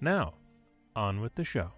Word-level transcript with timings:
Now, 0.00 0.34
on 0.94 1.20
with 1.22 1.36
the 1.36 1.44
show. 1.44 1.72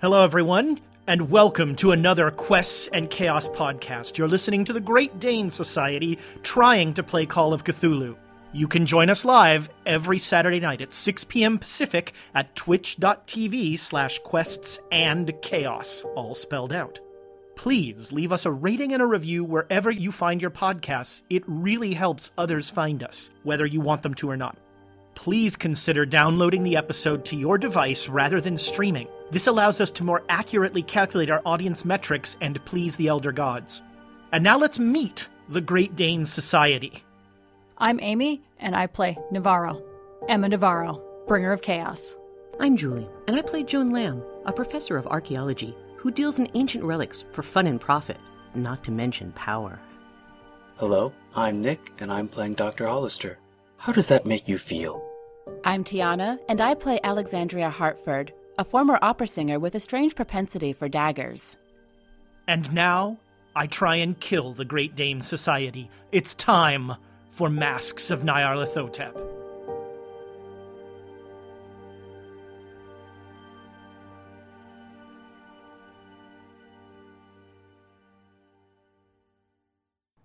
Hello, 0.00 0.22
everyone, 0.22 0.80
and 1.06 1.30
welcome 1.30 1.76
to 1.76 1.92
another 1.92 2.30
Quests 2.30 2.88
and 2.92 3.08
Chaos 3.08 3.48
podcast. 3.48 4.18
You're 4.18 4.28
listening 4.28 4.64
to 4.64 4.72
the 4.72 4.80
Great 4.80 5.18
Dane 5.20 5.50
Society 5.50 6.18
trying 6.42 6.94
to 6.94 7.02
play 7.02 7.26
Call 7.26 7.54
of 7.54 7.64
Cthulhu. 7.64 8.16
You 8.54 8.68
can 8.68 8.86
join 8.86 9.10
us 9.10 9.24
live 9.24 9.68
every 9.84 10.20
Saturday 10.20 10.60
night 10.60 10.80
at 10.80 10.94
6 10.94 11.24
p.m. 11.24 11.58
Pacific 11.58 12.12
at 12.36 12.54
twitch.tv 12.54 13.76
slash 13.80 14.20
quests 14.20 14.78
and 14.92 15.34
chaos, 15.42 16.04
all 16.14 16.36
spelled 16.36 16.72
out. 16.72 17.00
Please 17.56 18.12
leave 18.12 18.30
us 18.30 18.46
a 18.46 18.52
rating 18.52 18.92
and 18.92 19.02
a 19.02 19.06
review 19.06 19.42
wherever 19.42 19.90
you 19.90 20.12
find 20.12 20.40
your 20.40 20.52
podcasts. 20.52 21.24
It 21.28 21.42
really 21.48 21.94
helps 21.94 22.30
others 22.38 22.70
find 22.70 23.02
us, 23.02 23.32
whether 23.42 23.66
you 23.66 23.80
want 23.80 24.02
them 24.02 24.14
to 24.14 24.30
or 24.30 24.36
not. 24.36 24.56
Please 25.16 25.56
consider 25.56 26.06
downloading 26.06 26.62
the 26.62 26.76
episode 26.76 27.24
to 27.24 27.36
your 27.36 27.58
device 27.58 28.08
rather 28.08 28.40
than 28.40 28.56
streaming. 28.56 29.08
This 29.32 29.48
allows 29.48 29.80
us 29.80 29.90
to 29.90 30.04
more 30.04 30.22
accurately 30.28 30.84
calculate 30.84 31.28
our 31.28 31.42
audience 31.44 31.84
metrics 31.84 32.36
and 32.40 32.64
please 32.64 32.94
the 32.94 33.08
Elder 33.08 33.32
Gods. 33.32 33.82
And 34.30 34.44
now 34.44 34.58
let's 34.58 34.78
meet 34.78 35.28
the 35.48 35.60
Great 35.60 35.96
Dane 35.96 36.24
Society. 36.24 37.02
I'm 37.76 37.98
Amy, 38.00 38.40
and 38.64 38.74
I 38.74 38.88
play 38.88 39.16
Navarro. 39.30 39.80
Emma 40.28 40.48
Navarro, 40.48 41.00
bringer 41.28 41.52
of 41.52 41.62
chaos. 41.62 42.16
I'm 42.58 42.76
Julie, 42.76 43.08
and 43.28 43.36
I 43.36 43.42
play 43.42 43.62
Joan 43.62 43.90
Lamb, 43.90 44.22
a 44.46 44.52
professor 44.52 44.96
of 44.96 45.06
archaeology 45.06 45.76
who 45.98 46.10
deals 46.10 46.38
in 46.38 46.50
ancient 46.54 46.82
relics 46.82 47.24
for 47.30 47.42
fun 47.42 47.66
and 47.66 47.80
profit, 47.80 48.16
not 48.54 48.82
to 48.84 48.90
mention 48.90 49.32
power. 49.32 49.78
Hello, 50.76 51.12
I'm 51.36 51.60
Nick, 51.60 51.92
and 51.98 52.10
I'm 52.10 52.26
playing 52.26 52.54
Dr. 52.54 52.86
Hollister. 52.86 53.38
How 53.76 53.92
does 53.92 54.08
that 54.08 54.26
make 54.26 54.48
you 54.48 54.58
feel? 54.58 55.04
I'm 55.64 55.84
Tiana, 55.84 56.38
and 56.48 56.60
I 56.60 56.74
play 56.74 56.98
Alexandria 57.04 57.68
Hartford, 57.68 58.32
a 58.56 58.64
former 58.64 58.98
opera 59.02 59.26
singer 59.26 59.58
with 59.58 59.74
a 59.74 59.80
strange 59.80 60.14
propensity 60.14 60.72
for 60.72 60.88
daggers. 60.88 61.58
And 62.48 62.72
now, 62.72 63.18
I 63.54 63.66
try 63.66 63.96
and 63.96 64.18
kill 64.18 64.52
the 64.52 64.64
Great 64.64 64.96
Dane 64.96 65.20
Society. 65.20 65.90
It's 66.12 66.34
time 66.34 66.94
for 67.34 67.50
Masks 67.50 68.12
of 68.12 68.20
Nyarlathotep. 68.20 69.12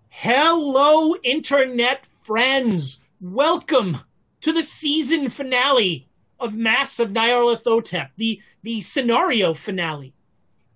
Hello, 0.08 1.16
Internet 1.24 2.06
friends! 2.22 3.00
Welcome 3.20 3.98
to 4.42 4.52
the 4.52 4.62
season 4.62 5.30
finale 5.30 6.08
of 6.38 6.54
Masks 6.54 7.00
of 7.00 7.08
Nyarlathotep, 7.08 8.10
the, 8.18 8.40
the 8.62 8.80
scenario 8.82 9.52
finale. 9.52 10.14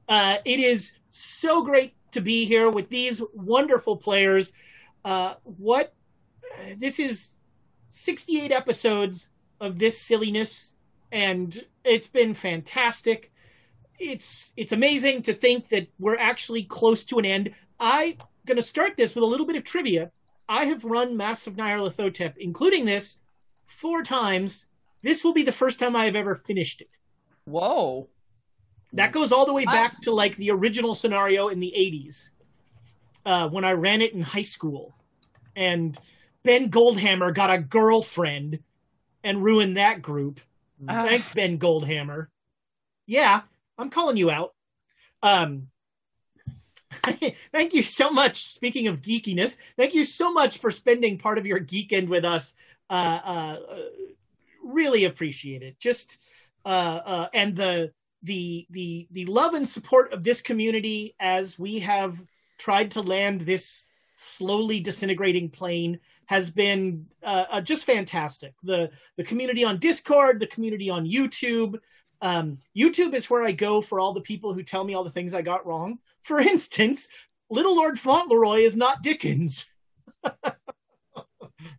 Uh, 0.09 0.39
it 0.45 0.59
is 0.59 0.95
so 1.11 1.63
great 1.63 1.95
to 2.11 2.21
be 2.21 2.45
here 2.45 2.69
with 2.69 2.89
these 2.89 3.23
wonderful 3.33 3.97
players. 3.97 4.53
Uh, 5.05 5.35
what 5.45 5.95
this 6.77 6.99
is 6.99 7.41
68 7.89 8.51
episodes 8.51 9.31
of 9.61 9.79
this 9.79 9.99
silliness, 10.01 10.75
and 11.13 11.65
it's 11.85 12.09
been 12.09 12.35
fantastic. 12.35 13.33
It's 13.99 14.53
it's 14.57 14.73
amazing 14.73 15.23
to 15.23 15.35
think 15.35 15.69
that 15.69 15.89
we're 15.99 16.17
actually 16.17 16.65
close 16.65 17.05
to 17.05 17.19
an 17.19 17.25
end. 17.25 17.55
I'm 17.79 18.15
going 18.47 18.57
to 18.57 18.63
start 18.63 18.97
this 18.97 19.15
with 19.15 19.23
a 19.23 19.27
little 19.27 19.47
bit 19.47 19.57
of 19.57 19.65
trivia. 19.65 20.11
I 20.49 20.67
have 20.67 20.85
run 20.85 21.17
Masks 21.17 21.47
of 21.47 21.55
Nyarlathotep, 21.55 22.35
including 22.39 22.85
this, 22.85 23.21
four 23.65 24.03
times. 24.03 24.67
This 25.03 25.25
will 25.25 25.33
be 25.33 25.43
the 25.43 25.53
first 25.53 25.79
time 25.79 25.97
I 25.97 26.07
have 26.07 26.17
ever 26.17 26.35
finished 26.35 26.81
it. 26.81 26.91
Whoa. 27.45 28.09
That 28.93 29.13
goes 29.13 29.33
all 29.33 29.47
the 29.47 29.53
way 29.53 29.65
back 29.65 30.01
to 30.03 30.13
like 30.13 30.37
the 30.37 30.51
original 30.51 30.95
scenario 30.95 31.49
in 31.49 31.61
the 31.61 31.73
80s 31.77 32.31
uh, 33.27 33.49
when 33.49 33.65
I 33.65 33.73
ran 33.73 34.03
it 34.03 34.13
in 34.13 34.23
high 34.23 34.43
school. 34.43 34.95
And 35.57 35.99
Ben 36.45 36.71
Goldhammer 36.71 37.35
got 37.35 37.51
a 37.51 37.59
girlfriend 37.59 38.61
and 39.23 39.43
ruined 39.43 39.77
that 39.77 40.03
group. 40.03 40.41
Ah. 40.89 41.07
Thanks, 41.07 41.33
Ben 41.33 41.59
Goldhammer. 41.59 42.29
Yeah, 43.07 43.43
I'm 43.79 43.91
calling 43.91 44.17
you 44.17 44.31
out. 44.31 44.55
Um, 45.23 45.69
thank 47.53 47.75
you 47.75 47.83
so 47.83 48.11
much. 48.11 48.47
Speaking 48.49 48.89
of 48.89 49.03
geekiness, 49.03 49.57
thank 49.77 49.95
you 49.95 50.05
so 50.05 50.33
much 50.33 50.59
for 50.59 50.71
spending 50.71 51.19
part 51.19 51.39
of 51.39 51.47
your 51.47 51.61
geekend 51.61 52.09
with 52.09 52.25
us. 52.25 52.55
Uh, 52.91 53.21
uh, 53.25 53.57
uh, 53.71 53.79
really 54.63 55.05
appreciate 55.05 55.63
it. 55.63 55.79
Just 55.79 56.19
uh, 56.65 57.01
uh, 57.05 57.29
and 57.33 57.57
the 57.57 57.93
the 58.23 58.67
the 58.71 59.09
the 59.11 59.27
love 59.27 59.55
and 59.55 59.69
support 59.69 60.13
of 60.13 60.23
this 60.23 60.41
community 60.41 61.15
as 61.19 61.59
we 61.59 61.81
have 61.81 62.19
tried 62.59 62.93
to 62.93 63.03
land 63.03 63.41
this 63.43 63.87
slowly 64.17 64.81
disintegrating 64.81 65.51
plane 65.51 65.99
has 66.27 66.51
been 66.51 67.07
uh, 67.23 67.45
uh, 67.51 67.61
just 67.61 67.85
fantastic. 67.85 68.55
The 68.63 68.91
the 69.17 69.25
community 69.25 69.65
on 69.65 69.79
Discord, 69.79 70.41
the 70.41 70.47
community 70.47 70.91
on 70.91 71.07
YouTube. 71.07 71.79
Um, 72.21 72.59
YouTube 72.77 73.13
is 73.13 73.29
where 73.29 73.45
I 73.45 73.53
go 73.53 73.81
for 73.81 74.01
all 74.01 74.13
the 74.13 74.21
people 74.21 74.55
who 74.55 74.63
tell 74.63 74.85
me 74.85 74.95
all 74.95 75.05
the 75.05 75.11
things 75.11 75.35
I 75.35 75.43
got 75.43 75.67
wrong. 75.67 75.99
For 76.23 76.41
instance, 76.55 77.09
Little 77.51 77.77
Lord 77.77 77.99
Fauntleroy 77.99 78.61
is 78.61 78.77
not 78.77 79.03
Dickens. 79.03 79.71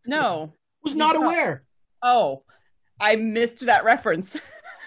No. 0.05 0.53
Was 0.83 0.95
not 0.95 1.15
aware. 1.15 1.63
Oh, 2.01 2.43
I 2.99 3.15
missed 3.15 3.65
that 3.65 3.83
reference. 3.83 4.37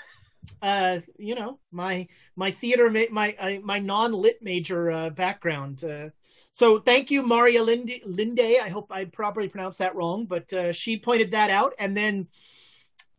uh, 0.63 1.01
you 1.19 1.35
know, 1.35 1.59
my 1.73 2.07
my 2.37 2.51
theater, 2.51 2.91
ma- 2.91 3.11
my 3.11 3.35
uh, 3.39 3.61
my 3.63 3.79
non 3.79 4.13
lit 4.13 4.39
major 4.43 4.91
uh, 4.91 5.11
background. 5.11 5.85
Uh, 5.85 6.11
so 6.59 6.81
thank 6.81 7.13
you, 7.13 7.23
Maria 7.23 7.63
Linde. 7.63 8.03
Linde. 8.05 8.61
I 8.61 8.69
hope 8.69 8.91
I 8.91 9.05
properly 9.05 9.49
pronounced 9.49 9.79
that 9.79 9.95
wrong, 9.95 10.27
but 10.27 10.53
uh, 10.53 10.73
she 10.73 10.99
pointed 10.99 11.31
that 11.31 11.51
out, 11.51 11.73
and 11.79 11.97
then 11.97 12.27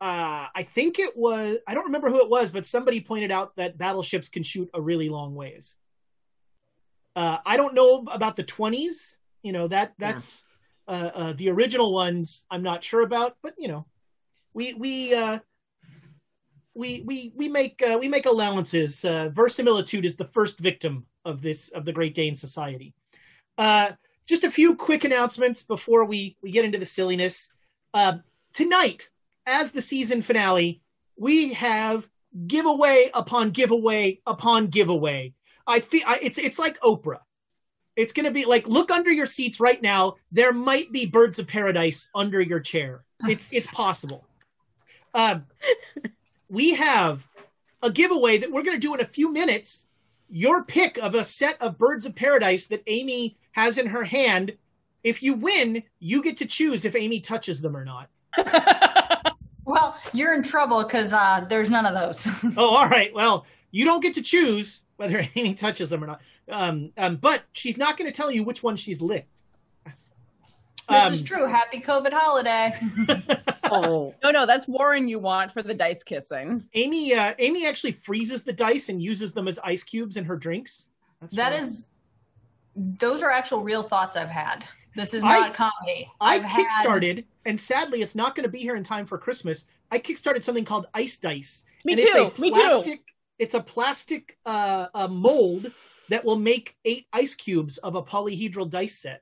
uh, 0.02 0.48
I 0.54 0.64
think 0.64 1.00
it 1.00 1.16
was 1.16 1.58
I 1.66 1.74
don't 1.74 1.86
remember 1.86 2.10
who 2.10 2.22
it 2.22 2.30
was, 2.30 2.52
but 2.52 2.68
somebody 2.68 3.00
pointed 3.00 3.32
out 3.32 3.56
that 3.56 3.78
battleships 3.78 4.28
can 4.28 4.44
shoot 4.44 4.70
a 4.74 4.82
really 4.82 5.08
long 5.08 5.36
ways. 5.36 5.78
Uh, 7.16 7.38
I 7.46 7.56
don't 7.56 7.74
know 7.74 8.06
about 8.12 8.36
the 8.36 8.44
twenties. 8.44 9.18
You 9.42 9.54
know 9.54 9.70
that 9.70 9.94
that's 9.98 10.44
uh, 10.90 11.12
uh, 11.14 11.34
the 11.38 11.50
original 11.50 11.94
ones. 11.94 12.46
I'm 12.52 12.62
not 12.62 12.84
sure 12.84 13.04
about, 13.04 13.38
but 13.42 13.54
you 13.58 13.70
know, 13.70 13.86
we 14.54 14.74
we 14.74 15.14
uh, 15.14 15.40
we 16.76 17.04
we 17.06 17.32
we 17.38 17.48
make 17.48 17.82
uh, 17.82 17.98
we 17.98 18.10
make 18.10 18.26
allowances. 18.26 19.06
Uh, 19.06 19.30
verisimilitude 19.30 20.03
is 20.03 20.18
the 20.18 20.28
first 20.34 20.59
victim 20.59 21.06
of 21.24 21.42
this 21.42 21.70
of 21.70 21.85
the 21.85 21.94
Great 21.94 22.16
Dane 22.16 22.35
Society. 22.35 22.94
Uh, 23.59 23.91
just 24.26 24.46
a 24.46 24.52
few 24.52 24.76
quick 24.76 25.03
announcements 25.03 25.64
before 25.64 26.06
we 26.06 26.38
we 26.41 26.50
get 26.50 26.64
into 26.64 26.78
the 26.78 26.85
silliness. 26.85 27.53
Uh, 27.94 28.20
tonight, 28.53 29.09
as 29.46 29.72
the 29.72 29.82
season 29.82 30.22
finale, 30.22 30.82
we 31.17 31.52
have 31.53 32.08
giveaway 32.47 33.11
upon 33.14 33.52
giveaway 33.52 34.22
upon 34.26 34.67
giveaway. 34.67 35.34
I 35.67 35.82
feel 35.82 36.03
I, 36.08 36.20
it's 36.22 36.38
it's 36.38 36.58
like 36.58 36.79
Oprah. 36.79 37.20
It's 37.97 38.14
going 38.14 38.26
to 38.28 38.32
be 38.32 38.46
like 38.46 38.66
look 38.66 38.91
under 38.91 39.11
your 39.11 39.26
seats 39.26 39.59
right 39.59 39.82
now. 39.82 40.16
There 40.32 40.53
might 40.53 40.91
be 40.94 41.06
birds 41.06 41.38
of 41.38 41.47
paradise 41.47 42.08
under 42.16 42.40
your 42.40 42.61
chair. 42.61 43.03
It's 43.28 43.52
it's 43.52 43.67
possible. 43.67 44.26
Um, 45.14 45.47
we 46.50 46.76
have 46.76 47.28
a 47.82 47.91
giveaway 47.91 48.38
that 48.38 48.52
we're 48.52 48.64
going 48.64 48.78
to 48.78 48.88
do 48.88 48.94
in 48.94 49.02
a 49.02 49.06
few 49.06 49.34
minutes. 49.34 49.88
Your 50.29 50.64
pick 50.64 50.97
of 51.00 51.16
a 51.16 51.23
set 51.23 51.59
of 51.59 51.79
birds 51.79 52.06
of 52.06 52.16
paradise 52.16 52.67
that 52.67 52.84
Amy 52.85 53.39
has 53.51 53.78
in 53.78 53.87
her 53.87 54.03
hand. 54.03 54.53
If 55.03 55.23
you 55.23 55.34
win, 55.34 55.84
you 55.99 56.22
get 56.22 56.37
to 56.37 56.46
choose 56.46 56.85
if 56.85 56.96
Amy 56.96 57.19
touches 57.19 57.61
them 57.61 57.75
or 57.75 57.85
not. 57.85 58.09
Well, 59.69 59.96
you're 60.13 60.34
in 60.34 60.41
trouble 60.41 60.84
because 60.84 61.13
uh, 61.13 61.46
there's 61.47 61.69
none 61.69 61.85
of 61.85 61.93
those. 61.93 62.28
oh, 62.57 62.75
all 62.75 62.90
right. 62.90 63.13
Well, 63.13 63.46
you 63.69 63.85
don't 63.85 64.01
get 64.01 64.16
to 64.16 64.23
choose 64.23 64.84
whether 64.97 65.23
Amy 65.35 65.53
touches 65.53 65.91
them 65.91 66.03
or 66.03 66.07
not. 66.07 66.22
Um, 66.49 66.91
um, 66.97 67.17
but 67.17 67.43
she's 67.51 67.78
not 67.78 67.96
going 67.96 68.11
to 68.11 68.16
tell 68.16 68.31
you 68.31 68.43
which 68.43 68.63
one 68.63 68.75
she's 68.75 68.99
licked. 68.99 69.43
That's, 69.85 70.16
this 70.90 71.05
um, 71.05 71.13
is 71.13 71.22
true. 71.22 71.46
Happy 71.46 71.79
COVID 71.81 72.11
holiday. 72.11 72.73
oh 73.66 74.16
no, 74.23 74.31
no, 74.31 74.47
that's 74.47 74.67
Warren. 74.67 75.07
You 75.07 75.19
want 75.19 75.51
for 75.51 75.61
the 75.61 75.75
dice 75.75 76.01
kissing? 76.01 76.67
Amy, 76.73 77.13
uh, 77.13 77.35
Amy 77.37 77.67
actually 77.67 77.91
freezes 77.91 78.43
the 78.43 78.53
dice 78.53 78.90
and 78.90 78.99
uses 78.99 79.34
them 79.34 79.47
as 79.47 79.59
ice 79.63 79.84
cubes 79.84 80.17
in 80.17 80.25
her 80.25 80.35
drinks. 80.35 80.90
That's 81.22 81.35
that 81.35 81.51
right. 81.51 81.61
is, 81.61 81.87
those 82.79 83.22
are 83.22 83.29
actual 83.29 83.61
real 83.61 83.84
thoughts 83.84 84.16
I've 84.16 84.29
had. 84.29 84.64
This 84.96 85.14
is 85.14 85.23
not 85.23 85.49
I, 85.49 85.52
comedy. 85.52 86.11
I 86.20 86.35
I've 86.35 86.43
kickstarted, 86.43 87.16
had... 87.17 87.26
and 87.46 87.59
sadly, 87.59 88.02
it's 88.02 88.16
not 88.16 88.35
going 88.35 88.43
to 88.43 88.49
be 88.49 88.59
here 88.59 88.76
in 88.76 88.84
time 88.84 89.05
for 89.05 89.17
Christmas. 89.17 89.66
I 89.91 89.99
kickstarted 89.99 90.43
something 90.43 90.66
called 90.66 90.87
Ice 90.93 91.17
Dice. 91.17 91.66
Me 91.85 91.96
too. 91.96 92.31
Me 92.37 92.52
plastic, 92.52 93.05
too. 93.05 93.14
It's 93.37 93.53
a 93.53 93.61
plastic 93.61 94.37
uh, 94.46 94.87
a 94.93 95.08
mold 95.08 95.72
that 96.09 96.26
will 96.26 96.37
make 96.37 96.76
eight 96.85 97.05
ice 97.14 97.35
cubes 97.35 97.78
of 97.78 97.96
a 97.96 98.03
polyhedral 98.03 98.70
dice 98.70 98.99
set. 98.99 99.22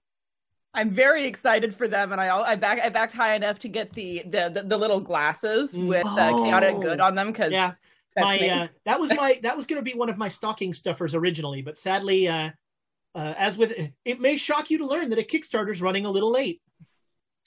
I'm 0.74 0.92
very 0.92 1.25
excited 1.25 1.74
for 1.74 1.88
them, 1.88 2.12
and 2.12 2.21
I 2.21 2.36
I 2.39 2.56
back 2.56 2.80
I 2.83 2.89
backed 2.89 3.13
high 3.13 3.36
enough 3.36 3.60
to 3.60 3.68
get 3.68 3.94
the 3.94 4.24
the 4.25 4.50
the, 4.53 4.63
the 4.63 4.77
little 4.77 5.00
glasses 5.00 5.75
mm. 5.75 5.88
with 5.88 6.06
uh, 6.06 6.30
chaotic 6.30 6.75
good 6.75 7.00
on 7.00 7.15
them 7.15 7.27
because 7.27 7.51
yeah, 7.51 7.74
my 8.15 8.38
uh, 8.50 8.68
that 8.86 9.00
was 9.00 9.15
my 9.15 9.39
that 9.44 9.56
was 9.56 9.65
going 9.65 9.83
to 9.83 9.92
be 9.92 9.98
one 9.98 10.10
of 10.10 10.18
my 10.18 10.27
stocking 10.27 10.74
stuffers 10.74 11.15
originally, 11.15 11.62
but 11.62 11.77
sadly, 11.77 12.27
uh, 12.27 12.51
uh, 13.18 13.34
as 13.36 13.58
with 13.58 13.74
it 14.06 14.22
may 14.22 14.38
shock 14.38 14.69
you 14.69 14.78
to 14.78 14.86
learn 14.86 15.10
that 15.10 15.19
a 15.19 15.24
Kickstarter's 15.24 15.81
running 15.81 16.06
a 16.06 16.12
little 16.12 16.31
late. 16.31 16.62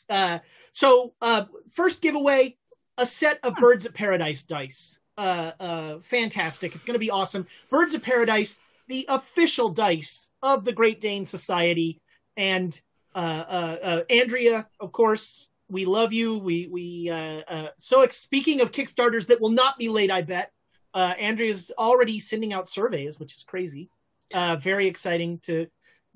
Uh, 0.08 0.40
so 0.72 1.14
uh, 1.22 1.44
first 1.70 2.02
giveaway, 2.02 2.56
a 2.98 3.06
set 3.06 3.38
of 3.44 3.54
Birds 3.54 3.86
of 3.86 3.94
Paradise 3.94 4.42
dice. 4.42 4.98
Uh, 5.16 5.52
uh, 5.60 5.98
fantastic! 6.02 6.74
It's 6.74 6.84
going 6.84 6.94
to 6.94 7.06
be 7.06 7.10
awesome. 7.10 7.46
Birds 7.70 7.94
of 7.94 8.02
Paradise, 8.02 8.60
the 8.88 9.06
official 9.08 9.68
dice 9.68 10.32
of 10.42 10.64
the 10.64 10.72
Great 10.72 11.00
Dane 11.00 11.24
Society, 11.24 12.00
and 12.36 12.80
uh, 13.14 13.44
uh, 13.48 13.76
uh, 13.82 14.02
Andrea, 14.10 14.68
of 14.80 14.90
course, 14.90 15.50
we 15.68 15.84
love 15.84 16.12
you. 16.12 16.38
We 16.38 16.66
we 16.66 17.10
uh, 17.10 17.42
uh, 17.46 17.68
so 17.78 18.04
speaking 18.08 18.60
of 18.60 18.72
Kickstarters 18.72 19.28
that 19.28 19.40
will 19.40 19.50
not 19.50 19.78
be 19.78 19.88
late, 19.88 20.10
I 20.10 20.22
bet. 20.22 20.50
Uh, 20.92 21.14
Andrea's 21.20 21.70
already 21.78 22.18
sending 22.18 22.52
out 22.52 22.68
surveys, 22.68 23.20
which 23.20 23.36
is 23.36 23.44
crazy. 23.44 23.88
Uh, 24.32 24.56
very 24.56 24.86
exciting 24.86 25.38
to 25.38 25.66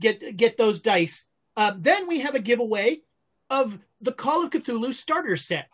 get 0.00 0.36
get 0.36 0.56
those 0.56 0.80
dice. 0.80 1.26
Uh, 1.56 1.72
then 1.78 2.06
we 2.08 2.20
have 2.20 2.34
a 2.34 2.40
giveaway 2.40 3.00
of 3.50 3.78
the 4.00 4.12
Call 4.12 4.44
of 4.44 4.50
Cthulhu 4.50 4.92
starter 4.92 5.36
set. 5.36 5.68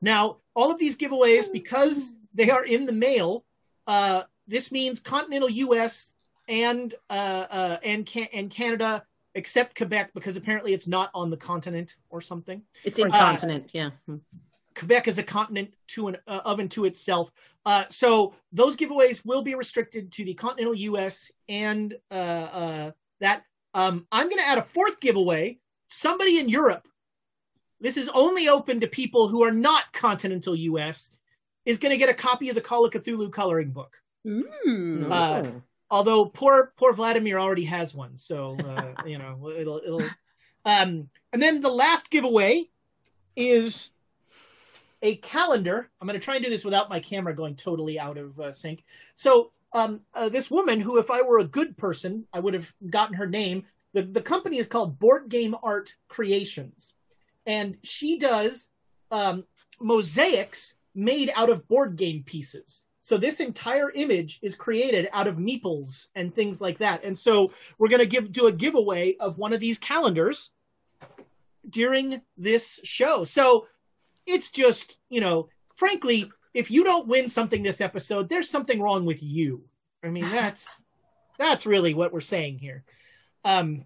Now, 0.00 0.38
all 0.54 0.70
of 0.70 0.78
these 0.78 0.96
giveaways, 0.96 1.52
because 1.52 2.14
they 2.34 2.50
are 2.50 2.64
in 2.64 2.86
the 2.86 2.92
mail, 2.92 3.44
uh, 3.86 4.22
this 4.46 4.72
means 4.72 5.00
continental 5.00 5.50
U.S. 5.50 6.14
and 6.48 6.94
uh, 7.08 7.46
uh, 7.50 7.76
and 7.82 8.06
can- 8.06 8.28
and 8.32 8.50
Canada 8.50 9.04
except 9.34 9.76
Quebec 9.76 10.12
because 10.12 10.36
apparently 10.36 10.74
it's 10.74 10.88
not 10.88 11.10
on 11.14 11.30
the 11.30 11.36
continent 11.36 11.94
or 12.08 12.20
something. 12.20 12.62
It's 12.84 12.98
in 12.98 13.08
uh, 13.12 13.18
continent, 13.18 13.70
yeah. 13.72 13.90
Quebec 14.74 15.08
is 15.08 15.18
a 15.18 15.22
continent 15.22 15.74
to 15.88 16.08
an 16.08 16.16
uh, 16.26 16.40
of 16.44 16.60
and 16.60 16.70
to 16.72 16.84
itself. 16.84 17.30
Uh, 17.66 17.84
so 17.88 18.34
those 18.52 18.76
giveaways 18.76 19.24
will 19.24 19.42
be 19.42 19.54
restricted 19.54 20.12
to 20.12 20.24
the 20.24 20.34
continental 20.34 20.74
U.S. 20.74 21.30
and 21.48 21.94
uh, 22.10 22.14
uh, 22.14 22.90
that. 23.20 23.42
Um, 23.72 24.06
I'm 24.10 24.28
going 24.28 24.42
to 24.42 24.48
add 24.48 24.58
a 24.58 24.62
fourth 24.62 25.00
giveaway. 25.00 25.58
Somebody 25.88 26.38
in 26.38 26.48
Europe. 26.48 26.86
This 27.80 27.96
is 27.96 28.08
only 28.10 28.48
open 28.48 28.80
to 28.80 28.86
people 28.86 29.28
who 29.28 29.42
are 29.42 29.52
not 29.52 29.92
continental 29.92 30.54
U.S. 30.54 31.16
Is 31.64 31.78
going 31.78 31.90
to 31.90 31.98
get 31.98 32.08
a 32.08 32.14
copy 32.14 32.48
of 32.48 32.54
the 32.54 32.60
Call 32.60 32.84
of 32.84 32.92
Cthulhu 32.92 33.30
coloring 33.32 33.70
book. 33.70 33.96
Mm. 34.26 35.10
Uh, 35.10 35.50
although 35.90 36.26
poor 36.26 36.72
poor 36.76 36.92
Vladimir 36.92 37.38
already 37.38 37.64
has 37.64 37.94
one, 37.94 38.16
so 38.16 38.56
uh, 38.58 39.02
you 39.06 39.18
know 39.18 39.50
it'll 39.50 39.78
it'll. 39.78 40.02
Um, 40.64 41.08
and 41.32 41.42
then 41.42 41.60
the 41.60 41.70
last 41.70 42.10
giveaway 42.10 42.68
is 43.34 43.90
a 45.02 45.16
calendar. 45.16 45.90
I'm 46.00 46.06
going 46.06 46.18
to 46.18 46.24
try 46.24 46.36
and 46.36 46.44
do 46.44 46.50
this 46.50 46.64
without 46.64 46.90
my 46.90 47.00
camera 47.00 47.34
going 47.34 47.56
totally 47.56 47.98
out 47.98 48.18
of 48.18 48.38
uh, 48.38 48.52
sync. 48.52 48.84
So 49.14 49.52
um, 49.72 50.00
uh, 50.14 50.28
this 50.28 50.50
woman, 50.50 50.80
who 50.80 50.98
if 50.98 51.10
I 51.10 51.22
were 51.22 51.38
a 51.38 51.44
good 51.44 51.76
person, 51.76 52.26
I 52.32 52.40
would 52.40 52.54
have 52.54 52.72
gotten 52.88 53.14
her 53.16 53.26
name. 53.26 53.64
The 53.92 54.02
the 54.02 54.22
company 54.22 54.58
is 54.58 54.68
called 54.68 54.98
Board 54.98 55.28
Game 55.28 55.56
Art 55.62 55.94
Creations, 56.08 56.94
and 57.46 57.76
she 57.82 58.18
does 58.18 58.70
um, 59.10 59.44
mosaics 59.80 60.76
made 60.94 61.32
out 61.34 61.50
of 61.50 61.66
board 61.68 61.96
game 61.96 62.22
pieces. 62.24 62.84
So 63.00 63.16
this 63.16 63.40
entire 63.40 63.90
image 63.92 64.38
is 64.42 64.54
created 64.54 65.08
out 65.12 65.26
of 65.26 65.36
meeples 65.36 66.08
and 66.14 66.34
things 66.34 66.60
like 66.60 66.78
that. 66.78 67.02
And 67.02 67.16
so 67.16 67.52
we're 67.78 67.88
going 67.88 68.00
to 68.00 68.06
give 68.06 68.30
do 68.30 68.46
a 68.46 68.52
giveaway 68.52 69.16
of 69.16 69.38
one 69.38 69.52
of 69.52 69.60
these 69.60 69.78
calendars 69.78 70.52
during 71.68 72.20
this 72.36 72.80
show. 72.84 73.24
So 73.24 73.66
it's 74.30 74.50
just, 74.50 74.98
you 75.08 75.20
know, 75.20 75.48
frankly, 75.76 76.30
if 76.54 76.70
you 76.70 76.84
don't 76.84 77.08
win 77.08 77.28
something 77.28 77.62
this 77.62 77.80
episode, 77.80 78.28
there's 78.28 78.48
something 78.48 78.80
wrong 78.80 79.04
with 79.04 79.22
you. 79.22 79.64
I 80.02 80.08
mean, 80.08 80.24
that's 80.30 80.82
that's 81.38 81.66
really 81.66 81.94
what 81.94 82.12
we're 82.12 82.20
saying 82.20 82.58
here. 82.58 82.84
Um 83.44 83.84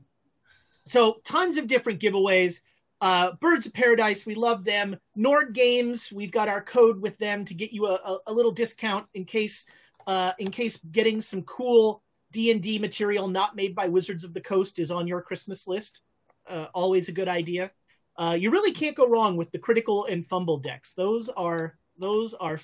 so 0.87 1.20
tons 1.25 1.56
of 1.56 1.67
different 1.67 2.00
giveaways. 2.00 2.61
Uh, 3.00 3.32
Birds 3.41 3.67
of 3.67 3.75
Paradise, 3.75 4.25
we 4.25 4.35
love 4.35 4.64
them. 4.64 4.96
Nord 5.17 5.52
Games, 5.52 6.12
we've 6.12 6.32
got 6.32 6.49
our 6.49 6.62
code 6.62 7.00
with 7.00 7.19
them 7.19 7.44
to 7.44 7.55
get 7.55 7.73
you 7.73 7.87
a, 7.87 8.19
a, 8.26 8.32
little 8.32 8.52
discount 8.52 9.06
in 9.14 9.25
case 9.25 9.67
uh, 10.06 10.32
in 10.38 10.50
case 10.50 10.79
getting 10.91 11.20
some 11.20 11.43
cool 11.43 12.02
D 12.32 12.50
and 12.50 12.62
D 12.62 12.79
material 12.79 13.29
not 13.29 13.56
made 13.56 13.75
by 13.75 13.88
Wizards 13.88 14.25
of 14.25 14.32
the 14.32 14.41
Coast 14.41 14.79
is 14.79 14.91
on 14.91 15.06
your 15.06 15.23
Christmas 15.23 15.67
list. 15.67 16.00
Uh, 16.46 16.67
always 16.75 17.08
a 17.08 17.12
good 17.12 17.29
idea. 17.29 17.70
Uh, 18.17 18.37
you 18.39 18.51
really 18.51 18.73
can't 18.73 18.97
go 18.97 19.09
wrong 19.09 19.37
with 19.37 19.51
the 19.51 19.59
critical 19.59 20.07
and 20.07 20.27
fumble 20.27 20.59
decks. 20.59 20.95
Those 20.95 21.29
are 21.29 21.77
those 21.99 22.35
are 22.35 22.61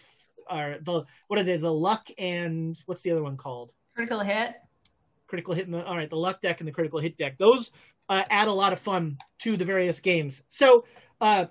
are 0.48 0.78
the 0.80 1.04
what 1.28 1.38
are 1.38 1.42
they? 1.42 1.56
The 1.56 1.72
luck 1.72 2.08
and 2.18 2.80
what's 2.86 3.02
the 3.02 3.10
other 3.10 3.22
one 3.22 3.36
called? 3.36 3.72
Critical 3.94 4.20
hit. 4.20 4.54
Critical 5.26 5.54
hit. 5.54 5.70
The, 5.70 5.84
all 5.84 5.96
right, 5.96 6.10
the 6.10 6.16
luck 6.16 6.40
deck 6.40 6.60
and 6.60 6.68
the 6.68 6.72
critical 6.72 6.98
hit 6.98 7.16
deck. 7.16 7.36
Those 7.36 7.72
uh, 8.08 8.24
add 8.30 8.48
a 8.48 8.52
lot 8.52 8.72
of 8.72 8.78
fun 8.78 9.18
to 9.40 9.56
the 9.56 9.64
various 9.64 10.00
games. 10.00 10.44
So, 10.48 10.84
uh, 11.20 11.46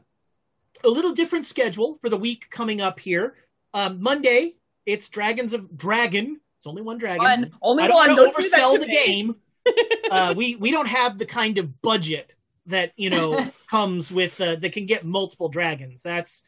a 0.83 0.89
little 0.89 1.13
different 1.13 1.45
schedule 1.45 1.97
for 2.01 2.09
the 2.09 2.17
week 2.17 2.49
coming 2.49 2.81
up 2.81 2.99
here. 2.99 3.35
Um, 3.73 4.01
Monday, 4.01 4.55
it's 4.85 5.09
Dragons 5.09 5.53
of 5.53 5.77
Dragon. 5.77 6.39
It's 6.57 6.67
only 6.67 6.81
one 6.81 6.97
dragon. 6.97 7.23
One. 7.23 7.51
Only 7.61 7.83
I 7.83 7.87
don't 7.87 7.95
one. 7.95 8.15
Want 8.15 8.35
to 8.35 8.41
oversell 8.41 8.79
the 8.79 8.87
game. 8.87 9.35
uh, 10.11 10.33
we 10.35 10.55
we 10.55 10.71
don't 10.71 10.87
have 10.87 11.17
the 11.17 11.25
kind 11.25 11.57
of 11.57 11.81
budget 11.81 12.33
that 12.69 12.93
you 12.95 13.09
know 13.09 13.51
comes 13.67 14.11
with 14.11 14.39
uh, 14.41 14.55
that 14.55 14.71
can 14.71 14.85
get 14.85 15.05
multiple 15.05 15.49
dragons. 15.49 16.01
That's 16.01 16.43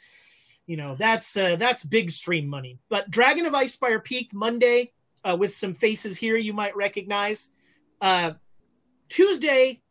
you 0.65 0.77
know 0.77 0.95
that's 0.95 1.35
uh, 1.35 1.57
that's 1.57 1.83
big 1.83 2.11
stream 2.11 2.47
money. 2.47 2.79
But 2.89 3.11
Dragon 3.11 3.45
of 3.45 3.53
Icespire 3.53 4.03
Peak 4.03 4.33
Monday 4.33 4.93
uh, 5.23 5.35
with 5.39 5.53
some 5.53 5.73
faces 5.73 6.17
here 6.17 6.37
you 6.37 6.53
might 6.53 6.75
recognize. 6.75 7.49
Uh, 7.99 8.33
Tuesday, 9.09 9.81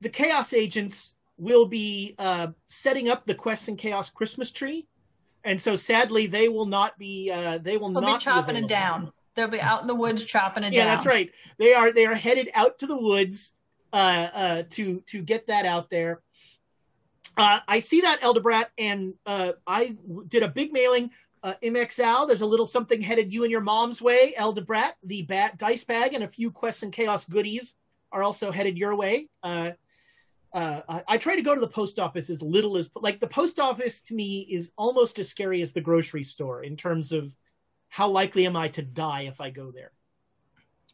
the 0.00 0.08
Chaos 0.08 0.52
Agents 0.52 1.16
will 1.36 1.66
be 1.66 2.14
uh, 2.18 2.48
setting 2.66 3.08
up 3.08 3.26
the 3.26 3.34
Quests 3.34 3.68
and 3.68 3.78
Chaos 3.78 4.10
Christmas 4.10 4.52
tree, 4.52 4.86
and 5.44 5.60
so 5.60 5.76
sadly 5.76 6.26
they 6.26 6.48
will 6.48 6.66
not 6.66 6.98
be. 6.98 7.30
Uh, 7.30 7.58
they 7.58 7.76
will 7.76 7.92
They'll 7.92 8.02
not 8.02 8.20
be 8.20 8.24
chopping 8.24 8.54
be 8.54 8.62
it 8.62 8.68
down. 8.68 9.12
They'll 9.34 9.48
be 9.48 9.60
out 9.60 9.80
in 9.80 9.86
the 9.86 9.94
woods 9.94 10.24
chopping 10.24 10.64
it 10.64 10.72
yeah, 10.72 10.80
down. 10.80 10.86
Yeah, 10.86 10.94
that's 10.94 11.06
right. 11.06 11.30
They 11.58 11.74
are 11.74 11.92
they 11.92 12.06
are 12.06 12.14
headed 12.14 12.50
out 12.54 12.78
to 12.80 12.86
the 12.86 12.96
woods 12.96 13.54
uh, 13.92 14.28
uh, 14.32 14.62
to 14.70 15.00
to 15.06 15.22
get 15.22 15.46
that 15.48 15.66
out 15.66 15.90
there. 15.90 16.20
Uh, 17.36 17.60
I 17.66 17.80
see 17.80 18.02
that 18.02 18.22
Eldebrat, 18.22 18.70
and 18.76 19.14
uh, 19.24 19.52
I 19.66 19.96
did 20.28 20.42
a 20.42 20.48
big 20.48 20.72
mailing. 20.72 21.10
Uh, 21.42 21.54
MXL, 21.62 22.26
there's 22.26 22.42
a 22.42 22.46
little 22.46 22.66
something 22.66 23.00
headed 23.00 23.32
you 23.32 23.44
and 23.44 23.50
your 23.50 23.62
mom's 23.62 24.02
way. 24.02 24.34
Eldebrat, 24.36 24.96
the 25.02 25.22
bat, 25.22 25.56
dice 25.56 25.84
bag, 25.84 26.12
and 26.12 26.22
a 26.22 26.28
few 26.28 26.50
quests 26.50 26.82
and 26.82 26.92
chaos 26.92 27.24
goodies 27.24 27.74
are 28.12 28.22
also 28.22 28.50
headed 28.50 28.76
your 28.76 28.94
way. 28.94 29.28
Uh, 29.42 29.70
uh, 30.52 30.80
I, 30.88 31.04
I, 31.08 31.18
try 31.18 31.36
to 31.36 31.42
go 31.42 31.54
to 31.54 31.60
the 31.60 31.68
post 31.68 32.00
office 32.00 32.28
as 32.28 32.42
little 32.42 32.76
as 32.76 32.90
like 32.96 33.20
the 33.20 33.28
post 33.28 33.60
office 33.60 34.02
to 34.02 34.14
me 34.14 34.40
is 34.50 34.72
almost 34.76 35.18
as 35.20 35.28
scary 35.28 35.62
as 35.62 35.72
the 35.72 35.80
grocery 35.80 36.24
store 36.24 36.64
in 36.64 36.76
terms 36.76 37.12
of 37.12 37.34
how 37.88 38.08
likely 38.08 38.46
am 38.46 38.56
I 38.56 38.68
to 38.68 38.82
die 38.82 39.22
if 39.22 39.40
I 39.40 39.50
go 39.50 39.70
there. 39.70 39.92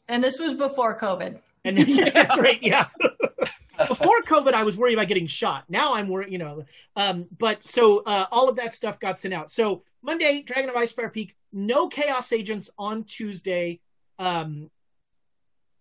And 0.08 0.22
this 0.22 0.38
was 0.38 0.54
before 0.54 0.98
COVID. 0.98 1.40
And 1.66 1.78
yeah, 1.78 2.10
that's 2.10 2.38
right. 2.38 2.62
Yeah. 2.62 2.86
before 3.88 4.22
COVID, 4.22 4.52
I 4.52 4.62
was 4.62 4.76
worried 4.76 4.94
about 4.94 5.08
getting 5.08 5.26
shot. 5.26 5.64
Now 5.68 5.94
I'm 5.94 6.08
worried, 6.08 6.32
you 6.32 6.38
know. 6.38 6.64
Um, 6.94 7.26
but 7.36 7.64
so 7.64 7.98
uh, 8.06 8.26
all 8.30 8.48
of 8.48 8.56
that 8.56 8.72
stuff 8.72 8.98
got 8.98 9.18
sent 9.18 9.34
out. 9.34 9.50
So 9.50 9.82
Monday, 10.02 10.42
Dragon 10.42 10.70
of 10.70 10.76
Icespire 10.76 11.12
Peak, 11.12 11.34
no 11.52 11.88
Chaos 11.88 12.32
Agents 12.32 12.70
on 12.78 13.04
Tuesday. 13.04 13.80
Um, 14.18 14.70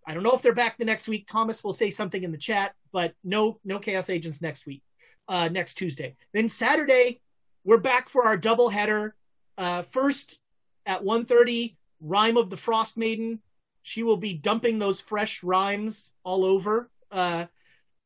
I 0.08 0.14
don't 0.14 0.24
know 0.24 0.34
if 0.34 0.42
they're 0.42 0.54
back 0.54 0.78
the 0.78 0.86
next 0.86 1.08
week. 1.08 1.28
Thomas 1.28 1.64
will 1.64 1.74
say 1.74 1.90
something 1.90 2.24
in 2.24 2.32
the 2.32 2.38
chat, 2.38 2.74
but 2.92 3.14
no, 3.24 3.60
no 3.64 3.80
Chaos 3.80 4.10
Agents 4.10 4.42
next 4.42 4.66
week, 4.66 4.84
uh, 5.28 5.50
next 5.52 5.76
Tuesday. 5.76 6.16
Then 6.34 6.50
Saturday, 6.50 7.22
we're 7.64 7.80
back 7.80 8.10
for 8.10 8.26
our 8.26 8.38
double 8.38 8.70
header. 8.70 9.16
Uh, 9.58 9.82
first 9.84 10.40
at 10.86 11.04
1.30, 11.04 11.76
Rime 12.02 12.38
of 12.38 12.50
the 12.50 12.58
Frost 12.58 12.98
Maiden. 12.98 13.40
She 13.86 14.02
will 14.02 14.18
be 14.18 14.34
dumping 14.34 14.80
those 14.80 15.00
fresh 15.00 15.44
rhymes 15.44 16.16
all 16.24 16.44
over. 16.44 16.90
Uh, 17.12 17.46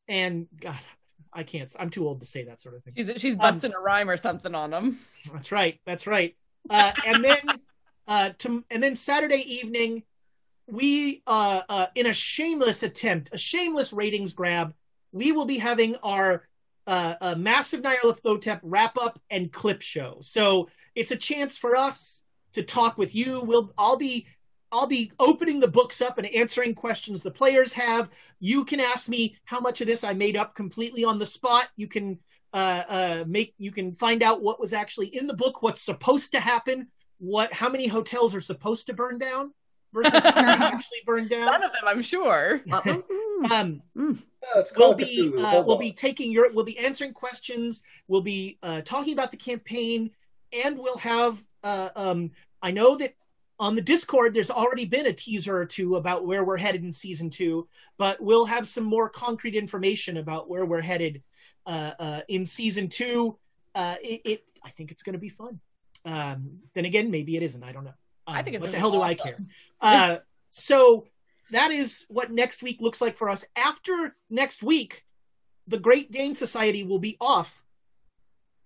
and 0.06 0.46
God, 0.60 0.78
I 1.32 1.42
can't. 1.42 1.74
I'm 1.80 1.88
too 1.88 2.06
old 2.06 2.20
to 2.20 2.26
say 2.26 2.44
that 2.44 2.60
sort 2.60 2.74
of 2.74 2.84
thing. 2.84 2.92
She's 2.98 3.10
she's 3.16 3.36
busting 3.38 3.72
um, 3.72 3.80
a 3.80 3.82
rhyme 3.82 4.10
or 4.10 4.18
something 4.18 4.54
on 4.54 4.72
them. 4.72 4.98
That's 5.32 5.50
right. 5.50 5.80
That's 5.86 6.06
right. 6.06 6.36
Uh, 6.68 6.92
and 7.06 7.24
then 7.24 7.38
uh, 8.06 8.30
to, 8.40 8.62
and 8.70 8.82
then 8.82 8.94
Saturday 8.94 9.42
evening, 9.54 10.02
we 10.66 11.22
uh, 11.26 11.62
uh, 11.66 11.86
in 11.94 12.04
a 12.04 12.12
shameless 12.12 12.82
attempt, 12.82 13.30
a 13.32 13.38
shameless 13.38 13.94
ratings 13.94 14.34
grab, 14.34 14.74
we 15.12 15.32
will 15.32 15.46
be 15.46 15.56
having 15.56 15.96
our 16.02 16.46
uh, 16.86 17.36
massive 17.38 17.80
Nyarlathotep 17.80 18.60
wrap 18.62 18.98
up 18.98 19.18
and 19.30 19.50
clip 19.50 19.80
show. 19.80 20.18
So 20.20 20.68
it's 20.94 21.10
a 21.10 21.16
chance 21.16 21.56
for 21.56 21.74
us 21.74 22.22
to 22.52 22.62
talk 22.62 22.98
with 22.98 23.14
you. 23.14 23.40
We'll 23.40 23.72
I'll 23.78 23.96
be 23.96 24.26
I'll 24.72 24.86
be 24.86 25.12
opening 25.18 25.60
the 25.60 25.68
books 25.68 26.00
up 26.00 26.18
and 26.18 26.26
answering 26.28 26.74
questions 26.74 27.22
the 27.22 27.30
players 27.30 27.72
have. 27.72 28.10
You 28.38 28.64
can 28.64 28.80
ask 28.80 29.08
me 29.08 29.36
how 29.44 29.60
much 29.60 29.80
of 29.80 29.86
this 29.86 30.04
I 30.04 30.12
made 30.12 30.36
up 30.36 30.54
completely 30.54 31.04
on 31.04 31.18
the 31.18 31.26
spot. 31.26 31.68
You 31.76 31.88
can 31.88 32.18
uh, 32.52 32.82
uh, 32.88 33.24
make 33.26 33.54
you 33.58 33.72
can 33.72 33.94
find 33.94 34.22
out 34.22 34.42
what 34.42 34.60
was 34.60 34.72
actually 34.72 35.08
in 35.08 35.26
the 35.26 35.34
book, 35.34 35.62
what's 35.62 35.82
supposed 35.82 36.32
to 36.32 36.40
happen, 36.40 36.88
what 37.18 37.52
how 37.52 37.68
many 37.68 37.86
hotels 37.86 38.34
are 38.34 38.40
supposed 38.40 38.86
to 38.86 38.94
burn 38.94 39.18
down 39.18 39.52
versus 39.92 40.12
actually 40.24 40.98
burned 41.04 41.30
down. 41.30 41.46
None 41.46 41.62
of 41.62 41.72
them, 41.72 41.82
I'm 41.86 42.02
sure. 42.02 42.62
um, 42.72 43.82
mm. 43.96 44.18
we'll 44.76 44.94
be 44.94 45.32
uh, 45.38 45.62
we'll 45.62 45.78
be 45.78 45.92
taking 45.92 46.32
your 46.32 46.52
we'll 46.52 46.64
be 46.64 46.78
answering 46.78 47.12
questions. 47.12 47.82
We'll 48.08 48.22
be 48.22 48.58
uh, 48.62 48.82
talking 48.82 49.12
about 49.12 49.30
the 49.30 49.36
campaign, 49.36 50.10
and 50.64 50.78
we'll 50.78 50.98
have. 50.98 51.42
Uh, 51.62 51.90
um, 51.94 52.30
I 52.62 52.70
know 52.72 52.96
that 52.96 53.14
on 53.60 53.74
the 53.74 53.82
Discord, 53.82 54.32
there's 54.32 54.50
already 54.50 54.86
been 54.86 55.06
a 55.06 55.12
teaser 55.12 55.54
or 55.54 55.66
two 55.66 55.96
about 55.96 56.26
where 56.26 56.44
we're 56.44 56.56
headed 56.56 56.82
in 56.82 56.92
season 56.92 57.28
two, 57.28 57.68
but 57.98 58.18
we'll 58.18 58.46
have 58.46 58.66
some 58.66 58.84
more 58.84 59.10
concrete 59.10 59.54
information 59.54 60.16
about 60.16 60.48
where 60.48 60.64
we're 60.64 60.80
headed 60.80 61.22
uh, 61.66 61.92
uh, 61.98 62.20
in 62.28 62.46
season 62.46 62.88
two. 62.88 63.38
Uh, 63.74 63.96
it, 64.02 64.22
it, 64.24 64.44
I 64.64 64.70
think 64.70 64.90
it's 64.90 65.02
going 65.02 65.12
to 65.12 65.18
be 65.20 65.28
fun. 65.28 65.60
Um, 66.06 66.60
then 66.74 66.86
again, 66.86 67.10
maybe 67.10 67.36
it 67.36 67.42
isn't. 67.42 67.62
I 67.62 67.72
don't 67.72 67.84
know. 67.84 67.94
Um, 68.26 68.34
I 68.34 68.42
think 68.42 68.56
it's 68.56 68.62
what 68.62 68.72
the 68.72 68.78
hell 68.78 68.88
awesome. 68.88 69.00
do 69.00 69.04
I 69.04 69.14
care? 69.14 69.36
Uh, 69.82 70.16
so 70.48 71.04
that 71.50 71.70
is 71.70 72.06
what 72.08 72.32
next 72.32 72.62
week 72.62 72.80
looks 72.80 73.02
like 73.02 73.18
for 73.18 73.28
us. 73.28 73.44
After 73.54 74.16
next 74.30 74.62
week, 74.62 75.04
the 75.66 75.78
Great 75.78 76.10
Dane 76.10 76.34
Society 76.34 76.82
will 76.82 76.98
be 76.98 77.18
off 77.20 77.62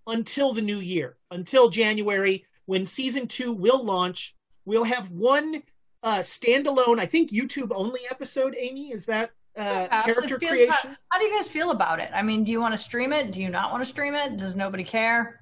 until 0.07 0.53
the 0.53 0.63
new 0.63 0.79
year, 0.79 1.17
until 1.33 1.69
January, 1.69 2.45
when 2.67 2.87
season 2.87 3.27
two 3.27 3.53
will 3.53 3.85
launch 3.85 4.37
We'll 4.65 4.85
have 4.85 5.11
one 5.11 5.63
uh, 6.03 6.19
standalone, 6.19 6.99
I 7.01 7.07
think 7.07 7.31
YouTube 7.31 7.73
only 7.75 8.01
episode. 8.11 8.55
Amy, 8.59 8.93
is 8.93 9.07
that 9.07 9.31
uh, 9.57 9.89
yeah, 9.91 10.03
character 10.03 10.39
creation? 10.39 10.71
How, 10.71 10.97
how, 11.11 11.19
do 11.19 11.25
you 11.25 11.35
guys 11.37 11.49
feel 11.49 11.71
about 11.71 12.01
it? 12.01 12.11
I 12.15 12.23
mean, 12.23 12.45
do 12.45 12.53
you 12.53 12.61
want 12.61 12.75
to 12.75 12.79
stream 12.79 13.13
it? 13.13 13.33
Do 13.33 13.43
you 13.43 13.49
not 13.49 13.71
want 13.71 13.83
to 13.83 13.89
stream 13.89 14.15
it? 14.15 14.37
Does 14.37 14.57
nobody 14.57 14.85
care? 14.85 15.41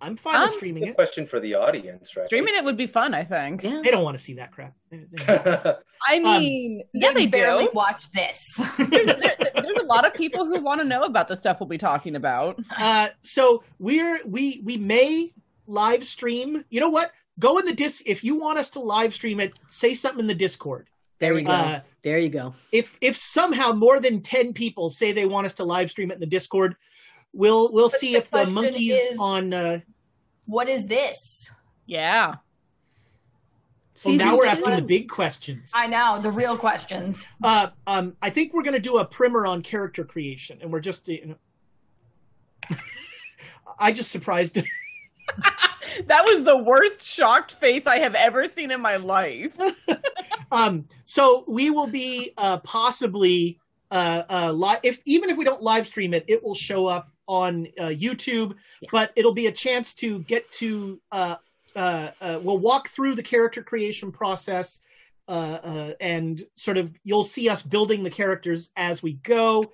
I'm 0.00 0.16
fine 0.16 0.36
um, 0.36 0.42
with 0.42 0.52
streaming 0.52 0.86
it. 0.86 0.94
Question 0.94 1.24
for 1.24 1.40
the 1.40 1.54
audience, 1.54 2.16
right? 2.16 2.26
Streaming 2.26 2.54
it 2.54 2.64
would 2.64 2.76
be 2.76 2.86
fun, 2.86 3.14
I 3.14 3.24
think. 3.24 3.62
Yeah. 3.62 3.80
They 3.82 3.90
don't 3.90 4.04
want 4.04 4.16
to 4.16 4.22
see 4.22 4.34
that 4.34 4.52
crap. 4.52 4.74
I 5.28 6.16
um, 6.16 6.22
mean, 6.22 6.80
um, 6.82 6.86
yeah, 6.92 7.12
they, 7.12 7.26
barely 7.26 7.64
do. 7.64 7.70
watch 7.72 8.10
this. 8.12 8.62
there, 8.76 9.06
there, 9.06 9.36
there's 9.54 9.78
a 9.78 9.86
lot 9.86 10.06
of 10.06 10.12
people 10.12 10.44
who 10.44 10.60
want 10.60 10.80
to 10.80 10.86
know 10.86 11.02
about 11.02 11.28
the 11.28 11.36
stuff 11.36 11.60
we'll 11.60 11.68
be 11.68 11.78
talking 11.78 12.16
about. 12.16 12.58
Uh, 12.78 13.08
so 13.22 13.64
we're 13.78 14.20
we 14.26 14.60
we 14.64 14.76
may 14.76 15.32
live 15.66 16.04
stream. 16.04 16.64
You 16.68 16.80
know 16.80 16.90
what? 16.90 17.12
Go 17.38 17.58
in 17.58 17.66
the 17.66 17.74
disc 17.74 18.02
if 18.06 18.24
you 18.24 18.36
want 18.36 18.58
us 18.58 18.70
to 18.70 18.80
live 18.80 19.14
stream 19.14 19.40
it 19.40 19.58
say 19.68 19.94
something 19.94 20.20
in 20.20 20.26
the 20.26 20.34
discord 20.34 20.88
there 21.18 21.34
you 21.34 21.44
go 21.44 21.52
uh, 21.52 21.80
there 22.02 22.18
you 22.18 22.28
go 22.28 22.54
if 22.72 22.96
if 23.00 23.16
somehow 23.16 23.72
more 23.72 24.00
than 24.00 24.20
10 24.20 24.52
people 24.52 24.90
say 24.90 25.12
they 25.12 25.26
want 25.26 25.46
us 25.46 25.54
to 25.54 25.64
live 25.64 25.90
stream 25.90 26.10
it 26.10 26.14
in 26.14 26.20
the 26.20 26.26
discord 26.26 26.76
we'll 27.32 27.72
we'll 27.72 27.88
but 27.88 27.98
see 27.98 28.12
the 28.12 28.18
if 28.18 28.30
the 28.30 28.46
monkeys 28.46 28.92
is, 28.92 29.18
on 29.18 29.52
uh 29.52 29.80
what 30.46 30.68
is 30.68 30.86
this 30.86 31.50
yeah 31.86 32.34
well, 34.04 34.14
now 34.16 34.34
we're 34.34 34.46
asking 34.46 34.76
the 34.76 34.82
big 34.82 35.08
questions. 35.08 35.72
I 35.74 35.86
know 35.86 36.20
the 36.20 36.30
real 36.30 36.56
questions. 36.56 37.26
Uh, 37.42 37.68
um, 37.86 38.16
I 38.20 38.30
think 38.30 38.52
we're 38.52 38.62
going 38.62 38.74
to 38.74 38.80
do 38.80 38.98
a 38.98 39.04
primer 39.04 39.46
on 39.46 39.62
character 39.62 40.04
creation, 40.04 40.58
and 40.60 40.70
we're 40.70 40.80
just. 40.80 41.08
You 41.08 41.36
know, 42.70 42.76
I 43.78 43.92
just 43.92 44.12
surprised. 44.12 44.58
that 46.06 46.24
was 46.26 46.44
the 46.44 46.56
worst 46.56 47.04
shocked 47.04 47.52
face 47.52 47.86
I 47.86 47.98
have 47.98 48.14
ever 48.14 48.46
seen 48.46 48.70
in 48.70 48.80
my 48.80 48.96
life. 48.96 49.56
um, 50.52 50.86
so 51.04 51.44
we 51.48 51.70
will 51.70 51.86
be 51.86 52.32
uh, 52.36 52.58
possibly 52.58 53.58
uh, 53.90 54.22
uh, 54.28 54.52
live. 54.52 54.80
If 54.82 55.00
even 55.04 55.30
if 55.30 55.36
we 55.36 55.44
don't 55.44 55.62
live 55.62 55.86
stream 55.86 56.14
it, 56.14 56.24
it 56.28 56.42
will 56.42 56.54
show 56.54 56.86
up 56.86 57.10
on 57.26 57.68
uh, 57.78 57.86
YouTube. 57.88 58.56
Yeah. 58.80 58.88
But 58.92 59.12
it'll 59.16 59.34
be 59.34 59.46
a 59.46 59.52
chance 59.52 59.94
to 59.96 60.20
get 60.20 60.50
to. 60.52 61.00
Uh, 61.10 61.36
uh, 61.74 62.10
uh, 62.22 62.40
we'll 62.42 62.58
walk 62.58 62.88
through 62.88 63.14
the 63.14 63.22
character 63.22 63.62
creation 63.62 64.10
process. 64.10 64.80
Uh, 65.28 65.58
uh, 65.64 65.92
and 66.00 66.40
sort 66.54 66.78
of 66.78 66.92
you'll 67.02 67.24
see 67.24 67.48
us 67.48 67.60
building 67.60 68.04
the 68.04 68.10
characters 68.10 68.70
as 68.76 69.02
we 69.02 69.14
go 69.14 69.64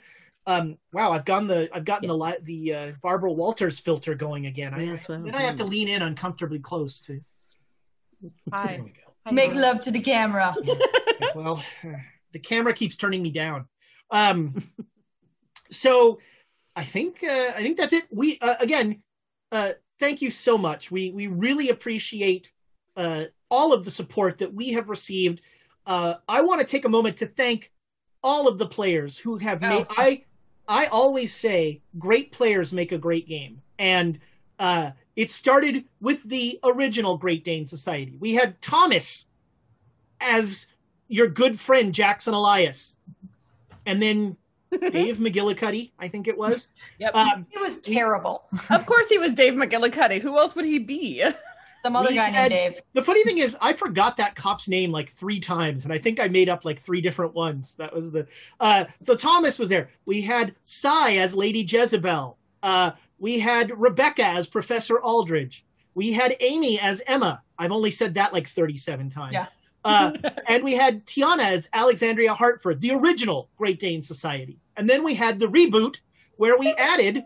um 0.46 0.76
wow 0.92 1.12
i've 1.12 1.24
gotten 1.24 1.46
the 1.46 1.68
i've 1.72 1.84
gotten 1.84 2.08
yeah. 2.08 2.34
the 2.40 2.44
the 2.44 2.74
uh, 2.74 2.92
barbara 3.02 3.32
walters 3.32 3.78
filter 3.78 4.14
going 4.14 4.46
again. 4.46 4.74
I, 4.74 4.82
yes, 4.82 5.08
well, 5.08 5.22
then 5.22 5.34
i 5.34 5.42
have 5.42 5.56
to 5.56 5.64
lean 5.64 5.88
in 5.88 6.02
uncomfortably 6.02 6.58
close 6.58 7.00
to. 7.02 7.20
Hi. 8.52 8.74
There 8.74 8.82
we 8.84 8.90
go. 8.90 9.32
make 9.32 9.54
love 9.54 9.80
to 9.82 9.90
the 9.90 10.00
camera. 10.00 10.54
Well 11.34 11.62
the 12.32 12.38
camera 12.40 12.74
keeps 12.74 12.96
turning 12.96 13.22
me 13.22 13.30
down. 13.30 13.66
Um 14.10 14.56
so 15.70 16.18
i 16.74 16.84
think 16.84 17.22
uh 17.22 17.52
i 17.56 17.62
think 17.62 17.76
that's 17.76 17.92
it. 17.92 18.04
We 18.10 18.38
uh, 18.40 18.56
again 18.58 19.02
uh 19.52 19.72
thank 20.00 20.22
you 20.22 20.30
so 20.30 20.58
much. 20.58 20.90
We 20.90 21.12
we 21.12 21.28
really 21.28 21.68
appreciate 21.68 22.52
uh 22.96 23.26
all 23.48 23.72
of 23.72 23.84
the 23.84 23.90
support 23.90 24.38
that 24.38 24.52
we 24.52 24.72
have 24.72 24.88
received. 24.88 25.42
Uh 25.86 26.14
i 26.28 26.42
want 26.42 26.60
to 26.60 26.66
take 26.66 26.84
a 26.84 26.88
moment 26.88 27.18
to 27.18 27.26
thank 27.26 27.70
all 28.24 28.48
of 28.48 28.58
the 28.58 28.66
players 28.66 29.16
who 29.16 29.36
have 29.36 29.62
oh. 29.62 29.68
made 29.68 29.86
I 29.90 30.24
I 30.68 30.86
always 30.86 31.34
say 31.34 31.80
great 31.98 32.32
players 32.32 32.72
make 32.72 32.92
a 32.92 32.98
great 32.98 33.28
game. 33.28 33.62
And 33.78 34.18
uh, 34.58 34.92
it 35.16 35.30
started 35.30 35.84
with 36.00 36.22
the 36.22 36.58
original 36.62 37.16
Great 37.18 37.44
Dane 37.44 37.66
Society. 37.66 38.16
We 38.18 38.34
had 38.34 38.60
Thomas 38.62 39.26
as 40.20 40.66
your 41.08 41.28
good 41.28 41.58
friend, 41.58 41.92
Jackson 41.92 42.34
Elias. 42.34 42.98
And 43.84 44.00
then 44.00 44.36
Dave 44.90 45.18
McGillicuddy, 45.18 45.90
I 45.98 46.08
think 46.08 46.28
it 46.28 46.38
was. 46.38 46.68
Yep. 46.98 47.14
Um, 47.14 47.46
it 47.50 47.60
was 47.60 47.78
terrible. 47.78 48.44
of 48.70 48.86
course 48.86 49.08
he 49.08 49.18
was 49.18 49.34
Dave 49.34 49.54
McGillicuddy. 49.54 50.20
Who 50.20 50.38
else 50.38 50.54
would 50.54 50.64
he 50.64 50.78
be? 50.78 51.22
Some 51.84 51.96
other 51.96 52.12
guy 52.12 52.28
had, 52.28 52.50
named 52.50 52.74
Dave. 52.74 52.82
The 52.92 53.02
funny 53.02 53.24
thing 53.24 53.38
is, 53.38 53.56
I 53.60 53.72
forgot 53.72 54.16
that 54.18 54.36
cop's 54.36 54.68
name 54.68 54.92
like 54.92 55.10
three 55.10 55.40
times, 55.40 55.84
and 55.84 55.92
I 55.92 55.98
think 55.98 56.20
I 56.20 56.28
made 56.28 56.48
up 56.48 56.64
like 56.64 56.78
three 56.78 57.00
different 57.00 57.34
ones. 57.34 57.74
That 57.74 57.92
was 57.92 58.12
the. 58.12 58.26
Uh, 58.60 58.84
so 59.02 59.16
Thomas 59.16 59.58
was 59.58 59.68
there. 59.68 59.90
We 60.06 60.20
had 60.20 60.54
Sai 60.62 61.16
as 61.16 61.34
Lady 61.34 61.62
Jezebel. 61.62 62.38
Uh, 62.62 62.92
we 63.18 63.38
had 63.38 63.76
Rebecca 63.78 64.24
as 64.24 64.46
Professor 64.46 65.00
Aldridge. 65.00 65.64
We 65.94 66.12
had 66.12 66.36
Amy 66.40 66.78
as 66.80 67.02
Emma. 67.06 67.42
I've 67.58 67.72
only 67.72 67.90
said 67.90 68.14
that 68.14 68.32
like 68.32 68.46
37 68.46 69.10
times. 69.10 69.34
Yeah. 69.34 69.46
uh, 69.84 70.12
and 70.48 70.62
we 70.62 70.74
had 70.74 71.04
Tiana 71.06 71.44
as 71.44 71.68
Alexandria 71.72 72.34
Hartford, 72.34 72.80
the 72.80 72.92
original 72.92 73.48
Great 73.58 73.80
Dane 73.80 74.02
Society. 74.02 74.58
And 74.76 74.88
then 74.88 75.04
we 75.04 75.14
had 75.14 75.38
the 75.38 75.48
reboot 75.48 76.00
where 76.36 76.56
we 76.56 76.72
added 76.74 77.24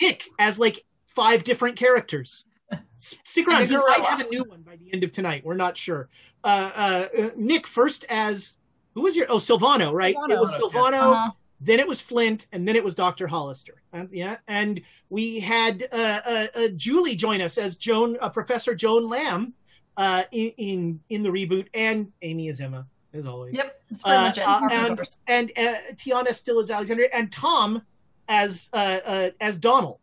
Nick 0.00 0.24
as 0.38 0.58
like 0.58 0.84
five 1.06 1.44
different 1.44 1.76
characters. 1.76 2.44
Stick 2.98 3.46
around. 3.48 3.68
He 3.68 3.76
might 3.76 4.00
have 4.00 4.20
a 4.20 4.28
new 4.28 4.44
one 4.44 4.62
by 4.62 4.76
the 4.76 4.92
end 4.92 5.04
of 5.04 5.12
tonight. 5.12 5.44
We're 5.44 5.54
not 5.54 5.76
sure. 5.76 6.08
Uh, 6.44 6.70
uh, 6.74 7.30
Nick 7.36 7.66
first 7.66 8.04
as 8.08 8.58
who 8.94 9.02
was 9.02 9.16
your? 9.16 9.26
Oh, 9.28 9.36
Silvano, 9.36 9.92
right? 9.92 10.14
Silvano. 10.14 10.30
It 10.30 10.40
was 10.40 10.50
Silvano. 10.58 11.12
Uh-huh. 11.12 11.30
Then 11.60 11.80
it 11.80 11.88
was 11.88 12.00
Flint, 12.00 12.46
and 12.52 12.66
then 12.66 12.76
it 12.76 12.84
was 12.84 12.94
Doctor 12.94 13.26
Hollister. 13.26 13.82
Uh, 13.92 14.04
yeah, 14.12 14.36
and 14.46 14.80
we 15.10 15.40
had 15.40 15.88
uh, 15.92 16.20
uh, 16.24 16.46
uh, 16.54 16.68
Julie 16.76 17.16
join 17.16 17.40
us 17.40 17.58
as 17.58 17.76
Joan, 17.76 18.16
Professor 18.32 18.76
Joan 18.76 19.08
Lamb, 19.08 19.54
in, 20.30 20.52
in, 20.56 21.00
in 21.08 21.22
the 21.24 21.30
reboot, 21.30 21.66
and 21.74 22.12
Amy 22.22 22.46
is 22.48 22.60
Emma 22.60 22.86
as 23.12 23.26
always. 23.26 23.56
Yep, 23.56 23.82
and 24.04 24.38
and 25.26 25.52
Tiana 25.96 26.32
still 26.32 26.60
as 26.60 26.70
Alexandria, 26.70 27.08
and 27.12 27.32
Tom 27.32 27.82
as 28.28 28.70
as 28.72 29.58
Donald. 29.58 29.98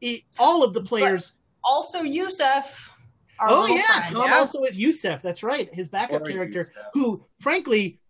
It, 0.00 0.22
all 0.40 0.64
of 0.64 0.74
the 0.74 0.82
players 0.82 1.36
also 1.68 2.02
Yusef. 2.02 2.94
Oh 3.40 3.66
yeah, 3.66 3.82
friend. 3.82 4.14
Tom 4.14 4.30
yeah. 4.30 4.38
also 4.38 4.64
is 4.64 4.78
Yusef. 4.78 5.22
That's 5.22 5.42
right, 5.42 5.72
his 5.72 5.88
backup 5.88 6.26
character, 6.26 6.60
Yusef. 6.60 6.74
who, 6.94 7.24
frankly, 7.40 8.00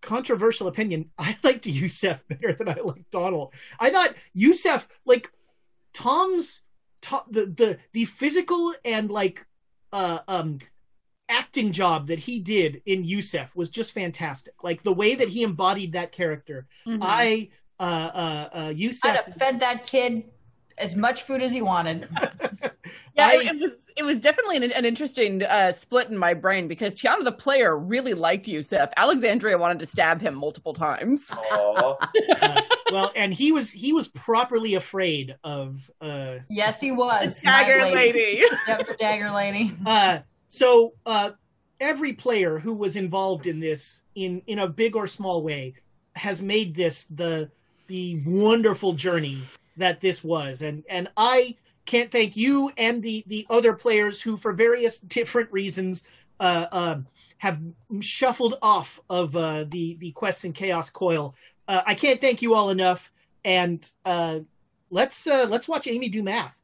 controversial 0.00 0.68
opinion, 0.68 1.10
I 1.18 1.36
liked 1.42 1.66
Yusef 1.66 2.26
better 2.28 2.54
than 2.54 2.68
I 2.68 2.80
liked 2.82 3.10
Donald. 3.10 3.54
I 3.78 3.90
thought 3.90 4.14
Yusef, 4.34 4.88
like 5.04 5.30
Tom's 5.92 6.62
ta- 7.02 7.26
the 7.30 7.46
the 7.46 7.78
the 7.92 8.04
physical 8.06 8.72
and 8.84 9.10
like 9.10 9.44
uh 9.92 10.20
um 10.28 10.58
acting 11.28 11.72
job 11.72 12.08
that 12.08 12.18
he 12.18 12.38
did 12.38 12.82
in 12.86 13.04
Yusef 13.04 13.54
was 13.56 13.70
just 13.70 13.92
fantastic. 13.92 14.54
Like 14.62 14.82
the 14.82 14.92
way 14.92 15.14
that 15.14 15.28
he 15.28 15.42
embodied 15.42 15.92
that 15.92 16.12
character. 16.12 16.66
Mhm. 16.86 16.98
I 17.02 17.50
uh 17.78 17.82
uh 18.14 18.48
uh 18.52 18.68
I'd 18.68 18.78
Yusef 18.78 19.24
have 19.24 19.34
fed 19.34 19.60
that 19.60 19.86
kid 19.86 20.24
as 20.78 20.96
much 20.96 21.22
food 21.22 21.42
as 21.42 21.52
he 21.52 21.62
wanted. 21.62 22.08
Yeah, 23.14 23.26
I- 23.26 23.34
it, 23.34 23.46
it 23.54 23.60
was 23.60 23.90
it 23.98 24.02
was 24.04 24.20
definitely 24.20 24.56
an, 24.56 24.72
an 24.72 24.84
interesting 24.86 25.42
uh, 25.42 25.70
split 25.72 26.08
in 26.08 26.16
my 26.16 26.32
brain 26.34 26.66
because 26.66 26.94
Tiana 26.94 27.22
the 27.24 27.30
player 27.32 27.76
really 27.78 28.14
liked 28.14 28.48
Yusef. 28.48 28.88
Alexandria 28.96 29.58
wanted 29.58 29.78
to 29.80 29.86
stab 29.86 30.20
him 30.22 30.34
multiple 30.34 30.72
times. 30.72 31.30
Aw. 31.30 31.96
uh, 32.40 32.60
well 32.92 33.12
and 33.14 33.32
he 33.34 33.52
was 33.52 33.70
he 33.70 33.92
was 33.92 34.08
properly 34.08 34.74
afraid 34.74 35.36
of 35.44 35.90
uh 36.00 36.38
Yes, 36.48 36.80
he 36.80 36.90
was. 36.90 37.40
my 37.44 37.62
Dagger 37.62 37.94
lady. 37.94 38.42
Yep, 38.66 38.86
the 38.88 38.94
dagger 38.94 39.30
lady. 39.30 39.72
uh 39.86 40.20
so 40.48 40.92
uh 41.04 41.30
every 41.80 42.14
player 42.14 42.58
who 42.58 42.72
was 42.72 42.96
involved 42.96 43.46
in 43.46 43.60
this 43.60 44.04
in 44.14 44.40
in 44.46 44.58
a 44.58 44.66
big 44.68 44.96
or 44.96 45.06
small 45.06 45.42
way 45.42 45.74
has 46.16 46.40
made 46.42 46.74
this 46.74 47.04
the 47.04 47.50
the 47.88 48.22
wonderful 48.26 48.94
journey 48.94 49.38
that 49.76 50.00
this 50.00 50.22
was. 50.22 50.62
And 50.62 50.84
and 50.88 51.08
i 51.16 51.56
can't 51.84 52.10
thank 52.10 52.36
you 52.36 52.70
and 52.76 53.02
the 53.02 53.24
the 53.26 53.46
other 53.50 53.72
players 53.72 54.20
who 54.20 54.36
for 54.36 54.52
various 54.52 55.00
different 55.00 55.50
reasons 55.52 56.04
uh 56.38 56.66
um 56.72 57.06
have 57.38 57.60
shuffled 58.00 58.54
off 58.62 59.00
of 59.10 59.36
uh 59.36 59.64
the 59.68 59.96
the 59.96 60.12
quests 60.12 60.44
and 60.44 60.54
chaos 60.54 60.90
coil. 60.90 61.34
Uh, 61.68 61.82
i 61.86 61.94
can't 61.94 62.20
thank 62.20 62.42
you 62.42 62.54
all 62.54 62.70
enough. 62.70 63.12
And 63.44 63.88
uh 64.04 64.40
let's 64.90 65.26
uh 65.26 65.46
let's 65.50 65.68
watch 65.68 65.88
amy 65.88 66.08
do 66.08 66.22
math 66.22 66.61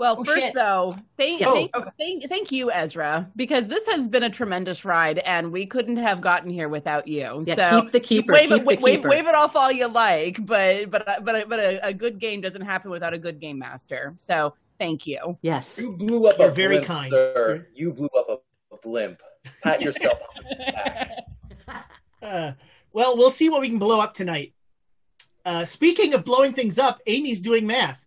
Well, 0.00 0.16
Oh, 0.18 0.24
first 0.24 0.38
shit. 0.40 0.54
though, 0.54 0.96
thank, 1.18 1.42
Oh. 1.46 1.52
thank, 1.52 1.72
thank 1.98 2.28
thank 2.30 2.50
you, 2.52 2.72
Ezra, 2.72 3.30
because 3.36 3.68
this 3.68 3.86
has 3.88 4.08
been 4.08 4.22
a 4.22 4.30
tremendous 4.30 4.84
ride, 4.86 5.18
and 5.18 5.52
we 5.52 5.66
couldn't 5.66 5.98
have 5.98 6.22
gotten 6.22 6.50
here 6.50 6.70
without 6.70 7.06
you. 7.06 7.44
Yeah, 7.44 7.54
so 7.54 7.82
keep 7.82 7.92
the 7.92 8.00
keeper. 8.00 8.32
wave, 8.32 8.48
keep 8.48 8.52
it, 8.52 8.58
the 8.60 8.64
wave, 8.64 8.80
keeper. 8.80 9.08
wave 9.10 9.26
it 9.28 9.34
off 9.34 9.54
all 9.56 9.70
you 9.70 9.88
like, 9.88 10.44
but 10.46 10.90
but 10.90 11.04
but 11.22 11.48
but 11.50 11.58
a, 11.60 11.86
a 11.88 11.92
good 11.92 12.18
game 12.18 12.40
doesn't 12.40 12.62
happen 12.62 12.90
without 12.90 13.12
a 13.12 13.18
good 13.18 13.38
game 13.40 13.58
master. 13.58 14.14
So 14.16 14.54
thank 14.78 15.06
you. 15.06 15.36
Yes. 15.42 15.78
You 15.78 15.92
blew 15.92 16.26
up 16.26 16.38
You're 16.38 16.48
a 16.48 16.52
very 16.54 16.76
blimp, 16.76 16.86
kind. 16.86 17.10
sir. 17.10 17.66
You 17.74 17.92
blew 17.92 18.08
up 18.18 18.26
a, 18.30 18.74
a 18.74 18.78
blimp. 18.82 19.20
Pat 19.62 19.82
yourself 19.82 20.18
on 20.36 20.44
the 20.48 20.72
back. 20.72 21.10
Uh, 22.22 22.52
well, 22.92 23.16
we'll 23.16 23.30
see 23.30 23.48
what 23.48 23.62
we 23.62 23.68
can 23.70 23.78
blow 23.78 23.98
up 24.00 24.12
tonight. 24.12 24.52
Uh, 25.46 25.64
speaking 25.64 26.12
of 26.12 26.22
blowing 26.22 26.52
things 26.52 26.78
up, 26.78 27.00
Amy's 27.06 27.40
doing 27.40 27.66
math. 27.66 28.06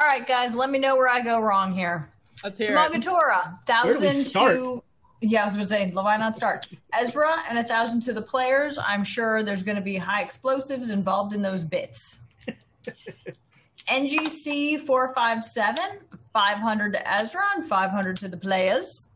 All 0.00 0.06
right, 0.06 0.26
guys, 0.26 0.54
let 0.54 0.70
me 0.70 0.78
know 0.78 0.96
where 0.96 1.08
I 1.08 1.20
go 1.20 1.38
wrong 1.40 1.72
here. 1.72 2.10
Let's 2.42 2.56
hear 2.58 2.74
it. 2.74 2.78
Tamagotora, 2.78 3.58
Where 3.84 3.92
do 3.92 4.00
we 4.00 4.06
thousand 4.06 4.12
start? 4.14 4.54
to 4.54 4.82
yeah, 5.20 5.42
I 5.42 5.44
was 5.44 5.52
going 5.52 5.64
to 5.64 5.68
say, 5.68 5.90
why 5.90 6.16
not 6.16 6.36
start? 6.36 6.66
Ezra 6.98 7.44
and 7.48 7.58
a 7.58 7.64
thousand 7.64 8.00
to 8.02 8.12
the 8.12 8.22
players. 8.22 8.78
I'm 8.78 9.04
sure 9.04 9.42
there's 9.42 9.62
going 9.62 9.76
to 9.76 9.82
be 9.82 9.96
high 9.96 10.22
explosives 10.22 10.90
involved 10.90 11.34
in 11.34 11.42
those 11.42 11.64
bits. 11.64 12.20
NGC 13.88 14.80
four 14.80 15.12
five 15.14 15.44
seven, 15.44 16.00
five 16.32 16.58
hundred 16.58 16.92
to 16.92 17.12
Ezra 17.12 17.42
and 17.54 17.66
five 17.66 17.90
hundred 17.90 18.16
to 18.18 18.28
the 18.28 18.36
players. 18.36 19.08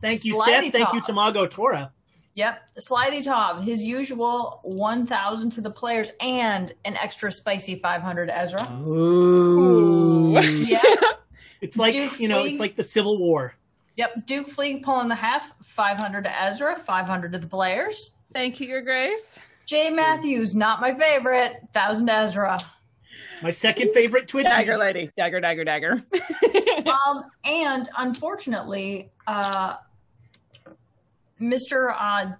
Thank 0.00 0.24
you, 0.24 0.34
Slidey 0.34 0.44
Seth. 0.44 0.72
Thank 0.72 0.92
you, 0.92 1.00
top. 1.00 1.08
Tamago 1.08 1.50
Tora. 1.50 1.92
Yep, 2.38 2.68
Slithy 2.78 3.20
Top, 3.22 3.62
his 3.62 3.84
usual 3.84 4.60
one 4.62 5.06
thousand 5.06 5.50
to 5.50 5.60
the 5.60 5.72
players 5.72 6.12
and 6.20 6.72
an 6.84 6.94
extra 6.94 7.32
spicy 7.32 7.74
five 7.74 8.00
hundred 8.00 8.30
Ezra. 8.30 8.62
Ooh. 8.86 10.38
Yeah. 10.68 10.80
It's 11.60 11.76
like 11.76 11.94
Duke 11.94 12.20
you 12.20 12.28
know, 12.28 12.42
League. 12.44 12.52
it's 12.52 12.60
like 12.60 12.76
the 12.76 12.84
Civil 12.84 13.18
War. 13.18 13.56
Yep, 13.96 14.26
Duke 14.26 14.48
Fleet 14.48 14.84
pulling 14.84 15.08
the 15.08 15.16
half, 15.16 15.50
500 15.64 16.22
to 16.22 16.42
Ezra, 16.42 16.76
500 16.76 17.32
to 17.32 17.38
the 17.38 17.48
players. 17.48 18.12
Thank 18.32 18.60
you, 18.60 18.68
Your 18.68 18.82
Grace. 18.82 19.40
Jay 19.66 19.90
Matthews, 19.90 20.54
not 20.54 20.80
my 20.80 20.94
favorite, 20.94 21.54
1,000 21.72 22.06
to 22.06 22.12
Ezra. 22.12 22.58
My 23.42 23.50
second 23.50 23.92
favorite 23.92 24.28
Twitch. 24.28 24.46
Dagger 24.46 24.78
lady, 24.78 25.10
dagger, 25.16 25.40
dagger, 25.40 25.64
dagger. 25.64 26.04
Um, 26.88 27.24
and 27.44 27.88
unfortunately, 27.98 29.10
uh, 29.26 29.74
Mr. 31.40 31.94
Uh, 31.98 32.32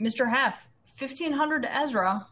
Mr. 0.00 0.28
Half, 0.28 0.68
1,500 0.98 1.62
to 1.62 1.74
Ezra. 1.74 2.26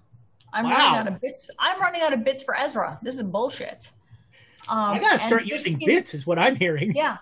I'm 0.52 0.64
Wow. 0.64 0.70
running 0.70 0.98
out 1.00 1.08
of 1.08 1.20
bits. 1.20 1.50
I'm 1.58 1.80
running 1.80 2.02
out 2.02 2.12
of 2.12 2.24
bits 2.24 2.42
for 2.42 2.56
Ezra. 2.56 2.98
This 3.02 3.14
is 3.16 3.22
bullshit. 3.22 3.90
Um, 4.68 4.78
I 4.94 4.98
gotta 4.98 5.12
and 5.14 5.20
start 5.22 5.44
using 5.46 5.78
bits, 5.84 6.14
is 6.14 6.26
what 6.26 6.38
I'm 6.38 6.54
hearing. 6.56 6.94
Yeah, 6.94 7.16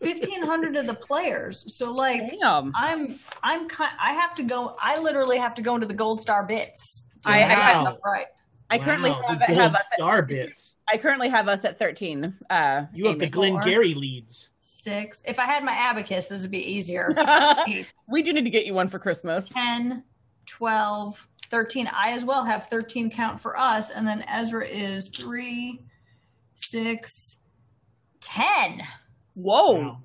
fifteen 0.00 0.42
hundred 0.44 0.76
of 0.76 0.86
the 0.86 0.94
players. 0.94 1.74
So 1.74 1.90
like, 1.92 2.30
Damn. 2.38 2.72
I'm 2.76 3.18
I'm 3.42 3.68
ki- 3.68 3.84
I 3.98 4.12
have 4.12 4.34
to 4.36 4.42
go. 4.44 4.76
I 4.80 4.98
literally 5.00 5.38
have 5.38 5.54
to 5.54 5.62
go 5.62 5.74
into 5.74 5.86
the 5.86 5.94
gold 5.94 6.20
star 6.20 6.44
bits. 6.44 7.02
to 7.24 7.30
I- 7.30 7.48
make 7.48 7.58
I- 7.58 7.70
stuff 7.82 7.98
right. 8.04 8.26
I 8.68 8.78
currently 8.78 9.10
have, 9.10 9.38
the 9.38 9.44
have 9.46 9.56
gold 9.56 9.74
us 9.74 9.86
at, 9.92 9.94
star 9.98 10.22
bits. 10.22 10.74
I 10.92 10.98
currently 10.98 11.28
have 11.28 11.48
us 11.48 11.64
at 11.64 11.78
thirteen. 11.78 12.34
Uh, 12.50 12.84
You 12.92 13.06
have 13.06 13.18
the 13.18 13.24
Amy. 13.24 13.30
Glengarry 13.32 13.94
leads. 13.94 14.50
Six. 14.86 15.20
If 15.26 15.40
I 15.40 15.46
had 15.46 15.64
my 15.64 15.72
abacus, 15.72 16.28
this 16.28 16.42
would 16.42 16.52
be 16.52 16.62
easier. 16.62 17.12
Eight, 17.66 17.92
we 18.08 18.22
do 18.22 18.32
need 18.32 18.44
to 18.44 18.50
get 18.50 18.66
you 18.66 18.74
one 18.74 18.88
for 18.88 19.00
Christmas. 19.00 19.48
10, 19.48 20.04
12, 20.46 21.26
13. 21.50 21.90
I 21.92 22.12
as 22.12 22.24
well 22.24 22.44
have 22.44 22.68
13 22.68 23.10
count 23.10 23.40
for 23.40 23.58
us. 23.58 23.90
And 23.90 24.06
then 24.06 24.22
Ezra 24.28 24.64
is 24.64 25.08
three, 25.08 25.80
six, 26.54 27.38
10. 28.20 28.84
Whoa. 29.34 29.72
Wow. 29.82 30.00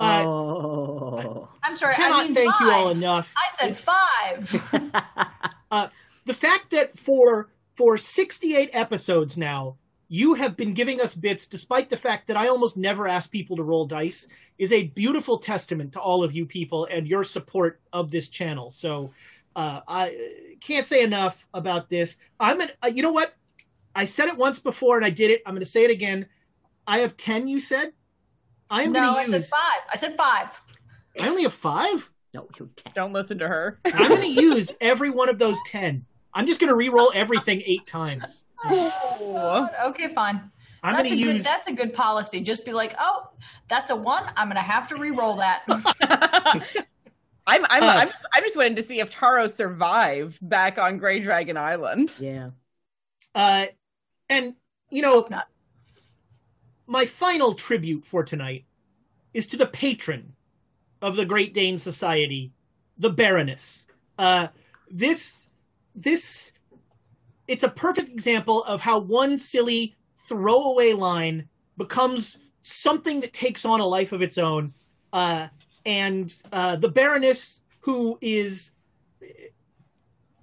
Uh, 0.00 0.24
oh. 0.26 1.48
I'm 1.62 1.76
sorry. 1.76 1.94
cannot 1.96 2.20
I 2.20 2.24
mean 2.24 2.34
thank 2.34 2.58
you 2.58 2.70
all 2.70 2.88
enough. 2.88 3.34
I 3.36 3.54
said 3.58 3.72
It's- 3.72 3.84
five. 5.70 5.90
the 6.24 6.32
fact 6.34 6.70
that 6.70 6.98
for 6.98 7.50
for 7.76 7.98
68 7.98 8.70
episodes 8.72 9.36
now 9.36 9.76
you 10.12 10.34
have 10.34 10.58
been 10.58 10.74
giving 10.74 11.00
us 11.00 11.14
bits 11.14 11.46
despite 11.48 11.88
the 11.88 11.96
fact 11.96 12.26
that 12.26 12.36
i 12.36 12.46
almost 12.48 12.76
never 12.76 13.08
ask 13.08 13.30
people 13.32 13.56
to 13.56 13.62
roll 13.62 13.86
dice 13.86 14.28
is 14.58 14.70
a 14.70 14.84
beautiful 14.88 15.38
testament 15.38 15.90
to 15.94 15.98
all 16.00 16.22
of 16.22 16.34
you 16.34 16.44
people 16.44 16.86
and 16.90 17.08
your 17.08 17.24
support 17.24 17.80
of 17.94 18.10
this 18.10 18.28
channel 18.28 18.70
so 18.70 19.10
uh, 19.56 19.80
i 19.88 20.14
can't 20.60 20.86
say 20.86 21.02
enough 21.02 21.46
about 21.54 21.88
this 21.88 22.18
i'm 22.38 22.60
an, 22.60 22.70
uh, 22.84 22.88
you 22.94 23.02
know 23.02 23.10
what 23.12 23.34
i 23.96 24.04
said 24.04 24.28
it 24.28 24.36
once 24.36 24.60
before 24.60 24.96
and 24.96 25.04
i 25.06 25.10
did 25.10 25.30
it 25.30 25.40
i'm 25.46 25.54
going 25.54 25.60
to 25.60 25.66
say 25.66 25.84
it 25.84 25.90
again 25.90 26.26
i 26.86 26.98
have 26.98 27.16
10 27.16 27.48
you 27.48 27.58
said 27.58 27.92
i 28.68 28.82
am 28.82 28.92
no, 28.92 29.00
I 29.00 29.04
going 29.14 29.24
to 29.26 29.30
said 29.30 29.36
use 29.38 29.48
five. 29.48 29.82
I 29.92 29.96
said 29.96 30.16
five. 30.18 30.60
i 31.20 31.26
only 31.28 31.44
have 31.44 31.54
five 31.54 32.10
No, 32.34 32.48
you 32.60 32.68
can't. 32.76 32.94
Don't 32.94 33.12
listen 33.14 33.38
to 33.38 33.48
her. 33.48 33.78
i'm 33.86 34.08
going 34.08 34.20
to 34.20 34.28
use 34.28 34.74
every 34.80 35.08
one 35.08 35.30
of 35.30 35.38
those 35.38 35.58
10 35.68 36.04
i'm 36.34 36.46
just 36.46 36.60
going 36.60 36.68
to 36.68 36.76
re-roll 36.76 37.12
everything 37.14 37.62
eight 37.66 37.86
times 37.86 38.44
Ooh. 38.70 39.66
Okay, 39.86 40.08
fine. 40.14 40.50
i'm 40.82 40.94
that's 40.94 41.08
going 41.08 41.12
a 41.12 41.16
to 41.16 41.24
good. 41.24 41.34
use 41.36 41.44
That's 41.44 41.68
a 41.68 41.72
good 41.72 41.92
policy. 41.94 42.40
Just 42.40 42.64
be 42.64 42.72
like, 42.72 42.94
oh, 42.98 43.28
that's 43.68 43.90
a 43.90 43.96
one. 43.96 44.24
I'm 44.36 44.48
gonna 44.48 44.60
have 44.60 44.88
to 44.88 44.96
re-roll 44.96 45.36
that. 45.36 45.62
I'm 47.46 47.64
I'm, 47.68 47.82
Uh, 47.82 47.86
I'm 47.86 48.10
I'm 48.32 48.42
just 48.44 48.56
waiting 48.56 48.76
to 48.76 48.82
see 48.84 49.00
if 49.00 49.10
Taro 49.10 49.48
survived 49.48 50.38
back 50.40 50.78
on 50.78 50.98
Grey 50.98 51.20
Dragon 51.20 51.56
Island. 51.56 52.14
Yeah. 52.20 52.50
Uh, 53.34 53.66
and 54.28 54.54
you 54.90 55.02
know, 55.02 55.12
Hope 55.14 55.30
not. 55.30 55.48
my 56.86 57.06
final 57.06 57.54
tribute 57.54 58.04
for 58.04 58.22
tonight 58.22 58.64
is 59.34 59.46
to 59.48 59.56
the 59.56 59.66
patron 59.66 60.34
of 61.00 61.16
the 61.16 61.24
Great 61.24 61.52
Dane 61.54 61.78
Society, 61.78 62.52
the 62.98 63.10
Baroness. 63.10 63.86
Uh, 64.18 64.48
this, 64.90 65.41
this, 65.94 66.52
it's 67.48 67.62
a 67.62 67.68
perfect 67.68 68.08
example 68.08 68.64
of 68.64 68.80
how 68.80 68.98
one 68.98 69.38
silly 69.38 69.94
throwaway 70.28 70.92
line 70.92 71.48
becomes 71.76 72.38
something 72.62 73.20
that 73.20 73.32
takes 73.32 73.64
on 73.64 73.80
a 73.80 73.86
life 73.86 74.12
of 74.12 74.22
its 74.22 74.38
own. 74.38 74.72
Uh, 75.12 75.48
and 75.84 76.34
uh, 76.52 76.76
the 76.76 76.88
Baroness, 76.88 77.62
who 77.80 78.18
is 78.20 78.72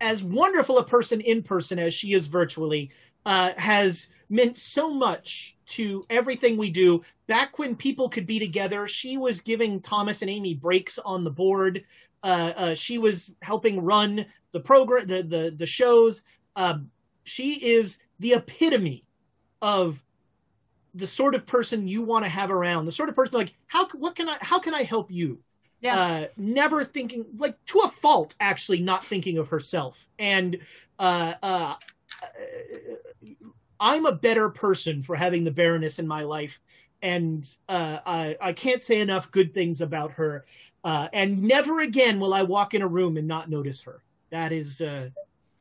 as 0.01 0.23
wonderful 0.23 0.77
a 0.77 0.85
person 0.85 1.21
in 1.21 1.43
person 1.43 1.79
as 1.79 1.93
she 1.93 2.13
is 2.13 2.27
virtually, 2.27 2.91
uh, 3.25 3.51
has 3.57 4.09
meant 4.29 4.57
so 4.57 4.93
much 4.93 5.57
to 5.65 6.03
everything 6.09 6.57
we 6.57 6.69
do. 6.69 7.01
Back 7.27 7.59
when 7.59 7.75
people 7.75 8.09
could 8.09 8.25
be 8.25 8.39
together, 8.39 8.87
she 8.87 9.17
was 9.17 9.41
giving 9.41 9.81
Thomas 9.81 10.21
and 10.21 10.29
Amy 10.29 10.53
breaks 10.53 10.99
on 10.99 11.23
the 11.23 11.31
board. 11.31 11.83
Uh, 12.23 12.53
uh, 12.55 12.75
she 12.75 12.97
was 12.97 13.33
helping 13.41 13.81
run 13.81 14.25
the 14.51 14.59
program, 14.59 15.07
the 15.07 15.23
the 15.23 15.53
the 15.55 15.65
shows. 15.65 16.23
Um, 16.55 16.91
she 17.23 17.53
is 17.53 17.99
the 18.19 18.33
epitome 18.33 19.05
of 19.61 20.03
the 20.95 21.07
sort 21.07 21.35
of 21.35 21.45
person 21.45 21.87
you 21.87 22.01
want 22.01 22.25
to 22.25 22.29
have 22.29 22.51
around. 22.51 22.85
The 22.85 22.91
sort 22.91 23.09
of 23.09 23.15
person 23.15 23.37
like 23.37 23.53
how 23.67 23.87
what 23.89 24.15
can 24.15 24.27
I 24.27 24.37
how 24.41 24.59
can 24.59 24.73
I 24.73 24.83
help 24.83 25.11
you? 25.11 25.39
Yeah. 25.81 25.97
Uh, 25.97 26.27
never 26.35 26.83
thinking 26.83 27.25
like 27.37 27.63
to 27.67 27.79
a 27.79 27.89
fault, 27.89 28.35
actually 28.39 28.81
not 28.81 29.05
thinking 29.05 29.37
of 29.37 29.47
herself 29.47 30.09
and 30.17 30.59
uh, 30.97 31.33
uh, 31.41 31.75
I'm 33.79 34.05
a 34.05 34.11
better 34.11 34.49
person 34.49 35.01
for 35.01 35.15
having 35.15 35.43
the 35.43 35.51
Baroness 35.51 35.99
in 35.99 36.07
my 36.07 36.23
life, 36.23 36.59
and 37.01 37.49
uh, 37.69 37.99
I, 38.05 38.37
I 38.41 38.53
can't 38.53 38.81
say 38.81 38.99
enough 38.99 39.31
good 39.31 39.53
things 39.53 39.81
about 39.81 40.11
her. 40.13 40.45
Uh, 40.83 41.07
and 41.13 41.43
never 41.43 41.79
again 41.79 42.19
will 42.19 42.33
I 42.33 42.43
walk 42.43 42.73
in 42.73 42.81
a 42.81 42.87
room 42.87 43.17
and 43.17 43.27
not 43.27 43.49
notice 43.49 43.81
her. 43.83 44.01
That 44.31 44.51
is 44.51 44.81
uh, 44.81 45.09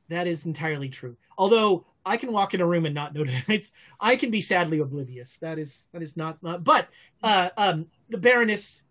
that 0.09 0.27
is 0.27 0.47
entirely 0.47 0.89
true. 0.89 1.17
Although 1.37 1.87
I 2.05 2.17
can 2.17 2.33
walk 2.33 2.55
in 2.55 2.61
a 2.61 2.67
room 2.67 2.87
and 2.87 2.95
not 2.95 3.15
notice 3.15 3.35
it's 3.49 3.73
I 4.01 4.17
can 4.17 4.31
be 4.31 4.41
sadly 4.41 4.79
oblivious. 4.79 5.37
That 5.39 5.59
is 5.59 5.87
that 5.93 6.03
is 6.03 6.17
not, 6.17 6.43
not 6.43 6.65
but 6.65 6.89
uh, 7.23 7.51
um, 7.57 7.87
the 8.09 8.19
Baroness, 8.19 8.83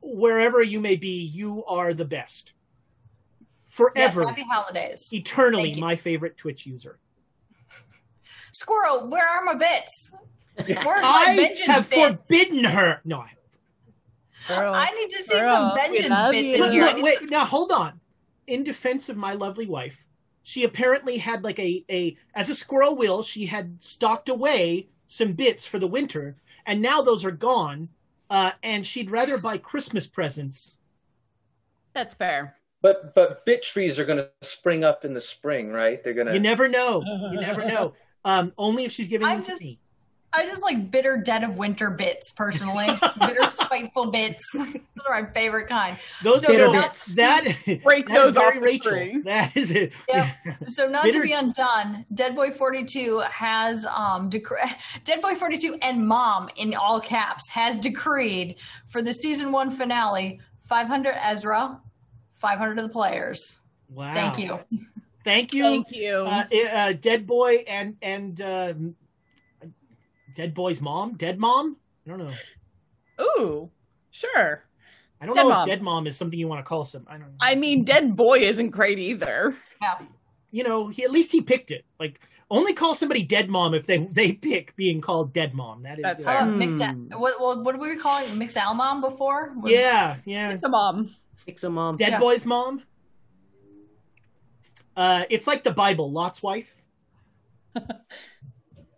wherever 0.00 0.62
you 0.62 0.80
may 0.80 0.96
be, 0.96 1.20
you 1.24 1.64
are 1.66 1.92
the 1.94 2.04
best. 2.04 2.54
Yes, 2.54 4.14
Forever, 4.14 4.26
happy 4.26 4.42
holidays. 4.44 5.08
eternally, 5.12 5.74
my 5.78 5.96
favorite 5.96 6.38
Twitch 6.38 6.64
user. 6.66 6.98
Squirrel, 8.52 9.08
where 9.10 9.26
are 9.28 9.44
my 9.44 9.54
bits? 9.54 10.12
Where's 10.56 10.78
my 11.02 11.24
I 11.28 11.36
vengeance 11.36 11.66
have 11.66 11.90
bits? 11.90 12.08
forbidden 12.16 12.64
her. 12.64 13.00
No, 13.04 13.18
I, 13.18 13.32
Girl, 14.48 14.72
I 14.74 14.90
need 14.92 15.10
to 15.10 15.22
see 15.22 15.34
girl, 15.38 15.42
some 15.42 15.72
vengeance 15.76 16.20
bits 16.30 16.56
you. 16.56 16.64
in 16.64 16.72
here. 16.72 16.82
Look, 16.84 17.02
wait, 17.02 17.30
now 17.30 17.44
hold 17.44 17.70
on. 17.72 18.00
In 18.46 18.62
defense 18.64 19.08
of 19.08 19.16
my 19.16 19.32
lovely 19.32 19.66
wife, 19.66 20.06
she 20.42 20.62
apparently 20.64 21.18
had 21.18 21.42
like 21.42 21.58
a 21.58 21.84
a 21.90 22.16
as 22.34 22.48
a 22.50 22.54
squirrel 22.54 22.96
will, 22.96 23.22
she 23.22 23.46
had 23.46 23.82
stocked 23.82 24.28
away 24.28 24.88
some 25.08 25.32
bits 25.32 25.66
for 25.66 25.78
the 25.78 25.86
winter, 25.86 26.36
and 26.64 26.80
now 26.80 27.02
those 27.02 27.24
are 27.24 27.30
gone. 27.32 27.88
Uh, 28.28 28.50
and 28.62 28.84
she'd 28.84 29.10
rather 29.10 29.38
buy 29.38 29.56
Christmas 29.56 30.06
presents. 30.08 30.80
That's 31.92 32.14
fair. 32.14 32.56
But 32.82 33.14
but 33.14 33.44
bit 33.46 33.62
trees 33.62 33.98
are 33.98 34.04
going 34.04 34.18
to 34.18 34.30
spring 34.42 34.84
up 34.84 35.04
in 35.04 35.12
the 35.14 35.20
spring, 35.20 35.70
right? 35.70 36.02
They're 36.02 36.12
going 36.14 36.26
to. 36.26 36.34
You 36.34 36.40
never 36.40 36.68
know. 36.68 37.02
You 37.32 37.40
never 37.40 37.64
know. 37.72 37.94
Um, 38.24 38.52
only 38.58 38.84
if 38.84 38.92
she's 38.92 39.08
giving 39.08 39.26
I'm 39.26 39.36
them 39.38 39.44
to 39.44 39.50
just- 39.52 39.62
me. 39.62 39.78
I 40.36 40.44
just 40.46 40.62
like 40.62 40.90
bitter 40.90 41.16
dead 41.16 41.42
of 41.44 41.56
winter 41.58 41.90
bits 41.90 42.32
personally. 42.32 42.86
bitter 43.20 43.44
spiteful 43.50 44.10
bits. 44.10 44.44
Those 44.52 44.76
are 45.08 45.22
my 45.22 45.28
favorite 45.30 45.68
kind. 45.68 45.96
Those 46.22 46.42
So 46.44 46.52
no, 46.52 46.72
not- 46.72 46.94
that 47.14 47.44
Break 47.82 48.06
that 48.08 48.18
is 48.18 48.24
those 48.24 48.36
off 48.36 48.42
very 48.54 48.58
the 48.58 48.64
Rachel. 48.64 48.90
tree. 48.92 49.20
That 49.24 49.56
is 49.56 49.70
it. 49.70 49.92
Yep. 50.08 50.26
So 50.68 50.88
not 50.88 51.04
Bitter- 51.04 51.18
to 51.20 51.24
be 51.24 51.32
undone, 51.32 52.04
Dead 52.12 52.34
Boy 52.34 52.50
42 52.50 53.20
has 53.30 53.84
um 53.86 54.30
dec- 54.30 55.02
Dead 55.04 55.20
Boy 55.22 55.34
42 55.34 55.78
and 55.82 56.06
Mom 56.06 56.48
in 56.56 56.74
all 56.74 57.00
caps 57.00 57.48
has 57.50 57.78
decreed 57.78 58.56
for 58.86 59.00
the 59.02 59.12
season 59.12 59.52
1 59.52 59.70
finale 59.70 60.40
500 60.60 61.14
Ezra, 61.22 61.80
500 62.32 62.78
of 62.78 62.84
the 62.84 62.88
players. 62.90 63.60
Wow. 63.88 64.12
Thank 64.14 64.38
you. 64.38 64.58
Thank 65.24 65.52
you. 65.54 65.62
Thank 65.62 65.92
you. 65.92 66.14
uh, 66.18 66.44
uh, 66.72 66.92
Dead 66.92 67.26
Boy 67.26 67.64
and 67.68 67.96
and 68.02 68.40
uh, 68.40 68.74
Dead 70.36 70.52
Boy's 70.54 70.80
mom, 70.82 71.14
Dead 71.14 71.38
Mom. 71.40 71.76
I 72.06 72.10
don't 72.10 72.18
know. 72.18 72.32
Ooh, 73.40 73.70
sure. 74.10 74.62
I 75.20 75.24
don't 75.26 75.34
Dead 75.34 75.42
know 75.42 75.48
Mom. 75.48 75.62
if 75.62 75.66
Dead 75.66 75.82
Mom 75.82 76.06
is 76.06 76.14
something 76.16 76.38
you 76.38 76.46
want 76.46 76.58
to 76.64 76.68
call 76.68 76.84
some. 76.84 77.06
I 77.08 77.12
don't. 77.12 77.22
know. 77.22 77.34
I 77.40 77.54
mean, 77.54 77.84
Dead 77.84 78.14
Boy 78.14 78.40
isn't 78.40 78.70
great 78.70 78.98
either. 78.98 79.56
Yeah. 79.80 79.94
you 80.50 80.62
know, 80.62 80.88
he 80.88 81.04
at 81.04 81.10
least 81.10 81.32
he 81.32 81.40
picked 81.40 81.70
it. 81.70 81.86
Like 81.98 82.20
only 82.50 82.74
call 82.74 82.94
somebody 82.94 83.22
Dead 83.22 83.48
Mom 83.48 83.72
if 83.72 83.86
they 83.86 83.98
they 83.98 84.32
pick 84.32 84.76
being 84.76 85.00
called 85.00 85.32
Dead 85.32 85.54
Mom. 85.54 85.82
That 85.84 85.98
is. 85.98 86.02
That's 86.02 86.20
uh, 86.20 86.24
fair. 86.24 86.46
Mix 86.46 86.78
what, 87.16 87.40
what 87.40 87.64
what 87.64 87.72
did 87.72 87.80
we 87.80 87.96
call 87.96 88.22
it? 88.22 88.34
Mix 88.36 88.58
Al 88.58 88.74
Mom 88.74 89.00
before? 89.00 89.54
Was- 89.56 89.72
yeah, 89.72 90.18
yeah. 90.26 90.50
It's 90.52 90.62
a 90.62 90.68
mom. 90.68 91.16
Fix 91.46 91.64
a 91.64 91.70
mom. 91.70 91.96
Dead 91.96 92.12
Yeah. 92.12 92.18
Boy's 92.20 92.44
mom. 92.44 92.82
Uh, 94.96 95.24
it's 95.30 95.46
like 95.46 95.64
the 95.64 95.72
Bible, 95.72 96.12
Lot's 96.12 96.42
wife. 96.42 96.82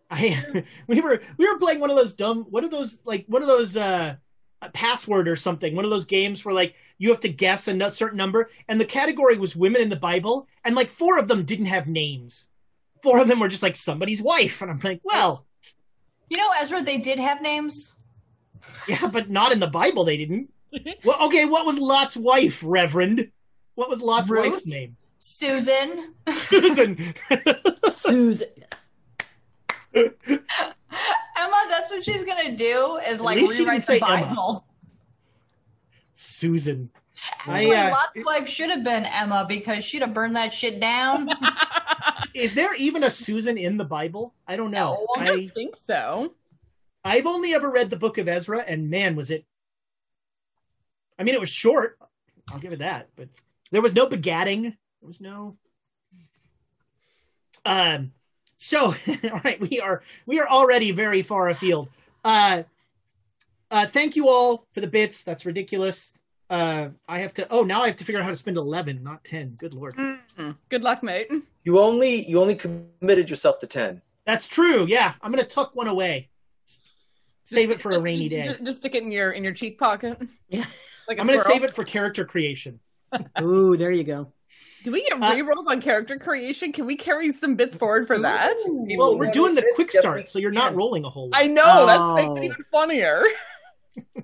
I 0.11 0.65
we 0.87 1.01
were 1.01 1.21
we 1.37 1.51
were 1.51 1.59
playing 1.59 1.81
one 1.81 1.91
of 1.91 1.97
those 1.97 2.15
dumb 2.15 2.45
what 2.51 2.65
are 2.65 2.69
those 2.71 3.03
like 3.05 3.27
one 3.29 3.43
of 3.43 3.49
those 3.49 3.77
uh 3.77 4.17
a 4.61 4.71
password 4.71 5.29
or 5.29 5.37
something 5.37 5.77
one 5.77 5.85
of 5.85 5.91
those 5.91 6.05
games 6.07 6.45
where 6.45 6.55
like 6.55 6.75
you 6.99 7.11
have 7.11 7.21
to 7.21 7.29
guess 7.29 7.69
a 7.69 7.91
certain 7.93 8.17
number 8.17 8.51
and 8.67 8.81
the 8.81 8.85
category 8.85 9.39
was 9.39 9.55
women 9.55 9.81
in 9.81 9.89
the 9.89 9.97
Bible 9.97 10.49
and 10.65 10.75
like 10.75 10.89
four 10.89 11.19
of 11.19 11.29
them 11.29 11.45
didn't 11.45 11.67
have 11.67 11.87
names 11.87 12.49
four 13.03 13.21
of 13.21 13.29
them 13.29 13.39
were 13.39 13.49
just 13.49 13.63
like 13.63 13.77
somebody's 13.77 14.21
wife 14.23 14.61
and 14.63 14.71
I'm 14.71 14.81
like 14.83 15.01
well 15.05 15.47
You 16.29 16.39
know, 16.39 16.51
Ezra, 16.61 16.83
they 16.83 16.99
did 16.99 17.19
have 17.21 17.41
names. 17.41 17.93
yeah 18.89 19.07
but 19.13 19.31
not 19.31 19.53
in 19.53 19.61
the 19.61 19.69
Bible 19.69 20.05
they 20.05 20.17
didn't 20.17 20.51
well 21.05 21.27
okay 21.27 21.45
what 21.45 21.65
was 21.65 21.79
Lot's 21.79 22.17
wife 22.17 22.63
Reverend 22.67 23.31
what 23.77 23.89
was 23.89 24.03
Lot's 24.03 24.29
Ruth? 24.29 24.51
wife's 24.51 24.67
name 24.67 24.97
Susan. 25.19 26.15
Susan 26.29 27.15
Susan. 27.91 28.49
Emma, 29.95 31.67
that's 31.69 31.91
what 31.91 32.05
she's 32.05 32.23
gonna 32.23 32.57
do 32.57 32.99
is 33.09 33.21
like 33.21 33.37
least 33.37 33.53
she 33.53 33.59
didn't 33.59 33.69
rewrite 33.69 33.83
say 33.83 33.99
the 33.99 34.07
Emma. 34.07 34.63
Susan 36.15 36.91
Actually, 37.47 37.77
I, 37.77 37.89
uh, 37.89 37.91
Lot's 37.91 38.27
wife 38.27 38.49
should 38.49 38.71
have 38.71 38.85
been 38.85 39.05
Emma 39.05 39.45
because 39.49 39.85
she'd 39.85 40.03
have 40.03 40.15
burned 40.15 40.37
that 40.37 40.53
shit 40.53 40.81
down. 40.81 41.29
Is 42.35 42.55
there 42.55 42.75
even 42.75 43.03
a 43.03 43.11
Susan 43.11 43.59
in 43.59 43.77
the 43.77 43.85
Bible? 43.85 44.35
I 44.47 44.57
don't 44.57 44.71
know. 44.71 45.07
No. 45.17 45.23
I 45.23 45.25
I 45.25 45.27
don't 45.29 45.55
think 45.55 45.77
so. 45.77 46.35
I've 47.05 47.27
only 47.27 47.55
ever 47.55 47.71
read 47.71 47.91
the 47.91 47.97
book 47.97 48.19
of 48.19 48.29
Ezra, 48.29 48.59
and 48.61 48.91
man, 48.91 49.17
was 49.17 49.31
it. 49.31 49.45
I 51.19 51.25
mean, 51.25 51.35
it 51.35 51.41
was 51.41 51.51
short. 51.51 51.99
I'll 52.53 52.59
give 52.59 52.73
it 52.73 52.81
that, 52.81 53.09
but 53.17 53.29
there 53.71 53.83
was 53.83 53.95
no 53.95 54.07
begatting. 54.07 54.63
There 54.63 55.09
was 55.09 55.21
no. 55.21 55.57
Um. 57.65 58.13
So, 58.59 58.95
all 59.33 59.41
right, 59.45 59.59
we 59.61 59.81
are 59.81 60.03
we 60.27 60.41
are 60.41 60.49
already 60.49 60.91
very 60.91 61.23
far 61.23 61.49
afield. 61.49 61.89
Uh. 62.25 62.65
Uh. 63.71 63.87
Thank 63.87 64.17
you 64.17 64.29
all 64.29 64.67
for 64.73 64.81
the 64.81 64.89
bits. 64.89 65.23
That's 65.23 65.47
ridiculous. 65.47 66.15
Uh. 66.51 66.89
I 67.09 67.21
have 67.21 67.33
to. 67.35 67.47
Oh, 67.51 67.63
now 67.63 67.83
I 67.83 67.87
have 67.87 67.97
to 67.97 68.05
figure 68.05 68.21
out 68.21 68.25
how 68.25 68.31
to 68.31 68.37
spend 68.37 68.57
eleven, 68.57 69.03
not 69.03 69.25
ten. 69.25 69.55
Good 69.57 69.75
lord. 69.75 69.95
Mm. 69.97 70.57
Good 70.69 70.83
luck, 70.83 71.03
mate. 71.03 71.31
You 71.65 71.79
only 71.79 72.29
you 72.29 72.41
only 72.41 72.55
committed 72.55 73.31
yourself 73.31 73.59
to 73.61 73.67
ten. 73.67 74.03
That's 74.27 74.49
true. 74.49 74.87
Yeah, 74.89 75.15
I'm 75.23 75.31
gonna 75.31 75.45
tuck 75.45 75.75
one 75.75 75.89
away. 75.89 76.29
Save 77.45 77.71
it 77.71 77.81
for 77.81 77.93
a 77.93 78.01
rainy 78.01 78.29
day. 78.29 78.49
Just, 78.49 78.65
just 78.65 78.79
stick 78.81 78.95
it 78.95 79.03
in 79.03 79.11
your 79.11 79.33
in 79.33 79.43
your 79.43 79.55
cheek 79.55 79.79
pocket. 79.79 80.21
Yeah. 80.49 80.65
Like 81.09 81.17
a 81.17 81.21
I'm 81.23 81.27
gonna 81.27 81.39
squirrel. 81.39 81.59
save 81.61 81.65
it 81.65 81.75
for 81.75 81.85
character 81.85 82.25
creation. 82.25 82.81
Ooh, 83.41 83.77
there 83.77 83.91
you 83.91 84.05
go. 84.05 84.33
Do 84.85 84.93
we 84.93 85.03
get 85.03 85.13
Uh, 85.21 85.35
rerolls 85.35 85.67
on 85.69 85.81
character 85.81 86.19
creation? 86.19 86.73
Can 86.73 86.87
we 86.87 86.97
carry 86.97 87.33
some 87.33 87.57
bits 87.57 87.77
forward 87.77 88.07
for 88.07 88.19
that? 88.21 88.57
Well, 88.67 89.19
we're 89.19 89.31
doing 89.31 89.55
the 89.55 89.67
quick 89.75 89.91
start, 89.91 90.29
so 90.31 90.39
you're 90.39 90.51
not 90.53 90.75
rolling 90.75 91.05
a 91.05 91.11
whole 91.11 91.29
lot. 91.31 91.41
I 91.41 91.47
know 91.47 91.87
that 91.87 91.99
Oh. 91.99 92.15
makes 92.15 92.41
it 92.41 92.45
even 92.53 92.65
funnier. 92.71 93.23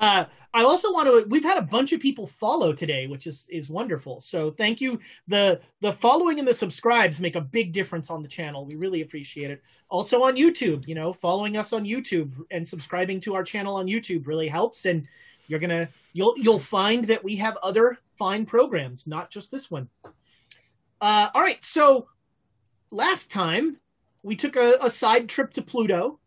Uh, 0.00 0.26
I 0.54 0.62
also 0.62 0.92
want 0.92 1.08
to. 1.08 1.28
We've 1.28 1.42
had 1.42 1.58
a 1.58 1.62
bunch 1.62 1.92
of 1.92 1.98
people 2.00 2.24
follow 2.28 2.72
today, 2.72 3.08
which 3.08 3.26
is 3.26 3.48
is 3.50 3.68
wonderful. 3.68 4.20
So 4.20 4.52
thank 4.52 4.80
you. 4.80 5.00
the 5.26 5.60
The 5.80 5.90
following 5.90 6.38
and 6.38 6.46
the 6.46 6.54
subscribes 6.54 7.20
make 7.20 7.34
a 7.34 7.40
big 7.40 7.72
difference 7.72 8.08
on 8.08 8.22
the 8.22 8.28
channel. 8.28 8.64
We 8.64 8.76
really 8.76 9.00
appreciate 9.02 9.50
it. 9.50 9.60
Also 9.90 10.22
on 10.22 10.36
YouTube, 10.36 10.86
you 10.86 10.94
know, 10.94 11.12
following 11.12 11.56
us 11.56 11.72
on 11.72 11.84
YouTube 11.84 12.30
and 12.52 12.66
subscribing 12.66 13.18
to 13.22 13.34
our 13.34 13.42
channel 13.42 13.74
on 13.74 13.88
YouTube 13.88 14.28
really 14.28 14.46
helps. 14.46 14.86
And 14.86 15.04
you're 15.48 15.58
gonna 15.58 15.88
you'll 16.12 16.38
you'll 16.38 16.60
find 16.60 17.04
that 17.06 17.24
we 17.24 17.34
have 17.34 17.56
other 17.64 17.98
fine 18.18 18.46
programs, 18.46 19.06
not 19.06 19.30
just 19.30 19.50
this 19.50 19.70
one. 19.70 19.88
Uh, 21.00 21.28
all 21.32 21.42
right, 21.42 21.64
so 21.64 22.08
last 22.90 23.30
time 23.30 23.78
we 24.22 24.36
took 24.36 24.56
a, 24.56 24.78
a 24.80 24.90
side 24.90 25.28
trip 25.28 25.52
to 25.54 25.62
Pluto. 25.62 26.18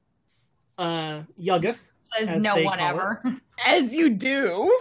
Uh, 0.77 1.23
Yuggoth 1.39 1.91
Says 2.17 2.33
As 2.33 2.41
no 2.41 2.55
they 2.55 2.65
one 2.65 2.79
ever. 2.79 3.21
As 3.65 3.93
you 3.93 4.09
do. 4.09 4.77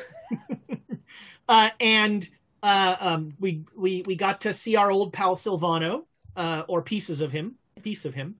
uh, 1.49 1.71
and 1.79 2.29
uh, 2.63 2.97
um, 3.01 3.35
we 3.39 3.65
we 3.77 4.03
we 4.07 4.17
got 4.17 4.43
to 4.43 4.53
see 4.53 4.77
our 4.77 4.91
old 4.91 5.13
pal 5.13 5.35
Silvano, 5.35 6.05
uh, 6.37 6.65
or 6.69 6.83
pieces 6.83 7.21
of 7.21 7.33
him, 7.33 7.57
piece 7.83 8.05
of 8.05 8.15
him. 8.15 8.37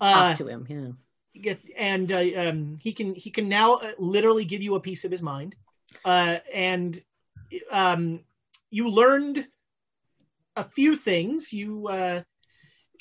Uh, 0.00 0.30
Talk 0.30 0.38
to 0.38 0.48
him. 0.48 0.66
Yeah. 0.68 1.40
get, 1.40 1.60
and 1.76 2.12
uh, 2.12 2.48
um, 2.48 2.76
he 2.80 2.92
can 2.92 3.14
he 3.14 3.30
can 3.30 3.48
now 3.48 3.74
uh, 3.74 3.92
literally 3.98 4.44
give 4.44 4.62
you 4.62 4.74
a 4.74 4.80
piece 4.80 5.04
of 5.04 5.10
his 5.10 5.22
mind. 5.22 5.54
Uh, 6.04 6.38
and 6.52 7.00
um, 7.70 8.20
you 8.70 8.88
learned 8.88 9.46
a 10.54 10.64
few 10.64 10.96
things. 10.96 11.52
You 11.52 11.88
uh, 11.88 12.22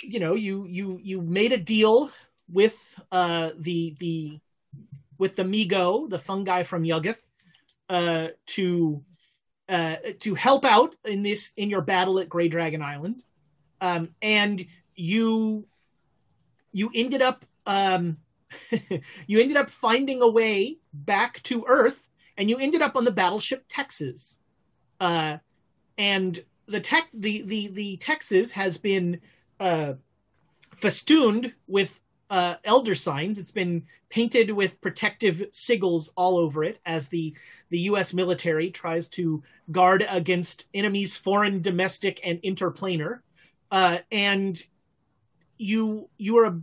you 0.01 0.19
know 0.19 0.33
you 0.33 0.65
you 0.65 0.99
you 1.01 1.21
made 1.21 1.53
a 1.53 1.57
deal 1.57 2.11
with 2.51 2.99
uh, 3.11 3.51
the 3.57 3.95
the 3.99 4.39
with 5.17 5.35
the 5.35 5.43
Mi-Go, 5.43 6.07
the 6.07 6.19
fungi 6.19 6.63
from 6.63 6.83
Yuggoth, 6.83 7.23
uh, 7.89 8.29
to 8.47 9.03
uh, 9.69 9.95
to 10.19 10.35
help 10.35 10.65
out 10.65 10.95
in 11.05 11.23
this 11.23 11.53
in 11.57 11.69
your 11.69 11.81
battle 11.81 12.19
at 12.19 12.29
Grey 12.29 12.47
Dragon 12.47 12.81
Island, 12.81 13.23
um, 13.81 14.09
and 14.21 14.65
you 14.95 15.65
you 16.71 16.91
ended 16.93 17.21
up 17.21 17.45
um, 17.65 18.17
you 19.27 19.39
ended 19.39 19.57
up 19.57 19.69
finding 19.69 20.21
a 20.21 20.29
way 20.29 20.77
back 20.93 21.41
to 21.43 21.65
Earth, 21.67 22.04
and 22.37 22.49
you 22.49 22.57
ended 22.57 22.81
up 22.81 22.95
on 22.95 23.05
the 23.05 23.11
battleship 23.11 23.65
Texas, 23.67 24.39
uh, 24.99 25.37
and 25.97 26.43
the 26.67 26.79
tech 26.79 27.07
the 27.13 27.41
the 27.43 27.67
the 27.67 27.97
Texas 27.97 28.51
has 28.51 28.77
been 28.77 29.21
uh, 29.59 29.93
festooned 30.71 31.53
with 31.67 31.99
uh, 32.29 32.55
elder 32.63 32.95
signs. 32.95 33.39
It's 33.39 33.51
been 33.51 33.83
painted 34.09 34.51
with 34.51 34.81
protective 34.81 35.37
sigils 35.51 36.09
all 36.15 36.37
over 36.37 36.63
it 36.63 36.79
as 36.85 37.07
the 37.09 37.35
the 37.69 37.79
U.S. 37.79 38.13
military 38.13 38.71
tries 38.71 39.09
to 39.09 39.43
guard 39.71 40.05
against 40.09 40.67
enemies, 40.73 41.15
foreign, 41.15 41.61
domestic, 41.61 42.19
and 42.23 42.41
interplanar. 42.41 43.19
Uh, 43.71 43.99
and 44.11 44.61
you 45.57 46.09
you 46.17 46.35
were 46.35 46.59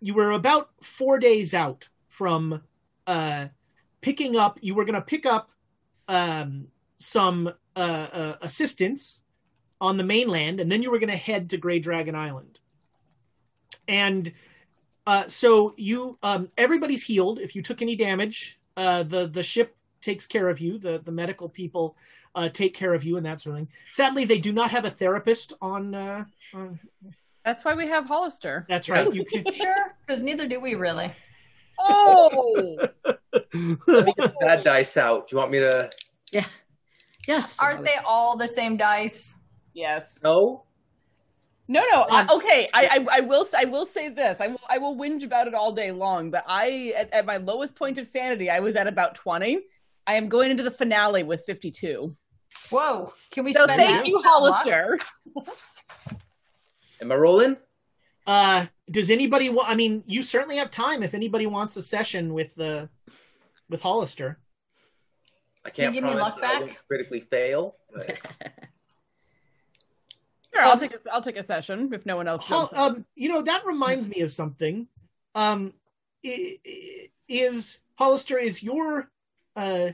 you 0.00 0.14
were 0.14 0.32
about 0.32 0.70
four 0.82 1.18
days 1.18 1.54
out 1.54 1.88
from 2.08 2.62
uh, 3.06 3.46
picking 4.00 4.36
up. 4.36 4.58
You 4.60 4.74
were 4.74 4.84
going 4.84 4.94
to 4.94 5.00
pick 5.02 5.26
up 5.26 5.50
um, 6.08 6.68
some 6.98 7.52
uh, 7.76 8.08
uh, 8.12 8.36
assistance 8.40 9.24
on 9.80 9.96
the 9.96 10.04
mainland, 10.04 10.60
and 10.60 10.70
then 10.70 10.82
you 10.82 10.90
were 10.90 10.98
going 10.98 11.10
to 11.10 11.16
head 11.16 11.50
to 11.50 11.56
Grey 11.56 11.78
Dragon 11.78 12.14
Island. 12.14 12.58
And 13.86 14.32
uh, 15.06 15.26
so 15.28 15.74
you, 15.76 16.18
um, 16.22 16.50
everybody's 16.58 17.02
healed. 17.04 17.38
If 17.38 17.54
you 17.56 17.62
took 17.62 17.80
any 17.80 17.96
damage, 17.96 18.58
uh, 18.76 19.02
the 19.04 19.26
the 19.26 19.42
ship 19.42 19.76
takes 20.00 20.26
care 20.26 20.48
of 20.48 20.60
you. 20.60 20.78
The 20.78 20.98
the 20.98 21.12
medical 21.12 21.48
people 21.48 21.96
uh, 22.34 22.48
take 22.48 22.74
care 22.74 22.94
of 22.94 23.04
you 23.04 23.16
and 23.16 23.26
that 23.26 23.40
sort 23.40 23.54
of 23.54 23.60
thing. 23.60 23.68
Sadly, 23.92 24.24
they 24.24 24.38
do 24.38 24.52
not 24.52 24.70
have 24.70 24.84
a 24.84 24.90
therapist 24.90 25.54
on. 25.60 25.94
Uh, 25.94 26.24
on 26.54 26.78
That's 27.44 27.64
why 27.64 27.74
we 27.74 27.86
have 27.86 28.06
Hollister. 28.06 28.66
that's 28.68 28.88
right. 28.88 29.12
You 29.12 29.24
can. 29.24 29.44
Sure, 29.52 29.96
because 30.06 30.22
neither 30.22 30.46
do 30.46 30.60
we 30.60 30.74
really. 30.74 31.10
Oh, 31.80 32.78
Let 33.04 33.52
me 33.52 34.12
get 34.16 34.16
the 34.16 34.34
bad 34.40 34.64
dice 34.64 34.96
out. 34.96 35.28
Do 35.28 35.34
you 35.36 35.38
want 35.38 35.50
me 35.50 35.60
to? 35.60 35.90
Yeah. 36.32 36.44
Yes. 37.26 37.58
Aren't 37.60 37.84
they 37.84 37.96
all 38.06 38.36
the 38.36 38.48
same 38.48 38.76
dice? 38.76 39.34
yes. 39.74 40.20
No. 40.22 40.64
No, 41.70 41.82
no. 41.92 42.06
I, 42.10 42.20
Um, 42.22 42.30
okay, 42.38 42.68
I, 42.72 42.86
I, 42.86 43.18
I 43.18 43.20
will. 43.20 43.46
I 43.56 43.66
will 43.66 43.84
say 43.84 44.08
this. 44.08 44.40
I 44.40 44.46
will. 44.48 44.60
I 44.70 44.78
will 44.78 44.96
whinge 44.96 45.22
about 45.22 45.46
it 45.46 45.52
all 45.54 45.70
day 45.72 45.92
long. 45.92 46.30
But 46.30 46.44
I, 46.48 46.94
at, 46.96 47.12
at 47.12 47.26
my 47.26 47.36
lowest 47.36 47.74
point 47.76 47.98
of 47.98 48.06
sanity, 48.06 48.48
I 48.48 48.60
was 48.60 48.74
at 48.74 48.86
about 48.86 49.14
twenty. 49.14 49.60
I 50.06 50.14
am 50.14 50.30
going 50.30 50.50
into 50.50 50.62
the 50.62 50.70
finale 50.70 51.24
with 51.24 51.44
fifty-two. 51.44 52.16
Whoa! 52.70 53.12
Can 53.30 53.44
we 53.44 53.52
So 53.52 53.64
spend 53.64 53.82
thank 53.82 53.90
that? 53.98 54.06
you. 54.06 54.18
Hollister. 54.24 54.98
Am 57.02 57.12
I 57.12 57.14
rolling? 57.14 57.58
Uh, 58.26 58.64
does 58.90 59.10
anybody 59.10 59.48
want? 59.50 59.68
I 59.68 59.74
mean, 59.74 60.02
you 60.06 60.22
certainly 60.22 60.56
have 60.56 60.70
time 60.70 61.02
if 61.02 61.14
anybody 61.14 61.46
wants 61.46 61.76
a 61.76 61.82
session 61.82 62.32
with 62.34 62.54
the 62.54 62.88
with 63.68 63.82
Hollister. 63.82 64.38
I 65.64 65.70
Can 65.70 65.84
can't 65.84 65.94
you 65.94 66.00
give 66.00 66.10
me 66.10 66.16
promise 66.16 66.32
luck 66.32 66.40
that 66.40 66.44
I 66.50 66.52
back? 66.52 66.60
won't 66.68 66.86
critically 66.88 67.20
fail. 67.20 67.76
But 67.92 68.16
Sure, 70.54 70.62
I'll 70.64 70.72
Um, 70.72 70.78
take. 70.80 70.92
A, 70.94 70.98
I'll 71.12 71.22
take 71.22 71.36
a 71.36 71.42
session 71.42 71.90
if 71.92 72.06
no 72.06 72.16
one 72.16 72.26
else. 72.26 72.42
Hol- 72.46 72.68
jumps 72.68 72.78
um, 72.78 73.04
you 73.14 73.28
know 73.28 73.42
that 73.42 73.66
reminds 73.66 74.08
me 74.08 74.20
of 74.22 74.32
something. 74.32 74.88
Um, 75.34 75.74
i- 76.24 76.58
i- 76.66 77.10
is 77.28 77.80
Hollister 77.98 78.38
is 78.38 78.62
your 78.62 79.10
uh 79.56 79.90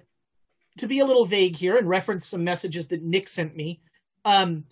to 0.79 0.87
be 0.87 1.01
a 1.01 1.05
little 1.05 1.25
vague 1.25 1.57
here 1.57 1.77
and 1.77 1.89
reference 1.89 2.27
some 2.29 2.45
messages 2.45 2.89
that 2.89 3.03
Nick 3.03 3.27
sent 3.29 3.57
me. 3.57 3.81
Um, 4.25 4.65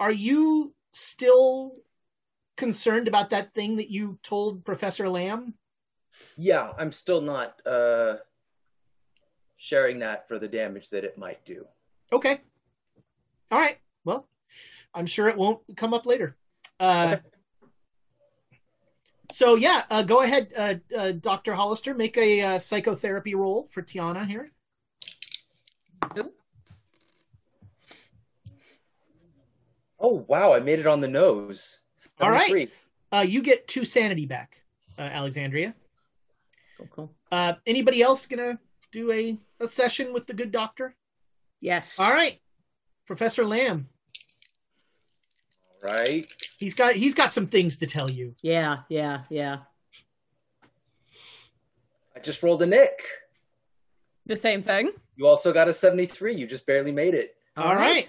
are 0.00 0.10
you 0.12 0.74
still 0.90 1.76
concerned 2.58 3.08
about 3.08 3.30
that 3.30 3.54
thing 3.54 3.76
that 3.76 3.90
you 3.90 4.18
told 4.22 4.66
Professor 4.66 5.08
Lamb? 5.08 5.54
yeah, 6.36 6.72
I'm 6.76 6.92
still 6.92 7.20
not 7.22 7.64
uh, 7.64 8.16
sharing 9.56 10.00
that 10.00 10.28
for 10.28 10.38
the 10.38 10.48
damage 10.48 10.90
that 10.90 11.04
it 11.04 11.16
might 11.16 11.44
do. 11.46 11.64
Okay. 12.12 12.40
All 13.50 13.58
right. 13.58 13.78
Well, 14.04 14.28
I'm 14.92 15.06
sure 15.06 15.28
it 15.28 15.36
won't 15.36 15.60
come 15.76 15.94
up 15.94 16.04
later. 16.04 16.36
Uh, 16.78 17.16
So 19.30 19.56
yeah, 19.56 19.84
uh, 19.90 20.02
go 20.02 20.22
ahead, 20.22 20.48
uh, 20.56 20.74
uh, 20.96 21.12
Doctor 21.12 21.54
Hollister. 21.54 21.94
Make 21.94 22.16
a 22.16 22.40
uh, 22.40 22.58
psychotherapy 22.58 23.34
roll 23.34 23.68
for 23.70 23.82
Tiana 23.82 24.26
here. 24.26 24.50
Oh 30.00 30.24
wow, 30.26 30.54
I 30.54 30.60
made 30.60 30.78
it 30.78 30.86
on 30.86 31.00
the 31.00 31.08
nose. 31.08 31.80
All 32.20 32.30
right. 32.30 32.70
Uh, 33.10 33.24
you 33.26 33.42
get 33.42 33.66
two 33.68 33.84
sanity 33.84 34.26
back, 34.26 34.62
uh, 34.98 35.02
Alexandria. 35.02 35.74
Cool, 36.76 36.88
cool. 36.90 37.12
Uh, 37.32 37.54
anybody 37.66 38.02
else 38.02 38.26
gonna 38.26 38.58
do 38.92 39.10
a, 39.12 39.38
a 39.60 39.68
session 39.68 40.12
with 40.12 40.26
the 40.26 40.34
good 40.34 40.52
doctor? 40.52 40.94
Yes. 41.60 41.98
All 41.98 42.12
right, 42.12 42.38
Professor 43.06 43.44
Lamb. 43.44 43.88
All 45.82 45.92
right. 45.92 46.26
He's 46.58 46.74
got 46.74 46.94
he's 46.94 47.14
got 47.14 47.32
some 47.32 47.46
things 47.46 47.78
to 47.78 47.86
tell 47.86 48.10
you. 48.10 48.34
Yeah, 48.42 48.80
yeah, 48.88 49.22
yeah. 49.30 49.58
I 52.14 52.20
just 52.20 52.42
rolled 52.42 52.62
a 52.62 52.66
Nick. 52.66 53.00
the 54.26 54.36
same 54.36 54.60
thing. 54.60 54.90
You 55.16 55.26
also 55.26 55.52
got 55.52 55.68
a 55.68 55.72
73. 55.72 56.34
You 56.34 56.46
just 56.46 56.66
barely 56.66 56.92
made 56.92 57.14
it. 57.14 57.34
All 57.56 57.74
right. 57.74 58.08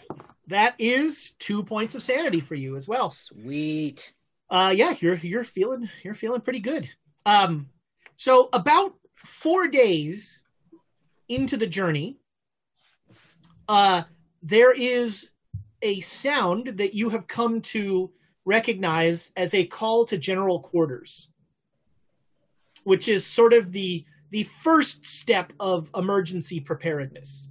That 0.49 0.75
is 0.79 1.35
two 1.39 1.63
points 1.63 1.95
of 1.95 2.03
sanity 2.03 2.41
for 2.41 2.55
you 2.55 2.75
as 2.75 2.87
well. 2.87 3.11
Sweet. 3.11 4.13
Uh, 4.49 4.73
yeah, 4.75 4.95
you're 4.99 5.15
you're 5.15 5.43
feeling 5.43 5.89
you're 6.03 6.15
feeling 6.15 6.41
pretty 6.41 6.59
good. 6.59 6.89
Um, 7.25 7.69
so 8.15 8.49
about 8.51 8.95
four 9.15 9.67
days 9.67 10.43
into 11.27 11.55
the 11.55 11.67
journey, 11.67 12.17
uh, 13.67 14.03
there 14.41 14.73
is 14.73 15.31
a 15.81 15.99
sound 16.01 16.67
that 16.79 16.95
you 16.95 17.09
have 17.09 17.27
come 17.27 17.61
to 17.61 18.11
recognize 18.43 19.31
as 19.37 19.53
a 19.53 19.65
call 19.65 20.05
to 20.05 20.17
general 20.17 20.59
quarters, 20.59 21.29
which 22.83 23.07
is 23.07 23.25
sort 23.25 23.53
of 23.53 23.71
the 23.71 24.03
the 24.31 24.43
first 24.43 25.05
step 25.05 25.53
of 25.59 25.91
emergency 25.95 26.59
preparedness. 26.59 27.48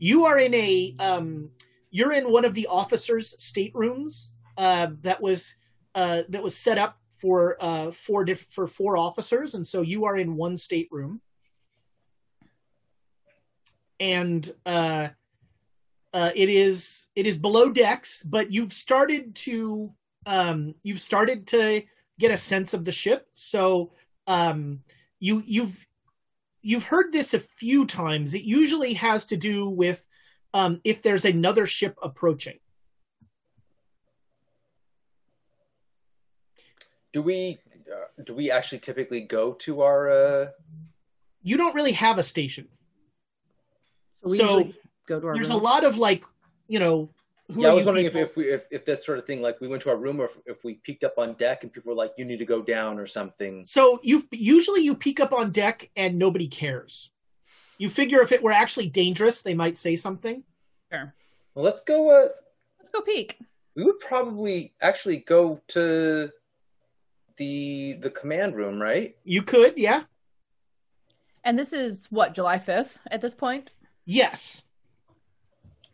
You 0.00 0.24
are 0.24 0.38
in 0.38 0.54
a 0.54 0.96
um, 0.98 1.50
you're 1.90 2.12
in 2.12 2.32
one 2.32 2.46
of 2.46 2.54
the 2.54 2.66
officers' 2.68 3.36
staterooms 3.38 4.32
uh, 4.56 4.88
that 5.02 5.20
was 5.20 5.54
uh, 5.94 6.22
that 6.30 6.42
was 6.42 6.56
set 6.56 6.78
up 6.78 6.96
for 7.20 7.58
uh, 7.60 7.90
four 7.90 8.24
diff- 8.24 8.46
for 8.50 8.66
four 8.66 8.96
officers, 8.96 9.54
and 9.54 9.66
so 9.66 9.82
you 9.82 10.06
are 10.06 10.16
in 10.16 10.36
one 10.36 10.56
stateroom, 10.56 11.20
and 14.00 14.50
uh, 14.64 15.08
uh, 16.14 16.30
it 16.34 16.48
is 16.48 17.08
it 17.14 17.26
is 17.26 17.36
below 17.36 17.70
decks, 17.70 18.22
but 18.22 18.50
you've 18.50 18.72
started 18.72 19.34
to 19.34 19.92
um, 20.24 20.74
you've 20.82 21.00
started 21.00 21.46
to 21.48 21.82
get 22.18 22.30
a 22.30 22.38
sense 22.38 22.72
of 22.72 22.86
the 22.86 22.92
ship. 22.92 23.28
So 23.34 23.92
um, 24.26 24.80
you 25.18 25.42
you've 25.44 25.86
you've 26.62 26.84
heard 26.84 27.12
this 27.12 27.34
a 27.34 27.38
few 27.38 27.86
times. 27.86 28.34
It 28.34 28.42
usually 28.42 28.94
has 28.94 29.26
to 29.26 29.36
do 29.36 29.68
with 29.68 30.06
um, 30.52 30.80
if 30.84 31.02
there's 31.02 31.24
another 31.24 31.66
ship 31.66 31.96
approaching. 32.02 32.58
Do 37.12 37.22
we 37.22 37.58
uh, 37.90 38.22
do 38.24 38.34
we 38.34 38.50
actually 38.50 38.78
typically 38.78 39.20
go 39.22 39.52
to 39.54 39.82
our 39.82 40.10
uh 40.10 40.46
You 41.42 41.56
don't 41.56 41.74
really 41.74 41.92
have 41.92 42.18
a 42.18 42.22
station. 42.22 42.68
So 44.16 44.30
we 44.30 44.38
So, 44.38 44.44
usually 44.44 44.74
go 45.06 45.20
to 45.20 45.26
our 45.28 45.34
There's 45.34 45.50
a 45.50 45.56
lot 45.56 45.84
of 45.84 45.98
like, 45.98 46.24
you 46.68 46.78
know, 46.78 47.10
who 47.50 47.62
Yeah, 47.62 47.70
I 47.70 47.72
was 47.72 47.80
you 47.80 47.86
wondering 47.86 48.06
if, 48.06 48.16
if 48.16 48.36
we 48.36 48.44
if, 48.52 48.64
if 48.70 48.84
this 48.84 49.04
sort 49.04 49.18
of 49.18 49.26
thing 49.26 49.42
like 49.42 49.60
we 49.60 49.68
went 49.68 49.82
to 49.82 49.90
our 49.90 49.96
room 49.96 50.20
or 50.20 50.26
if, 50.26 50.38
if 50.46 50.64
we 50.64 50.74
peeked 50.74 51.04
up 51.04 51.18
on 51.18 51.34
deck 51.34 51.62
and 51.62 51.72
people 51.72 51.90
were 51.90 51.96
like 51.96 52.12
you 52.16 52.24
need 52.24 52.38
to 52.38 52.44
go 52.44 52.62
down 52.62 52.98
or 52.98 53.06
something. 53.06 53.64
So 53.64 54.00
you 54.02 54.22
usually 54.32 54.82
you 54.82 54.94
peek 54.94 55.20
up 55.20 55.32
on 55.32 55.50
deck 55.50 55.90
and 55.96 56.18
nobody 56.18 56.48
cares. 56.48 57.10
You 57.78 57.88
figure 57.88 58.20
if 58.22 58.32
it 58.32 58.42
were 58.42 58.52
actually 58.52 58.88
dangerous, 58.88 59.42
they 59.42 59.54
might 59.54 59.78
say 59.78 59.96
something. 59.96 60.42
Sure. 60.92 61.14
Well, 61.54 61.64
let's 61.64 61.82
go 61.82 62.10
uh 62.10 62.28
Let's 62.78 62.90
go 62.90 63.00
peek. 63.02 63.38
we 63.76 63.84
would 63.84 64.00
probably 64.00 64.72
actually 64.80 65.18
go 65.18 65.60
to 65.68 66.30
the 67.36 67.94
the 67.94 68.10
command 68.10 68.54
room, 68.56 68.80
right? 68.80 69.16
You 69.24 69.42
could, 69.42 69.78
yeah. 69.78 70.02
And 71.44 71.58
this 71.58 71.72
is 71.72 72.06
what 72.10 72.34
July 72.34 72.58
fifth 72.58 72.98
at 73.10 73.20
this 73.22 73.34
point. 73.34 73.72
Yes. 74.04 74.64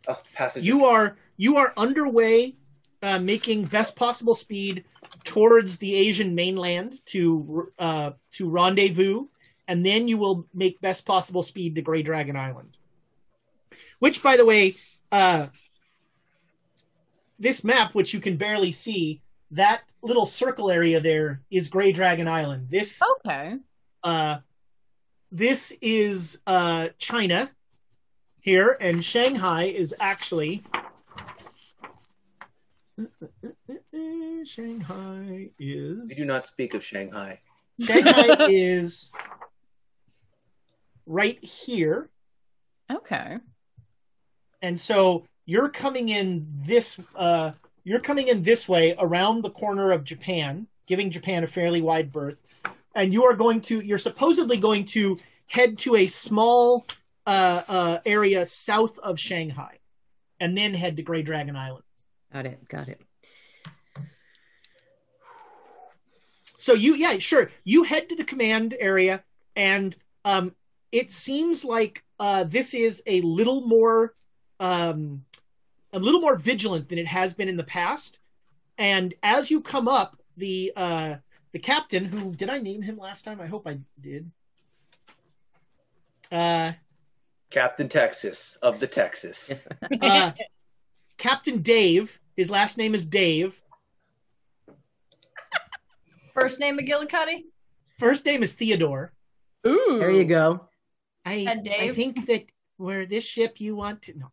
Oh, 0.07 0.21
passage. 0.33 0.63
You 0.63 0.85
are 0.85 1.17
you 1.37 1.57
are 1.57 1.73
underway 1.77 2.55
uh, 3.03 3.19
making 3.19 3.65
best 3.65 3.95
possible 3.95 4.35
speed 4.35 4.85
towards 5.23 5.77
the 5.77 5.93
Asian 5.95 6.33
mainland 6.35 7.05
to 7.07 7.71
uh, 7.77 8.11
to 8.31 8.49
rendezvous, 8.49 9.27
and 9.67 9.85
then 9.85 10.07
you 10.07 10.17
will 10.17 10.47
make 10.53 10.79
best 10.81 11.05
possible 11.05 11.43
speed 11.43 11.75
to 11.75 11.81
Grey 11.81 12.01
Dragon 12.01 12.35
Island. 12.35 12.77
Which, 13.99 14.23
by 14.23 14.37
the 14.37 14.45
way, 14.45 14.73
uh, 15.11 15.47
this 17.39 17.63
map, 17.63 17.93
which 17.93 18.13
you 18.13 18.19
can 18.19 18.37
barely 18.37 18.71
see, 18.71 19.21
that 19.51 19.81
little 20.01 20.25
circle 20.25 20.71
area 20.71 20.99
there 20.99 21.41
is 21.51 21.67
Grey 21.67 21.91
Dragon 21.91 22.27
Island. 22.27 22.67
This 22.69 23.01
Okay. 23.25 23.57
uh, 24.03 24.37
this 25.31 25.73
is 25.81 26.39
uh, 26.47 26.89
China 26.97 27.49
here, 28.47 28.77
and 28.79 29.03
Shanghai 29.03 29.63
is 29.63 29.93
actually 29.99 30.63
Shanghai 34.45 35.49
is. 35.59 36.09
We 36.09 36.15
do 36.15 36.23
not 36.23 36.47
speak 36.47 36.73
of 36.73 36.81
Shanghai. 36.81 37.39
Shanghai 37.81 38.47
is 38.49 39.11
right 41.05 41.43
here. 41.43 42.09
Okay. 42.89 43.37
And 44.61 44.79
so 44.79 45.25
you're 45.45 45.67
coming 45.67 46.07
in 46.09 46.47
this 46.65 46.97
uh 47.15 47.51
you're 47.83 47.99
coming 47.99 48.29
in 48.29 48.43
this 48.43 48.69
way 48.69 48.95
around 48.97 49.41
the 49.41 49.49
corner 49.49 49.91
of 49.91 50.05
Japan, 50.05 50.67
giving 50.87 51.11
Japan 51.11 51.43
a 51.43 51.47
fairly 51.47 51.81
wide 51.81 52.13
berth. 52.13 52.41
And 52.95 53.11
you 53.11 53.25
are 53.25 53.35
going 53.35 53.59
to 53.61 53.81
you're 53.81 53.97
supposedly 53.97 54.55
going 54.55 54.85
to 54.85 55.17
head 55.47 55.77
to 55.79 55.95
a 55.95 56.07
small 56.07 56.85
uh, 57.27 57.61
uh, 57.67 57.97
area 58.05 58.45
south 58.45 58.97
of 58.99 59.19
Shanghai 59.19 59.79
and 60.39 60.57
then 60.57 60.73
head 60.73 60.95
to 60.97 61.03
Grey 61.03 61.21
Dragon 61.21 61.55
Island. 61.55 61.83
Got 62.31 62.45
it. 62.45 62.67
Got 62.69 62.87
it. 62.87 63.01
So 66.57 66.73
you, 66.73 66.95
yeah, 66.95 67.17
sure. 67.19 67.51
You 67.63 67.83
head 67.83 68.09
to 68.09 68.15
the 68.15 68.23
command 68.23 68.75
area, 68.79 69.23
and 69.55 69.95
um, 70.25 70.55
it 70.91 71.11
seems 71.11 71.63
like 71.63 72.03
uh, 72.19 72.45
this 72.45 72.73
is 72.73 73.03
a 73.05 73.21
little 73.21 73.61
more, 73.61 74.13
um, 74.59 75.23
a 75.93 75.99
little 75.99 76.19
more 76.19 76.35
vigilant 76.37 76.89
than 76.89 76.97
it 76.97 77.07
has 77.07 77.33
been 77.33 77.47
in 77.47 77.57
the 77.57 77.63
past. 77.63 78.19
And 78.77 79.13
as 79.21 79.51
you 79.51 79.61
come 79.61 79.87
up, 79.87 80.21
the 80.35 80.73
uh, 80.75 81.15
the 81.51 81.59
captain, 81.59 82.05
who 82.05 82.33
did 82.33 82.49
I 82.49 82.59
name 82.59 82.81
him 82.81 82.97
last 82.97 83.23
time? 83.23 83.39
I 83.39 83.47
hope 83.47 83.67
I 83.67 83.79
did. 83.99 84.31
Uh, 86.31 86.73
Captain 87.49 87.89
Texas 87.89 88.57
of 88.61 88.79
the 88.79 88.87
Texas. 88.87 89.67
uh, 90.01 90.31
Captain 91.17 91.61
Dave. 91.61 92.19
His 92.35 92.51
last 92.51 92.77
name 92.77 92.93
is 92.93 93.05
Dave. 93.05 93.61
First 96.33 96.59
name 96.59 96.77
McGillicuddy? 96.77 97.45
First 97.97 98.25
name 98.25 98.43
is 98.43 98.53
Theodore. 98.53 99.11
Ooh. 99.65 99.97
There 99.99 100.11
you 100.11 100.25
go. 100.25 100.67
I 101.25 101.59
Dave? 101.63 101.91
I 101.91 101.93
think 101.93 102.27
that 102.27 102.45
where 102.77 103.05
this 103.05 103.25
ship 103.25 103.59
you 103.59 103.75
want 103.75 104.03
to 104.03 104.13
no, 104.17 104.31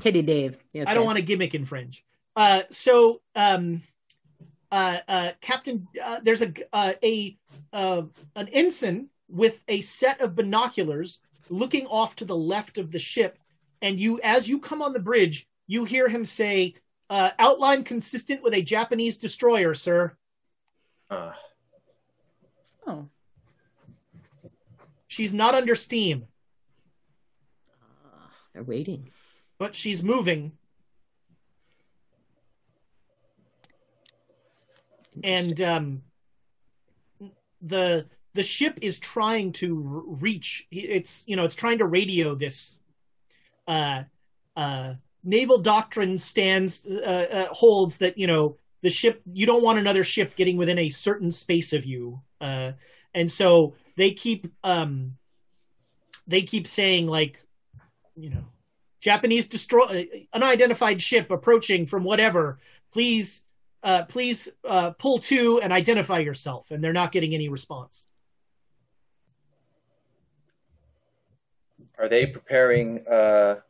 Titty 0.00 0.22
Dave. 0.22 0.58
Yeah, 0.72 0.84
I 0.86 0.94
don't 0.94 1.06
want 1.06 1.16
to 1.16 1.22
gimmick 1.22 1.54
infringe. 1.54 2.04
Uh, 2.34 2.62
so 2.70 3.20
um, 3.34 3.82
uh, 4.70 4.98
uh, 5.06 5.32
Captain, 5.40 5.86
uh, 6.02 6.20
there's 6.22 6.42
a 6.42 6.52
uh, 6.72 6.94
a 7.02 7.36
uh, 7.72 8.02
an 8.36 8.48
ensign 8.48 9.08
with 9.28 9.62
a 9.68 9.80
set 9.80 10.20
of 10.20 10.34
binoculars 10.34 11.20
looking 11.50 11.86
off 11.86 12.16
to 12.16 12.24
the 12.24 12.36
left 12.36 12.78
of 12.78 12.90
the 12.90 12.98
ship, 12.98 13.38
and 13.80 13.98
you, 13.98 14.20
as 14.22 14.48
you 14.48 14.58
come 14.60 14.82
on 14.82 14.92
the 14.92 14.98
bridge, 15.00 15.46
you 15.66 15.84
hear 15.84 16.08
him 16.08 16.24
say, 16.24 16.74
uh, 17.10 17.30
"Outline 17.38 17.84
consistent 17.84 18.42
with 18.42 18.54
a 18.54 18.62
Japanese 18.62 19.18
destroyer, 19.18 19.74
sir." 19.74 20.16
Uh, 21.10 21.32
Oh. 22.86 23.08
She's 25.06 25.32
not 25.32 25.54
under 25.54 25.74
steam, 25.76 26.26
They're 28.52 28.62
waiting. 28.64 29.10
but 29.58 29.74
she's 29.74 30.02
moving. 30.02 30.52
and 35.22 35.60
um, 35.60 36.02
the 37.60 38.06
the 38.34 38.42
ship 38.42 38.78
is 38.82 38.98
trying 38.98 39.52
to 39.52 40.04
reach. 40.20 40.66
It's 40.70 41.24
you 41.26 41.36
know 41.36 41.44
it's 41.44 41.54
trying 41.54 41.78
to 41.78 41.86
radio 41.86 42.34
this. 42.34 42.80
Uh, 43.66 44.04
uh, 44.56 44.94
naval 45.24 45.58
doctrine 45.58 46.18
stands 46.18 46.86
uh, 46.86 47.28
uh, 47.30 47.54
holds 47.54 47.98
that 47.98 48.18
you 48.18 48.26
know 48.26 48.56
the 48.80 48.90
ship. 48.90 49.22
You 49.32 49.46
don't 49.46 49.62
want 49.62 49.78
another 49.78 50.04
ship 50.04 50.36
getting 50.36 50.56
within 50.56 50.78
a 50.78 50.88
certain 50.88 51.32
space 51.32 51.72
of 51.72 51.84
you, 51.84 52.20
uh, 52.40 52.72
and 53.14 53.30
so 53.30 53.74
they 53.96 54.12
keep 54.12 54.48
um, 54.64 55.16
they 56.26 56.42
keep 56.42 56.66
saying 56.66 57.06
like, 57.06 57.44
you 58.16 58.30
know, 58.30 58.44
Japanese 59.00 59.48
destroy 59.48 60.08
unidentified 60.32 61.02
ship 61.02 61.30
approaching 61.30 61.86
from 61.86 62.04
whatever. 62.04 62.58
Please 62.92 63.44
uh, 63.82 64.04
please 64.04 64.48
uh, 64.64 64.92
pull 64.92 65.18
to 65.18 65.60
and 65.60 65.72
identify 65.72 66.20
yourself. 66.20 66.70
And 66.70 66.82
they're 66.82 66.92
not 66.92 67.12
getting 67.12 67.34
any 67.34 67.48
response. 67.48 68.06
Are 72.02 72.08
they 72.08 72.26
preparing 72.26 73.06
uh, 73.06 73.60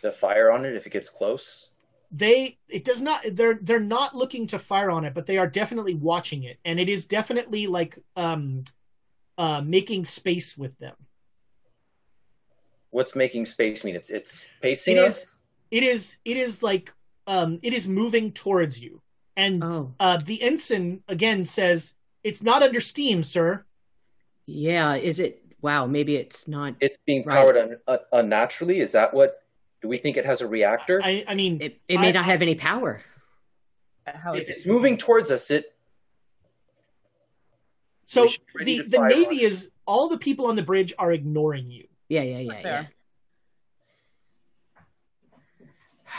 to 0.00 0.12
fire 0.12 0.50
on 0.52 0.64
it 0.64 0.76
if 0.76 0.86
it 0.86 0.90
gets 0.92 1.10
close? 1.10 1.70
They 2.12 2.58
it 2.68 2.84
does 2.84 3.02
not 3.02 3.22
they're 3.32 3.58
they're 3.62 3.80
not 3.80 4.16
looking 4.16 4.46
to 4.48 4.58
fire 4.58 4.90
on 4.90 5.04
it, 5.04 5.12
but 5.14 5.26
they 5.26 5.38
are 5.38 5.46
definitely 5.46 5.94
watching 5.94 6.44
it, 6.44 6.58
and 6.64 6.80
it 6.80 6.88
is 6.88 7.06
definitely 7.06 7.66
like 7.66 7.98
um 8.16 8.64
uh 9.38 9.60
making 9.64 10.04
space 10.04 10.56
with 10.56 10.76
them. 10.78 10.94
What's 12.90 13.14
making 13.14 13.46
space 13.46 13.84
mean? 13.84 13.94
It's 13.96 14.10
it's 14.10 14.46
pacing 14.60 14.96
It 14.96 15.00
us. 15.00 15.18
is 15.22 15.38
it 15.70 15.82
is 15.82 16.16
it 16.24 16.36
is 16.36 16.62
like 16.62 16.92
um 17.26 17.58
it 17.62 17.72
is 17.72 17.88
moving 17.88 18.32
towards 18.32 18.82
you. 18.82 19.02
And 19.36 19.62
Oh, 19.62 19.92
uh 20.00 20.16
the 20.16 20.42
ensign 20.42 21.02
again 21.08 21.44
says 21.44 21.94
it's 22.24 22.42
not 22.42 22.62
under 22.62 22.80
steam, 22.80 23.22
sir. 23.22 23.64
yeah. 24.46 24.94
Is 24.94 25.20
it? 25.20 25.39
Wow. 25.62 25.86
Maybe 25.86 26.16
it's 26.16 26.48
not. 26.48 26.74
It's 26.80 26.96
being 27.06 27.24
Right. 27.24 27.36
powered 27.36 27.56
un, 27.56 27.76
un, 27.86 27.98
unnaturally. 28.12 28.80
Is 28.80 28.92
that 28.92 29.12
what? 29.14 29.42
Do 29.82 29.88
we 29.88 29.96
think 29.98 30.16
it 30.16 30.26
has 30.26 30.40
a 30.40 30.46
reactor? 30.46 31.00
I 31.02 31.24
I 31.26 31.34
mean 31.34 31.58
It, 31.60 31.80
it 31.88 31.98
may 32.00 32.08
I- 32.08 32.12
not 32.12 32.24
have 32.26 32.42
any 32.42 32.54
power. 32.54 33.00
How 34.06 34.34
is 34.34 34.42
if 34.42 34.48
it? 34.48 34.56
it's 34.58 34.66
moving 34.66 34.96
towards 34.96 35.30
us, 35.30 35.50
it 35.50 35.76
so 38.06 38.22
we 38.22 38.28
should 38.28 38.40
be 38.46 38.52
ready 38.58 38.78
the 38.82 38.88
the 38.88 38.96
fire 38.96 39.04
on 39.04 39.08
navy 39.10 39.36
it. 39.36 39.42
is 39.52 39.70
all 39.86 40.08
the 40.08 40.18
people 40.18 40.46
on 40.46 40.56
the 40.56 40.62
bridge 40.62 40.92
are 40.98 41.12
ignoring 41.12 41.70
you. 41.70 41.86
Yeah, 42.08 42.22
yeah, 42.22 42.38
yeah, 42.38 42.52
yeah. 42.52 42.62
Fair. 42.62 42.90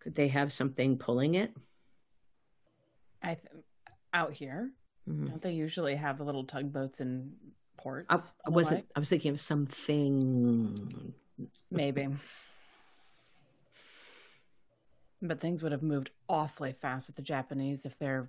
Could 0.00 0.14
they 0.14 0.28
have 0.28 0.52
something 0.52 0.98
pulling 0.98 1.34
it? 1.34 1.52
I 3.22 3.34
th- 3.34 3.46
out 4.12 4.32
here. 4.34 4.70
Mhm. 5.08 5.28
Don't 5.28 5.42
they 5.42 5.52
usually 5.52 5.96
have 5.96 6.18
the 6.18 6.24
little 6.24 6.44
tugboats 6.44 7.00
in 7.00 7.34
ports? 7.76 8.06
I, 8.08 8.16
I 8.46 8.50
wasn't. 8.50 8.80
like? 8.80 8.86
I 8.96 8.98
was 8.98 9.08
thinking 9.08 9.32
of 9.32 9.40
something. 9.40 11.14
Maybe. 11.70 12.08
But 15.20 15.40
things 15.40 15.62
would 15.62 15.72
have 15.72 15.82
moved 15.82 16.10
awfully 16.28 16.72
fast 16.72 17.06
with 17.06 17.16
the 17.16 17.22
Japanese 17.22 17.86
if 17.86 17.98
they're 17.98 18.28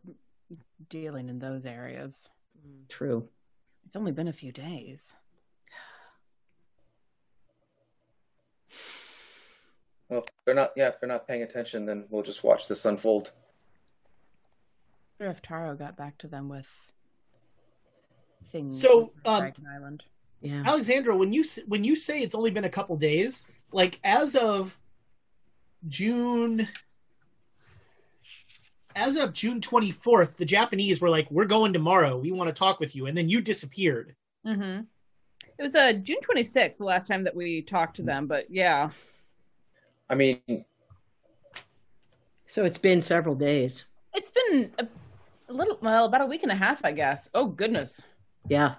dealing 0.89 1.29
in 1.29 1.39
those 1.39 1.65
areas. 1.65 2.29
True. 2.87 3.27
It's 3.85 3.95
only 3.95 4.11
been 4.11 4.27
a 4.27 4.33
few 4.33 4.51
days. 4.51 5.15
well, 10.09 10.19
if 10.19 10.25
they're 10.45 10.55
not. 10.55 10.71
Yeah, 10.75 10.87
if 10.89 10.99
they're 10.99 11.09
not 11.09 11.27
paying 11.27 11.43
attention, 11.43 11.85
then 11.85 12.05
we'll 12.09 12.23
just 12.23 12.43
watch 12.43 12.67
this 12.67 12.85
unfold. 12.85 13.31
I 15.19 15.23
wonder 15.23 15.31
if 15.37 15.41
Taro 15.41 15.75
got 15.75 15.95
back 15.95 16.17
to 16.19 16.27
them 16.27 16.49
with 16.49 16.67
things. 18.51 18.81
So, 18.81 19.11
um, 19.25 19.39
Dragon 19.39 19.65
Island. 19.73 20.03
Yeah. 20.41 20.63
Alexandra, 20.65 21.15
when 21.15 21.31
you 21.31 21.43
when 21.67 21.83
you 21.83 21.95
say 21.95 22.21
it's 22.21 22.35
only 22.35 22.51
been 22.51 22.65
a 22.65 22.69
couple 22.69 22.97
days, 22.97 23.47
like 23.71 23.99
as 24.03 24.35
of 24.35 24.77
June, 25.87 26.67
as 28.95 29.15
of 29.15 29.33
June 29.33 29.61
twenty 29.61 29.91
fourth, 29.91 30.37
the 30.37 30.45
Japanese 30.45 31.01
were 31.01 31.09
like, 31.09 31.31
"We're 31.31 31.45
going 31.45 31.71
tomorrow. 31.73 32.17
We 32.17 32.31
want 32.31 32.49
to 32.49 32.53
talk 32.53 32.79
with 32.79 32.95
you," 32.95 33.07
and 33.07 33.17
then 33.17 33.29
you 33.29 33.41
disappeared. 33.41 34.15
Mm-hmm. 34.45 34.81
It 35.57 35.63
was 35.63 35.75
uh, 35.75 35.93
June 35.93 36.17
26th, 36.21 36.77
the 36.77 36.83
last 36.83 37.07
time 37.07 37.23
that 37.23 37.33
we 37.35 37.61
talked 37.61 37.95
to 37.95 38.01
them, 38.01 38.27
but 38.27 38.51
yeah. 38.51 38.89
I 40.09 40.15
mean, 40.15 40.41
So 42.45 42.65
it's 42.65 42.77
been 42.77 43.01
several 43.01 43.35
days. 43.35 43.85
It's 44.13 44.31
been 44.31 44.71
a, 45.47 45.51
a 45.51 45.53
little, 45.53 45.77
well, 45.81 46.05
about 46.05 46.21
a 46.21 46.25
week 46.25 46.43
and 46.43 46.51
a 46.51 46.55
half, 46.55 46.83
I 46.83 46.91
guess. 46.91 47.29
Oh, 47.33 47.47
goodness. 47.47 48.01
Yeah. 48.47 48.75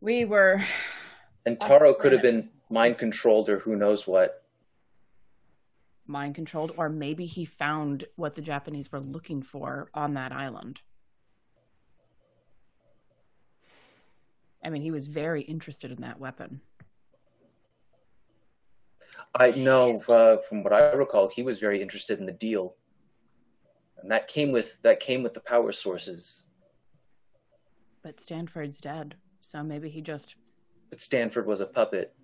We 0.00 0.24
were 0.24 0.62
and 1.44 1.60
Taro 1.60 1.94
could 1.94 2.12
have 2.12 2.22
been 2.22 2.50
mind 2.70 2.98
controlled 2.98 3.48
or 3.48 3.58
who 3.58 3.76
knows 3.76 4.06
what. 4.06 4.42
mind 6.06 6.34
controlled, 6.34 6.72
or 6.76 6.88
maybe 6.88 7.26
he 7.26 7.44
found 7.44 8.04
what 8.16 8.34
the 8.34 8.42
Japanese 8.42 8.90
were 8.92 9.00
looking 9.00 9.42
for 9.42 9.88
on 9.94 10.14
that 10.14 10.32
island. 10.32 10.80
I 14.64 14.70
mean, 14.70 14.82
he 14.82 14.90
was 14.90 15.06
very 15.06 15.42
interested 15.42 15.92
in 15.92 16.00
that 16.02 16.18
weapon. 16.18 16.60
I 19.34 19.50
know 19.50 20.00
uh, 20.08 20.38
from 20.48 20.62
what 20.62 20.72
I 20.72 20.92
recall, 20.92 21.28
he 21.28 21.42
was 21.42 21.58
very 21.58 21.82
interested 21.82 22.18
in 22.18 22.26
the 22.26 22.32
deal, 22.32 22.74
and 24.02 24.10
that 24.10 24.28
came 24.28 24.52
with 24.52 24.76
that 24.82 25.00
came 25.00 25.22
with 25.22 25.34
the 25.34 25.40
power 25.40 25.72
sources. 25.72 26.44
But 28.02 28.20
Stanford's 28.20 28.78
dead, 28.78 29.16
so 29.42 29.62
maybe 29.62 29.88
he 29.88 30.00
just 30.00 30.36
But 30.90 31.00
Stanford 31.00 31.46
was 31.46 31.60
a 31.60 31.66
puppet. 31.66 32.14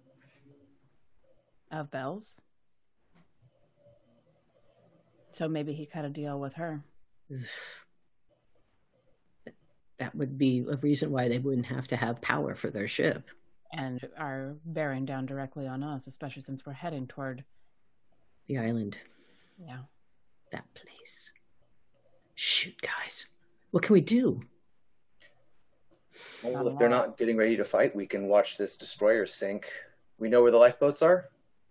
of 1.70 1.90
bells. 1.90 2.40
So 5.32 5.48
maybe 5.48 5.72
he 5.72 5.86
cut 5.86 6.04
a 6.04 6.10
deal 6.10 6.38
with 6.38 6.54
her. 6.54 6.82
That 9.98 10.14
would 10.16 10.36
be 10.36 10.64
a 10.68 10.74
reason 10.78 11.12
why 11.12 11.28
they 11.28 11.38
wouldn't 11.38 11.66
have 11.66 11.86
to 11.88 11.96
have 11.96 12.20
power 12.20 12.56
for 12.56 12.70
their 12.70 12.88
ship. 12.88 13.22
And 13.72 14.00
are 14.18 14.56
bearing 14.64 15.04
down 15.04 15.26
directly 15.26 15.68
on 15.68 15.84
us, 15.84 16.08
especially 16.08 16.42
since 16.42 16.66
we're 16.66 16.72
heading 16.72 17.06
toward 17.06 17.44
The 18.48 18.58
island, 18.58 18.96
yeah. 19.64 19.82
that 20.50 20.64
place. 20.74 21.32
Shoot, 22.44 22.74
guys. 22.82 23.26
What 23.70 23.84
can 23.84 23.92
we 23.92 24.00
do? 24.00 24.42
Well, 26.42 26.66
if 26.66 26.76
they're 26.76 26.88
not 26.88 27.16
getting 27.16 27.36
ready 27.36 27.56
to 27.56 27.62
fight, 27.64 27.94
we 27.94 28.04
can 28.04 28.26
watch 28.26 28.58
this 28.58 28.76
destroyer 28.76 29.26
sink. 29.26 29.68
We 30.18 30.28
know 30.28 30.42
where 30.42 30.50
the 30.50 30.58
lifeboats 30.58 31.02
are. 31.02 31.28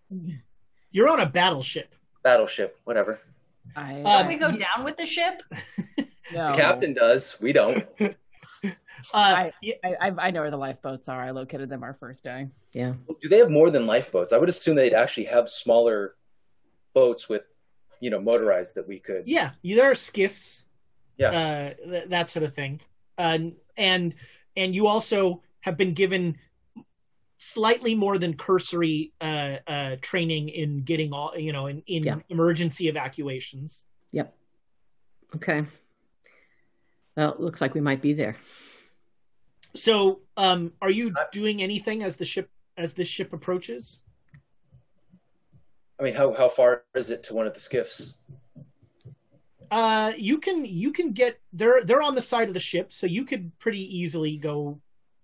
You're 0.91 1.09
on 1.09 1.19
a 1.19 1.25
battleship. 1.25 1.93
Battleship, 2.23 2.79
whatever. 2.85 3.19
I, 3.75 4.01
Uh, 4.01 4.19
Can 4.19 4.27
we 4.29 4.37
go 4.37 4.49
down 4.49 4.85
with 4.85 4.95
the 4.95 5.05
ship? 5.05 5.43
no. 6.33 6.51
The 6.51 6.57
captain 6.57 6.93
does. 6.93 7.37
We 7.41 7.51
don't. 7.51 7.85
Uh, 9.15 9.49
I, 9.49 9.51
I 9.99 10.11
I 10.19 10.31
know 10.31 10.41
where 10.41 10.51
the 10.51 10.57
lifeboats 10.57 11.09
are. 11.09 11.19
I 11.19 11.31
located 11.31 11.69
them 11.69 11.81
our 11.81 11.95
first 11.95 12.23
day. 12.23 12.47
Yeah. 12.71 12.93
Do 13.19 13.27
they 13.29 13.39
have 13.39 13.49
more 13.49 13.71
than 13.71 13.87
lifeboats? 13.87 14.31
I 14.31 14.37
would 14.37 14.47
assume 14.47 14.75
they'd 14.75 14.93
actually 14.93 15.23
have 15.23 15.49
smaller 15.49 16.13
boats 16.93 17.27
with, 17.27 17.41
you 18.01 18.09
know, 18.09 18.19
motorized 18.19 18.75
that 18.75 18.87
we 18.87 18.99
could. 18.99 19.23
yeah, 19.27 19.51
there 19.63 19.89
are 19.89 19.95
skiffs. 19.95 20.65
Yeah. 21.17 21.29
uh, 21.29 21.89
th- 21.89 22.09
that 22.09 22.29
sort 22.31 22.43
of 22.43 22.53
thing. 22.55 22.81
Uh, 23.17 23.37
and 23.77 24.15
and 24.57 24.73
you 24.75 24.87
also 24.87 25.43
have 25.61 25.77
been 25.77 25.93
given 25.93 26.37
slightly 27.37 27.93
more 27.95 28.17
than 28.17 28.33
cursory 28.35 29.13
uh, 29.21 29.57
uh, 29.67 29.95
training 30.01 30.49
in 30.49 30.81
getting 30.83 31.13
all 31.13 31.37
you 31.37 31.53
know 31.53 31.67
in, 31.67 31.83
in 31.85 32.03
Yeah. 32.03 32.15
emergency 32.29 32.87
evacuations. 32.87 33.83
Yep. 34.11 34.33
Okay. 35.35 35.63
Well, 37.15 37.33
it 37.33 37.39
looks 37.39 37.61
like 37.61 37.75
we 37.75 37.81
might 37.81 38.01
be 38.01 38.13
there. 38.13 38.35
So, 39.75 40.21
um, 40.37 40.73
are 40.81 40.89
you 40.89 41.13
doing 41.31 41.61
anything 41.61 42.01
as 42.03 42.17
the 42.17 42.25
ship 42.25 42.49
as 42.77 42.93
this 42.95 43.07
ship 43.07 43.31
approaches? 43.31 44.01
I 46.01 46.03
mean, 46.03 46.15
how 46.15 46.33
how 46.33 46.49
far 46.49 46.83
is 46.95 47.11
it 47.11 47.21
to 47.25 47.35
one 47.35 47.45
of 47.45 47.53
the 47.53 47.59
skiffs? 47.59 48.15
Uh, 49.69 50.11
you 50.17 50.39
can 50.39 50.65
you 50.65 50.91
can 50.91 51.11
get 51.11 51.39
they're 51.53 51.83
they're 51.83 52.01
on 52.01 52.15
the 52.15 52.21
side 52.21 52.47
of 52.47 52.55
the 52.55 52.59
ship, 52.59 52.91
so 52.91 53.05
you 53.05 53.23
could 53.23 53.57
pretty 53.59 53.99
easily 53.99 54.35
go 54.35 54.81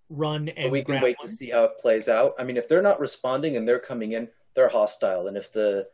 run 0.09 0.49
and 0.49 0.65
But 0.65 0.71
we 0.71 0.83
can 0.83 1.01
wait 1.01 1.17
one. 1.17 1.27
to 1.27 1.33
see 1.33 1.49
how 1.49 1.63
it 1.63 1.79
plays 1.79 2.07
out. 2.07 2.35
I 2.37 2.43
mean, 2.43 2.57
if 2.57 2.69
they're 2.69 2.83
not 2.83 2.99
responding 2.99 3.57
and 3.57 3.67
they're 3.67 3.79
coming 3.79 4.11
in, 4.11 4.27
they're 4.53 4.69
hostile. 4.69 5.27
And 5.27 5.35
if 5.35 5.51
the 5.51 5.87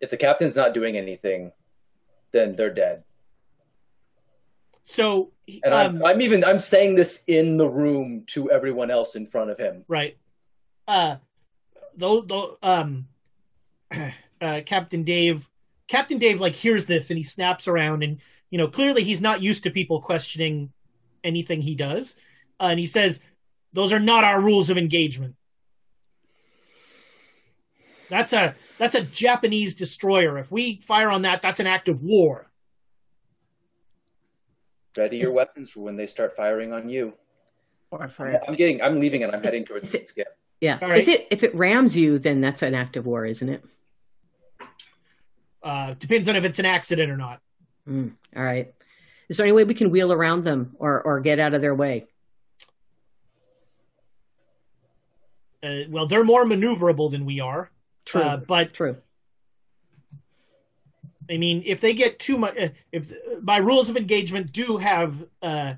if 0.00 0.08
the 0.10 0.16
captain's 0.16 0.54
not 0.54 0.72
doing 0.72 0.96
anything, 0.96 1.50
then 2.30 2.54
they're 2.54 2.72
dead. 2.72 3.02
So, 4.84 5.32
And 5.64 5.74
um, 5.74 5.96
I'm, 5.96 6.04
I'm 6.04 6.22
even 6.22 6.44
I'm 6.44 6.60
saying 6.60 6.94
this 6.94 7.24
in 7.26 7.56
the 7.56 7.68
room 7.68 8.22
to 8.28 8.52
everyone 8.52 8.90
else 8.92 9.16
in 9.16 9.26
front 9.26 9.50
of 9.50 9.58
him. 9.58 9.84
right 9.88 10.16
uh 10.88 11.16
though 11.96 12.20
though 12.22 12.58
um 12.62 13.06
uh 14.40 14.60
captain 14.66 15.02
dave 15.02 15.48
captain 15.88 16.18
dave 16.18 16.40
like 16.40 16.54
hears 16.54 16.86
this 16.86 17.10
and 17.10 17.18
he 17.18 17.22
snaps 17.22 17.68
around 17.68 18.02
and 18.02 18.20
you 18.50 18.58
know 18.58 18.68
clearly 18.68 19.02
he's 19.02 19.20
not 19.20 19.42
used 19.42 19.64
to 19.64 19.70
people 19.70 20.00
questioning 20.00 20.72
anything 21.24 21.62
he 21.62 21.74
does 21.74 22.16
uh, 22.60 22.64
and 22.64 22.80
he 22.80 22.86
says 22.86 23.20
those 23.72 23.92
are 23.92 24.00
not 24.00 24.24
our 24.24 24.40
rules 24.40 24.70
of 24.70 24.78
engagement 24.78 25.34
that's 28.08 28.32
a 28.32 28.54
that's 28.78 28.94
a 28.94 29.02
japanese 29.02 29.74
destroyer 29.74 30.38
if 30.38 30.50
we 30.50 30.80
fire 30.82 31.10
on 31.10 31.22
that 31.22 31.42
that's 31.42 31.60
an 31.60 31.66
act 31.66 31.88
of 31.88 32.02
war 32.02 32.48
Ready 34.96 35.18
your 35.18 35.32
weapons 35.32 35.70
for 35.70 35.80
when 35.80 35.96
they 35.96 36.06
start 36.06 36.36
firing 36.36 36.72
on 36.72 36.88
you. 36.88 37.14
Or 37.90 38.08
for 38.08 38.40
I'm 38.46 38.54
getting 38.54 38.82
I'm 38.82 39.00
leaving 39.00 39.22
and 39.22 39.34
I'm 39.34 39.42
heading 39.42 39.64
towards 39.64 39.90
the 39.90 39.98
skiff. 40.06 40.28
Yeah. 40.60 40.78
All 40.80 40.88
right. 40.88 40.98
If 40.98 41.08
it 41.08 41.26
if 41.30 41.42
it 41.42 41.54
rams 41.54 41.96
you, 41.96 42.18
then 42.18 42.40
that's 42.40 42.62
an 42.62 42.74
act 42.74 42.96
of 42.96 43.06
war, 43.06 43.24
isn't 43.24 43.48
it? 43.48 43.64
Uh 45.62 45.94
depends 45.94 46.28
on 46.28 46.36
if 46.36 46.44
it's 46.44 46.58
an 46.58 46.66
accident 46.66 47.10
or 47.10 47.16
not 47.16 47.40
Mm, 47.88 48.12
all 48.36 48.44
right. 48.44 48.72
Is 49.28 49.36
there 49.36 49.44
any 49.46 49.52
way 49.52 49.64
we 49.64 49.74
can 49.74 49.90
wheel 49.90 50.12
around 50.12 50.44
them 50.44 50.76
or 50.78 51.02
or 51.02 51.18
get 51.20 51.40
out 51.40 51.52
of 51.52 51.60
their 51.60 51.74
way? 51.74 52.06
uh, 55.64 55.80
well 55.88 56.06
they're 56.06 56.24
more 56.24 56.44
maneuverable 56.44 57.10
than 57.10 57.24
we 57.24 57.40
are 57.40 57.70
True. 58.04 58.20
Uh, 58.20 58.36
but 58.36 58.74
True. 58.74 58.96
I 61.30 61.38
mean, 61.38 61.62
if 61.64 61.80
they 61.80 61.94
get 61.94 62.18
too 62.18 62.36
much, 62.36 62.56
if 62.90 63.12
my 63.42 63.58
rules 63.58 63.88
of 63.88 63.96
engagement 63.96 64.52
do 64.52 64.76
have, 64.76 65.14
uh, 65.40 65.74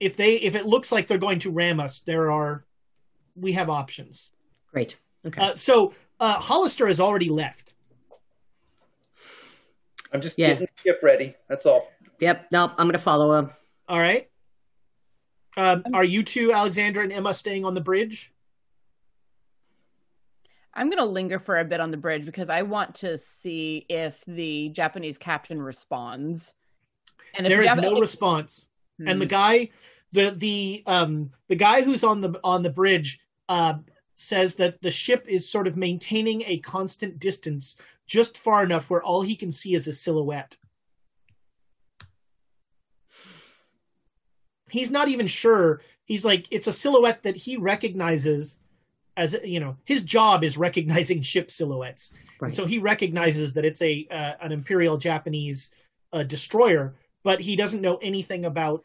if 0.00 0.16
they 0.16 0.36
if 0.36 0.54
it 0.54 0.64
looks 0.64 0.92
like 0.92 1.06
they're 1.06 1.18
going 1.18 1.40
to 1.40 1.50
ram 1.50 1.80
us, 1.80 2.00
there 2.00 2.30
are, 2.30 2.64
we 3.34 3.52
have 3.52 3.68
options. 3.68 4.30
Great. 4.72 4.96
Okay. 5.26 5.40
Uh, 5.40 5.54
so 5.56 5.92
uh, 6.20 6.34
Hollister 6.34 6.86
has 6.86 7.00
already 7.00 7.30
left. 7.30 7.74
I'm 10.12 10.20
just 10.20 10.38
Yeah. 10.38 10.48
getting 10.48 10.66
the 10.66 10.70
skip 10.80 11.00
ready. 11.02 11.34
That's 11.48 11.66
all. 11.66 11.90
yep. 12.20 12.46
Nope. 12.52 12.72
I'm 12.78 12.86
gonna 12.88 12.98
follow 12.98 13.32
him. 13.34 13.50
All 13.88 13.98
right. 13.98 14.28
Um, 15.56 15.82
are 15.92 16.04
you 16.04 16.22
two, 16.22 16.52
Alexandra 16.52 17.02
and 17.02 17.12
Emma, 17.12 17.34
staying 17.34 17.64
on 17.64 17.74
the 17.74 17.80
bridge? 17.80 18.32
I'm 20.74 20.88
going 20.88 20.98
to 21.02 21.04
linger 21.04 21.40
for 21.40 21.58
a 21.58 21.64
bit 21.64 21.80
on 21.80 21.90
the 21.90 21.96
bridge 21.96 22.24
because 22.24 22.48
I 22.48 22.62
want 22.62 22.94
to 22.96 23.18
see 23.18 23.84
if 23.88 24.22
the 24.26 24.68
Japanese 24.68 25.18
captain 25.18 25.60
responds. 25.60 26.54
And 27.36 27.46
if 27.46 27.50
There 27.50 27.58
the 27.58 27.64
is 27.64 27.70
Jap- 27.72 27.82
no 27.82 27.94
if- 27.96 28.00
response, 28.00 28.68
and 29.04 29.20
the 29.20 29.24
Hmm. 29.26 29.30
guy, 29.30 29.68
the 30.12 30.30
the 30.30 30.82
um 30.86 31.32
the 31.48 31.56
guy 31.56 31.82
who's 31.82 32.04
on 32.04 32.20
the 32.20 32.38
on 32.44 32.62
the 32.62 32.70
bridge, 32.70 33.18
uh, 33.48 33.78
says 34.14 34.54
that 34.56 34.80
the 34.82 34.90
ship 34.90 35.24
is 35.28 35.48
sort 35.50 35.66
of 35.66 35.76
maintaining 35.76 36.42
a 36.46 36.58
constant 36.58 37.18
distance, 37.18 37.76
just 38.08 38.36
far 38.38 38.64
enough 38.64 38.90
where 38.90 39.02
all 39.02 39.22
he 39.22 39.36
can 39.36 39.52
see 39.52 39.74
is 39.74 39.86
a 39.86 39.92
silhouette. 39.92 40.56
He's 44.70 44.90
not 44.90 45.08
even 45.08 45.26
sure. 45.28 45.80
He's 46.04 46.24
like, 46.24 46.46
it's 46.50 46.66
a 46.66 46.72
silhouette 46.72 47.22
that 47.22 47.36
he 47.36 47.56
recognizes 47.56 48.58
as 49.16 49.36
you 49.44 49.60
know. 49.60 49.76
His 49.84 50.02
job 50.04 50.44
is 50.44 50.56
recognizing 50.58 51.22
ship 51.22 51.50
silhouettes, 51.50 52.14
Right. 52.40 52.48
and 52.48 52.56
so 52.56 52.66
he 52.66 52.78
recognizes 52.78 53.52
that 53.54 53.64
it's 53.64 53.82
a 53.82 54.06
uh, 54.10 54.34
an 54.40 54.52
Imperial 54.52 54.96
Japanese 54.96 55.70
uh, 56.12 56.22
destroyer, 56.22 56.94
but 57.24 57.40
he 57.40 57.56
doesn't 57.56 57.80
know 57.80 57.96
anything 57.96 58.44
about 58.44 58.84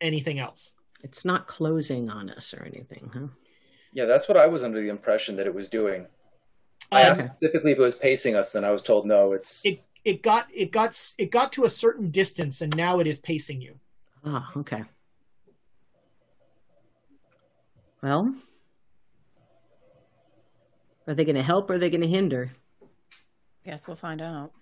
anything 0.00 0.38
else. 0.38 0.74
It's 1.04 1.24
not 1.24 1.46
closing 1.46 2.08
on 2.10 2.30
us 2.30 2.54
or 2.54 2.62
anything, 2.64 3.10
huh? 3.12 3.26
Yeah, 3.92 4.06
that's 4.06 4.28
what 4.28 4.36
I 4.38 4.46
was 4.46 4.62
under 4.62 4.80
the 4.80 4.88
impression 4.88 5.36
that 5.36 5.46
it 5.46 5.54
was 5.54 5.68
doing. 5.68 6.06
I 6.92 7.02
asked 7.02 7.20
specifically 7.20 7.72
if 7.72 7.78
it 7.78 7.82
was 7.82 7.94
pacing 7.94 8.34
us, 8.36 8.52
then 8.52 8.64
I 8.64 8.70
was 8.70 8.82
told 8.82 9.06
no. 9.06 9.32
It's 9.32 9.64
it 9.64 9.82
it 10.04 10.22
got 10.22 10.48
it 10.52 10.72
got 10.72 10.98
it 11.18 11.30
got 11.30 11.52
to 11.52 11.64
a 11.64 11.70
certain 11.70 12.10
distance, 12.10 12.60
and 12.60 12.76
now 12.76 13.00
it 13.00 13.06
is 13.06 13.18
pacing 13.18 13.60
you. 13.60 13.78
Ah, 14.24 14.50
okay. 14.56 14.84
Well, 18.02 18.34
are 21.06 21.14
they 21.14 21.24
going 21.24 21.36
to 21.36 21.42
help 21.42 21.70
or 21.70 21.74
are 21.74 21.78
they 21.78 21.90
going 21.90 22.00
to 22.00 22.08
hinder? 22.08 22.50
Guess 23.64 23.86
we'll 23.86 23.96
find 23.96 24.22
out. 24.22 24.52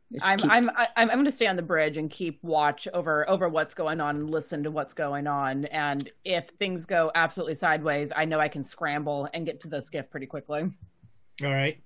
Just 0.00 0.01
I'm 0.20 0.38
keep- 0.38 0.50
I'm 0.50 0.70
I- 0.70 0.88
I'm 0.96 1.10
I'm 1.10 1.16
going 1.16 1.24
to 1.24 1.32
stay 1.32 1.46
on 1.46 1.56
the 1.56 1.62
bridge 1.62 1.96
and 1.96 2.10
keep 2.10 2.42
watch 2.42 2.86
over 2.92 3.28
over 3.30 3.48
what's 3.48 3.74
going 3.74 4.00
on 4.00 4.16
and 4.16 4.30
listen 4.30 4.62
to 4.64 4.70
what's 4.70 4.92
going 4.92 5.26
on. 5.26 5.64
And 5.66 6.10
if 6.24 6.48
things 6.58 6.84
go 6.86 7.10
absolutely 7.14 7.54
sideways, 7.54 8.12
I 8.14 8.24
know 8.24 8.40
I 8.40 8.48
can 8.48 8.62
scramble 8.64 9.28
and 9.32 9.46
get 9.46 9.60
to 9.62 9.68
the 9.68 9.80
skiff 9.80 10.10
pretty 10.10 10.26
quickly. 10.26 10.70
All 11.42 11.50
right. 11.52 11.80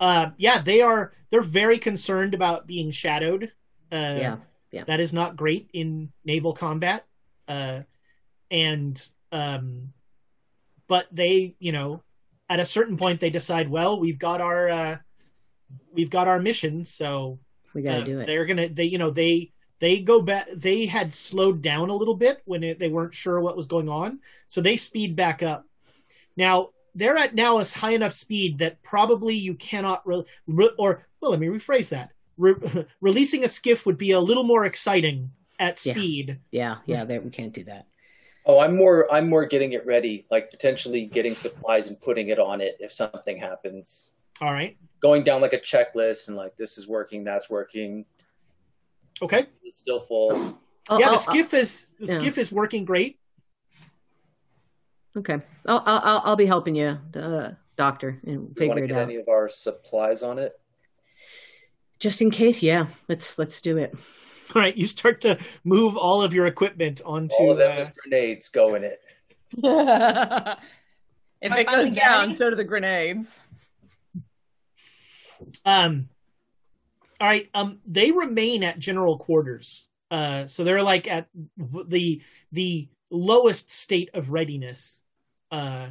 Uh, 0.00 0.30
yeah, 0.36 0.60
they 0.62 0.80
are. 0.80 1.12
They're 1.30 1.40
very 1.42 1.78
concerned 1.78 2.32
about 2.34 2.66
being 2.66 2.90
shadowed. 2.90 3.52
Uh, 3.90 4.16
yeah, 4.18 4.36
yeah. 4.70 4.84
that 4.84 5.00
is 5.00 5.12
not 5.12 5.36
great 5.36 5.70
in 5.72 6.12
naval 6.24 6.52
combat. 6.52 7.04
Uh, 7.48 7.82
and 8.50 9.04
um, 9.32 9.92
but 10.86 11.06
they, 11.10 11.54
you 11.58 11.72
know, 11.72 12.02
at 12.48 12.60
a 12.60 12.64
certain 12.64 12.96
point, 12.96 13.20
they 13.20 13.30
decide, 13.30 13.68
well, 13.68 14.00
we've 14.00 14.18
got 14.18 14.40
our 14.40 14.68
uh, 14.68 14.96
we've 15.92 16.10
got 16.10 16.28
our 16.28 16.40
mission, 16.40 16.84
so 16.84 17.38
We 17.74 17.82
got 17.82 17.96
to 17.96 18.02
uh, 18.02 18.04
do 18.04 18.20
it. 18.20 18.26
They're 18.26 18.46
gonna, 18.46 18.68
they, 18.68 18.84
you 18.84 18.98
know, 18.98 19.10
they 19.10 19.52
they 19.78 20.00
go 20.00 20.20
back. 20.20 20.48
They 20.54 20.86
had 20.86 21.14
slowed 21.14 21.62
down 21.62 21.90
a 21.90 21.94
little 21.94 22.16
bit 22.16 22.42
when 22.44 22.64
it, 22.64 22.78
they 22.78 22.88
weren't 22.88 23.14
sure 23.14 23.40
what 23.40 23.56
was 23.56 23.66
going 23.66 23.88
on, 23.88 24.20
so 24.48 24.60
they 24.60 24.76
speed 24.76 25.16
back 25.16 25.42
up. 25.42 25.66
Now 26.36 26.70
they're 26.94 27.16
at 27.16 27.34
now 27.34 27.58
a 27.58 27.64
high 27.64 27.92
enough 27.92 28.12
speed 28.12 28.58
that 28.58 28.82
probably 28.82 29.34
you 29.34 29.54
cannot 29.54 30.06
re- 30.06 30.24
re- 30.46 30.74
or 30.78 31.06
well, 31.20 31.30
let 31.30 31.40
me 31.40 31.46
rephrase 31.48 31.90
that. 31.90 32.10
Re- 32.36 32.86
releasing 33.00 33.44
a 33.44 33.48
skiff 33.48 33.86
would 33.86 33.98
be 33.98 34.12
a 34.12 34.20
little 34.20 34.44
more 34.44 34.64
exciting 34.64 35.30
at 35.58 35.78
speed. 35.78 36.38
Yeah, 36.52 36.76
yeah. 36.86 37.04
There, 37.04 37.20
we 37.20 37.30
can't 37.30 37.52
do 37.52 37.64
that. 37.64 37.86
Oh, 38.46 38.58
I'm 38.60 38.76
more 38.76 39.12
I'm 39.12 39.28
more 39.28 39.44
getting 39.44 39.72
it 39.72 39.84
ready, 39.86 40.26
like 40.30 40.50
potentially 40.50 41.04
getting 41.04 41.34
supplies 41.34 41.88
and 41.88 42.00
putting 42.00 42.28
it 42.28 42.38
on 42.38 42.60
it 42.60 42.78
if 42.80 42.92
something 42.92 43.38
happens. 43.38 44.12
All 44.40 44.52
right. 44.52 44.76
Going 45.00 45.22
down 45.22 45.40
like 45.40 45.52
a 45.52 45.58
checklist 45.58 46.28
and 46.28 46.36
like 46.36 46.56
this 46.56 46.76
is 46.78 46.88
working, 46.88 47.22
that's 47.24 47.48
working. 47.48 48.04
Okay. 49.22 49.46
It's 49.64 49.76
still 49.76 50.00
full. 50.00 50.58
I'll- 50.90 51.00
yeah, 51.00 51.06
I'll- 51.06 51.12
the 51.12 51.18
skiff 51.18 51.54
is 51.54 51.90
the 52.00 52.06
yeah. 52.06 52.18
skiff 52.18 52.38
is 52.38 52.50
working 52.52 52.84
great. 52.84 53.18
Okay, 55.16 55.40
I'll 55.66 55.82
I'll, 55.86 56.00
I'll- 56.04 56.22
I'll 56.24 56.36
be 56.36 56.46
helping 56.46 56.74
you, 56.76 56.98
uh, 57.16 57.52
doctor, 57.76 58.20
and 58.24 58.24
Do 58.24 58.30
you 58.30 58.38
want 58.40 58.58
figure 58.58 58.74
to 58.76 58.82
it 58.84 58.86
get 58.88 58.96
out. 58.96 59.02
any 59.02 59.16
of 59.16 59.28
our 59.28 59.48
supplies 59.48 60.22
on 60.22 60.38
it? 60.38 60.52
Just 61.98 62.20
in 62.22 62.30
case, 62.30 62.62
yeah. 62.62 62.86
Let's 63.08 63.38
let's 63.38 63.60
do 63.60 63.76
it. 63.78 63.94
All 64.54 64.62
right, 64.62 64.76
you 64.76 64.86
start 64.86 65.20
to 65.22 65.38
move 65.64 65.96
all 65.96 66.22
of 66.22 66.32
your 66.32 66.46
equipment 66.46 67.00
onto. 67.04 67.34
All 67.36 67.50
of 67.52 67.58
them 67.58 67.70
uh, 67.70 67.80
as 67.80 67.90
grenades 67.90 68.48
go 68.48 68.74
in 68.76 68.84
it. 68.84 69.00
if 69.56 69.64
Right 71.50 71.60
it 71.60 71.66
goes 71.66 71.90
down, 71.90 72.34
so 72.34 72.50
do 72.50 72.56
the 72.56 72.64
grenades. 72.64 73.40
Um, 75.64 76.08
all 77.20 77.28
right. 77.28 77.48
Um, 77.54 77.80
they 77.86 78.12
remain 78.12 78.62
at 78.62 78.78
general 78.78 79.18
quarters. 79.18 79.88
Uh, 80.10 80.46
so 80.46 80.64
they're 80.64 80.82
like 80.82 81.10
at 81.10 81.28
the 81.56 82.22
the 82.52 82.88
lowest 83.10 83.72
state 83.72 84.10
of 84.14 84.32
readiness. 84.32 85.02
Uh, 85.50 85.90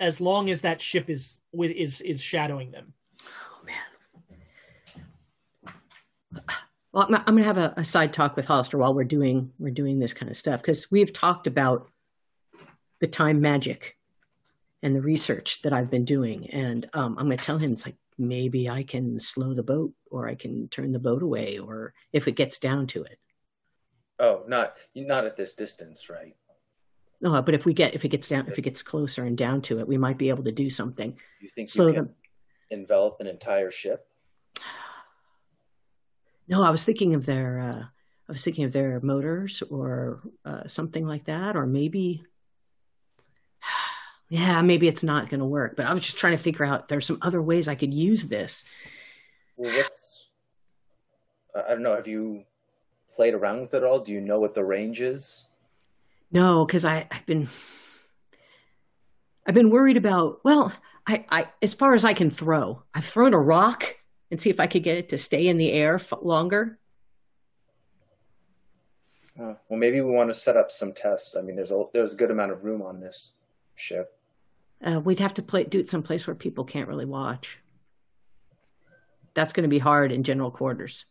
as 0.00 0.20
long 0.20 0.50
as 0.50 0.62
that 0.62 0.80
ship 0.80 1.08
is 1.08 1.40
with 1.52 1.70
is 1.70 2.00
is 2.00 2.20
shadowing 2.20 2.72
them. 2.72 2.92
Oh 3.22 3.64
man. 3.64 3.76
Well, 6.92 7.06
I'm, 7.08 7.14
I'm 7.14 7.36
gonna 7.36 7.44
have 7.44 7.58
a, 7.58 7.72
a 7.76 7.84
side 7.84 8.12
talk 8.12 8.36
with 8.36 8.46
Hollister 8.46 8.78
while 8.78 8.94
we're 8.94 9.04
doing 9.04 9.52
we're 9.58 9.72
doing 9.72 9.98
this 9.98 10.12
kind 10.12 10.30
of 10.30 10.36
stuff 10.36 10.60
because 10.60 10.90
we've 10.90 11.12
talked 11.12 11.46
about 11.46 11.88
the 13.00 13.06
time 13.06 13.40
magic 13.40 13.96
and 14.82 14.96
the 14.96 15.00
research 15.00 15.62
that 15.62 15.72
I've 15.72 15.90
been 15.90 16.04
doing, 16.04 16.50
and 16.50 16.88
um, 16.92 17.16
I'm 17.18 17.26
gonna 17.26 17.36
tell 17.36 17.58
him 17.58 17.72
it's 17.72 17.86
like 17.86 17.96
maybe 18.18 18.68
I 18.68 18.82
can 18.82 19.18
slow 19.18 19.54
the 19.54 19.62
boat 19.62 19.92
or 20.10 20.28
I 20.28 20.34
can 20.34 20.68
turn 20.68 20.92
the 20.92 20.98
boat 20.98 21.22
away, 21.22 21.58
or 21.58 21.94
if 22.12 22.28
it 22.28 22.36
gets 22.36 22.58
down 22.58 22.86
to 22.88 23.02
it. 23.04 23.18
Oh, 24.18 24.44
not 24.46 24.76
not 24.94 25.24
at 25.24 25.36
this 25.36 25.54
distance, 25.54 26.08
right? 26.10 26.36
No, 27.20 27.40
but 27.40 27.54
if 27.54 27.64
we 27.64 27.72
get 27.72 27.94
if 27.94 28.04
it 28.04 28.08
gets 28.08 28.28
down 28.28 28.48
if 28.48 28.58
it 28.58 28.62
gets 28.62 28.82
closer 28.82 29.24
and 29.24 29.38
down 29.38 29.62
to 29.62 29.78
it, 29.78 29.86
we 29.86 29.96
might 29.96 30.18
be 30.18 30.28
able 30.28 30.44
to 30.44 30.52
do 30.52 30.68
something. 30.68 31.16
You 31.40 31.48
think 31.48 31.70
Slow 31.70 31.86
you 31.88 31.94
can 31.94 32.04
them. 32.04 32.14
envelop 32.70 33.16
an 33.20 33.28
entire 33.28 33.70
ship? 33.70 34.06
No, 36.48 36.62
I 36.62 36.70
was 36.70 36.84
thinking 36.84 37.14
of 37.14 37.24
their 37.24 37.60
uh, 37.60 37.84
I 38.28 38.32
was 38.32 38.44
thinking 38.44 38.64
of 38.64 38.72
their 38.72 39.00
motors 39.00 39.62
or 39.62 40.22
uh, 40.44 40.66
something 40.66 41.06
like 41.06 41.24
that, 41.26 41.56
or 41.56 41.66
maybe 41.66 42.24
yeah, 44.32 44.62
maybe 44.62 44.88
it's 44.88 45.02
not 45.02 45.28
going 45.28 45.40
to 45.40 45.46
work. 45.46 45.76
But 45.76 45.84
I 45.84 45.92
was 45.92 46.04
just 46.04 46.16
trying 46.16 46.34
to 46.34 46.42
figure 46.42 46.64
out 46.64 46.88
there's 46.88 47.04
some 47.04 47.18
other 47.20 47.42
ways 47.42 47.68
I 47.68 47.74
could 47.74 47.92
use 47.92 48.28
this. 48.28 48.64
Well, 49.58 49.70
what's 49.76 50.30
I 51.54 51.68
don't 51.68 51.82
know. 51.82 51.94
Have 51.94 52.08
you 52.08 52.44
played 53.14 53.34
around 53.34 53.60
with 53.60 53.74
it 53.74 53.78
at 53.78 53.84
all? 53.84 53.98
Do 53.98 54.10
you 54.10 54.22
know 54.22 54.40
what 54.40 54.54
the 54.54 54.64
range 54.64 55.02
is? 55.02 55.44
No, 56.30 56.64
because 56.64 56.86
I've 56.86 57.26
been 57.26 57.46
I've 59.46 59.54
been 59.54 59.68
worried 59.68 59.98
about 59.98 60.40
well, 60.44 60.72
I 61.06 61.26
I 61.28 61.48
as 61.60 61.74
far 61.74 61.92
as 61.92 62.06
I 62.06 62.14
can 62.14 62.30
throw, 62.30 62.82
I've 62.94 63.04
thrown 63.04 63.34
a 63.34 63.38
rock 63.38 63.96
and 64.30 64.40
see 64.40 64.48
if 64.48 64.60
I 64.60 64.66
could 64.66 64.82
get 64.82 64.96
it 64.96 65.10
to 65.10 65.18
stay 65.18 65.46
in 65.46 65.58
the 65.58 65.72
air 65.72 65.96
f- 65.96 66.14
longer. 66.22 66.78
Uh, 69.38 69.56
well, 69.68 69.78
maybe 69.78 70.00
we 70.00 70.10
want 70.10 70.30
to 70.30 70.34
set 70.34 70.56
up 70.56 70.70
some 70.70 70.94
tests. 70.94 71.36
I 71.36 71.42
mean, 71.42 71.54
there's 71.54 71.70
a 71.70 71.84
there's 71.92 72.14
a 72.14 72.16
good 72.16 72.30
amount 72.30 72.52
of 72.52 72.64
room 72.64 72.80
on 72.80 72.98
this 72.98 73.32
ship. 73.74 74.16
Uh, 74.84 75.00
we'd 75.00 75.20
have 75.20 75.34
to 75.34 75.42
play, 75.42 75.64
do 75.64 75.78
it 75.78 75.88
someplace 75.88 76.26
where 76.26 76.34
people 76.34 76.64
can't 76.64 76.88
really 76.88 77.04
watch. 77.04 77.58
That's 79.34 79.52
going 79.52 79.62
to 79.62 79.68
be 79.68 79.78
hard 79.78 80.12
in 80.12 80.24
general 80.24 80.50
quarters. 80.50 81.04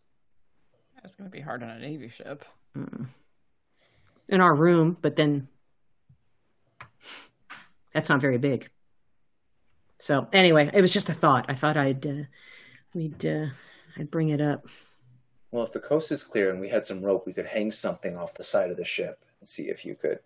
That's 1.02 1.16
going 1.16 1.30
to 1.30 1.36
be 1.36 1.42
hard 1.42 1.64
on 1.64 1.70
a 1.70 1.80
navy 1.80 2.10
ship. 2.10 2.46
Mm. 2.78 3.08
In 4.28 4.42
our 4.42 4.54
room, 4.54 4.98
but 5.02 5.16
then 5.16 5.48
that's 7.94 8.10
not 8.10 8.22
very 8.22 8.38
big. 8.38 8.70
So 9.98 10.28
anyway, 10.32 10.70
it 10.74 10.82
was 10.82 10.94
just 10.94 11.10
a 11.10 11.14
thought. 11.14 11.46
I 11.50 11.54
thought 11.54 11.78
I'd 11.78 12.06
uh, 12.06 12.24
we'd 12.94 13.26
uh, 13.26 13.48
I'd 13.98 14.12
bring 14.12 14.30
it 14.30 14.42
up. 14.42 14.68
Well, 15.52 15.66
if 15.66 15.74
the 15.74 15.80
coast 15.80 16.12
is 16.12 16.24
clear 16.24 16.50
and 16.50 16.62
we 16.62 16.70
had 16.70 16.86
some 16.86 17.02
rope, 17.02 17.26
we 17.26 17.34
could 17.34 17.46
hang 17.46 17.72
something 17.72 18.16
off 18.16 18.34
the 18.34 18.44
side 18.44 18.72
of 18.72 18.78
the 18.78 18.86
ship 18.86 19.24
and 19.40 19.48
see 19.48 19.64
if 19.64 19.86
you 19.86 19.96
could. 19.96 20.20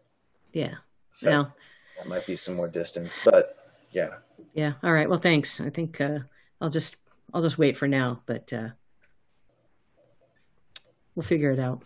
Yeah. 0.53 0.75
So 1.13 1.29
Well, 1.29 1.55
that 1.97 2.07
might 2.07 2.25
be 2.25 2.35
some 2.35 2.55
more 2.55 2.67
distance, 2.67 3.17
but 3.23 3.57
yeah. 3.91 4.15
yeah. 4.53 4.73
All 4.83 4.91
right. 4.91 5.09
Well, 5.09 5.19
thanks. 5.19 5.61
I 5.61 5.69
think 5.69 5.99
uh, 6.01 6.19
I'll 6.59 6.69
just 6.69 6.97
I'll 7.33 7.41
just 7.41 7.57
wait 7.57 7.77
for 7.77 7.87
now, 7.87 8.21
but 8.25 8.51
uh, 8.51 8.69
we'll 11.15 11.23
figure 11.23 11.51
it 11.51 11.59
out. 11.59 11.83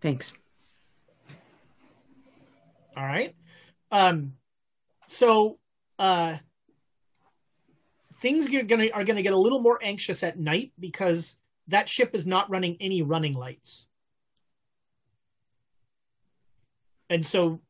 Thanks. 0.00 0.32
All 2.96 3.04
right. 3.04 3.34
Um, 3.92 4.34
so 5.06 5.58
uh, 5.98 6.36
things 8.20 8.52
are 8.54 8.62
gonna 8.62 8.88
are 8.92 9.04
gonna 9.04 9.22
get 9.22 9.32
a 9.32 9.38
little 9.38 9.60
more 9.60 9.78
anxious 9.82 10.22
at 10.22 10.38
night 10.38 10.72
because 10.78 11.38
that 11.68 11.88
ship 11.88 12.14
is 12.14 12.26
not 12.26 12.50
running 12.50 12.76
any 12.80 13.02
running 13.02 13.34
lights, 13.34 13.86
and 17.08 17.24
so 17.24 17.60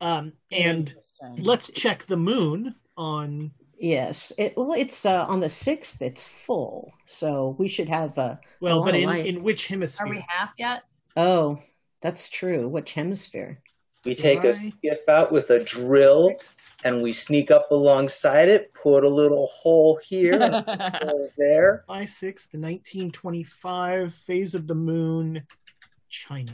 um, 0.00 0.32
and 0.52 0.94
let's 1.38 1.70
check 1.72 2.04
the 2.04 2.16
moon 2.16 2.74
on. 2.96 3.52
Yes. 3.78 4.32
It, 4.38 4.54
well, 4.56 4.72
it's 4.72 5.04
uh, 5.04 5.26
on 5.26 5.40
the 5.40 5.48
sixth. 5.50 6.00
It's 6.00 6.26
full, 6.26 6.92
so 7.06 7.54
we 7.58 7.68
should 7.68 7.88
have. 7.88 8.16
Uh, 8.18 8.36
Well, 8.60 8.82
a 8.82 8.86
but 8.86 8.94
in, 8.94 9.04
light. 9.04 9.26
in 9.26 9.42
which 9.42 9.66
hemisphere? 9.66 10.06
Are 10.06 10.10
we 10.10 10.24
half 10.26 10.50
yet? 10.56 10.82
Oh, 11.16 11.58
that's 12.00 12.28
true. 12.28 12.68
Which 12.68 12.92
hemisphere? 12.94 13.60
We 14.04 14.14
take 14.14 14.44
a 14.44 14.52
July. 14.52 14.72
skiff 14.78 15.08
out 15.08 15.32
with 15.32 15.50
a 15.50 15.58
drill 15.64 16.32
and 16.84 17.02
we 17.02 17.12
sneak 17.12 17.50
up 17.50 17.70
alongside 17.72 18.48
it, 18.48 18.72
put 18.72 19.02
a 19.02 19.08
little 19.08 19.48
hole 19.52 19.98
here, 20.06 20.40
a 20.40 20.98
hole 21.04 21.28
there. 21.36 21.82
July 21.88 22.04
sixth, 22.04 22.54
nineteen 22.54 23.10
twenty-five. 23.10 24.14
Phase 24.14 24.54
of 24.54 24.68
the 24.68 24.74
moon, 24.76 25.42
China. 26.08 26.52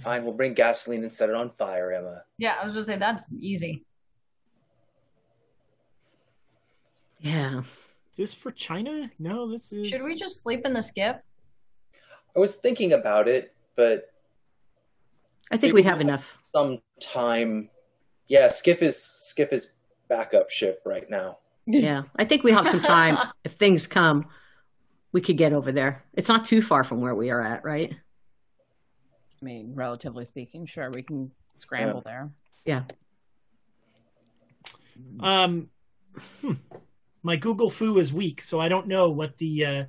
Fine, 0.00 0.24
we'll 0.24 0.34
bring 0.34 0.54
gasoline 0.54 1.02
and 1.02 1.12
set 1.12 1.28
it 1.28 1.36
on 1.36 1.50
fire, 1.56 1.92
Emma. 1.92 2.22
Yeah, 2.38 2.56
I 2.60 2.64
was 2.64 2.74
just 2.74 2.86
saying 2.86 2.98
that's 2.98 3.26
easy. 3.38 3.84
Yeah. 7.20 7.60
Is 8.10 8.16
this 8.16 8.34
for 8.34 8.50
China? 8.50 9.10
No, 9.18 9.48
this 9.50 9.72
is. 9.72 9.88
Should 9.88 10.02
we 10.02 10.14
just 10.14 10.42
sleep 10.42 10.66
in 10.66 10.72
the 10.72 10.82
skiff? 10.82 11.16
I 12.36 12.38
was 12.38 12.56
thinking 12.56 12.92
about 12.92 13.28
it, 13.28 13.54
but 13.76 14.10
I 15.50 15.56
think 15.56 15.74
we'd 15.74 15.84
have 15.84 15.98
we'll 15.98 16.08
enough. 16.08 16.38
some 16.54 16.80
time. 17.00 17.70
Yeah, 18.26 18.48
Skiff 18.48 18.82
is 18.82 19.00
Skiff 19.00 19.52
is 19.52 19.72
backup 20.08 20.50
ship 20.50 20.82
right 20.84 21.08
now. 21.08 21.38
Yeah. 21.66 22.02
I 22.16 22.24
think 22.26 22.44
we 22.44 22.52
have 22.52 22.68
some 22.68 22.82
time. 22.82 23.16
if 23.42 23.52
things 23.52 23.86
come, 23.86 24.26
we 25.12 25.22
could 25.22 25.38
get 25.38 25.54
over 25.54 25.72
there. 25.72 26.04
It's 26.12 26.28
not 26.28 26.44
too 26.44 26.60
far 26.60 26.84
from 26.84 27.00
where 27.00 27.14
we 27.14 27.30
are 27.30 27.40
at, 27.40 27.64
right? 27.64 27.96
I 29.44 29.46
mean, 29.46 29.72
relatively 29.74 30.24
speaking, 30.24 30.64
sure, 30.64 30.90
we 30.94 31.02
can 31.02 31.30
scramble 31.56 32.00
there. 32.00 32.30
Yeah. 32.64 32.84
Um, 35.20 35.68
hmm. 36.40 36.54
my 37.22 37.36
Google 37.36 37.68
foo 37.68 37.98
is 37.98 38.10
weak, 38.10 38.40
so 38.40 38.58
I 38.58 38.68
don't 38.68 38.86
know 38.86 39.10
what 39.10 39.36
the. 39.36 39.66
Uh, 39.66 39.84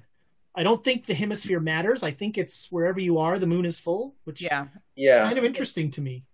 I 0.58 0.64
don't 0.64 0.84
think 0.84 1.06
the 1.06 1.14
hemisphere 1.14 1.62
matters. 1.62 2.03
I 2.03 2.12
think 2.12 2.38
it's 2.38 2.70
wherever 2.70 2.99
you 2.99 3.18
are, 3.20 3.39
the 3.39 3.47
moon 3.47 3.66
is 3.66 3.80
full, 3.80 4.16
which 4.26 4.41
Yeah. 4.41 4.68
Yeah, 4.95 5.24
kind 5.24 5.38
of 5.38 5.45
interesting 5.45 5.89
to 5.91 6.01
me. 6.01 6.26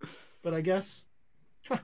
But 0.42 0.56
I 0.56 0.62
guess 0.62 1.06
huh, 1.68 1.78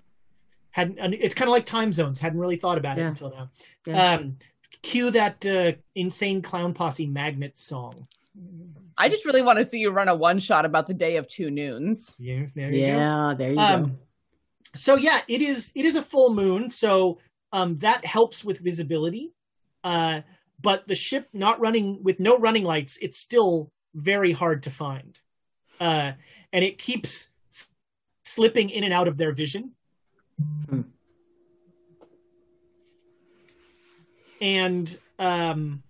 hadn't. 0.72 0.98
It's 1.14 1.36
kind 1.36 1.50
of 1.50 1.52
like 1.52 1.68
time 1.68 1.94
zones. 1.94 2.18
Hadn't 2.18 2.40
really 2.40 2.56
thought 2.56 2.80
about 2.80 2.98
it 2.98 3.02
Yeah. 3.02 3.10
until 3.10 3.30
now. 3.30 3.50
Yeah. 3.86 4.14
Um, 4.16 4.38
cue 4.82 5.12
that 5.12 5.46
uh, 5.46 5.74
insane 5.94 6.42
clown 6.42 6.74
posse 6.74 7.06
magnet 7.06 7.60
song. 7.60 8.08
I 8.98 9.10
just 9.10 9.26
really 9.26 9.42
want 9.42 9.60
to 9.60 9.66
see 9.66 9.80
you 9.80 9.92
run 9.92 10.08
a 10.10 10.16
one 10.16 10.40
shot 10.40 10.66
about 10.66 10.88
the 10.88 10.94
day 10.94 11.18
of 11.18 11.28
two 11.28 11.52
noons. 11.52 12.16
Yeah, 12.18 12.46
there 12.56 12.72
you 12.72 12.82
go. 12.86 12.88
yeah, 12.88 13.34
there 13.38 13.50
you 13.52 13.56
go. 13.56 13.62
Um, 13.62 13.98
so 14.76 14.96
yeah, 14.96 15.22
it 15.28 15.42
is. 15.42 15.72
It 15.76 15.86
is 15.86 15.96
a 15.96 16.02
full 16.02 16.34
moon, 16.34 16.70
so 16.70 17.20
um, 17.52 17.78
that 17.80 18.06
helps 18.06 18.44
with 18.44 18.60
visibility. 18.60 19.34
Uh, 19.84 20.22
but 20.62 20.88
the 20.88 20.96
ship 20.96 21.30
not 21.34 21.60
running 21.60 22.02
with 22.04 22.20
no 22.20 22.38
running 22.38 22.64
lights, 22.64 22.98
it's 23.02 23.18
still 23.18 23.72
very 23.94 24.32
hard 24.32 24.64
to 24.64 24.72
find, 24.72 25.20
uh, 25.80 26.14
and 26.52 26.66
it 26.66 26.78
keeps 26.80 27.30
s- 27.52 27.70
slipping 28.26 28.70
in 28.72 28.84
and 28.84 28.94
out 28.94 29.08
of 29.08 29.18
their 29.18 29.32
vision. 29.32 29.74
Hmm. 30.70 30.82
And 34.42 35.00
um, 35.20 35.84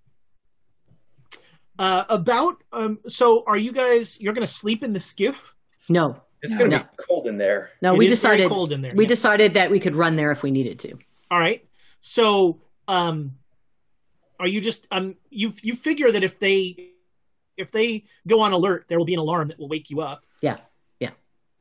Uh, 1.80 2.04
about 2.10 2.64
um, 2.74 3.00
so 3.08 3.44
are 3.48 3.58
you 3.58 3.72
guys? 3.72 4.20
You're 4.20 4.34
going 4.34 4.46
to 4.46 4.52
sleep 4.52 4.84
in 4.84 4.94
the 4.94 5.00
skiff? 5.00 5.54
No, 5.90 6.22
It's 6.42 6.56
going 6.56 6.72
to 6.72 6.78
No. 6.78 6.84
be 6.84 6.90
cold 7.08 7.28
in 7.28 7.38
there. 7.38 7.72
no. 7.82 7.94
It 7.94 7.98
we 7.98 8.08
decided 8.08 8.50
cold 8.50 8.72
in 8.72 8.82
there, 8.82 8.94
we 8.96 9.04
yeah. 9.06 9.10
decided 9.10 9.54
that 9.54 9.70
we 9.72 9.80
could 9.80 9.96
run 9.96 10.16
there 10.16 10.32
if 10.32 10.44
we 10.44 10.52
needed 10.52 10.80
to. 10.80 10.98
All 11.32 11.40
right. 11.40 11.66
So, 12.02 12.62
um, 12.88 13.34
are 14.40 14.48
you 14.48 14.60
just 14.62 14.88
um 14.92 15.16
you 15.30 15.54
you 15.62 15.76
figure 15.76 16.12
that 16.12 16.24
if 16.24 16.40
they 16.40 16.90
if 17.58 17.72
they 17.72 18.06
go 18.28 18.42
on 18.42 18.54
alert, 18.54 18.86
there 18.88 18.98
will 18.98 19.06
be 19.06 19.14
an 19.14 19.20
alarm 19.20 19.48
that 19.50 19.58
will 19.60 19.68
wake 19.70 19.90
you 19.90 20.02
up, 20.02 20.26
Yeah. 20.42 20.58
Yeah, 21.00 21.12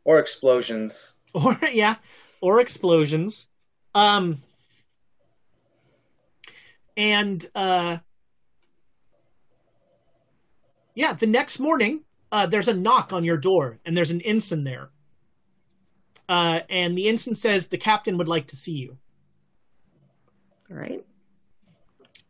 Or 0.04 0.18
explosions. 0.18 1.12
or 1.34 1.58
yeah, 1.72 1.96
or 2.40 2.60
explosions. 2.60 3.48
Um, 3.94 4.42
and 6.96 7.44
uh, 7.54 7.98
yeah, 10.97 11.12
the 11.12 11.26
next 11.28 11.61
morning, 11.61 12.01
uh, 12.32 12.47
there's 12.47 12.66
a 12.68 12.74
knock 12.74 13.12
on 13.12 13.22
your 13.22 13.36
door, 13.36 13.78
and 13.84 13.97
there's 13.97 14.11
an 14.11 14.20
ensign 14.22 14.64
there. 14.64 14.88
Uh, 16.28 16.61
and 16.68 16.99
the 16.99 17.07
ensign 17.07 17.36
says 17.36 17.68
the 17.68 17.78
captain 17.78 18.18
would 18.18 18.26
like 18.28 18.49
to 18.49 18.57
see 18.57 18.72
you. 18.72 18.97
all 20.70 20.76
right. 20.76 21.05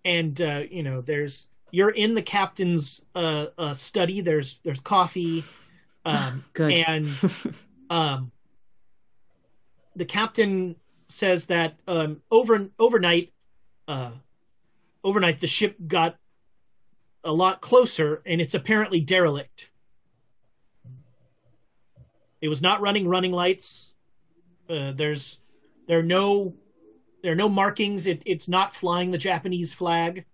and 0.05 0.43
uh, 0.43 0.64
you 0.71 0.83
know 0.83 1.01
there's 1.01 1.49
you're 1.71 1.91
in 1.91 2.14
the 2.14 2.23
captain's 2.23 3.07
uh, 3.14 3.47
uh, 3.57 3.73
study 3.75 4.21
there's 4.21 4.61
there's 4.64 4.81
coffee 4.81 5.45
um, 6.05 6.45
Good. 6.53 6.73
and 6.73 7.09
um, 7.91 8.31
the 9.95 10.05
captain 10.05 10.77
says 11.09 11.47
that 11.47 11.77
um, 11.89 12.21
over 12.31 12.69
overnight 12.79 13.33
uh, 13.89 14.12
overnight 15.03 15.41
the 15.41 15.47
ship 15.47 15.77
got 15.87 16.17
a 17.27 17.33
lot 17.33 17.61
closer 17.61 18.22
and 18.24 18.41
it's 18.41 18.55
apparently 18.55 19.01
derelict 19.01 19.70
it 22.41 22.49
was 22.49 22.62
not 22.62 22.81
running 22.81 23.07
running 23.09 23.33
lights 23.33 23.95
uh, 24.70 24.93
there's 24.93 25.41
there 25.89 25.99
are 25.99 26.03
no 26.05 26.55
there 27.22 27.33
are 27.33 27.37
no 27.37 27.49
markings 27.49 28.07
it, 28.07 28.22
it's 28.24 28.49
not 28.49 28.74
flying 28.74 29.11
the 29.11 29.18
japanese 29.18 29.74
flag 29.74 30.24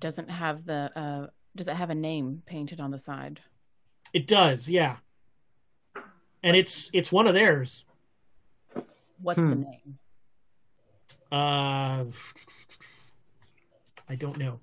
Doesn't 0.00 0.30
have 0.30 0.64
the. 0.64 0.90
Uh, 0.96 1.26
does 1.54 1.68
it 1.68 1.76
have 1.76 1.90
a 1.90 1.94
name 1.94 2.42
painted 2.46 2.80
on 2.80 2.90
the 2.90 2.98
side? 2.98 3.40
It 4.14 4.26
does, 4.26 4.70
yeah. 4.70 4.96
And 6.42 6.56
it's 6.56 6.88
it's 6.94 7.12
one 7.12 7.26
of 7.26 7.34
theirs. 7.34 7.84
What's 9.20 9.40
the 9.40 9.56
Hmm. 9.56 9.62
name? 9.62 9.98
Uh, 11.30 12.04
I 14.10 14.16
don't 14.16 14.36
know. 14.38 14.58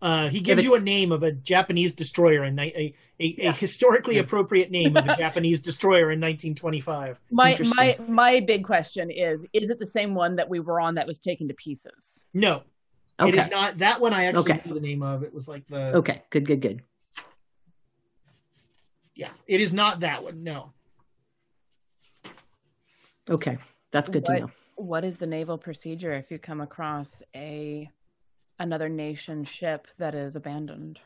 Uh, 0.00 0.28
he 0.28 0.38
gives 0.38 0.62
it- 0.62 0.64
you 0.64 0.76
a 0.76 0.80
name 0.80 1.10
of 1.10 1.24
a 1.24 1.32
Japanese 1.32 1.92
destroyer 1.92 2.44
and 2.44 2.58
a, 2.60 2.94
a, 3.20 3.46
a 3.48 3.52
historically 3.52 4.18
appropriate 4.18 4.70
name 4.70 4.96
of 4.96 5.04
a 5.08 5.14
Japanese 5.18 5.60
destroyer 5.60 6.12
in 6.12 6.20
1925. 6.20 7.18
My 7.32 7.58
my 7.74 7.98
my 8.06 8.38
big 8.38 8.64
question 8.64 9.10
is: 9.10 9.44
Is 9.52 9.70
it 9.70 9.80
the 9.80 9.86
same 9.86 10.14
one 10.14 10.36
that 10.36 10.48
we 10.48 10.60
were 10.60 10.78
on 10.80 10.94
that 10.94 11.08
was 11.08 11.18
taken 11.18 11.48
to 11.48 11.54
pieces? 11.54 12.26
No, 12.32 12.62
it 13.18 13.24
Okay. 13.24 13.38
is 13.40 13.48
not. 13.48 13.78
That 13.78 14.00
one 14.00 14.14
I 14.14 14.26
actually 14.26 14.52
Okay. 14.52 14.62
knew 14.64 14.74
the 14.74 14.80
name 14.80 15.02
of. 15.02 15.24
It 15.24 15.34
was 15.34 15.48
like 15.48 15.66
the 15.66 15.96
Okay. 15.96 16.22
Good. 16.30 16.46
Good. 16.46 16.60
Good. 16.60 16.82
yeah. 19.16 19.30
It 19.48 19.60
is 19.60 19.72
not 19.74 19.98
that 20.00 20.22
one. 20.22 20.44
No. 20.44 20.72
Okay. 23.28 23.58
That's 23.90 24.08
good 24.08 24.22
What- 24.28 24.34
to 24.34 24.40
know. 24.42 24.50
What 24.76 25.04
is 25.04 25.18
the 25.18 25.26
naval 25.26 25.58
procedure 25.58 26.12
if 26.12 26.30
you 26.30 26.38
come 26.38 26.60
across 26.60 27.20
a 27.34 27.90
another 28.58 28.88
nation 28.88 29.44
ship 29.44 29.86
that 29.98 30.14
is 30.14 30.36
abandoned? 30.36 30.98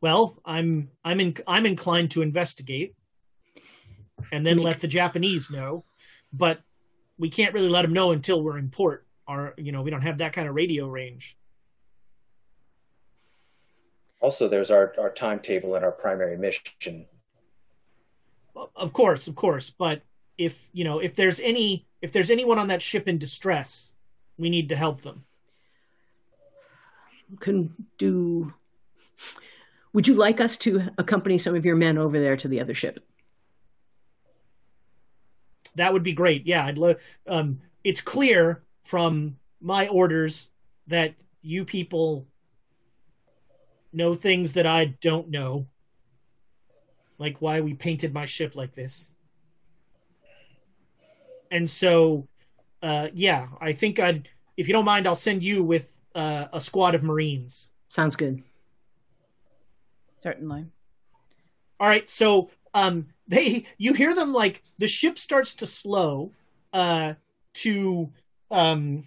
Well, 0.00 0.38
I'm 0.44 0.90
I'm 1.02 1.18
in, 1.20 1.34
I'm 1.46 1.64
inclined 1.64 2.10
to 2.10 2.22
investigate, 2.22 2.94
and 4.30 4.46
then 4.46 4.58
let 4.58 4.80
the 4.80 4.88
Japanese 4.88 5.50
know, 5.50 5.84
but 6.32 6.60
we 7.16 7.30
can't 7.30 7.54
really 7.54 7.70
let 7.70 7.82
them 7.82 7.94
know 7.94 8.10
until 8.10 8.42
we're 8.42 8.58
in 8.58 8.68
port. 8.68 9.06
Our 9.26 9.54
you 9.56 9.72
know 9.72 9.80
we 9.80 9.90
don't 9.90 10.02
have 10.02 10.18
that 10.18 10.34
kind 10.34 10.46
of 10.46 10.54
radio 10.54 10.88
range. 10.88 11.38
Also, 14.20 14.48
there's 14.48 14.70
our, 14.70 14.94
our 14.98 15.10
timetable 15.10 15.74
and 15.74 15.84
our 15.84 15.92
primary 15.92 16.36
mission. 16.36 17.06
Of 18.76 18.92
course, 18.92 19.26
of 19.26 19.34
course, 19.34 19.70
but 19.70 20.02
if 20.36 20.68
you 20.72 20.84
know 20.84 20.98
if 20.98 21.14
there's 21.14 21.40
any 21.40 21.86
if 22.04 22.12
there's 22.12 22.30
anyone 22.30 22.58
on 22.58 22.68
that 22.68 22.82
ship 22.82 23.08
in 23.08 23.16
distress, 23.16 23.94
we 24.36 24.50
need 24.50 24.68
to 24.68 24.76
help 24.76 25.00
them. 25.00 25.24
Can 27.40 27.74
do. 27.96 28.52
Would 29.94 30.06
you 30.06 30.12
like 30.12 30.38
us 30.38 30.58
to 30.58 30.90
accompany 30.98 31.38
some 31.38 31.54
of 31.54 31.64
your 31.64 31.76
men 31.76 31.96
over 31.96 32.20
there 32.20 32.36
to 32.36 32.46
the 32.46 32.60
other 32.60 32.74
ship? 32.74 33.02
That 35.76 35.94
would 35.94 36.02
be 36.02 36.12
great. 36.12 36.46
Yeah, 36.46 36.66
I'd 36.66 36.76
love. 36.76 37.00
Um, 37.26 37.60
it's 37.84 38.02
clear 38.02 38.62
from 38.82 39.38
my 39.62 39.88
orders 39.88 40.50
that 40.88 41.14
you 41.40 41.64
people 41.64 42.26
know 43.94 44.14
things 44.14 44.52
that 44.52 44.66
I 44.66 44.84
don't 45.00 45.30
know, 45.30 45.68
like 47.16 47.40
why 47.40 47.62
we 47.62 47.72
painted 47.72 48.12
my 48.12 48.26
ship 48.26 48.56
like 48.56 48.74
this. 48.74 49.16
And 51.54 51.70
so, 51.70 52.26
uh, 52.82 53.10
yeah, 53.14 53.46
I 53.60 53.72
think 53.72 54.00
I'd, 54.00 54.28
if 54.56 54.66
you 54.66 54.74
don't 54.74 54.84
mind, 54.84 55.06
I'll 55.06 55.14
send 55.14 55.44
you 55.44 55.62
with 55.62 56.02
uh, 56.12 56.46
a 56.52 56.60
squad 56.60 56.96
of 56.96 57.04
Marines. 57.04 57.70
Sounds 57.88 58.16
good. 58.16 58.42
Certainly. 60.18 60.66
All 61.78 61.86
right, 61.86 62.10
so 62.10 62.50
um 62.74 63.06
they 63.28 63.66
you 63.78 63.92
hear 63.92 64.14
them 64.14 64.32
like 64.32 64.60
the 64.78 64.88
ship 64.88 65.16
starts 65.16 65.54
to 65.54 65.66
slow 65.66 66.32
uh 66.72 67.14
to 67.52 68.10
um 68.50 69.04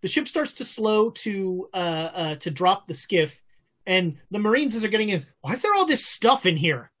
the 0.00 0.06
ship 0.06 0.28
starts 0.28 0.52
to 0.52 0.64
slow 0.64 1.10
to 1.10 1.68
uh 1.74 2.10
uh 2.14 2.34
to 2.36 2.48
drop 2.48 2.86
the 2.86 2.94
skiff 2.94 3.42
and 3.88 4.18
the 4.30 4.38
marines 4.38 4.76
as 4.76 4.84
are 4.84 4.88
getting 4.88 5.08
in 5.08 5.20
why 5.40 5.52
is 5.52 5.62
there 5.62 5.74
all 5.74 5.84
this 5.86 6.06
stuff 6.06 6.46
in 6.46 6.56
here 6.56 6.92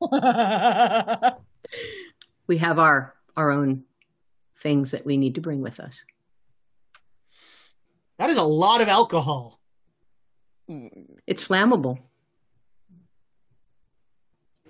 We 2.50 2.56
have 2.56 2.80
our 2.80 3.14
our 3.36 3.50
own 3.50 3.84
things 4.56 4.90
that 4.90 5.06
we 5.06 5.16
need 5.16 5.34
to 5.36 5.40
bring 5.40 5.60
with 5.60 5.80
us. 5.80 6.04
that 8.18 8.30
is 8.30 8.36
a 8.36 8.42
lot 8.42 8.80
of 8.80 8.88
alcohol 8.88 9.60
It's 11.26 11.46
flammable. 11.46 11.98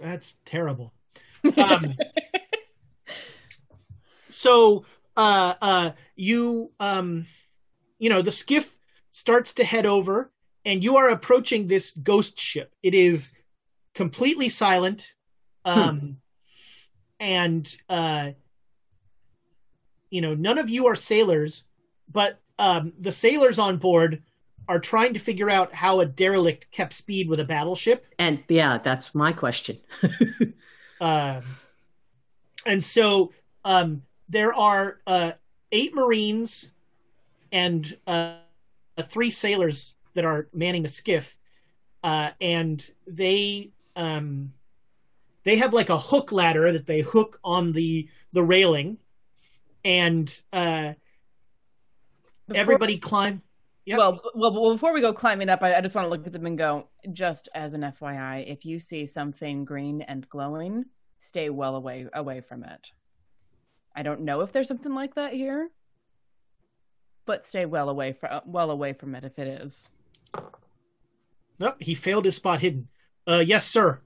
That's 0.00 0.38
terrible. 0.46 0.94
Um, 1.58 1.94
so, 4.28 4.86
uh, 5.16 5.54
uh, 5.60 5.90
you, 6.16 6.70
um, 6.80 7.26
you 7.98 8.08
know, 8.08 8.22
the 8.22 8.32
skiff 8.32 8.74
starts 9.12 9.54
to 9.54 9.64
head 9.64 9.84
over, 9.84 10.32
and 10.64 10.82
you 10.82 10.96
are 10.96 11.10
approaching 11.10 11.66
this 11.66 11.92
ghost 11.92 12.40
ship. 12.40 12.72
It 12.82 12.94
is 12.94 13.34
completely 13.94 14.48
silent, 14.48 15.14
um, 15.66 16.16
and 17.18 17.70
uh, 17.90 18.30
you 20.10 20.20
know, 20.20 20.34
none 20.34 20.58
of 20.58 20.68
you 20.68 20.86
are 20.86 20.94
sailors, 20.94 21.66
but 22.10 22.38
um, 22.58 22.92
the 22.98 23.12
sailors 23.12 23.58
on 23.58 23.78
board 23.78 24.22
are 24.68 24.78
trying 24.78 25.14
to 25.14 25.18
figure 25.18 25.50
out 25.50 25.72
how 25.72 26.00
a 26.00 26.06
derelict 26.06 26.70
kept 26.70 26.92
speed 26.92 27.28
with 27.28 27.40
a 27.40 27.44
battleship. 27.44 28.06
And 28.18 28.42
yeah, 28.48 28.78
that's 28.78 29.14
my 29.14 29.32
question. 29.32 29.78
Um, 31.00 31.42
and 32.66 32.84
so 32.84 33.32
um, 33.64 34.02
there 34.28 34.52
are 34.54 35.00
uh, 35.06 35.32
eight 35.72 35.94
Marines 35.94 36.72
and 37.50 37.96
uh, 38.06 38.36
three 39.08 39.30
sailors 39.30 39.94
that 40.14 40.24
are 40.24 40.48
manning 40.52 40.82
the 40.82 40.88
skiff, 40.88 41.38
uh, 42.04 42.30
and 42.40 42.86
they 43.06 43.70
um, 43.96 44.52
they 45.44 45.56
have 45.56 45.72
like 45.72 45.88
a 45.88 45.98
hook 45.98 46.32
ladder 46.32 46.72
that 46.72 46.86
they 46.86 47.00
hook 47.00 47.40
on 47.42 47.72
the 47.72 48.08
the 48.32 48.42
railing, 48.42 48.98
and 49.84 50.42
uh, 50.52 50.92
everybody 52.54 52.98
climb. 52.98 53.42
Yep. 53.86 53.98
Well, 53.98 54.20
well, 54.34 54.52
well, 54.52 54.72
before 54.72 54.92
we 54.92 55.00
go 55.00 55.12
climbing 55.12 55.48
up, 55.48 55.62
I, 55.62 55.74
I 55.74 55.80
just 55.80 55.94
want 55.94 56.04
to 56.06 56.10
look 56.10 56.26
at 56.26 56.32
them 56.32 56.46
and 56.46 56.56
go, 56.56 56.88
just 57.12 57.48
as 57.54 57.74
an 57.74 57.80
FYI, 57.80 58.46
if 58.46 58.64
you 58.64 58.78
see 58.78 59.06
something 59.06 59.64
green 59.64 60.02
and 60.02 60.28
glowing, 60.28 60.84
stay 61.18 61.50
well 61.50 61.76
away 61.76 62.06
away 62.12 62.40
from 62.40 62.62
it. 62.62 62.90
I 63.94 64.02
don't 64.02 64.20
know 64.20 64.42
if 64.42 64.52
there's 64.52 64.68
something 64.68 64.94
like 64.94 65.14
that 65.14 65.32
here, 65.32 65.70
but 67.26 67.44
stay 67.44 67.66
well 67.66 67.88
away 67.88 68.12
from 68.12 68.40
well 68.46 68.70
away 68.70 68.92
from 68.92 69.14
it 69.14 69.24
if 69.24 69.38
it 69.38 69.62
is. 69.62 69.88
Nope, 71.58 71.76
he 71.80 71.94
failed 71.94 72.24
his 72.24 72.36
spot 72.36 72.60
hidden. 72.60 72.88
Uh, 73.26 73.42
yes, 73.44 73.66
sir. 73.66 74.00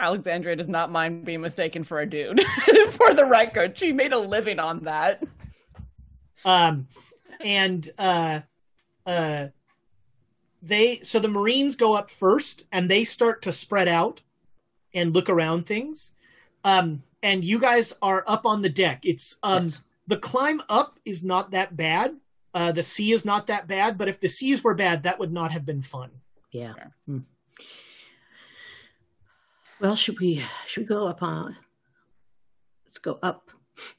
Alexandria 0.00 0.56
does 0.56 0.68
not 0.68 0.90
mind 0.90 1.24
being 1.24 1.40
mistaken 1.40 1.84
for 1.84 2.00
a 2.00 2.08
dude. 2.08 2.40
for 2.90 3.14
the 3.14 3.26
record, 3.26 3.78
she 3.78 3.92
made 3.92 4.12
a 4.12 4.18
living 4.18 4.58
on 4.58 4.84
that. 4.84 5.22
Um, 6.44 6.88
and 7.40 7.88
uh, 7.98 8.40
uh, 9.06 9.48
they 10.62 11.00
so 11.02 11.18
the 11.18 11.28
Marines 11.28 11.76
go 11.76 11.94
up 11.94 12.10
first, 12.10 12.66
and 12.72 12.90
they 12.90 13.04
start 13.04 13.42
to 13.42 13.52
spread 13.52 13.88
out 13.88 14.22
and 14.94 15.14
look 15.14 15.28
around 15.28 15.66
things. 15.66 16.14
Um, 16.64 17.02
and 17.22 17.44
you 17.44 17.58
guys 17.58 17.94
are 18.02 18.24
up 18.26 18.46
on 18.46 18.62
the 18.62 18.68
deck. 18.68 19.00
It's 19.04 19.36
um, 19.42 19.64
Yes. 19.64 19.80
the 20.06 20.16
climb 20.16 20.62
up 20.68 20.98
is 21.04 21.22
not 21.24 21.50
that 21.52 21.76
bad. 21.76 22.16
Uh, 22.52 22.72
the 22.72 22.82
sea 22.82 23.12
is 23.12 23.24
not 23.24 23.46
that 23.46 23.68
bad, 23.68 23.96
but 23.96 24.08
if 24.08 24.18
the 24.20 24.28
seas 24.28 24.64
were 24.64 24.74
bad, 24.74 25.04
that 25.04 25.18
would 25.18 25.32
not 25.32 25.52
have 25.52 25.64
been 25.64 25.82
fun. 25.82 26.10
Yeah. 26.50 26.74
Hmm. 27.06 27.18
Well, 29.80 29.96
should 29.96 30.20
we 30.20 30.44
should 30.66 30.82
we 30.82 30.86
go 30.86 31.06
up 31.08 31.22
on? 31.22 31.56
Let's 32.84 32.98
go 32.98 33.18
up 33.22 33.50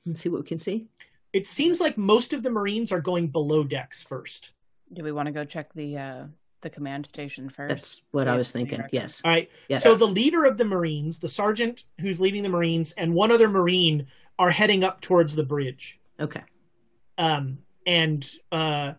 and 0.06 0.18
see 0.18 0.30
what 0.30 0.42
we 0.42 0.48
can 0.48 0.60
see. 0.60 0.88
It 1.34 1.48
seems 1.48 1.80
like 1.80 1.98
most 1.98 2.34
of 2.34 2.44
the 2.44 2.52
Marines 2.52 2.92
are 2.92 3.02
going 3.02 3.28
below 3.28 3.64
decks 3.64 4.04
first. 4.04 4.52
Do 4.94 5.04
we 5.04 5.12
want 5.12 5.28
to 5.28 5.32
go 5.32 5.46
check 5.46 5.74
the 5.74 5.98
uh 5.98 6.26
the 6.62 6.70
command 6.70 7.08
station 7.08 7.50
first? 7.50 7.70
That's 7.70 8.02
what 8.12 8.28
I 8.28 8.36
was 8.36 8.52
thinking. 8.52 8.84
Yes. 8.92 9.22
All 9.26 9.32
right. 9.32 9.50
Yeah. 9.68 9.80
So 9.80 9.96
the 9.96 10.06
leader 10.06 10.46
of 10.46 10.58
the 10.58 10.66
Marines, 10.66 11.20
the 11.20 11.30
sergeant 11.30 11.86
who's 12.00 12.22
leading 12.22 12.44
the 12.44 12.50
Marines, 12.50 12.92
and 12.94 13.14
one 13.14 13.32
other 13.32 13.50
Marine 13.50 14.08
are 14.38 14.52
heading 14.52 14.84
up 14.84 15.02
towards 15.02 15.36
the 15.36 15.44
bridge. 15.44 16.00
Okay. 16.20 16.44
Um, 17.18 17.60
and 17.88 18.30
uh, 18.52 18.94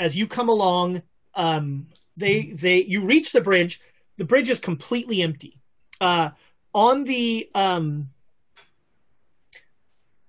as 0.00 0.16
you 0.16 0.26
come 0.26 0.48
along, 0.48 1.02
um, 1.34 1.86
they 2.16 2.50
they 2.50 2.82
you 2.82 3.04
reach 3.04 3.32
the 3.32 3.40
bridge. 3.40 3.80
The 4.16 4.24
bridge 4.24 4.50
is 4.50 4.58
completely 4.58 5.22
empty. 5.22 5.57
Uh, 6.00 6.30
on 6.74 7.04
the 7.04 7.50
um, 7.54 8.10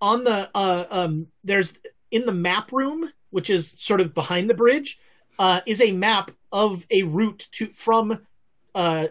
on 0.01 0.23
the 0.23 0.49
uh, 0.55 0.85
um, 0.89 1.27
there's 1.43 1.77
in 2.11 2.25
the 2.25 2.31
map 2.31 2.71
room, 2.71 3.11
which 3.29 3.49
is 3.49 3.69
sort 3.71 4.01
of 4.01 4.13
behind 4.13 4.49
the 4.49 4.53
bridge, 4.53 4.99
uh, 5.37 5.61
is 5.65 5.81
a 5.81 5.91
map 5.91 6.31
of 6.51 6.85
a 6.89 7.03
route 7.03 7.47
to 7.51 7.67
from 7.67 8.25
uh, 8.73 9.07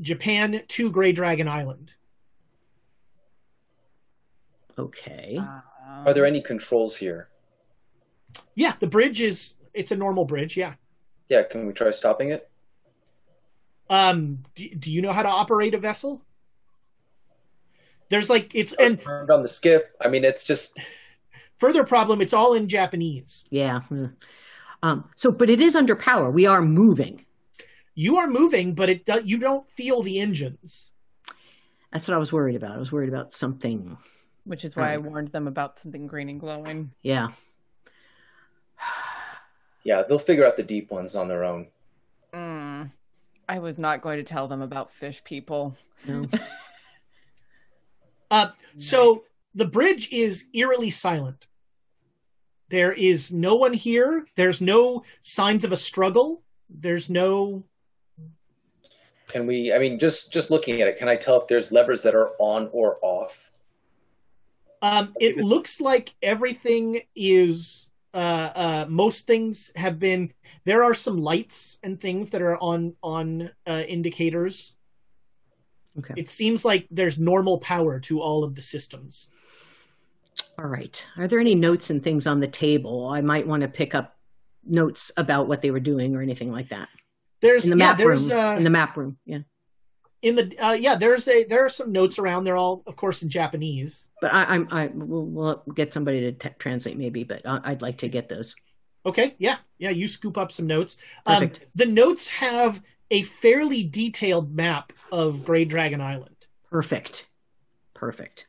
Japan 0.00 0.62
to 0.68 0.90
Grey 0.90 1.12
Dragon 1.12 1.48
Island. 1.48 1.94
Okay. 4.78 5.38
Uh, 5.40 5.60
Are 6.06 6.14
there 6.14 6.26
any 6.26 6.40
controls 6.40 6.96
here? 6.96 7.28
Yeah, 8.54 8.74
the 8.78 8.86
bridge 8.86 9.20
is 9.20 9.56
it's 9.74 9.90
a 9.90 9.96
normal 9.96 10.24
bridge. 10.24 10.56
Yeah. 10.56 10.74
Yeah, 11.28 11.42
can 11.42 11.66
we 11.66 11.72
try 11.72 11.90
stopping 11.90 12.30
it? 12.30 12.48
Um, 13.90 14.44
do, 14.54 14.68
do 14.74 14.92
you 14.92 15.02
know 15.02 15.12
how 15.12 15.22
to 15.22 15.28
operate 15.28 15.74
a 15.74 15.78
vessel? 15.78 16.22
There's 18.10 18.30
like 18.30 18.54
it's 18.54 18.72
and 18.74 19.00
Turned 19.00 19.30
on 19.30 19.42
the 19.42 19.48
skiff. 19.48 19.82
I 20.00 20.08
mean, 20.08 20.24
it's 20.24 20.44
just 20.44 20.78
further 21.58 21.84
problem. 21.84 22.20
It's 22.20 22.32
all 22.32 22.54
in 22.54 22.68
Japanese. 22.68 23.44
Yeah. 23.50 23.80
Um, 24.82 25.08
so, 25.16 25.30
but 25.30 25.50
it 25.50 25.60
is 25.60 25.76
under 25.76 25.96
power. 25.96 26.30
We 26.30 26.46
are 26.46 26.62
moving. 26.62 27.24
You 27.94 28.16
are 28.18 28.28
moving, 28.28 28.74
but 28.74 28.88
it 28.88 29.04
do, 29.04 29.20
you 29.24 29.38
don't 29.38 29.68
feel 29.70 30.02
the 30.02 30.20
engines. 30.20 30.92
That's 31.92 32.06
what 32.06 32.14
I 32.14 32.18
was 32.18 32.32
worried 32.32 32.56
about. 32.56 32.76
I 32.76 32.78
was 32.78 32.92
worried 32.92 33.08
about 33.08 33.32
something. 33.32 33.98
which 34.44 34.64
is 34.64 34.76
why 34.76 34.92
I 34.92 34.98
warned 34.98 35.28
them 35.28 35.48
about 35.48 35.78
something 35.78 36.06
green 36.06 36.28
and 36.28 36.38
glowing. 36.38 36.92
Yeah. 37.02 37.28
yeah, 39.84 40.02
they'll 40.02 40.18
figure 40.18 40.46
out 40.46 40.56
the 40.56 40.62
deep 40.62 40.90
ones 40.90 41.16
on 41.16 41.28
their 41.28 41.44
own. 41.44 41.66
Mm. 42.32 42.57
I 43.48 43.58
was 43.60 43.78
not 43.78 44.02
going 44.02 44.18
to 44.18 44.24
tell 44.24 44.46
them 44.46 44.60
about 44.60 44.92
fish 44.92 45.24
people. 45.24 45.76
No. 46.06 46.26
Uh, 48.30 48.50
so 48.76 49.24
the 49.54 49.64
bridge 49.64 50.12
is 50.12 50.48
eerily 50.52 50.90
silent. 50.90 51.46
There 52.68 52.92
is 52.92 53.32
no 53.32 53.56
one 53.56 53.72
here. 53.72 54.26
There's 54.34 54.60
no 54.60 55.04
signs 55.22 55.64
of 55.64 55.72
a 55.72 55.76
struggle. 55.76 56.42
There's 56.68 57.08
no. 57.08 57.64
Can 59.28 59.46
we? 59.46 59.72
I 59.72 59.78
mean, 59.78 59.98
just 59.98 60.30
just 60.30 60.50
looking 60.50 60.82
at 60.82 60.88
it, 60.88 60.98
can 60.98 61.08
I 61.08 61.16
tell 61.16 61.40
if 61.40 61.48
there's 61.48 61.72
levers 61.72 62.02
that 62.02 62.14
are 62.14 62.32
on 62.38 62.68
or 62.72 62.98
off? 63.00 63.50
Um, 64.82 65.14
it 65.18 65.38
looks 65.38 65.80
like 65.80 66.14
everything 66.22 67.00
is. 67.16 67.90
Uh, 68.14 68.50
uh, 68.54 68.86
most 68.88 69.26
things 69.26 69.70
have 69.76 69.98
been. 69.98 70.32
There 70.64 70.82
are 70.84 70.94
some 70.94 71.18
lights 71.18 71.78
and 71.82 72.00
things 72.00 72.30
that 72.30 72.42
are 72.42 72.56
on 72.58 72.94
on 73.02 73.50
uh, 73.66 73.84
indicators. 73.86 74.76
Okay. 75.98 76.14
It 76.16 76.30
seems 76.30 76.64
like 76.64 76.86
there's 76.90 77.18
normal 77.18 77.58
power 77.58 78.00
to 78.00 78.20
all 78.20 78.44
of 78.44 78.54
the 78.54 78.62
systems. 78.62 79.30
All 80.58 80.68
right. 80.68 81.04
Are 81.16 81.26
there 81.26 81.40
any 81.40 81.54
notes 81.54 81.90
and 81.90 82.02
things 82.02 82.26
on 82.26 82.40
the 82.40 82.46
table? 82.46 83.06
I 83.08 83.20
might 83.20 83.46
want 83.46 83.62
to 83.62 83.68
pick 83.68 83.94
up 83.94 84.16
notes 84.64 85.10
about 85.16 85.48
what 85.48 85.60
they 85.62 85.70
were 85.70 85.80
doing 85.80 86.14
or 86.14 86.22
anything 86.22 86.52
like 86.52 86.68
that. 86.68 86.88
There's 87.40 87.64
In 87.64 87.70
the 87.70 87.76
yeah, 87.76 87.88
map 87.90 87.98
there's 87.98 88.28
room. 88.30 88.38
uh, 88.38 88.54
in 88.56 88.64
the 88.64 88.70
map 88.70 88.96
room. 88.96 89.18
Yeah. 89.24 89.40
In 90.22 90.34
the 90.34 90.56
uh, 90.58 90.72
yeah 90.72 90.96
there's 90.96 91.28
a 91.28 91.44
there 91.44 91.64
are 91.64 91.68
some 91.68 91.92
notes 91.92 92.18
around. 92.18 92.44
They're 92.44 92.56
all 92.56 92.82
of 92.86 92.96
course 92.96 93.22
in 93.22 93.28
Japanese. 93.28 94.08
But 94.20 94.32
I, 94.34 94.44
I'm 94.44 94.68
I 94.70 94.86
we'll, 94.92 95.26
we'll 95.26 95.62
get 95.74 95.94
somebody 95.94 96.20
to 96.20 96.32
t- 96.32 96.54
translate 96.58 96.96
maybe. 96.96 97.24
But 97.24 97.46
I, 97.46 97.60
I'd 97.64 97.82
like 97.82 97.98
to 97.98 98.08
get 98.08 98.28
those. 98.28 98.54
Okay, 99.06 99.36
yeah, 99.38 99.56
yeah. 99.78 99.90
You 99.90 100.08
scoop 100.08 100.36
up 100.36 100.52
some 100.52 100.66
notes. 100.66 100.98
Um, 101.24 101.48
Perfect. 101.48 101.66
the 101.74 101.86
notes 101.86 102.28
have 102.28 102.82
a 103.10 103.22
fairly 103.22 103.84
detailed 103.84 104.54
map 104.54 104.92
of 105.10 105.44
Grey 105.44 105.64
Dragon 105.64 106.00
Island, 106.00 106.36
Perfect. 106.70 107.26
Perfect. 107.94 108.46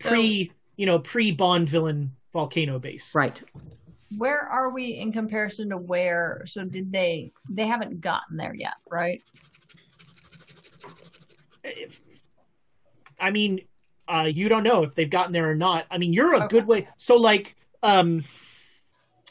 pre 0.00 0.52
you 0.76 0.86
know 0.86 0.98
pre 0.98 1.32
Bond 1.32 1.68
villain 1.68 2.12
volcano 2.32 2.78
base. 2.78 3.14
Right. 3.14 3.40
Where 4.16 4.40
are 4.40 4.70
we 4.70 4.98
in 4.98 5.12
comparison 5.12 5.70
to 5.70 5.78
where? 5.78 6.42
So 6.44 6.64
did 6.64 6.92
they? 6.92 7.32
They 7.48 7.66
haven't 7.66 8.00
gotten 8.00 8.36
there 8.36 8.54
yet, 8.54 8.74
right? 8.90 9.22
I 13.18 13.30
mean, 13.30 13.60
uh, 14.08 14.30
you 14.32 14.48
don't 14.48 14.62
know 14.64 14.82
if 14.82 14.94
they've 14.94 15.08
gotten 15.08 15.32
there 15.32 15.48
or 15.50 15.54
not. 15.54 15.86
I 15.90 15.98
mean, 15.98 16.12
you're 16.12 16.34
a 16.34 16.38
Okay. 16.44 16.48
good 16.48 16.66
way. 16.66 16.88
So 16.96 17.16
like, 17.16 17.54
um, 17.82 18.24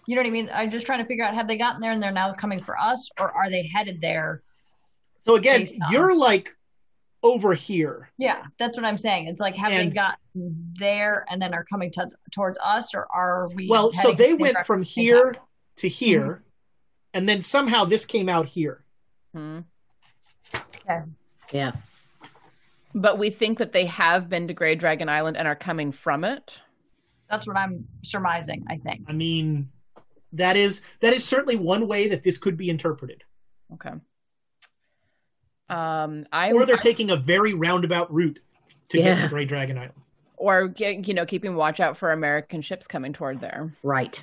You 0.08 0.16
know 0.16 0.22
what 0.24 0.28
I 0.28 0.32
mean? 0.32 0.50
I'm 0.54 0.72
just 0.72 0.86
trying 0.86 1.00
to 1.00 1.06
figure 1.06 1.24
out 1.24 1.36
have 1.36 1.48
they 1.48 1.58
gotten 1.58 1.80
there 1.80 1.92
and 1.92 2.02
they're 2.02 2.12
now 2.12 2.34
coming 2.34 2.62
for 2.62 2.78
us, 2.78 3.10
or 3.20 3.32
are 3.32 3.50
they 3.50 3.70
headed 3.74 4.02
there? 4.02 4.42
so 5.20 5.36
again, 5.36 5.68
you're 5.92 6.16
like 6.16 6.56
over 7.22 7.54
here. 7.54 8.10
Yeah, 8.18 8.44
that's 8.58 8.76
what 8.76 8.84
I'm 8.84 8.98
saying. 8.98 9.28
It's 9.28 9.40
like 9.40 9.56
have 9.56 9.70
they 9.70 9.84
And- 9.84 9.94
gotten 9.94 10.74
there 10.80 11.26
and 11.30 11.40
then 11.40 11.54
are 11.54 11.64
coming 11.64 11.92
to, 11.92 12.10
towards 12.32 12.58
us, 12.64 12.96
or 12.96 13.06
are 13.14 13.48
we? 13.50 13.68
Well, 13.68 13.92
so 13.92 14.12
they 14.12 14.34
went 14.34 14.58
from 14.66 14.80
at 14.82 14.86
the 14.88 14.92
same 14.92 15.04
here 15.04 15.36
to 15.78 15.88
here, 15.88 16.22
Mm-hmm. 16.22 16.44
and 17.14 17.30
then 17.30 17.42
somehow 17.42 17.86
this 17.86 18.06
came 18.08 18.28
out 18.28 18.48
here. 18.48 18.84
Hmm. 19.36 19.60
Yeah. 21.54 21.74
But 22.94 23.18
we 23.18 23.30
think 23.30 23.58
that 23.60 23.72
they 23.72 23.86
have 23.86 24.30
been 24.30 24.48
to 24.48 24.54
Grey 24.54 24.76
Dragon 24.76 25.08
Island 25.10 25.38
and 25.38 25.48
are 25.48 25.56
coming 25.56 25.92
from 25.92 26.24
it. 26.24 26.62
That's 27.30 27.48
what 27.48 27.56
I'm 27.58 27.88
surmising. 28.04 28.66
I 28.70 28.78
think. 28.78 29.06
I 29.08 29.14
mean, 29.14 29.70
that 30.34 30.58
is 30.58 30.82
that 31.00 31.14
is 31.14 31.24
certainly 31.24 31.56
one 31.56 31.88
way 31.88 32.10
that 32.10 32.24
this 32.24 32.38
could 32.38 32.58
be 32.58 32.70
interpreted. 32.70 33.24
Okay. 33.74 33.92
Um, 35.70 36.26
I 36.34 36.52
or 36.52 36.66
they're 36.66 36.76
I- 36.76 36.80
taking 36.80 37.10
a 37.12 37.16
very 37.16 37.54
roundabout 37.54 38.14
route 38.14 38.40
to 38.90 38.98
get 39.02 39.22
to 39.22 39.30
Grey 39.30 39.46
Dragon 39.46 39.78
Island. 39.78 39.94
or 40.36 40.68
get, 40.68 41.08
you 41.08 41.14
know 41.14 41.26
keeping 41.26 41.56
watch 41.56 41.80
out 41.80 41.96
for 41.96 42.12
American 42.12 42.62
ships 42.62 42.88
coming 42.88 43.14
toward 43.14 43.40
there. 43.40 43.74
Right. 43.84 44.22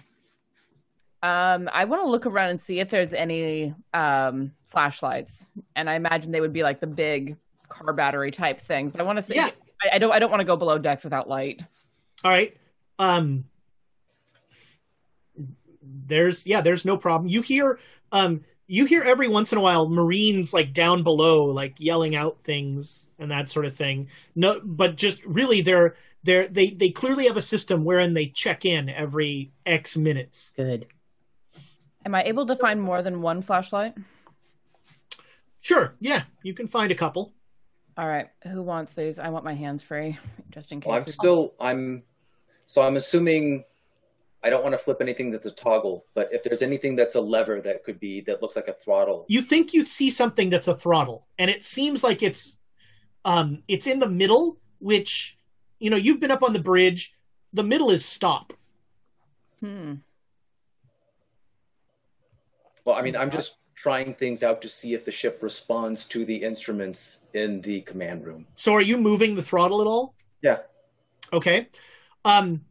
Um, 1.23 1.69
I 1.73 1.87
want 1.87 2.03
to 2.05 2.11
look 2.11 2.27
around 2.27 2.51
and 2.51 2.61
see 2.61 2.79
if 2.81 2.91
there's 2.91 3.14
any 3.14 3.75
um 3.95 4.53
flashlights, 4.66 5.49
and 5.75 5.89
I 5.89 5.95
imagine 5.95 6.31
they 6.33 6.41
would 6.43 6.53
be 6.53 6.62
like 6.62 6.81
the 6.81 6.87
big 6.87 7.37
car 7.69 7.93
battery 7.93 8.31
type 8.31 8.61
things. 8.61 8.93
But 8.93 9.01
I 9.01 9.05
want 9.05 9.16
to 9.16 9.23
see. 9.23 9.35
Yeah. 9.35 9.51
I, 9.83 9.97
I 9.97 9.99
don't. 9.99 10.12
I 10.12 10.19
don't 10.19 10.31
want 10.31 10.41
to 10.41 10.47
go 10.47 10.57
below 10.57 10.79
decks 10.79 11.05
without 11.05 11.29
light. 11.29 11.62
All 12.25 12.31
right. 12.31 12.57
Um 12.99 13.45
there's 16.07 16.47
yeah, 16.47 16.61
there's 16.61 16.85
no 16.85 16.97
problem. 16.97 17.29
You 17.29 17.43
hear 17.43 17.79
um 18.12 18.45
you 18.66 18.85
hear 18.85 19.03
every 19.03 19.29
once 19.29 19.53
in 19.53 19.59
a 19.59 19.61
while 19.61 19.89
Marines 19.89 20.53
like 20.53 20.73
down 20.73 21.03
below 21.03 21.47
like 21.47 21.75
yelling 21.79 22.14
out 22.16 22.41
things 22.41 23.09
and 23.19 23.31
that 23.31 23.49
sort 23.49 23.66
of 23.66 23.75
thing. 23.75 24.09
No 24.35 24.61
but 24.62 24.97
just 24.97 25.25
really 25.25 25.61
they're 25.61 25.95
they're 26.25 26.49
they 26.49 26.71
they 26.71 26.91
clearly 26.91 27.27
have 27.27 27.37
a 27.37 27.43
system 27.43 27.85
wherein 27.85 28.14
they 28.14 28.27
check 28.27 28.64
in 28.64 28.89
every 28.89 29.53
X 29.64 29.97
minutes. 29.97 30.55
Good. 30.57 30.87
Am 32.05 32.14
I 32.14 32.23
able 32.25 32.47
to 32.47 32.57
find 32.57 32.81
more 32.81 33.03
than 33.03 33.23
one 33.23 33.43
flashlight? 33.43 33.95
Sure, 35.61 35.93
yeah, 36.01 36.23
you 36.43 36.55
can 36.55 36.66
find 36.66 36.91
a 36.91 36.95
couple. 36.95 37.35
All 37.99 38.07
right. 38.07 38.28
Who 38.44 38.62
wants 38.62 38.92
these? 38.92 39.18
I 39.18 39.28
want 39.28 39.44
my 39.44 39.55
hands 39.55 39.82
free, 39.82 40.16
just 40.51 40.70
in 40.72 40.80
case. 40.80 40.88
Well, 40.88 40.99
I'm 40.99 41.05
we- 41.05 41.12
still 41.12 41.55
I'm 41.61 42.03
so 42.66 42.80
I'm 42.82 42.96
assuming 42.96 43.64
I 44.44 44.51
don't 44.51 44.62
want 44.62 44.72
to 44.74 44.78
flip 44.78 44.99
anything 45.01 45.32
that's 45.32 45.46
a 45.46 45.51
toggle, 45.51 46.05
but 46.14 46.32
if 46.32 46.44
there's 46.44 46.62
anything 46.62 46.94
that's 46.94 47.16
a 47.16 47.20
lever 47.20 47.61
that 47.62 47.82
could 47.82 47.99
be 47.99 48.20
that 48.22 48.40
looks 48.40 48.55
like 48.55 48.68
a 48.68 48.72
throttle. 48.74 49.26
You 49.28 49.42
think 49.42 49.74
you 49.74 49.84
see 49.84 50.11
something 50.11 50.49
that's 50.49 50.68
a 50.68 50.76
throttle 50.76 51.26
and 51.38 51.51
it 51.51 51.64
seems 51.64 52.05
like 52.05 52.22
it's 52.22 52.57
Um, 53.24 53.64
it's 53.66 53.88
in 53.88 53.99
the 53.99 54.09
middle, 54.09 54.59
which 54.78 55.36
you 55.80 55.90
know 55.90 55.96
you've 55.96 56.20
been 56.20 56.30
up 56.30 56.44
on 56.44 56.53
the 56.53 56.61
bridge. 56.62 57.14
The 57.53 57.64
middle 57.64 57.90
is 57.90 58.05
stop. 58.05 58.53
Hmm. 59.61 59.94
Well, 62.84 62.94
I 62.94 63.03
mean, 63.03 63.16
I'm 63.16 63.30
just 63.30 63.59
trying 63.79 64.12
things 64.12 64.43
out 64.43 64.61
to 64.61 64.68
see 64.68 64.93
if 64.93 65.05
the 65.05 65.12
ship 65.12 65.39
responds 65.41 66.05
to 66.05 66.24
the 66.24 66.37
instruments 66.37 67.20
in 67.35 67.61
the 67.61 67.81
command 67.83 68.26
room. 68.26 68.45
So 68.57 68.74
are 68.74 68.81
you 68.81 68.99
moving 68.99 69.37
the 69.37 69.43
throttle 69.43 69.81
at 69.81 69.87
all? 69.87 70.14
Yeah. 70.43 70.59
Okay. 71.33 71.68
Um, 72.24 72.62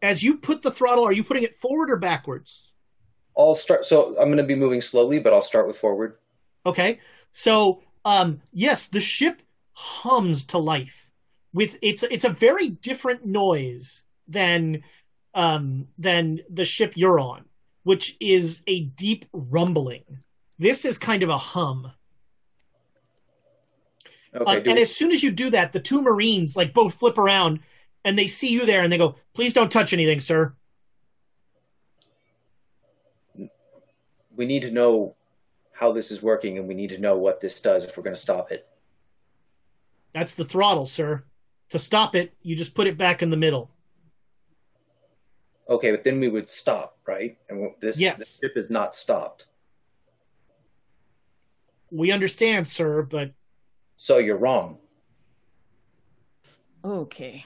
as 0.00 0.22
you 0.22 0.36
put 0.36 0.62
the 0.62 0.70
throttle, 0.70 1.04
are 1.04 1.12
you 1.12 1.24
putting 1.24 1.42
it 1.42 1.56
forward 1.56 1.90
or 1.90 1.96
backwards? 1.96 2.72
I'll 3.36 3.54
start. 3.54 3.84
So 3.84 4.10
I'm 4.18 4.28
going 4.28 4.36
to 4.36 4.44
be 4.44 4.54
moving 4.54 4.80
slowly, 4.80 5.18
but 5.18 5.32
I'll 5.32 5.42
start 5.42 5.66
with 5.66 5.76
forward. 5.76 6.18
Okay. 6.64 7.00
So 7.32 7.82
um, 8.04 8.40
yes, 8.52 8.86
the 8.86 9.00
ship 9.00 9.42
hums 9.72 10.46
to 10.46 10.58
life. 10.58 11.10
With 11.52 11.78
it's 11.82 12.04
it's 12.04 12.24
a 12.24 12.30
very 12.30 12.68
different 12.68 13.26
noise 13.26 14.04
than 14.28 14.84
um, 15.34 15.88
than 15.98 16.40
the 16.48 16.64
ship 16.64 16.92
you're 16.94 17.18
on, 17.18 17.44
which 17.82 18.16
is 18.20 18.62
a 18.66 18.82
deep 18.82 19.24
rumbling. 19.32 20.04
This 20.58 20.84
is 20.84 20.98
kind 20.98 21.22
of 21.22 21.28
a 21.28 21.38
hum. 21.38 21.92
Okay. 24.34 24.44
Uh, 24.44 24.60
and 24.66 24.78
as 24.78 24.94
soon 24.94 25.10
as 25.10 25.22
you 25.22 25.30
do 25.30 25.50
that, 25.50 25.72
the 25.72 25.80
two 25.80 26.02
Marines 26.02 26.56
like 26.56 26.74
both 26.74 26.94
flip 26.94 27.16
around 27.16 27.60
and 28.04 28.18
they 28.18 28.26
see 28.26 28.48
you 28.48 28.66
there 28.66 28.82
and 28.82 28.92
they 28.92 28.98
go, 28.98 29.16
"Please 29.34 29.54
don't 29.54 29.72
touch 29.72 29.92
anything, 29.92 30.20
sir." 30.20 30.54
we 34.38 34.46
need 34.46 34.62
to 34.62 34.70
know 34.70 35.16
how 35.72 35.92
this 35.92 36.10
is 36.10 36.22
working, 36.22 36.56
and 36.56 36.66
we 36.66 36.74
need 36.74 36.90
to 36.90 36.98
know 36.98 37.18
what 37.18 37.40
this 37.40 37.60
does 37.60 37.84
if 37.84 37.96
we're 37.96 38.04
going 38.04 38.14
to 38.14 38.20
stop 38.20 38.50
it. 38.50 38.66
That's 40.14 40.34
the 40.36 40.44
throttle, 40.44 40.86
sir. 40.86 41.24
To 41.70 41.78
stop 41.78 42.14
it, 42.14 42.32
you 42.40 42.56
just 42.56 42.74
put 42.74 42.86
it 42.86 42.96
back 42.96 43.20
in 43.20 43.30
the 43.30 43.36
middle. 43.36 43.70
Okay, 45.68 45.90
but 45.90 46.02
then 46.04 46.18
we 46.18 46.28
would 46.28 46.48
stop, 46.48 46.98
right? 47.06 47.36
And 47.48 47.72
this, 47.80 48.00
Yes. 48.00 48.16
this 48.16 48.38
ship 48.38 48.56
is 48.56 48.70
not 48.70 48.94
stopped. 48.94 49.46
We 51.90 52.10
understand, 52.10 52.66
sir, 52.68 53.02
but 53.02 53.32
So 53.96 54.18
you're 54.18 54.36
wrong. 54.36 54.78
Okay. 56.84 57.44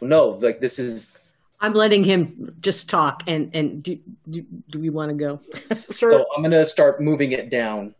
No, 0.00 0.28
like 0.30 0.60
this 0.60 0.78
is 0.78 1.12
I'm 1.60 1.74
letting 1.74 2.04
him 2.04 2.54
just 2.60 2.88
talk. 2.88 3.22
And 3.26 3.54
and 3.54 3.82
do 3.82 3.94
do, 4.30 4.44
do 4.70 4.78
we 4.78 4.88
want 4.90 5.10
to 5.10 5.14
go? 5.16 5.40
sir, 5.74 6.12
so 6.12 6.26
I'm 6.34 6.42
going 6.42 6.52
to 6.52 6.64
start 6.64 7.02
moving 7.02 7.32
it 7.32 7.50
down. 7.50 7.94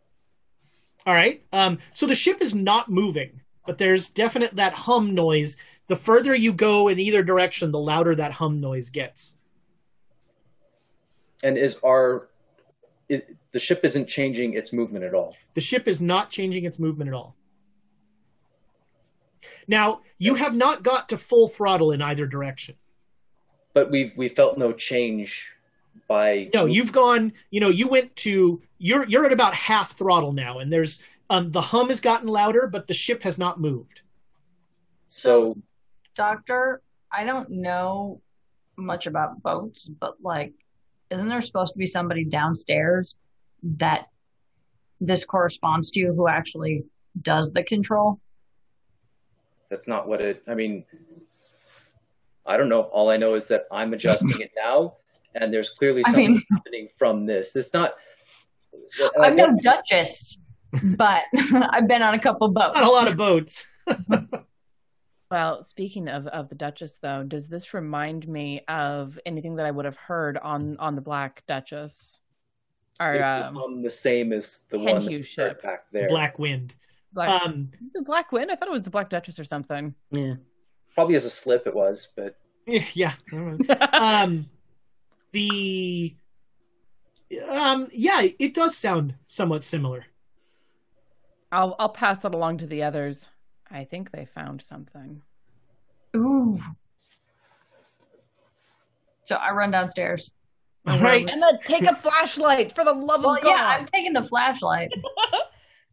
all 1.06 1.14
right. 1.14 1.42
Um, 1.52 1.78
so 1.92 2.06
the 2.06 2.14
ship 2.14 2.40
is 2.40 2.54
not 2.54 2.90
moving, 2.90 3.40
but 3.66 3.76
there's 3.78 4.08
definite 4.11 4.56
that 4.56 4.72
hum 4.72 5.14
noise. 5.14 5.56
The 5.88 5.96
further 5.96 6.34
you 6.34 6.52
go 6.52 6.88
in 6.88 6.98
either 7.00 7.22
direction, 7.22 7.72
the 7.72 7.78
louder 7.80 8.14
that 8.14 8.32
hum 8.32 8.61
noise 8.61 8.88
gets. 8.90 9.34
And 11.43 11.57
is 11.57 11.78
our 11.84 12.28
it, 13.09 13.36
the 13.53 13.59
ship 13.59 13.80
isn't 13.82 14.09
changing 14.09 14.55
its 14.55 14.72
movement 14.72 15.05
at 15.05 15.14
all. 15.14 15.36
The 15.55 15.61
ship 15.61 15.88
is 15.88 16.01
not 16.01 16.30
changing 16.30 16.64
its 16.64 16.78
movement 16.78 17.09
at 17.09 17.14
all. 17.14 17.34
Now, 19.66 20.03
you 20.18 20.34
have 20.34 20.55
not 20.55 20.82
got 20.82 21.09
to 21.09 21.16
full 21.16 21.49
throttle 21.49 21.93
in 21.93 22.03
either 22.03 22.26
direction. 22.26 22.76
But 23.72 23.91
we've 23.91 24.16
we 24.16 24.28
felt 24.28 24.59
no 24.59 24.72
change 24.72 25.53
by 26.09 26.51
No, 26.53 26.66
you've 26.66 26.93
gone, 26.93 27.32
you 27.51 27.61
know, 27.61 27.68
you 27.68 27.88
went 27.88 28.14
to 28.16 28.62
you're 28.78 29.07
you're 29.07 29.26
at 29.26 29.32
about 29.32 29.55
half 29.55 29.93
throttle 29.93 30.32
now 30.32 30.59
and 30.59 30.72
there's 30.72 31.01
um 31.28 31.51
the 31.51 31.61
hum 31.61 31.88
has 31.88 32.01
gotten 32.01 32.28
louder, 32.28 32.66
but 32.66 32.86
the 32.86 32.95
ship 32.95 33.22
has 33.22 33.38
not 33.38 33.61
moved. 33.61 34.03
so 35.09 35.57
Doctor, 36.14 36.82
I 37.12 37.24
don't 37.24 37.51
know 37.51 38.20
much 38.76 39.07
about 39.07 39.43
boats, 39.43 39.88
but 39.88 40.16
like, 40.22 40.53
isn't 41.11 41.28
there 41.28 41.40
supposed 41.40 41.72
to 41.74 41.78
be 41.78 41.86
somebody 41.86 42.24
downstairs 42.24 43.16
that 43.62 44.06
this 45.00 45.24
corresponds 45.24 45.90
to 45.92 46.06
who 46.06 46.28
actually 46.28 46.84
does 47.22 47.52
the 47.52 47.62
control? 47.62 48.20
that's 49.70 49.86
not 49.86 50.08
what 50.08 50.20
it 50.20 50.42
I 50.48 50.54
mean 50.54 50.84
I 52.46 52.56
don't 52.56 52.68
know. 52.68 52.82
All 52.82 53.11
I 53.11 53.16
know 53.16 53.34
is 53.34 53.46
that 53.48 53.66
I'm 53.70 53.92
adjusting 53.92 54.40
it 54.40 54.50
now 54.56 54.94
and 55.36 55.52
there's 55.54 55.70
clearly 55.70 56.02
I 56.06 56.11
something 56.11 56.32
mean- 56.32 56.42
happening 56.50 56.88
from 56.98 57.26
this. 57.26 57.54
It's 57.54 57.72
not 57.72 57.94
and 58.98 59.24
I'm 59.24 59.36
no 59.36 59.56
Duchess, 59.62 60.38
but 60.96 61.22
I've 61.70 61.86
been 61.86 62.02
on 62.02 62.14
a 62.14 62.18
couple 62.18 62.48
boats. 62.48 62.74
Not 62.74 62.88
a 62.88 62.90
lot 62.90 63.11
of 63.11 63.16
boats. 63.16 63.66
Well, 65.31 65.62
speaking 65.62 66.09
of, 66.09 66.26
of 66.26 66.49
the 66.49 66.57
Duchess, 66.57 66.99
though, 66.99 67.22
does 67.22 67.49
this 67.49 67.72
remind 67.72 68.26
me 68.26 68.62
of 68.66 69.18
anything 69.24 69.57
that 69.57 69.66
I 69.66 69.70
would 69.70 69.85
have 69.85 69.97
heard 69.97 70.37
on 70.39 70.76
on 70.78 70.97
the 70.97 71.01
Black 71.01 71.45
Duchess? 71.47 72.20
Or 73.01 73.14
it 73.14 73.22
um, 73.22 73.55
would 73.55 73.85
the 73.85 73.91
same 73.91 74.33
as 74.33 74.64
the 74.70 74.78
Hen 74.78 74.95
one 74.95 75.03
Hugh 75.03 75.22
ship. 75.22 75.62
back 75.62 75.85
there. 75.93 76.09
Black 76.09 76.39
Wind. 76.39 76.74
Black, 77.12 77.43
Um 77.43 77.70
is 77.81 77.91
the 77.93 78.03
Black 78.03 78.33
Wind? 78.33 78.51
I 78.51 78.57
thought 78.57 78.68
it 78.68 78.72
was 78.72 78.85
the 78.85 78.91
Black 78.91 79.09
Duchess 79.09 79.39
or 79.39 79.45
something. 79.45 79.95
Yeah. 80.11 80.35
Probably 80.95 81.14
as 81.14 81.24
a 81.24 81.31
slip 81.31 81.66
it 81.66 81.74
was, 81.74 82.12
but 82.16 82.37
yeah. 82.66 83.14
um 83.93 84.47
the 85.33 86.14
um 87.49 87.89
yeah, 87.93 88.26
it 88.39 88.53
does 88.53 88.76
sound 88.76 89.14
somewhat 89.26 89.62
similar. 89.62 90.07
I'll 91.53 91.76
I'll 91.78 91.89
pass 91.89 92.24
it 92.24 92.35
along 92.35 92.59
to 92.59 92.66
the 92.66 92.83
others. 92.83 93.31
I 93.70 93.84
think 93.84 94.10
they 94.10 94.24
found 94.24 94.62
something. 94.62 95.22
Ooh. 96.16 96.58
So 99.24 99.36
I 99.36 99.50
run 99.50 99.70
downstairs. 99.70 100.30
All 100.86 100.98
right. 100.98 101.28
Emma, 101.28 101.58
take 101.64 101.84
a 101.84 101.94
flashlight 101.94 102.74
for 102.74 102.84
the 102.84 102.92
love 102.92 103.22
Well, 103.22 103.36
of 103.36 103.42
God. 103.42 103.50
yeah, 103.50 103.66
I'm 103.78 103.86
taking 103.86 104.12
the 104.12 104.24
flashlight. 104.24 104.90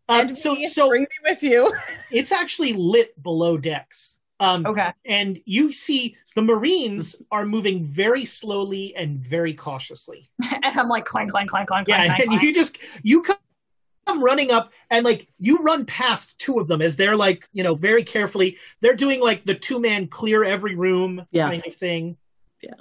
Um, 0.10 0.22
And 0.30 0.38
so 0.38 0.56
me, 0.56 0.68
so 0.68 0.88
bring 0.88 1.02
me 1.02 1.08
with 1.30 1.44
you. 1.44 1.70
it's 2.12 2.32
actually 2.32 2.72
lit 2.72 3.22
below 3.22 3.58
decks. 3.58 4.20
Um 4.40 4.66
Okay. 4.66 4.94
and 5.04 5.38
you 5.44 5.74
see 5.74 6.16
the 6.34 6.42
Marines 6.42 7.18
are 7.30 7.46
moving 7.46 7.84
very 7.84 8.24
slowly 8.24 8.96
and 8.96 9.20
very 9.20 9.54
cautiously. 9.54 10.30
and 10.64 10.80
I'm 10.80 10.88
like 10.88 11.04
clank, 11.04 11.32
clank, 11.32 11.50
clank, 11.50 11.68
clank, 11.68 11.90
Yeah, 11.90 11.96
clank, 12.06 12.08
clank, 12.08 12.22
and 12.22 12.30
clank. 12.32 12.44
you 12.44 12.54
just 12.54 12.78
you 13.04 13.22
come 13.22 13.36
running 14.16 14.52
up 14.52 14.72
and 14.90 15.04
like 15.06 15.28
you 15.40 15.58
run 15.60 15.86
past 15.86 16.38
two 16.40 16.60
of 16.60 16.68
them 16.68 16.82
as 16.82 16.96
they're 16.96 17.16
like 17.16 17.48
you 17.54 17.62
know 17.64 17.76
very 17.76 18.04
carefully 18.04 18.58
they're 18.82 18.96
doing 18.96 19.20
like 19.20 19.46
the 19.46 19.54
two 19.56 19.80
man 19.80 20.08
clear 20.08 20.44
every 20.44 20.76
room 20.76 21.26
Yeah. 21.32 21.50
kind 21.50 21.64
of 21.68 21.76
thing. 21.76 22.18
Yeah, 22.62 22.74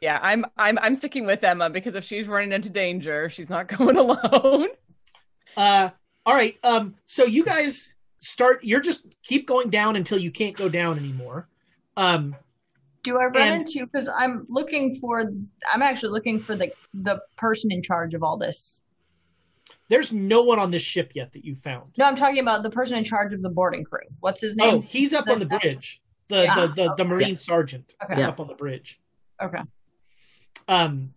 Yeah. 0.00 0.18
I'm 0.22 0.44
I'm 0.56 0.78
I'm 0.78 0.94
sticking 0.94 1.26
with 1.26 1.42
Emma 1.42 1.70
because 1.70 1.94
if 1.96 2.04
she's 2.04 2.26
running 2.28 2.52
into 2.52 2.68
danger, 2.70 3.28
she's 3.30 3.48
not 3.50 3.68
going 3.76 3.96
alone. 3.96 4.68
Uh, 5.56 5.90
all 6.24 6.34
right. 6.34 6.56
Um, 6.62 6.94
so 7.06 7.24
you 7.24 7.44
guys 7.44 7.94
start. 8.18 8.62
You're 8.62 8.80
just 8.80 9.06
keep 9.22 9.46
going 9.46 9.70
down 9.70 9.96
until 9.96 10.18
you 10.18 10.30
can't 10.30 10.56
go 10.56 10.68
down 10.68 10.98
anymore. 10.98 11.48
Um, 11.96 12.36
Do 13.02 13.18
I 13.18 13.24
run 13.26 13.36
And- 13.36 13.54
into 13.66 13.86
because 13.86 14.08
I'm 14.08 14.46
looking 14.48 14.96
for 14.96 15.20
I'm 15.72 15.82
actually 15.82 16.10
looking 16.12 16.38
for 16.40 16.54
the 16.54 16.70
the 16.92 17.20
person 17.36 17.72
in 17.72 17.82
charge 17.82 18.14
of 18.14 18.22
all 18.22 18.36
this. 18.36 18.82
There's 19.88 20.12
no 20.12 20.42
one 20.42 20.58
on 20.58 20.70
this 20.70 20.82
ship 20.82 21.12
yet 21.14 21.32
that 21.32 21.44
you 21.44 21.54
found. 21.54 21.92
No, 21.96 22.06
I'm 22.06 22.16
talking 22.16 22.40
about 22.40 22.62
the 22.62 22.70
person 22.70 22.98
in 22.98 23.04
charge 23.04 23.32
of 23.32 23.42
the 23.42 23.48
boarding 23.48 23.84
crew. 23.84 24.00
What's 24.20 24.40
his 24.40 24.56
name? 24.56 24.74
Oh, 24.74 24.80
he's 24.80 25.12
up 25.14 25.28
on 25.28 25.38
the 25.38 25.46
bridge. 25.46 26.00
The 26.28 26.42
Yeah, 26.44 26.54
the 26.54 26.66
the, 26.66 26.74
the 26.74 26.92
okay. 26.92 27.04
Marine 27.04 27.38
sergeant 27.38 27.94
Okay. 28.02 28.20
Yeah. 28.20 28.28
up 28.28 28.40
on 28.40 28.48
the 28.48 28.54
bridge. 28.54 29.00
Okay. 29.40 29.60
Um, 30.68 31.12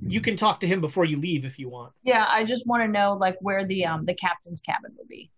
you 0.00 0.20
can 0.20 0.36
talk 0.36 0.60
to 0.60 0.66
him 0.66 0.80
before 0.80 1.04
you 1.04 1.18
leave 1.18 1.44
if 1.44 1.58
you 1.58 1.68
want. 1.68 1.92
Yeah, 2.02 2.26
I 2.28 2.44
just 2.44 2.66
want 2.66 2.82
to 2.82 2.88
know 2.88 3.14
like 3.14 3.36
where 3.40 3.64
the 3.64 3.84
um 3.86 4.04
the 4.06 4.14
captain's 4.14 4.60
cabin 4.60 4.92
would 4.98 5.08
be. 5.08 5.30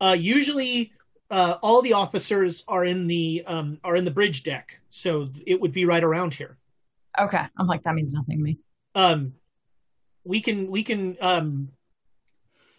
Uh, 0.00 0.16
usually, 0.18 0.92
uh, 1.30 1.58
all 1.62 1.82
the 1.82 1.92
officers 1.92 2.64
are 2.68 2.84
in 2.84 3.06
the 3.06 3.42
um, 3.46 3.78
are 3.84 3.96
in 3.96 4.04
the 4.04 4.10
bridge 4.10 4.42
deck, 4.42 4.80
so 4.90 5.28
it 5.46 5.60
would 5.60 5.72
be 5.72 5.84
right 5.84 6.04
around 6.04 6.34
here. 6.34 6.56
Okay. 7.18 7.42
I'm 7.56 7.66
like 7.66 7.82
that 7.84 7.94
means 7.94 8.12
nothing 8.12 8.38
to 8.38 8.42
me. 8.42 8.58
Um, 8.94 9.34
we 10.28 10.42
can 10.42 10.70
we 10.70 10.82
can 10.84 11.16
um, 11.20 11.70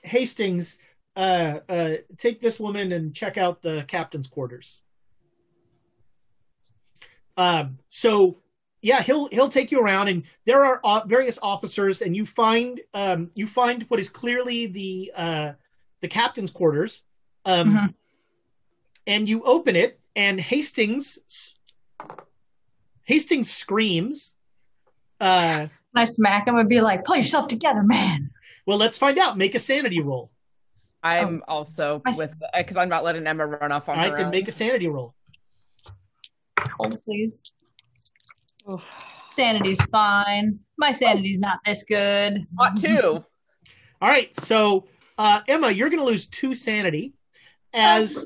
Hastings 0.03 0.77
uh, 1.15 1.59
uh, 1.67 1.93
take 2.17 2.39
this 2.39 2.59
woman 2.59 2.91
and 2.91 3.13
check 3.13 3.37
out 3.37 3.61
the 3.63 3.83
captain's 3.87 4.27
quarters. 4.27 4.81
Um, 7.35 7.79
so 7.89 8.37
yeah, 8.81 9.01
he'll 9.01 9.27
he'll 9.29 9.49
take 9.49 9.71
you 9.71 9.79
around, 9.81 10.09
and 10.09 10.23
there 10.45 10.63
are 10.63 10.79
uh, 10.83 11.01
various 11.05 11.39
officers, 11.41 12.03
and 12.03 12.15
you 12.15 12.25
find 12.25 12.79
um, 12.93 13.31
you 13.33 13.47
find 13.47 13.83
what 13.89 13.99
is 13.99 14.09
clearly 14.09 14.67
the 14.67 15.11
uh, 15.15 15.51
the 16.01 16.07
captain's 16.07 16.51
quarters, 16.51 17.03
um, 17.45 17.67
Mhm. 17.67 17.93
and 19.07 19.27
you 19.27 19.43
open 19.43 19.75
it, 19.75 19.99
and 20.15 20.39
Hastings 20.39 21.55
Hastings 23.05 23.51
screams. 23.51 24.37
Uh, 25.19 25.67
I 25.95 26.03
smack 26.03 26.47
him 26.47 26.57
and 26.57 26.69
be 26.69 26.81
like, 26.81 27.03
pull 27.03 27.15
yourself 27.15 27.47
together, 27.47 27.81
man. 27.83 28.29
well, 28.65 28.77
let's 28.77 28.97
find 28.97 29.17
out. 29.17 29.37
Make 29.37 29.55
a 29.55 29.59
sanity 29.59 30.01
roll. 30.01 30.31
I'm 31.01 31.43
also 31.47 32.01
I- 32.05 32.13
with 32.15 32.33
because 32.57 32.77
I'm 32.77 32.89
not 32.89 33.03
letting 33.03 33.25
Emma 33.25 33.45
run 33.45 33.71
off 33.71 33.87
on 33.89 33.97
All 33.97 34.01
right, 34.03 34.11
her 34.11 34.17
then 34.17 34.25
own. 34.27 34.31
make 34.31 34.47
a 34.47 34.51
sanity 34.51 34.87
roll. 34.87 35.15
Hold, 36.77 37.03
please. 37.05 37.41
Sanity's 39.31 39.81
fine. 39.91 40.59
My 40.77 40.91
sanity's 40.91 41.39
not 41.39 41.59
this 41.65 41.83
good. 41.83 42.45
Not 42.53 42.77
two. 42.77 43.23
All 44.01 44.07
right, 44.09 44.33
so 44.39 44.85
uh, 45.17 45.41
Emma, 45.47 45.71
you're 45.71 45.89
going 45.89 45.99
to 45.99 46.05
lose 46.05 46.27
two 46.27 46.53
sanity 46.55 47.13
as 47.73 48.25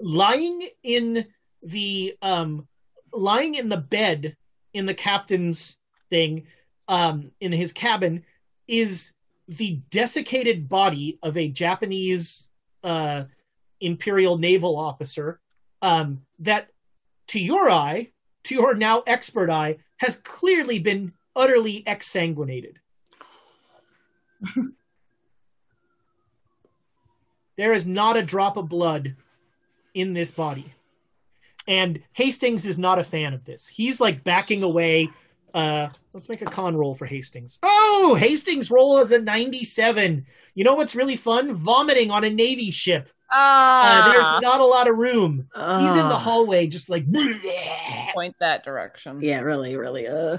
lying 0.00 0.66
in 0.82 1.26
the 1.62 2.16
um, 2.22 2.66
lying 3.12 3.54
in 3.54 3.68
the 3.68 3.76
bed 3.76 4.36
in 4.72 4.86
the 4.86 4.94
captain's 4.94 5.78
thing 6.10 6.46
um, 6.88 7.30
in 7.40 7.52
his 7.52 7.72
cabin 7.72 8.24
is 8.68 9.12
the 9.48 9.80
desiccated 9.90 10.68
body 10.68 11.18
of 11.22 11.36
a 11.36 11.48
Japanese 11.48 12.48
uh, 12.84 13.24
imperial 13.80 14.38
naval 14.38 14.76
officer 14.76 15.40
um, 15.82 16.22
that, 16.40 16.68
to 17.28 17.40
your 17.40 17.70
eye, 17.70 18.10
to 18.44 18.54
your 18.54 18.74
now 18.74 19.02
expert 19.06 19.50
eye, 19.50 19.78
has 19.96 20.16
clearly 20.16 20.78
been 20.78 21.12
utterly 21.34 21.82
exsanguinated. 21.86 22.76
there 27.56 27.72
is 27.72 27.86
not 27.86 28.16
a 28.16 28.22
drop 28.22 28.56
of 28.56 28.68
blood 28.68 29.16
in 29.94 30.12
this 30.12 30.30
body. 30.30 30.72
And 31.66 32.02
Hastings 32.12 32.64
is 32.66 32.78
not 32.78 32.98
a 32.98 33.04
fan 33.04 33.34
of 33.34 33.44
this. 33.44 33.68
He's 33.68 34.00
like 34.00 34.24
backing 34.24 34.62
away. 34.62 35.10
Uh, 35.54 35.88
let's 36.12 36.28
make 36.28 36.42
a 36.42 36.46
con 36.46 36.76
roll 36.76 36.94
for 36.94 37.06
Hastings. 37.06 37.58
Oh, 37.62 38.16
Hastings 38.18 38.70
roll 38.70 38.98
is 38.98 39.10
a 39.12 39.18
97. 39.18 40.26
You 40.54 40.64
know 40.64 40.74
what's 40.74 40.94
really 40.96 41.16
fun? 41.16 41.54
Vomiting 41.54 42.10
on 42.10 42.24
a 42.24 42.30
Navy 42.30 42.70
ship. 42.70 43.08
Uh, 43.30 43.34
Ah, 43.36 44.10
there's 44.12 44.42
not 44.42 44.60
a 44.60 44.64
lot 44.64 44.88
of 44.88 44.96
room. 44.96 45.48
He's 45.54 45.62
in 45.62 46.08
the 46.08 46.14
Ah. 46.14 46.18
hallway, 46.18 46.66
just 46.66 46.90
like. 46.90 47.04
point 48.14 48.34
that 48.40 48.64
direction. 48.64 49.20
Yeah, 49.22 49.40
really, 49.40 49.76
really. 49.76 50.06
Uh, 50.08 50.38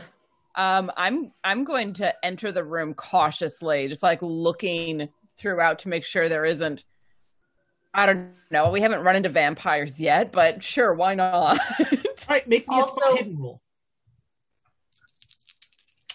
Um, 0.55 0.91
I'm 0.97 1.31
I'm 1.43 1.63
going 1.63 1.93
to 1.95 2.13
enter 2.25 2.51
the 2.51 2.63
room 2.65 2.93
cautiously, 2.93 3.87
just 3.87 4.03
like 4.03 4.19
looking 4.21 5.07
throughout 5.37 5.79
to 5.79 5.89
make 5.89 6.03
sure 6.03 6.27
there 6.27 6.45
isn't. 6.45 6.83
I 7.93 8.05
don't 8.05 8.31
know. 8.51 8.69
We 8.71 8.81
haven't 8.81 9.03
run 9.03 9.15
into 9.15 9.29
vampires 9.29 9.99
yet, 9.99 10.31
but 10.33 10.61
sure, 10.63 10.93
why 10.93 11.15
not? 11.15 11.59
All 11.59 11.87
right, 12.29 12.47
make 12.47 12.67
me 12.67 12.79
a 12.79 12.83
spot 12.83 13.17
hidden 13.17 13.37
roll. 13.37 13.61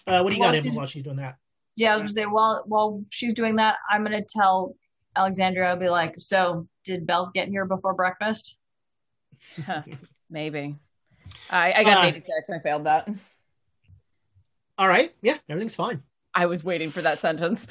Uh, 0.06 0.22
what 0.22 0.30
do 0.30 0.36
you 0.36 0.40
Well, 0.40 0.52
got, 0.52 0.56
Emma, 0.56 0.72
while 0.72 0.86
she's 0.86 1.02
doing 1.02 1.16
that? 1.16 1.36
Yeah, 1.76 1.92
I 1.92 1.94
was 1.94 2.02
gonna 2.02 2.12
say 2.14 2.24
while 2.26 2.62
while 2.66 3.04
she's 3.10 3.34
doing 3.34 3.56
that, 3.56 3.76
I'm 3.90 4.02
gonna 4.02 4.24
tell 4.24 4.74
Alexandria, 5.16 5.68
I'll 5.70 5.76
be 5.76 5.88
like, 5.88 6.14
so 6.16 6.66
did 6.84 7.06
Bells 7.06 7.30
get 7.32 7.48
here 7.48 7.64
before 7.66 7.94
breakfast? 7.94 8.56
Huh, 9.64 9.82
Maybe. 10.30 10.76
I, 11.50 11.72
I 11.72 11.84
got 11.84 11.98
Uh, 11.98 12.00
an 12.08 12.14
86. 12.16 12.30
I 12.50 12.58
failed 12.60 12.84
that. 12.84 13.08
All 14.78 14.88
right, 14.88 15.12
yeah, 15.22 15.38
everything's 15.48 15.74
fine. 15.74 16.02
I 16.34 16.46
was 16.46 16.62
waiting 16.62 16.90
for 16.90 17.00
that 17.02 17.18
sentence. 17.18 17.66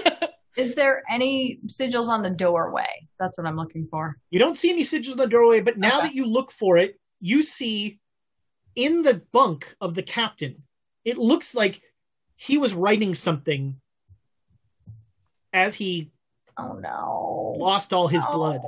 Is 0.56 0.74
there 0.74 1.02
any 1.10 1.58
sigils 1.66 2.08
on 2.08 2.22
the 2.22 2.30
doorway? 2.30 3.08
That's 3.18 3.36
what 3.36 3.46
I'm 3.46 3.56
looking 3.56 3.88
for. 3.90 4.16
You 4.30 4.38
don't 4.38 4.56
see 4.56 4.70
any 4.70 4.82
sigils 4.84 5.12
in 5.12 5.16
the 5.18 5.26
doorway, 5.26 5.60
but 5.60 5.78
now 5.78 5.98
Okay. 5.98 6.06
that 6.08 6.14
you 6.14 6.24
look 6.26 6.52
for 6.52 6.76
it, 6.78 7.00
you 7.20 7.42
see 7.42 7.98
in 8.76 9.02
the 9.02 9.22
bunk 9.32 9.74
of 9.80 9.94
the 9.94 10.02
captain, 10.02 10.62
it 11.04 11.18
looks 11.18 11.54
like 11.54 11.82
he 12.36 12.58
was 12.58 12.74
writing 12.74 13.14
something 13.14 13.80
as 15.52 15.74
he 15.74 16.10
Oh 16.56 16.74
no. 16.74 17.54
lost 17.58 17.92
all 17.92 18.06
his 18.06 18.24
no. 18.24 18.32
blood. 18.32 18.60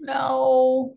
No. 0.00 0.96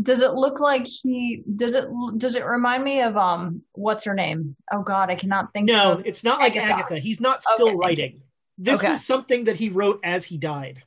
Does 0.00 0.22
it 0.22 0.34
look 0.34 0.60
like 0.60 0.86
he 0.86 1.42
does 1.56 1.74
it 1.74 1.86
does 2.18 2.36
it 2.36 2.44
remind 2.44 2.84
me 2.84 3.00
of 3.00 3.16
um 3.16 3.62
what's 3.72 4.04
her 4.04 4.14
name? 4.14 4.54
Oh 4.72 4.82
god, 4.82 5.10
I 5.10 5.16
cannot 5.16 5.52
think 5.52 5.66
No, 5.66 5.92
of 5.94 6.06
it's 6.06 6.22
not 6.22 6.38
like 6.38 6.56
Agatha. 6.56 6.74
Agatha. 6.74 6.98
He's 7.00 7.20
not 7.20 7.42
still 7.42 7.68
Okay. 7.68 7.76
writing. 7.76 8.22
This 8.58 8.78
Okay. 8.78 8.90
was 8.90 9.04
something 9.04 9.44
that 9.44 9.56
he 9.56 9.70
wrote 9.70 10.00
as 10.04 10.24
he 10.24 10.38
died. 10.38 10.82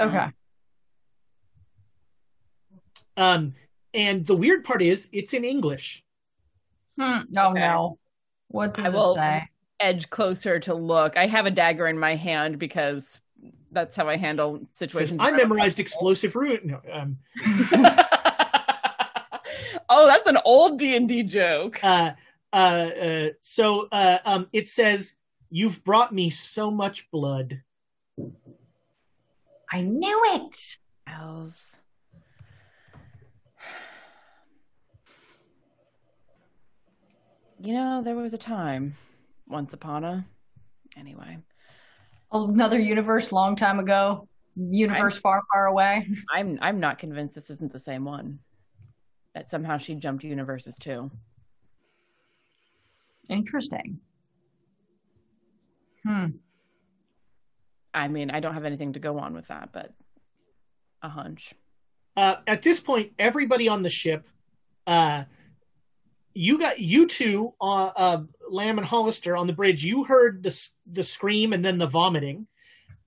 Okay. 0.00 0.28
Um, 3.16 3.54
and 3.92 4.24
the 4.26 4.34
weird 4.34 4.64
part 4.64 4.82
is 4.82 5.08
it's 5.12 5.34
in 5.34 5.44
English. 5.44 6.02
Hmm. 6.98 7.20
Oh 7.36 7.50
Okay. 7.50 7.60
no. 7.60 7.98
What 8.48 8.74
does 8.74 8.94
I 8.94 8.98
it 8.98 9.14
say? 9.14 9.48
Edge 9.80 10.10
closer 10.10 10.60
to 10.60 10.74
look. 10.74 11.16
I 11.16 11.26
have 11.26 11.46
a 11.46 11.50
dagger 11.50 11.86
in 11.88 11.98
my 11.98 12.14
hand 12.14 12.58
because 12.58 13.20
that's 13.72 13.96
how 13.96 14.08
I 14.08 14.16
handle 14.16 14.66
situations. 14.70 15.20
I 15.22 15.32
memorized 15.32 15.80
explosive 15.80 16.36
root. 16.36 16.64
No, 16.64 16.80
um, 16.92 17.18
oh, 19.88 20.06
that's 20.06 20.28
an 20.28 20.38
old 20.44 20.78
D 20.78 20.96
and 20.96 21.08
D 21.08 21.22
joke. 21.24 21.82
uh, 21.82 22.12
uh, 22.52 22.56
uh, 22.56 23.28
so 23.40 23.88
uh, 23.90 24.18
um, 24.24 24.46
it 24.52 24.68
says, 24.68 25.16
"You've 25.50 25.82
brought 25.84 26.14
me 26.14 26.30
so 26.30 26.70
much 26.70 27.10
blood." 27.10 27.62
I 29.72 29.80
knew 29.80 30.22
it. 30.34 30.78
Else. 31.08 31.80
You 37.60 37.74
know, 37.74 38.02
there 38.02 38.16
was 38.16 38.34
a 38.34 38.38
time, 38.38 38.96
once 39.48 39.72
upon 39.72 40.04
a. 40.04 40.26
Anyway, 40.96 41.38
Another 42.34 42.80
universe 42.80 43.30
long 43.30 43.54
time 43.54 43.78
ago. 43.78 44.28
Universe 44.56 45.16
far, 45.18 45.42
far 45.52 45.66
away. 45.66 46.08
I'm 46.32 46.58
I'm 46.60 46.80
not 46.80 46.98
convinced 46.98 47.36
this 47.36 47.48
isn't 47.48 47.72
the 47.72 47.78
same 47.78 48.04
one. 48.04 48.40
That 49.34 49.48
somehow 49.48 49.78
she 49.78 49.94
jumped 49.94 50.24
universes 50.24 50.76
too. 50.76 51.10
Interesting. 53.28 54.00
Hmm. 56.04 56.26
I 57.94 58.08
mean, 58.08 58.30
I 58.30 58.40
don't 58.40 58.54
have 58.54 58.64
anything 58.64 58.92
to 58.94 58.98
go 58.98 59.18
on 59.18 59.32
with 59.32 59.46
that, 59.48 59.70
but 59.72 59.92
a 61.02 61.08
hunch. 61.08 61.54
Uh, 62.16 62.36
at 62.46 62.62
this 62.62 62.80
point, 62.80 63.12
everybody 63.18 63.68
on 63.68 63.82
the 63.82 63.90
ship, 63.90 64.26
uh, 64.86 65.24
you 66.34 66.58
got 66.58 66.80
you 66.80 67.06
two, 67.06 67.54
uh, 67.60 67.90
uh, 67.96 68.22
Lamb 68.48 68.78
and 68.78 68.86
Hollister 68.86 69.36
on 69.36 69.46
the 69.46 69.52
bridge. 69.52 69.84
You 69.84 70.04
heard 70.04 70.42
the 70.42 70.68
the 70.90 71.02
scream 71.02 71.52
and 71.52 71.64
then 71.64 71.78
the 71.78 71.86
vomiting, 71.86 72.48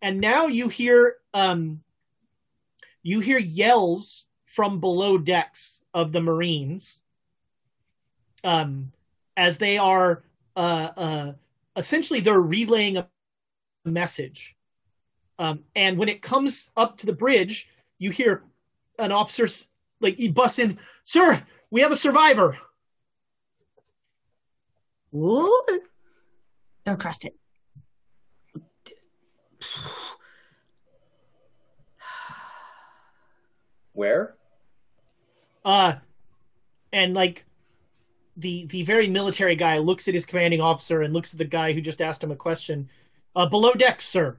and 0.01 0.19
now 0.19 0.47
you 0.47 0.69
hear 0.69 1.17
um, 1.33 1.81
you 3.03 3.19
hear 3.19 3.37
yells 3.37 4.27
from 4.45 4.79
below 4.79 5.17
decks 5.17 5.83
of 5.93 6.13
the 6.13 6.21
Marines, 6.21 7.01
um, 8.43 8.91
as 9.35 9.57
they 9.57 9.77
are 9.77 10.23
uh, 10.55 10.89
uh, 10.95 11.33
essentially 11.75 12.21
they're 12.21 12.39
relaying 12.39 12.97
a 12.97 13.07
message, 13.83 14.55
um, 15.37 15.65
and 15.75 15.97
when 15.97 16.09
it 16.09 16.21
comes 16.21 16.71
up 16.77 16.97
to 16.97 17.05
the 17.05 17.13
bridge, 17.13 17.69
you 17.99 18.09
hear 18.09 18.43
an 18.97 19.11
officer 19.11 19.47
like 19.99 20.15
he 20.15 20.29
busts 20.29 20.59
in, 20.59 20.77
sir, 21.03 21.43
we 21.69 21.81
have 21.81 21.91
a 21.91 21.95
survivor. 21.97 22.57
What? 25.17 25.81
Don't 26.85 26.99
trust 26.99 27.25
it. 27.25 27.33
Where? 33.93 34.35
Uh 35.65 35.93
and 36.93 37.13
like 37.13 37.45
the 38.37 38.65
the 38.67 38.83
very 38.83 39.07
military 39.07 39.55
guy 39.55 39.79
looks 39.79 40.07
at 40.07 40.13
his 40.13 40.25
commanding 40.25 40.61
officer 40.61 41.01
and 41.01 41.13
looks 41.13 41.33
at 41.33 41.39
the 41.39 41.45
guy 41.45 41.73
who 41.73 41.81
just 41.81 42.01
asked 42.01 42.23
him 42.23 42.31
a 42.31 42.35
question. 42.35 42.89
Uh 43.35 43.47
below 43.49 43.73
decks, 43.73 44.05
sir. 44.05 44.37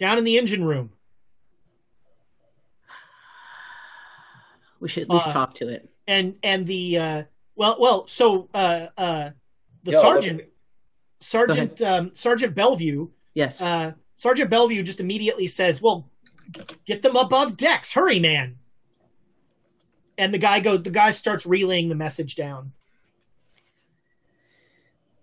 Down 0.00 0.18
in 0.18 0.24
the 0.24 0.38
engine 0.38 0.64
room. 0.64 0.90
We 4.80 4.88
should 4.88 5.04
at 5.04 5.10
least 5.10 5.28
Uh, 5.28 5.32
talk 5.32 5.54
to 5.54 5.68
it. 5.68 5.88
And 6.06 6.36
and 6.42 6.66
the 6.66 6.98
uh 6.98 7.22
well 7.56 7.76
well 7.78 8.06
so 8.08 8.48
uh 8.54 8.88
uh 8.96 9.30
the 9.84 9.92
Yeah, 9.92 10.00
sergeant 10.00 10.36
look- 10.38 10.48
Sergeant 11.20 11.80
um 11.82 12.10
Sergeant 12.14 12.54
Bellevue 12.54 13.08
Yes. 13.34 13.60
uh 13.62 13.92
Sergeant 14.16 14.50
Bellevue 14.50 14.82
just 14.82 15.00
immediately 15.00 15.46
says, 15.46 15.80
"Well, 15.82 16.08
get 16.86 17.02
them 17.02 17.16
above 17.16 17.56
decks, 17.56 17.92
hurry, 17.92 18.20
man." 18.20 18.58
And 20.18 20.32
the 20.32 20.38
guy 20.38 20.60
goes. 20.60 20.82
The 20.82 20.90
guy 20.90 21.10
starts 21.12 21.44
relaying 21.46 21.88
the 21.88 21.94
message 21.96 22.36
down. 22.36 22.72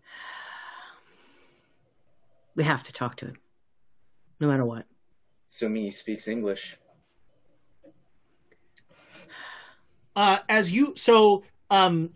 we 2.56 2.64
have 2.64 2.84
to 2.84 2.92
talk 2.94 3.16
to 3.18 3.26
him, 3.28 3.38
No 4.40 4.48
matter 4.48 4.66
what. 4.66 4.86
Assuming 5.48 5.84
he 5.84 5.92
speaks 5.92 6.28
English. 6.28 6.78
Uh, 10.16 10.40
as 10.50 10.72
you, 10.72 10.94
so 10.98 11.44
um, 11.70 12.10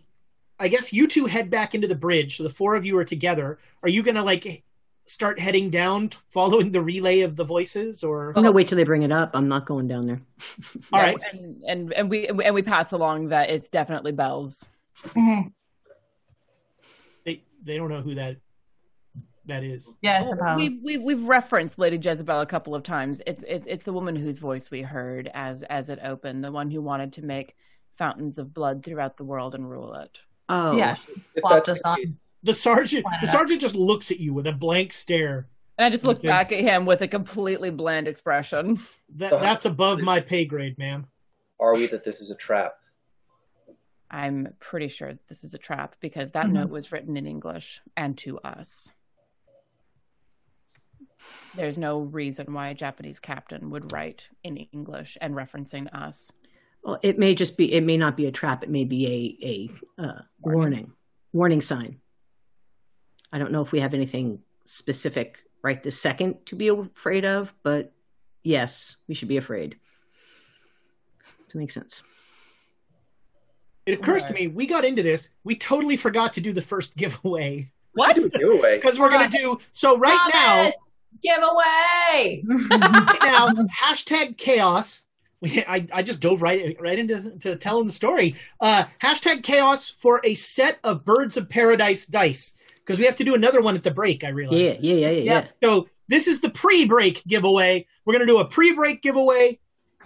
I 0.58 0.68
guess 0.68 0.92
you 0.92 1.06
two 1.06 1.26
head 1.26 1.50
back 1.50 1.74
into 1.74 1.86
the 1.86 1.94
bridge. 1.94 2.36
So 2.36 2.42
the 2.42 2.50
four 2.50 2.74
of 2.76 2.84
you 2.84 2.96
are 2.98 3.04
together. 3.04 3.58
Are 3.82 3.88
you 3.88 4.02
gonna 4.02 4.22
like 4.22 4.64
start 5.04 5.38
heading 5.38 5.70
down, 5.70 6.08
t- 6.08 6.18
following 6.30 6.72
the 6.72 6.82
relay 6.82 7.20
of 7.20 7.36
the 7.36 7.44
voices, 7.44 8.02
or 8.02 8.28
I'm 8.28 8.34
gonna 8.34 8.52
wait 8.52 8.68
till 8.68 8.76
they 8.76 8.84
bring 8.84 9.02
it 9.02 9.12
up. 9.12 9.30
I'm 9.34 9.48
not 9.48 9.66
going 9.66 9.86
down 9.86 10.06
there. 10.06 10.20
all 10.92 11.00
Yeah, 11.00 11.06
right? 11.06 11.18
and, 11.32 11.62
and 11.64 11.92
and 11.92 12.10
we 12.10 12.26
and 12.28 12.54
we 12.54 12.62
pass 12.62 12.92
along 12.92 13.28
that 13.28 13.50
it's 13.50 13.68
definitely 13.68 14.12
bells. 14.12 14.66
Mhm. 15.04 15.52
They 17.24 17.42
they 17.62 17.76
don't 17.76 17.90
know 17.90 18.00
who 18.00 18.14
that 18.14 18.38
that 19.44 19.62
is. 19.62 19.94
Yeah, 20.02 20.24
I. 20.42 20.56
We, 20.56 20.80
we 20.82 20.96
we've 20.98 21.22
referenced 21.22 21.78
Lady 21.78 21.98
Jezebel 22.02 22.40
a 22.40 22.46
couple 22.46 22.74
of 22.74 22.82
times. 22.82 23.22
It's 23.26 23.44
it's 23.46 23.66
it's 23.66 23.84
the 23.84 23.92
woman 23.92 24.16
whose 24.16 24.38
voice 24.38 24.70
we 24.70 24.82
heard 24.82 25.30
as 25.34 25.62
as 25.64 25.90
it 25.90 25.98
opened, 26.02 26.42
the 26.42 26.50
one 26.50 26.70
who 26.70 26.80
wanted 26.82 27.12
to 27.14 27.22
make 27.22 27.54
fountains 27.96 28.38
of 28.38 28.52
blood 28.52 28.82
throughout 28.84 29.16
the 29.16 29.24
world 29.24 29.54
and 29.54 29.70
rule 29.70 29.94
it. 29.94 30.20
Oh, 30.48 30.76
yeah, 30.76 30.96
If 31.34 31.42
plopped 31.42 31.68
us 31.68 31.82
the 31.82 31.88
on. 31.88 32.18
The 32.42 32.54
sergeant 32.54 33.04
the 33.20 33.26
sergeant 33.26 33.56
X. 33.56 33.60
just 33.62 33.74
looks 33.74 34.10
at 34.12 34.20
you 34.20 34.32
with 34.32 34.46
a 34.46 34.52
blank 34.52 34.92
stare. 34.92 35.48
And 35.78 35.84
I 35.84 35.90
just 35.90 36.04
look 36.06 36.22
Because- 36.22 36.28
back 36.48 36.52
at 36.52 36.60
him 36.60 36.86
with 36.86 37.00
a 37.02 37.08
completely 37.08 37.70
bland 37.70 38.06
expression. 38.08 38.80
That 39.16 39.30
that's 39.40 39.64
above 39.64 40.00
my 40.00 40.20
pay 40.20 40.44
grade, 40.44 40.78
ma'am. 40.78 41.06
Are 41.58 41.74
we 41.74 41.86
that 41.88 42.04
this 42.04 42.20
is 42.20 42.30
a 42.30 42.34
trap? 42.36 42.74
I'm 44.10 44.54
pretty 44.60 44.88
sure 44.88 45.18
this 45.28 45.42
is 45.42 45.54
a 45.54 45.58
trap 45.58 45.96
because 46.00 46.30
that 46.32 46.46
Mhm. 46.46 46.52
note 46.52 46.70
was 46.70 46.92
written 46.92 47.16
in 47.16 47.26
English 47.26 47.80
and 47.96 48.16
to 48.18 48.38
us. 48.40 48.92
There's 51.56 51.76
no 51.78 52.00
reason 52.00 52.52
why 52.52 52.68
a 52.68 52.74
Japanese 52.74 53.18
captain 53.18 53.70
would 53.70 53.92
write 53.92 54.28
in 54.44 54.56
English 54.56 55.18
and 55.20 55.34
referencing 55.34 55.92
us. 55.92 56.30
Well, 56.86 57.00
it 57.02 57.18
may 57.18 57.34
just 57.34 57.56
be. 57.56 57.72
It 57.72 57.82
may 57.82 57.96
not 57.96 58.16
be 58.16 58.26
a 58.26 58.30
trap. 58.30 58.62
It 58.62 58.70
may 58.70 58.84
be 58.84 59.38
a 59.98 60.00
a 60.00 60.04
uh, 60.06 60.20
warning, 60.40 60.92
warning 61.32 61.60
sign. 61.60 62.00
I 63.32 63.38
don't 63.38 63.50
know 63.50 63.60
if 63.60 63.72
we 63.72 63.80
have 63.80 63.92
anything 63.92 64.38
specific 64.66 65.42
right 65.64 65.82
this 65.82 66.00
second 66.00 66.46
to 66.46 66.54
be 66.54 66.68
afraid 66.68 67.24
of, 67.24 67.52
but 67.64 67.92
yes, 68.44 68.98
we 69.08 69.16
should 69.16 69.26
be 69.26 69.36
afraid. 69.36 69.76
To 71.48 71.58
make 71.58 71.72
sense. 71.72 72.04
It 73.84 73.98
occurs 73.98 74.22
to 74.24 74.32
me 74.32 74.46
we 74.46 74.66
got 74.66 74.84
into 74.84 75.02
this. 75.02 75.30
We 75.42 75.56
totally 75.56 75.96
forgot 75.96 76.34
to 76.34 76.40
do 76.40 76.52
the 76.52 76.62
first 76.62 76.96
giveaway 76.96 77.68
What? 77.94 78.14
Giveaway. 78.14 78.76
because 78.76 79.00
we're 79.00 79.10
gonna 79.10 79.28
do 79.28 79.58
so 79.72 79.98
right 79.98 80.30
now. 80.32 80.70
Giveaway. 81.20 82.44
right 82.70 83.18
now, 83.24 83.48
hashtag 83.82 84.36
chaos. 84.36 85.05
We, 85.40 85.62
I, 85.68 85.86
I 85.92 86.02
just 86.02 86.20
dove 86.20 86.40
right 86.40 86.76
right 86.80 86.98
into 86.98 87.38
to 87.40 87.56
telling 87.56 87.86
the 87.86 87.92
story. 87.92 88.36
Uh, 88.60 88.84
hashtag 89.02 89.42
chaos 89.42 89.90
for 89.90 90.20
a 90.24 90.34
set 90.34 90.78
of 90.82 91.04
Birds 91.04 91.36
of 91.36 91.48
Paradise 91.48 92.06
dice 92.06 92.54
because 92.78 92.98
we 92.98 93.04
have 93.04 93.16
to 93.16 93.24
do 93.24 93.34
another 93.34 93.60
one 93.60 93.74
at 93.76 93.82
the 93.82 93.90
break. 93.90 94.24
I 94.24 94.28
realize. 94.28 94.58
Yeah, 94.60 94.74
yeah, 94.80 94.94
yeah, 94.94 95.10
yeah. 95.10 95.22
yeah. 95.22 95.46
So 95.62 95.88
this 96.08 96.26
is 96.26 96.40
the 96.40 96.48
pre-break 96.50 97.22
giveaway. 97.26 97.86
We're 98.04 98.14
gonna 98.14 98.26
do 98.26 98.38
a 98.38 98.46
pre-break 98.46 99.02
giveaway, 99.02 99.58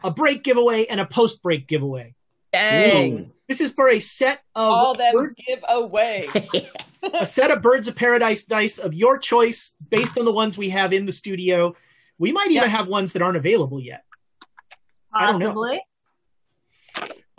a 0.02 0.10
break 0.10 0.42
giveaway, 0.42 0.86
and 0.86 0.98
a 1.00 1.06
post-break 1.06 1.68
giveaway. 1.68 2.14
Dang. 2.52 3.30
This 3.48 3.60
is 3.60 3.70
for 3.72 3.88
a 3.88 3.98
set 4.00 4.38
of 4.56 4.72
All 4.72 4.94
them 4.96 5.12
bird- 5.14 5.36
give 5.36 5.60
away. 5.68 6.28
a 7.14 7.24
set 7.26 7.50
of 7.50 7.62
Birds 7.62 7.86
of 7.88 7.94
Paradise 7.96 8.44
dice 8.44 8.78
of 8.78 8.94
your 8.94 9.18
choice 9.18 9.76
based 9.90 10.18
on 10.18 10.24
the 10.24 10.32
ones 10.32 10.58
we 10.58 10.70
have 10.70 10.92
in 10.92 11.06
the 11.06 11.12
studio. 11.12 11.74
We 12.18 12.32
might 12.32 12.46
even 12.50 12.62
Yep. 12.64 12.70
have 12.70 12.88
ones 12.88 13.12
that 13.12 13.22
aren't 13.22 13.36
available 13.36 13.80
yet. 13.80 14.04
I 15.12 15.26
don't 15.26 15.38
know. 15.38 15.46
Possibly. 15.46 15.82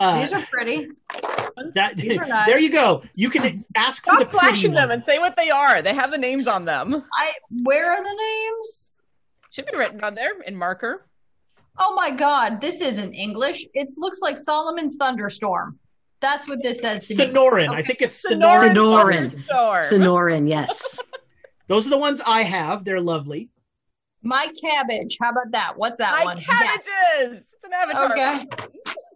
Uh, 0.00 0.18
These 0.18 0.32
are 0.32 0.42
pretty. 0.50 0.88
that, 1.74 1.96
These 1.96 2.18
are 2.18 2.26
nice. 2.26 2.46
There 2.48 2.58
you 2.58 2.72
go. 2.72 3.02
You 3.14 3.30
can 3.30 3.64
ask 3.76 4.04
for 4.04 4.16
the 4.16 4.22
Stop 4.22 4.32
flashing 4.32 4.72
them 4.72 4.90
and 4.90 5.04
say 5.04 5.18
what 5.18 5.36
they 5.36 5.50
are. 5.50 5.80
They 5.80 5.94
have 5.94 6.10
the 6.10 6.18
names 6.18 6.48
on 6.48 6.64
them. 6.64 7.04
I 7.16 7.32
where 7.62 7.90
are 7.90 8.02
the 8.02 8.16
names? 8.50 9.00
Should 9.50 9.66
be 9.70 9.76
written 9.76 10.02
on 10.02 10.14
there 10.14 10.40
in 10.46 10.56
marker. 10.56 11.06
Oh 11.78 11.94
my 11.94 12.10
god, 12.10 12.60
this 12.60 12.82
isn't 12.82 13.14
English. 13.14 13.64
It 13.74 13.88
looks 13.96 14.20
like 14.20 14.36
Solomon's 14.36 14.96
thunderstorm. 14.96 15.78
That's 16.20 16.48
what 16.48 16.62
this 16.62 16.80
says 16.80 17.06
to 17.08 17.16
me. 17.16 17.24
Sonoran. 17.24 17.68
I 17.74 17.82
think 17.82 18.02
it's 18.02 18.24
Sonoran. 18.24 18.74
Sonoran. 18.74 19.44
Sonoran. 19.46 19.92
Sonoran, 19.92 20.48
yes. 20.48 20.98
Those 21.68 21.86
are 21.86 21.90
the 21.90 21.98
ones 21.98 22.20
I 22.24 22.42
have. 22.42 22.84
They're 22.84 23.00
lovely. 23.00 23.50
My 24.22 24.46
cabbage. 24.60 25.16
How 25.20 25.30
about 25.30 25.50
that? 25.52 25.72
What's 25.76 25.98
that 25.98 26.12
My 26.18 26.24
one? 26.24 26.38
cabbages. 26.38 27.46
It's 27.52 27.64
an 27.64 27.72
avatar. 27.74 28.12
Okay. 28.12 28.46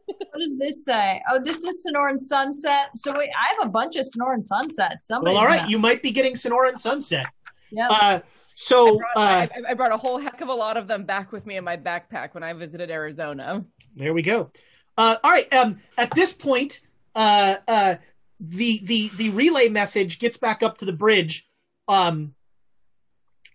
What 0.09 0.39
does 0.39 0.57
this 0.57 0.85
say? 0.85 1.21
Oh, 1.31 1.41
this 1.43 1.65
is 1.65 1.85
Sonoran 1.85 2.21
Sunset. 2.21 2.91
So 2.95 3.13
wait, 3.17 3.29
I 3.39 3.55
have 3.59 3.67
a 3.67 3.71
bunch 3.71 3.97
of 3.97 4.05
Sonoran 4.07 4.47
Sunsets. 4.47 5.09
Somebody's 5.09 5.35
Well, 5.35 5.43
all 5.43 5.49
right. 5.49 5.59
gonna- 5.61 5.71
You 5.71 5.79
might 5.81 6.01
be 6.03 6.11
getting 6.13 6.35
Sonoran 6.35 6.79
Sunset. 6.79 7.27
Yep. 7.73 7.91
Uh, 7.91 8.21
so, 8.55 8.95
I 8.95 8.97
brought, 8.99 9.17
uh, 9.17 9.21
I, 9.69 9.71
I 9.71 9.75
brought 9.75 9.93
a 9.93 9.97
whole 9.97 10.19
heck 10.19 10.41
of 10.43 10.49
a 10.49 10.55
lot 10.55 10.77
of 10.77 10.87
them 10.87 11.05
back 11.05 11.33
with 11.33 11.45
me 11.45 11.57
in 11.57 11.65
my 11.65 11.77
backpack 11.77 12.35
when 12.35 12.45
I 12.45 12.53
visited 12.53 12.91
Arizona. 12.91 13.65
There 13.97 14.15
we 14.15 14.23
go. 14.23 14.51
Uh, 14.97 15.17
all 15.25 15.31
right. 15.31 15.53
Um, 15.53 15.81
at 15.99 16.11
this 16.13 16.33
point, 16.35 16.81
uh, 17.17 17.57
uh, 17.67 17.97
the 18.39 18.81
the 18.85 19.11
the 19.17 19.31
relay 19.31 19.69
message 19.69 20.19
gets 20.21 20.37
back 20.39 20.63
up 20.63 20.79
to 20.79 20.85
the 20.85 20.93
bridge, 20.93 21.49
um, 21.89 22.35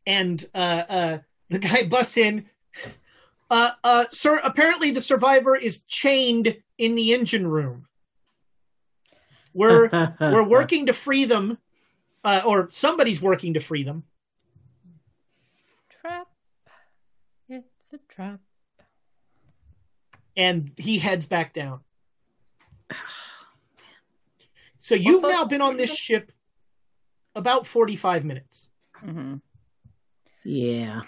and 0.05 0.45
uh, 0.53 0.83
uh, 0.89 1.17
the 1.51 1.59
guy 1.59 1.85
busts 1.85 2.17
in. 2.17 2.45
Uh, 3.49 3.71
uh, 3.83 4.05
sir, 4.11 4.39
apparently 4.43 4.91
the 4.91 5.01
survivor 5.01 5.55
is 5.55 5.81
chained 5.83 6.55
in 6.77 6.95
the 6.95 7.13
engine 7.13 7.45
room. 7.45 7.87
We're 9.53 9.89
we're 10.19 10.47
working 10.47 10.85
to 10.85 10.93
free 10.93 11.25
them, 11.25 11.57
uh, 12.23 12.41
or 12.45 12.69
somebody's 12.71 13.21
working 13.21 13.53
to 13.55 13.59
free 13.59 13.83
them. 13.83 14.03
Trap. 16.01 16.27
It's 17.49 17.91
a 17.93 17.99
trap. 18.07 18.39
and 20.37 20.71
he 20.77 20.97
heads 20.99 21.27
back 21.27 21.53
down. 21.53 21.81
So 24.83 24.95
you've 24.95 25.21
now 25.21 25.45
been 25.45 25.61
on 25.61 25.77
this 25.77 25.95
ship 25.95 26.31
about 27.35 27.67
45 27.67 28.25
minutes. 28.25 28.71
hmm 28.99 29.35
Yeah. 30.43 31.01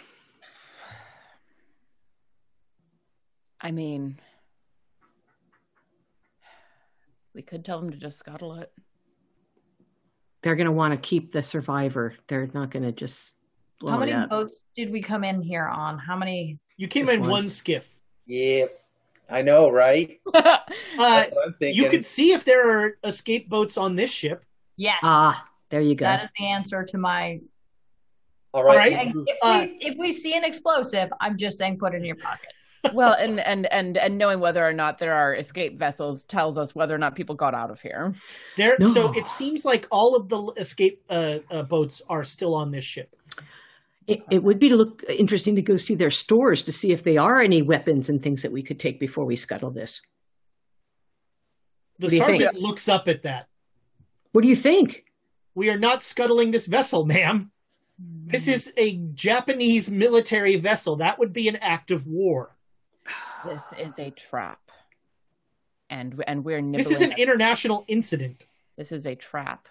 I 3.64 3.72
mean, 3.72 4.20
we 7.34 7.42
could 7.42 7.64
tell 7.64 7.80
them 7.80 7.92
to 7.92 7.98
just 7.98 8.20
scuttle 8.20 8.56
it. 8.56 8.72
They're 10.42 10.56
going 10.58 10.66
to 10.66 10.72
want 10.74 10.94
to 10.94 11.00
keep 11.00 11.32
the 11.32 11.42
survivor. 11.42 12.14
They're 12.28 12.50
not 12.54 12.70
going 12.72 12.84
to 12.84 12.92
just 12.92 13.34
blow 13.80 13.92
How 13.94 14.00
many 14.00 14.12
up. 14.12 14.30
boats 14.30 14.62
did 14.76 14.92
we 14.92 15.02
come 15.02 15.24
in 15.24 15.42
here 15.42 15.66
on? 15.66 15.98
How 15.98 16.18
many? 16.18 16.60
You 16.76 16.90
came 16.90 17.06
Just 17.06 17.16
in 17.16 17.22
one. 17.22 17.30
one 17.30 17.50
skiff. 17.50 17.98
Yeah, 18.26 18.66
I 19.30 19.42
know, 19.42 19.70
right? 19.70 20.20
Uh, 20.96 21.22
That's 21.22 21.32
what 21.36 21.48
I'm 21.48 21.54
thinking. 21.60 21.84
you 21.84 21.90
could 21.90 22.06
see 22.06 22.34
if 22.34 22.46
there 22.46 22.70
are 22.86 22.98
escape 23.04 23.50
boats 23.50 23.78
on 23.80 23.96
this 23.96 24.12
ship. 24.12 24.46
Yes, 24.78 24.98
Ah, 25.04 25.48
there 25.70 25.82
you 25.82 25.96
go. 25.96 26.06
that 26.06 26.22
is 26.22 26.30
the 26.38 26.46
answer 26.46 26.84
to 26.84 26.98
my. 27.00 27.40
All 28.54 28.64
right. 28.64 28.78
Right. 28.94 29.08
If 29.08 29.14
we, 29.16 29.26
Uh, 29.42 29.66
if 29.80 29.98
we 29.98 30.12
see 30.12 30.36
an 30.38 30.44
explosive, 30.44 31.10
I'm 31.20 31.36
just 31.36 31.58
saying 31.58 31.80
put 31.80 31.96
it 31.96 31.98
in 31.98 32.06
your 32.06 32.16
pocket. 32.18 32.52
Well, 32.94 33.14
and 33.14 33.40
and 33.40 33.72
and 33.72 33.98
and 33.98 34.18
knowing 34.18 34.40
whether 34.40 34.66
or 34.68 34.74
not 34.74 34.98
there 34.98 35.14
are 35.14 35.34
escape 35.36 35.78
vessels 35.78 36.26
tells 36.26 36.58
us 36.58 36.76
whether 36.76 36.94
or 36.94 36.98
not 36.98 37.16
people 37.16 37.36
got 37.36 37.54
out 37.54 37.72
of 37.72 37.80
here. 37.82 38.14
There, 38.58 38.76
No. 38.80 38.90
so 38.90 39.14
it 39.14 39.28
seems 39.28 39.64
like 39.64 39.88
all 39.92 40.16
of 40.16 40.28
the 40.28 40.42
escape 40.58 41.02
uh, 41.10 41.40
uh, 41.50 41.64
boats 41.64 42.02
are 42.10 42.24
still 42.24 42.56
on 42.56 42.70
this 42.70 42.84
ship. 42.84 43.16
It, 44.06 44.20
it 44.30 44.44
would 44.44 44.60
be 44.60 44.68
to 44.68 44.76
look 44.76 45.02
interesting 45.08 45.56
to 45.56 45.62
go 45.62 45.78
see 45.78 45.96
their 45.96 46.12
stores 46.12 46.64
to 46.64 46.74
see 46.74 46.92
if 46.92 47.04
they 47.04 47.16
are 47.16 47.40
any 47.40 47.62
weapons 47.62 48.10
and 48.10 48.22
things 48.22 48.42
that 48.42 48.52
we 48.52 48.62
could 48.62 48.78
take 48.78 49.00
before 49.00 49.24
we 49.26 49.38
scuttle 49.38 49.72
this. 49.72 50.02
The 52.00 52.08
What 52.08 52.12
think? 52.12 52.42
sergeant 52.42 52.56
looks 52.62 52.90
up 52.90 53.08
at 53.08 53.24
that. 53.24 53.48
What 54.34 54.42
do 54.42 54.50
you 54.50 54.58
think? 54.58 55.06
We 55.56 55.70
are 55.70 55.78
not 55.80 56.04
scuttling 56.04 56.52
this 56.52 56.68
vessel, 56.68 57.06
ma'am. 57.06 57.52
This 57.98 58.48
is 58.48 58.74
a 58.76 58.98
Japanese 59.14 59.90
military 59.90 60.58
vessel. 60.58 60.98
That 60.98 61.20
would 61.20 61.32
be 61.32 61.48
an 61.48 61.56
act 61.58 61.92
of 61.92 62.06
war. 62.08 62.58
This 63.46 63.74
is 63.78 64.00
a 64.00 64.10
trap, 64.12 64.60
and 65.90 66.24
and 66.28 66.44
we're 66.46 66.62
nibbling. 66.62 66.78
This 66.78 66.92
is 66.92 67.02
an 67.02 67.14
at- 67.14 67.20
international 67.20 67.86
incident. 67.88 68.48
this 68.78 68.92
is 68.92 69.06
a 69.06 69.16
trap 69.16 69.68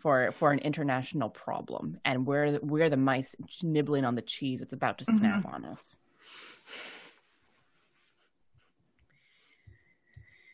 for 0.00 0.32
for 0.32 0.52
an 0.52 0.58
international 0.60 1.28
problem, 1.28 1.98
and 2.04 2.26
we're 2.26 2.58
we're 2.62 2.90
the 2.90 2.96
mice 2.96 3.34
nibbling 3.62 4.04
on 4.04 4.14
the 4.14 4.22
cheese. 4.22 4.62
It's 4.62 4.72
about 4.72 4.98
to 4.98 5.04
mm-hmm. 5.04 5.18
snap 5.18 5.46
on 5.46 5.64
us. 5.64 5.98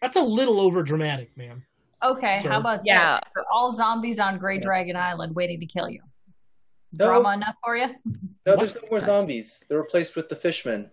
That's 0.02 0.16
a 0.16 0.23
little 0.23 0.61
over 0.61 0.82
dramatic, 0.82 1.35
ma'am. 1.36 1.65
Okay, 2.02 2.40
Sir. 2.40 2.51
how 2.51 2.61
about 2.61 2.82
Yeah. 2.85 3.06
this? 3.06 3.20
For 3.32 3.44
all 3.51 3.70
zombies 3.70 4.20
on 4.20 4.39
Grey 4.39 4.59
Dragon 4.59 4.97
Island 4.97 5.35
waiting 5.35 5.61
to 5.61 5.66
kill 5.66 5.89
you. 5.89 6.02
No. 6.98 7.06
Drama 7.06 7.32
enough 7.32 7.55
for 7.65 7.77
you? 7.77 7.94
No, 8.47 8.56
there's 8.56 8.74
no 8.74 8.82
more 8.90 9.01
zombies. 9.01 9.65
They're 9.69 9.78
replaced 9.78 10.15
with 10.15 10.28
the 10.28 10.36
fishmen. 10.36 10.90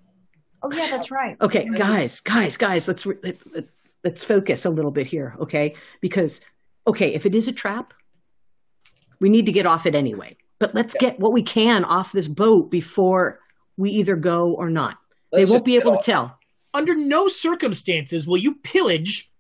Oh 0.64 0.72
yeah, 0.72 0.88
that's 0.90 1.10
right. 1.12 1.38
Okay, 1.42 1.68
guys, 1.76 2.20
guys, 2.20 2.56
guys, 2.58 2.88
let's 2.88 3.06
re- 3.06 3.18
let, 3.24 3.38
let, 3.54 3.66
let's 4.04 4.24
focus 4.24 4.66
a 4.66 4.70
little 4.70 4.92
bit 4.92 5.08
here, 5.08 5.36
okay? 5.40 5.76
Because 6.02 6.42
okay, 6.86 7.14
if 7.14 7.26
it 7.26 7.34
is 7.36 7.48
a 7.48 7.52
trap, 7.52 7.94
we 9.20 9.30
need 9.30 9.46
to 9.48 9.52
get 9.52 9.66
off 9.66 9.86
it 9.86 9.96
anyway. 9.96 10.36
but 10.60 10.76
let's 10.76 10.94
get 10.94 11.20
what 11.20 11.34
we 11.34 11.42
can 11.42 11.84
off 11.86 12.12
this 12.12 12.28
boat 12.28 12.70
before 12.70 13.40
we 13.78 13.90
either 13.92 14.16
go 14.16 14.54
or 14.54 14.70
not. 14.70 14.98
Let's 15.32 15.46
they 15.48 15.52
won't 15.52 15.66
be 15.66 15.72
get 15.74 15.82
able 15.86 15.98
to 15.98 16.04
tell. 16.04 16.38
Under 16.74 16.94
no 16.96 17.28
circumstances 17.28 18.28
will 18.28 18.38
you 18.38 18.56
pillage 18.56 19.32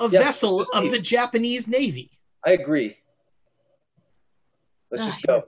a 0.00 0.08
Yeah, 0.08 0.20
vessel 0.24 0.62
of 0.72 0.82
leave. 0.82 0.92
the 0.92 0.98
Japanese 0.98 1.68
Navy. 1.68 2.10
I 2.44 2.52
agree. 2.52 2.96
Let's 4.90 5.04
ah, 5.04 5.06
just 5.06 5.22
go. 5.22 5.42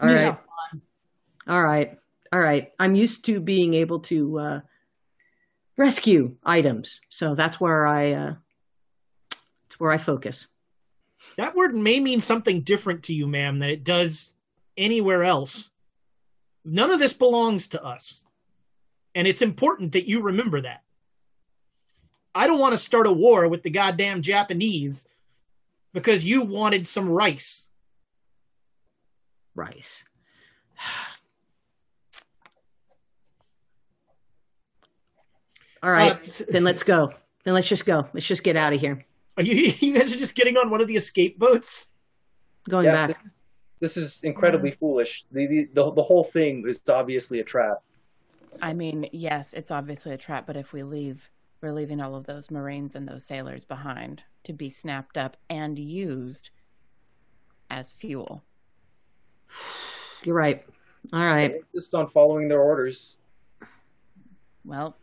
All 0.00 0.08
You 0.08 0.14
right. 0.14 0.20
have 0.24 0.42
All 1.46 1.62
right. 1.62 1.98
All 2.32 2.40
right. 2.40 2.72
I'm 2.78 2.94
used 2.94 3.24
to 3.26 3.40
being 3.40 3.74
able 3.74 4.00
to 4.00 4.38
uh, 4.38 4.60
rescue 5.76 6.36
items, 6.44 7.00
so 7.08 7.34
that's 7.34 7.60
where 7.60 7.86
I 7.86 8.12
uh, 8.12 8.34
that's 9.30 9.80
where 9.80 9.92
I 9.92 9.96
focus. 9.96 10.48
That 11.36 11.54
word 11.54 11.74
may 11.74 12.00
mean 12.00 12.20
something 12.20 12.62
different 12.62 13.04
to 13.04 13.14
you, 13.14 13.26
ma'am, 13.26 13.58
than 13.58 13.70
it 13.70 13.84
does 13.84 14.32
anywhere 14.76 15.24
else. 15.24 15.70
None 16.64 16.90
of 16.90 16.98
this 16.98 17.14
belongs 17.14 17.68
to 17.68 17.82
us. 17.82 18.24
And 19.14 19.26
it's 19.26 19.42
important 19.42 19.92
that 19.92 20.08
you 20.08 20.22
remember 20.22 20.60
that. 20.60 20.82
I 22.34 22.46
don't 22.46 22.60
want 22.60 22.72
to 22.72 22.78
start 22.78 23.06
a 23.06 23.12
war 23.12 23.48
with 23.48 23.62
the 23.62 23.70
goddamn 23.70 24.22
Japanese 24.22 25.08
because 25.92 26.24
you 26.24 26.42
wanted 26.42 26.86
some 26.86 27.08
rice. 27.08 27.70
Rice. 29.54 30.04
All 35.82 35.90
right. 35.92 36.12
Uh, 36.40 36.44
then 36.50 36.64
let's 36.64 36.82
go. 36.82 37.12
Then 37.44 37.54
let's 37.54 37.68
just 37.68 37.86
go. 37.86 38.06
Let's 38.12 38.26
just 38.26 38.42
get 38.42 38.56
out 38.56 38.72
of 38.72 38.80
here. 38.80 39.04
Are 39.36 39.44
you, 39.44 39.54
you 39.80 39.98
guys 39.98 40.12
are 40.12 40.18
just 40.18 40.34
getting 40.34 40.56
on 40.56 40.70
one 40.70 40.80
of 40.80 40.88
the 40.88 40.96
escape 40.96 41.38
boats? 41.38 41.86
Going 42.68 42.86
Yeah, 42.86 43.06
back. 43.08 43.22
this, 43.22 43.32
this 43.80 43.96
is 43.96 44.20
incredibly 44.24 44.72
foolish. 44.72 45.24
The, 45.32 45.46
the 45.46 45.68
the 45.72 45.92
the 45.92 46.02
whole 46.02 46.24
thing 46.24 46.64
is 46.66 46.80
obviously 46.88 47.40
a 47.40 47.44
trap. 47.44 47.78
I 48.60 48.74
mean, 48.74 49.08
yes, 49.12 49.54
it's 49.54 49.70
obviously 49.70 50.12
a 50.12 50.18
trap, 50.18 50.46
but 50.46 50.56
if 50.56 50.72
we 50.72 50.82
leave, 50.82 51.30
we're 51.62 51.72
leaving 51.72 52.00
all 52.00 52.16
of 52.16 52.26
those 52.26 52.50
Marines 52.50 52.96
and 52.96 53.06
those 53.08 53.24
sailors 53.24 53.64
behind 53.64 54.22
to 54.44 54.52
be 54.52 54.68
snapped 54.68 55.16
up 55.16 55.36
and 55.48 55.78
used 55.78 56.50
as 57.70 57.92
fuel. 57.92 58.42
You're 60.24 60.34
right. 60.34 60.64
All 61.12 61.20
right. 61.20 61.52
They 61.52 61.60
insist 61.74 61.94
on 61.94 62.08
following 62.10 62.48
their 62.48 62.60
orders. 62.60 63.16
Well, 64.64 64.96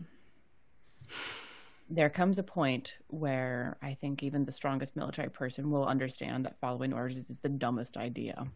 there 1.90 2.10
comes 2.10 2.40
a 2.40 2.44
point 2.44 2.96
where 3.08 3.78
I 3.82 3.94
think 3.94 4.24
even 4.24 4.46
the 4.46 4.52
strongest 4.52 4.96
military 4.96 5.30
person 5.30 5.70
will 5.70 5.86
understand 5.86 6.46
that 6.46 6.60
following 6.60 6.94
orders 6.94 7.18
is 7.18 7.40
the 7.40 7.50
dumbest 7.50 7.98
idea. 7.98 8.48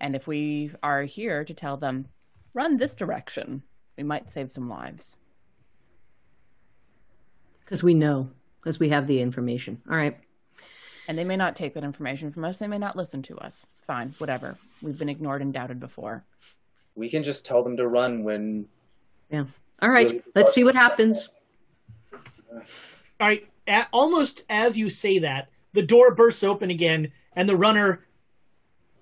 And 0.00 0.14
if 0.14 0.26
we 0.26 0.72
are 0.82 1.04
here 1.04 1.44
to 1.44 1.54
tell 1.54 1.76
them, 1.76 2.08
run 2.52 2.76
this 2.76 2.94
direction, 2.94 3.62
we 3.96 4.04
might 4.04 4.30
save 4.30 4.50
some 4.50 4.68
lives. 4.68 5.16
Because 7.60 7.82
we 7.82 7.94
know. 7.94 8.30
Because 8.60 8.78
we 8.78 8.90
have 8.90 9.06
the 9.06 9.20
information. 9.20 9.80
All 9.90 9.96
right. 9.96 10.18
And 11.08 11.16
they 11.18 11.24
may 11.24 11.36
not 11.36 11.56
take 11.56 11.74
that 11.74 11.84
information 11.84 12.32
from 12.32 12.44
us. 12.44 12.58
They 12.58 12.66
may 12.66 12.78
not 12.78 12.96
listen 12.96 13.22
to 13.22 13.36
us. 13.38 13.64
Fine, 13.86 14.10
whatever. 14.18 14.56
We've 14.82 14.98
been 14.98 15.08
ignored 15.08 15.42
and 15.42 15.52
doubted 15.52 15.80
before. 15.80 16.24
We 16.94 17.10
can 17.10 17.22
just 17.22 17.44
tell 17.44 17.62
them 17.62 17.76
to 17.76 17.86
run 17.86 18.24
when 18.24 18.68
Yeah. 19.30 19.44
All 19.82 19.90
right. 19.90 20.06
Really 20.08 20.22
Let's 20.34 20.54
see 20.54 20.64
what 20.64 20.74
happens. 20.74 21.28
All 22.52 23.28
right, 23.28 23.46
a 23.68 23.86
almost 23.92 24.44
as 24.48 24.76
you 24.76 24.90
say 24.90 25.20
that, 25.20 25.48
the 25.72 25.82
door 25.82 26.14
bursts 26.14 26.42
open 26.44 26.70
again, 26.70 27.12
and 27.34 27.48
the 27.48 27.56
runner, 27.56 28.04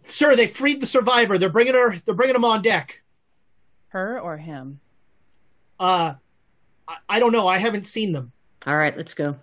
sir, 0.07 0.37
they 0.37 0.47
freed 0.47 0.81
the 0.81 0.87
survivor. 0.87 1.39
They're 1.39 1.49
bringing 1.49 1.75
her. 1.75 1.97
They're 2.05 2.15
bringing 2.15 2.37
him 2.37 2.45
on 2.45 2.63
deck. 2.63 3.03
Her 3.89 4.21
or 4.21 4.37
him? 4.37 4.81
Uh, 5.81 6.15
I, 6.89 6.97
I 7.09 7.19
don't 7.21 7.33
know. 7.33 7.47
I 7.49 7.59
haven't 7.59 7.87
seen 7.87 8.13
them. 8.13 8.33
All 8.67 8.77
right. 8.77 8.97
Let's 8.97 9.15
go. 9.15 9.37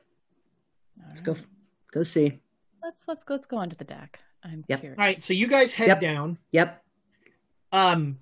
Let's 1.08 1.22
go. 1.22 1.36
Go 1.92 2.04
see. 2.04 2.40
Let's 2.84 3.08
let's 3.08 3.26
let's 3.28 3.46
go 3.46 3.58
onto 3.58 3.76
the 3.76 3.84
deck. 3.84 4.20
I'm 4.44 4.64
Yep. 4.68 4.80
curious. 4.80 5.00
All 5.00 5.06
right, 5.06 5.22
so 5.22 5.34
you 5.34 5.48
guys 5.48 5.74
head 5.74 5.88
Yep. 5.88 6.00
down. 6.00 6.38
Yep. 6.52 6.84
Um, 7.72 8.20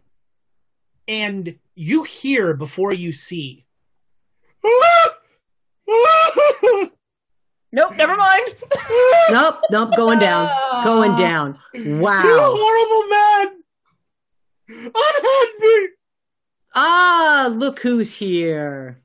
and 1.07 1.57
you 1.75 2.03
hear 2.03 2.53
before 2.53 2.93
you 2.93 3.11
see. 3.11 3.65
Nope, 7.73 7.95
never 7.97 8.15
mind. 8.15 8.47
Nope. 9.29 9.59
Nope. 9.69 9.93
Going 9.97 10.19
down. 10.19 10.49
Going 10.85 11.15
down. 11.15 11.53
Wow. 11.53 11.81
You 11.83 11.99
Wow. 11.99 12.55
horrible 12.57 13.09
man! 13.09 13.63
Unhand 14.95 15.89
Ah, 16.73 17.49
look 17.51 17.79
who's 17.81 18.15
here. 18.15 19.01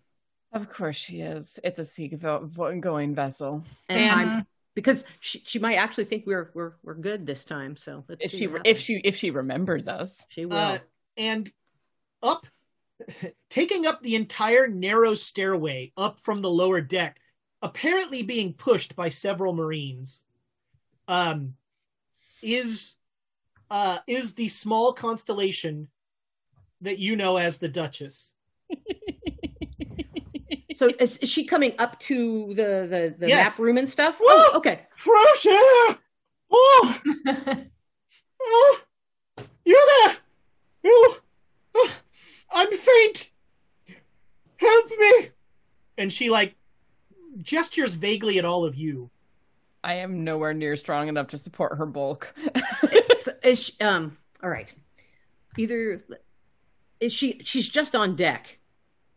Of 0.53 0.69
course 0.69 0.95
she 0.97 1.21
is. 1.23 1.59
It's 1.65 1.79
a 1.81 1.85
sea-going 1.85 3.15
vessel. 3.15 3.65
And, 3.89 3.99
And- 4.21 4.31
I'm 4.31 4.47
because 4.75 5.05
she, 5.21 5.43
she 5.45 5.59
might 5.59 5.75
actually 5.75 6.05
think 6.05 6.25
we're 6.27 6.51
we're 6.55 6.75
we're 6.85 6.95
good 6.95 7.27
this 7.27 7.45
time. 7.45 7.77
So 7.77 8.05
let's 8.09 8.25
If 8.25 8.31
see 8.31 8.37
she 8.39 8.49
if 8.65 8.79
she 8.79 8.95
if 9.05 9.17
she 9.17 9.31
remembers 9.31 9.89
us. 9.89 10.25
she 10.31 10.47
will. 10.47 10.57
Uh, 10.57 10.79
and 11.17 11.51
up, 12.23 12.47
taking 13.51 13.87
up 13.87 14.03
the 14.03 14.17
entire 14.17 14.69
narrow 14.69 15.15
stairway 15.15 15.93
up 15.97 16.21
from 16.21 16.43
the 16.43 16.51
lower 16.51 16.81
deck, 16.81 17.19
apparently 17.61 18.23
being 18.23 18.53
pushed 18.55 18.97
by 18.97 19.09
several 19.09 19.53
Marines, 19.53 20.25
um, 21.09 21.55
is 22.43 22.97
uh, 23.71 23.99
is 24.07 24.35
the 24.35 24.49
small 24.49 24.93
constellation 24.93 25.89
that 26.83 26.99
you 26.99 27.17
know 27.17 27.37
as 27.37 27.59
the 27.59 27.69
Duchess. 27.69 28.35
so 30.75 30.89
is, 30.99 31.17
is 31.19 31.29
she 31.29 31.45
coming 31.45 31.75
up 31.79 31.99
to 32.01 32.49
the 32.55 32.87
the, 32.89 33.15
the 33.19 33.29
Yes. 33.29 33.53
map 33.53 33.59
room 33.59 33.79
and 33.79 33.89
stuff? 33.89 34.19
Oh, 34.21 34.53
okay. 34.57 34.87
Fresh 34.97 35.47
air! 35.47 35.99
Oh, 36.51 37.01
oh, 38.43 38.81
you 39.65 39.89
there? 40.05 40.17
You, 40.85 41.15
oh, 41.75 41.99
I'm 42.53 42.71
faint. 42.71 43.31
Help 44.57 44.91
me! 44.99 45.29
And 45.99 46.13
she 46.13 46.31
like 46.31 46.55
gestures 47.39 47.95
vaguely 47.95 48.39
at 48.39 48.45
all 48.45 48.65
of 48.65 48.75
you. 48.75 49.11
I 49.85 49.95
am 49.95 50.23
nowhere 50.23 50.55
near 50.55 50.77
strong 50.77 51.09
enough 51.09 51.29
to 51.29 51.39
support 51.39 51.77
her 51.79 51.87
bulk. 51.87 52.35
So 53.23 53.31
is 53.45 53.63
she, 53.63 53.73
um. 53.81 54.17
All 54.43 54.51
right. 54.51 54.73
Either 55.57 56.03
is 56.99 57.13
she? 57.13 57.41
She's 57.45 57.69
just 57.69 57.95
on 57.95 58.17
deck. 58.17 58.59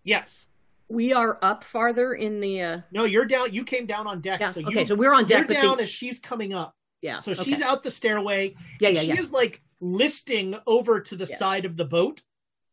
Yes. 0.03 0.45
We 0.90 1.12
are 1.12 1.40
up 1.41 1.64
farther 1.64 2.14
in 2.14 2.40
the. 2.40 2.62
uh 2.62 2.82
No, 2.91 3.06
you're 3.06 3.26
down. 3.26 3.52
You 3.52 3.64
came 3.64 3.88
down 3.88 4.06
on 4.06 4.22
deck. 4.22 4.40
Yeah. 4.41 4.52
So 4.52 4.60
you, 4.60 4.68
okay. 4.68 4.86
So 4.86 4.94
we're 4.94 5.14
on 5.14 5.26
deck. 5.26 5.40
you're 5.40 5.48
deck. 5.48 5.64
down 5.64 5.78
the, 5.78 5.84
as 5.84 5.90
she's 5.90 6.20
coming 6.20 6.53
up. 6.53 6.76
yeah. 7.02 7.18
So 7.18 7.32
okay. 7.32 7.41
she's 7.44 7.62
out 7.64 7.82
the 7.82 7.90
stairway. 7.90 8.53
Yeah. 8.80 8.90
and 8.90 8.98
Yeah. 8.98 9.02
she 9.03 9.07
Yeah. 9.10 9.20
is 9.20 9.32
like 9.32 9.64
listing 9.82 10.56
over 10.68 10.99
to 11.02 11.16
the 11.16 11.26
Yes. 11.26 11.40
side 11.40 11.66
of 11.66 11.76
the 11.78 11.86
boat. 11.86 12.22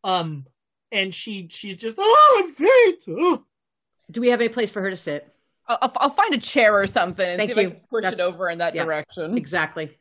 Um, 0.04 0.44
and 0.92 1.12
she 1.14 1.48
she's 1.50 1.76
just 1.76 1.96
oh 2.00 2.42
I'm 2.44 2.52
faint. 2.52 3.04
Oh. 3.08 3.44
Do 4.10 4.20
we 4.20 4.28
have 4.28 4.40
any 4.40 4.48
place 4.50 4.70
for 4.70 4.80
her 4.82 4.90
to 4.90 4.96
sit? 4.96 5.26
I'll, 5.66 5.78
I'll- 5.82 5.92
I'll 5.96 6.10
find 6.10 6.34
a 6.34 6.38
chair 6.38 6.74
or 6.80 6.86
something 6.86 7.26
and 7.26 7.38
Thank 7.38 7.54
see 7.54 7.60
if 7.60 7.64
you. 7.64 7.68
I 7.68 7.70
can 7.72 7.80
push 7.88 8.02
That's- 8.02 8.20
it 8.20 8.22
over 8.22 8.50
in 8.50 8.58
that 8.58 8.74
yeah. 8.74 8.84
direction. 8.84 9.36
Exactly. 9.36 9.96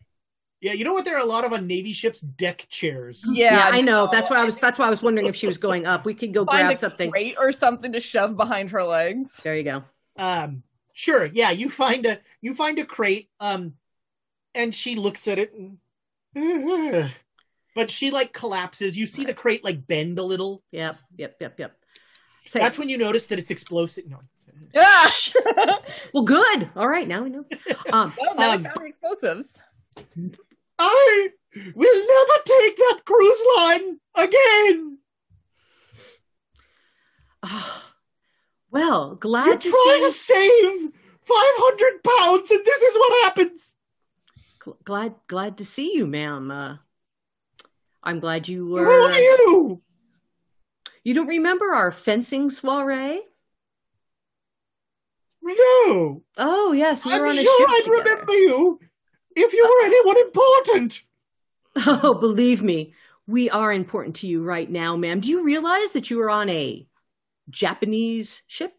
Yeah, 0.59 0.73
you 0.73 0.83
know 0.83 0.93
what? 0.93 1.05
There 1.05 1.15
are 1.17 1.21
a 1.21 1.25
lot 1.25 1.43
of 1.43 1.53
on 1.53 1.65
Navy 1.65 1.91
ships 1.91 2.21
deck 2.21 2.67
chairs. 2.69 3.23
Yeah, 3.31 3.55
Yeah, 3.55 3.69
I 3.75 3.81
know. 3.81 4.07
That's 4.11 4.29
what 4.29 4.37
I 4.37 4.43
was. 4.45 4.57
That's 4.59 4.77
why 4.77 4.85
I 4.85 4.89
was 4.91 5.01
wondering 5.01 5.25
if 5.25 5.35
she 5.35 5.47
was 5.47 5.57
going 5.57 5.87
up. 5.87 6.05
We 6.05 6.13
could 6.13 6.35
go 6.35 6.45
Find 6.45 6.67
grab 6.67 6.75
a 6.77 6.79
something. 6.79 7.09
crate 7.09 7.35
or 7.39 7.51
something 7.51 7.93
to 7.93 7.99
shove 7.99 8.37
behind 8.37 8.69
her 8.69 8.83
legs. 8.83 9.39
There 9.43 9.55
you 9.55 9.63
go. 9.63 9.83
Um, 10.17 10.61
sure. 10.93 11.25
Yeah, 11.25 11.49
you 11.49 11.69
find 11.71 12.05
a 12.05 12.19
you 12.41 12.53
find 12.53 12.77
a 12.77 12.85
crate. 12.85 13.29
Um, 13.39 13.73
and 14.53 14.75
she 14.75 14.95
looks 14.95 15.27
at 15.27 15.39
it, 15.39 15.51
and, 15.53 15.77
but 17.75 17.89
she 17.91 18.11
like 18.11 18.33
collapses. 18.33 18.97
You 18.97 19.05
see 19.05 19.23
the 19.25 19.33
crate 19.33 19.63
like 19.63 19.85
bend 19.87 20.19
a 20.19 20.23
little. 20.23 20.63
Yep. 20.71 20.97
Yep. 21.17 21.35
Yep. 21.39 21.59
Yep. 21.59 21.77
Say, 22.47 22.59
That's 22.59 22.77
when 22.79 22.89
you 22.89 22.97
notice 22.97 23.27
that 23.27 23.39
it's 23.39 23.51
explosive. 23.51 24.07
No. 24.09 24.19
Ah! 24.75 25.13
well, 26.13 26.23
good. 26.23 26.69
All 26.75 26.87
right, 26.87 27.07
now 27.07 27.23
we 27.23 27.29
know. 27.29 27.45
Um, 27.93 28.13
well, 28.19 28.35
now 28.35 28.51
Um, 28.53 28.57
we 28.61 28.63
found 28.65 28.75
the 28.77 28.85
explosives. 28.85 29.61
I 30.79 31.29
will 31.75 31.99
never 31.99 32.41
take 32.45 32.77
that 32.77 33.01
cruise 33.05 33.43
line 33.57 33.99
again. 34.15 34.97
ah, 37.43 37.93
well, 38.71 39.07
You're 39.09 39.15
glad 39.17 39.61
to 39.61 39.69
trying 39.69 39.99
see. 39.99 40.05
to 40.05 40.11
save 40.11 40.81
five 41.23 41.55
hundred 41.59 42.03
pounds, 42.03 42.51
and 42.51 42.63
this 42.65 42.81
is 42.81 42.95
what 42.97 43.23
happens. 43.23 43.75
gl- 44.59 44.83
Glad, 44.83 45.15
glad 45.27 45.57
to 45.57 45.65
see 45.65 45.95
you, 45.95 46.07
ma'am. 46.07 46.49
Uh, 46.51 46.77
I'm 48.03 48.19
glad 48.19 48.47
you 48.47 48.67
were. 48.67 48.83
Who 48.85 48.91
are 48.91 49.19
you? 49.19 49.81
You 51.03 51.13
don't 51.13 51.27
remember 51.27 51.73
our 51.73 51.91
fencing 51.91 52.49
soiree? 52.49 53.21
No, 55.43 56.23
Oh 56.37 56.71
yes, 56.71 57.03
we 57.03 57.13
I'm 57.13 57.21
were 57.21 57.27
on 57.27 57.37
a 57.37 57.41
sure 57.41 57.67
I'd 57.69 57.83
together. 57.83 58.03
remember 58.03 58.33
you. 58.33 58.79
if 59.35 59.53
you 59.53 59.63
were 59.63 59.85
anyone 59.85 60.17
important. 60.19 61.03
Oh, 61.87 62.13
believe 62.15 62.61
me, 62.61 62.93
we 63.27 63.49
are 63.49 63.71
important 63.71 64.17
to 64.17 64.27
you 64.27 64.43
right 64.43 64.69
now, 64.69 64.97
ma'am. 64.97 65.21
Do 65.21 65.29
you 65.29 65.45
realize 65.45 65.93
that 65.93 66.09
you 66.11 66.19
are 66.21 66.29
on 66.29 66.49
a 66.49 66.85
Japanese 67.49 68.43
ship? 68.45 68.73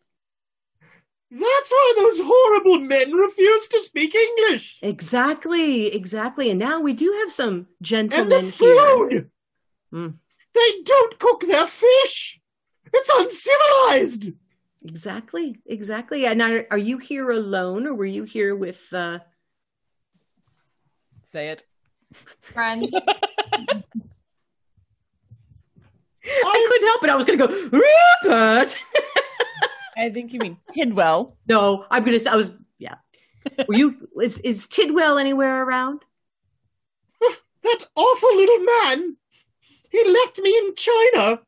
That's 1.35 1.71
why 1.71 1.95
those 1.97 2.21
horrible 2.23 2.81
men 2.81 3.11
refuse 3.13 3.67
to 3.69 3.79
speak 3.79 4.15
English. 4.15 4.79
Exactly, 4.83 5.87
exactly. 5.87 6.51
And 6.51 6.59
now 6.59 6.81
we 6.81 6.93
do 6.93 7.11
have 7.21 7.33
some 7.33 7.69
gentlemen 7.81 8.21
And 8.21 8.31
gentlemen 8.31 8.47
the 8.47 8.53
food! 8.53 9.13
here. 9.13 9.31
Mm. 9.95 10.15
They 10.53 10.83
don't 10.85 11.19
cook 11.19 11.41
their 11.47 11.67
fish. 11.67 12.39
It's 12.93 13.11
uncivilized. 13.15 14.33
Exactly, 14.85 15.59
exactly. 15.65 16.27
And 16.27 16.43
are, 16.43 16.67
are 16.71 16.77
you 16.77 16.99
here 16.99 17.31
alone, 17.31 17.87
or 17.87 17.95
were 17.95 18.05
you 18.05 18.25
here 18.25 18.55
with? 18.55 18.93
Uh... 18.93 19.21
Say 21.23 21.49
it. 21.49 21.65
Friends. 22.43 22.95
I 26.25 26.67
couldn't 26.69 26.89
help 26.89 27.05
it. 27.05 27.11
I 27.11 27.17
was 27.17 27.25
going 27.25 27.39
to 27.39 27.47
go 27.47 27.79
Rupert. 28.29 28.77
I 29.97 30.11
think 30.11 30.33
you 30.33 30.41
mean 30.41 30.57
Tidwell. 30.73 31.37
no, 31.49 31.87
I'm 31.91 32.05
going 32.05 32.19
to. 32.19 32.31
I 32.31 32.37
was. 32.37 32.55
Yeah. 32.79 32.95
Were 33.69 33.75
you? 33.75 34.09
Is 34.21 34.39
is 34.39 34.67
Tidwell 34.67 35.19
anywhere 35.19 35.63
around? 35.65 36.05
That 37.63 37.87
awful 37.95 38.37
little 38.37 38.59
man. 38.59 39.17
He 39.89 40.03
left 40.05 40.37
me 40.39 40.51
in 40.51 40.75
China. 40.75 41.43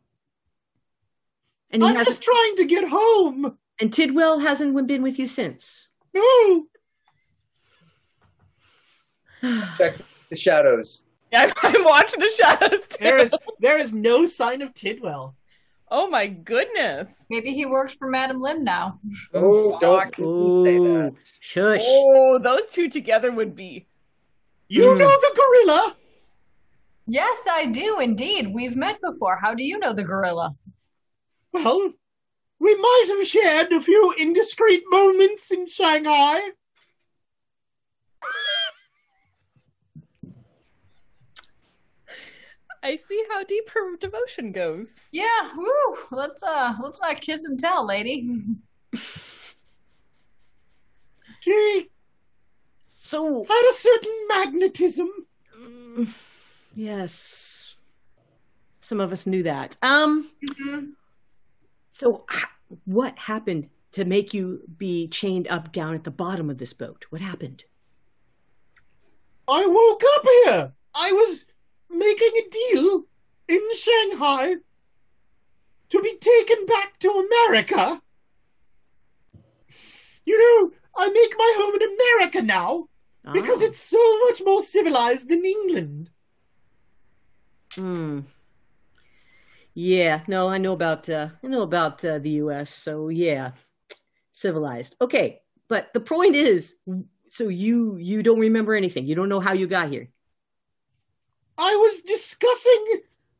And 1.70 1.82
he 1.82 1.88
I'm 1.88 2.04
just 2.04 2.22
trying 2.22 2.54
to 2.56 2.66
get 2.66 2.88
home. 2.88 3.58
And 3.80 3.92
Tidwell 3.92 4.38
hasn't 4.38 4.86
been 4.86 5.02
with 5.02 5.18
you 5.18 5.26
since. 5.26 5.88
No. 6.14 6.66
Check 9.76 9.96
the 10.30 10.36
shadows. 10.36 11.04
I'm, 11.32 11.52
I'm 11.62 11.82
watching 11.84 12.20
the 12.20 12.30
shadows 12.30 12.86
too. 12.86 12.96
There 13.00 13.18
is 13.18 13.34
there 13.58 13.78
is 13.78 13.92
no 13.92 14.24
sign 14.24 14.62
of 14.62 14.72
Tidwell. 14.72 15.34
Oh 15.96 16.08
my 16.08 16.26
goodness. 16.26 17.24
Maybe 17.30 17.52
he 17.54 17.66
works 17.66 17.94
for 17.94 18.08
Madam 18.08 18.40
Lim 18.40 18.64
now. 18.64 18.98
Oh, 19.32 19.78
don't 19.80 20.12
say 20.16 20.22
Ooh, 20.24 20.64
that. 20.64 21.12
shush. 21.38 21.82
Oh, 21.84 22.40
those 22.42 22.66
two 22.72 22.88
together 22.88 23.30
would 23.30 23.54
be. 23.54 23.86
You 24.66 24.82
Mm. 24.86 24.98
know 24.98 25.08
the 25.08 25.32
gorilla? 25.36 25.96
Yes, 27.06 27.46
I 27.48 27.66
do 27.66 28.00
indeed. 28.00 28.52
We've 28.52 28.74
met 28.74 29.00
before. 29.00 29.36
How 29.40 29.54
do 29.54 29.62
you 29.62 29.78
know 29.78 29.92
the 29.92 30.02
gorilla? 30.02 30.56
Well, 31.52 31.92
we 32.58 32.74
might 32.74 33.04
have 33.16 33.26
shared 33.28 33.70
a 33.72 33.80
few 33.80 34.12
indiscreet 34.18 34.82
moments 34.90 35.52
in 35.52 35.66
Shanghai. 35.68 36.40
I 42.85 42.97
see 42.97 43.24
how 43.31 43.43
deep 43.44 43.70
her 43.70 43.97
devotion 43.97 44.52
goes. 44.52 45.01
Yeah, 45.11 45.51
woo. 45.56 45.97
Let's 46.12 46.43
uh 46.43 46.74
let's 46.82 47.01
not 47.01 47.20
kiss 47.20 47.47
and 47.47 47.59
tell, 47.59 47.86
lady. 47.86 48.28
She 51.40 51.90
So 52.86 53.44
had 53.44 53.70
a 53.70 53.74
certain 53.74 54.15
magnetism. 54.28 55.11
Mm, 55.59 56.09
yes, 56.74 57.77
some 58.81 59.01
of 59.01 59.12
us 59.12 59.27
knew 59.27 59.43
that. 59.44 59.78
Um. 59.82 60.31
So, 61.89 62.27
what 62.85 63.19
happened 63.19 63.70
to 63.93 64.05
make 64.05 64.35
you 64.35 64.61
be 64.77 65.09
chained 65.09 65.48
up 65.48 65.73
down 65.73 65.94
at 65.94 66.05
the 66.05 66.11
bottom 66.11 66.51
of 66.51 66.59
this 66.59 66.73
boat? 66.73 67.06
What 67.11 67.23
happened? 67.23 67.65
I 69.48 69.66
woke 69.66 70.02
up 70.16 70.24
here. 70.24 70.73
I 70.94 71.12
was 71.12 71.47
making 71.98 72.30
a 72.38 72.48
deal 72.50 73.04
in 73.48 73.60
Shanghai 73.74 74.56
to 75.90 76.00
be 76.02 76.16
taken 76.16 76.66
back 76.66 76.98
to 77.00 77.10
America. 77.10 78.00
You 80.24 80.38
know, 80.38 80.72
I 80.96 81.08
make 81.10 81.34
my 81.36 81.54
home 81.58 81.74
in 81.74 81.94
America 81.94 82.42
now 82.42 82.88
because 83.32 83.62
Ah. 83.62 83.66
it's 83.66 83.78
so 83.80 84.18
much 84.26 84.42
more 84.44 84.62
civilized 84.62 85.28
than 85.28 85.44
England. 85.44 86.10
Hmm. 87.74 88.20
Yeah, 89.74 90.22
no, 90.28 90.48
I 90.48 90.58
know 90.58 90.72
about 90.72 91.08
uh, 91.08 91.30
I 91.42 91.46
know 91.48 91.62
about 91.62 92.04
uh, 92.04 92.18
the 92.18 92.30
U.S. 92.46 92.70
So 92.72 93.08
yeah, 93.08 93.52
civilized. 94.30 94.94
Okay, 95.00 95.40
but 95.68 95.92
the 95.92 96.00
point 96.00 96.36
is, 96.36 96.76
so 97.30 97.48
you 97.48 97.96
you 97.96 98.22
don't 98.22 98.38
remember 98.38 98.74
anything. 98.74 99.06
You 99.06 99.16
don't 99.16 99.28
know 99.28 99.40
how 99.40 99.52
you 99.52 99.66
got 99.66 99.90
here. 99.90 100.08
I 101.56 101.76
was 101.76 102.01
discussing 102.01 102.86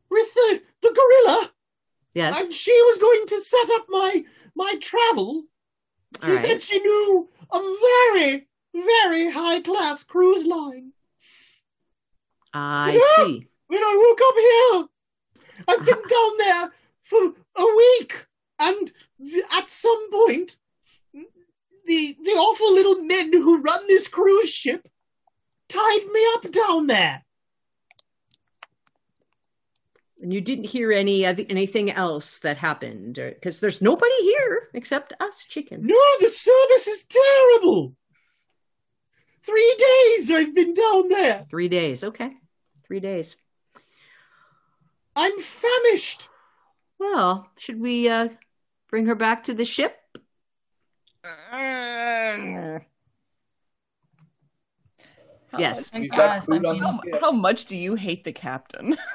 with 0.09 0.33
the, 0.33 0.61
the 0.81 0.93
gorilla, 0.93 1.51
Yes. 2.13 2.39
and 2.39 2.53
she 2.53 2.71
was 2.83 2.97
going 2.97 3.27
to 3.27 3.39
set 3.39 3.69
up 3.75 3.87
my 3.89 4.23
my 4.55 4.75
travel. 4.81 5.43
She 6.23 6.37
said 6.37 6.61
she 6.61 6.79
knew 6.79 7.29
a 7.51 7.59
very, 7.59 8.47
very 8.73 9.29
high 9.29 9.59
class 9.59 10.03
cruise 10.05 10.45
line. 10.45 10.93
I 12.53 12.97
see. 13.17 13.49
When 13.67 13.81
I 13.81 13.95
woke 13.97 14.21
up 14.23 14.35
here, 14.37 15.65
I've 15.67 15.85
been 15.85 15.95
uh-huh. 15.95 16.07
down 16.07 16.37
there 16.37 16.71
for 17.03 17.33
a 17.57 17.75
week, 17.75 18.27
and 18.59 18.93
at 19.57 19.67
some 19.67 20.09
point, 20.09 20.57
the 21.85 22.17
the 22.23 22.31
awful 22.31 22.73
little 22.73 23.01
men 23.01 23.33
who 23.33 23.61
run 23.61 23.87
this 23.87 24.07
cruise 24.07 24.53
ship 24.53 24.87
tied 25.67 26.05
me 26.13 26.25
up 26.35 26.49
down 26.49 26.87
there. 26.87 27.24
And 30.25 30.33
you 30.33 30.41
didn't 30.41 30.63
hear 30.65 30.91
any 30.91 31.23
uh, 31.23 31.35
anything 31.49 31.91
else 31.91 32.39
that 32.39 32.57
happened 32.57 33.13
because 33.13 33.59
there's 33.59 33.79
nobody 33.79 34.15
here 34.23 34.69
except 34.73 35.13
us, 35.19 35.45
chicken. 35.45 35.85
No, 35.85 35.99
the 36.19 36.27
service 36.29 36.87
is 36.87 37.05
terrible. 37.05 37.93
Three 39.43 39.75
days 39.77 40.31
I've 40.31 40.55
been 40.55 40.73
down 40.73 41.09
there. 41.09 41.45
Three 41.47 41.67
days. 41.67 42.03
Okay, 42.03 42.31
three 42.87 42.99
days. 42.99 43.35
I'm 45.15 45.37
famished. 45.39 46.27
Well, 46.97 47.47
should 47.59 47.79
we 47.79 48.09
uh, 48.09 48.29
bring 48.89 49.05
her 49.05 49.13
back 49.13 49.43
to 49.43 49.53
the 49.53 49.63
ship? 49.63 49.95
How 51.21 52.81
Yes. 55.59 55.93
much- 55.93 56.09
Yes, 56.11 56.45
food 56.47 56.65
I 56.65 56.69
on 56.69 56.77
the 56.79 56.83
mean- 57.03 57.13
How, 57.13 57.19
how 57.21 57.31
much 57.31 57.65
do 57.65 57.77
you 57.77 57.93
hate 57.93 58.23
the 58.23 58.33
captain? 58.33 58.97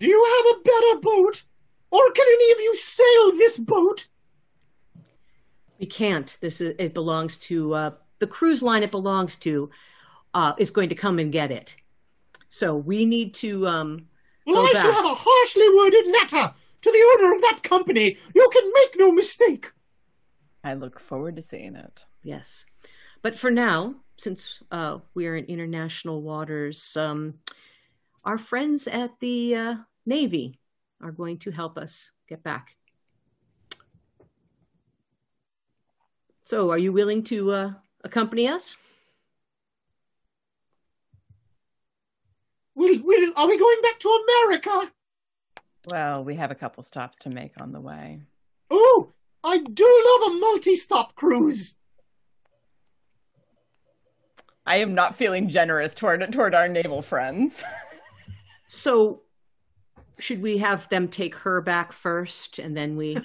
Do 0.00 0.08
you 0.08 0.24
have 0.24 0.56
a 0.56 0.62
better 0.62 1.00
boat? 1.00 1.44
Or 1.92 2.10
can 2.12 2.26
any 2.26 2.52
of 2.52 2.60
you 2.60 2.74
sail 2.76 3.32
this 3.32 3.58
boat? 3.58 4.08
We 5.78 5.86
can't. 5.86 6.36
This 6.40 6.60
is 6.60 6.74
it 6.78 6.94
belongs 6.94 7.38
to 7.38 7.74
uh, 7.74 7.90
the 8.18 8.26
cruise 8.26 8.62
line. 8.62 8.82
It 8.82 8.90
belongs 8.90 9.36
to 9.36 9.70
uh, 10.34 10.54
is 10.58 10.70
going 10.70 10.88
to 10.88 10.94
come 10.94 11.18
and 11.18 11.30
get 11.32 11.50
it. 11.50 11.76
So 12.48 12.74
we 12.76 13.06
need 13.06 13.34
to. 13.34 13.66
Um, 13.68 14.06
Well, 14.46 14.56
Go 14.56 14.68
I 14.68 14.72
shall 14.72 14.92
have 14.92 15.04
a 15.04 15.14
harshly 15.14 15.68
worded 15.76 16.06
letter 16.06 16.54
to 16.82 16.90
the 16.90 17.04
owner 17.14 17.34
of 17.34 17.42
that 17.42 17.62
company. 17.62 18.16
You 18.34 18.48
can 18.52 18.72
make 18.72 18.94
no 18.96 19.12
mistake. 19.12 19.72
I 20.64 20.74
look 20.74 20.98
forward 21.00 21.36
to 21.36 21.42
seeing 21.42 21.76
it. 21.76 22.04
yes, 22.22 22.64
but 23.22 23.34
for 23.34 23.50
now, 23.50 23.94
since 24.16 24.62
uh, 24.70 24.98
we 25.14 25.26
are 25.26 25.36
in 25.36 25.44
international 25.46 26.20
waters, 26.22 26.96
um, 26.96 27.34
our 28.24 28.36
friends 28.38 28.86
at 28.86 29.18
the 29.20 29.54
uh, 29.54 29.74
Navy 30.06 30.58
are 31.00 31.12
going 31.12 31.38
to 31.38 31.50
help 31.50 31.78
us 31.78 32.10
get 32.28 32.42
back. 32.42 32.76
So, 36.44 36.70
are 36.70 36.78
you 36.78 36.92
willing 36.92 37.22
to 37.24 37.52
uh, 37.52 37.72
accompany 38.02 38.48
us? 38.48 38.76
Will, 42.74 42.98
will, 43.02 43.32
are 43.36 43.46
we 43.46 43.58
going 43.58 43.82
back 43.82 43.98
to 44.00 44.24
America? 44.48 44.92
Well, 45.90 46.24
we 46.24 46.34
have 46.36 46.50
a 46.50 46.54
couple 46.56 46.82
stops 46.82 47.18
to 47.18 47.30
make 47.30 47.60
on 47.60 47.72
the 47.72 47.80
way. 47.80 48.22
Oh, 48.70 49.12
I 49.44 49.58
do 49.58 50.18
love 50.20 50.32
a 50.32 50.38
multi-stop 50.40 51.14
cruise. 51.14 51.76
I 54.66 54.76
am 54.76 54.94
not 54.94 55.16
feeling 55.16 55.48
generous 55.48 55.94
toward 55.94 56.32
toward 56.32 56.54
our 56.54 56.68
naval 56.68 57.02
friends. 57.02 57.62
So, 58.72 59.22
should 60.20 60.42
we 60.42 60.58
have 60.58 60.88
them 60.88 61.08
take 61.08 61.34
her 61.34 61.60
back 61.60 61.92
first, 61.92 62.58
and 62.58 62.76
then 62.76 62.96
we? 62.96 63.18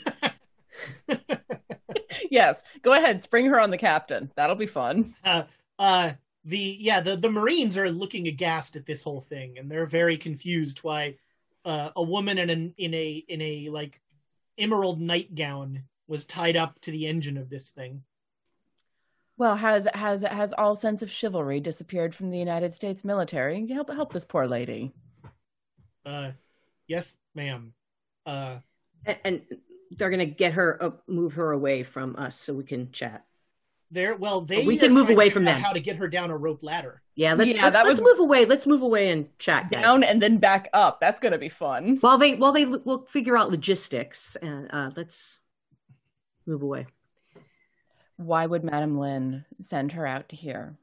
yes, 2.31 2.63
go 2.81 2.93
ahead, 2.93 3.21
spring 3.21 3.45
her 3.45 3.59
on 3.59 3.71
the 3.71 3.77
captain. 3.77 4.31
That'll 4.35 4.55
be 4.55 4.65
fun. 4.65 5.15
Uh, 5.23 5.43
uh, 5.77 6.13
the 6.43 6.57
yeah, 6.57 7.01
the 7.01 7.15
the 7.15 7.29
Marines 7.29 7.77
are 7.77 7.89
looking 7.89 8.27
aghast 8.27 8.75
at 8.75 8.85
this 8.85 9.03
whole 9.03 9.21
thing, 9.21 9.57
and 9.57 9.69
they're 9.69 9.85
very 9.85 10.17
confused 10.17 10.79
why 10.79 11.15
uh, 11.65 11.89
a 11.95 12.03
woman 12.03 12.37
in 12.37 12.49
an 12.49 12.73
in 12.77 12.93
a 12.93 13.23
in 13.27 13.41
a 13.41 13.69
like 13.69 13.99
emerald 14.57 15.01
nightgown 15.01 15.83
was 16.07 16.25
tied 16.25 16.55
up 16.55 16.79
to 16.81 16.91
the 16.91 17.07
engine 17.07 17.37
of 17.37 17.49
this 17.49 17.71
thing. 17.71 18.03
Well, 19.37 19.55
has 19.55 19.87
has 19.93 20.23
has 20.23 20.53
all 20.53 20.75
sense 20.75 21.01
of 21.01 21.11
chivalry 21.11 21.59
disappeared 21.59 22.15
from 22.15 22.29
the 22.29 22.37
United 22.39 22.73
States 22.73 23.03
military? 23.03 23.67
Help 23.67 23.91
help 23.91 24.13
this 24.13 24.23
poor 24.23 24.47
lady. 24.47 24.93
Uh, 26.05 26.31
yes, 26.87 27.15
ma'am. 27.33 27.73
Uh, 28.25 28.59
And, 29.05 29.17
and 29.23 29.41
they're 29.91 30.09
gonna 30.09 30.25
get 30.25 30.53
her, 30.53 30.81
uh, 30.83 30.91
move 31.07 31.33
her 31.33 31.51
away 31.51 31.83
from 31.83 32.15
us 32.15 32.35
so 32.39 32.53
we 32.53 32.63
can 32.63 32.91
chat. 32.91 33.25
there. 33.91 34.15
Well, 34.15 34.41
they 34.41 34.65
We 34.65 34.75
can 34.77 34.93
move 34.93 35.09
away 35.09 35.29
from 35.29 35.45
that. 35.45 35.61
How 35.61 35.71
to 35.71 35.79
get 35.79 35.95
her 35.97 36.07
down 36.07 36.29
a 36.31 36.35
rope 36.35 36.63
ladder? 36.63 37.01
Yeah, 37.15 37.33
let's 37.33 37.55
Yeah, 37.55 37.63
let's, 37.65 37.73
that 37.77 37.85
let's 37.85 38.01
was- 38.01 38.11
move 38.13 38.19
away. 38.19 38.43
Let's 38.45 38.65
move 38.67 38.81
away 38.81 39.09
and 39.09 39.29
chat, 39.39 39.69
guys. 39.71 39.83
Down 39.83 40.03
and 40.03 40.21
then 40.21 40.37
back 40.37 40.69
up. 40.73 40.99
That's 40.99 41.19
gonna 41.19 41.37
be 41.37 41.47
fun. 41.49 41.97
While 42.01 42.17
they 42.17 42.35
while 42.35 42.51
they 42.51 42.65
will 42.65 43.05
figure 43.05 43.37
out 43.37 43.51
logistics 43.51 44.35
and 44.37 44.67
uh, 44.73 44.91
let's 44.97 45.39
move 46.45 46.61
away. 46.63 46.87
Why 48.17 48.45
would 48.47 48.63
Madame 48.63 48.97
Lynn 48.97 49.45
send 49.61 49.91
her 49.93 50.05
out 50.05 50.29
to 50.29 50.35
here? 50.35 50.75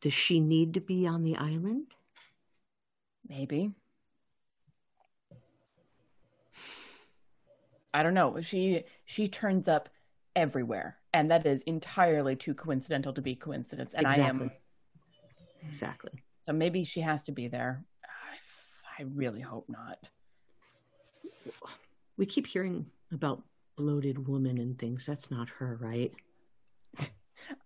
Does 0.00 0.14
she 0.14 0.40
need 0.40 0.74
to 0.74 0.80
be 0.80 1.06
on 1.06 1.22
the 1.22 1.36
island? 1.36 1.94
Maybe. 3.28 3.72
I 7.94 8.02
don't 8.02 8.14
know. 8.14 8.40
She 8.40 8.84
she 9.04 9.28
turns 9.28 9.68
up 9.68 9.88
everywhere, 10.34 10.96
and 11.12 11.30
that 11.30 11.44
is 11.46 11.62
entirely 11.62 12.36
too 12.36 12.54
coincidental 12.54 13.12
to 13.12 13.20
be 13.22 13.34
coincidence. 13.34 13.94
And 13.94 14.06
I 14.06 14.14
exactly. 14.14 14.46
am 14.46 14.52
Exactly. 15.68 16.12
so 16.46 16.52
maybe 16.52 16.84
she 16.84 17.00
has 17.00 17.22
to 17.24 17.32
be 17.32 17.48
there. 17.48 17.84
I, 18.04 19.02
I 19.02 19.06
really 19.14 19.40
hope 19.40 19.68
not. 19.68 19.98
We 22.16 22.26
keep 22.26 22.46
hearing 22.46 22.86
about 23.12 23.42
bloated 23.76 24.26
woman 24.26 24.58
and 24.58 24.78
things. 24.78 25.06
That's 25.06 25.30
not 25.30 25.48
her, 25.58 25.78
right? 25.80 26.12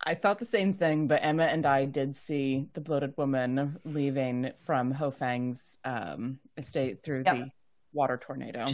I 0.04 0.14
thought 0.14 0.38
the 0.38 0.44
same 0.44 0.72
thing, 0.72 1.06
but 1.08 1.20
Emma 1.22 1.44
and 1.44 1.66
I 1.66 1.84
did 1.84 2.16
see 2.16 2.68
the 2.74 2.80
bloated 2.80 3.14
woman 3.16 3.78
leaving 3.84 4.52
from 4.64 4.90
Hofang's 4.92 5.78
um, 5.84 6.38
estate 6.56 7.02
through 7.02 7.24
Yep. 7.26 7.34
the 7.36 7.50
water 7.92 8.16
tornado. 8.18 8.66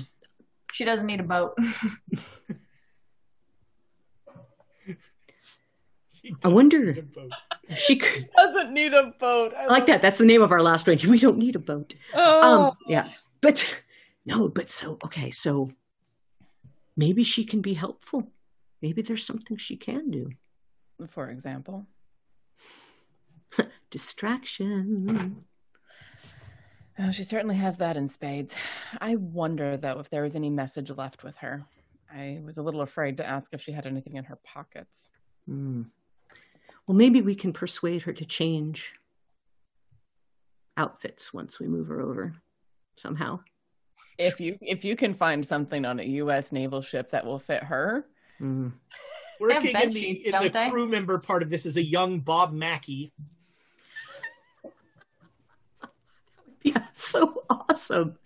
She 0.73 0.85
doesn't 0.85 1.07
need 1.07 1.20
a 1.20 1.24
boat. 1.24 1.57
I 6.44 6.49
wonder- 6.49 6.93
need 6.94 7.16
a. 7.16 7.74
She 7.74 7.97
could, 7.97 8.28
Doesn't 8.36 8.73
need 8.74 8.93
a 8.93 9.12
boat. 9.19 9.55
I 9.57 9.66
like 9.66 9.86
that. 9.86 10.03
That's 10.03 10.19
the 10.19 10.24
name 10.27 10.43
of 10.43 10.53
our 10.53 10.62
last 10.62 10.86
range. 10.86 11.07
We 11.15 11.19
don't 11.19 11.39
need 11.39 11.57
a 11.57 11.61
boat. 11.61 11.94
Oh. 12.15 12.66
Um, 12.69 12.77
yeah, 12.86 13.09
but 13.40 13.82
no, 14.27 14.49
but 14.49 14.69
so 14.70 14.99
okay, 15.05 15.31
so 15.31 15.70
maybe 16.97 17.23
she 17.23 17.44
can 17.44 17.61
be 17.61 17.74
helpful. 17.74 18.31
Maybe 18.82 19.01
there's 19.03 19.24
something 19.24 19.57
she 19.57 19.77
can 19.77 20.11
do. 20.11 20.31
for 21.11 21.28
example. 21.31 21.86
Distraction. 23.90 25.44
Oh, 26.98 27.10
she 27.10 27.24
certainly 27.24 27.56
has 27.56 27.78
that 27.78 27.97
in 27.97 28.09
spades. 28.09 28.55
I 29.01 29.16
wonder, 29.16 29.77
though, 29.77 29.98
if 29.98 30.10
there 30.10 30.23
was 30.23 30.36
any 30.36 30.51
message 30.51 30.90
left 30.90 31.24
with 31.24 31.36
her. 31.39 31.64
I 32.12 32.40
was 32.44 32.59
a 32.59 32.62
little 32.62 32.82
afraid 32.82 33.16
to 33.16 33.27
ask 33.27 33.55
if 33.55 33.62
she 33.62 33.73
had 33.73 33.86
anything 33.86 34.16
in 34.16 34.24
her 34.24 34.39
pockets. 34.44 35.10
Hmm. 35.47 35.85
Well, 36.86 36.97
maybe 36.97 37.23
we 37.23 37.35
can 37.35 37.52
persuade 37.52 38.02
her 38.02 38.12
to 38.12 38.24
change 38.24 38.93
outfits 40.77 41.32
once 41.32 41.59
we 41.59 41.66
move 41.66 41.86
her 41.86 42.01
over 42.01 42.35
somehow. 42.97 43.40
If 44.19 44.40
you 44.40 44.59
if 44.60 44.85
you 44.85 44.94
can 44.94 45.14
find 45.14 45.47
something 45.47 45.85
on 45.85 45.98
a 46.01 46.05
U.S. 46.05 46.52
naval 46.52 46.82
ship 46.82 47.10
that 47.10 47.24
will 47.24 47.39
fit 47.39 47.62
her. 47.62 48.05
They 49.40 49.55
have 49.55 49.64
Working 49.64 49.82
in 49.82 49.90
the, 49.90 50.01
sheets, 50.01 50.24
in 50.24 50.32
don't 50.32 50.52
the 50.52 50.70
crew 50.70 50.86
member 50.86 51.19
part 51.19 51.43
of 51.43 51.51
this 51.51 51.66
is 51.66 51.77
a 51.77 51.82
young 51.82 52.20
Bob 52.20 52.52
Mackie. 52.52 53.12
Yeah, 56.65 56.85
so 56.93 57.43
awesome. 57.51 58.17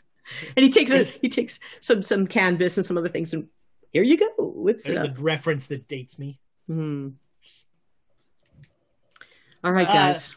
And 0.56 0.64
he 0.64 0.70
takes 0.70 0.90
a, 0.90 1.04
he 1.04 1.28
takes 1.28 1.58
some 1.80 2.02
some 2.02 2.26
canvas 2.26 2.76
and 2.76 2.84
some 2.84 2.98
other 2.98 3.08
things, 3.08 3.32
and 3.32 3.46
here 3.92 4.02
you 4.02 4.16
go, 4.18 4.28
whips 4.38 4.86
it 4.86 4.94
There's 4.94 5.08
up. 5.08 5.18
a 5.18 5.20
reference 5.20 5.66
that 5.66 5.86
dates 5.88 6.18
me. 6.18 6.38
Hmm. 6.66 7.10
All 9.64 9.72
right, 9.72 9.88
Uh, 9.88 9.92
guys. 9.92 10.34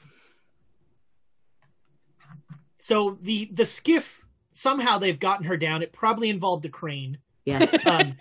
So 2.78 3.18
the 3.22 3.50
the 3.52 3.66
skiff 3.66 4.26
somehow 4.54 4.98
they've 4.98 5.20
gotten 5.20 5.46
her 5.46 5.58
down. 5.58 5.82
It 5.84 5.94
probably 5.94 6.30
involved 6.30 6.66
a 6.66 6.70
crane. 6.70 7.18
yeah. 7.46 7.66
Um, 7.86 8.16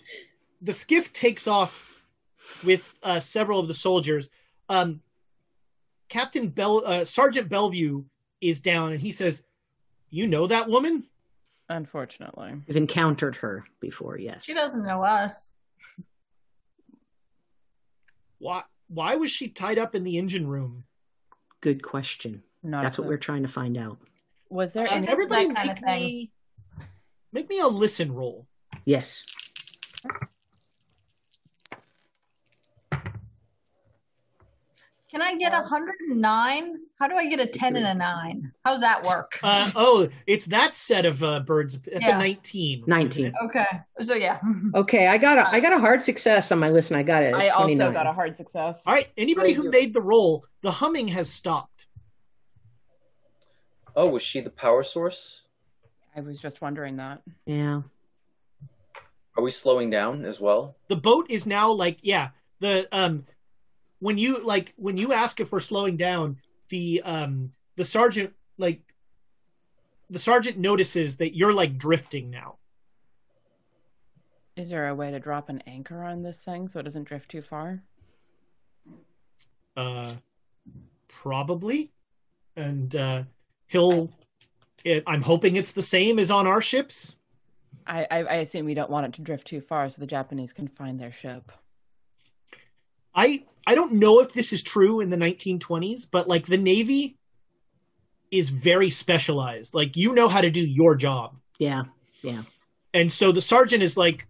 the 0.61 0.75
skiff 0.75 1.13
takes 1.13 1.47
off 1.47 1.87
with 2.65 2.93
uh, 3.03 3.21
several 3.21 3.61
of 3.61 3.69
the 3.69 3.75
soldiers. 3.75 4.29
Um, 4.69 5.01
Captain 6.09 6.49
Bell, 6.49 6.83
uh, 6.85 7.05
Sergeant 7.05 7.49
Bellevue 7.49 8.03
is 8.41 8.61
down, 8.61 8.91
and 8.93 9.01
he 9.01 9.13
says, 9.13 9.45
"You 10.11 10.27
know 10.27 10.47
that 10.47 10.69
woman? 10.69 11.05
unfortunately, 11.71 12.55
We've 12.67 12.77
encountered 12.77 13.37
her 13.37 13.65
before, 13.79 14.17
yes. 14.19 14.45
She 14.45 14.55
doesn't 14.55 14.83
know 14.83 15.05
us. 15.05 15.53
Why? 18.39 18.63
Why 18.89 19.17
was 19.17 19.31
she 19.31 19.49
tied 19.49 19.79
up 19.79 19.95
in 19.95 20.03
the 20.05 20.17
engine 20.17 20.47
room? 20.47 20.85
Good 21.61 21.83
question. 21.83 22.43
not. 22.63 22.83
That's 22.83 22.99
what 22.99 23.07
we're 23.07 23.19
trying 23.19 23.43
to 23.43 23.49
find 23.49 23.77
out. 23.77 23.99
Was 24.49 24.73
there 24.73 24.87
She 24.87 24.95
any? 24.95 25.09
Everybody, 25.09 25.49
that 25.49 25.57
kind 25.57 25.69
make 25.69 25.79
of 25.79 25.85
thing. 25.85 26.01
me 26.01 26.31
make 27.33 27.51
me 27.51 27.61
a 27.61 27.67
listen 27.67 28.15
roll. 28.15 28.47
Yes. 28.87 29.23
Can 35.11 35.23
I 35.23 35.37
get 35.37 35.53
a 35.55 35.61
109? 35.63 36.75
How 36.99 37.07
do 37.09 37.15
I 37.17 37.27
get 37.29 37.41
a 37.41 37.47
10 37.47 37.77
and 37.77 37.87
a 37.87 37.95
9? 37.95 38.53
How's 38.65 38.81
that 38.81 39.05
work? 39.07 39.39
Uh, 39.43 39.71
oh, 39.75 40.09
it's 40.27 40.45
that 40.47 40.77
set 40.77 41.07
of 41.07 41.23
uh, 41.23 41.41
birds. 41.41 41.79
It's 41.87 42.07
Yeah. 42.07 42.17
a 42.17 42.19
nineteen. 42.19 42.85
19. 42.87 43.33
okay. 43.45 43.65
So 44.03 44.15
yeah. 44.15 44.39
Okay, 44.75 45.07
I 45.07 45.17
got 45.17 45.39
a 45.39 45.49
I 45.49 45.61
got 45.61 45.73
a 45.73 45.79
hard 45.79 46.03
success 46.03 46.53
on 46.53 46.59
my 46.59 46.69
list, 46.69 46.91
and 46.91 46.99
I 46.99 47.03
got 47.03 47.23
it. 47.23 47.35
I 47.35 47.49
also 47.49 47.91
got 47.91 48.07
a 48.07 48.13
hard 48.13 48.37
success. 48.37 48.83
All 48.87 48.93
right. 48.93 49.09
Anybody 49.17 49.53
who 49.55 49.71
made 49.71 49.95
the 49.95 50.03
roll, 50.03 50.45
the 50.61 50.71
humming 50.71 51.09
has 51.09 51.31
stopped. 51.31 51.87
Oh, 53.97 54.09
was 54.09 54.23
she 54.23 54.41
the 54.41 54.51
power 54.51 54.83
source? 54.83 55.43
I 56.15 56.21
was 56.21 56.39
just 56.39 56.61
wondering 56.61 56.97
that. 56.97 57.23
Yeah. 57.47 57.83
Are 59.37 59.43
we 59.43 59.51
slowing 59.51 59.89
down 59.89 60.25
as 60.27 60.39
well? 60.41 60.77
the 60.89 60.97
boat 60.97 61.27
is 61.31 61.47
now 61.47 61.71
like 61.73 61.99
yeah 62.03 62.31
the 62.61 62.87
um 62.93 63.25
when 64.01 64.19
you 64.19 64.39
like 64.45 64.75
when 64.77 64.97
you 64.97 65.13
ask 65.13 65.41
if 65.41 65.51
we're 65.53 65.61
slowing 65.61 65.97
down 65.97 66.37
the 66.69 67.03
um 67.05 67.53
the 67.77 67.85
sergeant 67.85 68.33
like 68.59 68.81
the 70.11 70.19
sergeant 70.19 70.57
notices 70.59 71.17
that 71.19 71.37
you're 71.37 71.53
like 71.53 71.79
drifting 71.79 72.31
now 72.31 72.57
Is 74.57 74.71
there 74.71 74.89
a 74.89 74.95
way 74.95 75.11
to 75.11 75.21
drop 75.21 75.49
an 75.49 75.63
anchor 75.67 76.03
on 76.03 76.23
this 76.23 76.41
thing 76.43 76.69
so 76.69 76.81
it 76.81 76.85
doesn't 76.85 77.05
drift 77.05 77.31
too 77.31 77.43
far? 77.43 77.83
uh 79.77 80.13
probably 81.09 81.91
and 82.57 82.97
uh 82.97 83.23
he'll 83.69 84.11
it, 84.85 85.03
i'm 85.07 85.23
hoping 85.23 85.57
it's 85.57 85.73
the 85.73 85.83
same 85.83 86.19
as 86.19 86.31
on 86.31 86.47
our 86.47 86.61
ships 86.61 87.17
I, 87.87 88.07
I 88.11 88.19
I 88.19 88.35
assume 88.37 88.67
we 88.67 88.75
don't 88.75 88.91
want 88.91 89.07
it 89.07 89.13
to 89.15 89.23
drift 89.23 89.47
too 89.47 89.61
far 89.63 89.89
so 89.89 89.99
the 90.01 90.07
Japanese 90.07 90.53
can 90.53 90.69
find 90.69 91.01
their 91.01 91.11
ship. 91.13 91.51
i 93.15 93.45
i 93.69 93.75
don't 93.75 93.93
know 93.93 94.21
if 94.21 94.33
this 94.33 94.53
is 94.53 94.63
true 94.63 95.01
in 95.01 95.11
the 95.11 95.17
1920s 95.17 96.07
but 96.11 96.27
like 96.27 96.47
the 96.47 96.57
navy 96.57 97.17
is 98.31 98.49
very 98.51 98.91
specialized 98.91 99.75
like 99.75 99.97
you 99.97 100.15
know 100.15 100.29
how 100.29 100.41
to 100.41 100.51
do 100.51 100.65
your 100.81 100.95
job 100.97 101.37
Yeah. 101.59 101.85
Yeah. 102.23 102.43
and 102.95 103.11
so 103.13 103.33
the 103.33 103.41
sergeant 103.41 103.83
is 103.83 103.97
like 103.97 104.27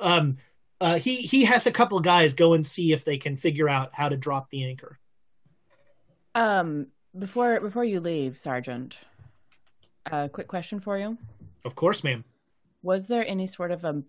um 0.00 0.38
uh 0.80 0.98
he 0.98 1.16
he 1.16 1.44
has 1.44 1.66
a 1.66 1.72
couple 1.72 1.98
guys 2.00 2.34
go 2.34 2.54
and 2.54 2.64
see 2.66 2.92
if 2.92 3.04
they 3.04 3.18
can 3.18 3.36
figure 3.36 3.68
out 3.68 3.90
how 3.92 4.08
to 4.08 4.16
drop 4.16 4.50
the 4.50 4.64
anchor 4.64 4.98
Um, 6.34 6.86
before 7.18 7.60
before 7.60 7.84
you 7.84 8.00
leave, 8.00 8.38
Sergeant, 8.38 8.98
a 10.10 10.28
quick 10.30 10.48
question 10.48 10.80
for 10.80 10.96
you: 10.98 11.18
of 11.64 11.74
course 11.74 12.02
ma'am 12.04 12.24
Was 12.82 13.06
there 13.06 13.24
any 13.26 13.46
sort 13.46 13.70
of 13.70 13.84
a 13.84 14.02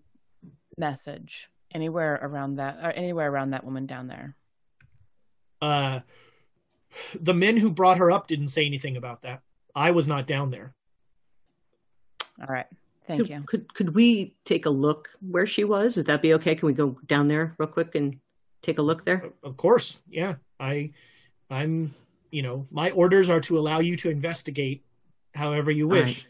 message 0.78 1.48
anywhere 1.74 2.18
around 2.22 2.56
that, 2.56 2.78
or 2.82 2.90
anywhere 2.92 3.30
around 3.30 3.50
that 3.50 3.64
woman 3.64 3.86
down 3.86 4.06
there? 4.08 4.36
uh 5.62 6.00
the 7.20 7.34
men 7.34 7.56
who 7.56 7.70
brought 7.70 7.98
her 7.98 8.10
up 8.10 8.26
didn't 8.26 8.48
say 8.48 8.66
anything 8.66 8.96
about 8.96 9.22
that 9.22 9.40
i 9.74 9.90
was 9.90 10.06
not 10.06 10.26
down 10.26 10.50
there 10.50 10.74
All 12.40 12.46
right, 12.52 12.66
thank 13.06 13.22
could, 13.22 13.30
you. 13.30 13.42
Could 13.46 13.74
could 13.74 13.94
we 13.94 14.34
take 14.44 14.66
a 14.66 14.70
look 14.70 15.10
where 15.20 15.46
she 15.46 15.64
was? 15.64 15.96
Would 15.96 16.06
that 16.06 16.22
be 16.22 16.34
okay? 16.34 16.54
Can 16.54 16.66
we 16.66 16.72
go 16.72 16.98
down 17.06 17.28
there 17.28 17.54
real 17.58 17.68
quick 17.68 17.94
and 17.94 18.18
take 18.62 18.78
a 18.78 18.82
look 18.82 19.04
there? 19.04 19.30
of 19.42 19.56
course 19.56 20.02
yeah 20.08 20.34
i 20.58 20.90
i'm 21.50 21.94
you 22.30 22.42
know 22.42 22.66
my 22.70 22.90
orders 22.90 23.30
are 23.30 23.40
to 23.40 23.58
allow 23.58 23.78
you 23.80 23.96
to 23.96 24.10
investigate 24.10 24.82
however 25.34 25.70
you 25.70 25.84
All 25.84 25.92
wish 25.92 26.26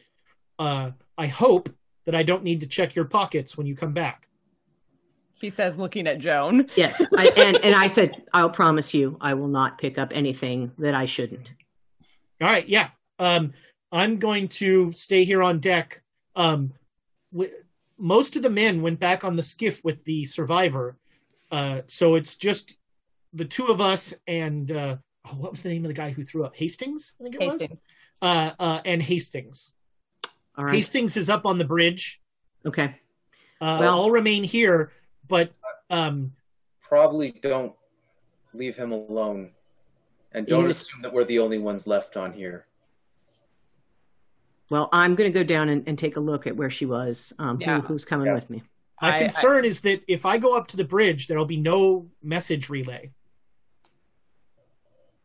uh 0.59 0.91
i 1.17 1.27
hope 1.27 1.69
that 2.05 2.15
i 2.15 2.23
don't 2.23 2.45
need 2.45 2.61
to 2.61 2.67
check 2.67 2.95
your 2.95 3.07
pockets 3.07 3.57
when 3.57 3.67
you 3.67 3.75
come 3.75 3.93
back 3.93 4.29
He 5.41 5.51
says, 5.51 5.77
looking 5.77 6.07
at 6.07 6.19
Joan. 6.21 6.69
Yes, 6.77 7.05
I, 7.17 7.29
and 7.37 7.57
and 7.65 7.75
I 7.75 7.89
said, 7.89 8.23
I'll 8.33 8.51
promise 8.51 8.95
you, 8.95 9.17
I 9.21 9.35
will 9.35 9.49
not 9.49 9.79
pick 9.79 9.99
up 9.99 10.13
anything 10.15 10.73
that 10.79 10.95
I 10.95 11.05
shouldn't. 11.05 11.51
All 12.41 12.49
right, 12.49 12.67
yeah. 12.69 12.89
Um, 13.19 13.53
I'm 13.93 14.19
going 14.19 14.49
to 14.49 14.93
stay 14.93 15.25
here 15.25 15.43
on 15.43 15.61
deck. 15.61 16.03
Um, 16.35 16.73
w- 17.33 17.53
most 17.99 18.37
of 18.37 18.43
the 18.43 18.51
men 18.51 18.83
went 18.83 18.99
back 18.99 19.25
on 19.25 19.37
the 19.37 19.43
skiff 19.43 19.85
with 19.85 20.03
the 20.05 20.25
survivor, 20.25 20.97
uh, 21.53 21.83
so 21.87 22.15
it's 22.17 22.37
just 22.37 22.77
the 23.33 23.45
two 23.45 23.67
of 23.67 23.81
us 23.81 24.15
and 24.27 24.71
uh, 24.73 24.97
oh, 25.27 25.35
what 25.37 25.51
was 25.53 25.63
the 25.63 25.69
name 25.69 25.85
of 25.85 25.89
the 25.89 25.95
guy 25.95 26.11
who 26.11 26.25
threw 26.25 26.45
up? 26.45 26.57
Hastings, 26.57 27.15
I 27.21 27.25
think 27.25 27.35
it 27.37 27.43
Hastings. 27.43 27.71
was. 27.71 27.83
Uh, 28.23 28.51
uh, 28.59 28.81
and 28.85 29.03
Hastings. 29.03 29.73
All 30.57 30.65
right. 30.65 30.75
Hastings 30.75 31.17
is 31.17 31.29
up 31.29 31.47
on 31.47 31.59
the 31.59 31.65
bridge. 31.65 32.21
Okay. 32.67 32.97
Uh, 33.61 33.77
Well- 33.81 33.99
I'll 34.01 34.11
remain 34.11 34.43
here, 34.45 34.93
but 35.29 35.53
um, 35.91 36.33
Probably 36.81 37.33
don't 37.33 37.73
leave 38.53 38.77
him 38.77 38.93
alone, 38.93 39.51
and 40.33 40.47
don't 40.47 40.65
was- 40.65 40.83
assume 40.83 41.03
that 41.03 41.13
we're 41.13 41.25
the 41.25 41.39
only 41.39 41.59
ones 41.59 41.87
left 41.87 42.17
on 42.17 42.33
here. 42.33 42.67
Well, 44.71 44.89
I'm 44.93 45.15
going 45.15 45.31
to 45.31 45.35
go 45.39 45.45
down 45.45 45.69
and, 45.69 45.87
and 45.87 45.99
take 45.99 46.17
a 46.17 46.21
look 46.21 46.47
at 46.47 46.57
where 46.57 46.71
she 46.71 46.87
was. 46.87 47.33
Um, 47.39 47.61
Yeah. 47.61 47.81
who, 47.81 47.87
who's 47.89 48.05
coming 48.05 48.27
Yeah. 48.27 48.35
with 48.35 48.49
me? 48.51 48.63
my 49.03 49.11
I- 49.13 49.15
I- 49.17 49.19
concern 49.19 49.65
is 49.65 49.81
that 49.83 50.03
if 50.09 50.25
I 50.25 50.39
go 50.39 50.57
up 50.57 50.69
to 50.69 50.77
the 50.77 50.85
bridge, 50.85 51.27
there'll 51.27 51.45
be 51.45 51.57
no 51.59 52.09
message 52.23 52.71
relay. 52.71 53.11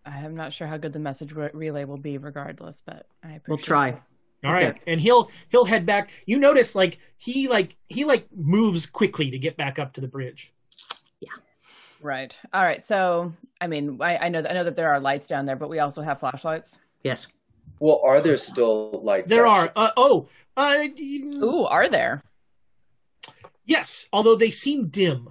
I'm 0.06 0.36
not 0.36 0.52
sure 0.54 0.66
how 0.68 0.78
good 0.78 0.92
the 0.94 1.00
message 1.00 1.34
re- 1.34 1.52
relay 1.54 1.86
will 1.86 1.98
be, 1.98 2.18
regardless, 2.18 2.82
but 2.86 3.06
I 3.24 3.34
appreciate 3.34 3.48
We'll 3.48 3.58
try. 3.60 3.90
it. 3.90 4.02
All 4.44 4.54
Okay. 4.54 4.80
and 4.88 5.02
he'll 5.02 5.30
he'll 5.50 5.66
head 5.66 5.86
back. 5.86 6.12
You 6.26 6.40
notice 6.40 6.74
like 6.76 7.00
he 7.18 7.48
like 7.48 7.76
he 7.88 8.06
like 8.06 8.28
moves 8.36 8.86
quickly 8.86 9.32
to 9.32 9.40
get 9.40 9.58
back 9.58 9.80
up 9.80 9.94
to 9.94 10.02
the 10.02 10.08
bridge. 10.08 10.54
Yeah. 11.20 11.30
Right. 12.02 12.38
All 12.54 12.64
right. 12.64 12.84
So, 12.84 13.34
I 13.60 13.68
mean, 13.68 14.00
I, 14.02 14.18
I 14.18 14.30
know 14.30 14.42
that 14.42 14.52
I 14.52 14.54
know 14.54 14.64
that 14.64 14.76
there 14.78 14.90
are 14.92 15.00
lights 15.00 15.28
down 15.28 15.46
there, 15.46 15.58
but 15.58 15.70
we 15.70 15.80
also 15.80 16.02
have 16.02 16.20
flashlights. 16.20 16.80
Yes. 17.04 17.28
Well, 17.80 18.02
are 18.04 18.22
there 18.22 18.38
still 18.38 19.02
lights? 19.04 19.30
There 19.30 19.46
out? 19.46 19.72
are 19.76 19.88
uh, 19.88 19.92
oh 19.98 20.28
uh, 20.58 20.86
Ooh, 21.42 21.66
are 21.66 21.90
there? 21.90 22.24
yes, 23.66 24.08
although 24.12 24.36
they 24.36 24.52
seem 24.52 24.88
dim. 24.88 25.30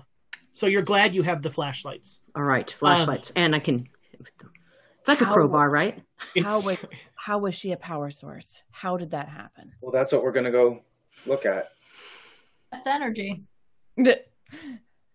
So 0.53 0.67
you're 0.67 0.83
glad 0.83 1.15
you 1.15 1.23
have 1.23 1.43
the 1.43 1.51
flashlights. 1.51 2.21
All 2.35 2.43
right. 2.43 2.71
Flashlights, 2.71 3.31
and 3.37 3.55
I 3.55 3.59
can. 3.59 3.89
It's 5.01 5.09
like 5.09 5.21
a 5.21 5.27
crowbar, 5.27 5.71
right? 5.71 6.03
How 6.19 6.27
It's 6.35 6.67
was 6.67 6.79
how 7.29 7.37
was 7.37 7.55
she 7.55 7.73
a 7.73 7.77
power 7.77 8.11
source? 8.11 8.63
How 8.71 8.97
did 8.97 9.11
that 9.11 9.29
happen? 9.29 9.71
Well, 9.83 9.93
that's 9.93 10.13
what 10.13 10.23
we're 10.23 10.33
gonna 10.33 10.51
go 10.51 10.81
look 11.27 11.45
at. 11.45 11.73
That's 12.73 12.87
energy. 12.89 13.45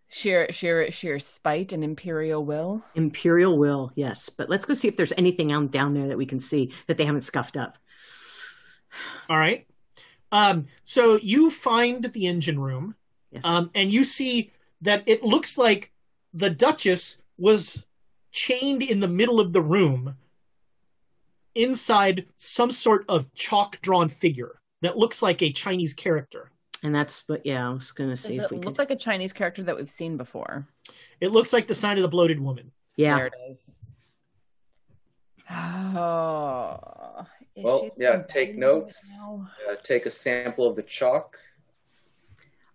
sheer 0.10 0.52
sheer 0.52 0.92
sheer 0.92 1.18
spite 1.18 1.74
and 1.74 1.84
imperial 1.84 2.46
will. 2.46 2.84
Imperial 2.94 3.58
will, 3.58 3.92
yes. 3.96 4.30
But 4.30 4.48
let's 4.48 4.68
go 4.68 4.76
see 4.76 4.88
if 4.88 4.96
there's 4.96 5.14
anything 5.18 5.52
on 5.54 5.70
down 5.70 5.96
there 5.96 6.08
that 6.10 6.18
we 6.20 6.28
can 6.28 6.40
see 6.40 6.72
that 6.86 7.00
they 7.00 7.06
haven't 7.06 7.22
scuffed 7.22 7.58
up. 7.58 7.80
all 9.28 9.38
right. 9.40 9.66
Um, 10.32 10.68
so 10.84 11.16
you 11.16 11.50
find 11.50 12.04
the 12.06 12.28
engine 12.28 12.60
room, 12.60 12.94
Yes. 13.32 13.42
um, 13.44 13.72
and 13.74 13.90
you 13.92 14.04
see 14.04 14.52
that 14.82 15.02
it 15.08 15.24
looks 15.24 15.58
like 15.58 15.92
the 16.32 16.52
Duchess 16.52 17.18
was 17.40 17.88
chained 18.32 18.84
in 18.84 19.00
the 19.00 19.08
middle 19.08 19.40
of 19.40 19.52
the 19.52 19.62
room 19.64 20.16
inside 21.56 22.26
some 22.36 22.72
sort 22.72 23.06
of 23.10 23.32
chalk 23.36 23.82
drawn 23.82 24.10
figure 24.10 24.60
that 24.82 24.98
looks 24.98 25.22
like 25.22 25.42
a 25.42 25.52
Chinese 25.52 25.94
character. 25.94 26.52
and 26.84 26.94
that's 26.94 27.28
what. 27.30 27.46
Yeah, 27.46 27.70
I 27.70 27.74
was 27.74 27.92
going 27.92 28.10
to 28.10 28.16
Does 28.16 28.24
see 28.26 28.36
if 28.38 28.44
it 28.44 28.52
we 28.52 28.58
look 28.58 28.66
could. 28.66 28.78
like 28.80 28.92
a 28.92 28.96
Chinese 28.96 29.32
character 29.34 29.64
that 29.64 29.76
we've 29.78 29.90
seen 29.90 30.18
before? 30.18 30.66
It 31.22 31.30
looks 31.30 31.54
like 31.54 31.68
the 31.68 31.76
sign 31.76 31.96
of 31.98 32.02
the 32.04 32.10
bloated 32.10 32.40
woman. 32.40 32.72
yeah. 32.98 33.16
There 33.16 33.28
it 33.28 33.34
is. 33.50 33.74
Oh. 35.96 37.26
is 37.56 37.64
Well, 37.64 37.90
yeah, 37.98 38.24
take 38.28 38.58
notes. 38.58 39.18
now? 39.20 39.48
Uh, 39.70 39.76
take 39.84 40.06
a 40.06 40.10
sample 40.10 40.66
of 40.68 40.76
the 40.76 40.84
chalk. 40.84 41.38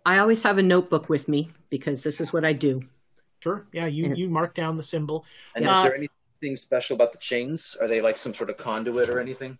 I 0.05 0.19
always 0.19 0.41
have 0.43 0.57
a 0.57 0.63
notebook 0.63 1.09
with 1.09 1.27
me 1.27 1.51
because 1.69 2.03
this 2.03 2.21
is 2.21 2.31
what 2.33 2.45
I 2.45 2.53
do. 2.53 2.81
Sure. 3.43 3.67
Yeah, 3.71 3.85
you 3.87 4.07
Yeah. 4.07 4.13
you 4.15 4.29
mark 4.29 4.53
down 4.55 4.75
the 4.75 4.83
symbol. 4.83 5.25
And 5.55 5.65
Yeah. 5.65 5.77
is 5.77 5.83
there 5.83 5.95
anything 6.41 6.55
special 6.55 6.95
about 6.95 7.11
the 7.11 7.17
chains? 7.17 7.75
Are 7.79 7.87
they 7.87 8.01
like 8.01 8.17
some 8.17 8.33
sort 8.33 8.49
of 8.49 8.57
conduit 8.57 9.09
or 9.09 9.19
anything? 9.19 9.57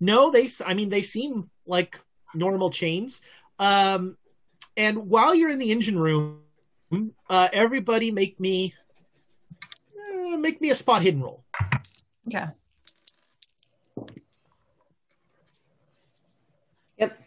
No, 0.00 0.30
they. 0.30 0.48
I 0.64 0.74
mean, 0.74 0.88
they 0.88 1.02
seem 1.02 1.50
like 1.66 1.98
normal 2.34 2.70
chains. 2.70 3.20
Um, 3.58 4.16
and 4.76 5.08
while 5.08 5.34
you're 5.34 5.50
in 5.50 5.58
the 5.58 5.70
engine 5.70 5.98
room, 5.98 6.40
uh, 7.28 7.48
everybody 7.52 8.10
make 8.10 8.38
me 8.40 8.74
uh, 10.32 10.36
make 10.36 10.60
me 10.60 10.70
a 10.70 10.74
spot 10.74 11.02
hidden 11.02 11.22
roll. 11.22 11.44
Okay. 12.28 12.46
Yep. 16.98 17.18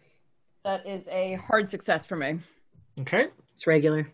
That 0.63 0.87
is 0.87 1.07
a 1.09 1.35
hard 1.35 1.69
success 1.69 2.05
for 2.05 2.15
me. 2.15 2.39
Okay. 2.99 3.27
It's 3.55 3.67
regular. 3.67 4.11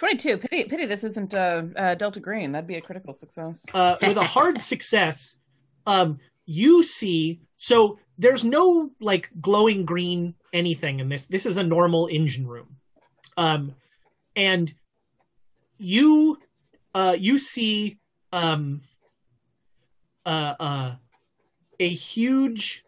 22. 0.00 0.38
Pity, 0.38 0.64
pity 0.64 0.86
this 0.86 1.04
isn't 1.04 1.34
uh, 1.34 1.62
uh, 1.76 1.94
Delta 1.94 2.20
Green. 2.20 2.52
That'd 2.52 2.66
be 2.66 2.76
a 2.76 2.80
critical 2.80 3.12
success. 3.12 3.66
Uh, 3.74 3.96
with 4.00 4.16
a 4.16 4.24
hard 4.24 4.58
success, 4.72 5.36
um, 5.86 6.18
you 6.46 6.82
see. 6.82 7.42
So 7.58 7.98
there's 8.16 8.42
no 8.42 8.92
like 8.98 9.28
glowing 9.42 9.84
green 9.84 10.36
anything 10.54 11.00
in 11.00 11.10
this. 11.10 11.26
This 11.26 11.44
is 11.44 11.58
a 11.58 11.62
normal 11.62 12.06
engine 12.06 12.46
room, 12.46 12.76
um, 13.36 13.74
and 14.34 14.72
you 15.76 16.38
uh, 16.94 17.16
you 17.18 17.38
see 17.38 17.98
um, 18.32 18.80
uh, 20.24 20.54
uh, 20.58 20.94
a 21.78 21.88
huge 21.90 22.86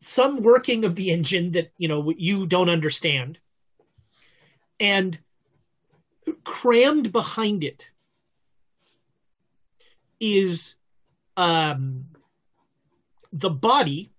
some 0.00 0.44
working 0.44 0.84
of 0.84 0.94
the 0.94 1.10
engine 1.10 1.50
that 1.52 1.72
you 1.76 1.88
know 1.88 2.12
you 2.16 2.46
don't 2.46 2.70
understand, 2.70 3.40
and 4.78 5.18
crammed 6.44 7.12
behind 7.12 7.64
it 7.64 7.90
is 10.20 10.76
um, 11.36 12.06
the 13.32 13.50
body 13.50 14.10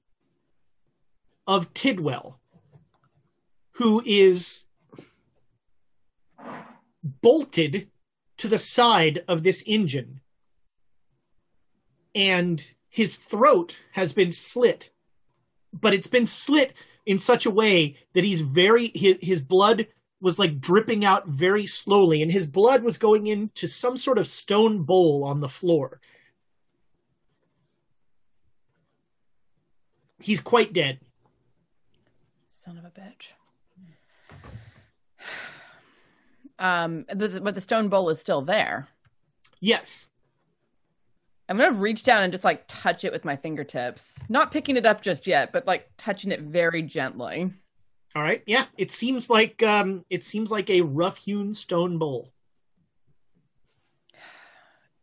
of 1.46 1.74
Tidwell, 1.74 2.40
who 3.72 4.02
is 4.06 4.66
bolted 7.04 7.90
to 8.38 8.48
the 8.48 8.60
side 8.60 9.24
of 9.28 9.44
this 9.44 9.64
engine, 9.66 10.22
and 12.14 12.72
his 12.90 13.16
throat 13.16 13.78
has 13.92 14.14
been 14.14 14.32
slit, 14.32 14.92
but 15.74 15.94
it's 15.94 16.08
been 16.08 16.26
slit 16.26 16.74
in 17.06 17.18
such 17.18 17.46
a 17.46 17.52
way 17.52 17.96
that 18.14 18.24
he's 18.24 18.42
very 18.42 18.92
his, 18.94 19.18
his 19.22 19.42
blood 19.42 19.88
was 20.20 20.40
like 20.40 20.60
dripping 20.60 21.06
out 21.06 21.28
very 21.28 21.66
slowly, 21.66 22.22
and 22.22 22.32
his 22.32 22.48
blood 22.48 22.84
was 22.84 22.98
going 22.98 23.28
into 23.28 23.68
some 23.68 23.98
sort 23.98 24.18
of 24.18 24.28
stone 24.28 24.84
bowl 24.84 25.24
on 25.24 25.40
the 25.40 25.50
floor. 25.50 26.00
He's 30.20 30.42
quite 30.42 30.74
dead. 30.74 31.00
Son 32.48 32.78
of 32.78 32.86
a 32.86 32.90
bitch. 32.90 33.28
Um, 36.60 37.06
but 37.14 37.44
but 37.44 37.54
the 37.56 37.62
stone 37.62 37.88
bowl 37.90 38.10
is 38.10 38.20
still 38.20 38.42
there. 38.42 38.88
Yes. 39.60 40.10
I'm 41.48 41.58
gonna 41.58 41.72
reach 41.72 42.04
down 42.04 42.24
and 42.24 42.34
just 42.34 42.44
like 42.44 42.66
touch 42.68 43.06
it 43.06 43.12
with 43.12 43.24
my 43.24 43.36
fingertips. 43.36 44.20
Not 44.28 44.52
picking 44.52 44.76
it 44.76 44.86
up 44.86 45.02
just 45.02 45.28
yet, 45.28 45.54
but 45.54 45.68
like 45.68 45.90
touching 45.98 46.32
it 46.32 46.42
very 46.42 46.82
gently. 46.82 47.52
All 48.16 48.22
right. 48.22 48.42
Yeah. 48.46 48.66
It 48.78 48.92
seems 48.92 49.30
like 49.30 49.62
um 49.64 50.06
it 50.10 50.24
seems 50.24 50.52
like 50.52 50.70
a 50.70 50.82
rough 50.82 51.18
hewn 51.18 51.54
stone 51.54 51.98
bowl. 51.98 52.32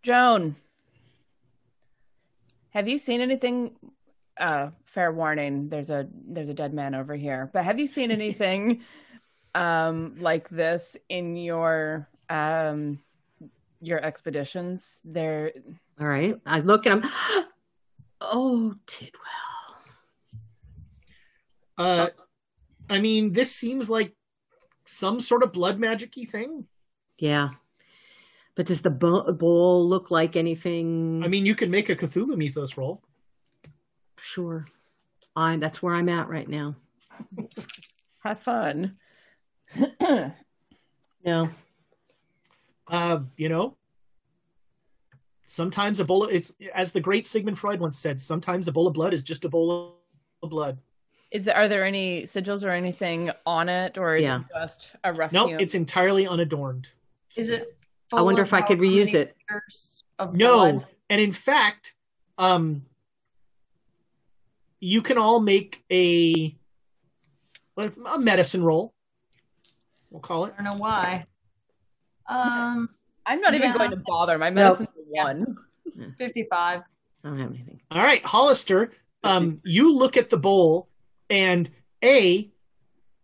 Joan, 0.03 0.57
have 2.71 2.89
you 2.89 2.99
seen 2.99 3.21
anything? 3.21 3.77
Uh, 4.37 4.71
fair 4.85 5.13
warning. 5.13 5.69
There's 5.69 5.91
a 5.91 6.09
there's 6.13 6.49
a 6.49 6.55
dead 6.55 6.75
man 6.75 6.95
over 6.95 7.15
here. 7.15 7.49
But 7.53 7.65
have 7.65 7.79
you 7.79 7.87
seen 7.87 8.11
anything 8.11 8.83
um 9.55 10.17
like 10.19 10.49
this 10.49 10.97
in 11.09 11.37
your 11.37 12.09
um 12.29 12.99
your 13.81 14.03
expeditions? 14.05 15.01
There. 15.05 15.53
All 16.01 16.07
right. 16.07 16.37
I 16.45 16.61
look 16.61 16.87
and 16.87 17.05
I'm. 17.05 17.45
Oh, 18.27 18.75
Tidwell. 18.87 19.13
Uh 21.77 22.09
I 22.89 23.01
mean, 23.01 23.33
this 23.33 23.55
seems 23.55 23.89
like 23.89 24.15
some 24.85 25.21
sort 25.21 25.43
of 25.43 25.53
blood 25.53 25.79
magicy 25.79 26.29
thing. 26.29 26.67
Yeah. 27.19 27.51
But 28.55 28.67
does 28.67 28.83
the 28.83 28.91
bowl 28.91 29.89
look 29.89 30.11
like 30.11 30.37
anything? 30.37 31.23
I 31.25 31.29
mean, 31.29 31.47
you 31.47 31.55
can 31.55 31.71
make 31.71 31.89
a 31.89 31.97
Cthulhu 31.97 32.37
mythos 32.37 32.77
roll. 32.77 33.03
sure. 34.19 34.67
I 35.37 35.57
that's 35.57 35.83
where 35.83 35.95
I'm 35.95 36.09
at 36.09 36.29
right 36.29 36.49
now. 36.49 36.77
Have 38.23 38.41
fun. 38.43 38.97
No. 41.25 41.49
Uh, 42.87 43.21
you 43.37 43.49
know, 43.49 43.77
sometimes 45.47 46.01
a 46.01 46.05
bowl. 46.05 46.25
Of, 46.25 46.33
it's 46.33 46.55
as 46.75 46.93
the 46.93 47.01
great 47.01 47.27
Sigmund 47.27 47.59
Freud 47.59 47.81
once 47.81 47.99
said. 47.99 48.21
Sometimes 48.21 48.69
a 48.69 48.73
bowl 48.73 48.87
of 48.87 48.93
blood 48.93 49.15
is 49.15 49.23
just 49.23 49.47
a 49.47 49.49
bowl 49.49 49.97
of 50.43 50.51
blood. 50.51 50.79
Is 51.35 51.47
there, 51.47 51.57
are 51.57 51.67
there 51.69 51.85
any 51.85 52.23
sigils 52.23 52.65
or 52.65 52.71
anything 52.71 53.33
on 53.45 53.69
it, 53.69 53.99
or 53.99 54.15
is 54.15 54.23
Yeah. 54.23 54.39
it 54.39 54.45
just 54.55 54.93
a 55.03 55.13
rough? 55.13 55.33
Nope, 55.33 55.61
it's 55.61 55.75
entirely 55.75 56.29
unadorned. 56.29 56.89
Is 57.37 57.51
it? 57.51 57.77
I 58.13 58.23
wonder 58.23 58.41
if 58.41 58.55
I 58.55 58.63
could 58.63 58.79
reuse 58.79 59.15
it. 59.15 59.37
Of 60.21 60.37
No, 60.37 60.55
blood? 60.59 60.87
and 61.11 61.21
in 61.21 61.33
fact, 61.33 61.97
um, 62.39 62.87
you 64.79 65.03
can 65.03 65.19
all 65.19 65.41
make 65.41 65.85
a 65.91 66.57
a 67.77 68.19
medicine 68.21 68.63
roll. 68.63 68.95
We'll 70.13 70.21
call 70.21 70.45
it. 70.45 70.55
I 70.57 70.63
don't 70.63 70.73
know 70.75 70.79
why. 70.81 71.27
Um, 72.29 72.89
I'm 73.27 73.41
not 73.41 73.55
even 73.55 73.71
Yeah. 73.71 73.77
going 73.79 73.91
to 73.91 73.97
bother. 74.07 74.39
My 74.39 74.51
medicine's 74.51 74.89
a 74.97 75.03
one. 75.11 75.57
fifty-five. 76.17 76.83
I 77.25 77.29
don't 77.29 77.41
have 77.41 77.51
anything. 77.51 77.81
All 77.91 78.05
right, 78.05 78.25
Hollister, 78.25 78.93
um, 79.25 79.61
you 79.65 79.93
look 79.93 80.17
at 80.17 80.31
the 80.31 80.37
bowl, 80.39 80.89
and 81.31 81.71
A, 82.03 82.51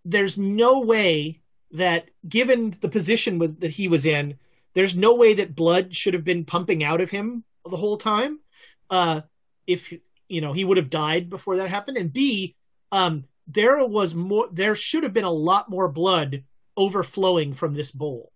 there's 0.05 0.39
no 0.39 0.81
way 0.81 1.40
that, 1.72 2.09
given 2.28 2.77
the 2.81 2.89
position 2.89 3.39
with, 3.39 3.60
that 3.60 3.70
he 3.70 3.89
was 3.89 4.06
in, 4.06 4.39
there's 4.74 4.97
no 4.97 5.14
way 5.14 5.35
that 5.35 5.55
blood 5.55 5.94
should 5.94 6.14
have 6.14 6.24
been 6.24 6.44
pumping 6.44 6.82
out 6.82 7.01
of 7.01 7.10
him 7.10 7.44
the 7.68 7.77
whole 7.77 7.97
time. 7.97 8.40
Uh, 8.89 9.22
if, 9.66 9.93
you 10.28 10.40
know, 10.40 10.52
he 10.52 10.64
would 10.64 10.77
have 10.77 10.90
died 10.90 11.28
before 11.31 11.56
that 11.56 11.68
happened. 11.68 11.97
And 11.97 12.12
B, 12.12 12.56
um, 12.93 13.24
there 13.47 13.85
was 13.85 14.14
more, 14.14 14.48
there 14.52 14.74
should 14.74 15.02
have 15.02 15.12
been 15.12 15.24
a 15.24 15.31
lot 15.31 15.68
more 15.68 15.89
blood 15.89 16.44
overflowing 16.77 17.55
from 17.55 17.74
this 17.74 17.93
bowl. 17.93 18.32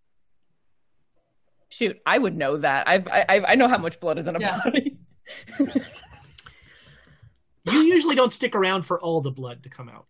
Shoot, 1.70 1.98
I 2.06 2.18
would 2.18 2.36
know 2.36 2.58
that. 2.58 2.86
I've, 2.86 3.08
I 3.08 3.24
I 3.28 3.44
I 3.52 3.54
know 3.56 3.66
how 3.66 3.78
much 3.78 3.98
blood 3.98 4.18
is 4.18 4.28
in 4.28 4.36
a 4.36 4.40
Yeah. 4.40 4.60
body. 4.64 4.96
You 7.64 7.80
usually 7.80 8.14
don't 8.14 8.32
stick 8.32 8.54
around 8.54 8.82
for 8.82 9.00
all 9.00 9.20
the 9.20 9.30
blood 9.30 9.62
to 9.62 9.68
come 9.68 9.88
out. 9.88 10.06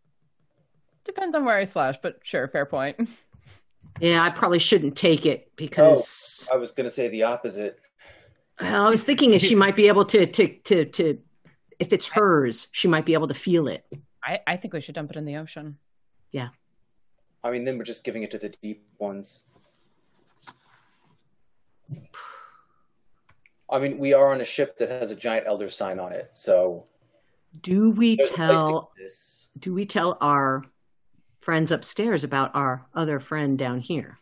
Depends 1.05 1.37
on 1.37 1.45
where 1.45 1.57
I 1.57 1.65
slash, 1.65 1.97
but 2.03 2.19
sure, 2.23 2.49
fair 2.49 2.67
point. 2.67 3.09
Yeah, 4.01 4.23
I 4.23 4.31
probably 4.31 4.59
shouldn't 4.59 4.97
take 4.97 5.25
it 5.27 5.53
because 5.57 6.49
oh, 6.51 6.55
I 6.55 6.59
was 6.59 6.73
going 6.73 6.85
to 6.85 6.91
say 6.91 7.09
the 7.09 7.23
opposite. 7.25 7.79
Well, 8.61 8.87
I 8.87 8.91
was 8.91 9.05
thinking 9.05 9.33
if 9.33 9.43
she 9.43 9.55
might 9.55 9.77
be 9.77 9.89
able 9.89 10.05
to 10.07 10.27
to 10.27 10.49
to 10.49 10.85
to 10.85 11.19
if 11.79 11.93
it's 11.93 12.07
hers, 12.07 12.69
she 12.73 12.89
might 12.89 13.05
be 13.05 13.15
able 13.15 13.29
to 13.29 13.35
feel 13.35 13.69
it. 13.69 13.85
I, 14.23 14.41
I 14.47 14.57
think 14.57 14.75
we 14.75 14.81
should 14.81 14.95
dump 14.95 15.11
it 15.11 15.17
in 15.17 15.25
the 15.25 15.37
ocean. 15.37 15.79
Yeah. 16.33 16.49
I 17.43 17.51
mean, 17.51 17.65
then 17.65 17.77
we're 17.77 17.85
just 17.85 18.05
giving 18.05 18.23
it 18.23 18.31
to 18.31 18.39
the 18.39 18.49
deep 18.49 18.85
ones. 18.99 19.45
I 23.71 23.79
mean, 23.79 23.99
we 23.99 24.15
are 24.15 24.33
on 24.33 24.41
a 24.41 24.45
ship 24.45 24.79
that 24.79 24.89
has 24.89 25.11
a 25.11 25.17
giant 25.17 25.47
elder 25.47 25.69
sign 25.69 25.99
on 25.99 26.13
it, 26.13 26.29
so 26.35 26.87
Do 27.61 27.91
we 27.91 28.17
there's 28.17 28.31
a 28.31 28.33
place 28.35 28.61
to 28.61 28.67
tell 28.67 28.93
do 29.59 29.75
we 29.75 29.87
tell 29.87 30.19
our 30.21 30.65
friends 31.41 31.71
upstairs 31.71 32.25
about 32.25 32.55
our 32.55 32.87
other 32.95 33.21
friend 33.21 33.59
down 33.59 33.81
here? 33.81 34.19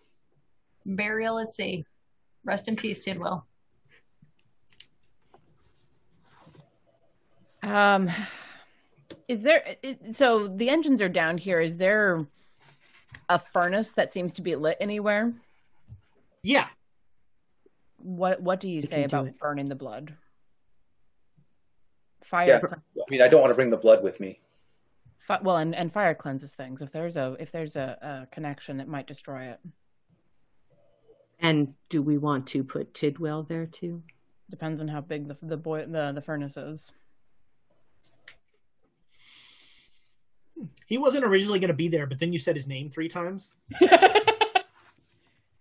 Burial 0.84 1.38
at 1.38 1.52
sea. 1.52 1.84
Rest 2.44 2.68
in 2.68 2.76
peace, 2.76 3.04
Tidwell. 3.04 3.46
Um, 7.62 8.10
is 9.28 9.42
there? 9.42 9.76
So 10.10 10.48
the 10.48 10.68
engines 10.68 11.00
are 11.00 11.08
down 11.08 11.38
here. 11.38 11.60
Is 11.60 11.78
there 11.78 12.26
a 13.28 13.38
furnace 13.38 13.92
that 13.92 14.10
seems 14.10 14.32
to 14.34 14.42
be 14.42 14.56
lit 14.56 14.76
anywhere? 14.80 15.32
Yeah. 16.42 16.66
What 17.98 18.42
What 18.42 18.58
do 18.60 18.68
you 18.68 18.80
We 18.80 18.82
say 18.82 19.06
can 19.06 19.20
about 19.20 19.38
burning 19.38 19.66
the 19.66 19.76
blood? 19.76 20.16
Fire. 22.24 22.46
Yeah. 22.46 22.74
Clean- 23.08 23.20
I 23.20 23.24
mean, 23.24 23.28
I 23.28 23.30
don't 23.30 23.40
want 23.40 23.50
to 23.52 23.56
bring 23.56 23.70
the 23.70 23.76
blood 23.76 24.02
with 24.02 24.18
me. 24.20 24.40
fi- 25.18 25.40
well, 25.42 25.56
and, 25.58 25.74
and 25.74 25.92
fire 25.92 26.14
cleanses 26.14 26.54
things. 26.54 26.82
If 26.82 26.90
there's 26.92 27.16
a 27.16 27.36
if 27.38 27.52
there's 27.52 27.76
a, 27.76 27.98
a 28.02 28.34
connection, 28.34 28.80
it 28.80 28.88
might 28.88 29.06
destroy 29.06 29.44
it. 29.44 29.60
And 31.38 31.74
do 31.88 32.02
we 32.02 32.18
want 32.18 32.46
to 32.48 32.62
put 32.64 32.94
Tidwell 32.94 33.42
there 33.42 33.66
too? 33.66 34.02
Depends 34.50 34.80
on 34.80 34.88
how 34.88 35.00
big 35.00 35.28
the 35.28 35.36
the 35.42 35.56
boy 35.56 35.86
the, 35.86 36.12
the 36.12 36.22
furnace 36.22 36.56
is. 36.56 36.92
He 40.86 40.98
wasn't 40.98 41.24
originally 41.24 41.58
going 41.58 41.68
to 41.68 41.74
be 41.74 41.88
there, 41.88 42.06
but 42.06 42.18
then 42.20 42.32
you 42.32 42.38
said 42.38 42.54
his 42.54 42.68
name 42.68 42.88
three 42.90 43.08
times. 43.08 43.56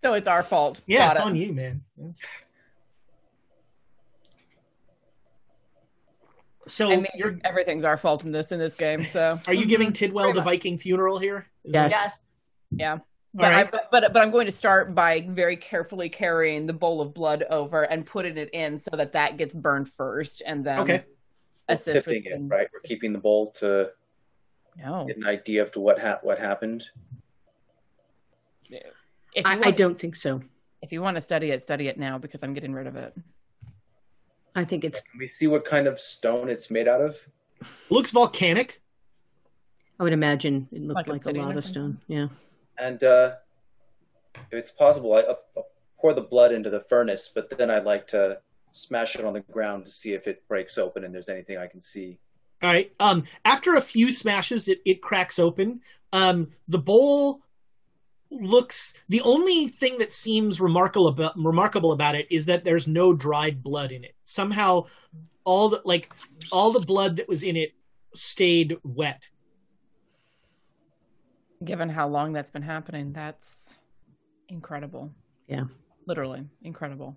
so 0.02 0.12
it's 0.14 0.28
our 0.28 0.42
fault. 0.44 0.80
Yeah, 0.86 1.06
Got 1.06 1.10
it's 1.12 1.20
it. 1.20 1.26
on 1.26 1.36
you, 1.36 1.52
man. 1.52 1.82
So 6.66 6.92
I 6.92 6.96
mean, 6.96 7.06
you're 7.14 7.38
everything's 7.44 7.84
our 7.84 7.96
fault 7.96 8.24
in 8.24 8.32
this 8.32 8.52
in 8.52 8.58
this 8.58 8.74
game. 8.76 9.04
So 9.04 9.40
are 9.46 9.54
you 9.54 9.66
giving 9.66 9.92
Tidwell 9.92 10.32
the 10.32 10.42
Viking 10.42 10.78
funeral 10.78 11.18
here? 11.18 11.46
Is 11.64 11.74
Yes. 11.74 11.90
Yes. 11.92 12.22
yeah. 12.76 12.98
But, 13.34 13.42
right. 13.44 13.66
I, 13.66 13.70
but 13.70 13.88
but 13.90 14.12
but 14.12 14.22
I'm 14.22 14.30
going 14.30 14.46
to 14.46 14.52
start 14.52 14.94
by 14.94 15.26
very 15.28 15.56
carefully 15.56 16.08
carrying 16.08 16.66
the 16.66 16.72
bowl 16.74 17.00
of 17.00 17.14
blood 17.14 17.44
over 17.48 17.84
and 17.84 18.04
putting 18.04 18.36
it 18.36 18.50
in 18.52 18.76
so 18.76 18.90
that 18.94 19.12
that 19.12 19.38
gets 19.38 19.54
burned 19.54 19.88
first, 19.88 20.42
and 20.46 20.62
then 20.64 20.80
Okay. 20.80 21.04
We're 21.68 21.74
assist 21.74 22.04
tipping 22.04 22.24
with 22.24 22.32
it, 22.34 22.54
right? 22.54 22.68
We're 22.72 22.80
keeping 22.80 23.12
the 23.12 23.18
bowl 23.18 23.52
to 23.52 23.90
No, 24.76 25.06
get 25.06 25.16
an 25.16 25.26
idea 25.26 25.62
of 25.62 25.70
to 25.72 25.80
what 25.80 25.98
ha- 25.98 26.18
what 26.22 26.38
happened. 26.38 26.84
if 28.68 28.82
you, 29.34 29.42
I, 29.44 29.54
want, 29.54 29.66
I 29.66 29.70
don't 29.70 29.98
think 29.98 30.14
so. 30.16 30.42
if 30.82 30.92
you 30.92 31.00
want 31.00 31.16
to 31.16 31.20
study 31.20 31.50
it, 31.52 31.62
study 31.62 31.88
it 31.88 31.98
now 31.98 32.18
because 32.18 32.42
I'm 32.42 32.52
getting 32.52 32.74
rid 32.74 32.86
of 32.86 32.96
it. 32.96 33.16
I 34.54 34.64
think 34.64 34.84
it's 34.84 35.02
Can 35.02 35.18
we 35.18 35.28
see 35.28 35.46
what 35.46 35.64
kind 35.64 35.86
of 35.86 35.98
stone 35.98 36.48
it's 36.48 36.70
made 36.70 36.88
out 36.88 37.00
of? 37.00 37.18
Looks 37.90 38.10
volcanic. 38.10 38.82
I 39.98 40.02
would 40.02 40.12
imagine 40.12 40.68
it 40.72 40.82
looked 40.82 40.96
Like 40.96 41.06
like, 41.06 41.14
a 41.14 41.16
obsidian 41.16 41.46
lava 41.46 41.62
stone. 41.62 42.00
Yeah. 42.08 42.28
And 42.78 43.02
uh, 43.04 43.34
if 44.34 44.52
it's 44.52 44.70
possible, 44.70 45.14
I, 45.14 45.20
I'll, 45.20 45.38
I'll 45.56 45.66
pour 46.00 46.12
the 46.12 46.22
blood 46.22 46.52
into 46.52 46.70
the 46.70 46.80
furnace, 46.80 47.30
but 47.32 47.56
then 47.56 47.70
I'd 47.70 47.84
like 47.84 48.08
to 48.08 48.40
smash 48.72 49.14
it 49.14 49.24
on 49.24 49.32
the 49.32 49.40
ground 49.40 49.86
to 49.86 49.92
see 49.92 50.12
if 50.14 50.26
it 50.26 50.46
breaks 50.48 50.78
open 50.78 51.04
and 51.04 51.14
there's 51.14 51.28
anything 51.28 51.58
I 51.58 51.66
can 51.66 51.80
see. 51.80 52.18
All 52.62 52.70
right. 52.70 52.92
Um, 53.00 53.24
after 53.44 53.74
a 53.74 53.80
few 53.80 54.10
smashes, 54.10 54.68
it, 54.68 54.80
it 54.84 55.02
cracks 55.02 55.38
open. 55.38 55.80
Um, 56.12 56.48
the 56.68 56.78
bowl 56.78 57.41
looks. 58.40 58.94
The 59.08 59.20
only 59.22 59.68
thing 59.68 59.98
that 59.98 60.12
seems 60.12 60.60
remarkable 60.60 61.08
about 61.08 61.36
remarkable 61.36 61.92
about 61.92 62.14
it 62.14 62.26
is 62.30 62.46
that 62.46 62.64
there's 62.64 62.88
no 62.88 63.12
dried 63.12 63.62
blood 63.62 63.92
in 63.92 64.04
it. 64.04 64.14
Somehow, 64.24 64.86
all 65.44 65.68
the 65.68 65.82
like 65.84 66.12
all 66.50 66.72
the 66.72 66.80
blood 66.80 67.16
that 67.16 67.28
was 67.28 67.44
in 67.44 67.56
it 67.56 67.74
stayed 68.14 68.76
wet. 68.84 69.28
Given 71.64 71.88
how 71.88 72.08
long 72.08 72.32
that's 72.32 72.50
been 72.50 72.62
happening, 72.62 73.12
that's 73.12 73.80
incredible. 74.48 75.12
Yeah. 75.46 75.64
Literally 76.06 76.44
incredible. 76.62 77.16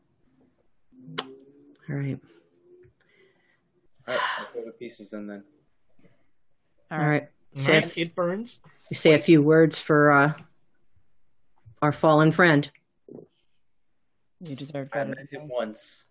All 1.22 1.96
right. 1.96 2.20
All 4.08 4.14
right, 4.14 4.20
I'll 4.38 4.46
throw 4.54 4.66
the 4.66 4.72
pieces 4.72 5.14
in 5.14 5.26
then. 5.26 5.44
All 6.92 7.00
All 7.00 7.04
right. 7.06 7.10
right. 7.10 7.28
All 7.58 7.62
Say, 7.64 7.74
right. 7.80 7.98
a, 7.98 8.02
It 8.02 8.16
burns. 8.16 8.60
you 8.92 8.96
say 8.96 9.14
a 9.14 9.20
few 9.20 9.42
words 9.42 9.80
for 9.80 10.12
uh, 10.12 10.34
our 11.86 11.91
fallen 11.91 12.32
friend. 12.32 12.70
You 14.41 14.56
deserve 14.56 14.90
I 14.91 14.98
better. 14.98 15.10
met 15.10 15.30
than 15.32 15.41
him 15.41 15.49
once. 15.52 16.06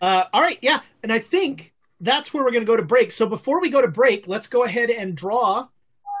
Uh, 0.00 0.24
all 0.32 0.40
right, 0.40 0.58
yeah, 0.62 0.80
and 1.02 1.12
I 1.12 1.18
think 1.18 1.74
that's 2.00 2.32
where 2.32 2.44
we're 2.44 2.52
going 2.52 2.62
to 2.62 2.70
go 2.70 2.76
to 2.76 2.84
break. 2.84 3.10
So 3.12 3.28
before 3.28 3.60
we 3.60 3.70
go 3.70 3.82
to 3.82 3.88
break, 3.88 4.28
let's 4.28 4.46
go 4.46 4.64
ahead 4.64 4.90
and 4.90 5.16
draw 5.16 5.68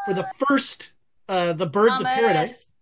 for 0.04 0.14
the 0.14 0.28
first, 0.46 0.94
uh, 1.28 1.52
the 1.52 1.66
birds 1.66 2.00
of 2.00 2.06
paradise. 2.06 2.72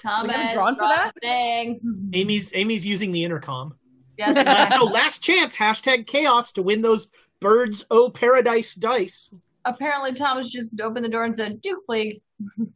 Thomas. 0.00 0.36
We 0.36 0.54
drawn 0.54 0.76
for 0.76 0.88
that? 0.88 1.12
Dang. 1.22 1.80
Amy's 2.12 2.52
Amy's 2.54 2.86
using 2.86 3.10
the 3.12 3.24
intercom. 3.24 3.74
Yes. 4.18 4.36
Uh, 4.36 4.66
so 4.66 4.84
last 4.84 5.22
chance, 5.22 5.56
hashtag 5.56 6.06
chaos 6.06 6.52
to 6.52 6.62
win 6.62 6.82
those 6.82 7.10
birds 7.40 7.86
o 7.90 8.10
paradise 8.10 8.74
dice. 8.74 9.30
Apparently, 9.64 10.12
Thomas 10.12 10.50
just 10.50 10.78
opened 10.80 11.04
the 11.04 11.08
door 11.08 11.24
and 11.24 11.34
said, 11.34 11.60
Duke 11.62 11.84
League. 11.88 12.20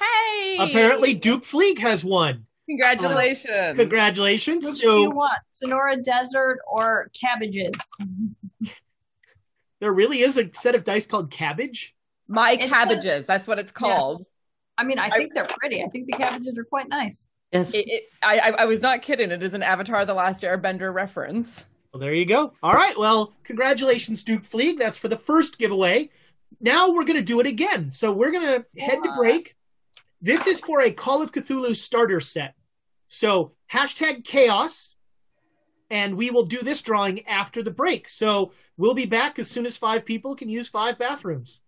Hey! 0.00 0.56
Apparently, 0.60 1.14
Duke 1.14 1.42
Fleeg 1.42 1.78
has 1.78 2.04
won. 2.04 2.46
Congratulations. 2.68 3.48
Uh, 3.48 3.72
congratulations. 3.76 4.64
Which 4.64 4.80
do 4.80 4.86
you 4.86 5.04
So 5.04 5.10
want? 5.10 5.38
Sonora 5.52 5.96
Desert 5.96 6.58
or 6.66 7.10
cabbages? 7.20 7.74
there 9.80 9.92
really 9.92 10.20
is 10.20 10.36
a 10.36 10.50
set 10.54 10.74
of 10.74 10.84
dice 10.84 11.06
called 11.06 11.30
cabbage. 11.30 11.94
My 12.28 12.52
It's 12.52 12.64
a- 12.64 12.68
cabbages. 12.68 13.26
That's 13.26 13.46
what 13.46 13.58
it's 13.58 13.70
called. 13.72 14.26
I 14.78 14.84
mean, 14.84 14.98
I 14.98 15.08
think 15.10 15.34
they're 15.34 15.44
pretty. 15.46 15.82
I 15.82 15.86
think 15.88 16.06
the 16.06 16.12
cabbages 16.18 16.58
are 16.58 16.64
quite 16.64 16.88
nice. 16.88 17.28
Yes. 17.52 17.72
It, 17.72 17.86
it, 17.88 18.02
I, 18.22 18.38
I, 18.38 18.48
I 18.50 18.64
was 18.66 18.82
not 18.82 19.00
kidding. 19.00 19.30
It 19.30 19.42
is 19.42 19.54
an 19.54 19.62
Avatar: 19.62 20.04
The 20.04 20.12
Last 20.14 20.42
Airbender 20.42 20.92
reference. 20.92 21.64
Well, 21.92 22.00
there 22.00 22.12
you 22.12 22.26
go. 22.26 22.52
All 22.62 22.74
right. 22.74 22.98
Well, 22.98 23.32
congratulations, 23.44 24.22
Duke 24.24 24.42
Fleeg. 24.42 24.76
That's 24.76 24.98
for 24.98 25.08
the 25.08 25.16
first 25.16 25.58
giveaway. 25.58 26.10
now 26.60 26.90
we're 26.90 27.04
going 27.04 27.16
to 27.16 27.22
do 27.22 27.40
it 27.40 27.46
again. 27.46 27.90
So 27.90 28.12
we're 28.12 28.32
going 28.32 28.44
to 28.44 28.66
head 28.82 28.98
to 29.02 29.14
break. 29.16 29.54
This 30.22 30.46
is 30.46 30.58
for 30.58 30.80
a 30.80 30.90
Call 30.90 31.22
of 31.22 31.30
Cthulhu 31.30 31.76
starter 31.76 32.20
set. 32.20 32.54
So 33.06 33.52
hashtag 33.70 34.24
chaos, 34.24 34.96
and 35.90 36.16
we 36.16 36.30
will 36.30 36.46
do 36.46 36.58
this 36.62 36.82
drawing 36.82 37.26
after 37.26 37.62
the 37.62 37.70
break. 37.70 38.08
So 38.08 38.52
we'll 38.76 38.94
be 38.94 39.06
back 39.06 39.38
as 39.38 39.48
soon 39.48 39.66
as 39.66 39.76
five 39.76 40.04
people 40.04 40.34
can 40.34 40.48
use 40.48 40.68
five 40.68 40.98
bathrooms. 40.98 41.60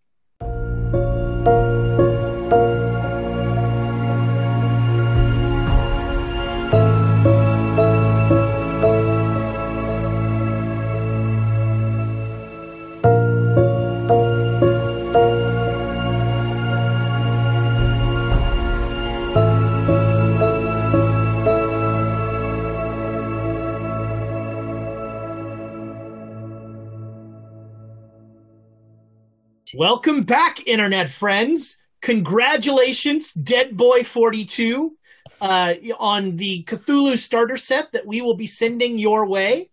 Welcome 29.79 30.25
back, 30.25 30.67
internet 30.67 31.09
friends. 31.09 31.79
Congratulations, 32.01 33.33
Dead 33.33 33.77
Boy 33.77 34.03
42, 34.03 34.97
uh, 35.41 35.75
on 36.01 36.35
the 36.35 36.65
Cthulhu 36.65 37.17
starter 37.17 37.57
set 37.57 37.93
that 37.93 38.05
we 38.05 38.21
will 38.21 38.35
be 38.35 38.49
sending 38.49 38.99
your 38.99 39.29
way. 39.29 39.71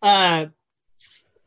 Uh, 0.00 0.46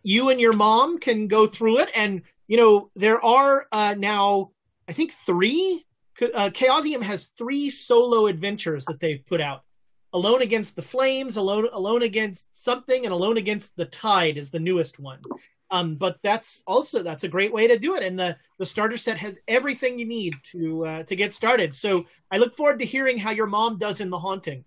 you 0.04 0.32
and 0.32 0.42
your 0.42 0.52
mom 0.52 1.00
can 1.00 1.30
go 1.30 1.48
through 1.48 1.80
it, 1.80 1.90
and 1.96 2.24
you 2.50 2.58
know 2.58 2.92
there 2.94 3.24
are 3.24 3.68
uh, 3.72 3.96
now, 3.98 4.52
I 4.90 4.92
think 4.92 5.14
three. 5.26 5.86
Uh, 6.22 6.50
Chaosium 6.50 7.02
has 7.04 7.28
three 7.38 7.70
solo 7.70 8.28
adventures 8.28 8.84
that 8.88 9.00
they've 9.00 9.26
put 9.26 9.40
out. 9.40 9.64
Alone 10.12 10.42
Against 10.42 10.76
the 10.76 10.82
Flames, 10.82 11.38
Alone 11.38 11.70
Alone 11.72 12.02
Against 12.02 12.50
Something, 12.52 13.06
and 13.06 13.14
Alone 13.14 13.38
Against 13.38 13.78
the 13.78 13.86
Tide 13.86 14.38
is 14.38 14.52
the 14.52 14.60
newest 14.60 15.00
one. 15.00 15.22
Um, 15.70 15.96
but 15.96 16.18
that's 16.24 16.64
also 16.66 17.04
that's 17.04 17.26
a 17.26 17.28
great 17.28 17.52
way 17.52 17.68
to 17.68 17.78
do 17.78 17.96
it, 17.96 18.04
and 18.04 18.18
the 18.18 18.38
the 18.58 18.66
starter 18.66 18.96
set 18.98 19.18
has 19.18 19.42
everything 19.48 20.00
you 20.00 20.06
need 20.06 20.36
to 20.52 20.86
uh, 20.86 21.04
to 21.04 21.16
get 21.16 21.34
started. 21.34 21.76
So 21.76 22.06
I 22.32 22.38
look 22.38 22.56
forward 22.56 22.80
to 22.80 22.86
hearing 22.86 23.18
how 23.18 23.32
your 23.32 23.48
mom 23.48 23.78
does 23.78 24.00
in 24.00 24.10
the 24.10 24.20
haunting. 24.20 24.64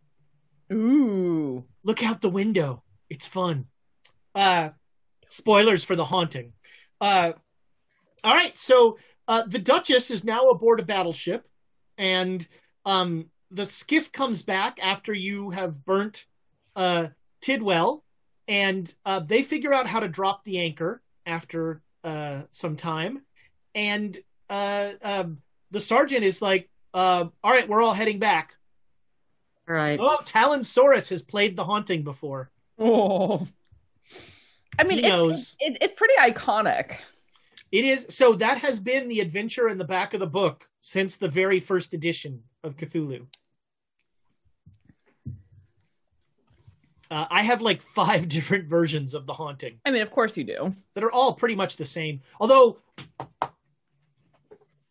Ooh, 0.72 1.64
look 1.82 2.02
out 2.02 2.20
the 2.20 2.28
window! 2.28 2.82
It's 3.08 3.26
fun. 3.26 3.66
Uh, 4.34 4.70
spoilers 5.26 5.84
for 5.84 5.96
the 5.96 6.04
haunting. 6.04 6.52
Uh, 7.00 7.32
all 8.22 8.34
right, 8.34 8.56
so 8.58 8.98
uh, 9.26 9.44
the 9.46 9.58
Duchess 9.58 10.10
is 10.10 10.24
now 10.24 10.50
aboard 10.50 10.80
a 10.80 10.84
battleship, 10.84 11.48
and 11.96 12.46
um, 12.84 13.30
the 13.50 13.64
skiff 13.64 14.12
comes 14.12 14.42
back 14.42 14.78
after 14.82 15.14
you 15.14 15.50
have 15.50 15.84
burnt 15.84 16.26
uh, 16.76 17.08
Tidwell 17.40 18.04
and 18.48 18.92
uh, 19.04 19.20
they 19.20 19.42
figure 19.42 19.72
out 19.72 19.86
how 19.86 20.00
to 20.00 20.08
drop 20.08 20.44
the 20.44 20.58
anchor 20.60 21.02
after 21.26 21.82
uh, 22.04 22.42
some 22.50 22.76
time, 22.76 23.22
and 23.74 24.18
uh, 24.48 24.92
um, 25.02 25.38
the 25.70 25.80
sergeant 25.80 26.24
is 26.24 26.42
like, 26.42 26.68
uh, 26.94 27.26
"All 27.42 27.50
right, 27.50 27.68
we're 27.68 27.82
all 27.82 27.94
heading 27.94 28.18
back." 28.18 28.54
All 29.68 29.74
right. 29.74 30.00
Oh, 30.00 30.18
Talonsaurus 30.24 31.10
has 31.10 31.22
played 31.22 31.56
the 31.56 31.64
haunting 31.64 32.02
before. 32.02 32.50
Oh, 32.78 33.46
I 34.78 34.84
mean, 34.84 35.04
it's, 35.04 35.56
it, 35.60 35.76
it's 35.80 35.92
pretty 35.92 36.14
iconic. 36.18 36.96
It 37.70 37.84
is 37.84 38.06
so 38.10 38.32
that 38.34 38.58
has 38.58 38.80
been 38.80 39.08
the 39.08 39.20
adventure 39.20 39.68
in 39.68 39.78
the 39.78 39.84
back 39.84 40.14
of 40.14 40.20
the 40.20 40.26
book 40.26 40.68
since 40.80 41.16
the 41.16 41.28
very 41.28 41.60
first 41.60 41.94
edition 41.94 42.42
of 42.64 42.76
Cthulhu. 42.76 43.26
Uh, 47.10 47.26
I 47.30 47.42
have 47.42 47.60
like 47.60 47.82
five 47.94 48.28
different 48.28 48.68
versions 48.68 49.14
of 49.14 49.26
the 49.26 49.32
haunting. 49.32 49.80
I 49.84 49.90
mean, 49.90 50.02
of 50.02 50.10
course 50.10 50.36
you 50.36 50.44
do. 50.44 50.74
that 50.94 51.04
are 51.04 51.12
all 51.12 51.34
pretty 51.34 51.56
much 51.56 51.76
the 51.76 51.84
same. 51.84 52.20
Although 52.40 52.78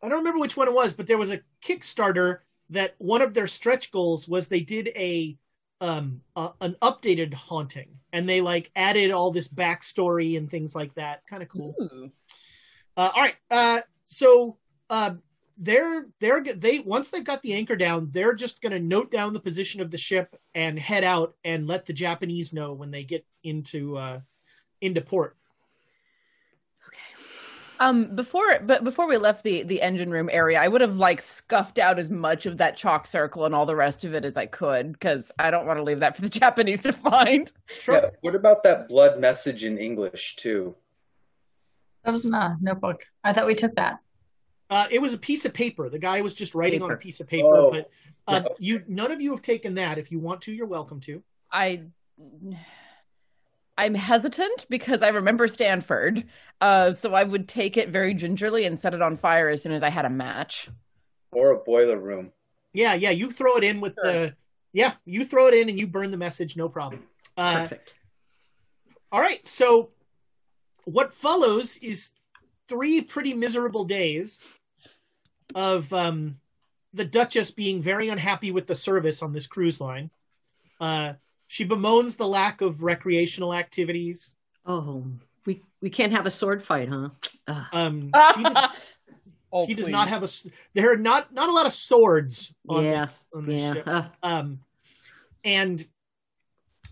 I 0.01 0.07
don't 0.07 0.19
remember 0.19 0.39
which 0.39 0.57
one 0.57 0.67
it 0.67 0.73
was, 0.73 0.93
but 0.93 1.07
there 1.07 1.17
was 1.17 1.31
a 1.31 1.41
Kickstarter 1.63 2.39
that 2.69 2.95
one 2.99 3.21
of 3.21 3.33
their 3.33 3.47
stretch 3.47 3.91
goals 3.91 4.27
was 4.27 4.47
they 4.47 4.59
did 4.61 4.89
a 4.95 5.37
um 5.81 6.21
a, 6.35 6.51
an 6.61 6.75
updated 6.81 7.33
haunting 7.33 7.99
and 8.11 8.27
they 8.27 8.41
like 8.41 8.69
added 8.75 9.11
all 9.11 9.31
this 9.31 9.47
backstory 9.47 10.37
and 10.37 10.49
things 10.49 10.75
like 10.75 10.93
that. 10.95 11.21
Kind 11.29 11.43
of 11.43 11.49
cool. 11.49 11.73
Uh, 12.97 13.09
all 13.15 13.21
right. 13.21 13.35
Uh, 13.49 13.81
so 14.05 14.57
uh, 14.89 15.13
they're 15.59 16.05
they're 16.21 16.41
they 16.41 16.79
once 16.79 17.09
they've 17.09 17.23
got 17.23 17.41
the 17.41 17.53
anchor 17.53 17.75
down, 17.75 18.07
they're 18.11 18.33
just 18.33 18.61
going 18.61 18.71
to 18.71 18.79
note 18.79 19.11
down 19.11 19.33
the 19.33 19.39
position 19.39 19.81
of 19.81 19.91
the 19.91 19.97
ship 19.97 20.39
and 20.55 20.79
head 20.79 21.03
out 21.03 21.35
and 21.43 21.67
let 21.67 21.85
the 21.85 21.93
Japanese 21.93 22.53
know 22.53 22.73
when 22.73 22.91
they 22.91 23.03
get 23.03 23.25
into 23.43 23.97
uh, 23.97 24.21
into 24.79 25.01
port. 25.01 25.35
Okay. 26.87 27.23
Um, 27.81 28.15
before, 28.15 28.59
but 28.61 28.85
before 28.85 29.09
we 29.09 29.17
left 29.17 29.43
the 29.43 29.63
the 29.63 29.81
engine 29.81 30.11
room 30.11 30.29
area, 30.31 30.61
I 30.61 30.67
would 30.69 30.79
have 30.79 30.97
like 30.97 31.21
scuffed 31.21 31.77
out 31.77 31.99
as 31.99 32.09
much 32.09 32.45
of 32.45 32.57
that 32.57 32.77
chalk 32.77 33.05
circle 33.05 33.45
and 33.45 33.53
all 33.53 33.65
the 33.65 33.75
rest 33.75 34.05
of 34.05 34.15
it 34.15 34.23
as 34.23 34.37
I 34.37 34.45
could 34.45 34.93
because 34.93 35.29
I 35.37 35.51
don't 35.51 35.65
want 35.65 35.77
to 35.77 35.83
leave 35.83 35.99
that 35.99 36.15
for 36.15 36.21
the 36.21 36.29
Japanese 36.39 36.79
to 36.81 36.93
find. 36.93 37.51
Yeah. 37.85 38.11
What 38.21 38.33
about 38.33 38.63
that 38.63 38.87
blood 38.87 39.19
message 39.19 39.65
in 39.65 39.77
English 39.77 40.37
too? 40.37 40.75
That 42.05 42.13
was 42.13 42.25
my 42.25 42.55
notebook. 42.61 43.03
I 43.25 43.33
thought 43.33 43.45
we 43.45 43.55
took 43.55 43.75
that. 43.75 43.99
Uh, 44.69 44.87
it 44.91 45.01
was 45.01 45.13
a 45.13 45.17
piece 45.17 45.45
of 45.45 45.53
paper. 45.53 45.89
The 45.89 45.99
guy 45.99 46.21
was 46.21 46.33
just 46.33 46.53
writing 46.53 46.83
on 46.83 46.91
a 46.91 46.97
piece 46.97 47.19
of 47.19 47.27
paper. 47.27 47.55
Oh. 47.55 47.71
But 47.71 47.89
uh, 48.27 48.43
you, 48.59 48.83
none 48.87 49.11
of 49.11 49.19
you 49.19 49.31
have 49.31 49.41
taken 49.41 49.75
that. 49.75 49.97
If 49.97 50.11
you 50.11 50.19
want 50.19 50.41
to, 50.43 50.53
you're 50.53 50.67
welcome 50.67 50.99
to. 51.01 51.23
I 51.51 51.83
I'm 53.79 53.95
hesitant 53.95 54.67
because 54.69 55.01
I 55.01 55.07
remember 55.07 55.47
Stanford, 55.47 56.25
uh, 56.59 56.91
so 56.91 57.13
I 57.13 57.23
would 57.23 57.47
take 57.47 57.77
it 57.77 57.89
very 57.89 58.13
gingerly 58.13 58.65
and 58.65 58.77
set 58.77 58.93
it 58.93 59.01
on 59.01 59.15
fire 59.15 59.47
as 59.47 59.63
soon 59.63 59.71
as 59.71 59.81
I 59.83 59.89
had 59.89 60.03
a 60.03 60.09
match. 60.09 60.69
Or 61.31 61.51
a 61.51 61.57
boiler 61.57 61.97
room? 61.97 62.33
Yeah, 62.73 62.93
yeah. 62.95 63.11
You 63.11 63.31
throw 63.31 63.55
it 63.55 63.63
in 63.63 63.79
with 63.79 63.95
the. 63.95 64.35
Yeah, 64.73 64.93
you 65.05 65.25
throw 65.25 65.47
it 65.47 65.53
in 65.53 65.69
and 65.69 65.79
you 65.79 65.87
burn 65.87 66.11
the 66.11 66.17
message. 66.17 66.57
No 66.57 66.67
problem. 66.69 67.03
Uh, 67.37 67.61
Perfect. 67.61 67.95
All 69.11 69.21
right. 69.21 69.47
So, 69.47 69.91
what 70.83 71.15
follows 71.15 71.77
is 71.77 72.11
three 72.67 73.01
pretty 73.01 73.33
miserable 73.33 73.85
days 73.85 74.43
of 75.55 75.91
um, 75.93 76.37
the 76.93 77.05
Duchess 77.05 77.51
being 77.51 77.81
very 77.81 78.09
unhappy 78.09 78.51
with 78.51 78.67
the 78.67 78.75
service 78.75 79.21
on 79.21 79.31
this 79.31 79.47
cruise 79.47 79.79
line. 79.81 80.09
Uh, 80.79 81.13
she 81.47 81.65
bemoans 81.65 82.15
the 82.15 82.27
lack 82.27 82.61
of 82.61 82.83
recreational 82.83 83.53
activities. 83.53 84.35
Oh, 84.65 85.05
we 85.45 85.61
we 85.81 85.89
can't 85.89 86.11
have 86.13 86.25
a 86.25 86.31
sword 86.31 86.61
fight, 86.63 86.89
huh? 86.89 87.09
Ugh. 87.47 87.65
Um, 87.73 88.11
she 88.35 88.43
does, 88.43 88.65
Oh, 89.51 89.65
she 89.65 89.73
does 89.73 89.89
not 89.89 90.07
have 90.09 90.21
a. 90.21 90.25
s- 90.25 90.47
There 90.75 90.91
are 90.93 90.97
not 90.97 91.33
not 91.33 91.49
a 91.49 91.51
lot 91.51 91.65
of 91.65 91.73
swords 91.73 92.53
on 92.67 92.83
Yeah, 92.83 93.05
this, 93.05 93.23
on 93.33 93.45
this 93.47 93.61
yeah. 93.61 93.73
ship. 93.73 93.83
Uh, 93.87 94.07
um, 94.21 94.59
and 95.43 95.85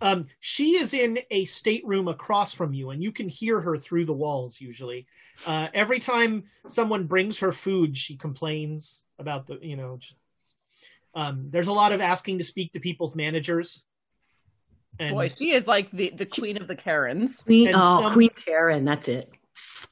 um, 0.02 0.28
she 0.40 0.78
is 0.78 0.94
in 0.94 1.20
a 1.32 1.46
stateroom 1.46 2.08
across 2.08 2.54
from 2.54 2.74
you, 2.74 2.92
and 2.92 3.02
you 3.04 3.12
can 3.12 3.28
hear 3.28 3.60
her 3.60 3.78
through 3.78 4.06
the 4.06 4.14
walls. 4.14 4.62
Usually, 4.62 5.08
uh, 5.46 5.68
every 5.74 6.00
time 6.00 6.44
someone 6.68 7.06
brings 7.06 7.40
her 7.40 7.52
food, 7.52 7.98
she 7.98 8.16
complains 8.16 9.04
about 9.20 9.48
the 9.48 9.58
you 9.62 9.76
know. 9.76 9.98
Just, 9.98 10.16
um, 11.16 11.48
there's 11.50 11.68
a 11.68 11.74
lot 11.74 11.92
of 11.94 12.02
asking 12.02 12.38
to 12.38 12.44
speak 12.44 12.74
to 12.74 12.80
people's 12.80 13.16
managers. 13.16 13.84
And, 15.00 15.16
Boy, 15.16 15.32
she 15.36 15.52
is 15.52 15.68
like 15.68 15.92
the 15.92 16.10
the 16.12 16.26
queen 16.26 16.58
of 16.58 16.68
the 16.68 16.76
Karens. 16.76 17.42
Queen, 17.44 17.68
And 17.68 17.78
oh, 17.80 18.02
some- 18.02 18.14
Queen 18.14 18.30
Karen, 18.36 18.86
that's 18.86 19.08
it. 19.08 19.32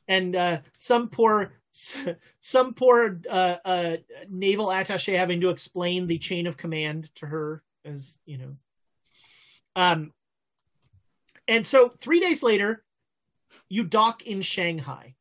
and 0.08 0.36
uh, 0.36 0.60
some 0.78 1.10
poor 1.10 1.54
some 2.42 2.74
poor 2.74 3.20
uh, 3.30 3.58
uh, 3.66 3.98
naval 4.30 4.68
attaché 4.68 5.18
having 5.18 5.42
to 5.42 5.50
explain 5.50 6.08
the 6.08 6.18
chain 6.18 6.48
of 6.48 6.58
command 6.58 7.14
to 7.16 7.26
her 7.28 7.64
as 7.84 8.18
you 8.26 8.38
know 8.38 8.56
um 9.76 10.12
and 11.48 11.66
so 11.66 11.90
three 12.00 12.20
days 12.20 12.42
later 12.44 12.84
you 13.70 13.84
dock 13.84 14.26
in 14.26 14.42
shanghai 14.42 15.16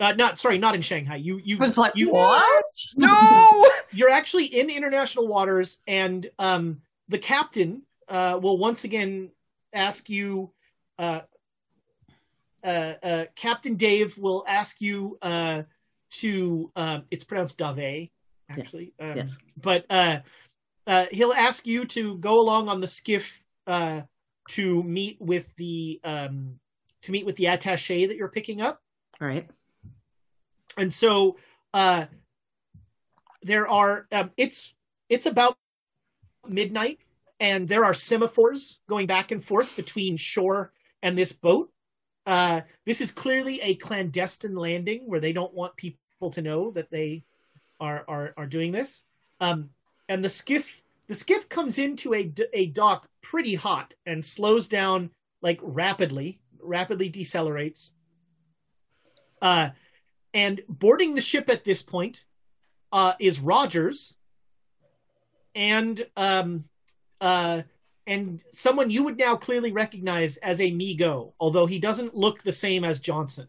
uh 0.00 0.12
not 0.12 0.38
sorry 0.38 0.58
not 0.58 0.74
in 0.74 0.80
shanghai 0.80 1.16
you 1.16 1.40
you 1.44 1.58
like, 1.58 1.92
you 1.94 2.10
what? 2.10 2.64
No. 2.96 3.66
you're 3.92 4.10
actually 4.10 4.46
in 4.46 4.70
international 4.70 5.28
waters 5.28 5.80
and 5.86 6.28
um 6.38 6.80
the 7.08 7.18
captain 7.18 7.82
uh 8.08 8.38
will 8.40 8.58
once 8.58 8.84
again 8.84 9.30
ask 9.72 10.08
you 10.08 10.50
uh 10.98 11.20
uh, 12.62 12.94
uh 13.02 13.24
captain 13.34 13.76
dave 13.76 14.16
will 14.16 14.44
ask 14.48 14.80
you 14.80 15.18
uh 15.22 15.62
to 16.10 16.70
um 16.76 17.04
it's 17.10 17.24
pronounced 17.24 17.58
dave 17.58 18.10
actually 18.48 18.92
um, 19.00 19.16
yes. 19.16 19.36
but 19.60 19.84
uh 20.86 21.06
he'll 21.10 21.32
ask 21.32 21.66
you 21.66 21.84
to 21.84 22.16
go 22.18 22.40
along 22.40 22.68
on 22.68 22.80
the 22.80 22.88
skiff 22.88 23.44
uh 23.66 24.02
to 24.48 24.82
meet 24.82 25.16
with 25.20 25.54
the 25.56 26.00
um 26.04 26.58
to 27.02 27.12
meet 27.12 27.26
with 27.26 27.36
the 27.36 27.44
attaché 27.44 28.06
that 28.08 28.16
you're 28.16 28.28
picking 28.28 28.60
up 28.60 28.82
All 29.20 29.28
right. 29.28 29.48
and 30.76 30.92
so 30.92 31.36
uh, 31.74 32.06
there 33.42 33.68
are 33.68 34.06
um, 34.12 34.30
it's 34.36 34.74
it's 35.08 35.26
about 35.26 35.56
midnight, 36.46 37.00
and 37.40 37.68
there 37.68 37.84
are 37.84 37.92
semaphores 37.92 38.80
going 38.88 39.06
back 39.06 39.32
and 39.32 39.42
forth 39.42 39.76
between 39.76 40.16
shore 40.16 40.72
and 41.02 41.18
this 41.18 41.32
boat. 41.32 41.70
Uh, 42.26 42.62
this 42.86 43.00
is 43.00 43.10
clearly 43.10 43.60
a 43.60 43.74
clandestine 43.74 44.54
landing 44.54 45.02
where 45.06 45.20
they 45.20 45.32
don't 45.32 45.52
want 45.52 45.76
people 45.76 46.30
to 46.30 46.40
know 46.42 46.70
that 46.70 46.90
they 46.90 47.24
are 47.80 48.04
are 48.08 48.32
are 48.36 48.46
doing 48.46 48.72
this. 48.72 49.04
Um, 49.40 49.70
and 50.08 50.24
the 50.24 50.28
skiff 50.28 50.82
the 51.06 51.14
skiff 51.14 51.48
comes 51.48 51.78
into 51.78 52.14
a 52.14 52.32
a 52.52 52.66
dock 52.66 53.08
pretty 53.22 53.54
hot 53.54 53.94
and 54.06 54.24
slows 54.24 54.68
down 54.68 55.10
like 55.42 55.60
rapidly, 55.62 56.40
rapidly 56.60 57.10
decelerates. 57.10 57.90
Uh, 59.42 59.70
and 60.32 60.62
boarding 60.68 61.14
the 61.14 61.20
ship 61.20 61.50
at 61.50 61.64
this 61.64 61.82
point 61.82 62.24
uh, 62.92 63.12
is 63.18 63.40
Rogers 63.40 64.16
and 65.54 66.04
um, 66.16 66.64
uh, 67.20 67.62
and 68.06 68.42
someone 68.52 68.90
you 68.90 69.04
would 69.04 69.18
now 69.18 69.36
clearly 69.36 69.72
recognize 69.72 70.36
as 70.38 70.60
a 70.60 70.70
Mi-Go, 70.70 71.34
although 71.40 71.66
he 71.66 71.78
doesn't 71.78 72.14
look 72.14 72.42
the 72.42 72.52
same 72.52 72.84
as 72.84 73.00
Johnson. 73.00 73.48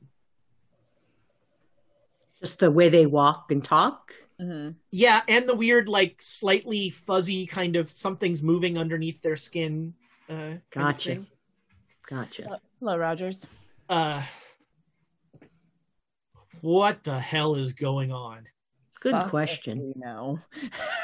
Just 2.40 2.60
the 2.60 2.72
way 2.72 2.90
they 2.90 3.06
walk 3.06 3.52
and 3.52 3.64
talk. 3.64 4.14
Mm-hmm. 4.42 4.72
Yeah, 4.92 5.22
and 5.28 5.48
the 5.48 5.56
weird, 5.56 5.88
like, 5.88 6.18
slightly 6.22 6.90
fuzzy 6.90 7.46
kind 7.46 7.76
of 7.76 7.90
something's 7.90 8.44
moving 8.44 8.78
underneath 8.78 9.22
their 9.22 9.36
skin. 9.36 9.94
Uh, 10.30 10.58
kind 10.72 10.88
Gotcha. 10.88 11.10
thing. 11.10 11.28
Gotcha. 12.10 12.60
Hello, 12.80 12.98
Rogers. 12.98 13.48
Uh, 13.88 14.22
what 16.62 17.04
the 17.04 17.20
hell 17.20 17.56
is 17.56 17.74
going 17.74 18.12
on? 18.12 18.48
Good 19.00 19.12
Fuck 19.12 19.30
question. 19.30 19.80
we 19.80 19.94
know. 19.96 20.40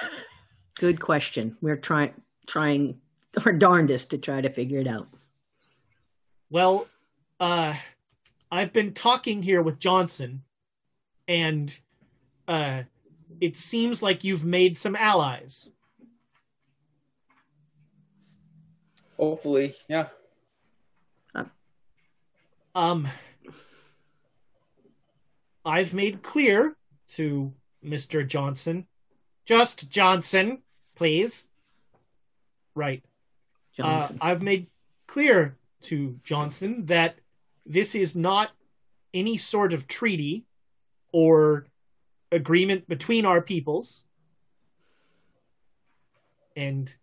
Good 0.79 0.99
question. 0.99 1.55
We're 1.61 1.77
trying 1.77 2.13
trying 2.47 2.99
our 3.45 3.53
darndest 3.53 4.09
to 4.11 4.17
try 4.17 4.41
to 4.41 4.49
figure 4.49 4.79
it 4.79 4.87
out. 4.87 5.07
Well, 6.49 6.87
uh, 7.39 7.75
I've 8.51 8.73
been 8.73 8.93
talking 8.93 9.43
here 9.43 9.61
with 9.61 9.77
Johnson, 9.77 10.41
and 11.27 11.77
uh, 12.47 12.83
it 13.41 13.57
seems 13.57 14.03
like 14.03 14.23
you've 14.23 14.45
made 14.45 14.77
some 14.77 14.95
allies. 14.95 15.71
Hopefully, 19.17 19.75
yeah. 19.89 20.07
Um, 22.73 23.07
I've 25.65 25.93
made 25.93 26.23
clear 26.23 26.75
to 27.09 27.51
Mr. 27.83 28.25
Johnson, 28.25 28.87
just 29.45 29.89
Johnson, 29.89 30.59
please. 30.95 31.49
Right. 32.73 33.03
Uh, 33.77 34.07
I've 34.21 34.43
made 34.43 34.67
clear 35.07 35.57
to 35.81 36.19
Johnson 36.23 36.85
that 36.85 37.15
this 37.65 37.95
is 37.95 38.15
not 38.15 38.51
any 39.13 39.37
sort 39.37 39.73
of 39.73 39.87
treaty 39.87 40.45
or 41.11 41.65
agreement 42.31 42.87
between 42.87 43.25
our 43.25 43.41
peoples. 43.41 44.05
And 46.55 46.93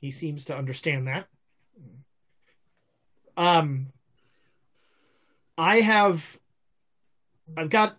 he 0.00 0.10
seems 0.10 0.46
to 0.46 0.56
understand 0.56 1.06
that. 1.06 1.26
Um, 3.36 3.88
I 5.58 5.80
have, 5.80 6.38
I've 7.56 7.70
got 7.70 7.96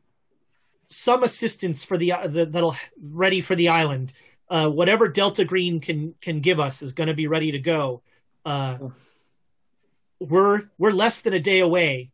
some 0.88 1.24
assistance 1.24 1.84
for 1.84 1.98
the, 1.98 2.14
the 2.28 2.46
that'll 2.46 2.76
ready 3.02 3.42
for 3.42 3.56
the 3.56 3.70
island. 3.70 4.14
Uh, 4.50 4.70
whatever 4.70 5.08
Delta 5.08 5.44
Green 5.44 5.80
can 5.82 6.16
can 6.22 6.40
give 6.40 6.60
us 6.60 6.82
is 6.82 6.94
going 6.94 7.08
to 7.08 7.14
be 7.14 7.28
ready 7.28 7.52
to 7.52 7.60
go. 7.60 8.02
Uh, 8.46 8.78
we're 10.20 10.64
we're 10.78 10.92
less 10.92 11.22
than 11.22 11.34
a 11.34 11.40
day 11.40 11.60
away. 11.60 12.12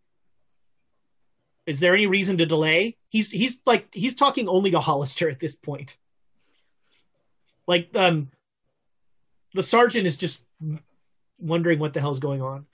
Is 1.65 1.79
there 1.79 1.93
any 1.93 2.07
reason 2.07 2.37
to 2.37 2.45
delay? 2.45 2.97
He's 3.09 3.31
he's 3.31 3.61
like 3.65 3.87
he's 3.93 4.15
talking 4.15 4.47
only 4.47 4.71
to 4.71 4.79
Hollister 4.79 5.29
at 5.29 5.39
this 5.39 5.55
point. 5.55 5.97
Like 7.67 7.89
um, 7.95 8.29
the 9.53 9.63
sergeant 9.63 10.05
is 10.05 10.17
just 10.17 10.43
wondering 11.39 11.79
what 11.79 11.93
the 11.93 12.01
hell's 12.01 12.19
going 12.19 12.41
on. 12.41 12.65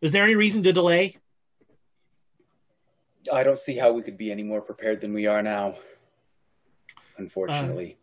Is 0.00 0.10
there 0.10 0.24
any 0.24 0.34
reason 0.34 0.64
to 0.64 0.72
delay? 0.72 1.16
I 3.32 3.44
don't 3.44 3.58
see 3.58 3.76
how 3.76 3.92
we 3.92 4.02
could 4.02 4.18
be 4.18 4.32
any 4.32 4.42
more 4.42 4.60
prepared 4.60 5.00
than 5.00 5.12
we 5.12 5.28
are 5.28 5.42
now. 5.42 5.76
Unfortunately. 7.18 7.98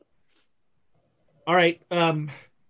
All 1.45 1.55
right, 1.55 1.81
um, 1.91 2.29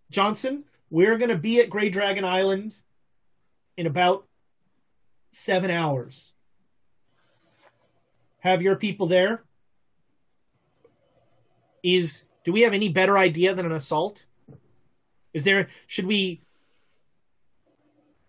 Johnson, 0.09 0.63
we're 0.89 1.17
going 1.17 1.29
to 1.29 1.37
be 1.37 1.59
at 1.59 1.69
Grey 1.69 1.89
Dragon 1.89 2.23
Island 2.23 2.75
in 3.77 3.85
about 3.85 4.25
seven 5.31 5.69
hours. 5.69 6.33
Have 8.39 8.61
your 8.61 8.75
people 8.75 9.07
there? 9.07 9.43
Is 11.83 12.25
do 12.43 12.51
we 12.51 12.61
have 12.61 12.73
any 12.73 12.89
better 12.89 13.17
idea 13.17 13.53
than 13.53 13.65
an 13.65 13.71
assault? 13.71 14.25
Is 15.33 15.43
there? 15.43 15.67
Should 15.87 16.05
we? 16.05 16.41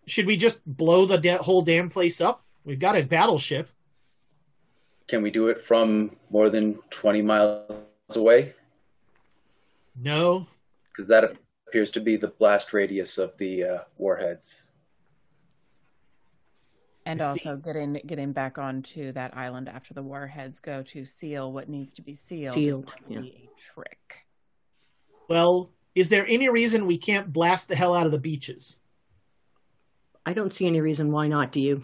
Should 0.06 0.26
we 0.26 0.36
just 0.36 0.60
blow 0.66 1.06
the 1.06 1.18
da- 1.18 1.38
whole 1.38 1.62
damn 1.62 1.88
place 1.88 2.20
up? 2.20 2.44
We've 2.64 2.78
got 2.78 2.96
a 2.96 3.02
battleship. 3.02 3.68
Can 5.06 5.22
we 5.22 5.30
do 5.30 5.48
it 5.48 5.60
from 5.60 6.16
more 6.30 6.48
than 6.48 6.74
20 6.90 7.22
miles 7.22 7.70
away? 8.14 8.54
No, 9.96 10.46
Because 10.88 11.08
that 11.08 11.36
appears 11.66 11.90
to 11.92 12.00
be 12.00 12.16
the 12.16 12.28
blast 12.28 12.72
radius 12.72 13.18
of 13.18 13.36
the 13.38 13.64
uh, 13.64 13.78
warheads. 13.98 14.69
And 17.06 17.20
see. 17.20 17.24
also 17.24 17.56
getting 17.56 18.00
getting 18.06 18.32
back 18.32 18.58
onto 18.58 19.12
that 19.12 19.36
island 19.36 19.68
after 19.68 19.94
the 19.94 20.02
warheads 20.02 20.60
go 20.60 20.82
to 20.82 21.04
seal 21.04 21.52
what 21.52 21.68
needs 21.68 21.92
to 21.94 22.02
be 22.02 22.14
sealed. 22.14 22.54
Sealed, 22.54 22.94
yeah. 23.08 23.20
be 23.20 23.48
a 23.48 23.60
trick. 23.74 24.26
Well, 25.28 25.70
is 25.94 26.08
there 26.08 26.26
any 26.28 26.48
reason 26.48 26.86
we 26.86 26.98
can't 26.98 27.32
blast 27.32 27.68
the 27.68 27.76
hell 27.76 27.94
out 27.94 28.06
of 28.06 28.12
the 28.12 28.18
beaches? 28.18 28.80
I 30.26 30.32
don't 30.34 30.52
see 30.52 30.66
any 30.66 30.80
reason 30.80 31.10
why 31.10 31.28
not. 31.28 31.52
Do 31.52 31.60
you? 31.60 31.82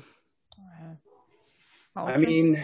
Uh, 1.97 2.05
I 2.05 2.19
mean, 2.19 2.63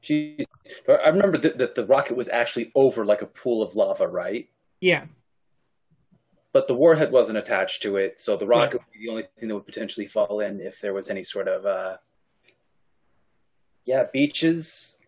geez. 0.00 0.46
I 0.88 1.08
remember 1.10 1.36
that, 1.38 1.58
that 1.58 1.74
the 1.74 1.84
rocket 1.86 2.16
was 2.16 2.28
actually 2.28 2.72
over 2.74 3.04
like 3.04 3.22
a 3.22 3.26
pool 3.26 3.62
of 3.62 3.76
lava, 3.76 4.08
right? 4.08 4.48
Yeah. 4.80 5.04
But 6.52 6.66
the 6.66 6.74
warhead 6.74 7.12
wasn't 7.12 7.38
attached 7.38 7.82
to 7.82 7.96
it, 7.96 8.18
so 8.18 8.36
the 8.36 8.46
rocket 8.46 8.78
would 8.78 8.92
be 8.92 9.06
the 9.06 9.10
only 9.10 9.22
thing 9.38 9.48
that 9.48 9.54
would 9.54 9.66
potentially 9.66 10.06
fall 10.06 10.40
in 10.40 10.60
if 10.60 10.80
there 10.80 10.92
was 10.92 11.08
any 11.08 11.22
sort 11.22 11.46
of, 11.46 11.64
uh, 11.64 11.96
yeah, 13.84 14.06
beaches. 14.12 14.98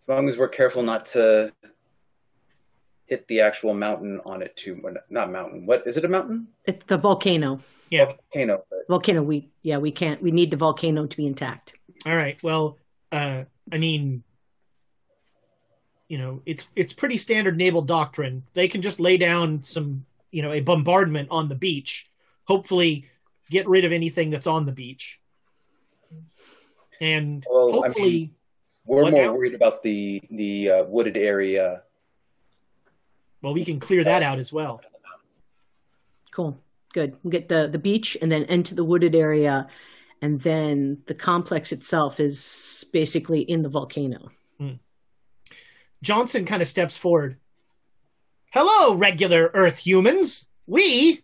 As 0.00 0.08
long 0.08 0.28
as 0.28 0.36
we're 0.36 0.48
careful 0.48 0.82
not 0.82 1.06
to 1.06 1.52
hit 3.06 3.26
the 3.26 3.40
actual 3.40 3.74
mountain 3.74 4.20
on 4.26 4.42
it 4.42 4.56
too. 4.56 4.80
Not 5.10 5.32
mountain. 5.32 5.66
What 5.66 5.86
is 5.86 5.96
it? 5.96 6.04
A 6.04 6.08
mountain? 6.08 6.48
It's 6.66 6.84
the 6.84 6.98
volcano. 6.98 7.60
Yeah. 7.90 8.04
Volcano. 8.04 8.64
But 8.68 8.80
Volcano. 8.88 9.22
We 9.22 9.48
yeah. 9.62 9.78
We 9.78 9.90
can't. 9.90 10.22
We 10.22 10.30
need 10.30 10.50
the 10.50 10.56
volcano 10.56 11.06
to 11.06 11.16
be 11.16 11.26
intact. 11.26 11.74
All 12.06 12.16
right. 12.16 12.40
Well, 12.42 12.78
uh, 13.10 13.44
I 13.72 13.78
mean, 13.78 14.22
you 16.08 16.18
know, 16.18 16.42
it's 16.46 16.68
it's 16.76 16.92
pretty 16.92 17.16
standard 17.16 17.56
naval 17.56 17.82
doctrine. 17.82 18.44
They 18.54 18.68
can 18.68 18.82
just 18.82 19.00
lay 19.00 19.16
down 19.16 19.64
some, 19.64 20.04
you 20.30 20.42
know, 20.42 20.52
a 20.52 20.60
bombardment 20.60 21.28
on 21.30 21.48
the 21.48 21.54
beach, 21.54 22.08
hopefully 22.44 23.06
get 23.50 23.66
rid 23.68 23.84
of 23.84 23.92
anything 23.92 24.30
that's 24.30 24.46
on 24.46 24.66
the 24.66 24.72
beach, 24.72 25.20
and 27.00 27.44
Well, 27.50 27.84
I 27.84 27.86
hopefully, 27.88 28.10
mean- 28.10 28.34
we're 28.84 29.02
more 29.02 29.10
now? 29.10 29.32
worried 29.34 29.54
about 29.54 29.82
the 29.82 30.22
the 30.30 30.70
uh, 30.70 30.84
wooded 30.84 31.16
area. 31.16 31.82
well, 33.42 33.52
we 33.54 33.64
can 33.64 33.78
clear 33.80 34.02
that 34.04 34.22
out 34.22 34.38
as 34.38 34.52
well. 34.52 34.80
Cool. 36.30 36.58
Good. 36.94 37.16
We'll 37.22 37.30
get 37.32 37.48
the 37.48 37.68
the 37.68 37.78
beach 37.78 38.16
and 38.22 38.32
then 38.32 38.44
into 38.44 38.74
the 38.74 38.84
wooded 38.84 39.14
area, 39.14 39.68
and 40.22 40.40
then 40.40 41.02
the 41.06 41.14
complex 41.14 41.70
itself 41.72 42.18
is 42.18 42.84
basically 42.92 43.40
in 43.42 43.62
the 43.62 43.68
volcano. 43.68 44.30
Johnson 46.00 46.44
kind 46.44 46.62
of 46.62 46.68
steps 46.68 46.96
forward. 46.96 47.38
Hello, 48.50 48.94
regular 48.94 49.50
Earth 49.52 49.78
humans. 49.78 50.48
We, 50.66 51.22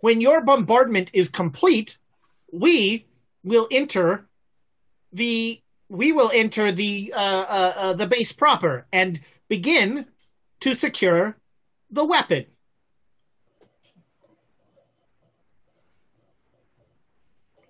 when 0.00 0.20
your 0.20 0.42
bombardment 0.42 1.10
is 1.14 1.30
complete, 1.30 1.96
we 2.52 3.06
will 3.42 3.66
enter 3.70 4.28
the 5.12 5.62
we 5.88 6.12
will 6.12 6.30
enter 6.34 6.70
the 6.70 7.14
uh, 7.16 7.46
uh, 7.48 7.72
uh, 7.76 7.92
the 7.94 8.06
base 8.06 8.30
proper 8.30 8.86
and 8.92 9.18
begin 9.48 10.04
to 10.60 10.74
secure 10.74 11.34
the 11.90 12.04
weapon. 12.04 12.44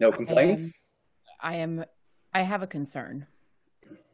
No 0.01 0.11
complaints. 0.11 0.91
I 1.41 1.57
am 1.57 1.85
I 2.35 2.43
have 2.43 2.63
a 2.63 2.67
concern 2.67 3.27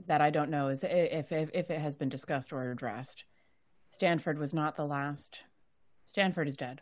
that 0.07 0.21
I 0.21 0.29
don't 0.29 0.51
know 0.51 0.69
is 0.69 0.85
if, 0.85 1.33
if 1.33 1.51
if 1.55 1.71
it 1.71 1.81
has 1.81 1.97
been 1.97 2.11
discussed 2.11 2.53
or 2.53 2.71
addressed. 2.71 3.25
Stanford 3.95 4.41
was 4.41 4.53
not 4.53 4.75
the 4.75 4.85
last. 4.85 5.45
Stanford 6.05 6.49
is 6.49 6.57
dead, 6.57 6.81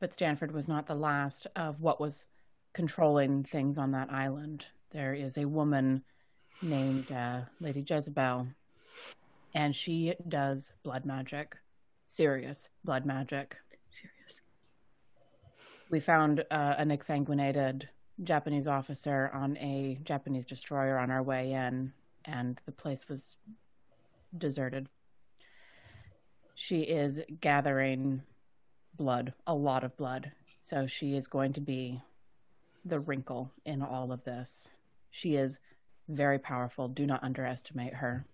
but 0.00 0.12
Stanford 0.12 0.50
was 0.50 0.66
not 0.66 0.88
the 0.88 0.94
last 0.96 1.46
of 1.54 1.80
what 1.80 2.00
was 2.00 2.26
controlling 2.72 3.44
things 3.44 3.78
on 3.78 3.92
that 3.92 4.10
island. 4.10 4.66
There 4.90 5.14
is 5.14 5.38
a 5.38 5.44
woman 5.44 6.02
named 6.60 7.12
uh, 7.12 7.42
Lady 7.60 7.84
Jezebel, 7.88 8.48
and 9.54 9.76
she 9.76 10.14
does 10.26 10.72
blood 10.82 11.04
magic, 11.04 11.56
serious 12.08 12.70
blood 12.82 13.06
magic. 13.06 13.56
Serious. 13.92 14.40
We 15.90 16.00
found 16.00 16.40
uh, 16.50 16.74
an 16.76 16.88
exsanguinated 16.88 17.84
Japanese 18.24 18.66
officer 18.66 19.30
on 19.32 19.56
a 19.58 20.00
Japanese 20.02 20.44
destroyer 20.44 20.98
on 20.98 21.12
our 21.12 21.22
way 21.22 21.52
in, 21.52 21.92
and 22.24 22.60
the 22.66 22.72
place 22.72 23.08
was 23.08 23.36
deserted. 24.36 24.88
She 26.56 26.80
is 26.80 27.22
gathering 27.40 28.22
blood, 28.96 29.34
a 29.46 29.54
lot 29.54 29.84
of 29.84 29.96
blood. 29.96 30.32
So 30.60 30.86
she 30.86 31.14
is 31.14 31.28
going 31.28 31.52
to 31.52 31.60
be 31.60 32.00
the 32.84 32.98
wrinkle 32.98 33.52
in 33.66 33.82
all 33.82 34.10
of 34.10 34.24
this. 34.24 34.70
She 35.10 35.36
is 35.36 35.60
very 36.08 36.38
powerful. 36.38 36.88
Do 36.88 37.06
not 37.06 37.22
underestimate 37.22 37.94
her. 37.94 38.24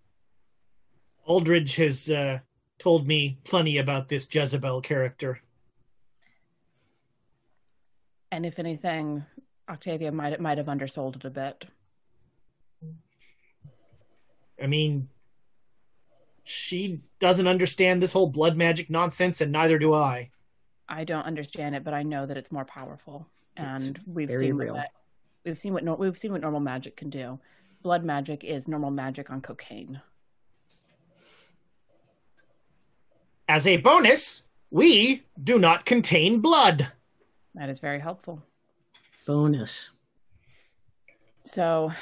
Aldridge 1.24 1.77
has 1.77 2.09
uh, 2.11 2.39
told 2.78 3.09
me 3.09 3.39
plenty 3.43 3.78
about 3.78 4.09
this 4.09 4.32
Jezebel 4.32 4.82
character. 4.82 5.40
And 8.31 8.47
if 8.47 8.61
anything, 8.61 9.24
Octavia 9.69 10.12
might 10.12 10.40
might 10.40 10.59
have 10.59 10.69
undersold 10.69 11.16
it 11.16 11.24
a 11.24 11.31
bit. 11.31 11.65
I 14.62 14.69
mean, 14.69 15.09
she 16.44 17.01
doesn't 17.23 17.47
understand 17.47 18.03
this 18.03 18.12
whole 18.12 18.27
blood 18.27 18.57
magic 18.57 18.90
nonsense, 18.90 19.40
and 19.40 19.53
neither 19.53 19.78
do 19.78 19.94
I. 19.94 20.31
I 20.89 21.05
don't 21.05 21.23
understand 21.24 21.77
it, 21.77 21.85
but 21.85 21.94
I 21.94 22.03
know 22.03 22.27
that 22.27 22.36
it's 22.36 22.51
more 22.51 22.65
powerful, 22.65 23.28
and 23.57 23.97
It's 23.97 24.09
we've 24.09 24.35
seen 24.35 24.57
real. 24.57 24.74
what 24.74 24.81
that, 24.81 24.90
we've 25.44 25.59
seen 25.59 25.73
what 25.73 25.99
we've 26.01 26.19
seen 26.19 26.32
what 26.32 26.40
normal 26.40 26.59
magic 26.59 26.97
can 26.97 27.11
do. 27.11 27.39
Blood 27.82 28.05
magic 28.05 28.43
is 28.43 28.66
normal 28.66 28.90
magic 28.90 29.31
on 29.31 29.40
cocaine. 29.40 30.01
As 33.49 33.69
a 33.69 33.77
bonus, 33.77 34.43
we 34.73 35.23
do 35.43 35.61
not 35.61 35.85
contain 35.85 36.40
blood. 36.40 36.89
That 37.55 37.69
is 37.69 37.78
very 37.78 38.01
helpful. 38.01 38.43
Bonus. 39.27 39.90
So, 41.44 41.93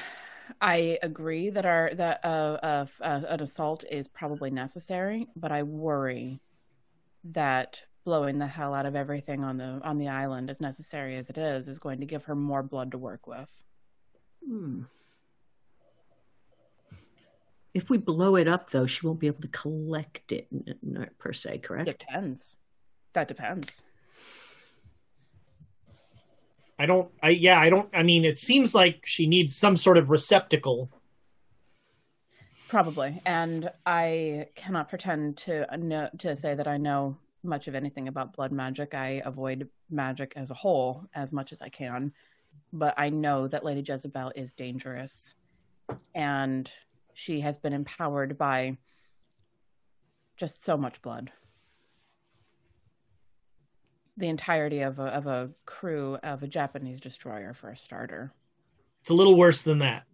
I 0.61 0.99
agree 1.03 1.51
that 1.51 1.67
our 1.67 1.91
that 1.95 2.25
uh, 2.25 2.59
uh, 2.63 2.87
uh, 3.01 3.21
an 3.29 3.41
assault 3.41 3.85
is 3.91 4.09
probably 4.09 4.51
necessary, 4.51 5.29
but 5.37 5.53
I 5.53 5.63
worry 5.63 6.41
that 7.25 7.83
blowing 8.05 8.39
the 8.39 8.47
hell 8.47 8.75
out 8.75 8.87
of 8.87 8.97
everything 8.97 9.45
on 9.45 9.59
the 9.59 9.81
on 9.85 9.99
the 9.99 10.09
island, 10.09 10.51
as 10.51 10.61
necessary 10.61 11.17
as 11.17 11.31
it 11.31 11.39
is, 11.39 11.69
is 11.69 11.79
going 11.79 12.01
to 12.01 12.07
give 12.07 12.25
her 12.25 12.35
more 12.35 12.63
blood 12.63 12.93
to 12.93 12.99
work 12.99 13.27
with. 13.27 13.63
Hmm. 14.47 14.83
If 17.73 17.89
we 17.89 17.99
blow 17.99 18.37
it 18.37 18.49
up, 18.49 18.71
though, 18.71 18.87
she 18.87 19.07
won't 19.07 19.21
be 19.21 19.29
able 19.29 19.43
to 19.43 19.49
collect 19.49 20.33
it 20.33 20.49
n- 20.53 20.75
n- 20.85 21.11
per 21.19 21.33
se, 21.33 21.59
correct? 21.59 21.89
It 21.89 22.01
depends. 22.01 22.57
That 23.13 23.29
depends. 23.29 23.85
I 26.81 26.87
don't. 26.87 27.11
I 27.23 27.29
yeah. 27.29 27.61
I 27.61 27.69
don't. 27.69 27.91
I 27.93 28.03
mean, 28.03 28.25
it 28.25 28.39
seems 28.39 28.75
like 28.75 29.05
she 29.05 29.27
needs 29.27 29.55
some 29.55 29.77
sort 29.77 29.99
of 29.99 30.09
receptacle. 30.09 30.91
Probably, 32.69 33.21
and 33.27 33.71
I 33.85 34.47
cannot 34.55 34.89
pretend 34.89 35.37
to 35.39 35.67
know 35.77 36.09
to 36.21 36.35
say 36.35 36.55
that 36.55 36.67
I 36.67 36.79
know 36.79 37.19
much 37.43 37.69
of 37.69 37.75
anything 37.75 38.09
about 38.09 38.33
blood 38.33 38.51
magic. 38.51 38.95
I 38.95 39.21
avoid 39.27 39.69
magic 39.91 40.33
as 40.37 40.51
a 40.51 40.55
whole 40.55 41.05
as 41.15 41.35
much 41.35 41.53
as 41.53 41.61
I 41.61 41.69
can, 41.69 42.15
but 42.73 42.95
I 42.97 43.11
know 43.11 43.47
that 43.47 43.63
Lady 43.63 43.83
Jezebel 43.87 44.33
is 44.35 44.55
dangerous, 44.55 45.35
and 46.15 46.73
she 47.13 47.41
has 47.41 47.59
been 47.59 47.75
empowered 47.75 48.39
by 48.39 48.79
just 50.39 50.65
so 50.65 50.79
much 50.79 51.03
blood. 51.03 51.31
The 54.21 54.29
entirety 54.29 54.81
of 54.83 54.99
a 54.99 55.07
of 55.07 55.27
a 55.27 55.51
crew 55.65 56.19
of 56.23 56.43
a 56.43 56.47
Japanese 56.47 57.01
destroyer, 57.01 57.55
for 57.55 57.71
a 57.71 57.77
starter. 57.77 58.35
It's 59.01 59.09
a 59.09 59.15
little 59.15 59.35
worse 59.35 59.63
than 59.63 59.79
that. 59.79 60.05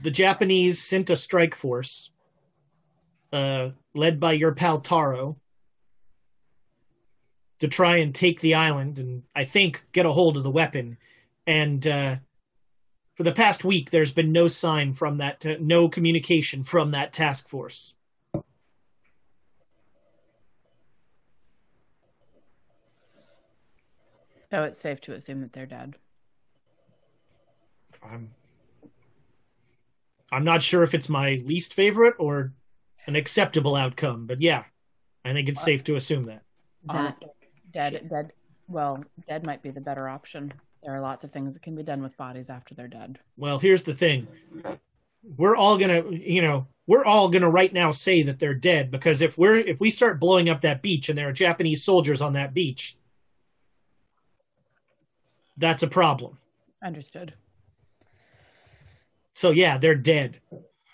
The 0.00 0.12
Japanese 0.12 0.80
sent 0.80 1.10
a 1.10 1.16
strike 1.16 1.56
force, 1.56 2.12
uh, 3.32 3.70
led 3.94 4.20
by 4.20 4.32
your 4.34 4.52
pal 4.52 4.80
Taro, 4.80 5.38
to 7.58 7.66
try 7.66 7.96
and 7.96 8.14
take 8.14 8.40
the 8.40 8.54
island 8.54 9.00
and 9.00 9.24
I 9.34 9.44
think 9.44 9.84
get 9.90 10.06
a 10.06 10.12
hold 10.12 10.36
of 10.36 10.44
the 10.44 10.50
weapon. 10.50 10.98
And 11.48 11.84
uh, 11.84 12.16
for 13.16 13.24
the 13.24 13.32
past 13.32 13.64
week, 13.64 13.90
there's 13.90 14.12
been 14.12 14.30
no 14.30 14.46
sign 14.46 14.94
from 14.94 15.18
that, 15.18 15.44
uh, 15.44 15.56
no 15.60 15.88
communication 15.88 16.62
from 16.62 16.92
that 16.92 17.12
task 17.12 17.48
force. 17.48 17.94
So 24.56 24.62
it's 24.62 24.80
safe 24.80 25.02
to 25.02 25.12
assume 25.12 25.42
that 25.42 25.52
they're 25.52 25.66
dead. 25.66 25.96
I'm 28.02 28.30
I'm 30.32 30.44
not 30.44 30.62
sure 30.62 30.82
if 30.82 30.94
it's 30.94 31.10
my 31.10 31.42
least 31.44 31.74
favorite 31.74 32.14
or 32.18 32.54
an 33.06 33.16
acceptable 33.16 33.76
outcome, 33.76 34.26
but 34.26 34.40
yeah, 34.40 34.64
I 35.26 35.34
think 35.34 35.50
it's 35.50 35.60
uh, 35.60 35.64
safe 35.64 35.84
to 35.84 35.96
assume 35.96 36.22
that. 36.22 36.42
Uh, 36.88 36.92
that- 36.94 36.98
Honestly, 36.98 37.28
dead, 37.70 38.08
dead. 38.08 38.32
Well, 38.66 39.04
dead 39.28 39.44
might 39.44 39.62
be 39.62 39.68
the 39.68 39.82
better 39.82 40.08
option. 40.08 40.54
There 40.82 40.94
are 40.94 41.02
lots 41.02 41.22
of 41.22 41.32
things 41.32 41.52
that 41.52 41.62
can 41.62 41.74
be 41.74 41.82
done 41.82 42.02
with 42.02 42.16
bodies 42.16 42.48
after 42.48 42.74
they're 42.74 42.88
dead. 42.88 43.18
Well, 43.36 43.58
here's 43.58 43.82
the 43.82 43.92
thing. 43.92 44.26
We're 45.36 45.56
all 45.56 45.76
gonna, 45.76 46.02
you 46.12 46.40
know, 46.40 46.66
we're 46.86 47.04
all 47.04 47.28
gonna 47.28 47.50
right 47.50 47.74
now 47.74 47.90
say 47.90 48.22
that 48.22 48.38
they're 48.38 48.54
dead 48.54 48.90
because 48.90 49.20
if 49.20 49.36
we're 49.36 49.56
if 49.56 49.80
we 49.80 49.90
start 49.90 50.18
blowing 50.18 50.48
up 50.48 50.62
that 50.62 50.80
beach 50.80 51.10
and 51.10 51.18
there 51.18 51.28
are 51.28 51.32
Japanese 51.34 51.84
soldiers 51.84 52.22
on 52.22 52.32
that 52.32 52.54
beach, 52.54 52.96
that's 55.56 55.82
a 55.82 55.88
problem. 55.88 56.38
Understood. 56.82 57.34
So 59.32 59.50
yeah, 59.50 59.78
they're 59.78 59.94
dead. 59.94 60.40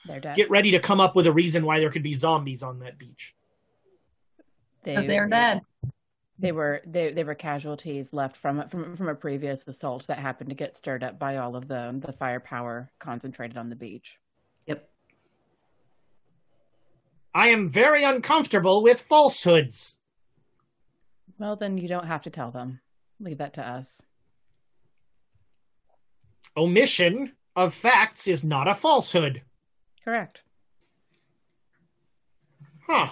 They're 0.06 0.20
dead. 0.20 0.36
Get 0.36 0.51
ready 0.51 0.72
to 0.72 0.80
come 0.80 1.01
up 1.01 1.14
with 1.14 1.26
a 1.26 1.32
reason 1.32 1.64
why 1.64 1.78
there 1.78 1.90
could 1.90 2.02
be 2.02 2.14
zombies 2.14 2.62
on 2.62 2.80
that 2.80 2.98
beach. 2.98 3.34
Because 4.82 5.06
they're 5.06 5.28
dead. 5.28 5.60
They 6.39 6.51
were 6.51 6.82
they 6.84 7.12
they 7.12 7.22
were 7.22 7.36
casualties 7.36 8.12
left 8.12 8.36
from 8.36 8.66
from 8.68 8.97
from 8.97 9.09
a 9.09 9.14
previous 9.14 9.66
assault 9.68 10.09
that 10.09 10.18
happened 10.18 10.51
to 10.51 10.56
get 10.56 10.76
stirred 10.76 11.05
up 11.05 11.18
by 11.18 11.36
all 11.36 11.55
of 11.55 11.68
the 11.68 12.01
the 12.05 12.12
firepower 12.12 12.90
concentrated 12.98 13.56
on 13.56 13.70
the 13.70 13.76
beach. 13.76 14.18
Yep. 14.66 14.89
I 17.32 17.48
am 17.48 17.68
very 17.68 18.02
uncomfortable 18.02 18.82
with 18.82 19.01
falsehoods. 19.01 20.01
Well, 21.39 21.55
then 21.55 21.78
you 21.78 21.89
don't 21.89 22.06
have 22.06 22.22
to 22.22 22.30
tell 22.30 22.51
them. 22.51 22.80
Leave 23.20 23.39
that 23.39 23.55
to 23.55 23.66
us. 23.66 24.02
Omission 26.56 27.32
of 27.56 27.74
facts 27.74 28.26
is 28.26 28.44
not 28.44 28.68
a 28.68 28.74
falsehood. 28.74 29.42
Correct. 30.04 30.40
Huh. 32.86 33.06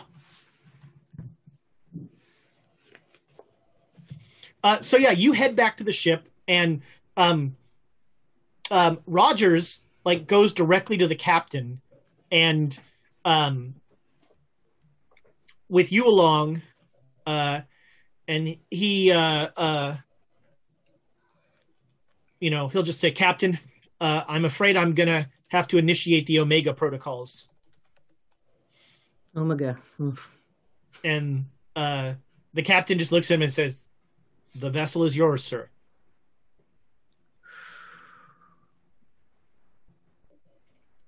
Uh, 4.63 4.81
so 4.81 4.97
yeah, 4.99 5.11
you 5.11 5.33
head 5.33 5.57
back 5.57 5.79
to 5.79 5.85
the 5.85 5.93
ship, 5.93 6.29
and 6.47 6.83
um, 7.17 7.57
um, 8.71 8.99
Rogers 9.07 9.83
like 10.05 10.27
goes 10.27 10.53
directly 10.53 10.99
to 10.99 11.07
the 11.07 11.15
captain, 11.15 11.81
and 12.31 12.79
um, 13.25 13.75
with 15.69 15.93
you 15.93 16.07
along, 16.07 16.63
uh, 17.27 17.63
and 18.29 18.57
he, 18.71 19.13
uh, 19.13 19.49
uh, 19.57 19.97
you 22.41 22.51
know, 22.51 22.69
he'll 22.69 22.83
just 22.83 23.01
say, 23.01 23.11
"Captain, 23.11 23.59
uh, 24.01 24.25
I'm 24.27 24.45
afraid 24.45 24.77
I'm 24.77 24.95
gonna 24.95 25.29
have 25.49 25.69
to 25.69 25.79
initiate 25.79 26.27
the 26.27 26.41
Omega 26.41 26.75
protocols." 26.75 27.49
Omega. 29.37 29.79
Hmm. 29.97 30.11
and 31.05 31.45
uh, 31.77 32.15
the 32.53 32.63
captain 32.63 32.99
just 32.99 33.13
looks 33.13 33.31
at 33.31 33.35
him 33.35 33.43
and 33.43 33.53
says, 33.53 33.89
"The 34.57 34.71
vessel 34.71 35.05
is 35.05 35.17
yours, 35.17 35.45
sir." 35.45 35.69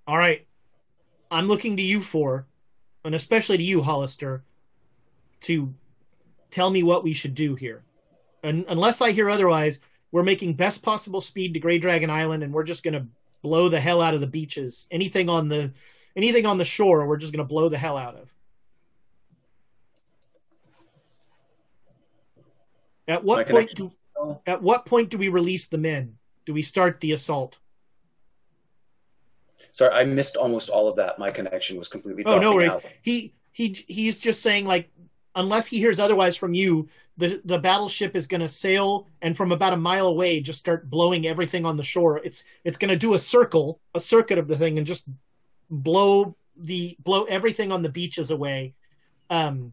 All 0.06 0.18
right, 0.18 0.46
I'm 1.30 1.48
looking 1.48 1.76
to 1.76 1.82
you 1.82 2.00
for, 2.00 2.46
and 3.04 3.14
especially 3.14 3.56
to 3.56 3.62
you, 3.62 3.82
Hollister, 3.82 4.44
to 5.42 5.72
tell 6.50 6.70
me 6.70 6.82
what 6.82 7.02
we 7.02 7.12
should 7.12 7.34
do 7.34 7.54
here. 7.54 7.82
And 8.42 8.64
unless 8.68 9.00
I 9.00 9.12
hear 9.12 9.30
otherwise, 9.30 9.80
we're 10.12 10.22
making 10.22 10.54
best 10.54 10.82
possible 10.82 11.20
speed 11.20 11.54
to 11.54 11.60
Grey 11.60 11.78
Dragon 11.78 12.10
Island, 12.10 12.42
and 12.44 12.52
we're 12.52 12.62
just 12.64 12.84
gonna 12.84 13.06
blow 13.42 13.68
the 13.68 13.80
hell 13.80 14.00
out 14.00 14.14
of 14.14 14.20
the 14.20 14.26
beaches. 14.26 14.86
Anything 14.90 15.28
on 15.28 15.48
the 15.48 15.72
anything 16.16 16.46
on 16.46 16.58
the 16.58 16.64
shore, 16.64 17.06
we're 17.06 17.16
just 17.16 17.32
going 17.32 17.44
to 17.44 17.48
blow 17.48 17.68
the 17.68 17.78
hell 17.78 17.96
out 17.96 18.14
of. 18.14 18.32
At 23.08 23.22
My 23.22 23.26
what 23.26 23.36
point 23.36 23.68
connection- 23.70 23.76
do 23.88 23.92
at 24.46 24.62
what 24.62 24.86
point 24.86 25.10
do 25.10 25.18
we 25.18 25.28
release 25.28 25.66
the 25.66 25.78
men? 25.78 26.16
Do 26.46 26.54
we 26.54 26.62
start 26.62 27.00
the 27.00 27.12
assault? 27.12 27.58
Sorry, 29.72 29.92
I 29.92 30.04
missed 30.04 30.36
almost 30.36 30.68
all 30.68 30.88
of 30.88 30.96
that. 30.96 31.18
My 31.18 31.30
connection 31.30 31.76
was 31.76 31.88
completely. 31.88 32.24
Oh 32.26 32.38
no 32.38 32.54
worries. 32.54 32.70
out. 32.70 32.84
He 33.02 33.34
he 33.50 33.70
he's 33.88 34.18
just 34.18 34.42
saying 34.42 34.64
like 34.64 34.90
unless 35.34 35.66
he 35.66 35.78
hears 35.78 35.98
otherwise 36.00 36.36
from 36.36 36.54
you, 36.54 36.88
the 37.16 37.40
the 37.44 37.58
battleship 37.58 38.16
is 38.16 38.26
going 38.26 38.40
to 38.40 38.48
sail 38.48 39.06
and 39.20 39.36
from 39.36 39.52
about 39.52 39.72
a 39.72 39.76
mile 39.76 40.06
away 40.06 40.40
just 40.40 40.58
start 40.58 40.88
blowing 40.88 41.26
everything 41.26 41.66
on 41.66 41.76
the 41.76 41.82
shore. 41.82 42.18
It's 42.18 42.44
it's 42.64 42.78
going 42.78 42.90
to 42.90 42.96
do 42.96 43.14
a 43.14 43.18
circle, 43.18 43.80
a 43.94 44.00
circuit 44.00 44.38
of 44.38 44.48
the 44.48 44.56
thing, 44.56 44.78
and 44.78 44.86
just 44.86 45.08
blow 45.70 46.36
the 46.56 46.96
blow 47.00 47.24
everything 47.24 47.72
on 47.72 47.82
the 47.82 47.88
beaches 47.88 48.30
away. 48.30 48.74
Um, 49.30 49.72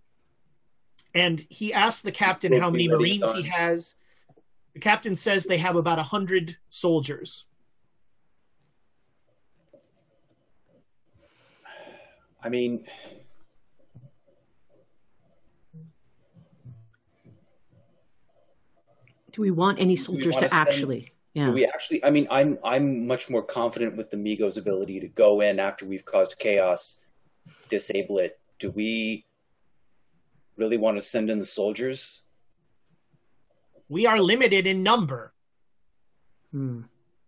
and 1.14 1.44
he 1.50 1.74
asks 1.74 2.02
the 2.02 2.12
captain 2.12 2.54
how 2.60 2.70
many 2.70 2.88
marines 2.88 3.32
he 3.34 3.44
has. 3.44 3.96
The 4.74 4.80
captain 4.80 5.16
says 5.16 5.46
they 5.46 5.58
have 5.58 5.76
about 5.76 6.00
a 6.00 6.04
hundred 6.04 6.58
soldiers. 6.70 7.46
I 12.42 12.50
mean, 12.50 12.86
Do 19.32 19.42
we 19.42 19.52
want 19.52 19.80
any 19.80 19.96
soldiers 19.96 20.36
wanna 20.36 20.48
to 20.48 20.56
send- 20.56 20.68
actually? 20.68 21.12
Yeah. 21.34 21.46
do 21.46 21.52
we 21.54 21.66
actually? 21.66 22.04
I 22.04 22.10
mean, 22.10 22.28
I'm 22.32 22.58
I'm 22.64 23.06
much 23.06 23.30
more 23.30 23.44
confident 23.44 23.96
with 23.96 24.10
the 24.10 24.18
Mi-Gos' 24.18 24.58
ability 24.58 25.00
to 25.02 25.08
go 25.08 25.42
in 25.42 25.60
after 25.60 25.86
we've 25.86 26.04
caused 26.06 26.38
chaos, 26.40 26.98
disable 27.70 28.18
it. 28.18 28.40
Do 28.58 28.72
we 28.72 29.26
really 30.58 30.78
want 30.78 30.98
to 30.98 31.04
send 31.04 31.30
in 31.30 31.40
the 31.40 31.46
soldiers? 31.46 32.22
We 33.88 34.06
are 34.06 34.20
limited 34.20 34.68
in 34.68 34.84
number. 34.84 35.34
Hmm. 36.52 36.82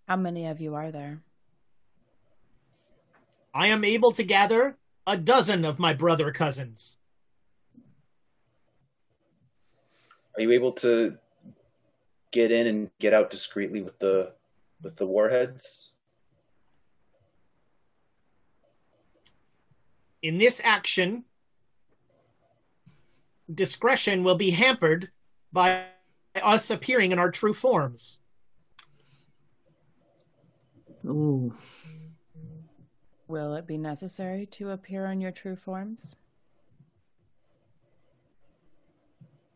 How 0.08 0.16
many 0.16 0.48
of 0.48 0.60
you 0.60 0.76
are 0.76 0.92
there? 0.92 1.22
I 3.54 3.68
am 3.68 3.84
able 3.84 4.12
to 4.14 4.24
gather 4.24 4.78
a 5.06 5.18
dozen 5.18 5.64
of 5.64 5.80
my 5.80 5.94
brother 5.94 6.32
cousins. 6.32 6.98
Are 10.36 10.42
you 10.42 10.52
able 10.52 10.72
to 10.74 11.18
get 12.32 12.52
in 12.52 12.68
and 12.68 12.90
get 13.00 13.14
out 13.14 13.30
discreetly 13.30 13.82
with 13.82 14.00
the 14.00 14.34
with 14.82 14.96
the 14.96 15.06
warheads? 15.06 15.92
In 20.22 20.38
this 20.38 20.62
action, 20.64 21.26
discretion 23.54 24.24
will 24.24 24.38
be 24.38 24.52
hampered 24.52 25.10
by 25.52 25.86
us 26.42 26.70
appearing 26.70 27.12
in 27.12 27.20
our 27.20 27.32
true 27.32 27.54
forms. 27.54 28.20
Ooh. 31.06 31.54
Will 33.28 33.56
it 33.56 33.66
be 33.66 33.78
necessary 33.78 34.46
to 34.48 34.70
appear 34.70 35.06
in 35.06 35.22
your 35.22 35.32
true 35.32 35.56
forms? 35.56 36.16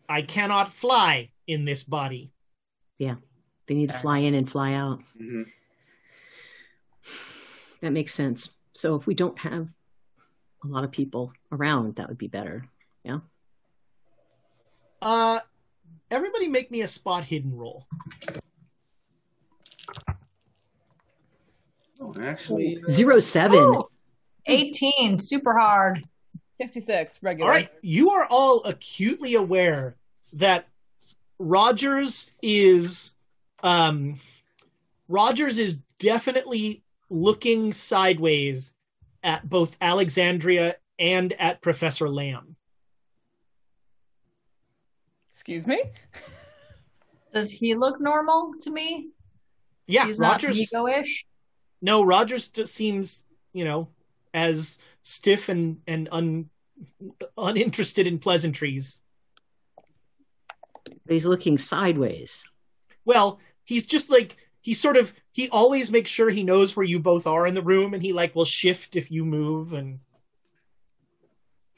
I 0.08 0.22
cannot 0.22 0.74
fly 0.74 1.32
in 1.48 1.66
this 1.66 1.84
body. 1.84 2.32
Yeah. 2.98 3.16
They 3.68 3.74
need 3.74 3.90
to 3.90 3.98
fly 3.98 4.20
in 4.20 4.34
and 4.36 4.50
fly 4.50 4.74
out. 4.74 5.00
Mm-hmm. 5.20 5.44
That 7.82 7.92
makes 7.92 8.14
sense. 8.14 8.50
So 8.74 8.96
if 8.96 9.08
we 9.08 9.16
don't 9.16 9.38
have 9.40 9.68
a 10.64 10.68
lot 10.68 10.84
of 10.84 10.92
people 10.92 11.34
around, 11.52 11.96
that 11.96 12.10
would 12.10 12.18
be 12.18 12.28
better. 12.28 12.68
Yeah. 13.04 13.20
Uh, 15.02 15.40
everybody 16.10 16.48
make 16.48 16.72
me 16.72 16.82
a 16.82 16.88
spot 16.88 17.24
hidden 17.24 17.56
roll. 17.56 17.86
Oh, 22.00 22.14
actually, 22.22 22.82
Zero 22.90 23.20
seven. 23.20 23.60
Ooh, 23.60 23.88
18, 24.48 25.18
super 25.18 25.58
hard. 25.58 26.04
66, 26.60 27.22
regular. 27.22 27.52
All 27.52 27.56
right, 27.56 27.70
you 27.82 28.12
are 28.12 28.26
all 28.30 28.64
acutely 28.64 29.36
aware 29.36 29.96
that 30.34 30.68
Rogers 31.40 32.32
is 32.42 33.16
um 33.64 34.20
Rogers 35.08 35.60
is 35.60 35.80
definitely 36.00 36.84
looking 37.10 37.72
sideways 37.72 38.76
at 39.24 39.48
both 39.48 39.78
Alexandra 39.82 40.76
and 40.98 41.34
at 41.34 41.62
Professor 41.62 42.10
Lamb. 42.10 42.56
Excuse 45.32 45.68
me? 45.68 45.82
Does 47.34 47.52
he 47.52 47.76
look 47.76 48.00
normal 48.00 48.54
to 48.62 48.72
me? 48.72 49.10
Yeah, 49.88 50.06
He's 50.06 50.20
Rogers 50.20 50.58
ego-ish. 50.60 51.26
No, 51.82 52.04
Rogers 52.04 52.50
just 52.50 52.74
seems, 52.74 53.26
you 53.54 53.66
know, 53.66 53.90
as 54.34 54.80
stiff 55.02 55.50
and 55.50 55.82
and 55.86 56.08
un, 56.12 56.50
uninterested 57.38 58.08
in 58.08 58.20
pleasantries. 58.20 59.02
But 60.86 61.14
he's 61.14 61.26
looking 61.26 61.58
sideways. 61.58 62.44
Well, 63.06 63.40
he's 63.64 63.86
just 63.86 64.10
like 64.10 64.38
he 64.62 64.74
sort 64.74 64.98
of 64.98 65.14
he 65.32 65.50
always 65.50 65.92
makes 65.92 66.10
sure 66.10 66.30
he 66.30 66.44
knows 66.44 66.76
where 66.76 66.86
you 66.86 67.00
both 67.00 67.28
are 67.28 67.46
in 67.48 67.54
the 67.54 67.62
room, 67.62 67.94
and 67.94 68.02
he 68.02 68.14
like 68.14 68.36
will 68.36 68.46
shift 68.46 68.96
if 68.96 69.12
you 69.12 69.26
move, 69.26 69.74
and 69.74 70.00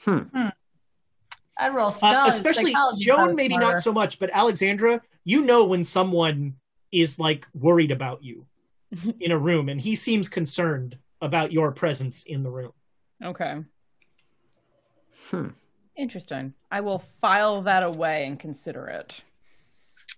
Hmm. 0.03 0.49
I'd 1.57 1.73
roll 1.73 1.87
uh, 1.87 1.91
psychology- 1.91 2.29
especially 2.29 2.71
psychology 2.73 3.05
Joan 3.05 3.31
maybe 3.35 3.55
smarter. 3.55 3.73
not 3.73 3.79
so 3.83 3.91
much, 3.91 4.19
but 4.19 4.29
Alexandra, 4.31 5.01
you 5.25 5.41
know 5.41 5.65
when 5.65 5.83
someone 5.83 6.55
is 6.91 7.17
like 7.19 7.47
worried 7.53 7.91
about 7.91 8.23
you 8.23 8.45
in 9.19 9.31
a 9.31 9.37
room, 9.37 9.67
and 9.69 9.81
he 9.81 9.95
seems 9.95 10.29
concerned 10.29 10.97
about 11.19 11.51
your 11.51 11.71
presence 11.71 12.23
in 12.25 12.43
the 12.43 12.51
room. 12.51 12.71
Okay. 13.23 13.63
Hmm. 15.31 15.47
Interesting. 15.97 16.53
I 16.71 16.81
will 16.81 16.99
file 16.99 17.61
that 17.63 17.83
away 17.83 18.25
and 18.27 18.39
consider 18.39 18.87
it. 18.87 19.23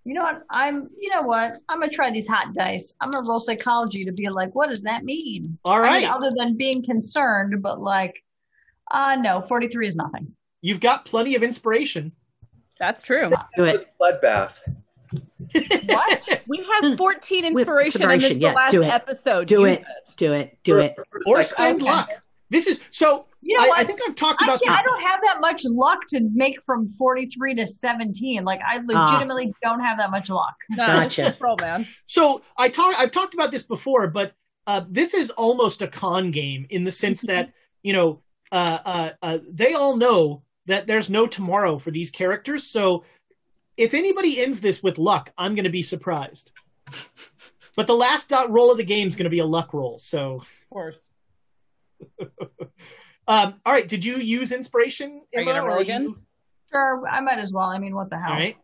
You 0.05 0.13
know 0.13 0.23
what? 0.23 0.43
I'm. 0.49 0.89
You 0.97 1.09
know 1.13 1.21
what? 1.23 1.57
I'm 1.67 1.79
gonna 1.79 1.91
try 1.91 2.11
these 2.11 2.27
hot 2.27 2.53
dice. 2.53 2.93
I'm 3.01 3.11
gonna 3.11 3.27
roll 3.27 3.39
psychology 3.39 4.03
to 4.03 4.11
be 4.11 4.27
like, 4.33 4.53
what 4.55 4.69
does 4.69 4.81
that 4.83 5.03
mean? 5.03 5.43
All 5.65 5.79
right. 5.79 5.91
I 5.91 5.99
mean, 5.99 6.09
other 6.09 6.29
than 6.35 6.55
being 6.57 6.83
concerned, 6.83 7.61
but 7.61 7.79
like, 7.81 8.23
uh 8.91 9.15
no, 9.19 9.41
43 9.41 9.87
is 9.87 9.95
nothing. 9.95 10.33
you've 10.61 10.79
got 10.79 11.05
plenty 11.05 11.35
of 11.35 11.43
inspiration. 11.43 12.11
That's 12.79 13.01
true. 13.01 13.29
Do 13.57 13.65
it. 13.65 13.89
bloodbath. 14.01 14.53
What? 15.87 16.41
We 16.47 16.65
have 16.81 16.97
14 16.97 17.45
inspiration, 17.45 18.01
in 18.01 18.09
inspiration, 18.11 18.39
this 18.39 18.41
yeah, 18.43 18.49
the 18.49 18.55
last 18.55 18.71
do 18.71 18.81
it. 18.83 18.87
episode. 18.87 19.47
Do 19.47 19.61
Use 19.61 19.69
it. 19.77 19.85
Do 20.17 20.33
it. 20.33 20.57
Do 20.63 20.73
For- 20.73 20.79
it. 20.79 20.95
for 20.95 21.21
or 21.27 21.43
spend 21.43 21.81
Okay. 21.81 21.91
luck. 21.91 22.09
This 22.49 22.67
is 22.67 22.79
so. 22.89 23.25
You 23.41 23.57
know 23.57 23.63
I, 23.63 23.67
what? 23.67 23.79
I 23.79 23.83
think 23.83 23.99
I've 24.07 24.15
talked 24.15 24.41
I, 24.41 24.45
about 24.45 24.61
can't, 24.61 24.69
this. 24.69 24.79
I 24.79 24.81
don't 24.81 25.01
have 25.01 25.19
that 25.25 25.41
much 25.41 25.65
luck 25.65 25.99
to 26.09 26.21
make 26.33 26.61
from 26.65 26.87
43 26.87 27.55
to 27.55 27.65
17. 27.65 28.43
Like, 28.43 28.59
I 28.65 28.77
legitimately 28.77 29.53
don't 29.63 29.79
have 29.79 29.97
that 29.97 30.11
much 30.11 30.29
luck. 30.29 30.55
Gotcha. 30.75 31.23
just 31.23 31.41
roll, 31.41 31.57
man. 31.61 31.87
So 32.05 32.41
I 32.57 32.69
talk. 32.69 32.95
I've 32.97 33.11
talked 33.11 33.33
about 33.33 33.51
this 33.51 33.63
before, 33.63 34.07
but 34.07 34.33
uh, 34.67 34.85
this 34.89 35.13
is 35.13 35.31
almost 35.31 35.81
a 35.81 35.87
con 35.87 36.31
game 36.31 36.65
in 36.69 36.83
the 36.83 36.91
sense 36.91 37.21
that 37.23 37.53
you 37.83 37.93
know 37.93 38.21
uh, 38.51 38.79
uh, 38.85 39.09
uh, 39.21 39.37
they 39.49 39.73
all 39.73 39.95
know 39.95 40.43
that 40.65 40.85
there's 40.85 41.09
no 41.09 41.25
tomorrow 41.25 41.77
for 41.77 41.91
these 41.91 42.11
characters. 42.11 42.65
So 42.65 43.03
if 43.77 43.93
anybody 43.93 44.41
ends 44.41 44.61
this 44.61 44.83
with 44.83 44.97
luck, 44.97 45.31
I'm 45.37 45.55
going 45.55 45.63
to 45.63 45.71
be 45.71 45.81
surprised. 45.81 46.51
But 47.79 47.87
the 47.87 47.95
last 47.95 48.27
dot 48.27 48.51
roll 48.51 48.71
of 48.71 48.77
the 48.77 48.83
game 48.83 49.07
is 49.07 49.15
going 49.15 49.23
to 49.23 49.29
be 49.29 49.39
a 49.39 49.45
luck 49.45 49.73
roll. 49.73 49.99
So, 49.99 50.35
Of 50.35 50.69
course. 50.69 51.07
um, 53.29 53.55
all 53.65 53.71
right. 53.73 53.87
Did 53.87 54.03
you 54.03 54.17
use 54.17 54.51
inspiration? 54.51 55.21
Are 55.35 55.41
you 55.41 55.45
gonna 55.47 55.65
roll 55.65 55.79
again? 55.79 56.03
you- 56.03 56.17
Sure, 56.71 57.07
I 57.07 57.19
might 57.21 57.39
as 57.39 57.51
well. 57.51 57.65
I 57.65 57.79
mean, 57.79 57.95
what 57.95 58.09
the 58.11 58.17
hell? 58.19 58.31
All 58.33 58.37
right. 58.37 58.55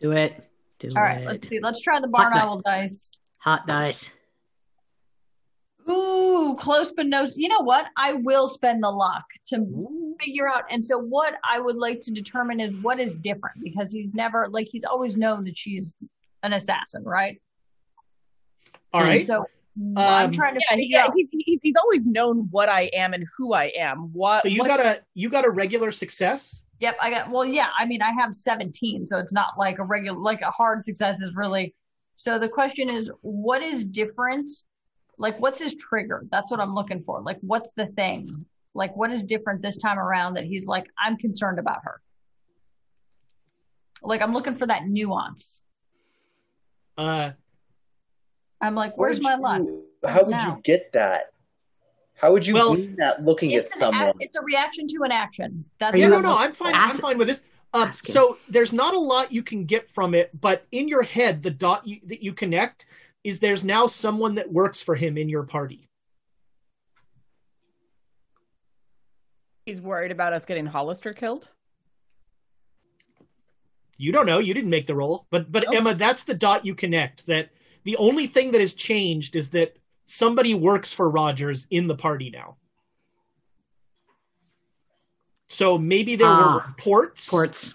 Do 0.00 0.12
it. 0.12 0.48
Do 0.78 0.88
All 0.96 1.02
right, 1.02 1.22
it. 1.22 1.26
let's 1.26 1.48
see. 1.48 1.58
Let's 1.60 1.82
try 1.82 1.98
the 1.98 2.06
barn 2.06 2.32
Hot 2.32 2.50
owl 2.50 2.60
dice. 2.64 3.10
Hot 3.40 3.66
dice. 3.66 4.10
Ooh, 5.90 6.54
close 6.58 6.92
but 6.92 7.06
no. 7.06 7.26
You 7.34 7.48
know 7.48 7.62
what? 7.62 7.86
I 7.96 8.12
will 8.12 8.46
spend 8.46 8.82
the 8.84 8.90
luck 8.90 9.24
to 9.46 10.14
figure 10.20 10.48
out. 10.48 10.64
And 10.70 10.84
so, 10.86 10.98
what 10.98 11.34
I 11.50 11.58
would 11.58 11.76
like 11.76 11.98
to 12.02 12.12
determine 12.12 12.60
is 12.60 12.76
what 12.76 13.00
is 13.00 13.16
different 13.16 13.56
because 13.62 13.90
he's 13.92 14.14
never 14.14 14.46
like 14.48 14.68
he's 14.70 14.84
always 14.84 15.16
known 15.16 15.44
that 15.44 15.56
she's 15.58 15.94
an 16.42 16.52
assassin, 16.52 17.02
right? 17.04 17.40
All 18.92 19.00
And 19.00 19.08
right. 19.08 19.26
So 19.26 19.46
I'm 19.96 20.26
Um, 20.26 20.30
trying 20.32 20.54
to 20.54 20.60
Yeah, 20.70 20.76
figure 20.76 20.98
yeah 20.98 21.04
out. 21.04 21.12
he's, 21.14 21.26
he's, 21.30 21.58
he's 21.62 21.74
always 21.80 22.04
known 22.06 22.48
what 22.50 22.68
I 22.68 22.90
am 22.94 23.14
and 23.14 23.24
who 23.36 23.52
I 23.52 23.66
am. 23.78 24.12
What, 24.12 24.42
So 24.42 24.48
you 24.48 24.64
got 24.64 24.80
a 24.80 25.02
you 25.14 25.28
got 25.28 25.44
a 25.44 25.50
regular 25.50 25.92
success. 25.92 26.64
Yep, 26.80 26.96
I 27.02 27.10
got. 27.10 27.30
Well, 27.30 27.44
yeah. 27.44 27.68
I 27.78 27.86
mean, 27.86 28.02
I 28.02 28.12
have 28.12 28.32
17, 28.34 29.06
so 29.06 29.18
it's 29.18 29.32
not 29.32 29.58
like 29.58 29.78
a 29.78 29.84
regular, 29.84 30.18
like 30.18 30.40
a 30.42 30.50
hard 30.50 30.84
success 30.84 31.22
is 31.22 31.34
really. 31.34 31.74
So 32.16 32.38
the 32.38 32.48
question 32.48 32.88
is, 32.90 33.10
what 33.22 33.62
is 33.62 33.84
different 33.84 34.50
Like, 35.20 35.38
what's 35.40 35.60
his 35.60 35.74
trigger? 35.74 36.24
That's 36.30 36.50
what 36.50 36.60
I'm 36.60 36.74
looking 36.74 37.02
for. 37.02 37.20
Like, 37.20 37.38
what's 37.40 37.72
the 37.72 37.86
thing? 37.86 38.28
Like, 38.74 38.96
what 38.96 39.10
is 39.10 39.24
different 39.24 39.62
this 39.62 39.76
time 39.76 39.98
around 39.98 40.34
that 40.34 40.44
he's 40.44 40.66
like, 40.68 40.86
I'm 40.98 41.16
concerned 41.16 41.58
about 41.58 41.80
her? 41.84 42.00
Like, 44.02 44.22
I'm 44.22 44.32
looking 44.32 44.54
for 44.54 44.66
that 44.66 44.86
nuance. 44.86 45.64
Uh, 46.96 47.32
I'm 48.60 48.74
like, 48.74 48.96
where's 48.96 49.20
my 49.20 49.34
you- 49.34 49.40
luck? 49.42 49.62
How 50.06 50.20
did 50.22 50.30
now. 50.30 50.56
you 50.56 50.60
get 50.62 50.92
that? 50.92 51.32
How 52.14 52.32
would 52.32 52.46
you 52.46 52.54
Well, 52.54 52.74
glean 52.74 52.96
that 52.96 53.24
looking 53.24 53.54
at 53.54 53.68
someone? 53.68 54.08
a- 54.08 54.14
it's 54.18 54.36
a 54.36 54.42
reaction 54.42 54.86
to 54.88 55.02
an 55.04 55.12
action. 55.12 55.64
That's 55.78 55.96
yeah, 55.96 56.08
no, 56.08 56.20
no, 56.20 56.32
I'm 56.36 56.48
I'm 56.48 56.52
fine. 56.52 56.74
I'm 56.74 56.90
fine 56.90 57.18
with 57.18 57.28
this. 57.28 57.44
Uh, 57.74 57.90
so 57.90 58.38
there's 58.48 58.72
not 58.72 58.94
a 58.94 58.98
lot 58.98 59.30
you 59.30 59.42
can 59.42 59.66
get 59.66 59.90
from 59.90 60.14
it, 60.14 60.30
but 60.40 60.66
in 60.72 60.88
your 60.88 61.02
head, 61.02 61.42
the 61.42 61.50
dot 61.50 61.86
you, 61.86 62.00
that 62.06 62.22
you 62.22 62.32
connect 62.32 62.86
is 63.24 63.40
there's 63.40 63.62
now 63.62 63.86
someone 63.86 64.36
that 64.36 64.50
works 64.52 64.80
for 64.80 64.94
him 64.94 65.18
in 65.18 65.28
your 65.28 65.42
party. 65.42 65.82
He's 69.66 69.80
worried 69.80 70.10
about 70.12 70.32
us 70.32 70.46
getting 70.46 70.66
Hollister 70.66 71.12
killed. 71.12 71.46
You 73.98 74.12
don't 74.12 74.26
know. 74.26 74.38
You 74.38 74.54
didn't 74.54 74.70
make 74.70 74.86
the 74.86 74.94
roll, 74.94 75.26
but 75.30 75.50
but 75.52 75.64
Nope. 75.66 75.74
Emma, 75.74 75.94
that's 75.94 76.24
the 76.24 76.34
dot 76.34 76.64
you 76.64 76.74
connect. 76.74 77.26
That 77.26 77.50
the 77.88 77.96
only 77.96 78.26
thing 78.26 78.50
that 78.50 78.60
has 78.60 78.74
changed 78.74 79.34
is 79.34 79.48
that 79.52 79.74
somebody 80.04 80.52
works 80.52 80.92
for 80.92 81.08
Rogers 81.08 81.66
in 81.70 81.86
the 81.86 81.94
party 81.94 82.28
now. 82.28 82.58
So 85.46 85.78
maybe 85.78 86.14
there 86.14 86.28
were 86.28 86.60
Ah. 86.60 86.64
reports. 86.68 87.26
Ports. 87.30 87.72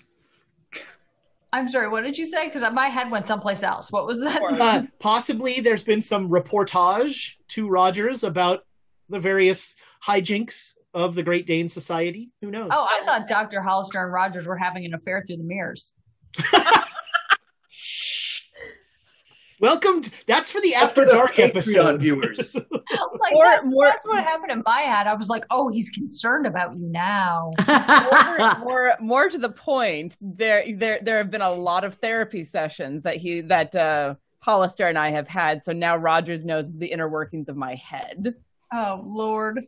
I'm 1.51 1.67
sorry, 1.67 1.87
what 1.89 2.03
did 2.03 2.15
you 2.15 2.27
say? 2.27 2.45
Because 2.45 2.63
my 2.73 2.89
head 2.89 3.09
went 3.09 3.27
someplace 3.27 3.63
else. 3.63 3.91
What 3.91 4.05
was 4.05 4.19
that? 4.19 4.39
Uh, 4.43 4.83
possibly 4.99 5.61
there's 5.61 5.83
been 5.83 5.99
some 6.01 6.29
reportage 6.29 7.37
to 7.49 7.67
Rogers 7.67 8.23
about 8.23 8.67
the 9.09 9.19
various 9.19 9.75
hijinks 10.05 10.73
of 10.93 11.15
the 11.15 11.23
Great 11.23 11.47
Dane 11.47 11.69
Society. 11.69 12.29
Who 12.41 12.51
knows? 12.51 12.69
Oh, 12.71 12.83
I 12.87 13.03
thought 13.07 13.27
Dr. 13.27 13.61
Hollister 13.61 14.03
and 14.03 14.13
Rogers 14.13 14.45
were 14.45 14.57
having 14.57 14.85
an 14.85 14.93
affair 14.93 15.23
through 15.25 15.37
the 15.37 15.43
mirrors. 15.43 15.93
Welcome. 19.63 20.01
To, 20.01 20.11
that's 20.27 20.51
for 20.51 20.59
the 20.59 20.71
That's 20.71 20.89
After 20.89 21.05
the 21.05 21.13
Dark 21.13 21.35
Patreon 21.35 21.49
episode. 21.51 22.01
viewers. 22.01 22.55
like 22.71 23.33
Or 23.33 23.45
that's, 23.45 23.63
more- 23.63 23.85
that's 23.85 24.05
what 24.05 24.21
happened 24.21 24.51
in 24.51 24.61
my 24.65 24.81
head. 24.81 25.07
I 25.07 25.13
was 25.13 25.29
like, 25.29 25.45
oh, 25.51 25.69
he's 25.69 25.89
concerned 25.89 26.45
about 26.45 26.77
you 26.77 26.85
now. 26.85 27.53
more, 28.59 28.59
more, 28.59 28.93
more 28.99 29.29
to 29.29 29.37
the 29.37 29.47
point, 29.47 30.17
there, 30.19 30.65
there, 30.75 30.99
there 31.01 31.17
have 31.17 31.31
been 31.31 31.41
a 31.41 31.53
lot 31.53 31.85
of 31.85 31.93
therapy 31.93 32.43
sessions 32.43 33.03
that 33.03 33.15
he, 33.15 33.39
that 33.39 33.73
uh, 33.73 34.15
Hollister 34.39 34.89
and 34.89 34.97
I 34.97 35.11
have 35.11 35.29
had. 35.29 35.63
So 35.63 35.71
now 35.71 35.95
Rogers 35.95 36.43
knows 36.43 36.67
the 36.69 36.87
inner 36.87 37.07
workings 37.07 37.47
of 37.47 37.55
my 37.55 37.75
head. 37.75 38.35
Oh 38.73 39.01
Lord. 39.05 39.65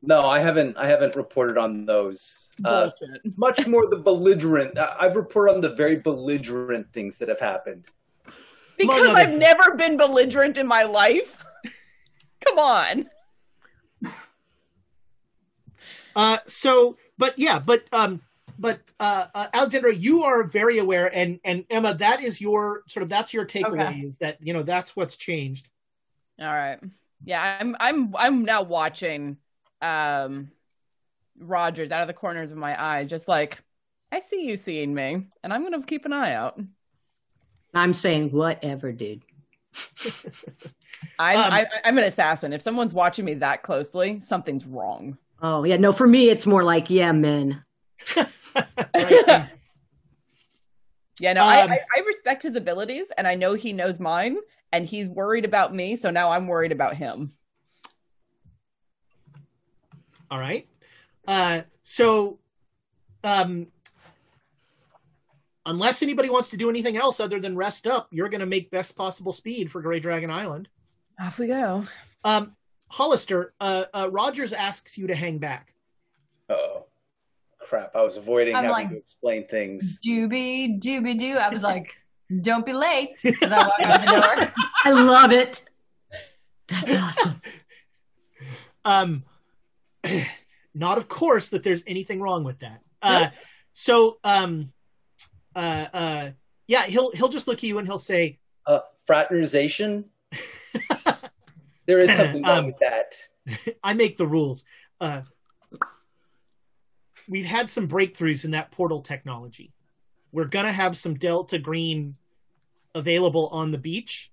no, 0.00 0.30
I 0.30 0.38
haven't. 0.38 0.78
I 0.78 0.86
haven't 0.86 1.14
reported 1.14 1.58
on 1.58 1.84
those. 1.84 2.48
Uh, 2.64 2.90
much 3.36 3.66
more 3.66 3.86
the 3.86 3.98
belligerent. 3.98 4.78
I've 4.78 5.14
reported 5.14 5.56
on 5.56 5.60
the 5.60 5.74
very 5.74 5.96
belligerent 5.96 6.90
things 6.94 7.18
that 7.18 7.28
have 7.28 7.40
happened. 7.40 7.86
Because 8.78 9.08
I've 9.14 9.32
never 9.32 9.74
been 9.74 9.96
belligerent 9.96 10.58
in 10.58 10.66
my 10.66 10.84
life. 10.84 11.42
Come 12.46 12.58
on. 12.58 13.10
Uh, 16.14 16.38
so, 16.46 16.96
but 17.18 17.38
yeah, 17.38 17.58
but 17.58 17.84
um, 17.92 18.22
but 18.58 18.80
uh, 18.98 19.26
uh, 19.34 19.48
Alexandra, 19.52 19.94
you 19.94 20.22
are 20.22 20.42
very 20.44 20.78
aware, 20.78 21.14
and 21.14 21.38
and 21.44 21.66
Emma, 21.68 21.94
that 21.94 22.22
is 22.22 22.40
your 22.40 22.82
sort 22.88 23.02
of 23.02 23.08
that's 23.08 23.34
your 23.34 23.44
takeaway 23.44 23.88
Okay. 23.88 24.00
is 24.00 24.18
that 24.18 24.38
you 24.40 24.52
know 24.52 24.62
that's 24.62 24.96
what's 24.96 25.16
changed. 25.16 25.68
All 26.40 26.46
right. 26.52 26.78
Yeah, 27.24 27.58
I'm 27.60 27.76
I'm 27.78 28.14
I'm 28.16 28.44
now 28.44 28.62
watching 28.62 29.36
um 29.82 30.50
Rogers 31.38 31.92
out 31.92 32.00
of 32.00 32.08
the 32.08 32.14
corners 32.14 32.52
of 32.52 32.58
my 32.58 32.82
eye, 32.82 33.04
just 33.04 33.28
like 33.28 33.60
I 34.10 34.20
see 34.20 34.46
you 34.46 34.56
seeing 34.56 34.94
me, 34.94 35.26
and 35.42 35.52
I'm 35.52 35.62
gonna 35.62 35.82
keep 35.82 36.06
an 36.06 36.14
eye 36.14 36.32
out. 36.32 36.58
I'm 37.76 37.94
saying 37.94 38.30
whatever, 38.30 38.92
dude. 38.92 39.22
I'm 41.18 41.36
Um, 41.36 41.52
I, 41.52 41.66
I'm 41.84 41.98
an 41.98 42.04
assassin. 42.04 42.52
If 42.52 42.62
someone's 42.62 42.94
watching 42.94 43.24
me 43.24 43.34
that 43.34 43.62
closely, 43.62 44.18
something's 44.20 44.64
wrong. 44.64 45.18
Oh 45.42 45.64
yeah, 45.64 45.76
no. 45.76 45.92
For 45.92 46.06
me, 46.06 46.30
it's 46.30 46.46
more 46.46 46.62
like 46.62 46.88
yeah, 46.90 47.12
men. 47.12 47.62
Right? 48.16 49.48
Yeah, 51.18 51.32
no, 51.32 51.42
I, 51.42 51.62
Um, 51.62 51.70
I 51.70 51.78
I 51.96 52.00
respect 52.06 52.42
his 52.42 52.56
abilities, 52.56 53.10
and 53.16 53.26
I 53.26 53.34
know 53.34 53.54
he 53.54 53.72
knows 53.72 53.98
mine, 53.98 54.36
and 54.72 54.86
he's 54.86 55.08
worried 55.08 55.44
about 55.44 55.74
me. 55.74 55.96
So 55.96 56.10
now 56.10 56.30
I'm 56.30 56.46
worried 56.46 56.72
about 56.72 56.96
him. 56.96 57.32
All 60.30 60.38
right. 60.38 60.68
Uh, 61.26 61.62
so, 61.82 62.38
um, 63.24 63.68
unless 65.66 66.02
anybody 66.02 66.30
wants 66.30 66.48
to 66.50 66.56
do 66.56 66.70
anything 66.70 66.96
else 66.96 67.20
other 67.20 67.38
than 67.40 67.56
rest 67.56 67.86
up, 67.86 68.08
you're 68.10 68.28
going 68.28 68.40
to 68.40 68.46
make 68.46 68.70
best 68.70 68.96
possible 68.96 69.32
speed 69.32 69.70
for 69.70 69.82
Grey 69.82 70.00
Dragon 70.00 70.30
Island. 70.30 70.68
Off 71.20 71.38
we 71.38 71.48
go. 71.48 71.84
Um, 72.24 72.56
Hollister, 72.88 73.52
uh, 73.60 73.84
uh, 73.92 74.08
Rogers 74.10 74.52
asks 74.52 74.96
you 74.96 75.08
to 75.08 75.14
hang 75.14 75.38
back. 75.38 75.74
Oh, 76.48 76.84
crap! 77.60 77.96
I 77.96 78.02
was 78.02 78.16
avoiding 78.16 78.54
I'm 78.54 78.62
having 78.62 78.72
like- 78.72 78.90
to 78.90 78.96
explain 78.96 79.46
things. 79.48 80.00
Dooby 80.06 80.80
dooby 80.80 81.18
doo. 81.18 81.34
I 81.36 81.48
was 81.48 81.64
like, 81.64 81.94
don't 82.40 82.64
be 82.64 82.72
late 82.72 83.18
as 83.42 83.52
I 83.52 83.58
walk 83.66 83.80
out 83.80 84.00
the 84.00 84.46
door. 84.46 84.52
I 84.84 84.92
love 84.92 85.32
it. 85.32 85.68
That's 86.68 86.94
awesome. 86.94 87.34
Um, 88.84 89.24
not 90.74 90.96
of 90.96 91.08
course 91.08 91.48
that 91.48 91.64
there's 91.64 91.82
anything 91.88 92.20
wrong 92.20 92.44
with 92.44 92.60
that. 92.60 92.82
Uh, 93.02 93.30
so, 93.72 94.18
um, 94.22 94.72
uh, 95.56 95.86
uh, 95.92 96.30
yeah, 96.68 96.84
he'll 96.84 97.10
he'll 97.12 97.28
just 97.30 97.48
look 97.48 97.58
at 97.58 97.62
you 97.64 97.78
and 97.78 97.88
he'll 97.88 97.98
say, 97.98 98.38
Uh, 98.66 98.80
fraternization. 99.06 100.04
there 101.86 101.98
is 101.98 102.14
something 102.14 102.42
wrong 102.42 102.58
Um, 102.58 102.66
with 102.66 102.78
that. 102.80 103.14
I 103.82 103.94
make 103.94 104.18
the 104.18 104.26
rules. 104.26 104.64
Uh, 105.00 105.22
we've 107.28 107.46
had 107.46 107.70
some 107.70 107.88
breakthroughs 107.88 108.44
in 108.44 108.50
that 108.52 108.70
portal 108.70 109.00
technology. 109.00 109.72
We're 110.32 110.44
gonna 110.44 110.72
have 110.72 110.96
some 110.96 111.14
Delta 111.14 111.58
Green 111.58 112.16
available 112.94 113.48
on 113.48 113.70
the 113.70 113.78
beach. 113.78 114.30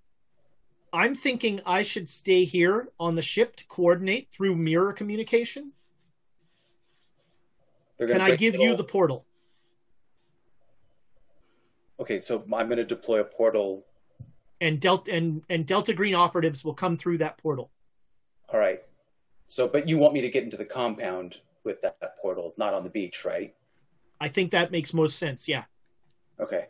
I'm 0.91 1.15
thinking 1.15 1.61
I 1.65 1.83
should 1.83 2.09
stay 2.09 2.43
here 2.43 2.89
on 2.99 3.15
the 3.15 3.21
ship 3.21 3.55
to 3.55 3.65
coordinate 3.67 4.29
through 4.31 4.55
mirror 4.55 4.93
communication. 4.93 5.71
Can 7.97 8.21
I 8.21 8.35
give 8.35 8.55
you 8.55 8.75
the 8.75 8.83
portal? 8.83 9.25
Okay, 12.03 12.19
so 12.19 12.43
I'm 12.53 12.67
going 12.67 12.79
to 12.79 12.83
deploy 12.83 13.21
a 13.21 13.23
portal. 13.23 13.85
And 14.59 14.81
Delta 14.81 15.13
and, 15.13 15.41
and 15.49 15.65
Delta 15.65 15.93
Green 15.93 16.13
operatives 16.13 16.65
will 16.65 16.73
come 16.73 16.97
through 16.97 17.19
that 17.19 17.37
portal. 17.37 17.71
All 18.51 18.59
right. 18.59 18.81
So, 19.47 19.69
but 19.69 19.87
you 19.87 19.97
want 19.97 20.13
me 20.13 20.19
to 20.19 20.29
get 20.29 20.43
into 20.43 20.57
the 20.57 20.65
compound 20.65 21.39
with 21.63 21.81
that, 21.81 21.95
that 22.01 22.17
portal, 22.17 22.53
not 22.57 22.73
on 22.73 22.83
the 22.83 22.89
beach, 22.89 23.23
right? 23.23 23.55
I 24.19 24.27
think 24.27 24.51
that 24.51 24.69
makes 24.69 24.93
most 24.93 25.17
sense. 25.17 25.47
Yeah. 25.47 25.63
Okay. 26.41 26.65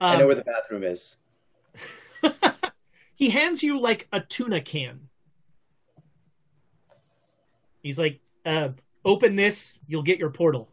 I 0.00 0.12
Um, 0.14 0.20
know 0.20 0.26
where 0.28 0.36
the 0.36 0.44
bathroom 0.44 0.84
is. 0.84 1.16
he 3.16 3.30
hands 3.30 3.64
you 3.64 3.80
like 3.80 4.06
a 4.12 4.20
tuna 4.20 4.60
can. 4.60 5.08
He's 7.82 7.98
like, 7.98 8.20
uh, 8.46 8.68
"Open 9.04 9.34
this, 9.34 9.76
you'll 9.88 10.04
get 10.04 10.20
your 10.20 10.30
portal." 10.30 10.70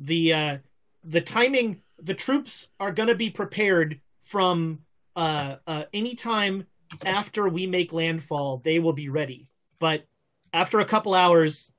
The 0.00 0.32
uh, 0.32 0.58
the 1.04 1.20
timing, 1.20 1.82
the 2.02 2.14
troops 2.14 2.68
are 2.80 2.92
going 2.92 3.08
to 3.08 3.14
be 3.14 3.30
prepared 3.30 4.00
from 4.26 4.80
uh, 5.16 5.56
uh, 5.66 5.84
anytime 5.92 6.66
after 7.04 7.48
we 7.48 7.66
make 7.66 7.92
landfall. 7.92 8.62
They 8.64 8.78
will 8.78 8.92
be 8.92 9.08
ready, 9.08 9.48
but 9.78 10.04
after 10.52 10.80
a 10.80 10.84
couple 10.84 11.14
hours, 11.14 11.72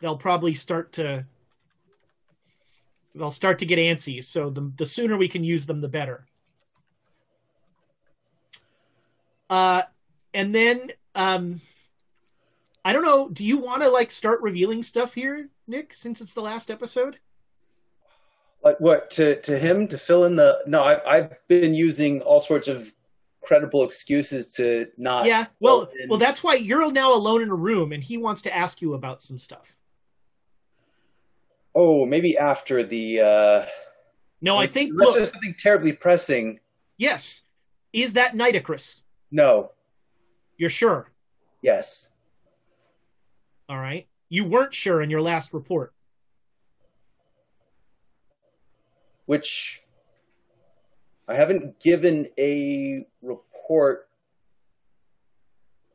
they'll 0.00 0.16
probably 0.16 0.54
start 0.54 0.92
to 0.92 1.24
they'll 3.14 3.30
start 3.30 3.58
to 3.58 3.66
get 3.66 3.78
antsy. 3.78 4.22
So 4.22 4.50
the 4.50 4.72
the 4.76 4.86
sooner 4.86 5.16
we 5.16 5.28
can 5.28 5.44
use 5.44 5.66
them, 5.66 5.80
the 5.80 5.88
better. 5.88 6.26
Uh, 9.48 9.82
and 10.32 10.54
then 10.54 10.92
um, 11.14 11.60
I 12.84 12.92
don't 12.92 13.02
know. 13.02 13.28
Do 13.28 13.44
you 13.44 13.58
want 13.58 13.82
to 13.82 13.88
like 13.88 14.10
start 14.10 14.40
revealing 14.42 14.82
stuff 14.82 15.14
here, 15.14 15.48
Nick? 15.66 15.92
Since 15.92 16.20
it's 16.20 16.34
the 16.34 16.40
last 16.40 16.70
episode. 16.70 17.18
Like 18.62 18.78
what 18.78 19.10
to 19.12 19.40
to 19.42 19.58
him 19.58 19.88
to 19.88 19.96
fill 19.98 20.24
in 20.24 20.36
the? 20.36 20.58
No, 20.66 20.82
I, 20.82 21.16
I've 21.16 21.48
been 21.48 21.72
using 21.72 22.20
all 22.22 22.40
sorts 22.40 22.68
of 22.68 22.92
credible 23.42 23.84
excuses 23.84 24.52
to 24.54 24.86
not. 24.98 25.24
yeah. 25.24 25.46
Well, 25.60 25.90
well, 26.08 26.18
that's 26.18 26.42
why 26.44 26.54
you're 26.54 26.92
now 26.92 27.14
alone 27.14 27.40
in 27.42 27.48
a 27.50 27.54
room, 27.54 27.92
and 27.92 28.02
he 28.02 28.18
wants 28.18 28.42
to 28.42 28.54
ask 28.54 28.82
you 28.82 28.94
about 28.94 29.22
some 29.22 29.38
stuff. 29.38 29.76
Oh, 31.74 32.04
maybe 32.04 32.36
after 32.36 32.82
the. 32.84 33.20
uh 33.20 33.66
No, 34.42 34.56
I 34.58 34.66
think. 34.66 34.90
unless 34.90 35.06
Look, 35.06 35.16
there's 35.16 35.30
something 35.30 35.54
terribly 35.58 35.92
pressing. 35.92 36.60
yes, 36.98 37.42
is 37.92 38.12
that 38.14 38.34
Nitocris? 38.34 39.02
No. 39.30 39.72
You're 40.58 40.68
sure? 40.68 41.10
Yes. 41.62 42.10
All 43.68 43.78
right. 43.78 44.06
You 44.28 44.44
weren't 44.44 44.74
sure 44.74 45.00
in 45.00 45.08
your 45.10 45.22
last 45.22 45.54
report. 45.54 45.92
Which 49.30 49.84
I 51.28 51.34
haven't 51.34 51.78
given 51.78 52.26
a 52.36 53.06
report 53.22 54.08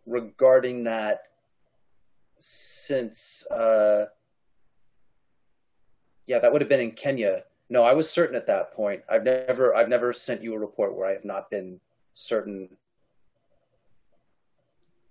regarding 0.05 0.85
that 0.85 1.23
since 2.37 3.45
uh 3.51 4.05
yeah 6.27 6.39
that 6.39 6.53
would 6.53 6.61
have 6.61 6.69
been 6.69 6.79
in 6.79 6.91
kenya 6.91 7.43
no 7.69 7.83
i 7.83 7.91
was 7.91 8.09
certain 8.09 8.37
at 8.37 8.47
that 8.47 8.71
point 8.71 9.01
i've 9.09 9.23
never 9.23 9.75
i've 9.75 9.89
never 9.89 10.13
sent 10.13 10.41
you 10.41 10.53
a 10.53 10.59
report 10.59 10.95
where 10.95 11.07
i 11.09 11.11
have 11.11 11.25
not 11.25 11.49
been 11.49 11.77
certain 12.13 12.69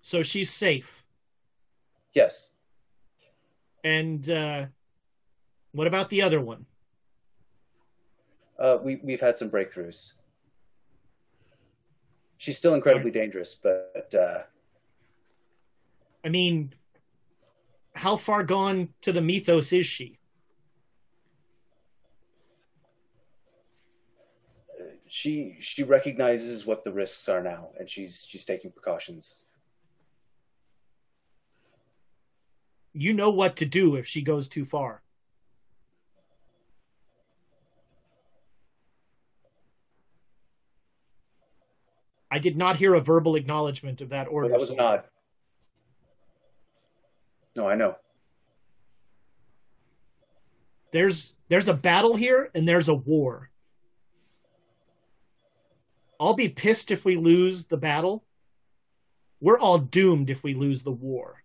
So 0.01 0.23
she's 0.23 0.49
safe. 0.51 1.05
yes 2.15 2.53
And 3.83 4.31
uh, 4.31 4.67
what 5.73 5.87
about 5.87 6.09
the 6.09 6.23
other 6.23 6.41
one? 6.41 6.65
Uh 8.59 8.79
we 8.83 8.97
we've 9.03 9.21
had 9.21 9.37
some 9.37 9.51
breakthroughs 9.51 10.13
she's 12.37 12.57
still 12.57 12.75
incredibly 12.75 13.11
dangerous 13.11 13.55
but 13.55 14.15
uh 14.19 14.43
I 16.25 16.31
mean, 16.31 16.75
how 17.95 18.17
far 18.17 18.43
gone 18.45 18.95
to 19.03 19.13
the 19.13 19.21
mythos 19.21 19.75
is 19.75 19.85
she? 19.85 20.19
she 25.07 25.55
she 25.61 25.85
recognizes 25.85 26.67
what 26.67 26.83
the 26.83 26.93
risks 26.93 27.29
are 27.29 27.41
now 27.41 27.69
and 27.79 27.89
she's 27.89 28.27
she's 28.29 28.45
taking 28.45 28.73
precautions 28.73 29.45
You 32.97 33.13
know 33.13 33.31
what 33.31 33.55
to 33.57 33.67
do 33.67 33.95
if 33.97 34.07
she 34.07 34.23
goes 34.23 34.49
too 34.49 34.65
far. 34.65 35.04
I 42.35 42.41
did 42.41 42.57
not 42.57 42.77
hear 42.77 42.95
a 42.95 43.01
verbal 43.01 43.37
acknowledgement 43.37 44.01
of 44.01 44.09
that 44.09 44.27
order. 44.27 44.49
Well, 44.49 44.59
that 44.59 44.61
was 44.61 44.71
a 44.71 44.75
nod 44.75 45.05
no 47.55 47.69
i 47.69 47.77
know 47.77 47.95
There's 50.91 51.33
there's 51.49 51.69
a 51.69 51.75
battle 51.75 52.17
here 52.17 52.51
and 52.55 52.69
there's 52.69 52.89
a 52.89 52.95
war. 52.95 53.51
I'll 56.19 56.35
be 56.35 56.49
pissed 56.49 56.91
if 56.91 57.05
we 57.05 57.17
lose 57.17 57.67
the 57.67 57.77
battle. 57.77 58.25
We're 59.41 59.59
all 59.59 59.79
doomed 59.79 60.31
if 60.31 60.43
we 60.43 60.55
lose 60.55 60.83
the 60.83 60.93
war. 60.93 61.45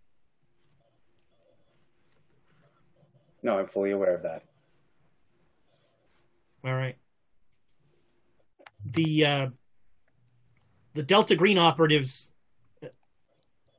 no 3.43 3.59
i'm 3.59 3.67
fully 3.67 3.91
aware 3.91 4.15
of 4.15 4.23
that 4.23 4.43
All 6.65 6.73
right. 6.73 6.97
The 8.85 9.25
uh, 9.25 9.49
the 10.99 11.05
Delta 11.05 11.33
Green 11.33 11.57
operatives 11.57 12.33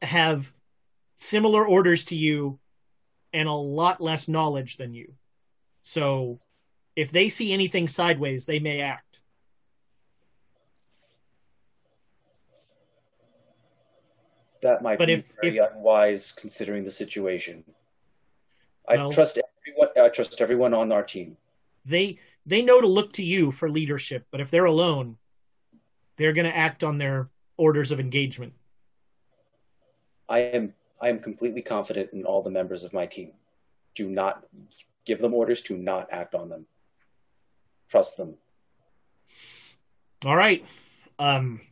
have 0.00 0.50
similar 1.16 1.66
orders 1.66 2.06
to 2.06 2.16
you 2.16 2.58
and 3.34 3.46
a 3.46 3.52
lot 3.52 4.00
less 4.00 4.26
knowledge 4.26 4.78
than 4.78 4.94
you. 4.94 5.12
So 5.82 6.40
if 6.96 7.12
they 7.12 7.28
see 7.28 7.52
anything 7.52 7.88
sideways, 7.88 8.46
they 8.46 8.58
may 8.58 8.80
act. 8.80 9.20
That 14.62 14.80
might 14.82 14.98
But 14.98 15.08
be 15.08 15.12
if- 15.12 15.30
very 15.42 15.58
unwise 15.58 16.32
considering 16.32 16.84
the 16.84 16.90
situation. 16.90 17.64
I 18.88 18.94
Well- 18.94 19.12
trust 19.12 19.38
everyone. 19.38 19.88
I 20.02 20.08
trust 20.08 20.40
everyone 20.40 20.72
on 20.72 20.90
our 20.90 21.04
team. 21.04 21.36
They 21.84 22.18
they 22.46 22.62
know 22.62 22.80
to 22.80 22.86
look 22.86 23.12
to 23.12 23.22
you 23.22 23.52
for 23.52 23.68
leadership, 23.68 24.24
but 24.30 24.40
if 24.40 24.50
they're 24.50 24.64
alone, 24.64 25.18
they're 26.20 26.34
going 26.34 26.44
to 26.44 26.54
act 26.54 26.84
on 26.84 26.98
their 26.98 27.30
orders 27.56 27.92
of 27.92 27.98
engagement. 27.98 28.52
I 30.28 30.40
am. 30.40 30.74
I 31.00 31.08
am 31.08 31.18
completely 31.18 31.62
confident 31.62 32.10
in 32.12 32.26
all 32.26 32.42
the 32.42 32.50
members 32.50 32.84
of 32.84 32.92
my 32.92 33.06
team. 33.06 33.32
Do 33.94 34.06
not 34.10 34.44
give 35.06 35.22
them 35.22 35.32
orders 35.32 35.62
to 35.62 35.78
not 35.78 36.08
act 36.12 36.34
on 36.34 36.50
them. 36.50 36.66
Trust 37.88 38.18
them. 38.18 38.34
All 40.26 40.36
right. 40.36 40.62
Um 41.18 41.62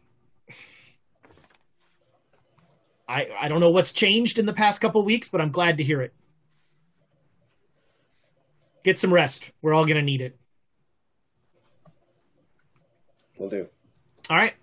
I 3.07 3.29
I 3.39 3.49
don't 3.49 3.61
know 3.61 3.71
what's 3.71 3.93
changed 3.93 4.39
in 4.39 4.47
the 4.47 4.55
past 4.55 4.81
couple 4.81 5.03
weeks, 5.03 5.29
but 5.29 5.43
I'm 5.43 5.53
glad 5.53 5.77
to 5.77 5.85
hear 5.85 6.01
it. 6.01 6.15
Get 8.83 8.99
some 8.99 9.13
rest. 9.13 9.53
We're 9.61 9.75
all 9.75 9.85
going 9.85 9.97
to 9.97 10.03
need 10.03 10.23
it. 10.23 10.39
We'll 13.37 13.51
do. 13.51 13.69
All 14.31 14.37
right. 14.37 14.55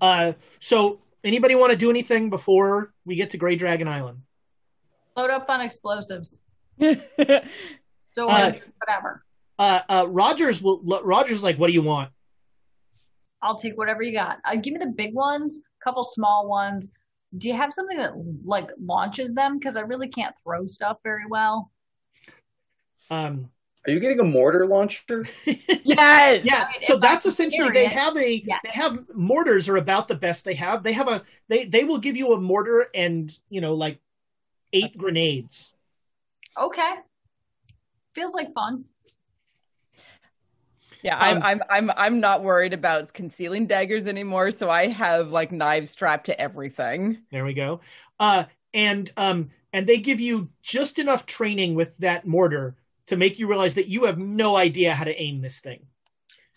Uh 0.00 0.32
so 0.60 1.00
anybody 1.24 1.54
want 1.54 1.72
to 1.72 1.76
do 1.78 1.90
anything 1.90 2.30
before 2.30 2.92
we 3.04 3.16
get 3.16 3.30
to 3.30 3.38
Grey 3.38 3.56
Dragon 3.56 3.88
Island? 3.88 4.18
Load 5.16 5.30
up 5.30 5.48
on 5.48 5.60
explosives. 5.60 6.40
So 8.10 8.28
Uh, 8.30 8.52
whatever. 8.78 9.22
Uh 9.58 9.80
uh 9.90 10.06
Rogers 10.08 10.62
will 10.62 10.80
Rogers 11.04 11.42
like 11.42 11.58
what 11.58 11.66
do 11.66 11.74
you 11.74 11.82
want? 11.82 12.10
I'll 13.42 13.56
take 13.58 13.76
whatever 13.76 14.02
you 14.02 14.12
got. 14.14 14.38
Uh, 14.44 14.56
give 14.56 14.72
me 14.72 14.78
the 14.78 14.86
big 14.86 15.12
ones, 15.14 15.58
a 15.58 15.84
couple 15.84 16.02
small 16.02 16.48
ones. 16.48 16.88
Do 17.36 17.48
you 17.50 17.54
have 17.54 17.74
something 17.74 17.98
that 17.98 18.12
like 18.44 18.70
launches 18.82 19.34
them? 19.34 19.58
Because 19.58 19.76
I 19.76 19.82
really 19.82 20.08
can't 20.08 20.34
throw 20.42 20.66
stuff 20.66 20.96
very 21.02 21.26
well. 21.28 21.70
Um 23.10 23.50
Are 23.86 23.92
you 23.92 24.00
getting 24.00 24.18
a 24.20 24.24
mortar 24.24 24.66
launcher? 24.66 25.26
Yes. 25.88 26.44
Yeah, 26.44 26.66
so 26.80 26.96
if 26.96 27.04
I 27.04 27.06
that's 27.06 27.24
can 27.24 27.30
essentially 27.30 27.70
they 27.70 27.86
it, 27.86 27.92
have 27.92 28.16
a 28.16 28.42
yes. 28.44 28.60
they 28.64 28.70
have 28.70 29.06
mortars 29.14 29.68
are 29.68 29.76
about 29.76 30.08
the 30.08 30.16
best 30.16 30.44
they 30.44 30.54
have. 30.54 30.82
They 30.82 30.92
have 30.92 31.06
a 31.08 31.22
they 31.48 31.64
they 31.64 31.84
will 31.84 31.98
give 31.98 32.16
you 32.16 32.32
a 32.32 32.40
mortar 32.40 32.88
and 32.92 33.36
you 33.48 33.60
know 33.60 33.74
like 33.74 34.00
eight 34.72 34.96
grenades. 34.98 35.72
Okay. 36.58 36.90
Feels 38.14 38.34
like 38.34 38.52
fun. 38.52 38.84
Yeah, 41.02 41.16
I'm, 41.18 41.36
Um, 41.36 41.42
I'm 41.44 41.62
I'm 41.70 41.90
I'm 41.96 42.20
not 42.20 42.42
worried 42.42 42.72
about 42.72 43.12
concealing 43.12 43.66
daggers 43.68 44.08
anymore, 44.08 44.50
so 44.50 44.68
I 44.70 44.88
have 44.88 45.30
like 45.30 45.52
knives 45.52 45.92
strapped 45.92 46.26
to 46.26 46.40
everything. 46.40 47.18
There 47.30 47.44
we 47.44 47.54
go. 47.54 47.80
Uh 48.18 48.44
and 48.74 49.10
um 49.16 49.50
and 49.72 49.86
they 49.86 49.98
give 49.98 50.20
you 50.20 50.48
just 50.62 50.98
enough 50.98 51.26
training 51.26 51.76
with 51.76 51.96
that 51.98 52.26
mortar 52.26 52.74
to 53.06 53.16
make 53.16 53.38
you 53.38 53.46
realize 53.48 53.74
that 53.76 53.88
you 53.88 54.04
have 54.04 54.18
no 54.18 54.56
idea 54.56 54.94
how 54.94 55.04
to 55.04 55.20
aim 55.20 55.40
this 55.40 55.60
thing. 55.60 55.86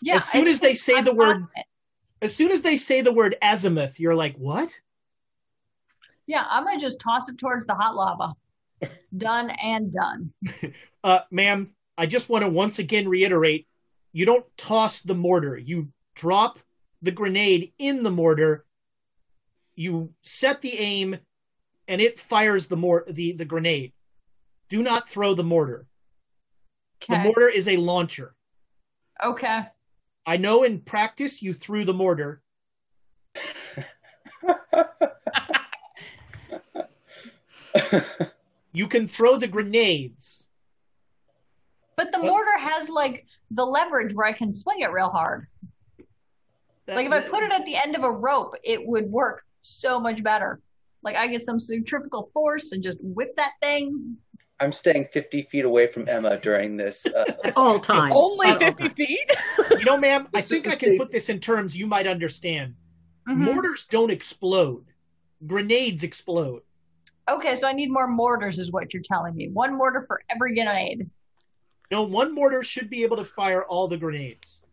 Yeah. 0.01 0.15
as 0.15 0.25
soon 0.25 0.47
as 0.47 0.59
they 0.59 0.73
say 0.73 0.95
I'm 0.95 1.05
the 1.05 1.13
word 1.13 1.45
as 2.21 2.35
soon 2.35 2.51
as 2.51 2.61
they 2.61 2.77
say 2.77 3.01
the 3.01 3.13
word 3.13 3.35
azimuth, 3.41 3.99
you're 3.99 4.15
like, 4.15 4.35
"What?" 4.35 4.77
Yeah, 6.27 6.45
I'm 6.49 6.65
gonna 6.65 6.79
just 6.79 6.99
toss 6.99 7.29
it 7.29 7.37
towards 7.37 7.65
the 7.65 7.75
hot 7.75 7.95
lava. 7.95 8.33
done 9.17 9.49
and 9.49 9.91
done. 9.91 10.33
Uh 11.01 11.21
ma'am, 11.31 11.73
I 11.97 12.07
just 12.07 12.27
want 12.27 12.43
to 12.43 12.49
once 12.49 12.77
again 12.77 13.07
reiterate, 13.07 13.67
you 14.11 14.25
don't 14.25 14.45
toss 14.57 14.99
the 14.99 15.15
mortar. 15.15 15.57
You 15.57 15.87
drop 16.13 16.59
the 17.01 17.11
grenade 17.11 17.71
in 17.77 18.03
the 18.03 18.11
mortar. 18.11 18.65
You 19.75 20.13
set 20.21 20.61
the 20.61 20.77
aim 20.77 21.17
and 21.87 22.01
it 22.01 22.19
fires 22.19 22.67
the 22.67 22.75
mor- 22.75 23.05
the 23.07 23.31
the 23.31 23.45
grenade. 23.45 23.93
Do 24.69 24.83
not 24.83 25.07
throw 25.07 25.33
the 25.33 25.43
mortar. 25.43 25.87
The 27.07 27.17
mortar 27.17 27.49
is 27.49 27.67
a 27.67 27.77
launcher. 27.77 28.35
Okay. 29.23 29.61
I 30.25 30.37
know 30.37 30.63
in 30.63 30.79
practice 30.79 31.41
you 31.41 31.53
threw 31.53 31.85
the 31.85 31.93
mortar. 31.93 32.41
You 38.71 38.87
can 38.87 39.07
throw 39.07 39.35
the 39.37 39.47
grenades. 39.47 40.47
But 41.95 42.11
the 42.11 42.19
mortar 42.19 42.57
has 42.59 42.89
like 42.89 43.25
the 43.51 43.65
leverage 43.65 44.13
where 44.13 44.27
I 44.27 44.31
can 44.31 44.53
swing 44.53 44.81
it 44.81 44.91
real 44.91 45.09
hard. 45.09 45.47
Like 46.87 47.07
if 47.07 47.11
I 47.11 47.21
put 47.21 47.43
it 47.43 47.51
at 47.51 47.65
the 47.65 47.75
end 47.75 47.95
of 47.95 48.03
a 48.03 48.11
rope, 48.11 48.55
it 48.63 48.85
would 48.85 49.05
work 49.11 49.43
so 49.61 49.99
much 49.99 50.23
better. 50.23 50.59
Like 51.03 51.15
I 51.15 51.27
get 51.27 51.45
some 51.45 51.59
centrifugal 51.59 52.29
force 52.33 52.71
and 52.71 52.81
just 52.83 52.97
whip 53.01 53.35
that 53.35 53.53
thing. 53.61 54.17
I'm 54.59 54.71
staying 54.71 55.07
50 55.11 55.43
feet 55.43 55.65
away 55.65 55.87
from 55.87 56.07
Emma 56.07 56.37
during 56.37 56.75
this. 56.77 57.05
Uh, 57.05 57.25
all 57.55 57.79
times. 57.79 58.13
Only 58.15 58.47
all 58.47 58.59
fifty 58.59 58.83
times. 58.83 58.95
feet. 58.95 59.31
you 59.71 59.85
know, 59.85 59.97
ma'am, 59.97 60.27
I 60.33 60.41
think 60.41 60.67
I 60.67 60.75
can 60.75 60.97
put 60.97 61.11
this 61.11 61.29
in 61.29 61.39
terms 61.39 61.77
you 61.77 61.87
might 61.87 62.07
understand. 62.07 62.75
Mhm. 63.27 63.37
Mortars 63.37 63.85
don't 63.85 64.11
explode. 64.11 64.85
Grenades 65.45 66.03
explode. 66.03 66.61
Okay, 67.29 67.55
so 67.55 67.67
I 67.67 67.73
need 67.73 67.91
more 67.91 68.07
mortars, 68.07 68.59
is 68.59 68.71
what 68.71 68.93
you're 68.93 69.03
telling 69.03 69.35
me. 69.35 69.49
One 69.49 69.77
mortar 69.77 70.03
for 70.07 70.21
every 70.29 70.55
grenade. 70.55 71.09
No, 71.91 72.03
one 72.03 72.33
mortar 72.33 72.63
should 72.63 72.89
be 72.89 73.03
able 73.03 73.17
to 73.17 73.23
fire 73.25 73.63
all 73.63 73.87
the 73.87 73.97
grenades. 73.97 74.63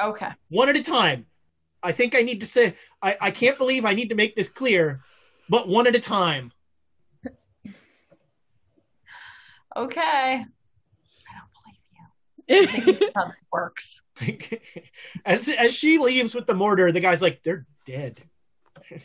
Okay. 0.00 0.28
One 0.48 0.68
at 0.68 0.76
a 0.76 0.82
time. 0.82 1.26
I 1.82 1.92
think 1.92 2.14
I 2.14 2.22
need 2.22 2.40
to 2.40 2.46
say 2.46 2.74
I, 3.00 3.16
I 3.20 3.30
can't 3.30 3.58
believe 3.58 3.84
I 3.84 3.94
need 3.94 4.08
to 4.10 4.14
make 4.14 4.36
this 4.36 4.48
clear, 4.48 5.00
but 5.48 5.68
one 5.68 5.86
at 5.86 5.96
a 5.96 6.00
time. 6.00 6.52
Okay. 9.76 10.44
I 10.44 10.44
don't 11.38 11.50
believe 12.46 12.66
you. 12.66 12.66
Think 12.66 13.00
that's 13.00 13.12
how 13.14 13.26
this 13.26 13.44
works. 13.50 14.02
as 15.24 15.48
as 15.48 15.74
she 15.74 15.98
leaves 15.98 16.34
with 16.34 16.46
the 16.46 16.54
mortar, 16.54 16.92
the 16.92 17.00
guy's 17.00 17.22
like, 17.22 17.42
"They're 17.42 17.66
dead." 17.86 18.20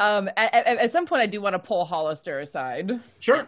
Um, 0.00 0.30
at, 0.34 0.54
at, 0.54 0.66
at 0.78 0.92
some 0.92 1.04
point, 1.04 1.20
I 1.20 1.26
do 1.26 1.42
want 1.42 1.52
to 1.52 1.58
pull 1.58 1.84
Hollister 1.84 2.40
aside. 2.40 3.00
Sure. 3.18 3.46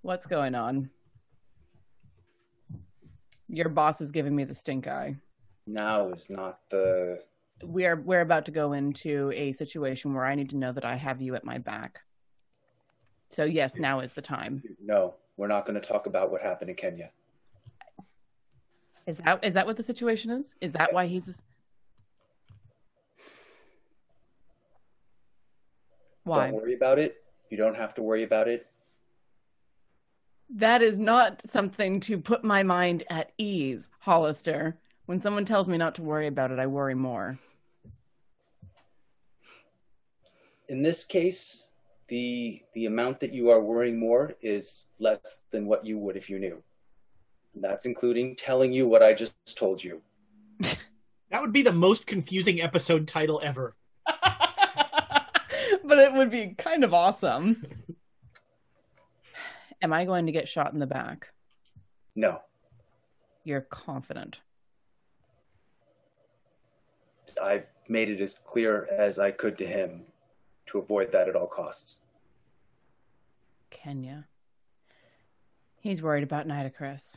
What's 0.00 0.24
going 0.24 0.54
on? 0.54 0.88
Your 3.48 3.68
boss 3.68 4.00
is 4.00 4.10
giving 4.10 4.34
me 4.34 4.44
the 4.44 4.54
stink 4.54 4.88
eye. 4.88 5.16
Now 5.66 6.08
is 6.08 6.30
not 6.30 6.60
the. 6.70 7.22
We're 7.62 7.96
we're 7.96 8.22
about 8.22 8.46
to 8.46 8.50
go 8.50 8.72
into 8.72 9.30
a 9.34 9.52
situation 9.52 10.14
where 10.14 10.24
I 10.24 10.34
need 10.36 10.48
to 10.50 10.56
know 10.56 10.72
that 10.72 10.86
I 10.86 10.96
have 10.96 11.20
you 11.20 11.34
at 11.34 11.44
my 11.44 11.58
back. 11.58 12.00
So 13.32 13.44
yes, 13.44 13.76
now 13.76 14.00
is 14.00 14.12
the 14.12 14.20
time. 14.20 14.62
No, 14.84 15.14
we're 15.38 15.46
not 15.46 15.64
going 15.64 15.80
to 15.80 15.86
talk 15.86 16.06
about 16.06 16.30
what 16.30 16.42
happened 16.42 16.68
in 16.68 16.76
Kenya. 16.76 17.10
Is 19.06 19.18
that 19.18 19.42
is 19.42 19.54
that 19.54 19.66
what 19.66 19.78
the 19.78 19.82
situation 19.82 20.30
is? 20.30 20.54
Is 20.60 20.74
that 20.74 20.92
why 20.92 21.06
he's 21.06 21.42
why? 26.24 26.50
Don't 26.50 26.60
worry 26.60 26.74
about 26.74 26.98
it. 26.98 27.24
You 27.48 27.56
don't 27.56 27.76
have 27.76 27.94
to 27.94 28.02
worry 28.02 28.22
about 28.22 28.48
it. 28.48 28.66
That 30.50 30.82
is 30.82 30.98
not 30.98 31.40
something 31.48 32.00
to 32.00 32.18
put 32.18 32.44
my 32.44 32.62
mind 32.62 33.04
at 33.08 33.32
ease, 33.38 33.88
Hollister. 34.00 34.76
When 35.06 35.22
someone 35.22 35.46
tells 35.46 35.70
me 35.70 35.78
not 35.78 35.94
to 35.94 36.02
worry 36.02 36.26
about 36.26 36.50
it, 36.50 36.58
I 36.58 36.66
worry 36.66 36.94
more. 36.94 37.38
In 40.68 40.82
this 40.82 41.04
case, 41.04 41.68
the 42.12 42.62
the 42.74 42.84
amount 42.84 43.20
that 43.20 43.32
you 43.32 43.48
are 43.48 43.62
worrying 43.62 43.98
more 43.98 44.34
is 44.42 44.88
less 44.98 45.44
than 45.50 45.64
what 45.64 45.86
you 45.86 45.96
would 45.96 46.14
if 46.14 46.28
you 46.28 46.38
knew. 46.38 46.62
And 47.54 47.64
that's 47.64 47.86
including 47.86 48.36
telling 48.36 48.70
you 48.70 48.86
what 48.86 49.02
I 49.02 49.14
just 49.14 49.34
told 49.56 49.82
you. 49.82 50.02
That 51.30 51.40
would 51.40 51.54
be 51.54 51.62
the 51.62 51.72
most 51.72 52.06
confusing 52.06 52.60
episode 52.60 53.08
title 53.08 53.40
ever. 53.42 53.74
but 54.06 55.98
it 55.98 56.12
would 56.12 56.30
be 56.30 56.48
kind 56.58 56.84
of 56.84 56.92
awesome. 56.92 57.64
Am 59.82 59.94
I 59.94 60.04
going 60.04 60.26
to 60.26 60.32
get 60.32 60.46
shot 60.46 60.74
in 60.74 60.78
the 60.78 60.86
back? 60.86 61.32
No. 62.14 62.42
You're 63.44 63.62
confident. 63.62 64.42
I've 67.42 67.64
made 67.88 68.10
it 68.10 68.20
as 68.20 68.38
clear 68.44 68.86
as 68.92 69.18
I 69.18 69.30
could 69.30 69.56
to 69.56 69.66
him 69.66 70.02
to 70.66 70.80
avoid 70.80 71.12
that 71.12 71.30
at 71.30 71.34
all 71.34 71.46
costs. 71.46 71.96
Kenya. 73.72 74.26
He's 75.80 76.00
worried 76.00 76.22
about 76.22 76.46
Nitocris. 76.46 77.16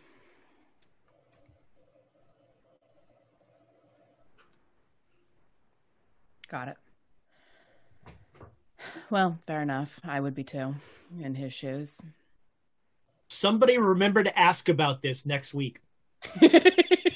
Got 6.50 6.70
it. 6.70 6.78
Well, 9.10 9.38
fair 9.46 9.62
enough. 9.62 10.00
I 10.04 10.20
would 10.20 10.34
be 10.34 10.44
too, 10.44 10.76
in 11.22 11.36
his 11.36 11.54
shoes. 11.54 12.02
Somebody 13.28 13.78
remember 13.78 14.24
to 14.24 14.40
ask 14.40 14.70
about 14.70 15.02
this 15.04 15.26
next 15.26 15.54
week. 15.54 15.82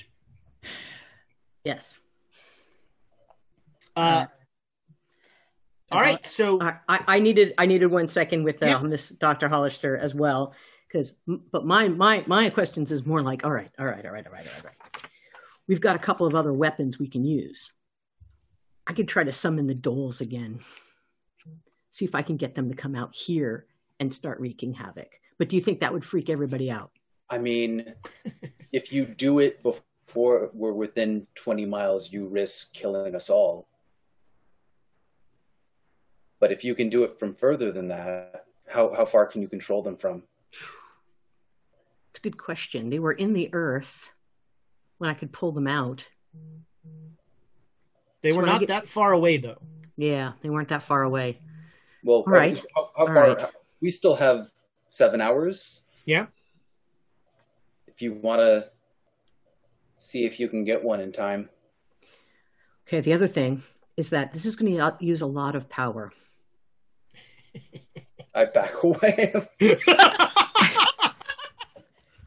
Yes. 1.63 1.99
Uh, 3.95 4.25
all 5.91 6.01
right, 6.01 6.25
so 6.25 6.61
I, 6.61 6.75
I 6.87 6.99
I 7.07 7.19
needed 7.19 7.53
I 7.57 7.65
needed 7.65 7.87
one 7.87 8.07
second 8.07 8.43
with 8.43 8.61
uh, 8.61 8.67
Yeah. 8.67 8.81
Miss 8.81 9.09
Dr. 9.09 9.47
Hollister 9.47 9.97
as 9.97 10.13
well, 10.13 10.53
because 10.87 11.13
but 11.51 11.65
my 11.65 11.87
my 11.87 12.23
my 12.27 12.49
questions 12.49 12.91
is 12.91 13.05
more 13.05 13.21
like 13.21 13.45
all 13.45 13.51
right, 13.51 13.71
all 13.79 13.85
right, 13.85 14.05
all 14.05 14.11
right, 14.11 14.25
all 14.25 14.33
right, 14.33 14.47
all 14.47 14.63
right. 14.63 15.03
We've 15.67 15.81
got 15.81 15.95
a 15.95 15.99
couple 15.99 16.25
of 16.25 16.35
other 16.35 16.51
weapons 16.51 16.97
we 16.97 17.07
can 17.07 17.23
use. 17.23 17.71
I 18.87 18.93
could 18.93 19.07
try 19.07 19.23
to 19.23 19.31
summon 19.31 19.67
the 19.67 19.75
dholes 19.75 20.19
again. 20.19 20.61
See 21.91 22.05
if 22.05 22.15
I 22.15 22.23
can 22.23 22.37
get 22.37 22.55
them 22.55 22.69
to 22.69 22.75
come 22.75 22.95
out 22.95 23.15
here 23.15 23.67
and 23.99 24.11
start 24.11 24.39
wreaking 24.39 24.73
havoc. 24.73 25.19
But 25.37 25.47
do 25.49 25.55
you 25.55 25.61
think 25.61 25.79
that 25.81 25.93
would 25.93 26.03
freak 26.03 26.29
everybody 26.29 26.71
out? 26.71 26.91
I 27.29 27.37
mean, 27.37 27.93
if 28.71 28.91
you 28.91 29.05
do 29.05 29.39
it 29.39 29.61
before 29.61 30.49
we're 30.53 30.73
within 30.73 31.27
20 31.35 31.65
miles, 31.65 32.11
you 32.11 32.27
risk 32.27 32.73
killing 32.73 33.13
us 33.15 33.29
all. 33.29 33.68
But 36.39 36.51
if 36.51 36.63
you 36.63 36.73
can 36.75 36.89
do 36.89 37.03
it 37.03 37.13
from 37.19 37.35
further 37.35 37.71
than 37.71 37.89
that, 37.89 38.45
how, 38.67 38.93
how 38.95 39.05
far 39.05 39.25
can 39.25 39.41
you 39.41 39.47
control 39.49 39.81
them 39.81 39.97
from? 39.97 40.23
It's 42.11 42.19
a 42.19 42.21
good 42.21 42.37
question. 42.37 42.89
They 42.89 42.99
were 42.99 43.11
in 43.11 43.33
the 43.33 43.49
earth 43.53 44.11
when 44.97 45.09
I 45.09 45.13
could 45.13 45.31
pull 45.31 45.51
them 45.51 45.67
out. 45.67 46.07
they 48.21 48.31
so 48.31 48.37
were 48.39 48.45
not 48.45 48.59
get- 48.61 48.69
that 48.69 48.87
far 48.87 49.11
away, 49.11 49.37
though. 49.37 49.57
Yeah, 49.97 50.33
they 50.41 50.49
weren't 50.49 50.69
that 50.69 50.83
far 50.83 51.03
away. 51.03 51.39
Well, 52.03 52.19
All 52.19 52.23
right. 52.33 52.57
How, 52.73 52.89
how 52.95 53.01
All 53.01 53.07
far? 53.07 53.13
right. 53.35 53.45
We 53.81 53.89
still 53.89 54.15
have 54.15 54.49
seven 54.87 55.19
hours. 55.19 55.81
Yeah. 56.05 56.27
If 57.87 58.01
you 58.01 58.13
want 58.13 58.41
to 58.41 58.65
see 59.97 60.23
if 60.25 60.39
you 60.39 60.47
can 60.47 60.63
get 60.63 60.81
one 60.81 61.01
in 61.01 61.11
time. 61.11 61.49
Okay, 62.87 63.01
the 63.01 63.11
other 63.11 63.27
thing 63.27 63.63
is 63.97 64.09
that 64.11 64.31
this 64.31 64.45
is 64.45 64.55
going 64.55 64.73
to 64.77 64.95
use 65.05 65.21
a 65.21 65.25
lot 65.25 65.57
of 65.57 65.67
power. 65.67 66.13
I 68.35 68.45
back 68.45 68.83
away. 68.83 69.33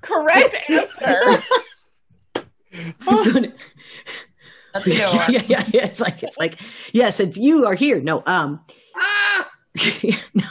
Correct 0.01 0.57
answer. 0.69 1.21
I'm 3.07 3.33
gonna- 3.33 3.53
That's 4.75 4.87
a 4.87 4.91
good 4.91 4.99
yeah, 4.99 5.27
yeah, 5.29 5.43
yeah, 5.47 5.65
yeah. 5.73 5.85
It's 5.85 6.01
like 6.01 6.23
it's 6.23 6.39
like 6.39 6.59
yes, 6.93 7.21
it's 7.21 7.37
you 7.37 7.67
are 7.67 7.75
here. 7.75 8.01
No, 8.01 8.23
um, 8.27 8.61
no, 10.35 10.45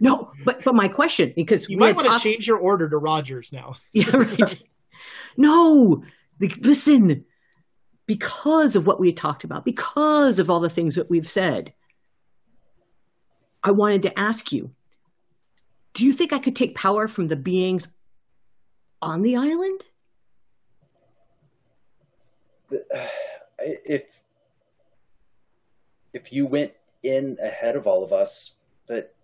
no. 0.00 0.30
But 0.44 0.62
but 0.62 0.74
my 0.74 0.86
question 0.88 1.32
because 1.34 1.68
You 1.68 1.76
we 1.76 1.80
might 1.80 1.86
had 1.88 1.96
want 1.96 2.04
to 2.06 2.10
talked- 2.12 2.22
change 2.24 2.46
your 2.46 2.58
order 2.58 2.88
to 2.88 2.96
Rogers 2.98 3.52
now. 3.52 3.74
Yeah, 3.92 4.10
right. 4.14 4.62
no, 5.36 6.04
the, 6.38 6.48
listen, 6.60 7.24
because 8.06 8.76
of 8.76 8.86
what 8.86 9.00
we 9.00 9.08
had 9.08 9.16
talked 9.16 9.42
about, 9.44 9.64
because 9.64 10.38
of 10.38 10.50
all 10.50 10.60
the 10.60 10.70
things 10.70 10.94
that 10.96 11.08
we've 11.10 11.28
said, 11.28 11.72
I 13.64 13.70
wanted 13.70 14.02
to 14.02 14.18
ask 14.18 14.52
you: 14.52 14.70
Do 15.94 16.04
you 16.04 16.12
think 16.12 16.32
I 16.32 16.38
could 16.38 16.54
take 16.54 16.74
power 16.74 17.08
from 17.08 17.28
the 17.28 17.36
beings 17.36 17.88
on 19.00 19.22
the 19.22 19.36
island? 19.36 19.86
if 23.58 24.20
if 26.12 26.32
you 26.32 26.46
went 26.46 26.72
in 27.02 27.38
ahead 27.42 27.76
of 27.76 27.86
all 27.86 28.04
of 28.04 28.12
us, 28.12 28.52
but 28.86 29.14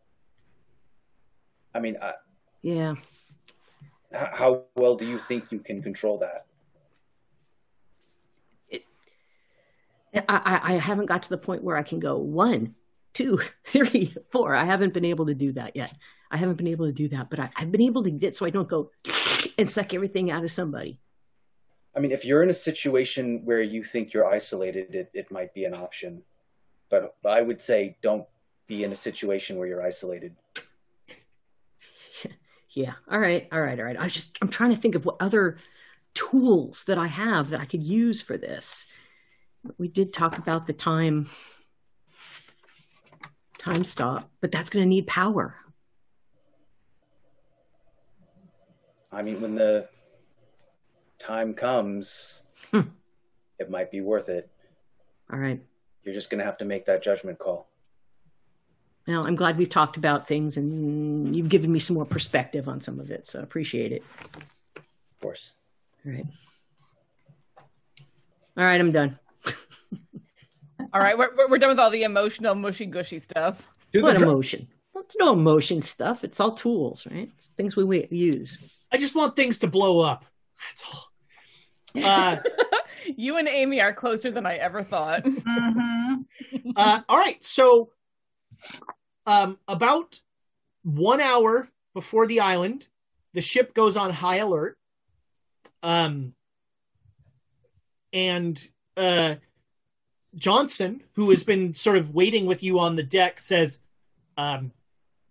I 1.74 1.80
mean, 1.80 1.96
I, 2.02 2.14
Yeah. 2.62 2.94
how 4.12 4.64
well 4.74 4.96
do 4.96 5.06
you 5.06 5.18
think 5.18 5.52
you 5.52 5.60
can 5.60 5.82
control 5.82 6.18
that? 6.18 6.46
I, 10.12 10.22
I, 10.28 10.60
I 10.62 10.78
haven't 10.78 11.06
got 11.06 11.22
to 11.24 11.28
the 11.28 11.38
point 11.38 11.62
where 11.62 11.76
I 11.76 11.84
can 11.84 12.00
go 12.00 12.18
one, 12.18 12.74
two, 13.14 13.40
three, 13.66 14.14
four. 14.30 14.54
I 14.54 14.64
haven't 14.64 14.94
been 14.94 15.04
able 15.04 15.26
to 15.26 15.34
do 15.34 15.52
that 15.52 15.76
yet. 15.76 15.94
I 16.30 16.36
haven't 16.36 16.56
been 16.56 16.68
able 16.68 16.86
to 16.86 16.92
do 16.92 17.08
that, 17.08 17.30
but 17.30 17.40
I, 17.40 17.50
I've 17.56 17.72
been 17.72 17.82
able 17.82 18.02
to 18.04 18.10
get 18.10 18.36
so 18.36 18.46
I 18.46 18.50
don't 18.50 18.68
go 18.68 18.90
and 19.58 19.68
suck 19.68 19.94
everything 19.94 20.30
out 20.30 20.44
of 20.44 20.50
somebody. 20.50 21.00
I 21.94 21.98
mean, 21.98 22.12
if 22.12 22.24
you're 22.24 22.42
in 22.42 22.50
a 22.50 22.54
situation 22.54 23.44
where 23.44 23.60
you 23.60 23.82
think 23.82 24.12
you're 24.12 24.26
isolated, 24.26 24.94
it, 24.94 25.10
it 25.12 25.30
might 25.32 25.52
be 25.54 25.64
an 25.64 25.74
option. 25.74 26.22
But 26.88 27.16
I 27.26 27.40
would 27.40 27.60
say 27.60 27.96
don't 28.00 28.26
be 28.66 28.84
in 28.84 28.92
a 28.92 28.96
situation 28.96 29.56
where 29.56 29.66
you're 29.66 29.82
isolated. 29.82 30.36
Yeah. 32.72 32.92
All 33.10 33.18
right. 33.18 33.48
All 33.50 33.60
right. 33.60 33.78
All 33.78 33.84
right. 33.84 33.98
I 33.98 34.06
just 34.06 34.38
I'm 34.40 34.48
trying 34.48 34.70
to 34.70 34.80
think 34.80 34.94
of 34.94 35.04
what 35.04 35.16
other 35.18 35.56
tools 36.14 36.84
that 36.84 36.98
I 36.98 37.08
have 37.08 37.50
that 37.50 37.60
I 37.60 37.64
could 37.64 37.82
use 37.82 38.22
for 38.22 38.36
this. 38.36 38.86
We 39.76 39.88
did 39.88 40.12
talk 40.12 40.38
about 40.38 40.68
the 40.68 40.72
time 40.72 41.28
time 43.60 43.84
stop, 43.84 44.28
but 44.40 44.50
that's 44.50 44.70
going 44.70 44.82
to 44.84 44.88
need 44.88 45.06
power. 45.06 45.54
I 49.12 49.22
mean, 49.22 49.40
when 49.40 49.54
the 49.54 49.88
time 51.18 51.54
comes, 51.54 52.42
Hmm. 52.70 52.80
it 53.58 53.70
might 53.70 53.90
be 53.90 54.00
worth 54.00 54.28
it. 54.28 54.50
All 55.32 55.38
right. 55.38 55.60
You're 56.04 56.14
just 56.14 56.30
going 56.30 56.38
to 56.38 56.44
have 56.44 56.58
to 56.58 56.64
make 56.64 56.86
that 56.86 57.02
judgment 57.02 57.38
call. 57.38 57.68
Well, 59.06 59.26
I'm 59.26 59.34
glad 59.36 59.58
we've 59.58 59.68
talked 59.68 59.96
about 59.96 60.28
things 60.28 60.56
and 60.56 61.34
you've 61.34 61.48
given 61.48 61.72
me 61.72 61.78
some 61.78 61.94
more 61.94 62.04
perspective 62.04 62.68
on 62.68 62.80
some 62.80 63.00
of 63.00 63.10
it, 63.10 63.26
so 63.26 63.40
I 63.40 63.42
appreciate 63.42 63.92
it. 63.92 64.02
Of 64.76 65.20
course. 65.20 65.52
All 66.06 66.12
right. 66.12 66.26
All 68.56 68.64
right, 68.64 68.80
I'm 68.80 68.92
done. 68.92 69.18
All 70.92 71.00
right, 71.00 71.16
we're, 71.16 71.34
we're- 71.36 71.48
we're 71.50 71.58
done 71.58 71.70
with 71.70 71.78
all 71.78 71.90
the 71.90 72.02
emotional, 72.04 72.54
mushy 72.54 72.86
gushy 72.86 73.18
stuff. 73.18 73.68
Do 73.92 74.00
the 74.00 74.06
What 74.06 74.16
dr- 74.18 74.28
emotion? 74.30 74.68
It's 74.96 75.16
no 75.18 75.32
emotion 75.32 75.80
stuff. 75.80 76.22
It's 76.24 76.38
all 76.40 76.52
tools, 76.52 77.06
right? 77.10 77.30
It's 77.36 77.46
things 77.56 77.74
we, 77.76 77.84
we 77.84 78.06
use. 78.10 78.58
I 78.92 78.96
just 78.96 79.14
want 79.16 79.34
things 79.34 79.58
to 79.60 79.66
blow 79.66 80.00
up. 80.00 80.24
That's 80.68 80.84
all. 80.92 81.12
Uh, 82.04 82.36
You 83.16 83.38
and 83.38 83.48
Amy 83.48 83.80
are 83.80 83.94
closer 83.94 84.30
than 84.30 84.44
I 84.46 84.56
ever 84.56 84.82
thought. 84.84 85.22
hmm 85.24 86.14
uh, 86.76 87.00
all 87.08 87.16
right, 87.18 87.42
so 87.44 87.90
um, 89.26 89.58
about 89.66 90.20
one 90.82 91.20
hour 91.20 91.66
before 91.94 92.26
the 92.26 92.40
island, 92.40 92.86
the 93.32 93.40
ship 93.40 93.72
goes 93.74 93.96
on 93.96 94.10
high 94.10 94.36
alert. 94.36 94.76
Um, 95.82 96.34
and 98.12 98.62
uh, 98.96 99.36
Johnson, 100.34 101.02
who 101.14 101.30
has 101.30 101.44
been 101.44 101.74
sort 101.74 101.96
of 101.96 102.14
waiting 102.14 102.46
with 102.46 102.62
you 102.62 102.78
on 102.78 102.96
the 102.96 103.02
deck, 103.02 103.40
says, 103.40 103.80
um, 104.36 104.72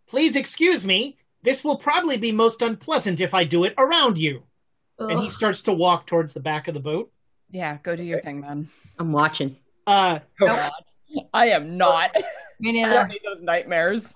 "Please 0.07 0.35
excuse 0.35 0.85
me. 0.85 1.17
This 1.41 1.63
will 1.63 1.77
probably 1.77 2.17
be 2.17 2.31
most 2.31 2.61
unpleasant 2.61 3.21
if 3.21 3.33
I 3.33 3.43
do 3.45 3.63
it 3.63 3.73
around 3.77 4.17
you." 4.17 4.43
And 4.97 5.19
he 5.21 5.29
starts 5.29 5.61
to 5.63 5.73
walk 5.73 6.05
towards 6.07 6.33
the 6.33 6.41
back 6.41 6.67
of 6.67 6.73
the 6.73 6.81
boat. 6.81 7.09
Yeah, 7.49 7.77
go 7.83 7.95
do 7.95 8.03
your 8.03 8.19
thing, 8.21 8.41
man. 8.41 8.67
I'm 8.97 9.13
watching. 9.13 9.55
Uh, 9.87 10.19
I 11.33 11.47
am 11.49 11.77
not. 11.77 12.13
Me 12.59 12.83
I 12.83 12.89
don't 12.89 12.91
neither. 12.93 13.07
need 13.07 13.21
those 13.23 13.41
nightmares. 13.41 14.13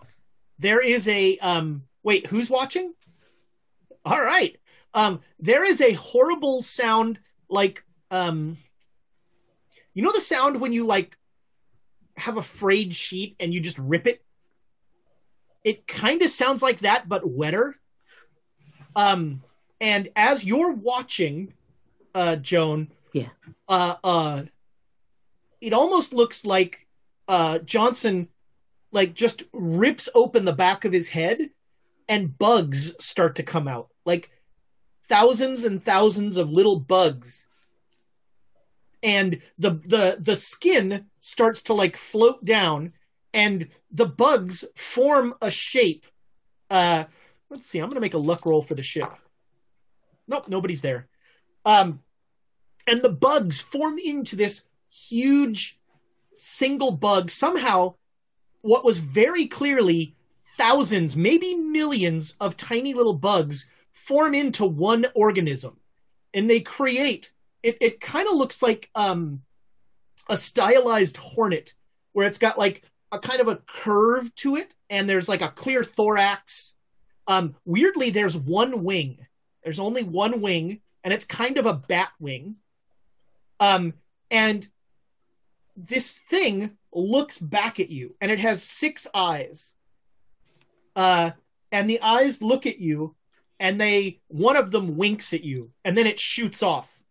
there 0.60 0.82
is 0.82 1.08
a 1.08 1.38
um 1.40 1.84
wait 2.04 2.28
who's 2.28 2.50
watching 2.50 2.94
all 4.04 4.22
right 4.22 4.58
um 4.94 5.22
there 5.40 5.64
is 5.64 5.80
a 5.80 5.94
horrible 5.94 6.62
sound 6.62 7.20
like 7.50 7.84
um 8.12 8.58
you 9.94 10.04
know 10.04 10.12
the 10.12 10.22
sound 10.22 10.60
when 10.60 10.74
you 10.74 10.86
like 10.86 11.18
have 12.18 12.38
a 12.38 12.42
frayed 12.42 12.94
sheet 12.96 13.36
and 13.40 13.54
you 13.54 13.60
just 13.60 13.78
rip 13.80 14.08
it? 14.08 14.24
It 15.64 15.88
kind 15.88 16.22
of 16.22 16.30
sounds 16.30 16.62
like 16.62 16.80
that 16.80 17.08
but 17.08 17.28
wetter. 17.28 17.76
Um 18.96 19.44
and 19.82 20.10
as 20.16 20.44
you're 20.46 20.74
watching 20.74 21.54
uh 22.16 22.36
joan 22.36 22.90
Yeah. 23.14 23.30
uh 23.68 23.96
uh 24.04 24.44
it 25.62 25.74
almost 25.74 26.14
looks 26.14 26.46
like 26.46 26.86
uh 27.28 27.58
johnson 27.60 28.28
like 28.92 29.16
just 29.16 29.44
rips 29.52 30.08
open 30.14 30.46
the 30.46 30.54
back 30.54 30.86
of 30.86 30.94
his 30.94 31.10
head 31.10 31.50
and 32.08 32.38
bugs 32.38 32.94
start 33.04 33.36
to 33.38 33.44
come 33.44 33.68
out. 33.68 33.90
Like 34.06 34.30
thousands 35.06 35.64
and 35.64 35.84
thousands 35.84 36.38
of 36.38 36.50
little 36.50 36.80
bugs 36.80 37.48
and 39.04 39.42
the 39.60 39.72
the 39.72 40.18
the 40.20 40.36
skin 40.36 41.06
starts 41.20 41.64
to 41.64 41.74
like 41.74 41.96
float 41.96 42.44
down 42.44 42.94
and 43.34 43.68
the 43.92 44.06
bugs 44.06 44.66
form 44.76 45.36
a 45.42 45.52
shape 45.52 46.06
uh 46.72 47.04
let's 47.50 47.68
see 47.68 47.80
i'm 47.80 47.90
gonna 47.90 48.00
make 48.00 48.14
a 48.14 48.18
luck 48.18 48.46
roll 48.46 48.64
for 48.64 48.74
the 48.74 48.84
ship 48.84 49.10
nope 50.28 50.48
nobody's 50.48 50.82
there 50.82 51.08
um 51.66 52.00
and 52.88 53.02
the 53.02 53.10
bugs 53.10 53.62
form 53.62 53.98
into 54.00 54.36
this 54.36 54.66
huge 54.90 55.80
single 56.34 56.92
bug 56.92 57.30
somehow 57.30 57.94
what 58.62 58.86
was 58.86 59.00
very 59.00 59.46
clearly 59.46 60.16
thousands, 60.58 61.16
maybe 61.16 61.54
millions 61.56 62.36
of 62.40 62.58
tiny 62.58 62.94
little 62.94 63.14
bugs 63.14 63.68
form 63.92 64.34
into 64.34 64.66
one 64.66 65.06
organism. 65.14 65.78
And 66.34 66.50
they 66.50 66.62
create 66.62 67.32
it 67.64 67.78
it 67.80 68.00
kind 68.02 68.28
of 68.28 68.36
looks 68.36 68.62
like 68.62 68.90
um 68.94 69.42
a 70.30 70.38
stylized 70.38 71.18
hornet 71.18 71.74
where 72.12 72.28
it's 72.28 72.38
got 72.38 72.58
like 72.58 72.84
a 73.12 73.20
kind 73.20 73.42
of 73.42 73.48
a 73.48 73.58
curve 73.68 74.34
to 74.36 74.58
it 74.58 74.76
and 74.90 75.10
there's 75.10 75.30
like 75.30 75.42
a 75.42 75.50
clear 75.50 75.84
thorax. 75.84 76.76
Um 77.28 77.56
weirdly 77.66 78.10
there's 78.10 78.38
one 78.38 78.84
wing. 78.84 79.26
There's 79.64 79.80
only 79.80 80.04
one 80.04 80.42
wing 80.42 80.82
and 81.04 81.14
it's 81.14 81.26
kind 81.26 81.58
of 81.58 81.66
a 81.66 81.74
bat 81.74 82.10
wing. 82.20 82.58
Um 83.60 83.94
and 84.30 84.68
this 85.76 86.12
thing 86.12 86.78
looks 86.92 87.40
back 87.40 87.80
at 87.80 87.90
you 87.90 88.16
and 88.22 88.32
it 88.32 88.40
has 88.40 88.62
six 88.62 89.08
eyes 89.16 89.76
uh 90.96 91.32
and 91.72 91.90
the 91.90 92.02
eyes 92.02 92.42
look 92.42 92.68
at 92.68 92.80
you 92.80 93.16
and 93.60 93.82
they 93.82 94.20
one 94.28 94.56
of 94.56 94.70
them 94.70 94.96
winks 94.98 95.34
at 95.34 95.44
you 95.44 95.72
and 95.84 95.98
then 95.98 96.06
it 96.06 96.20
shoots 96.20 96.62
off 96.62 97.03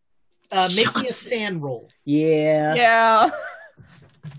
uh 0.52 0.68
make 0.76 0.94
me 0.96 1.08
a 1.08 1.12
SAN 1.12 1.60
roll 1.60 1.88
Yeah, 2.04 2.74
Yeah. 2.74 3.30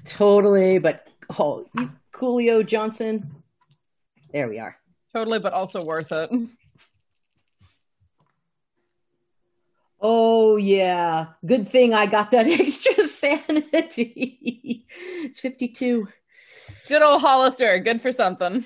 totally. 0.05 0.77
But 0.79 1.07
oh, 1.39 1.67
you 1.73 1.89
Coolio 2.13 2.65
Johnson. 2.65 3.31
There 4.31 4.47
we 4.47 4.59
are. 4.59 4.77
Totally, 5.13 5.39
but 5.39 5.53
also 5.53 5.83
worth 5.85 6.11
it. 6.11 6.29
Oh 9.99 10.57
yeah, 10.57 11.27
good 11.45 11.69
thing 11.69 11.93
I 11.93 12.05
got 12.07 12.31
that 12.31 12.47
extra 12.59 13.07
sanity. 13.07 14.85
it's 15.23 15.39
fifty-two. 15.39 16.07
Good 16.89 17.01
old 17.01 17.21
Hollister. 17.21 17.79
Good 17.79 18.01
for 18.01 18.11
something. 18.11 18.65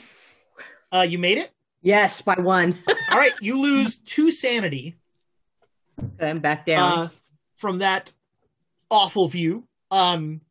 uh 0.91 1.05
you 1.07 1.19
made 1.19 1.37
it 1.37 1.51
Yes, 1.83 2.21
by 2.21 2.33
one. 2.35 2.75
all 3.11 3.17
right 3.17 3.33
you 3.39 3.59
lose 3.59 3.97
two 3.99 4.31
sanity 4.31 4.97
Okay, 5.99 6.29
I'm 6.29 6.39
back 6.39 6.65
down. 6.65 6.91
uh 6.91 7.09
from 7.57 7.79
that 7.79 8.13
awful 8.89 9.27
view 9.27 9.67
um 9.91 10.41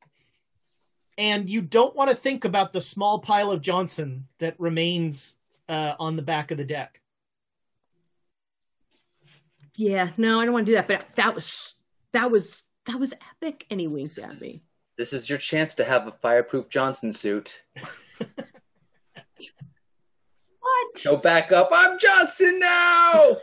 and 1.19 1.49
you 1.49 1.63
don't 1.63 1.97
want 1.97 2.11
to 2.11 2.17
think 2.17 2.45
about 2.45 2.73
the 2.73 2.81
small 2.81 3.19
pile 3.19 3.51
of 3.51 3.63
johnson 3.63 4.27
that 4.39 4.55
remains 4.59 5.37
uh 5.69 5.95
on 5.99 6.17
the 6.17 6.23
back 6.23 6.51
of 6.51 6.59
the 6.59 6.65
deck 6.65 7.01
yeah, 9.77 10.09
no, 10.17 10.41
I 10.41 10.45
don't 10.45 10.55
want 10.55 10.67
to 10.67 10.73
do 10.73 10.77
that. 10.77 10.89
But 10.89 11.15
that 11.17 11.35
was 11.35 11.75
that 12.13 12.31
was 12.31 12.65
that 12.87 12.99
was 12.99 13.13
epic. 13.13 13.67
And 13.71 13.81
he 13.81 13.87
winked 13.87 14.19
at 14.19 14.41
me. 14.41 14.61
This 14.97 15.13
is 15.13 15.29
your 15.29 15.39
chance 15.39 15.75
to 15.77 15.85
have 15.85 16.07
a 16.07 16.13
fireproof 16.13 16.69
Johnson 16.69 17.13
suit. 17.13 17.63
What? 20.59 21.05
Go 21.05 21.17
back 21.17 21.53
up. 21.53 21.69
I'm 21.73 21.97
Johnson 21.97 22.59
now. 22.59 23.37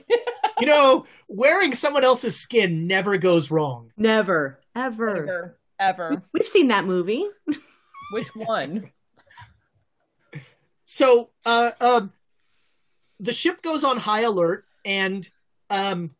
you 0.60 0.66
know, 0.66 1.04
wearing 1.28 1.74
someone 1.74 2.04
else's 2.04 2.38
skin 2.38 2.86
never 2.86 3.16
goes 3.16 3.50
wrong. 3.50 3.92
Never, 3.96 4.60
ever. 4.74 5.16
Ever. 5.16 5.58
Ever. 5.78 6.22
We've 6.32 6.46
seen 6.46 6.68
that 6.68 6.86
movie. 6.86 7.26
Which 8.12 8.28
one? 8.34 8.90
So, 10.84 11.28
uh, 11.44 11.72
um, 11.80 12.12
the 13.18 13.32
ship 13.32 13.60
goes 13.60 13.84
on 13.84 13.96
high 13.96 14.22
alert, 14.22 14.64
and 14.84 15.28
um, 15.68 16.12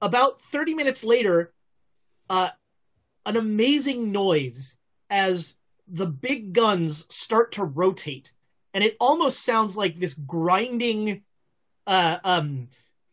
about 0.00 0.40
30 0.42 0.74
minutes 0.74 1.04
later, 1.04 1.52
uh, 2.28 2.50
an 3.26 3.36
amazing 3.36 4.10
noise 4.10 4.78
as 5.10 5.54
the 5.86 6.06
big 6.06 6.52
guns 6.52 7.06
start 7.14 7.52
to 7.52 7.64
rotate, 7.64 8.32
and 8.72 8.82
it 8.82 8.96
almost 9.00 9.44
sounds 9.44 9.76
like 9.76 9.96
this 9.96 10.14
grinding, 10.14 11.22
uh, 11.86 12.18
um, 12.24 12.68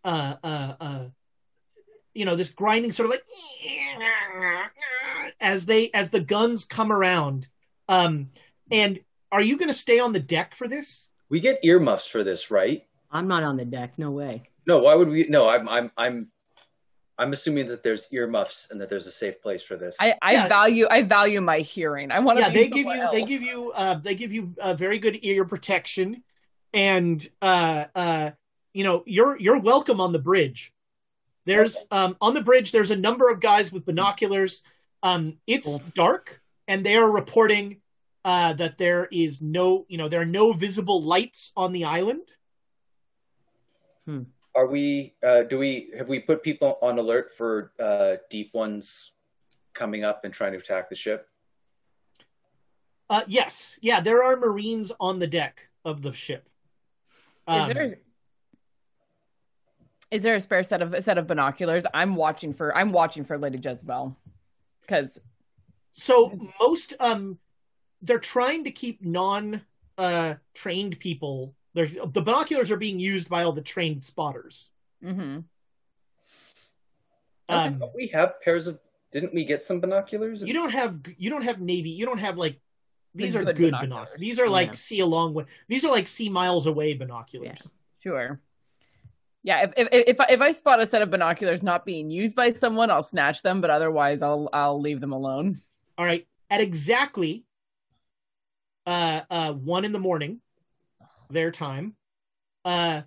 uh, 0.08 0.36
uh, 0.42 0.74
uh, 0.80 1.06
you 2.14 2.24
know, 2.26 2.36
this 2.36 2.52
grinding 2.52 2.94
sort 2.94 3.08
of 3.08 3.12
like 3.12 3.24
as 5.40 5.66
they 5.66 5.92
as 5.94 6.10
the 6.10 6.22
guns 6.22 6.66
come 6.66 6.92
around. 6.92 7.48
Um, 7.90 8.30
and 8.72 9.00
are 9.32 9.42
you 9.42 9.58
going 9.58 9.68
to 9.68 9.74
stay 9.74 10.00
on 10.00 10.14
the 10.14 10.20
deck 10.20 10.56
for 10.56 10.68
this? 10.68 11.12
We 11.30 11.40
get 11.42 11.64
earmuffs 11.64 12.08
for 12.08 12.24
this, 12.24 12.50
right? 12.50 12.86
I'm 13.12 13.28
not 13.28 13.44
on 13.44 13.58
the 13.58 13.66
deck. 13.66 13.94
No 13.98 14.12
way. 14.12 14.44
No, 14.66 14.80
why 14.80 14.96
would 14.96 15.10
we? 15.10 15.28
No, 15.28 15.50
I'm, 15.50 15.68
I'm, 15.68 15.92
I'm, 15.98 16.28
I'm 17.18 17.34
assuming 17.34 17.68
that 17.68 17.84
there's 17.84 18.08
earmuffs 18.12 18.70
and 18.72 18.80
that 18.82 18.90
there's 18.90 19.08
a 19.08 19.12
safe 19.12 19.42
place 19.42 19.64
for 19.64 19.76
this. 19.76 19.98
I, 20.00 20.16
I 20.22 20.32
Yeah. 20.34 20.48
value 20.48 20.88
I 20.90 21.02
value 21.04 21.42
my 21.42 21.60
hearing. 21.60 22.12
I 22.12 22.20
want 22.20 22.38
to. 22.38 22.44
yeah 22.44 22.50
be 22.50 22.56
they 22.56 22.68
give 22.70 22.78
somewhere 22.86 23.04
you 23.04 23.12
they 23.12 23.24
give 23.24 23.42
you 23.42 23.72
uh 23.74 23.94
they 23.96 24.16
give 24.16 24.32
you 24.32 24.56
uh, 24.62 24.74
very 24.74 25.00
good 25.00 25.20
ear 25.24 25.44
protection 25.46 26.24
and 26.74 27.28
uh 27.42 27.86
uh 27.96 28.32
you 28.74 28.84
know 28.84 29.04
you're 29.06 29.38
you're 29.40 29.60
welcome 29.60 30.00
on 30.02 30.12
the 30.14 30.20
bridge 30.20 30.74
there's 31.46 31.86
um 31.92 32.16
on 32.22 32.34
the 32.34 32.42
bridge 32.42 32.72
there's 32.72 32.92
a 32.92 32.96
number 32.96 33.30
of 33.30 33.40
guys 33.40 33.72
with 33.72 33.86
binoculars 33.86 34.64
um 35.04 35.38
it's 35.48 35.68
Cool. 35.78 35.92
dark 35.96 36.42
and 36.68 36.86
they 36.86 36.96
are 36.98 37.10
reporting 37.10 37.82
uh 38.26 38.54
that 38.54 38.78
there 38.78 39.08
is 39.12 39.42
no 39.42 39.86
you 39.88 39.98
know 39.98 40.10
there 40.10 40.22
are 40.22 40.26
no 40.26 40.52
visible 40.54 41.02
lights 41.02 41.52
on 41.56 41.72
the 41.72 41.86
island 41.86 42.22
Hmm. 44.06 44.24
Are 44.56 44.66
we? 44.68 45.14
Uh, 45.22 45.44
do 45.44 45.60
we? 45.60 45.92
Have 45.98 46.08
we 46.08 46.20
put 46.22 46.42
people 46.42 46.80
on 46.82 46.98
alert 46.98 47.34
for 47.36 47.74
uh, 47.78 48.16
deep 48.30 48.54
ones 48.54 49.12
coming 49.74 50.06
up 50.06 50.22
and 50.24 50.34
trying 50.34 50.54
to 50.54 50.60
attack 50.60 50.90
the 50.90 50.96
ship? 50.96 51.28
uh 53.10 53.22
yes 53.28 53.78
yeah 53.82 54.00
there 54.02 54.24
are 54.24 54.36
marines 54.38 54.92
on 55.00 55.20
the 55.20 55.28
deck 55.28 55.68
of 55.86 56.02
the 56.02 56.12
ship 56.14 56.48
Is 57.50 57.56
Um, 57.64 57.74
there 57.74 58.00
is 60.12 60.24
there 60.24 60.36
a 60.36 60.42
spare 60.42 60.64
set 60.64 60.82
of 60.82 60.94
a 60.94 61.02
set 61.02 61.18
of 61.18 61.28
binoculars? 61.28 61.86
I'm 61.94 62.16
watching 62.16 62.54
for 62.54 62.76
I'm 62.76 62.92
watching 62.92 63.24
for 63.24 63.38
Lady 63.38 63.58
Jezebel. 63.58 64.16
because 64.82 65.20
so 65.94 66.38
most 66.60 66.94
um 67.00 67.38
they're 68.02 68.20
trying 68.20 68.64
to 68.66 68.72
keep 68.72 69.04
non 69.04 69.62
uh 69.98 70.36
trained 70.54 71.00
people 71.00 71.56
there's 71.74 71.92
the 71.92 72.22
binoculars 72.22 72.72
are 72.72 72.78
being 72.78 73.00
used 73.00 73.30
by 73.30 73.44
all 73.44 73.52
the 73.52 73.62
trained 73.62 74.04
spotters 74.04 74.72
mm-hmm. 75.04 75.40
um 77.50 77.84
we 77.96 78.08
have 78.08 78.40
pairs 78.42 78.68
of. 78.68 78.80
Didn't 79.14 79.34
we 79.34 79.46
get 79.46 79.64
some 79.64 79.80
binoculars? 79.80 80.44
you 80.44 80.54
don't 80.54 80.72
have 80.72 81.00
you 81.18 81.30
don't 81.30 81.44
have 81.44 81.62
navy 81.62 81.92
you 81.92 82.06
don't 82.06 82.18
have 82.20 82.38
like 82.38 82.60
these 83.16 83.36
are 83.36 83.44
good 83.44 83.56
good, 83.56 83.72
binoculars. 83.72 83.90
binoculars. 83.90 84.20
these 84.20 84.40
are 84.40 84.50
like 84.50 84.68
Yeah. 84.70 84.74
see 84.76 85.00
a 85.00 85.06
long 85.06 85.34
way 85.34 85.46
these 85.68 85.86
are 85.86 85.90
like 85.92 86.08
see 86.08 86.30
miles 86.30 86.66
away 86.68 86.94
binoculars 86.94 87.72
sure. 88.04 88.40
Yeah, 89.48 89.62
if, 89.64 89.72
if 89.78 89.88
if 89.92 90.20
I, 90.20 90.26
if 90.30 90.42
I 90.42 90.52
spot 90.52 90.82
a 90.82 90.86
set 90.86 91.02
of 91.02 91.10
binoculars 91.10 91.64
not 91.64 91.86
being 91.86 92.10
used 92.10 92.36
by 92.36 92.52
someone, 92.52 92.92
I'll 92.92 93.02
snatch 93.02 93.44
them. 93.44 93.62
But 93.62 93.70
otherwise, 93.70 94.22
I'll 94.22 94.50
I'll 94.52 94.82
leave 94.82 95.00
them 95.00 95.14
alone. 95.14 95.62
all 95.98 96.06
right 96.06 96.28
at 96.50 96.60
exactly 96.60 97.46
uh 98.86 99.22
uh 99.30 99.54
one 99.54 99.86
in 99.86 99.94
the 99.94 100.00
morning 100.00 100.42
their 101.30 101.50
time 101.50 101.96
uh 102.66 103.02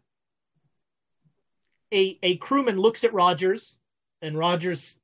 a 1.92 2.18
a 2.22 2.36
crewman 2.36 2.78
looks 2.78 3.04
at 3.04 3.12
rogers 3.12 3.78
and 4.22 4.38
rogers 4.38 4.98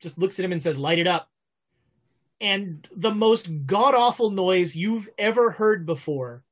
just 0.00 0.18
looks 0.18 0.38
at 0.38 0.44
him 0.46 0.52
and 0.52 0.62
says 0.62 0.78
light 0.78 0.98
it 0.98 1.06
up 1.06 1.28
and 2.40 2.88
the 2.96 3.14
most 3.14 3.50
god 3.66 3.94
awful 3.94 4.30
noise 4.30 4.74
you've 4.74 5.08
ever 5.18 5.50
heard 5.50 5.84
before 5.84 6.42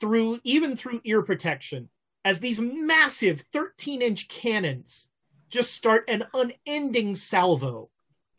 through 0.00 0.40
even 0.44 0.76
through 0.76 1.00
ear 1.04 1.22
protection 1.22 1.88
as 2.26 2.40
these 2.40 2.60
massive 2.60 3.44
13 3.52 4.02
inch 4.02 4.26
cannons 4.26 5.08
just 5.48 5.72
start 5.72 6.06
an 6.08 6.24
unending 6.34 7.14
salvo. 7.14 7.88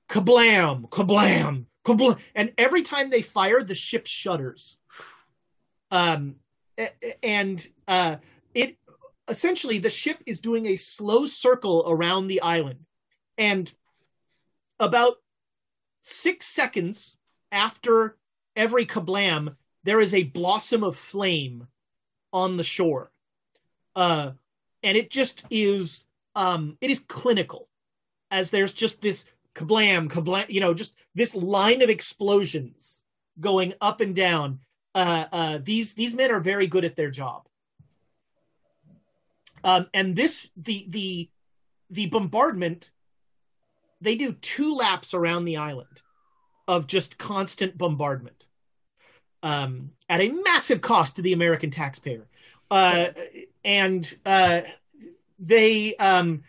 Kablam 0.09 0.89
kablam 0.89 1.67
kablam. 1.85 2.19
And 2.35 2.51
every 2.57 2.81
time 2.81 3.09
they 3.09 3.21
fire 3.21 3.63
the 3.63 3.73
ship 3.73 4.05
shudders. 4.05 4.77
Um 5.89 6.35
and 7.23 7.65
uh 7.87 8.17
it 8.53 8.75
essentially 9.29 9.79
the 9.79 9.89
ship 9.89 10.21
is 10.25 10.41
doing 10.41 10.65
a 10.65 10.75
slow 10.75 11.25
circle 11.25 11.85
around 11.87 12.27
the 12.27 12.41
island. 12.41 12.79
And 13.37 13.73
about 14.81 15.15
six 16.01 16.45
seconds 16.45 17.17
after 17.53 18.17
every 18.53 18.85
kablam 18.85 19.55
there 19.85 20.01
is 20.01 20.13
a 20.13 20.23
blossom 20.23 20.83
of 20.83 20.97
flame 20.97 21.67
on 22.33 22.57
the 22.57 22.65
shore 22.65 23.11
uh 23.97 24.31
and 24.83 24.95
it 24.95 25.09
just 25.09 25.43
is 25.49 26.07
um 26.35 26.77
it 26.79 26.89
is 26.89 26.99
clinical 26.99 27.67
as 28.31 28.51
there's 28.51 28.73
just 28.73 29.01
this 29.01 29.25
kablam 29.55 30.07
kablam 30.07 30.45
you 30.47 30.61
know 30.61 30.73
just 30.73 30.95
this 31.15 31.35
line 31.35 31.81
of 31.81 31.89
explosions 31.89 33.03
going 33.39 33.73
up 33.81 34.01
and 34.01 34.15
down. 34.15 34.59
Uh 34.95 35.25
uh 35.31 35.59
these 35.61 35.93
these 35.93 36.15
men 36.15 36.31
are 36.31 36.39
very 36.39 36.67
good 36.67 36.85
at 36.85 36.95
their 36.95 37.11
job. 37.11 37.47
Um 39.63 39.87
and 39.93 40.15
this 40.15 40.49
the 40.55 40.85
the 40.89 41.29
the 41.89 42.07
bombardment 42.07 42.91
they 43.99 44.15
do 44.15 44.33
two 44.33 44.73
laps 44.73 45.13
around 45.13 45.45
the 45.45 45.57
island 45.57 46.01
of 46.67 46.85
just 46.85 47.17
constant 47.17 47.77
bombardment 47.77 48.45
um 49.41 49.91
at 50.09 50.21
a 50.21 50.29
massive 50.29 50.81
cost 50.81 51.15
to 51.15 51.21
the 51.21 51.33
american 51.33 51.71
taxpayer. 51.71 52.27
Uh 52.69 53.07
and 53.67 54.17
uh 54.25 54.61
they 55.37 55.95
um 55.97 56.41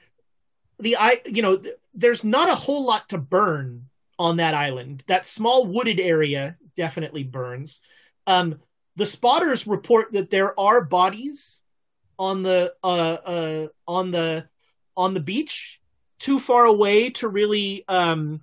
the 0.79 0.97
i 0.97 1.21
you 1.27 1.43
know 1.43 1.59
th- 1.59 1.75
there's 1.93 2.25
not 2.25 2.49
a 2.49 2.55
whole 2.55 2.87
lot 2.87 3.09
to 3.09 3.19
burn 3.19 3.89
on 4.21 4.37
that 4.37 4.55
island. 4.55 5.03
That 5.07 5.27
small 5.27 5.67
wooded 5.67 6.01
area 6.01 6.57
definitely 6.77 7.25
burns. 7.25 7.81
Um 8.27 8.61
the 8.97 9.07
spotters 9.07 9.67
report 9.67 10.13
that 10.13 10.31
there 10.31 10.59
are 10.59 10.81
bodies 10.81 11.61
on 12.19 12.43
the 12.43 12.75
uh 12.83 13.17
uh 13.25 13.67
on 13.87 14.11
the 14.11 14.49
on 14.97 15.15
the 15.15 15.21
beach 15.21 15.81
too 16.19 16.39
far 16.39 16.65
away 16.65 17.11
to 17.11 17.29
really 17.29 17.85
um 17.89 18.43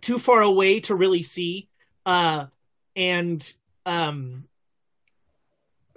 too 0.00 0.18
far 0.18 0.42
away 0.42 0.80
to 0.80 0.94
really 0.94 1.22
see 1.22 1.68
uh 2.06 2.46
and 2.94 3.52
um 3.86 4.44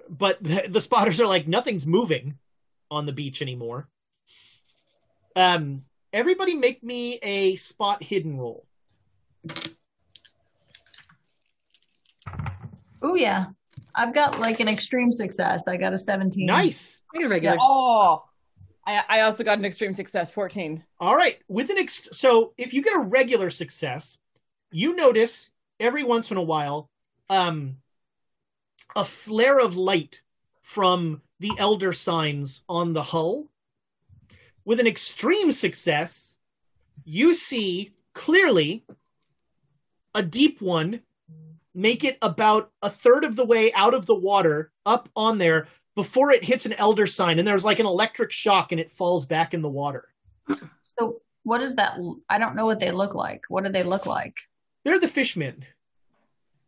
but 0.09 0.41
the, 0.43 0.67
the 0.69 0.81
spotters 0.81 1.19
are 1.19 1.27
like 1.27 1.47
nothing's 1.47 1.85
moving 1.85 2.37
on 2.91 3.05
the 3.05 3.13
beach 3.13 3.41
anymore 3.41 3.87
um 5.35 5.83
everybody 6.13 6.55
make 6.55 6.83
me 6.83 7.19
a 7.21 7.55
spot 7.55 8.01
hidden 8.03 8.37
roll 8.37 8.65
Oh 13.01 13.15
yeah, 13.15 13.45
I've 13.93 14.13
got 14.13 14.39
like 14.39 14.59
an 14.59 14.67
extreme 14.67 15.11
success. 15.11 15.67
I 15.67 15.77
got 15.77 15.93
a 15.93 15.97
seventeen. 15.97 16.47
nice 16.47 17.03
I 17.13 17.19
get 17.19 17.25
a 17.27 17.29
regular. 17.29 17.57
Oh, 17.59 18.23
I 18.85 19.03
I 19.07 19.21
also 19.21 19.43
got 19.43 19.59
an 19.59 19.65
extreme 19.65 19.93
success, 19.93 20.31
fourteen. 20.31 20.83
All 20.99 21.15
right, 21.15 21.37
with 21.47 21.69
an 21.69 21.77
ex- 21.77 22.09
so 22.11 22.53
if 22.57 22.73
you 22.73 22.81
get 22.81 22.95
a 22.95 22.99
regular 22.99 23.51
success, 23.51 24.17
you 24.71 24.95
notice 24.95 25.51
every 25.79 26.03
once 26.03 26.31
in 26.31 26.37
a 26.37 26.41
while 26.41 26.89
um 27.29 27.77
a 28.95 29.05
flare 29.05 29.59
of 29.59 29.77
light 29.77 30.21
from 30.61 31.21
the 31.39 31.51
elder 31.57 31.93
signs 31.93 32.63
on 32.67 32.93
the 32.93 33.03
hull. 33.03 33.47
With 34.63 34.79
an 34.79 34.87
extreme 34.87 35.51
success, 35.51 36.37
you 37.03 37.33
see 37.33 37.93
clearly 38.13 38.85
a 40.13 40.23
deep 40.23 40.61
one 40.61 41.01
make 41.73 42.03
it 42.03 42.17
about 42.21 42.71
a 42.81 42.89
third 42.89 43.25
of 43.25 43.35
the 43.35 43.45
way 43.45 43.71
out 43.73 43.93
of 43.93 44.05
the 44.05 44.15
water 44.15 44.71
up 44.85 45.09
on 45.15 45.37
there 45.37 45.67
before 45.93 46.31
it 46.31 46.43
hits 46.43 46.65
an 46.65 46.73
elder 46.73 47.05
sign 47.05 47.37
and 47.37 47.47
there's 47.47 47.65
like 47.65 47.79
an 47.79 47.85
electric 47.85 48.31
shock 48.31 48.71
and 48.71 48.79
it 48.79 48.91
falls 48.91 49.25
back 49.25 49.53
in 49.53 49.61
the 49.61 49.69
water. 49.69 50.07
So 50.83 51.21
what 51.43 51.61
is 51.61 51.75
that? 51.75 51.99
I 52.29 52.37
don't 52.37 52.55
know 52.55 52.65
what 52.65 52.79
they 52.79 52.91
look 52.91 53.13
like. 53.13 53.43
What 53.49 53.65
do 53.65 53.71
they 53.71 53.83
look 53.83 54.05
like? 54.05 54.39
They're 54.83 54.99
the 54.99 55.07
fishmen. 55.07 55.65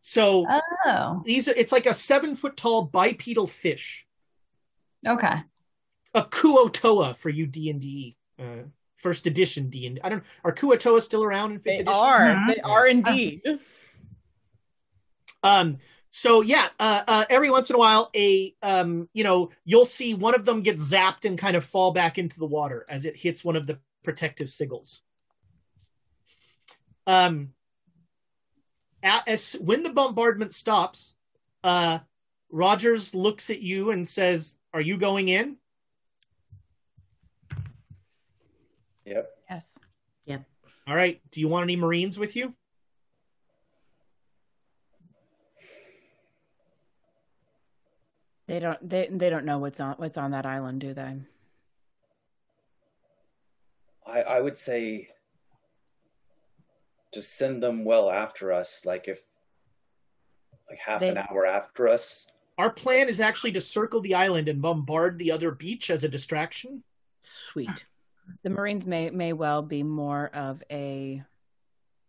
So 0.09 0.45
Oh, 0.85 1.21
these 1.25 1.49
it's 1.49 1.73
like 1.73 1.85
a 1.85 1.93
seven 1.93 2.37
foot 2.37 2.55
tall 2.55 2.85
bipedal 2.85 3.45
fish, 3.45 4.07
okay. 5.05 5.43
a 6.13 6.23
kuo-toa 6.23 7.13
for 7.15 7.27
you 7.29 7.45
D 7.45 7.69
and 7.69 7.81
D, 7.81 8.15
uh, 8.39 8.63
first 8.95 9.27
edition 9.27 9.69
D 9.69 9.85
and 9.85 9.99
I 10.05 10.07
don't 10.07 10.23
are 10.45 10.53
kuo-toa 10.53 11.01
still 11.01 11.25
around 11.25 11.51
in 11.51 11.57
fifth 11.57 11.65
They 11.65 11.79
edition? 11.79 11.93
are. 11.93 12.21
Mhm. 12.21 12.55
They 12.55 12.61
are 12.61 12.87
indeed. 12.87 13.41
Um, 15.43 15.77
so 16.09 16.39
yeah, 16.39 16.69
uh, 16.79 17.03
uh, 17.05 17.25
every 17.29 17.49
once 17.49 17.69
in 17.69 17.75
a 17.75 17.79
while, 17.79 18.09
a 18.15 18.55
um, 18.61 19.09
you 19.13 19.25
know, 19.25 19.49
you'll 19.65 19.83
see 19.83 20.13
one 20.13 20.35
of 20.35 20.45
them 20.45 20.61
get 20.61 20.77
zapped 20.77 21.25
and 21.25 21.37
kind 21.37 21.57
of 21.57 21.65
fall 21.65 21.91
back 21.91 22.17
into 22.17 22.39
the 22.39 22.45
water 22.47 22.85
as 22.89 23.03
it 23.03 23.17
hits 23.17 23.43
one 23.43 23.57
of 23.57 23.67
the 23.67 23.77
protective 24.05 24.47
sigils. 24.47 25.01
Um, 27.05 27.51
a- 29.03 29.23
as 29.27 29.53
when 29.53 29.83
the 29.83 29.91
bombardment 29.93 30.53
stops, 30.53 31.13
uh, 31.63 31.99
Rogers 32.49 33.13
looks 33.13 33.49
at 33.49 33.61
you 33.61 33.91
and 33.91 34.07
says, 34.07 34.57
"Are 34.73 34.81
you 34.81 34.97
going 34.97 35.27
in?" 35.27 35.57
Yep. 39.05 39.29
Yes. 39.49 39.77
Yep. 40.25 40.43
All 40.87 40.95
right. 40.95 41.21
Do 41.31 41.39
you 41.39 41.47
want 41.47 41.63
any 41.63 41.75
Marines 41.75 42.19
with 42.19 42.35
you? 42.35 42.53
They 48.47 48.59
don't. 48.59 48.89
They 48.89 49.09
they 49.11 49.29
don't 49.29 49.45
know 49.45 49.57
what's 49.59 49.79
on 49.79 49.95
what's 49.97 50.17
on 50.17 50.31
that 50.31 50.45
island, 50.45 50.79
do 50.79 50.93
they? 50.93 51.17
I, 54.05 54.21
I 54.21 54.41
would 54.41 54.57
say 54.57 55.09
to 57.11 57.21
send 57.21 57.63
them 57.63 57.83
well 57.83 58.09
after 58.09 58.51
us, 58.51 58.85
like 58.85 59.07
if 59.07 59.21
like 60.69 60.79
half 60.79 60.99
They- 60.99 61.09
an 61.09 61.17
hour 61.17 61.45
after 61.45 61.87
us. 61.87 62.27
Our 62.57 62.71
plan 62.71 63.07
is 63.07 63.19
actually 63.19 63.51
to 63.53 63.61
circle 63.61 64.01
the 64.01 64.15
island 64.15 64.49
and 64.49 64.61
bombard 64.61 65.19
the 65.19 65.31
other 65.31 65.51
beach 65.51 65.91
as 65.91 66.03
a 66.03 66.09
distraction. 66.09 66.83
Sweet. 67.21 67.85
The 68.43 68.49
Marines 68.49 68.87
may 68.87 69.09
may 69.11 69.31
well 69.33 69.61
be 69.61 69.83
more 69.83 70.29
of 70.33 70.61
a 70.71 71.23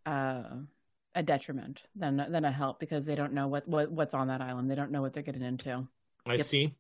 uh, 0.07 0.43
a 1.15 1.23
detriment 1.23 1.83
than 1.95 2.17
than 2.17 2.45
a 2.47 2.51
help 2.51 2.81
because 2.81 3.05
they 3.07 3.15
don't 3.15 3.35
know 3.35 3.47
what, 3.47 3.69
what 3.69 3.93
what's 3.93 4.15
on 4.15 4.29
that 4.29 4.41
island. 4.41 4.71
They 4.71 4.75
don't 4.75 4.91
know 4.91 5.03
what 5.03 5.13
they're 5.13 5.23
getting 5.23 5.43
into. 5.43 5.87
I 6.27 6.35
Yep. 6.37 6.47
see. 6.47 6.75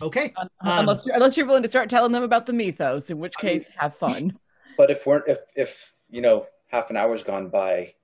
Okay. 0.00 0.32
Um, 0.36 0.48
unless 0.60 1.04
you're, 1.04 1.14
unless 1.16 1.36
you're 1.36 1.46
willing 1.46 1.64
to 1.64 1.68
start 1.68 1.90
telling 1.90 2.12
them 2.12 2.22
about 2.22 2.46
the 2.46 2.52
mythos, 2.52 3.10
in 3.10 3.18
which 3.18 3.34
case, 3.36 3.64
have 3.76 3.96
fun. 3.96 4.38
But 4.78 4.90
if 4.92 5.04
we're 5.06 5.22
if 5.26 5.40
if 5.56 5.92
you 6.08 6.22
know 6.22 6.46
half 6.68 6.88
an 6.88 6.96
hour's 6.96 7.24
gone 7.24 7.48
by, 7.50 7.94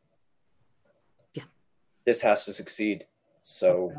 Yeah. 1.33 1.45
this 2.05 2.21
has 2.23 2.45
to 2.47 2.53
succeed. 2.53 3.07
So 3.45 3.93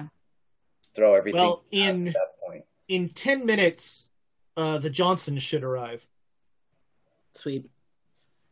throw 0.94 1.16
everything 1.16 1.40
Well, 1.42 1.64
in- 1.72 2.10
at 2.10 2.14
that 2.14 2.40
point. 2.46 2.66
In 2.88 3.10
10 3.10 3.46
minutes, 3.48 4.12
uh, 4.58 4.78
the 4.78 4.90
Johnsons 4.92 5.42
should 5.42 5.64
arrive. 5.64 6.08
Sweet. 7.34 7.68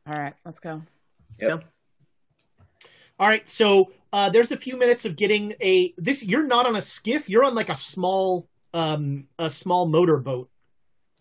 All 0.08 0.14
right, 0.16 0.34
let's 0.46 0.60
go. 0.60 0.82
Yep. 1.40 1.66
All 3.20 3.28
right, 3.28 3.48
so 3.48 3.92
uh, 4.12 4.30
there's 4.30 4.52
a 4.52 4.58
few 4.58 4.76
minutes 4.78 5.06
of 5.06 5.16
getting 5.16 5.54
a 5.62 5.94
this. 5.98 6.24
You're 6.26 6.48
not 6.48 6.66
on 6.66 6.76
a 6.76 6.82
skiff. 6.82 7.30
You're 7.30 7.44
on 7.44 7.56
like 7.56 7.70
a 7.70 7.76
small, 7.76 8.48
um, 8.74 9.28
a 9.38 9.50
small 9.52 9.86
motorboat, 9.88 10.50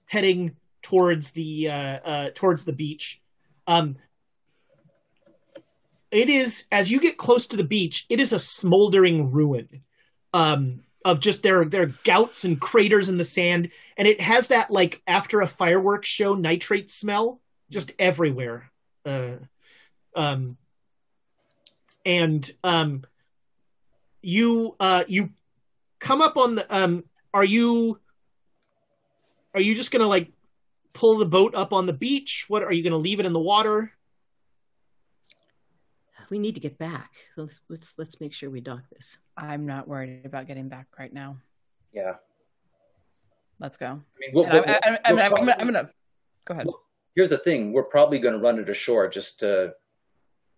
heading 0.06 0.56
towards 0.82 1.32
the 1.32 1.68
uh, 1.68 1.98
uh, 2.04 2.30
towards 2.34 2.64
the 2.64 2.72
beach. 2.72 3.20
Um, 3.66 3.96
it 6.10 6.28
is 6.28 6.64
as 6.70 6.90
you 6.90 7.00
get 7.00 7.16
close 7.16 7.46
to 7.48 7.56
the 7.56 7.64
beach. 7.64 8.06
It 8.08 8.20
is 8.20 8.32
a 8.32 8.38
smoldering 8.38 9.30
ruin, 9.30 9.82
um, 10.34 10.80
of 11.04 11.20
just 11.20 11.42
there 11.42 11.64
there 11.64 11.82
are 11.82 11.94
gouts 12.04 12.44
and 12.44 12.60
craters 12.60 13.08
in 13.08 13.16
the 13.16 13.24
sand, 13.24 13.70
and 13.96 14.06
it 14.06 14.20
has 14.20 14.48
that 14.48 14.70
like 14.70 15.02
after 15.06 15.40
a 15.40 15.46
fireworks 15.46 16.08
show 16.08 16.34
nitrate 16.34 16.90
smell 16.90 17.40
just 17.70 17.92
everywhere. 17.98 18.70
Uh, 19.04 19.36
um, 20.14 20.56
and 22.04 22.50
um, 22.62 23.04
you 24.20 24.76
uh, 24.78 25.04
you 25.08 25.30
come 25.98 26.20
up 26.20 26.36
on 26.36 26.56
the 26.56 26.74
um, 26.74 27.04
are 27.32 27.44
you 27.44 27.98
are 29.54 29.60
you 29.60 29.74
just 29.74 29.90
gonna 29.90 30.06
like 30.06 30.30
pull 30.92 31.18
the 31.18 31.26
boat 31.26 31.54
up 31.54 31.72
on 31.72 31.86
the 31.86 31.92
beach? 31.92 32.46
What 32.48 32.62
are 32.62 32.72
you 32.72 32.82
gonna 32.82 32.96
leave 32.96 33.20
it 33.20 33.26
in 33.26 33.32
the 33.32 33.40
water? 33.40 33.92
We 36.30 36.38
need 36.38 36.54
to 36.54 36.60
get 36.60 36.78
back. 36.78 37.12
Let's 37.36 37.60
let's, 37.68 37.94
let's 37.98 38.20
make 38.20 38.32
sure 38.32 38.48
we 38.48 38.60
dock 38.60 38.82
this. 38.90 39.18
I'm 39.36 39.66
not 39.66 39.86
worried 39.88 40.24
about 40.24 40.46
getting 40.46 40.68
back 40.68 40.86
right 40.98 41.12
now. 41.12 41.36
Yeah. 41.92 42.14
Let's 43.58 43.76
go. 43.76 43.86
I 43.86 43.90
mean, 44.18 44.30
we'll, 44.32 44.46
I, 44.46 44.52
we'll- 44.54 44.64
I, 44.66 44.72
I, 44.72 44.78
I'm, 44.86 44.98
I'm, 45.04 45.16
probably- 45.30 45.38
gonna, 45.46 45.56
I'm 45.58 45.66
gonna 45.66 45.90
go 46.46 46.54
ahead. 46.54 46.66
Here's 47.14 47.30
the 47.30 47.38
thing: 47.38 47.72
we're 47.72 47.82
probably 47.82 48.18
going 48.18 48.32
to 48.34 48.40
run 48.40 48.58
it 48.58 48.68
ashore 48.70 49.08
just 49.08 49.40
to 49.40 49.74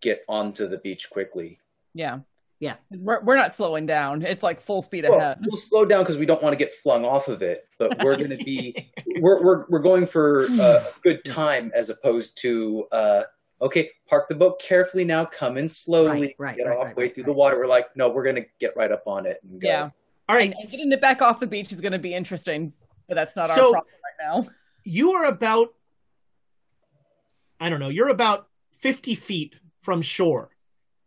get 0.01 0.23
onto 0.29 0.69
the 0.69 0.79
beach 0.79 1.11
quickly. 1.11 1.59
Yeah, 1.95 2.21
Yeah. 2.65 2.77
We're 2.91 3.23
we're 3.23 3.37
not 3.37 3.53
slowing 3.53 3.85
down. 3.85 4.23
It's 4.23 4.43
like 4.43 4.59
full 4.59 4.81
speed 4.81 5.05
Well, 5.07 5.19
ahead. 5.19 5.39
we'll 5.47 5.59
slow 5.59 5.85
down 5.85 6.03
because 6.03 6.17
we 6.17 6.25
don't 6.25 6.43
want 6.43 6.55
to 6.55 6.57
get 6.59 6.73
flung 6.73 7.05
off 7.05 7.29
of 7.29 7.43
it, 7.43 7.69
but 7.79 8.03
we're 8.03 8.17
going 8.17 8.31
to 8.31 8.39
be 8.39 8.91
we're, 9.21 9.45
we're 9.45 9.67
we're 9.69 9.81
going 9.81 10.07
for 10.07 10.47
uh, 10.51 10.81
a 10.81 10.81
good 11.03 11.23
time 11.27 11.71
as 11.75 11.91
opposed 11.91 12.39
to 12.41 12.87
uh, 12.91 13.23
okay, 13.61 13.91
park 14.09 14.31
the 14.31 14.35
boat 14.35 14.59
carefully 14.63 15.05
now, 15.05 15.27
come 15.27 15.59
in 15.59 15.69
slowly, 15.69 16.09
Right, 16.09 16.35
right, 16.39 16.57
get 16.57 16.67
right, 16.67 16.79
off 16.79 16.85
right, 16.87 16.97
way 16.97 17.05
right, 17.05 17.15
through 17.15 17.25
right. 17.25 17.27
the 17.29 17.33
water. 17.35 17.59
We're 17.59 17.67
like, 17.67 17.95
no, 17.97 18.09
we're 18.09 18.25
going 18.25 18.37
to 18.37 18.47
get 18.61 18.75
right 18.77 18.91
up 18.91 19.03
on 19.07 19.27
it 19.27 19.41
and 19.43 19.61
go. 19.61 19.69
Yeah, 19.69 19.91
All 20.31 20.37
right, 20.37 20.55
and 20.59 20.71
getting 20.71 20.91
it 20.91 21.03
back 21.03 21.21
off 21.21 21.41
the 21.41 21.47
beach 21.47 21.71
is 21.71 21.83
going 21.83 21.93
to 21.93 21.99
be 21.99 22.15
interesting, 22.15 22.73
but 23.09 23.15
that's 23.15 23.37
not 23.37 23.49
So- 23.49 23.67
our 23.67 23.73
problem 23.73 23.95
right 24.21 24.27
now. 24.45 24.51
you 24.85 25.13
are 25.13 25.25
about 25.25 25.69
I 27.61 27.69
don't 27.69 27.81
know, 27.81 27.89
you're 27.91 28.09
about 28.09 28.49
50 28.81 29.15
feet 29.17 29.55
from 29.83 30.01
shore. 30.03 30.51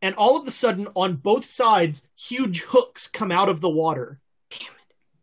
And 0.01 0.15
all 0.15 0.37
of 0.37 0.47
a 0.47 0.51
sudden, 0.51 0.87
on 0.95 1.15
both 1.15 1.45
sides, 1.45 2.07
huge 2.15 2.61
hooks 2.61 3.07
come 3.07 3.31
out 3.31 3.49
of 3.49 3.61
the 3.61 3.69
water. 3.69 4.19
Damn 4.49 4.61
it. 4.61 4.67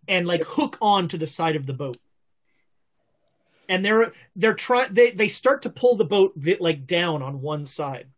And 0.09 0.27
like 0.27 0.45
hook 0.45 0.79
on 0.81 1.09
to 1.09 1.19
the 1.19 1.27
side 1.27 1.57
of 1.57 1.67
the 1.67 1.73
boat. 1.73 1.97
And 3.69 3.85
they're 3.85 4.13
they're 4.37 4.55
trying 4.55 4.93
they 4.93 5.13
they 5.13 5.29
start 5.29 5.63
to 5.63 5.71
pull 5.71 5.97
the 5.97 6.05
boat 6.05 6.33
vi- 6.37 6.59
like 6.61 6.87
down 6.87 7.23
on 7.23 7.41
one 7.41 7.65
side. 7.65 8.09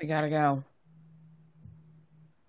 We 0.00 0.08
gotta 0.08 0.28
go. 0.28 0.64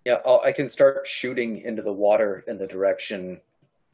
Yeah, 0.03 0.17
I'll, 0.25 0.41
I 0.43 0.51
can 0.51 0.67
start 0.67 1.07
shooting 1.07 1.61
into 1.61 1.81
the 1.81 1.93
water 1.93 2.43
in 2.47 2.57
the 2.57 2.67
direction. 2.67 3.39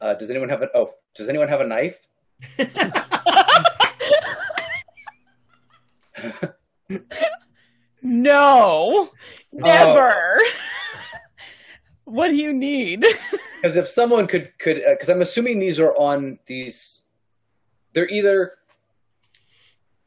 Uh, 0.00 0.14
does 0.14 0.30
anyone 0.30 0.48
have 0.48 0.62
a 0.62 0.70
oh? 0.74 0.94
Does 1.14 1.28
anyone 1.28 1.48
have 1.48 1.60
a 1.60 1.66
knife? 1.66 2.00
No, 8.02 9.10
never. 9.52 10.36
what 12.04 12.28
do 12.28 12.36
you 12.36 12.52
need? 12.52 13.04
Because 13.62 13.76
if 13.76 13.86
someone 13.86 14.26
could 14.26 14.58
could 14.58 14.82
because 14.90 15.08
I'm 15.08 15.20
assuming 15.22 15.60
these 15.60 15.78
are 15.78 15.94
on 15.94 16.40
these, 16.46 17.02
they're 17.92 18.08
either 18.08 18.54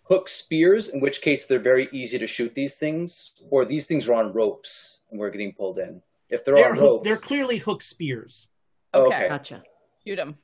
hook 0.03 0.27
spears, 0.27 0.89
in 0.89 0.99
which 0.99 1.21
case 1.21 1.45
they're 1.45 1.57
very 1.57 1.87
easy 1.93 2.19
to 2.19 2.27
shoot 2.27 2.53
these 2.53 2.75
things, 2.75 3.31
or 3.49 3.63
these 3.63 3.87
things 3.87 4.09
are 4.09 4.13
on 4.15 4.33
ropes 4.33 4.99
and 5.09 5.17
we're 5.17 5.29
getting 5.29 5.53
pulled 5.53 5.79
in. 5.79 6.01
If 6.29 6.43
they're, 6.43 6.55
They're 6.55 6.71
on 6.71 6.75
hook, 6.77 6.83
ropes, 6.89 7.03
they're 7.05 7.15
clearly 7.15 7.57
hook 7.57 7.81
spears. 7.81 8.49
Oh, 8.93 9.05
Okay. 9.05 9.15
okay. 9.15 9.27
Gotcha. 9.29 9.63
Shoot 10.05 10.17
them. 10.17 10.37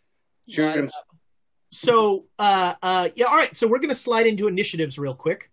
Shoot 0.47 0.73
them. 0.73 0.87
So 1.73 2.27
uh 2.39 2.75
uh 2.81 3.09
yeah, 3.15 3.25
all 3.25 3.35
right, 3.35 3.53
so 3.57 3.67
we're 3.67 3.79
gonna 3.79 3.93
slide 3.93 4.25
into 4.25 4.47
initiatives 4.47 4.97
real 4.97 5.15
quick. 5.15 5.51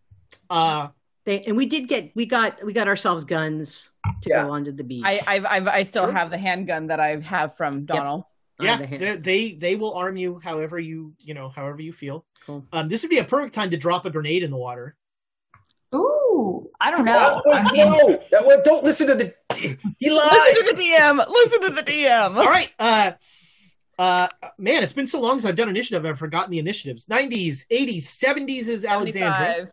Uh 0.48 0.90
They 1.28 1.42
and 1.42 1.58
we 1.58 1.66
did 1.66 1.88
get 1.88 2.10
we 2.16 2.24
got 2.24 2.64
we 2.64 2.72
got 2.72 2.88
ourselves 2.88 3.22
guns 3.24 3.84
to 4.22 4.30
Yeah. 4.30 4.44
go 4.44 4.50
onto 4.50 4.72
the 4.72 4.82
beach. 4.82 5.02
I, 5.04 5.20
I've, 5.26 5.44
I've, 5.44 5.66
I 5.66 5.82
still 5.82 6.04
Sure. 6.04 6.12
have 6.12 6.30
the 6.30 6.38
handgun 6.38 6.86
that 6.86 7.00
I 7.00 7.16
have 7.16 7.54
from 7.54 7.84
Donald. 7.84 8.24
On 8.58 8.64
yeah, 8.64 8.78
the 8.78 8.96
they, 8.96 9.16
they 9.16 9.52
they 9.52 9.76
will 9.76 9.92
arm 9.92 10.16
you 10.16 10.40
however 10.42 10.78
you 10.78 11.12
you 11.20 11.34
know 11.34 11.50
however 11.50 11.82
you 11.82 11.92
feel. 11.92 12.24
Cool. 12.46 12.66
Um, 12.72 12.88
this 12.88 13.02
would 13.02 13.10
be 13.10 13.18
a 13.18 13.24
perfect 13.24 13.54
time 13.54 13.68
to 13.72 13.76
drop 13.76 14.06
a 14.06 14.10
grenade 14.10 14.42
in 14.42 14.50
the 14.50 14.56
water. 14.56 14.96
Ooh, 15.94 16.70
I 16.80 16.90
don't 16.90 17.04
know. 17.04 17.42
That 17.44 17.44
was, 17.44 17.72
no, 17.74 18.22
that 18.30 18.46
was, 18.46 18.62
don't 18.64 18.82
listen 18.82 19.08
to 19.08 19.14
the. 19.14 19.34
He 19.98 20.10
lied. 20.10 20.32
Listen 20.32 20.64
to 20.64 20.76
the 20.76 20.82
DM. 20.82 21.28
Listen 21.28 21.60
to 21.60 21.70
the 21.70 21.82
DM. 21.82 22.36
All 22.36 22.46
right, 22.46 22.70
uh, 22.78 23.12
uh, 23.98 24.28
man, 24.56 24.82
it's 24.82 24.94
been 24.94 25.06
so 25.08 25.20
long 25.20 25.40
since 25.40 25.44
I've 25.50 25.56
done 25.56 25.68
initiative. 25.68 26.06
I've 26.06 26.18
forgotten 26.18 26.50
the 26.50 26.58
initiatives. 26.58 27.06
Nineties, 27.06 27.66
eighties, 27.70 28.08
seventies 28.08 28.68
is 28.68 28.86
Alexandra. 28.86 29.68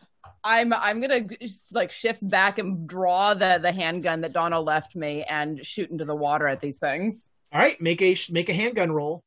75. 0.46 0.72
I'm 0.72 0.74
I'm 0.74 1.02
gonna 1.02 1.28
like 1.74 1.92
shift 1.92 2.28
back 2.30 2.58
and 2.60 2.88
draw 2.88 3.34
the 3.34 3.60
the 3.62 3.72
handgun 3.72 4.22
that 4.22 4.34
Donald 4.34 4.66
left 4.66 4.96
me 4.96 5.24
and 5.24 5.66
shoot 5.66 5.90
into 5.90 6.06
the 6.06 6.16
water 6.16 6.48
at 6.48 6.62
these 6.62 6.78
things. 6.78 7.30
All 7.52 7.60
right, 7.60 7.80
make 7.82 8.02
a 8.02 8.16
make 8.32 8.50
a 8.50 8.54
handgun 8.54 8.92
roll. 8.92 9.24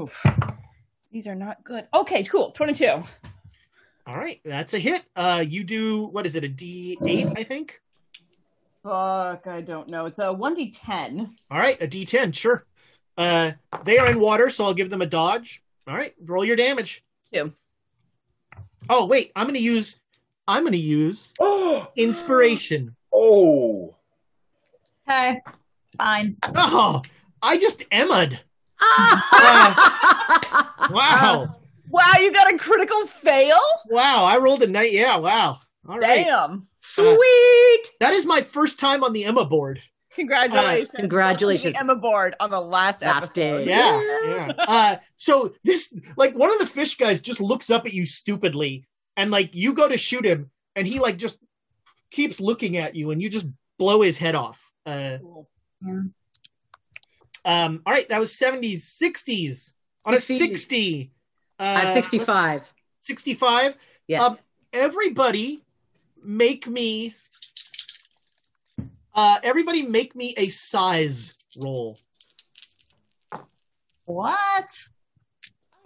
Oof. 0.00 0.24
These 1.10 1.26
are 1.26 1.34
not 1.34 1.62
good. 1.64 1.86
Okay, 1.92 2.24
cool. 2.24 2.52
Twenty 2.52 2.74
two. 2.74 3.02
All 4.06 4.16
right, 4.16 4.40
that's 4.44 4.74
a 4.74 4.78
hit. 4.78 5.02
Uh, 5.14 5.44
you 5.46 5.64
do 5.64 6.06
what 6.06 6.26
is 6.26 6.36
it? 6.36 6.44
A 6.44 6.48
D 6.48 6.98
eight, 7.06 7.28
I 7.36 7.44
think. 7.44 7.80
Fuck, 8.82 9.46
I 9.46 9.60
don't 9.60 9.88
know. 9.90 10.06
It's 10.06 10.18
a 10.18 10.32
one 10.32 10.54
d 10.54 10.70
ten. 10.70 11.34
All 11.50 11.58
right, 11.58 11.76
a 11.80 11.86
D 11.86 12.04
ten, 12.04 12.32
sure. 12.32 12.66
Uh, 13.16 13.52
they 13.84 13.98
are 13.98 14.10
in 14.10 14.18
water, 14.18 14.48
so 14.48 14.64
I'll 14.64 14.74
give 14.74 14.90
them 14.90 15.02
a 15.02 15.06
dodge. 15.06 15.62
All 15.86 15.94
right, 15.94 16.14
roll 16.24 16.44
your 16.44 16.56
damage. 16.56 17.04
Two. 17.32 17.52
Oh 18.88 19.06
wait, 19.06 19.30
I'm 19.36 19.46
gonna 19.46 19.58
use 19.58 20.00
I'm 20.48 20.64
gonna 20.64 20.76
use 20.76 21.32
Oh, 21.40 21.88
inspiration. 21.96 22.96
oh, 23.12 23.96
okay, 25.08 25.40
fine. 25.96 26.36
Oh, 26.54 27.02
I 27.40 27.58
just 27.58 27.84
Emma'd. 27.90 28.40
Wow. 30.90 31.56
Wow, 31.88 32.12
you 32.18 32.32
got 32.32 32.52
a 32.52 32.58
critical 32.58 33.06
fail? 33.06 33.56
Wow, 33.88 34.24
I 34.24 34.38
rolled 34.38 34.62
a 34.62 34.66
night. 34.66 34.92
Yeah, 34.92 35.16
wow. 35.16 35.58
All 35.88 35.98
right. 35.98 36.24
Damn. 36.26 36.66
Sweet. 36.80 37.82
That 38.00 38.12
is 38.12 38.26
my 38.26 38.42
first 38.42 38.80
time 38.80 39.04
on 39.04 39.12
the 39.12 39.24
Emma 39.24 39.44
board. 39.44 39.80
Congratulations. 40.14 40.90
Congratulations. 40.94 41.74
Welcome 41.74 41.88
to 41.88 41.94
the 41.94 41.94
Emma 41.94 42.00
board 42.00 42.34
on 42.40 42.50
the 42.50 42.60
last, 42.60 43.02
Last 43.02 43.16
episode. 43.16 43.34
day. 43.34 43.64
Yeah, 43.66 44.00
yeah. 44.26 44.52
Uh, 44.58 44.96
so 45.16 45.54
this, 45.64 45.94
like, 46.16 46.34
one 46.34 46.52
of 46.52 46.58
the 46.58 46.66
fish 46.66 46.96
guys 46.96 47.20
just 47.20 47.40
looks 47.40 47.70
up 47.70 47.86
at 47.86 47.92
you 47.94 48.04
stupidly, 48.04 48.84
and 49.16 49.30
like 49.30 49.54
you 49.54 49.74
go 49.74 49.88
to 49.88 49.96
shoot 49.96 50.24
him, 50.24 50.50
and 50.76 50.86
he 50.86 50.98
like 50.98 51.16
just 51.16 51.38
keeps 52.10 52.40
looking 52.40 52.76
at 52.76 52.94
you, 52.94 53.10
and 53.10 53.22
you 53.22 53.28
just 53.30 53.46
blow 53.78 54.02
his 54.02 54.18
head 54.18 54.34
off. 54.34 54.72
Uh, 54.86 55.18
Cool. 55.20 55.48
um, 57.44 57.82
all 57.86 57.92
right, 57.92 58.08
that 58.08 58.20
was 58.20 58.36
seventies, 58.36 58.84
sixties 58.84 59.74
on 60.04 60.14
a 60.14 60.18
60s. 60.18 60.38
sixty. 60.38 61.12
Uh, 61.58 61.82
I'm 61.84 61.92
65. 61.94 62.72
65. 63.02 63.76
Yeah. 64.08 64.24
Um, 64.24 64.38
everybody 64.72 65.60
make 66.24 66.66
me 66.66 67.14
uh 69.14 69.38
everybody 69.42 69.82
make 69.82 70.14
me 70.16 70.34
a 70.36 70.48
size 70.48 71.36
roll. 71.60 71.96
What? 74.04 74.86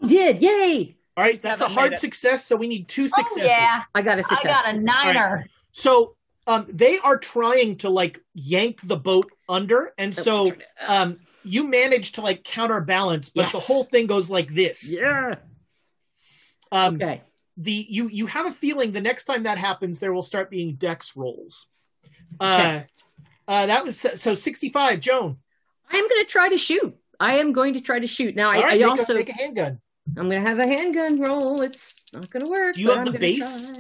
Did. 0.03 0.43
Yay. 0.43 0.97
All 1.17 1.25
right, 1.25 1.41
that's 1.41 1.63
a 1.63 1.69
hard 1.69 1.97
success, 1.97 2.45
so 2.45 2.57
we 2.57 2.69
need 2.69 2.89
two 2.89 3.09
successes. 3.09 3.51
Oh, 3.51 3.63
yeah, 3.63 3.83
I 3.95 4.03
got 4.03 4.19
a 4.19 4.23
success. 4.23 4.59
I 4.65 4.73
got 4.73 4.75
a 4.75 4.79
niner. 4.81 5.47
So 5.73 6.17
um 6.47 6.67
they 6.69 6.99
are 6.99 7.19
trying 7.19 7.77
to 7.79 7.91
like 7.91 8.21
yank 8.35 8.81
the 8.83 8.97
boat 8.97 9.31
under, 9.49 9.93
and 9.97 10.15
so 10.15 10.53
um 10.87 11.19
you 11.43 11.67
manage 11.67 12.13
to 12.13 12.21
like 12.21 12.45
counterbalance, 12.45 13.31
but 13.31 13.51
the 13.53 13.59
whole 13.59 13.85
thing 13.85 14.07
goes 14.07 14.29
like 14.31 14.53
this. 14.55 15.01
yeah. 15.01 15.37
Um 16.71 16.97
Okay. 16.97 17.23
the 17.57 17.87
you 17.89 18.09
you 18.09 18.27
have 18.27 18.47
a 18.47 18.53
feeling 18.53 18.93
the 18.93 19.01
next 19.01 19.25
time 19.25 19.45
that 19.45 19.57
happens 19.57 20.01
there 20.01 20.13
will 20.13 20.23
start 20.23 20.51
being 20.51 20.75
dex 20.75 21.17
rolls. 21.17 21.67
Uh 22.39 22.83
uh 23.49 23.67
that 23.67 23.85
was 23.85 23.99
so 23.99 24.35
65 24.35 25.01
Joan. 25.01 25.39
I 25.91 25.97
am 25.97 26.09
going 26.09 26.25
to 26.25 26.31
try 26.31 26.49
to 26.49 26.59
shoot. 26.59 26.97
I 27.21 27.39
am 27.39 27.53
going 27.53 27.75
to 27.75 27.81
try 27.81 28.01
to 28.01 28.07
shoot. 28.07 28.35
Now, 28.35 28.51
I, 28.51 28.57
All 28.57 28.63
right, 28.65 28.75
I 28.75 28.79
make, 28.79 28.87
also 28.87 29.15
a, 29.15 29.19
make 29.19 29.29
a 29.31 29.35
handgun. 29.35 29.81
I'm 30.17 30.29
gonna 30.29 30.41
have 30.41 30.59
a 30.59 30.67
handgun 30.67 31.21
roll. 31.21 31.61
It's 31.63 31.95
not 32.13 32.31
gonna 32.31 32.49
work. 32.49 32.77
You 32.77 32.89
but 32.89 32.99
have 32.99 33.07
I'm 33.09 33.13
the 33.13 33.19
base? 33.19 33.73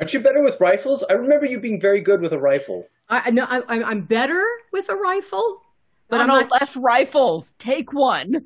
Aren't 0.00 0.12
you 0.14 0.20
better 0.20 0.42
with 0.42 0.60
rifles? 0.60 1.04
I 1.08 1.14
remember 1.14 1.46
you 1.46 1.58
being 1.58 1.80
very 1.80 2.00
good 2.00 2.20
with 2.20 2.32
a 2.32 2.38
rifle. 2.38 2.86
I 3.08 3.22
I 3.26 3.30
know 3.30 3.44
I, 3.48 3.62
I'm 3.68 3.84
I'm 3.84 4.00
better 4.02 4.42
with 4.72 4.88
a 4.88 4.94
rifle, 4.96 5.62
but 6.08 6.20
I'm 6.20 6.28
Donald 6.28 6.50
not. 6.50 6.60
left 6.60 6.76
rifles. 6.76 7.52
Take 7.58 7.92
one. 7.92 8.44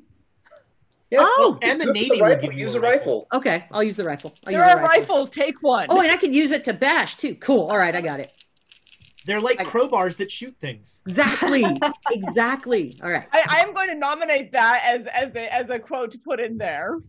Yeah, 1.11 1.19
Oh, 1.21 1.57
well, 1.61 1.69
and 1.69 1.81
the 1.81 1.91
Navy 1.91 2.11
a 2.11 2.13
will 2.23 2.29
rifle. 2.29 2.49
give 2.49 2.57
Use 2.57 2.75
a 2.75 2.77
a 2.79 2.81
rifle. 2.81 3.27
Okay, 3.33 3.63
I'll 3.71 3.83
use 3.83 3.97
the 3.97 4.05
rifle. 4.05 4.31
I'll 4.47 4.53
There 4.53 4.63
use 4.63 4.71
are 4.71 4.77
rifle. 4.77 4.87
rifles. 5.01 5.29
Take 5.29 5.61
one. 5.61 5.87
Oh, 5.89 5.99
and 6.01 6.09
I 6.09 6.15
could 6.15 6.33
use 6.33 6.51
it 6.51 6.63
to 6.63 6.73
bash 6.73 7.17
too. 7.17 7.35
Cool. 7.35 7.67
All 7.67 7.77
right, 7.77 7.93
I 7.93 7.99
got 8.01 8.21
it. 8.21 8.31
They're 9.25 9.39
like 9.41 9.59
crowbars 9.59 10.17
that 10.17 10.31
shoot 10.31 10.55
things. 10.59 11.03
Exactly. 11.07 11.63
exactly. 12.11 12.95
All 13.03 13.11
right. 13.11 13.27
I, 13.31 13.43
I 13.47 13.59
am 13.61 13.73
going 13.73 13.89
to 13.89 13.95
nominate 13.95 14.51
that 14.53 14.83
as 14.85 15.05
as 15.13 15.35
a 15.35 15.53
as 15.53 15.69
a 15.69 15.79
quote 15.79 16.11
to 16.11 16.17
put 16.19 16.39
in 16.39 16.57
there. 16.57 16.99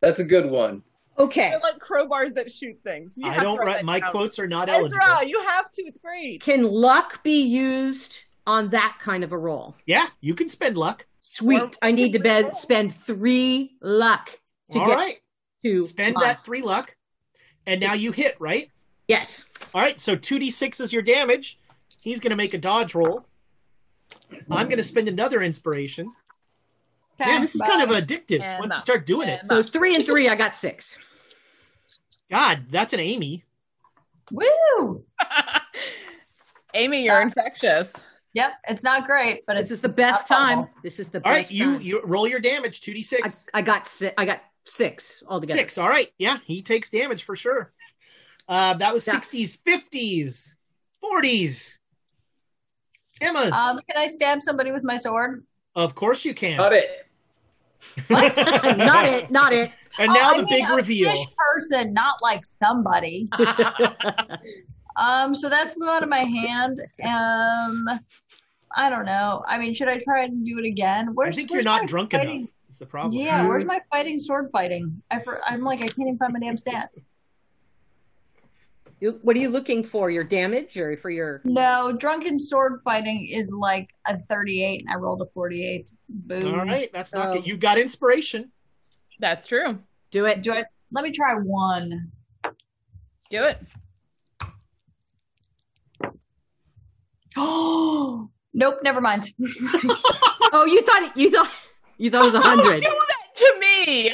That's 0.00 0.20
a 0.20 0.24
good 0.24 0.50
one. 0.50 0.82
Okay. 1.18 1.50
They're 1.50 1.60
like 1.60 1.78
crowbars 1.78 2.34
that 2.34 2.52
shoot 2.52 2.78
things. 2.84 3.14
You 3.16 3.28
I 3.28 3.34
have 3.34 3.42
don't 3.42 3.58
write 3.58 3.66
write 3.66 3.84
my 3.84 4.00
down. 4.00 4.10
quotes 4.12 4.38
are 4.38 4.46
not 4.46 4.68
eligible. 4.68 5.02
Ezra, 5.02 5.26
you 5.26 5.42
have 5.46 5.70
to. 5.72 5.82
It's 5.82 5.98
great. 5.98 6.42
Can 6.42 6.62
luck 6.64 7.22
be 7.22 7.42
used 7.42 8.20
on 8.46 8.70
that 8.70 8.98
kind 9.00 9.24
of 9.24 9.32
a 9.32 9.38
roll? 9.38 9.74
Yeah, 9.86 10.06
you 10.20 10.34
can 10.34 10.48
spend 10.48 10.76
luck. 10.78 11.06
Sweet. 11.22 11.62
Or- 11.62 11.70
I 11.82 11.92
need 11.92 12.12
to 12.14 12.18
bed, 12.18 12.54
spend 12.56 12.94
three 12.94 13.76
luck 13.82 14.38
to 14.72 14.78
All 14.78 14.86
get 14.86 14.94
right, 14.94 15.16
to 15.64 15.84
spend 15.84 16.14
luck. 16.14 16.24
that 16.24 16.44
three 16.44 16.62
luck, 16.62 16.94
and 17.66 17.80
now 17.80 17.94
you 17.94 18.12
hit 18.12 18.36
right. 18.38 18.70
Yes. 19.08 19.44
All 19.74 19.80
right, 19.80 20.00
so 20.00 20.16
two 20.16 20.38
d 20.38 20.50
six 20.50 20.80
is 20.80 20.92
your 20.92 21.02
damage. 21.02 21.58
He's 22.02 22.20
going 22.20 22.30
to 22.30 22.36
make 22.36 22.54
a 22.54 22.58
dodge 22.58 22.94
roll. 22.94 23.26
I'm 24.50 24.66
going 24.68 24.78
to 24.78 24.82
spend 24.82 25.08
another 25.08 25.42
inspiration. 25.42 26.12
Man, 27.18 27.40
this 27.40 27.54
is 27.54 27.62
kind 27.62 27.82
of 27.82 27.88
addictive. 27.90 28.40
Emma. 28.42 28.58
Once 28.60 28.74
you 28.74 28.80
start 28.80 29.06
doing 29.06 29.28
it, 29.28 29.46
So 29.46 29.62
three 29.62 29.94
and 29.94 30.04
three, 30.04 30.28
I 30.28 30.34
got 30.36 30.54
six. 30.54 30.98
God, 32.30 32.64
that's 32.68 32.92
an 32.92 33.00
Amy. 33.00 33.44
Woo! 34.32 35.04
Amy, 36.74 37.04
you're 37.04 37.20
infectious. 37.22 38.04
Yep, 38.34 38.52
it's 38.68 38.84
not 38.84 39.06
great, 39.06 39.46
but 39.46 39.54
This 39.54 39.66
it's 39.66 39.72
is 39.74 39.80
the 39.80 39.88
best 39.88 40.28
time. 40.28 40.58
horrible. 40.58 40.74
This 40.82 40.98
is 41.00 41.08
the 41.08 41.24
All 41.24 41.32
right, 41.32 41.42
best 41.44 41.52
you 41.52 41.64
time. 41.74 41.82
you 41.82 42.02
roll 42.04 42.28
your 42.28 42.40
damage. 42.40 42.82
two 42.82 42.92
d 42.92 43.02
six. 43.02 43.46
I 43.54 43.62
got 43.62 43.88
six. 43.88 44.12
I 44.18 44.26
got 44.26 44.42
six 44.64 45.22
altogether. 45.26 45.58
Six. 45.58 45.78
All 45.78 45.88
right. 45.88 46.12
Yeah, 46.18 46.38
he 46.44 46.60
takes 46.60 46.90
damage 46.90 47.22
for 47.24 47.34
sure. 47.34 47.72
Uh, 48.48 48.74
that 48.74 48.92
was 48.94 49.06
Yeah. 49.06 49.14
60s, 49.20 49.60
50s, 49.62 50.54
40s. 51.02 51.78
Emma's. 53.20 53.52
Um, 53.52 53.80
can 53.88 53.96
I 53.96 54.06
stab 54.06 54.42
somebody 54.42 54.72
with 54.72 54.84
my 54.84 54.96
sword? 54.96 55.44
of 55.74 55.94
course 55.94 56.24
you 56.24 56.32
can. 56.34 56.56
Got 56.56 56.72
it. 56.72 57.06
What? 58.08 58.36
not 58.78 59.04
it. 59.04 59.30
Not 59.30 59.52
it. 59.52 59.70
And 59.98 60.10
Oh, 60.10 60.14
now 60.14 60.30
I 60.30 60.36
the 60.38 60.44
mean 60.44 60.54
big 60.62 60.70
a 60.70 60.74
reveal. 60.74 61.10
fish 61.14 61.26
person, 61.36 61.92
not 61.94 62.14
like 62.22 62.44
somebody. 62.44 63.26
Um, 64.96 65.34
so 65.34 65.50
that 65.50 65.74
flew 65.74 65.90
out 65.90 66.02
of 66.02 66.08
my 66.08 66.20
hand. 66.24 66.78
Um, 67.04 67.86
I 68.74 68.88
don't 68.88 69.04
know. 69.04 69.44
I 69.46 69.58
mean, 69.58 69.74
should 69.74 69.88
I 69.88 69.98
try 69.98 70.24
and 70.24 70.42
do 70.46 70.58
it 70.58 70.64
again? 70.64 71.08
I 71.08 71.12
Where's, 71.12 71.36
think 71.36 71.50
you're 71.50 71.60
not 71.62 71.86
drunk 71.86 72.12
fighting- 72.12 72.36
enough. 72.40 72.50
That's 72.66 72.78
the 72.78 72.86
problem. 72.86 73.20
Yeah, 73.22 73.46
where's 73.46 73.66
my 73.66 73.78
fighting 73.90 74.18
sword 74.18 74.48
fighting? 74.50 75.02
I 75.10 75.18
for, 75.20 75.44
I'm 75.44 75.60
like 75.60 75.80
I 75.80 75.88
can't 75.88 76.00
even 76.00 76.16
find 76.16 76.32
my 76.32 76.40
damn 76.40 76.56
stats. 76.56 77.04
You- 79.00 79.18
What 79.22 79.36
are 79.36 79.40
you 79.40 79.50
looking 79.50 79.84
for? 79.84 80.10
Your 80.10 80.24
damage 80.24 80.78
or 80.78 80.96
for 80.96 81.10
your? 81.10 81.42
No, 81.44 81.92
drunken 81.92 82.38
sword 82.40 82.80
fighting 82.84 83.26
is 83.30 83.52
like 83.52 83.90
a 84.06 84.18
38, 84.30 84.80
and 84.80 84.90
I 84.90 84.96
rolled 84.96 85.20
a 85.22 85.26
48. 85.34 85.90
Boom. 86.08 86.54
All 86.58 86.64
right, 86.64 86.90
that's 86.92 87.12
not 87.12 87.34
good. 87.34 87.46
You 87.46 87.56
got 87.56 87.78
inspiration. 87.78 88.50
That's 89.20 89.46
true. 89.46 89.78
Do 90.10 90.24
it. 90.26 90.42
Do 90.42 90.52
it. 90.54 90.66
Let 90.92 91.04
me 91.04 91.10
try 91.10 91.34
one. 91.34 92.10
Do 93.30 93.42
it. 93.44 93.58
Oh, 97.36 98.30
nope. 98.54 98.78
Never 98.82 99.00
mind. 99.00 99.30
Oh, 100.52 100.64
you 100.64 100.80
thought 100.82 101.02
it, 101.02 101.12
you 101.16 101.28
thought 101.30 101.50
you 101.98 102.08
thought 102.08 102.22
it 102.22 102.26
was 102.26 102.34
a 102.34 102.40
hundred. 102.40 102.80
Do 102.82 102.88
that 102.88 103.34
to 103.34 103.54
me. 103.60 104.12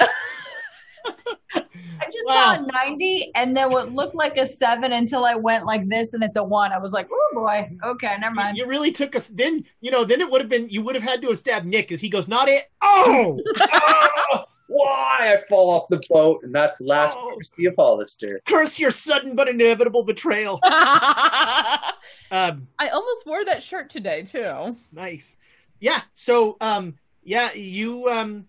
I 2.02 2.06
just 2.06 2.26
Wow. 2.26 2.56
saw 2.56 2.62
a 2.64 2.86
90 2.88 3.32
and 3.34 3.56
then 3.56 3.70
what 3.70 3.92
looked 3.92 4.14
like 4.14 4.36
a 4.36 4.44
seven 4.46 4.92
until 4.92 5.24
I 5.24 5.34
went 5.34 5.64
like 5.66 5.88
this 5.88 6.14
and 6.14 6.22
it's 6.22 6.36
a 6.36 6.42
one. 6.44 6.72
I 6.72 6.78
was 6.78 6.92
like, 6.92 7.08
oh 7.12 7.28
boy. 7.34 7.70
Okay, 7.84 8.16
never 8.20 8.34
mind. 8.34 8.56
You 8.58 8.66
really 8.66 8.92
took 8.92 9.14
us. 9.16 9.28
Then 9.28 9.64
you 9.80 9.90
know. 9.90 10.04
Then 10.04 10.20
it 10.20 10.30
would 10.30 10.40
have 10.40 10.50
been. 10.50 10.68
You 10.68 10.82
would 10.82 10.94
have 10.94 11.04
had 11.04 11.22
to 11.22 11.28
have 11.28 11.38
stabbed 11.38 11.66
Nick 11.66 11.92
as 11.92 12.00
he 12.00 12.08
goes. 12.08 12.28
Not 12.28 12.48
it. 12.48 12.64
Oh. 12.82 13.38
Ah, 13.60 14.44
why 14.68 15.18
I 15.20 15.42
fall 15.50 15.70
off 15.70 15.88
the 15.90 16.00
boat, 16.08 16.40
and 16.44 16.54
that's 16.54 16.78
the 16.78 16.84
last 16.84 17.16
Oh. 17.20 17.34
we 17.36 17.44
see 17.44 17.66
of 17.66 17.74
Hollister. 17.76 18.40
Curse 18.46 18.78
your 18.78 18.90
sudden 18.90 19.34
but 19.36 19.48
inevitable 19.48 20.02
betrayal. 20.02 20.58
I 20.64 21.92
Um, 22.30 22.68
almost 22.80 23.26
wore 23.26 23.44
that 23.44 23.62
shirt 23.62 23.90
today 23.90 24.22
too. 24.22 24.76
nice. 24.92 25.36
Yeah. 25.80 26.00
So, 26.14 26.56
um, 26.60 26.94
yeah, 27.24 27.52
you, 27.52 28.08
um, 28.08 28.46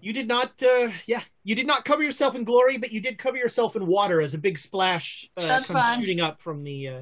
you 0.00 0.12
did 0.12 0.28
not, 0.28 0.62
uh, 0.62 0.90
yeah, 1.06 1.22
you 1.42 1.54
did 1.54 1.66
not 1.66 1.84
cover 1.84 2.02
yourself 2.02 2.34
in 2.34 2.44
glory, 2.44 2.78
but 2.78 2.92
you 2.92 3.00
did 3.00 3.18
cover 3.18 3.36
yourself 3.36 3.76
in 3.76 3.86
water 3.86 4.20
as 4.20 4.34
a 4.34 4.38
big 4.38 4.58
splash 4.58 5.28
uh, 5.36 5.40
comes 5.46 5.66
fine. 5.66 6.00
shooting 6.00 6.20
up 6.20 6.40
from 6.40 6.62
the. 6.62 6.88
Uh... 6.88 7.00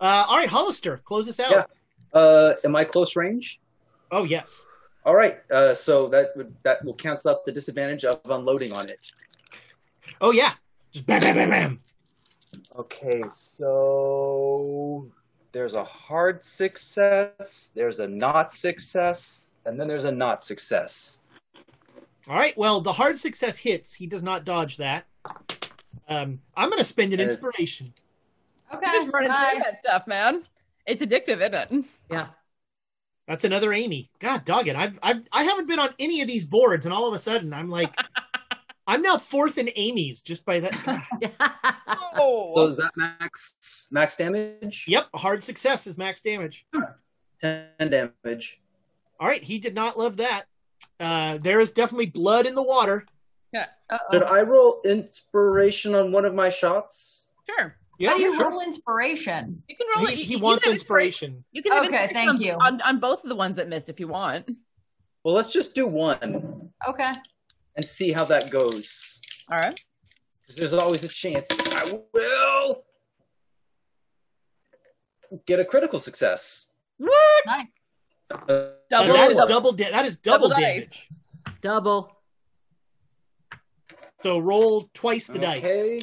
Uh, 0.00 0.24
all 0.28 0.36
right, 0.36 0.48
Hollister, 0.48 0.98
close 0.98 1.26
this 1.26 1.40
out. 1.40 1.50
Yeah. 1.50 1.64
Uh, 2.18 2.54
am 2.64 2.76
I 2.76 2.84
close 2.84 3.16
range? 3.16 3.60
Oh 4.10 4.24
yes. 4.24 4.64
All 5.04 5.14
right. 5.14 5.38
Uh, 5.50 5.74
so 5.74 6.08
that 6.08 6.28
would 6.36 6.54
that 6.62 6.84
will 6.84 6.94
cancel 6.94 7.30
out 7.30 7.44
the 7.44 7.52
disadvantage 7.52 8.04
of 8.04 8.20
unloading 8.24 8.72
on 8.72 8.88
it. 8.88 9.12
Oh 10.20 10.32
yeah. 10.32 10.54
Just 10.92 11.06
bam, 11.06 11.20
bam, 11.20 11.36
bam, 11.36 11.50
bam. 11.50 11.78
Okay, 12.76 13.22
so 13.30 15.10
there's 15.52 15.74
a 15.74 15.84
hard 15.84 16.44
success, 16.44 17.70
there's 17.74 18.00
a 18.00 18.06
not 18.06 18.52
success, 18.52 19.46
and 19.64 19.78
then 19.78 19.88
there's 19.88 20.04
a 20.04 20.12
not 20.12 20.44
success. 20.44 21.20
All 22.28 22.36
right. 22.36 22.56
Well, 22.56 22.80
the 22.80 22.92
hard 22.92 23.18
success 23.18 23.56
hits. 23.56 23.94
He 23.94 24.06
does 24.06 24.22
not 24.22 24.44
dodge 24.44 24.78
that. 24.78 25.06
Um, 26.08 26.40
I'm 26.56 26.68
going 26.68 26.78
to 26.78 26.84
spend 26.84 27.12
an 27.12 27.20
inspiration. 27.20 27.92
Okay. 28.72 28.86
You're 28.86 29.02
just 29.02 29.12
running 29.12 29.28
bye. 29.28 29.52
through 29.52 29.62
that 29.62 29.78
stuff, 29.78 30.06
man. 30.06 30.42
It's 30.86 31.02
addictive, 31.02 31.40
isn't 31.40 31.54
it? 31.54 31.84
Yeah. 32.10 32.28
That's 33.28 33.44
another 33.44 33.72
Amy. 33.72 34.10
God 34.20 34.44
dog 34.44 34.68
it. 34.68 34.76
I've, 34.76 34.98
I've 35.02 35.22
I 35.32 35.42
haven't 35.44 35.66
been 35.66 35.80
on 35.80 35.90
any 35.98 36.20
of 36.20 36.28
these 36.28 36.46
boards, 36.46 36.86
and 36.86 36.94
all 36.94 37.08
of 37.08 37.14
a 37.14 37.18
sudden 37.18 37.52
I'm 37.52 37.68
like, 37.68 37.92
I'm 38.86 39.02
now 39.02 39.18
fourth 39.18 39.58
in 39.58 39.68
Amy's 39.74 40.22
just 40.22 40.46
by 40.46 40.60
that. 40.60 41.02
Oh, 42.18 42.52
So 42.56 42.66
is 42.66 42.76
that 42.78 42.92
max 42.96 43.88
max 43.90 44.16
damage? 44.16 44.86
Yep, 44.88 45.08
hard 45.14 45.44
success 45.44 45.86
is 45.86 45.98
max 45.98 46.22
damage. 46.22 46.66
Ten 47.40 47.68
damage. 47.78 48.60
All 49.20 49.28
right, 49.28 49.42
he 49.42 49.58
did 49.58 49.74
not 49.74 49.98
love 49.98 50.16
that. 50.16 50.46
Uh, 50.98 51.38
there 51.38 51.60
is 51.60 51.72
definitely 51.72 52.06
blood 52.06 52.46
in 52.46 52.54
the 52.54 52.62
water. 52.62 53.04
Yeah. 53.52 53.66
Uh-oh. 53.90 54.18
I 54.20 54.42
roll 54.42 54.80
inspiration 54.84 55.94
on 55.94 56.10
one 56.12 56.24
of 56.24 56.34
my 56.34 56.48
shots? 56.50 57.30
sure. 57.48 57.76
Yeah, 57.98 58.10
How 58.10 58.16
do 58.18 58.22
you 58.24 58.36
sure. 58.36 58.50
roll 58.50 58.60
inspiration? 58.60 59.62
You 59.68 59.76
can 59.76 59.86
roll 59.96 60.04
He, 60.06 60.12
it. 60.12 60.18
You- 60.18 60.24
he 60.26 60.32
you 60.34 60.38
wants 60.40 60.64
can 60.64 60.72
have 60.72 60.74
inspiration. 60.74 61.44
You 61.52 61.62
can 61.62 61.72
have 61.72 61.86
Okay, 61.86 62.04
inspiration 62.04 62.14
thank 62.14 62.28
on, 62.28 62.40
you. 62.42 62.52
on 62.60 62.80
on 62.82 63.00
both 63.00 63.22
of 63.24 63.30
the 63.30 63.34
ones 63.36 63.56
that 63.56 63.68
missed 63.68 63.88
if 63.88 63.98
you 64.00 64.08
want. 64.08 64.50
Well, 65.24 65.34
let's 65.34 65.50
just 65.50 65.74
do 65.74 65.86
one 65.86 66.70
Okay. 66.86 67.12
and 67.74 67.84
see 67.84 68.12
how 68.12 68.24
that 68.26 68.50
goes. 68.50 69.18
All 69.50 69.56
right. 69.56 69.78
'Cause 70.46 70.56
There's 70.56 70.74
always 70.74 71.04
a 71.04 71.08
chance 71.08 71.46
I 71.50 71.84
will 72.12 72.84
get 75.46 75.58
a 75.58 75.64
critical 75.64 75.98
success. 75.98 76.66
What? 76.98 77.46
Nice. 77.46 77.68
Double- 78.28 78.46
that 78.88 79.30
is 79.30 79.38
double- 79.38 79.46
double. 79.46 79.72
Da- 79.72 79.90
that 79.90 80.04
is 80.06 80.18
double, 80.18 80.48
double 80.48 80.60
dice. 80.60 80.74
damage. 80.84 81.08
Double. 81.60 82.12
So 84.22 84.38
roll 84.38 84.90
twice 84.94 85.26
the 85.28 85.38
dice. 85.38 85.64
okay. 85.64 86.02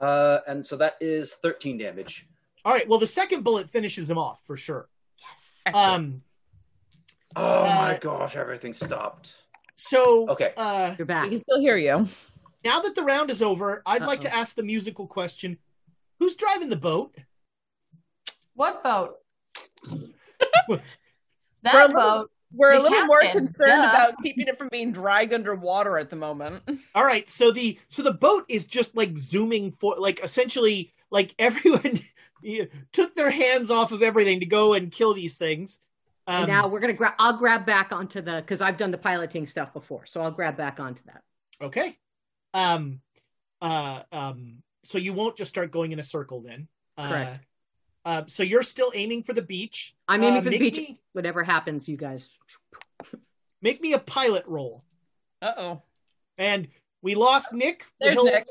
Uh, 0.00 0.38
and 0.46 0.64
so 0.64 0.76
that 0.76 0.96
is 1.00 1.34
13 1.36 1.78
damage. 1.78 2.26
All 2.64 2.72
right. 2.72 2.88
Well, 2.88 2.98
the 2.98 3.06
second 3.06 3.42
bullet 3.42 3.68
finishes 3.68 4.08
him 4.08 4.18
off 4.18 4.40
for 4.46 4.56
sure. 4.56 4.88
Yes. 5.18 5.62
Um. 5.74 6.22
Oh 7.36 7.62
my 7.64 7.94
Uh, 7.94 7.98
gosh, 7.98 8.36
everything 8.36 8.72
stopped. 8.72 9.38
So. 9.76 10.28
Okay. 10.28 10.52
Uh. 10.56 10.94
You're 10.96 11.06
back. 11.06 11.24
We 11.24 11.30
back. 11.30 11.30
can 11.30 11.40
still 11.42 11.60
hear 11.60 11.76
you. 11.76 12.06
Now 12.64 12.80
that 12.80 12.94
the 12.94 13.02
round 13.02 13.30
is 13.30 13.42
over, 13.42 13.82
I'd 13.86 14.02
like 14.02 14.20
to 14.22 14.34
ask 14.34 14.54
the 14.56 14.62
musical 14.62 15.06
question: 15.06 15.58
Who's 16.18 16.36
driving 16.36 16.68
the 16.68 16.76
boat? 16.76 17.14
What 18.58 18.82
boat? 18.82 19.14
We're 20.68 20.78
a 20.78 20.82
that 21.62 21.74
little- 21.90 21.94
boat. 21.94 22.30
We're 22.50 22.72
a 22.72 22.76
The 22.78 22.82
little 22.84 23.04
more 23.04 23.20
concerned 23.20 23.82
duh. 23.82 23.90
about 23.92 24.14
keeping 24.24 24.48
it 24.48 24.56
from 24.56 24.68
being 24.70 24.90
dragged 24.90 25.34
underwater 25.34 25.98
at 25.98 26.08
the 26.08 26.16
moment. 26.16 26.62
All 26.94 27.04
right, 27.04 27.28
so 27.28 27.52
the 27.52 27.78
so 27.88 28.02
the 28.02 28.14
boat 28.14 28.46
is 28.48 28.66
just 28.66 28.96
like 28.96 29.16
zooming 29.18 29.72
for 29.72 29.96
like 29.98 30.20
essentially 30.24 30.94
like 31.10 31.34
everyone 31.38 32.00
took 32.92 33.14
their 33.14 33.30
hands 33.30 33.70
off 33.70 33.92
of 33.92 34.02
everything 34.02 34.40
to 34.40 34.46
go 34.46 34.72
and 34.72 34.90
kill 34.90 35.12
these 35.14 35.36
things. 35.36 35.78
Um, 36.26 36.36
and 36.44 36.48
now 36.48 36.68
we're 36.68 36.80
gonna 36.80 36.94
grab. 36.94 37.14
I'll 37.18 37.36
grab 37.36 37.66
back 37.66 37.92
onto 37.92 38.22
the 38.22 38.36
because 38.36 38.62
I've 38.62 38.78
done 38.78 38.90
the 38.92 38.98
piloting 38.98 39.46
stuff 39.46 39.72
before, 39.74 40.06
so 40.06 40.22
I'll 40.22 40.30
grab 40.32 40.56
back 40.56 40.80
onto 40.80 41.02
that. 41.04 41.22
Okay. 41.60 41.98
Um, 42.54 43.02
uh, 43.60 44.02
um, 44.10 44.62
so 44.84 44.96
you 44.96 45.12
won't 45.12 45.36
just 45.36 45.50
start 45.50 45.70
going 45.70 45.92
in 45.92 45.98
a 46.00 46.04
circle 46.04 46.40
then. 46.40 46.66
Correct. 46.98 47.44
Uh, 48.08 48.10
uh, 48.10 48.24
so 48.26 48.42
you're 48.42 48.62
still 48.62 48.90
aiming 48.94 49.22
for 49.22 49.34
the 49.34 49.42
beach. 49.42 49.94
I'm 50.08 50.22
aiming 50.22 50.38
Uh, 50.38 50.42
for 50.42 50.50
the 50.50 50.58
beach. 50.58 50.76
Me, 50.76 51.00
Whatever 51.12 51.44
happens, 51.44 51.88
you 51.88 51.96
guys. 51.98 52.30
make 53.60 53.80
me 53.82 53.92
a 53.92 53.98
pilot 53.98 54.44
roll. 54.46 54.82
Uh 55.42 55.52
oh. 55.56 55.82
And 56.38 56.68
we 57.02 57.14
lost 57.14 57.52
Nick. 57.52 57.86
There's 58.00 58.14
He'll- 58.14 58.24
Nick. 58.24 58.46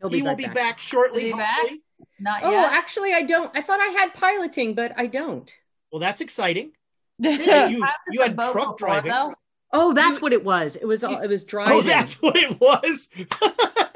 He'll 0.00 0.08
he 0.10 0.16
be 0.16 0.22
will 0.22 0.28
right 0.28 0.36
be 0.38 0.44
back. 0.46 0.54
back, 0.54 0.80
shortly. 0.80 1.26
Is 1.26 1.32
he 1.32 1.38
back? 1.38 1.56
hopefully. 1.58 1.82
Not 2.18 2.40
Oh, 2.44 2.50
yet. 2.50 2.72
actually, 2.72 3.12
I 3.12 3.22
don't. 3.22 3.50
I 3.54 3.60
thought 3.62 3.80
I 3.80 3.86
had 3.98 4.14
piloting, 4.14 4.74
but 4.74 4.92
I 4.96 5.06
don't. 5.06 5.50
Well, 5.92 6.00
that's 6.00 6.20
exciting. 6.22 6.72
Didn't 7.20 7.70
You, 7.70 7.78
you 7.78 7.82
have 7.84 7.94
you 8.10 8.18
the 8.20 8.26
had 8.28 8.34
truck 8.52 8.52
before, 8.54 8.76
driving. 8.78 9.10
though? 9.12 9.34
Oh, 9.72 9.92
that's 9.92 10.20
what 10.22 10.32
it 10.32 10.42
was. 10.44 10.76
It 10.76 10.86
was. 10.86 11.04
all 11.04 11.20
It 11.20 11.28
was 11.28 11.44
driving. 11.44 11.74
Oh, 11.78 11.82
that's 11.82 12.14
what 12.22 12.36
it 12.36 12.58
was. 12.60 13.10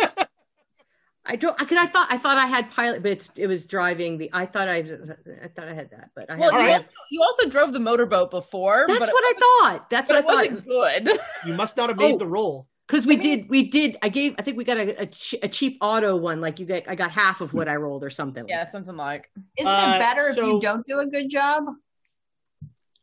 I 1.27 1.37
don't. 1.37 1.61
I, 1.61 1.65
'cause 1.65 1.79
I 1.79 1.87
thought. 1.87 2.09
I 2.11 2.19
thought 2.19 2.37
I 2.37 2.47
had 2.47 2.71
pilot, 2.71 3.03
but 3.03 3.13
it's, 3.13 3.31
it 3.35 3.47
was 3.47 3.65
driving. 3.65 4.19
The. 4.19 4.29
I 4.33 4.45
thought 4.45 4.69
I. 4.69 4.77
I 4.79 5.49
thought 5.57 5.69
I 5.69 5.73
had 5.73 5.91
that, 5.91 6.11
but 6.15 6.31
I. 6.31 6.37
Well, 6.37 6.53
you, 6.53 6.59
All 6.59 6.65
right. 6.65 6.73
also, 6.75 6.87
you 7.11 7.23
also 7.23 7.49
drove 7.49 7.73
the 7.73 7.81
motorboat 7.81 8.31
before. 8.31 8.85
That's 8.87 9.01
but 9.01 9.09
what 9.09 9.25
I 9.25 9.33
thought. 9.71 9.89
That's 9.91 10.11
what 10.11 10.19
I 10.19 10.23
thought. 10.23 10.51
wasn't 10.51 10.67
good. 10.67 11.19
you 11.47 11.55
must 11.55 11.77
not 11.79 11.89
have 11.89 11.99
made 11.99 12.17
Oh. 12.17 12.19
the 12.19 12.27
roll. 12.27 12.69
Because 12.87 13.07
we 13.07 13.17
did, 13.17 13.49
we 13.49 13.63
did. 13.63 13.97
I 14.03 14.11
gave. 14.11 14.35
I 14.39 14.43
think 14.43 14.59
we 14.59 14.65
got 14.65 14.77
a 14.77 15.01
a, 15.03 15.07
che- 15.07 15.39
a 15.43 15.49
cheap 15.49 15.79
auto 15.81 16.15
one. 16.17 16.43
Like 16.43 16.61
you 16.61 16.67
get, 16.67 16.85
I 16.87 16.95
got 16.95 17.11
half 17.11 17.41
of 17.41 17.55
what 17.55 17.67
I 17.71 17.77
rolled 17.77 18.05
or 18.05 18.11
something. 18.11 18.45
yeah, 18.47 18.71
something 18.71 18.95
like. 18.95 19.31
Isn't 19.57 19.73
Uh, 19.73 19.93
it 19.97 19.99
better 20.01 20.29
if 20.29 20.37
you 20.37 20.61
don't 20.61 20.87
do 20.87 21.01
a 21.01 21.07
good 21.07 21.31
job? 21.31 21.65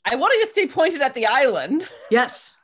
I 0.06 0.16
wanted 0.16 0.42
to 0.42 0.48
stay 0.48 0.68
pointed 0.68 1.02
at 1.02 1.16
the 1.16 1.26
island. 1.26 1.90
Yes. 2.12 2.56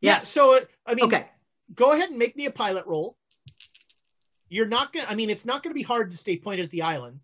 Yeah. 0.00 0.12
Yes. 0.14 0.28
So 0.28 0.56
uh, 0.56 0.60
I 0.86 0.94
mean, 0.94 1.06
Okay. 1.06 1.26
go 1.74 1.90
ahead 1.92 2.10
and 2.10 2.18
make 2.18 2.36
me 2.36 2.46
a 2.46 2.50
pilot 2.52 2.86
roll. 2.86 3.16
You're 4.50 4.66
not 4.66 4.92
gonna. 4.92 5.06
I 5.08 5.14
mean, 5.14 5.30
it's 5.30 5.46
not 5.46 5.62
gonna 5.62 5.74
be 5.74 5.82
hard 5.82 6.10
to 6.10 6.16
stay 6.18 6.36
pointed 6.36 6.64
at 6.64 6.70
the 6.70 6.82
island, 6.82 7.20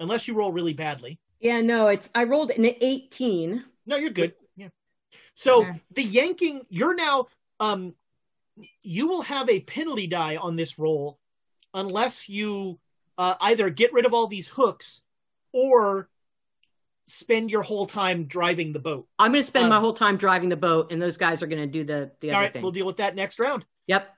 unless 0.00 0.26
you 0.26 0.34
roll 0.34 0.50
really 0.50 0.72
badly. 0.72 1.20
Yeah. 1.38 1.60
No. 1.60 1.86
It's. 1.88 2.10
I 2.14 2.24
rolled 2.24 2.50
an 2.50 2.64
eighteen. 2.80 3.64
No, 3.86 3.96
you're 3.96 4.10
good. 4.10 4.34
Yeah. 4.56 4.68
So 5.34 5.60
Okay. 5.66 5.80
the 5.94 6.02
yanking, 6.02 6.66
you're 6.68 6.94
now. 6.94 7.26
Um, 7.60 7.94
you 8.82 9.06
will 9.08 9.22
have 9.22 9.48
a 9.48 9.60
penalty 9.60 10.06
die 10.06 10.36
on 10.36 10.56
this 10.56 10.78
roll, 10.78 11.18
unless 11.72 12.28
you 12.28 12.78
uh, 13.18 13.34
either 13.40 13.70
get 13.70 13.92
rid 13.92 14.06
of 14.06 14.14
all 14.14 14.26
these 14.26 14.48
hooks, 14.48 15.02
or 15.52 16.08
spend 17.06 17.50
your 17.50 17.62
whole 17.62 17.86
time 17.86 18.24
driving 18.24 18.72
the 18.72 18.78
boat. 18.78 19.06
I'm 19.18 19.32
going 19.32 19.40
to 19.40 19.46
spend 19.46 19.64
Um, 19.64 19.70
my 19.70 19.80
whole 19.80 19.92
time 19.92 20.16
driving 20.16 20.48
the 20.48 20.56
boat, 20.56 20.92
and 20.92 21.02
those 21.02 21.16
guys 21.16 21.42
are 21.42 21.46
going 21.46 21.60
to 21.62 21.66
do 21.66 21.84
the 21.84 22.10
the 22.20 22.30
all 22.30 22.36
other 22.36 22.44
right, 22.44 22.52
thing. 22.52 22.62
we'll 22.62 22.72
deal 22.72 22.86
with 22.86 22.98
that 22.98 23.14
next 23.14 23.38
round. 23.40 23.64
Yep. 23.86 24.08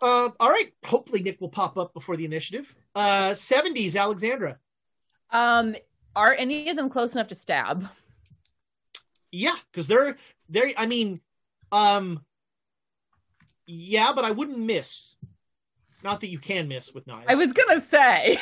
Uh, 0.00 0.30
all 0.38 0.50
right. 0.50 0.72
Hopefully, 0.84 1.22
Nick 1.22 1.40
will 1.40 1.48
pop 1.48 1.76
up 1.76 1.92
before 1.92 2.16
the 2.16 2.24
initiative. 2.24 2.74
Uh, 2.94 3.30
70s, 3.30 3.96
Alexandra. 3.96 4.58
Um, 5.30 5.76
are 6.14 6.34
any 6.34 6.70
of 6.70 6.76
them 6.76 6.88
close 6.88 7.12
enough 7.14 7.28
to 7.28 7.34
stab? 7.34 7.86
Yeah, 9.30 9.56
because 9.70 9.88
they're 9.88 10.16
they're. 10.48 10.70
I 10.76 10.86
mean, 10.86 11.20
um, 11.70 12.24
yeah, 13.66 14.12
but 14.14 14.24
I 14.24 14.30
wouldn't 14.30 14.58
miss. 14.58 15.16
Not 16.02 16.20
that 16.20 16.28
you 16.28 16.38
can 16.38 16.68
miss 16.68 16.94
with 16.94 17.06
knives. 17.06 17.26
I 17.28 17.34
was 17.34 17.52
gonna 17.52 17.80
say. 17.80 18.38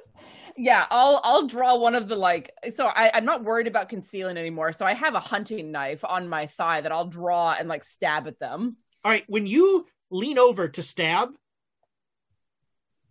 yeah, 0.56 0.86
I'll 0.90 1.20
I'll 1.24 1.46
draw 1.46 1.76
one 1.76 1.94
of 1.94 2.08
the 2.08 2.16
like. 2.16 2.50
So 2.74 2.86
I, 2.86 3.10
I'm 3.14 3.24
not 3.24 3.44
worried 3.44 3.66
about 3.66 3.88
concealing 3.88 4.36
anymore. 4.36 4.72
So 4.72 4.84
I 4.84 4.92
have 4.92 5.14
a 5.14 5.20
hunting 5.20 5.72
knife 5.72 6.04
on 6.04 6.28
my 6.28 6.46
thigh 6.46 6.82
that 6.82 6.92
I'll 6.92 7.06
draw 7.06 7.54
and 7.58 7.68
like 7.68 7.84
stab 7.84 8.26
at 8.26 8.38
them. 8.38 8.76
All 9.04 9.10
right, 9.10 9.24
when 9.28 9.46
you 9.46 9.86
lean 10.10 10.38
over 10.38 10.68
to 10.68 10.82
stab, 10.82 11.30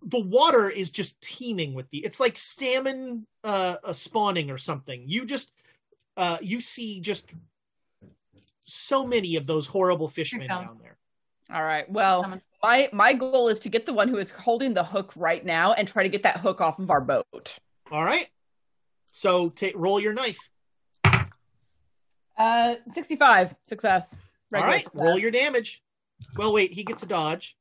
the 0.01 0.19
water 0.19 0.69
is 0.69 0.91
just 0.91 1.19
teeming 1.21 1.73
with 1.73 1.89
the. 1.89 1.99
It's 1.99 2.19
like 2.19 2.37
salmon 2.37 3.25
uh, 3.43 3.77
uh 3.83 3.93
spawning 3.93 4.51
or 4.51 4.57
something. 4.57 5.03
You 5.07 5.25
just 5.25 5.51
uh 6.17 6.37
you 6.41 6.61
see 6.61 7.01
just 7.01 7.29
so 8.65 9.05
many 9.05 9.35
of 9.35 9.47
those 9.47 9.67
horrible 9.67 10.07
fishmen 10.07 10.41
Here 10.41 10.49
down 10.49 10.77
there. 10.81 10.97
All 11.53 11.63
right. 11.63 11.89
Well, 11.89 12.37
my 12.63 12.89
my 12.91 13.13
goal 13.13 13.49
is 13.49 13.59
to 13.61 13.69
get 13.69 13.85
the 13.85 13.93
one 13.93 14.07
who 14.07 14.17
is 14.17 14.31
holding 14.31 14.73
the 14.73 14.83
hook 14.83 15.13
right 15.15 15.45
now 15.45 15.73
and 15.73 15.87
try 15.87 16.03
to 16.03 16.09
get 16.09 16.23
that 16.23 16.37
hook 16.37 16.59
off 16.59 16.79
of 16.79 16.89
our 16.89 17.01
boat. 17.01 17.57
All 17.91 18.03
right. 18.03 18.27
So 19.13 19.49
ta 19.49 19.67
roll 19.75 19.99
your 19.99 20.13
knife. 20.13 20.49
Uh, 22.37 22.75
65 22.89 23.55
success. 23.65 24.17
All 24.53 24.59
Regular 24.59 24.73
right, 24.73 24.83
success. 24.83 25.01
roll 25.01 25.19
your 25.19 25.31
damage. 25.31 25.81
Well, 26.37 26.53
wait, 26.53 26.71
he 26.73 26.83
gets 26.83 27.03
a 27.03 27.05
dodge. 27.05 27.55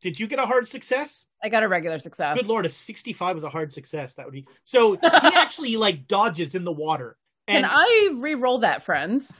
Did 0.00 0.18
you 0.20 0.26
get 0.28 0.38
a 0.38 0.46
hard 0.46 0.68
success? 0.68 1.26
I 1.42 1.48
got 1.48 1.62
a 1.64 1.68
regular 1.68 1.98
success. 1.98 2.36
Good 2.38 2.46
lord, 2.46 2.66
if 2.66 2.72
65 2.72 3.34
was 3.34 3.44
a 3.44 3.48
hard 3.50 3.72
success, 3.72 4.14
that 4.14 4.26
would 4.26 4.32
be. 4.32 4.46
So 4.64 4.92
he 4.92 4.98
actually 5.02 5.76
like 5.76 6.06
dodges 6.06 6.54
in 6.54 6.64
the 6.64 6.72
water. 6.72 7.16
Can 7.48 7.64
And 7.64 7.66
I 7.68 8.10
re-roll 8.14 8.58
that, 8.60 8.82
friends? 8.84 9.34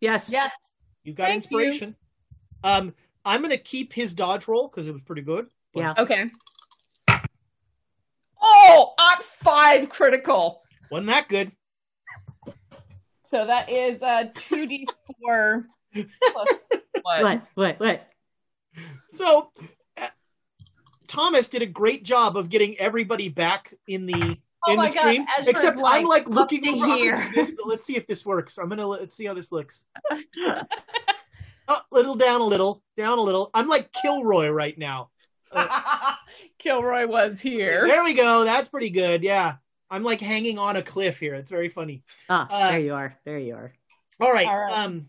Yes. 0.00 0.30
Yes. 0.30 0.52
you 1.04 1.14
got 1.14 1.28
Thank 1.28 1.50
you. 1.50 1.58
inspiration. 1.60 1.96
Um, 2.64 2.94
I'm 3.24 3.40
gonna 3.40 3.56
keep 3.56 3.92
his 3.92 4.14
dodge 4.14 4.46
roll 4.48 4.68
because 4.68 4.86
it 4.88 4.92
was 4.92 5.02
pretty 5.02 5.22
good. 5.22 5.46
But- 5.72 5.80
Yeah. 5.80 5.94
Okay. 5.96 6.24
Oh, 8.42 8.94
at 8.98 9.22
five 9.22 9.88
critical. 9.88 10.62
Wasn't 10.90 11.06
that 11.06 11.28
good? 11.28 11.52
So 13.24 13.46
that 13.46 13.70
is 13.70 14.02
uh 14.02 14.24
two 14.34 14.66
d 14.66 14.86
four 15.20 15.62
plus 15.62 15.64
what? 15.92 16.48
What? 17.02 17.42
What? 17.54 17.80
What? 17.80 18.08
So 19.08 19.50
uh, 20.00 20.06
Thomas 21.08 21.48
did 21.48 21.62
a 21.62 21.66
great 21.66 22.04
job 22.04 22.36
of 22.36 22.48
getting 22.48 22.78
everybody 22.78 23.28
back 23.28 23.74
in 23.86 24.06
the 24.06 24.38
Oh 24.64 24.70
in 24.70 24.76
my 24.76 24.88
the 24.90 24.94
God, 24.94 25.00
stream. 25.00 25.26
Ezra's 25.36 25.48
Except 25.48 25.76
I'm 25.76 26.04
like, 26.04 26.26
like 26.26 26.28
looking 26.28 26.62
"Look 26.64 26.88
over. 26.88 26.96
Here." 26.96 27.30
this. 27.34 27.56
Let's 27.64 27.84
see 27.84 27.96
if 27.96 28.06
this 28.06 28.24
works. 28.24 28.58
I'm 28.58 28.68
gonna 28.68 28.86
let's 28.86 29.16
see 29.16 29.24
how 29.26 29.34
this 29.34 29.50
looks. 29.52 29.86
Oh, 31.68 31.80
little 31.92 32.16
down 32.16 32.40
a 32.40 32.44
little, 32.44 32.82
down 32.96 33.18
a 33.18 33.22
little. 33.22 33.48
I'm 33.54 33.68
like 33.68 33.92
Kilroy 33.92 34.48
right 34.48 34.76
now. 34.76 35.10
Kilroy 36.58 37.06
was 37.06 37.40
here. 37.40 37.86
There 37.86 38.02
we 38.02 38.14
go. 38.14 38.42
That's 38.44 38.68
pretty 38.68 38.90
good. 38.90 39.22
Yeah. 39.22 39.54
I'm 39.88 40.02
like 40.02 40.20
hanging 40.20 40.58
on 40.58 40.76
a 40.76 40.82
cliff 40.82 41.20
here. 41.20 41.34
It's 41.34 41.52
very 41.52 41.68
funny. 41.68 42.02
Ah, 42.28 42.48
Uh, 42.50 42.70
there 42.72 42.80
you 42.80 42.94
are. 42.94 43.16
There 43.24 43.38
you 43.38 43.54
are. 43.54 43.72
All 44.20 44.32
right. 44.32 44.46
All 44.48 44.58
right. 44.58 44.72
Um 44.72 45.08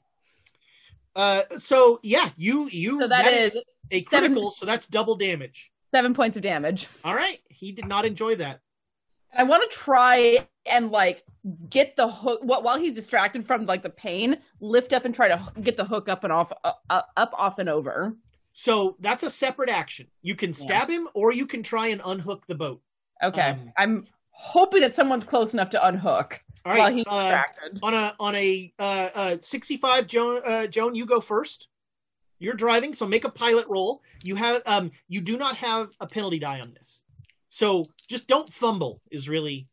uh 1.15 1.43
so 1.57 1.99
yeah, 2.03 2.29
you 2.37 2.69
you 2.69 2.99
So 2.99 3.07
that 3.07 3.25
is 3.27 3.55
a 3.91 4.01
seven- 4.01 4.31
critical, 4.33 4.51
so 4.51 4.65
that's 4.65 4.87
double 4.87 5.15
damage. 5.15 5.71
seven 5.91 6.13
points 6.13 6.37
of 6.37 6.43
damage. 6.43 6.87
All 7.03 7.13
right. 7.15 7.39
He 7.49 7.71
did 7.71 7.87
not 7.87 8.05
enjoy 8.05 8.35
that. 8.35 8.59
I 9.35 9.43
want 9.43 9.69
to 9.69 9.75
try 9.75 10.47
and 10.65 10.91
like 10.91 11.23
get 11.69 11.95
the 11.95 12.07
hook 12.07 12.41
wh- 12.41 12.63
while 12.63 12.77
he's 12.77 12.95
distracted 12.95 13.45
from 13.45 13.65
like 13.65 13.83
the 13.83 13.89
pain. 13.89 14.37
Lift 14.59 14.93
up 14.93 15.05
and 15.05 15.13
try 15.13 15.27
to 15.27 15.41
get 15.61 15.75
the 15.77 15.85
hook 15.85 16.07
up 16.09 16.23
and 16.23 16.31
off, 16.33 16.51
uh, 16.63 16.73
uh, 16.89 17.01
up, 17.17 17.33
off, 17.37 17.57
and 17.59 17.67
over. 17.69 18.15
So 18.53 18.95
that's 18.99 19.23
a 19.23 19.29
separate 19.31 19.69
action. 19.69 20.07
You 20.21 20.35
can 20.35 20.53
stab 20.53 20.87
him 20.89 21.07
or 21.15 21.31
you 21.33 21.47
can 21.47 21.63
try 21.63 21.87
and 21.87 22.01
unhook 22.05 22.45
the 22.47 22.53
boat. 22.55 22.81
Okay, 23.23 23.41
Um, 23.51 23.71
I'm 23.77 24.07
hoping 24.43 24.81
that 24.81 24.93
someone's 24.93 25.23
close 25.23 25.53
enough 25.53 25.69
to 25.69 25.87
unhook 25.87 26.41
All 26.65 26.77
while 26.77 26.91
he's 26.91 27.05
uh, 27.07 27.21
distracted. 27.21 27.79
on 27.81 27.93
a 27.93 28.15
on 28.19 28.35
a 28.35 28.73
uh, 28.77 29.09
uh 29.15 29.37
65 29.41 30.05
Joan 30.07 30.41
uh, 30.45 30.67
Joan 30.67 30.95
you 30.95 31.05
go 31.05 31.21
first. 31.21 31.69
You're 32.39 32.55
driving, 32.55 32.93
so 32.93 33.07
make 33.07 33.23
a 33.23 33.29
pilot 33.29 33.67
roll. 33.69 34.03
You 34.21 34.35
have 34.35 34.61
um 34.65 34.91
you 35.07 35.21
do 35.21 35.37
not 35.37 35.55
have 35.57 35.91
a 36.01 36.07
penalty 36.07 36.39
die 36.39 36.59
on 36.59 36.73
this. 36.73 37.03
So 37.49 37.85
just 38.09 38.27
don't 38.27 38.51
fumble 38.53 39.01
is 39.09 39.29
really 39.29 39.67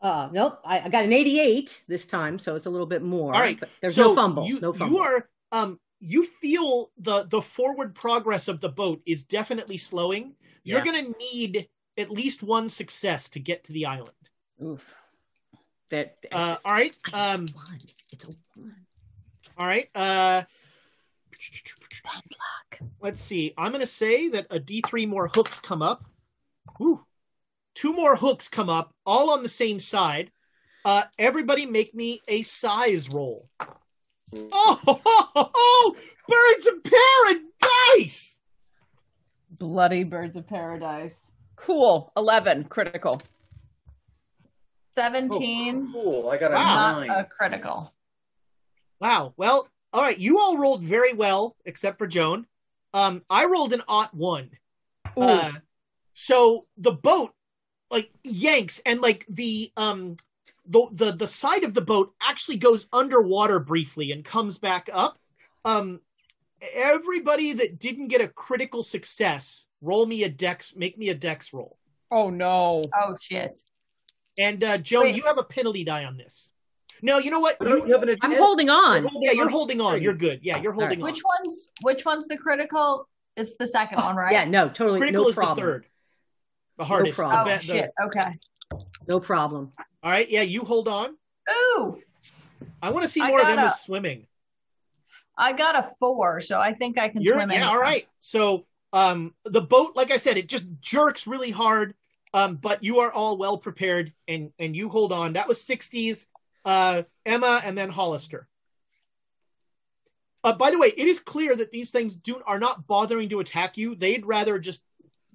Uh, 0.00 0.28
nope. 0.32 0.60
I, 0.64 0.80
I 0.80 0.88
got 0.88 1.04
an 1.04 1.12
88 1.12 1.82
this 1.88 2.06
time, 2.06 2.38
so 2.38 2.54
it's 2.54 2.66
a 2.66 2.70
little 2.70 2.86
bit 2.86 3.02
more. 3.02 3.34
All 3.34 3.40
right. 3.40 3.58
But 3.58 3.68
there's 3.80 3.96
so 3.96 4.08
no 4.08 4.14
fumble. 4.14 4.46
You, 4.46 4.60
no 4.60 4.72
fumble. 4.72 4.96
You 4.96 5.02
are 5.02 5.28
um 5.50 5.80
you 6.00 6.22
feel 6.24 6.90
the 6.98 7.24
the 7.24 7.42
forward 7.42 7.94
progress 7.94 8.48
of 8.48 8.60
the 8.60 8.68
boat 8.68 9.02
is 9.06 9.24
definitely 9.24 9.76
slowing. 9.76 10.34
You're 10.64 10.84
going 10.84 11.04
to 11.04 11.14
need 11.18 11.68
at 11.96 12.10
least 12.10 12.42
one 12.42 12.68
success 12.68 13.30
to 13.30 13.40
get 13.40 13.64
to 13.64 13.72
the 13.72 13.86
island. 13.86 14.12
Oof. 14.62 14.94
that, 15.90 16.16
Uh 16.32 16.56
all 16.64 16.72
right. 16.72 16.96
Um 17.12 17.46
one. 17.54 17.78
It's 18.12 18.28
a 18.28 18.32
one. 18.56 18.74
all 19.56 19.66
right. 19.66 19.88
Uh 19.94 20.42
Let's 23.00 23.20
see. 23.20 23.54
I'm 23.56 23.70
going 23.70 23.80
to 23.80 23.86
say 23.86 24.28
that 24.30 24.46
a 24.50 24.58
D3 24.58 25.08
more 25.08 25.28
hooks 25.28 25.60
come 25.60 25.82
up. 25.82 26.04
Whew. 26.78 27.04
Two 27.74 27.92
more 27.92 28.16
hooks 28.16 28.48
come 28.48 28.68
up, 28.68 28.92
all 29.06 29.30
on 29.30 29.44
the 29.44 29.48
same 29.48 29.78
side. 29.78 30.32
Uh, 30.84 31.04
everybody 31.16 31.64
make 31.64 31.94
me 31.94 32.20
a 32.26 32.42
size 32.42 33.08
roll. 33.08 33.48
Oh, 34.34 34.80
ho, 34.84 35.00
ho, 35.04 35.28
ho, 35.34 35.50
ho! 35.54 35.96
birds 36.26 36.66
of 36.66 36.82
paradise! 36.82 38.37
Bloody 39.58 40.04
birds 40.04 40.36
of 40.36 40.46
paradise. 40.46 41.32
Cool. 41.56 42.12
Eleven 42.16 42.64
critical. 42.64 43.20
17. 44.92 45.92
Cool. 45.92 46.28
I 46.30 46.36
got 46.38 46.50
a 46.52 46.54
Wow. 46.54 47.00
Nine. 47.00 47.10
a 47.10 47.24
critical. 47.24 47.92
Wow. 49.00 49.34
Well, 49.36 49.68
all 49.92 50.02
right. 50.02 50.18
You 50.18 50.38
all 50.38 50.58
rolled 50.58 50.82
very 50.84 51.12
well, 51.12 51.56
except 51.64 51.98
for 51.98 52.06
Joan. 52.06 52.46
Um, 52.94 53.22
I 53.30 53.44
rolled 53.46 53.72
an 53.72 53.82
ot 53.86 54.14
one. 54.14 54.50
Uh, 55.16 55.52
so 56.14 56.62
the 56.76 56.92
boat 56.92 57.32
like 57.90 58.10
yanks 58.22 58.80
and 58.84 59.00
like 59.00 59.24
the 59.28 59.72
um 59.76 60.16
the, 60.66 60.86
the 60.92 61.12
the 61.12 61.26
side 61.26 61.64
of 61.64 61.74
the 61.74 61.80
boat 61.80 62.14
actually 62.20 62.56
goes 62.58 62.86
underwater 62.92 63.58
briefly 63.58 64.12
and 64.12 64.24
comes 64.24 64.58
back 64.58 64.88
up. 64.92 65.18
Um, 65.64 66.00
everybody 66.74 67.52
that 67.54 67.78
didn't 67.78 68.08
get 68.08 68.20
a 68.20 68.28
critical 68.28 68.82
success, 68.82 69.66
roll 69.80 70.06
me 70.06 70.24
a 70.24 70.28
dex, 70.28 70.74
make 70.76 70.98
me 70.98 71.08
a 71.08 71.14
dex 71.14 71.52
roll. 71.52 71.78
Oh 72.10 72.30
no. 72.30 72.86
Oh, 72.94 73.16
shit. 73.20 73.58
And 74.38 74.62
uh, 74.62 74.78
Joan, 74.78 75.04
Wait. 75.04 75.16
you 75.16 75.22
have 75.24 75.38
a 75.38 75.42
penalty 75.44 75.84
die 75.84 76.04
on 76.04 76.16
this. 76.16 76.52
No, 77.02 77.18
you 77.18 77.30
know 77.30 77.40
what? 77.40 77.60
No, 77.60 77.84
you 77.84 77.92
have 77.92 78.02
an 78.02 78.16
I'm 78.22 78.34
holding 78.34 78.70
on. 78.70 79.02
You're 79.02 79.10
hold- 79.10 79.24
yeah, 79.24 79.32
you're 79.32 79.48
holding 79.48 79.80
on. 79.80 80.02
You're 80.02 80.14
good. 80.14 80.40
Yeah, 80.42 80.60
you're 80.60 80.72
holding 80.72 81.00
on. 81.00 81.04
Which 81.04 81.20
one's 81.24 81.68
which 81.82 82.04
one's 82.04 82.26
the 82.26 82.36
critical? 82.36 83.08
It's 83.36 83.56
the 83.56 83.66
second 83.66 83.98
one, 84.00 84.16
right? 84.16 84.32
Yeah, 84.32 84.44
no, 84.46 84.68
totally. 84.68 84.98
Critical 84.98 85.24
no 85.24 85.28
is 85.28 85.36
problem. 85.36 85.56
the 85.56 85.72
third. 85.72 85.86
The 86.78 86.84
hardest. 86.84 87.16
the 87.16 87.22
problem. 87.22 87.56
Oh 87.56 87.60
be- 87.60 87.66
the- 87.66 87.72
shit. 87.72 87.90
Okay. 88.06 88.32
No 89.06 89.20
problem. 89.20 89.70
all 90.02 90.10
right. 90.10 90.28
Yeah, 90.28 90.42
you 90.42 90.62
hold 90.62 90.88
on. 90.88 91.16
Ooh, 91.76 91.98
I 92.82 92.90
want 92.90 93.04
to 93.04 93.08
see 93.08 93.22
more 93.24 93.38
of 93.40 93.46
got 93.46 93.58
Emma 93.58 93.66
a- 93.66 93.70
swimming. 93.70 94.26
I 95.38 95.52
got 95.52 95.78
a 95.78 95.88
four, 96.00 96.40
so 96.40 96.60
I 96.60 96.74
think 96.74 96.98
I 96.98 97.08
can 97.08 97.22
You're, 97.22 97.34
swim. 97.36 97.50
yeah, 97.50 97.58
anywhere. 97.58 97.74
all 97.74 97.80
right. 97.80 98.08
So 98.18 98.66
um, 98.92 99.34
the 99.44 99.60
boat, 99.60 99.92
like 99.94 100.10
I 100.10 100.16
said, 100.16 100.36
it 100.36 100.48
just 100.48 100.66
jerks 100.80 101.26
really 101.26 101.50
hard. 101.52 101.94
Um, 102.34 102.56
but 102.56 102.84
you 102.84 102.98
are 102.98 103.10
all 103.10 103.38
well 103.38 103.56
prepared, 103.56 104.12
and 104.26 104.52
and 104.58 104.76
you 104.76 104.90
hold 104.90 105.12
on. 105.12 105.32
That 105.34 105.48
was 105.48 105.62
sixties. 105.62 106.26
Uh, 106.64 107.04
Emma, 107.24 107.62
and 107.64 107.78
then 107.78 107.88
Hollister. 107.88 108.46
Uh, 110.44 110.54
by 110.54 110.70
the 110.70 110.78
way, 110.78 110.88
it 110.88 111.06
is 111.08 111.20
clear 111.20 111.56
that 111.56 111.70
these 111.70 111.90
things 111.90 112.14
do 112.14 112.42
are 112.46 112.58
not 112.58 112.86
bothering 112.86 113.30
to 113.30 113.40
attack 113.40 113.78
you. 113.78 113.94
They'd 113.94 114.26
rather 114.26 114.58
just 114.58 114.82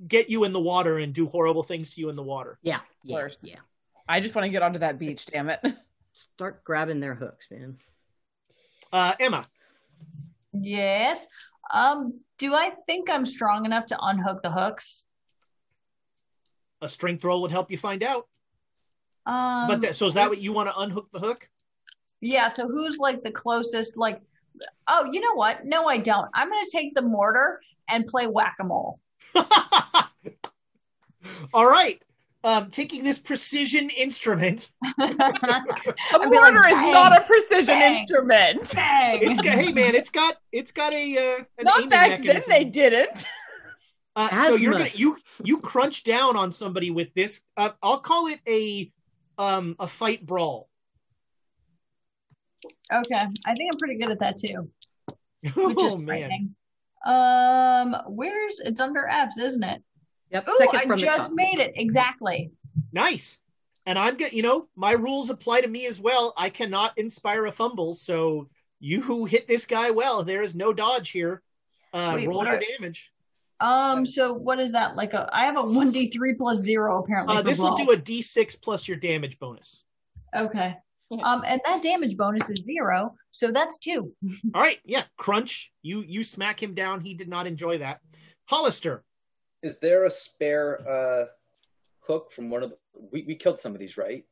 get 0.08 0.30
you 0.30 0.44
in 0.44 0.54
the 0.54 0.60
water 0.60 1.00
and 1.00 1.14
do 1.14 1.26
horrible 1.26 1.64
things 1.64 1.96
to 1.96 2.02
you 2.02 2.10
in 2.10 2.16
the 2.16 2.24
water. 2.24 2.60
Yeah, 2.62 2.80
yeah, 3.04 3.18
course. 3.18 3.44
yeah. 3.44 3.60
I 4.08 4.20
just 4.20 4.36
want 4.36 4.46
to 4.46 4.50
get 4.50 4.62
onto 4.62 4.80
that 4.80 5.00
beach, 5.00 5.26
damn 5.26 5.50
it. 5.50 5.60
Start 6.14 6.64
grabbing 6.64 7.00
their 7.00 7.16
hooks, 7.16 7.48
man. 7.50 7.78
Uh, 8.92 9.14
Emma, 9.20 9.48
Yes. 10.54 11.26
Um. 11.72 12.20
Do 12.40 12.54
I 12.54 12.72
think 12.88 13.10
I'm 13.10 13.26
strong 13.26 13.66
enough 13.66 13.88
to 13.88 13.98
unhook 14.02 14.42
the 14.42 14.52
hooks? 14.52 15.06
a 16.84 16.90
strength 16.90 17.24
roll 17.24 17.42
would 17.42 17.52
help 17.52 17.72
you 17.72 17.78
find 17.78 18.04
out. 18.04 18.28
Um. 19.26 19.68
but 19.70 19.82
that, 19.82 19.96
so 19.96 20.06
is 20.08 20.14
that 20.16 20.30
what 20.30 20.42
you 20.42 20.52
want 20.52 20.70
to 20.70 20.78
unhook 20.78 21.10
the 21.12 21.20
hook? 21.20 21.50
Yeah. 22.22 22.48
So 22.48 22.68
who's 22.68 23.00
like 23.00 23.24
the 23.24 23.32
closest? 23.32 23.98
Like, 23.98 24.22
oh, 24.88 25.08
you 25.12 25.22
know 25.22 25.34
what? 25.34 25.66
No, 25.66 25.88
I 25.88 25.98
don't. 25.98 26.30
I'm 26.34 26.50
gonna 26.50 26.66
take 26.72 26.94
the 26.94 27.02
mortar 27.02 27.62
and 27.90 28.06
play 28.06 28.28
whack 28.28 28.56
a 28.60 28.66
mole. 28.66 29.00
All 31.54 31.66
right. 31.66 32.02
Um, 32.46 32.70
taking 32.72 33.06
this 33.06 33.20
precision 33.20 33.90
instrument. 33.90 34.70
A 34.84 34.90
I'd 35.00 35.18
be 35.18 36.26
mortar 36.26 36.60
like, 36.60 36.74
is 36.74 36.94
not 36.94 37.18
a 37.18 37.24
precision 37.24 37.80
bang. 37.80 37.96
instrument. 37.96 38.74
Bang. 38.74 39.20
It's 39.22 39.42
got, 39.42 39.54
hey 39.54 39.72
man, 39.72 39.96
it's 39.96 40.10
got 40.10 40.36
it's 40.52 40.74
got 40.74 40.94
a 40.94 41.18
uh, 41.18 41.44
an 41.58 41.64
Not 41.64 41.78
aiming 41.78 41.90
back 41.90 42.22
then 42.22 42.42
they 42.50 42.66
didn't. 42.66 43.26
Uh, 44.16 44.48
so 44.48 44.56
you're 44.56 44.74
gonna 44.74 44.90
you 44.94 45.18
you 45.44 45.60
crunch 45.60 46.04
down 46.04 46.36
on 46.36 46.52
somebody 46.52 46.92
with 46.92 47.14
this. 47.14 47.42
Uh, 47.58 47.70
I'll 47.82 48.00
call 48.00 48.28
it 48.28 48.40
a 48.48 48.92
um 49.38 49.76
a 49.80 49.88
fight 49.88 50.26
brawl. 50.26 50.70
Okay, 52.92 53.26
I 53.46 53.54
think 53.56 53.72
I'm 53.74 53.80
pretty 53.80 53.98
good 53.98 54.12
at 54.12 54.20
that 54.20 54.38
too, 54.38 54.70
which 55.56 55.84
is 55.84 55.94
oh 55.94 55.98
man. 55.98 56.56
Um, 57.06 57.96
where's 58.08 58.60
it's 58.60 58.82
under 58.82 59.08
F's, 59.08 59.40
isn't 59.40 59.64
it? 59.64 59.82
Yep. 60.34 60.50
Ooh, 60.50 60.58
second 60.58 60.76
I 60.76 60.82
from 60.82 60.90
the 60.98 61.06
just 61.06 61.30
top. 61.30 61.36
made 61.36 61.60
it 61.60 61.74
exactly. 61.76 62.52
nice. 62.92 63.40
And 63.86 64.00
I'm 64.00 64.16
get 64.16 64.34
you 64.34 64.44
know 64.44 64.68
my 64.76 64.94
rules 64.94 65.30
apply 65.30 65.62
to 65.62 65.68
me 65.68 65.86
as 65.88 66.00
well. 66.00 66.34
I 66.38 66.50
cannot 66.50 66.98
inspire 66.98 67.46
a 67.46 67.52
fumble, 67.52 67.96
so 67.96 68.48
you 68.80 69.02
who 69.02 69.26
hit 69.26 69.48
this 69.48 69.66
guy 69.66 69.92
well, 69.92 70.24
there 70.24 70.42
is 70.42 70.56
no 70.56 70.74
dodge 70.74 71.10
here. 71.12 71.42
Uh, 71.94 72.14
Sweet, 72.14 72.28
roll 72.28 72.38
what 72.40 72.48
your 72.48 72.60
damage. 72.78 73.12
Um, 73.60 74.06
so 74.06 74.34
what 74.34 74.60
is 74.60 74.72
that? 74.72 74.96
Like 74.96 75.14
a 75.14 75.30
I 75.34 75.46
have 75.46 75.58
a 75.58 75.64
one 75.64 75.92
d 75.92 76.10
three 76.10 76.34
plus 76.34 76.60
zero 76.60 77.04
apparently. 77.04 77.36
Uh, 77.36 77.42
this 77.42 77.60
will 77.60 77.76
do 77.76 77.92
a 77.92 77.98
d6 77.98 78.62
plus 78.62 78.88
your 78.88 78.98
damage 78.98 79.38
bonus. 79.38 79.86
Okay. 80.36 80.76
Um, 81.22 81.44
and 81.46 81.62
that 81.66 81.84
damage 81.84 82.18
bonus 82.18 82.50
is 82.50 82.64
zero, 82.66 83.14
so 83.30 83.52
that's 83.52 83.78
two. 83.78 84.14
All 84.56 84.62
right, 84.62 84.80
yeah, 84.84 85.04
crunch. 85.18 85.72
You 85.82 86.02
you 86.02 86.24
smack 86.24 86.62
him 86.62 86.74
down. 86.74 87.02
He 87.02 87.14
did 87.14 87.28
not 87.28 87.46
enjoy 87.46 87.80
that. 87.80 88.00
Hollister, 88.46 89.04
Is 89.64 89.80
there 89.80 90.04
a 90.04 90.12
spare 90.12 90.80
uh, 90.88 91.26
hook 92.02 92.32
from 92.32 92.50
one 92.50 92.64
of 92.64 92.70
the? 92.70 92.78
We, 93.12 93.24
we 93.24 93.36
killed 93.36 93.60
some 93.60 93.74
of 93.74 93.80
these, 93.80 93.98
right? 93.98 94.26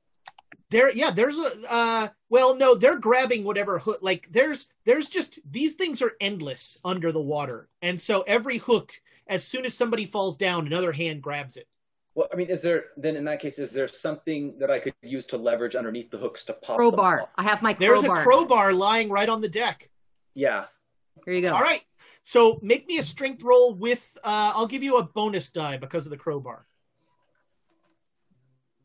there 0.70 0.92
yeah 0.92 1.12
there's 1.12 1.38
a 1.38 1.72
uh 1.72 2.08
well 2.30 2.56
no 2.56 2.76
they're 2.76 2.98
grabbing 2.98 3.44
whatever 3.44 3.78
hook 3.78 4.00
like 4.02 4.28
there's 4.32 4.70
there's 4.86 5.10
just 5.10 5.40
these 5.50 5.76
things 5.76 6.02
are 6.02 6.14
endless 6.20 6.80
under 6.84 7.12
the 7.12 7.22
water 7.22 7.68
and 7.82 8.00
so 8.00 8.22
every 8.22 8.58
hook 8.58 8.92
as 9.28 9.44
soon 9.44 9.66
as 9.66 9.74
somebody 9.74 10.06
falls 10.06 10.38
down 10.38 10.66
another 10.66 10.92
hand 10.92 11.22
grabs 11.22 11.58
it 11.58 11.68
Well, 12.16 12.28
I 12.32 12.36
mean, 12.36 12.48
is 12.48 12.62
there 12.62 12.86
then 12.98 13.16
in 13.16 13.26
that 13.26 13.40
case, 13.40 13.60
is 13.60 13.72
there 13.74 13.88
something 13.88 14.58
that 14.60 14.72
I 14.72 14.80
could 14.80 14.94
use 15.02 15.26
to 15.28 15.38
leverage 15.38 15.76
underneath 15.76 16.10
the 16.12 16.18
hooks 16.18 16.44
to 16.46 16.54
pop 16.54 16.78
them 16.78 16.78
Crowbar. 16.78 17.22
off? 17.22 17.30
I 17.38 17.44
have 17.44 17.62
my 17.62 17.74
there's 17.74 18.04
a 18.04 18.10
crowbar 18.10 18.74
lying 18.74 19.10
right 19.10 19.30
on 19.30 19.42
the 19.42 19.50
deck 19.50 19.90
Yeah. 20.34 20.66
Here 21.26 21.34
you 21.34 21.46
go. 21.46 21.54
all 21.54 21.62
right 21.62 21.84
so 22.24 22.60
make 22.62 22.88
me 22.88 22.98
a 23.00 23.04
strength 23.04 23.42
roll 23.44 23.74
with 23.74 24.18
uh 24.24 24.54
i'll 24.56 24.68
give 24.68 24.84
you 24.84 24.98
a 24.98 25.04
bonus 25.04 25.50
die 25.50 25.78
because 25.78 26.06
of 26.06 26.12
the 26.12 26.18
crowbar 26.18 26.66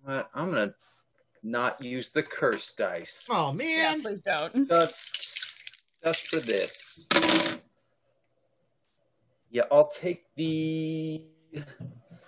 What? 0.02 0.28
I'm 0.34 0.50
gonna 0.52 0.74
not 1.42 1.80
use 1.82 2.10
the 2.10 2.22
curse 2.22 2.72
dice. 2.72 3.26
oh 3.30 3.52
Yeah, 3.54 3.90
man 3.92 4.00
please 4.00 4.22
don't. 4.22 4.68
Just, 4.68 5.82
just 6.02 6.28
for 6.28 6.40
this. 6.40 7.08
Yeah, 9.50 9.62
I'll 9.70 9.88
take 9.88 10.24
the 10.34 11.24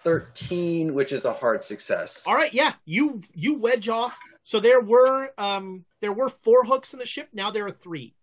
thirteen, 0.04 0.94
which 0.94 1.12
is 1.12 1.24
a 1.24 1.32
hard 1.32 1.64
success. 1.64 2.24
all 2.26 2.34
right 2.34 2.52
yeah 2.54 2.74
you 2.84 3.20
you 3.34 3.58
wedge 3.58 3.88
off 3.88 4.18
so 4.42 4.60
there 4.60 4.80
were 4.80 5.30
um 5.38 5.84
there 6.00 6.12
were 6.12 6.28
four 6.28 6.64
hooks 6.64 6.92
in 6.92 6.98
the 7.00 7.06
ship 7.06 7.28
now 7.32 7.50
there 7.50 7.66
are 7.66 7.72
three 7.72 8.14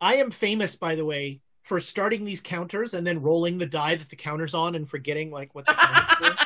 i 0.00 0.16
am 0.16 0.30
famous 0.30 0.76
by 0.76 0.94
the 0.94 1.04
way 1.04 1.40
for 1.62 1.80
starting 1.80 2.24
these 2.24 2.40
counters 2.40 2.94
and 2.94 3.06
then 3.06 3.20
rolling 3.20 3.58
the 3.58 3.66
die 3.66 3.94
that 3.94 4.08
the 4.08 4.16
counter's 4.16 4.54
on 4.54 4.74
and 4.74 4.88
forgetting 4.88 5.30
like 5.30 5.54
what 5.54 5.66
the 5.66 5.74
counters 5.78 6.38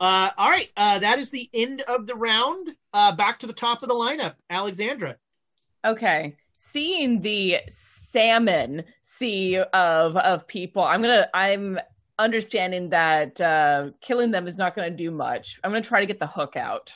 uh 0.00 0.30
all 0.36 0.48
right 0.48 0.68
uh 0.76 0.98
that 0.98 1.18
is 1.18 1.30
the 1.30 1.48
end 1.52 1.82
of 1.82 2.06
the 2.06 2.14
round 2.14 2.70
uh 2.94 3.14
back 3.14 3.38
to 3.38 3.46
the 3.46 3.52
top 3.52 3.82
of 3.82 3.88
the 3.88 3.94
lineup 3.94 4.34
alexandra 4.50 5.16
Okay. 5.84 6.36
Seeing 6.56 7.20
the 7.20 7.58
salmon 7.68 8.84
sea 9.02 9.58
of 9.58 10.16
of 10.16 10.46
people, 10.48 10.82
I'm 10.82 11.00
gonna 11.00 11.28
I'm 11.32 11.78
understanding 12.18 12.88
that 12.90 13.40
uh 13.40 13.90
killing 14.00 14.30
them 14.30 14.48
is 14.48 14.58
not 14.58 14.74
gonna 14.74 14.90
do 14.90 15.10
much. 15.10 15.60
I'm 15.62 15.70
gonna 15.70 15.82
try 15.82 16.00
to 16.00 16.06
get 16.06 16.18
the 16.18 16.26
hook 16.26 16.56
out. 16.56 16.92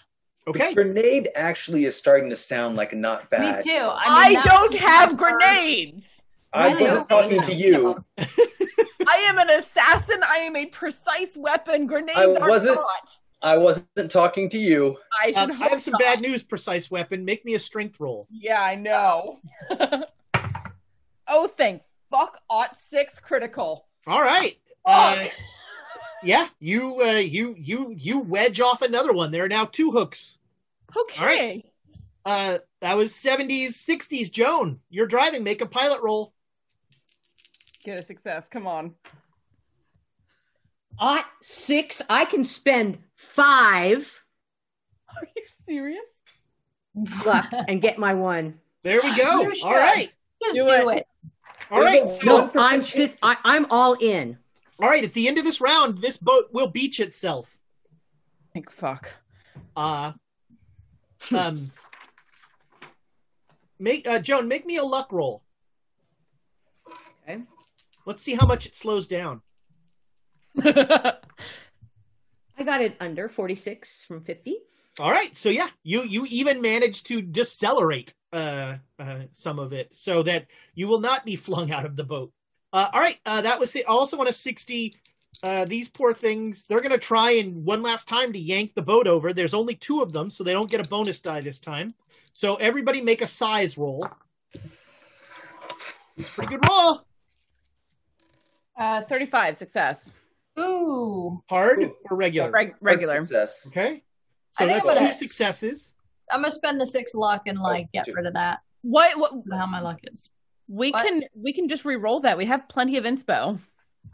Okay 0.47 0.69
The 0.75 0.75
grenade 0.83 1.29
actually 1.35 1.85
is 1.85 1.97
starting 1.97 2.31
to 2.31 2.37
sound 2.37 2.77
like 2.77 2.93
not 2.95 3.29
bad. 3.31 3.59
Me 3.59 3.63
too. 3.63 3.79
I, 3.85 4.03
I, 4.07 4.25
mean, 4.25 4.35
that 4.35 4.47
don't 4.47 4.75
have 4.75 5.11
first- 5.11 5.17
grenades. 5.19 6.23
I 6.53 6.67
I 6.67 6.73
know. 6.75 6.81
wasn't 6.81 7.09
talking 7.09 7.43
to 7.43 7.55
you. 7.55 8.05
I 8.19 9.17
am 9.29 9.39
an 9.39 9.51
assassin. 9.51 10.21
I 10.29 10.39
am 10.39 10.55
a 10.55 10.67
precise 10.67 11.37
weapon. 11.37 11.87
Grenades 11.87 12.19
I 12.19 12.27
are 12.27 12.49
wasn't- 12.49 12.77
not. 12.77 13.19
I 13.45 13.57
wasn't 13.59 14.11
talking 14.11 14.49
to 14.51 14.59
you. 14.59 14.97
I 15.21 15.33
should 15.33 15.37
um, 15.51 15.63
i 15.63 15.69
have 15.69 15.83
some 15.83 15.93
not. 15.93 16.01
bad 16.01 16.21
news 16.21 16.45
precise 16.45 16.91
weapon 16.93 17.25
make 17.25 17.45
me 17.45 17.55
a 17.55 17.59
strength 17.59 17.99
roll 17.99 18.29
Yeah, 18.31 18.63
I 18.63 18.77
know. 18.77 19.41
oh, 21.27 21.49
thank 21.49 21.83
fuck. 22.11 22.39
Ought 22.49 22.77
six 22.77 23.19
critical. 23.19 23.87
all 24.07 24.21
right 24.23 24.57
uh, 24.85 25.17
Fuck. 25.17 25.31
Yeah 26.23 26.49
you 26.61 27.01
uh 27.03 27.13
you 27.19 27.55
you 27.59 27.95
you 27.97 28.19
wedge 28.19 28.61
off 28.61 28.83
another 28.83 29.13
one 29.13 29.31
there 29.31 29.45
are 29.45 29.49
now 29.49 29.65
two 29.65 29.91
hooks 29.91 30.39
okay. 30.97 31.21
all 31.21 31.27
right. 31.27 31.65
uh 32.25 32.59
that 32.81 32.97
was 32.97 33.13
70s 33.13 33.69
60s 33.71 34.31
joan 34.31 34.79
you're 34.91 35.07
driving 35.07 35.43
make 35.43 35.61
a 35.61 35.67
pilot 35.67 36.01
roll 36.03 36.33
Get 37.85 37.99
a 37.99 38.03
success. 38.05 38.49
Come 38.49 38.67
on. 38.67 38.95
Ought 40.99 41.25
six. 41.41 42.01
I 42.09 42.25
can 42.27 42.45
spend 42.45 42.99
five 43.17 44.23
Are 45.17 45.27
you 45.37 45.43
serious? 45.47 46.23
luck 47.25 47.47
and 47.69 47.81
get 47.81 47.99
my 47.99 48.13
one. 48.13 48.61
there 48.83 49.01
we 49.03 49.17
go 49.17 49.51
all 49.65 49.73
right 49.75 50.11
Just 50.45 50.57
Do 50.57 50.67
do, 50.67 50.91
it. 50.91 50.99
it. 50.99 51.07
all 51.71 51.81
right 51.81 52.07
There's 52.07 52.19
a 52.19 52.21
so, 52.21 52.51
No, 52.55 52.63
I'm 52.63 52.83
1% 52.83 52.93
this, 52.93 53.19
I, 53.23 53.37
I'm 53.45 53.67
all 53.71 53.95
in. 53.99 54.37
All 54.83 54.89
right 54.89 55.05
at 55.05 55.15
the 55.15 55.29
end 55.29 55.39
of 55.39 55.45
this 55.45 55.61
round 55.61 55.99
this 55.99 56.19
boat 56.19 56.49
will 56.53 56.69
beach 56.69 57.01
itself 57.01 57.59
Think 58.53 58.71
fuck. 58.71 59.15
Uh 59.75 60.13
um 61.37 61.73
make 63.79 64.07
uh 64.07 64.19
Joan, 64.19 64.49
make 64.49 64.67
me 64.67 64.77
a 64.77 64.85
luck 64.85 65.11
roll. 65.13 65.43
Okay. 67.29 67.43
Let's 68.05 68.23
see 68.23 68.35
how 68.35 68.47
much 68.47 68.67
it 68.67 68.77
slows 68.77 69.09
down. 69.09 69.41
I 70.63 71.15
got 72.65 72.83
it 72.83 72.97
under 73.01 73.29
46 73.29 74.05
from 74.05 74.23
50. 74.23 74.59
All 75.01 75.11
right, 75.11 75.35
so 75.35 75.49
yeah, 75.49 75.69
you 75.83 76.03
you 76.03 76.27
even 76.29 76.61
managed 76.61 77.07
to 77.07 77.23
decelerate 77.23 78.15
uh, 78.33 78.77
uh 78.99 79.21
some 79.33 79.59
of 79.59 79.73
it 79.73 79.95
so 79.95 80.23
that 80.25 80.47
you 80.75 80.87
will 80.89 81.01
not 81.01 81.25
be 81.25 81.37
flung 81.37 81.71
out 81.71 81.87
of 81.87 81.97
the 81.97 82.05
boat. 82.05 82.33
Uh, 82.73 82.89
all 82.93 83.01
right, 83.01 83.19
uh, 83.27 83.41
that 83.43 83.61
was 83.61 83.75
it. 83.77 83.85
I 83.89 83.93
also 83.93 84.17
want 84.17 84.29
a 84.29 84.33
sixty. 84.33 84.93
Uh, 85.43 85.65
these 85.65 85.89
poor 85.89 86.15
things, 86.15 86.67
they're 86.69 86.81
gonna 86.81 86.97
try 86.99 87.33
and 87.33 87.65
one 87.65 87.83
last 87.83 88.07
time 88.09 88.33
to 88.33 88.39
yank 88.39 88.75
the 88.75 88.83
boat 88.83 89.07
over. 89.09 89.33
There's 89.33 89.55
only 89.55 89.75
two 89.75 90.01
of 90.01 90.13
them, 90.13 90.31
so 90.31 90.45
they 90.45 90.53
don't 90.53 90.71
get 90.71 90.85
a 90.87 90.89
bonus 90.89 91.21
die 91.21 91.41
this 91.41 91.59
time. 91.59 91.93
So 92.33 92.55
everybody 92.57 93.01
make 93.01 93.23
a 93.23 93.27
size 93.27 93.77
roll. 93.77 94.07
Pretty 96.35 96.57
good 96.57 96.69
roll. 96.69 97.03
Uh, 98.79 99.03
35 99.03 99.57
success. 99.57 100.13
Ooh. 100.59 101.43
Hard 101.49 101.91
or 102.11 102.17
regular? 102.17 102.51
Reg- 102.51 102.75
regular. 102.81 103.21
Success. 103.21 103.67
Okay. 103.69 104.03
So 104.53 104.65
I 104.65 104.69
think 104.69 104.85
that's 104.85 104.89
I'm 104.91 104.95
two 104.97 105.01
gonna- 105.01 105.13
successes. 105.13 105.95
I'm 106.31 106.41
gonna 106.41 106.51
spend 106.51 106.81
the 106.81 106.87
six 106.87 107.15
luck 107.15 107.43
and 107.47 107.59
like 107.59 107.91
get 107.93 108.07
two. 108.07 108.13
rid 108.15 108.27
of 108.27 108.35
that. 108.35 108.61
What, 108.83 109.19
what 109.19 109.33
How 109.53 109.67
my 109.67 109.81
luck 109.81 110.01
is. 110.05 110.31
We 110.73 110.91
What? 110.91 111.07
can 111.07 111.23
we 111.35 111.53
can 111.53 111.69
just 111.69 111.85
re-roll 111.85 112.21
that. 112.21 112.39
We 112.39 112.47
have 112.47 112.67
plenty 112.69 112.97
of 112.97 113.05
inspo. 113.05 113.61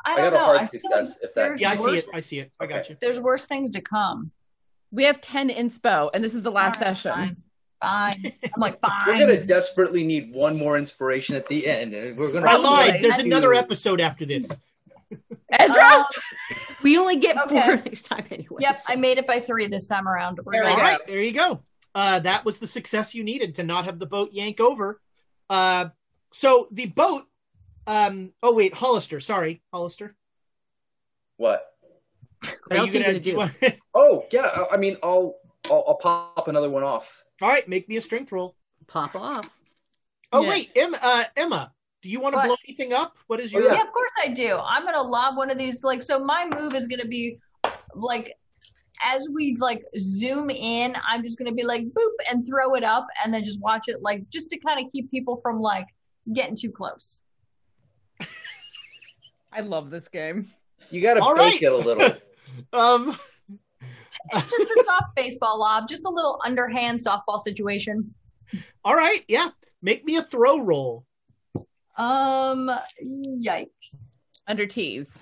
I 0.05 0.13
I 0.13 0.17
don't 0.17 0.25
got 0.25 0.27
a 0.27 0.31
know. 0.39 0.45
hard 0.45 0.57
I 0.61 0.67
feel 0.67 0.81
success, 0.81 1.19
like 1.23 1.29
if 1.31 1.35
that- 1.35 1.61
Yeah, 1.61 1.71
I 1.71 1.75
see 1.77 1.97
it. 1.97 2.07
I 2.13 2.21
see 2.21 2.39
it. 2.41 2.53
I 2.61 2.67
got 2.67 2.81
Okay. 2.81 2.91
you. 2.91 2.97
There's 3.01 3.21
worse 3.21 3.47
things 3.47 3.71
to 3.73 3.81
come. 3.81 4.33
We 4.91 5.05
have 5.05 5.21
10 5.21 5.51
inspo, 5.51 6.11
and 6.13 6.23
this 6.25 6.35
is 6.35 6.43
the 6.43 6.51
last 6.51 6.83
All 6.83 6.89
right, 6.89 6.97
session. 6.97 7.13
Fine. 7.81 8.13
Fine. 8.13 8.33
I'm 8.45 8.61
like 8.61 8.81
fine. 8.87 8.91
We're 9.07 9.19
gonna 9.21 9.45
desperately 9.45 10.03
need 10.05 10.33
one 10.35 10.57
more 10.59 10.77
inspiration 10.79 11.37
at 11.37 11.47
the 11.47 11.67
end, 11.67 11.95
and 11.95 12.17
we're 12.19 12.31
gonna. 12.31 12.47
I 12.47 12.55
Probably. 12.55 12.71
lied. 12.71 13.03
There's 13.03 13.15
I- 13.15 13.21
another 13.23 13.55
episode 13.55 14.01
after 14.01 14.27
this. 14.27 14.51
Ezra! 15.53 15.83
Um, 15.85 16.05
We 16.83 16.99
only 16.99 17.17
get 17.17 17.37
Okay. 17.47 17.63
four 17.63 17.77
next 17.77 18.03
time 18.03 18.25
anyway. 18.31 18.59
yep, 18.61 18.77
so- 18.77 18.93
I 18.93 18.97
made 18.97 19.19
it 19.19 19.27
by 19.27 19.41
three 19.41 19.67
this 19.69 19.87
time 19.87 20.07
around. 20.07 20.39
We're 20.45 20.53
There 20.65 20.65
we 20.77 20.81
go. 20.83 20.97
there 21.07 21.23
you 21.23 21.33
go. 21.33 21.61
Uh, 21.95 22.19
that 22.21 22.45
was 22.45 22.59
the 22.59 22.67
success 22.67 23.15
you 23.15 23.25
needed 23.25 23.55
to 23.57 23.63
not 23.65 23.87
have 23.87 23.99
the 23.99 24.07
boat 24.07 24.33
yank 24.33 24.61
over. 24.61 25.01
Uh, 25.49 25.89
so 26.33 26.69
the 26.71 26.87
boat. 26.87 27.23
Um, 27.87 28.33
oh 28.43 28.53
wait, 28.53 28.75
Hollister. 28.75 29.19
Sorry, 29.21 29.63
Hollister. 29.73 30.15
What? 31.37 31.65
What 32.67 32.79
else 32.79 32.95
are 32.95 32.99
you 32.99 33.05
gonna 33.05 33.21
do? 33.21 33.37
want- 33.37 33.53
Oh 33.95 34.27
yeah, 34.33 34.43
I- 34.43 34.75
I 34.75 34.77
mean, 34.77 34.97
I'll, 35.03 35.37
I'll 35.71 35.85
I'll 35.89 35.97
pop 35.97 36.49
another 36.49 36.71
one 36.71 36.83
off. 36.85 37.25
All 37.41 37.49
right, 37.49 37.67
make 37.69 37.89
me 37.89 37.97
a 37.97 38.01
strength 38.01 38.31
roll. 38.33 38.57
Pop 38.87 39.15
off. 39.17 39.49
Oh 40.33 40.43
Yeah. 40.43 40.49
wait, 40.51 40.71
Emma. 40.77 40.99
Uh, 41.01 41.25
Emma, 41.37 41.73
do 42.03 42.11
you 42.11 42.21
want 42.21 42.35
to 42.35 42.43
blow 42.43 42.57
anything 42.67 42.93
up? 42.93 43.17
What 43.27 43.41
is 43.41 43.55
Oh, 43.55 43.59
your? 43.59 43.73
Yeah, 43.73 43.83
of 43.83 43.93
course 43.93 44.11
I 44.23 44.29
do. 44.29 44.59
I'm 44.63 44.85
gonna 44.85 45.03
lob 45.03 45.37
one 45.37 45.51
of 45.51 45.59
these. 45.59 45.83
Like, 45.83 46.03
so 46.03 46.19
my 46.19 46.47
move 46.49 46.75
is 46.75 46.87
gonna 46.87 47.07
be 47.07 47.39
like, 47.95 48.35
as 49.03 49.29
we 49.35 49.57
like 49.59 49.83
zoom 49.99 50.51
in, 50.51 50.95
I'm 51.07 51.23
just 51.23 51.39
gonna 51.39 51.53
be 51.53 51.65
like 51.65 51.85
boop 51.85 52.13
and 52.31 52.47
throw 52.47 52.75
it 52.75 52.85
up, 52.85 53.07
and 53.25 53.33
then 53.33 53.43
just 53.45 53.61
watch 53.61 53.85
it, 53.89 54.03
like, 54.03 54.29
just 54.29 54.51
to 54.51 54.59
kind 54.59 54.85
of 54.85 54.93
keep 54.93 55.11
people 55.11 55.39
from 55.41 55.61
like 55.61 55.87
getting 56.33 56.57
too 56.57 56.71
close. 56.71 57.21
I 59.53 59.61
love 59.61 59.91
this 59.91 60.09
game. 60.09 60.51
You 60.91 61.01
got 61.01 61.15
to 61.15 61.21
All 61.23 61.35
bake 61.35 61.43
right. 61.55 61.63
it 61.63 61.73
a 61.73 61.77
little. 61.77 62.11
Um, 62.73 63.17
It's 64.33 64.51
just 64.51 64.71
a 64.71 64.85
soft 64.87 65.15
baseball 65.15 65.61
lob, 65.61 65.87
just 65.87 66.05
a 66.07 66.09
little 66.09 66.41
underhand 66.45 66.99
softball 66.99 67.39
situation. 67.39 68.15
all 68.85 68.97
right, 68.97 69.23
yeah. 69.29 69.49
Make 69.83 70.05
me 70.05 70.17
a 70.17 70.23
throw 70.23 70.61
roll. 70.63 71.05
Um, 71.97 72.71
yikes. 73.05 74.17
Under 74.49 74.67
tease. 74.67 75.19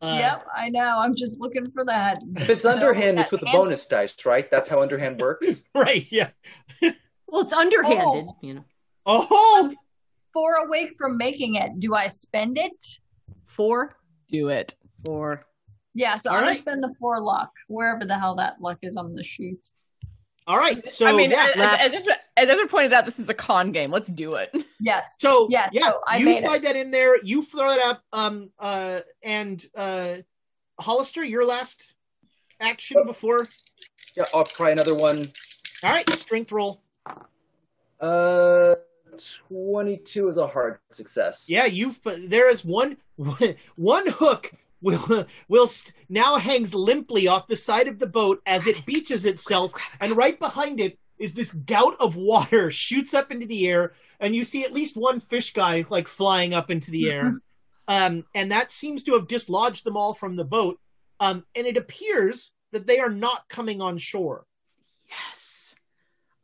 Uh, 0.00 0.18
yep, 0.20 0.44
I 0.54 0.68
know. 0.70 0.98
I'm 1.00 1.12
just 1.14 1.40
looking 1.40 1.64
for 1.72 1.84
that. 1.86 2.18
If 2.36 2.48
it's 2.48 2.62
So, 2.62 2.70
underhand, 2.70 3.18
it's 3.18 3.32
with 3.32 3.42
a 3.42 3.46
bonus 3.52 3.84
dice, 3.86 4.14
right? 4.24 4.48
That's 4.50 4.68
how 4.68 4.80
underhand 4.80 5.20
works. 5.20 5.64
Right. 5.74 6.06
Yeah. 6.10 6.30
Well, 6.80 7.42
it's 7.42 7.52
underhanded, 7.52 8.26
Oh. 8.28 8.36
you 8.40 8.54
know. 8.54 8.64
Oh, 9.04 9.74
Four 10.32 10.54
awake 10.66 10.92
from 10.98 11.16
making 11.18 11.54
it. 11.56 11.78
Do 11.80 11.94
I 11.94 12.08
spend 12.08 12.58
it? 12.58 12.84
Four, 13.46 13.96
Do 14.30 14.48
it. 14.48 14.74
four. 15.04 15.44
Yeah, 15.94 16.16
so 16.16 16.30
All 16.30 16.36
I'm 16.36 16.42
right. 16.42 16.46
gonna 16.48 16.54
spend 16.56 16.82
the 16.82 16.94
four 17.00 17.20
luck 17.20 17.50
wherever 17.66 18.04
the 18.04 18.16
hell 18.18 18.34
that 18.36 18.60
luck 18.60 18.78
is 18.82 18.96
on 18.96 19.14
the 19.14 19.22
sheet. 19.24 19.70
all 20.46 20.56
right. 20.58 20.86
So 20.88 21.06
I 21.06 21.12
mean, 21.16 21.30
yeah. 21.30 21.48
as, 21.50 21.56
left. 21.56 21.82
as, 21.82 21.94
as 22.36 22.48
Ezra 22.50 22.66
pointed 22.68 22.92
out, 22.92 23.04
this 23.04 23.18
is 23.18 23.28
a 23.28 23.34
con 23.34 23.72
game. 23.72 23.90
Let's 23.90 24.08
do 24.08 24.34
it. 24.34 24.54
Yes. 24.80 25.16
So 25.18 25.48
Yeah, 25.50 25.68
yeah, 25.72 25.90
so 25.90 26.00
I 26.06 26.18
you 26.18 26.24
made 26.26 26.36
it. 26.36 26.42
slide 26.42 26.62
that 26.62 26.76
in 26.76 26.92
there. 26.92 27.20
You 27.24 27.42
throw 27.42 27.70
it 27.72 27.80
up. 27.80 28.00
Um. 28.12 28.50
Uh. 28.60 29.00
And 29.24 29.64
uh, 29.76 30.18
Hollister, 30.78 31.24
your 31.24 31.44
last 31.44 31.94
action 32.60 32.98
Oh. 33.00 33.04
before. 33.04 33.48
Yeah, 34.16 34.26
I'll 34.32 34.44
try 34.44 34.70
another 34.70 34.94
one. 34.94 35.24
All 35.82 35.90
right, 35.90 36.08
strength 36.12 36.52
roll. 36.52 36.80
Uh, 38.00 38.76
twenty-two 39.48 40.28
is 40.28 40.36
a 40.36 40.46
hard 40.46 40.78
success. 40.92 41.46
Yeah, 41.48 41.66
you. 41.66 41.94
There 42.04 42.48
is 42.48 42.64
one. 42.64 42.96
One 43.76 44.06
hook 44.06 44.52
will 44.80 45.26
will 45.48 45.64
s- 45.64 45.92
now 46.08 46.36
hangs 46.36 46.74
limply 46.74 47.26
off 47.26 47.48
the 47.48 47.56
side 47.56 47.88
of 47.88 47.98
the 47.98 48.06
boat 48.06 48.40
as 48.46 48.66
it 48.66 48.86
beaches 48.86 49.26
itself, 49.26 49.72
and 50.00 50.16
right 50.16 50.38
behind 50.38 50.80
it 50.80 50.98
is 51.18 51.34
this 51.34 51.52
gout 51.52 51.96
of 51.98 52.14
water 52.16 52.70
shoots 52.86 53.12
up 53.14 53.32
into 53.32 53.46
the 53.46 53.66
air, 53.68 53.92
and 54.20 54.36
you 54.36 54.44
see 54.44 54.64
at 54.64 54.72
least 54.72 54.96
one 54.96 55.18
fish 55.20 55.52
guy 55.52 55.84
like 55.90 56.06
flying 56.06 56.54
up 56.54 56.70
into 56.70 56.90
the 56.92 57.10
air, 57.10 57.34
um, 57.88 58.24
and 58.34 58.52
that 58.52 58.70
seems 58.70 59.02
to 59.04 59.14
have 59.14 59.26
dislodged 59.26 59.84
them 59.84 59.96
all 59.96 60.14
from 60.14 60.36
the 60.36 60.44
boat. 60.44 60.78
Um, 61.20 61.44
and 61.56 61.66
it 61.66 61.76
appears 61.76 62.52
that 62.70 62.86
they 62.86 63.00
are 63.00 63.10
not 63.10 63.48
coming 63.48 63.80
on 63.80 63.98
shore. 63.98 64.44
Yes. 65.08 65.57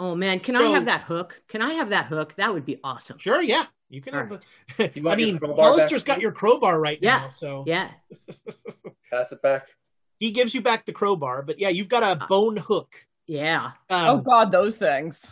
Oh 0.00 0.14
man, 0.14 0.40
can 0.40 0.55
So- 0.56 0.66
I 0.66 0.70
have 0.74 0.86
that 0.86 1.02
hook? 1.02 1.42
Can 1.48 1.62
I 1.62 1.74
have 1.74 1.90
that 1.90 2.06
hook? 2.06 2.34
That 2.36 2.52
would 2.52 2.64
be 2.66 2.78
awesome. 2.82 3.18
Sure, 3.18 3.40
yeah, 3.40 3.66
you 3.89 4.00
can 4.00 4.14
All 4.14 4.20
have. 4.26 4.40
You 4.97 5.02
A, 5.06 5.10
I 5.10 5.16
want 5.16 5.20
your 5.20 5.39
mean, 5.40 5.56
Hollister's 5.56 6.05
got 6.05 6.20
your 6.20 6.32
crowbar 6.32 6.78
right 6.78 6.98
Yeah. 7.00 7.18
now, 7.23 7.28
so 7.28 7.64
Yeah. 7.66 7.90
Pass 9.10 9.32
it 9.32 9.40
back. 9.42 9.68
he 10.18 10.31
gives 10.32 10.55
you 10.55 10.60
back 10.62 10.84
the 10.86 10.92
crowbar. 10.92 11.42
But 11.42 11.58
yeah, 11.60 11.68
you've 11.68 11.89
got 11.89 12.02
a 12.02 12.26
bone 12.26 12.56
hook. 12.56 12.94
Yeah. 13.26 13.73
oh 13.90 14.16
Um, 14.16 14.23
God, 14.24 14.50
those 14.50 14.76
things. 14.78 15.31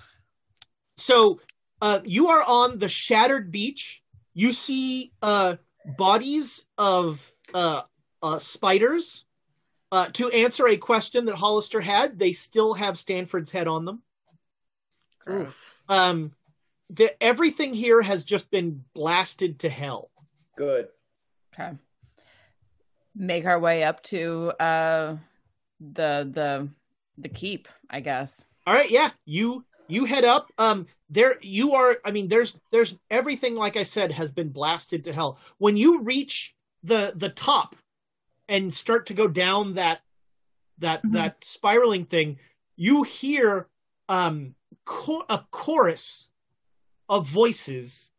So 0.97 1.41
uh, 1.81 2.01
you 2.05 2.29
are 2.29 2.45
on 2.47 2.79
the 2.79 2.89
shattered 2.89 3.51
beach. 3.51 4.03
You 4.35 4.53
see 4.53 5.13
uh, 5.21 5.57
bodies 5.99 6.67
of 6.79 7.29
uh, 7.53 7.83
uh, 8.23 8.39
spiders. 8.39 9.25
Uh, 9.91 10.09
to 10.15 10.31
answer 10.31 10.67
a 10.69 10.77
question 10.79 11.27
that 11.27 11.35
Hollister 11.35 11.81
had, 11.81 12.19
they 12.19 12.33
still 12.33 12.73
have 12.75 12.97
Stanford's 12.97 13.53
head 13.53 13.67
on 13.69 13.85
them. 13.85 14.03
Oof. 15.31 15.79
Um, 15.89 16.33
the, 16.91 17.21
everything 17.23 17.75
here 17.75 18.03
has 18.03 18.25
just 18.25 18.51
been 18.51 18.85
blasted 18.95 19.61
to 19.61 19.69
hell. 19.69 20.11
Good. 20.57 20.89
Okay. 21.55 21.73
Make 23.15 23.45
our 23.45 23.59
way 23.59 23.85
up 23.85 24.03
to 24.05 24.53
uh 24.59 25.17
the 25.81 26.29
the 26.33 26.69
the 27.19 27.29
keep, 27.29 27.69
I 27.91 28.01
guess. 28.01 28.45
All 28.67 28.75
right, 28.75 28.91
yeah, 28.91 29.11
you 29.27 29.65
you 29.89 30.07
head 30.07 30.25
up. 30.25 30.51
Um, 30.57 30.87
there 31.11 31.37
you 31.43 31.75
are. 31.75 31.99
I 32.05 32.11
mean, 32.11 32.29
there's 32.29 32.59
there's 32.71 32.97
everything. 33.11 33.55
Like 33.55 33.77
I 33.77 33.83
said, 33.83 34.13
has 34.13 34.33
been 34.33 34.49
blasted 34.49 35.05
to 35.05 35.13
hell. 35.13 35.39
When 35.59 35.77
you 35.77 36.01
reach 36.01 36.55
the 36.83 37.13
the 37.15 37.29
top 37.29 37.77
and 38.49 38.73
start 38.73 39.07
to 39.07 39.15
go 39.15 39.29
down 39.29 39.75
that 39.75 40.01
that 40.79 41.03
Mhm. 41.03 41.13
that 41.13 41.45
spiraling 41.45 42.07
thing, 42.07 42.39
you 42.77 43.03
hear 43.03 43.69
um 44.09 44.55
cho- 44.89 45.25
a 45.29 45.45
chorus 45.51 46.29
of 47.09 47.29
voices 47.29 48.13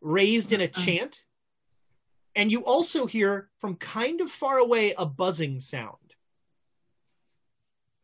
raised 0.00 0.52
in 0.52 0.60
a 0.60 0.64
Uh-uh. 0.64 0.82
chant, 0.84 1.24
and 2.34 2.50
you 2.52 2.64
also 2.64 3.06
hear 3.06 3.48
from 3.58 3.76
kind 3.76 4.20
of 4.20 4.30
far 4.30 4.58
away 4.58 4.92
a 4.98 5.06
buzzing 5.06 5.60
sound. 5.60 5.98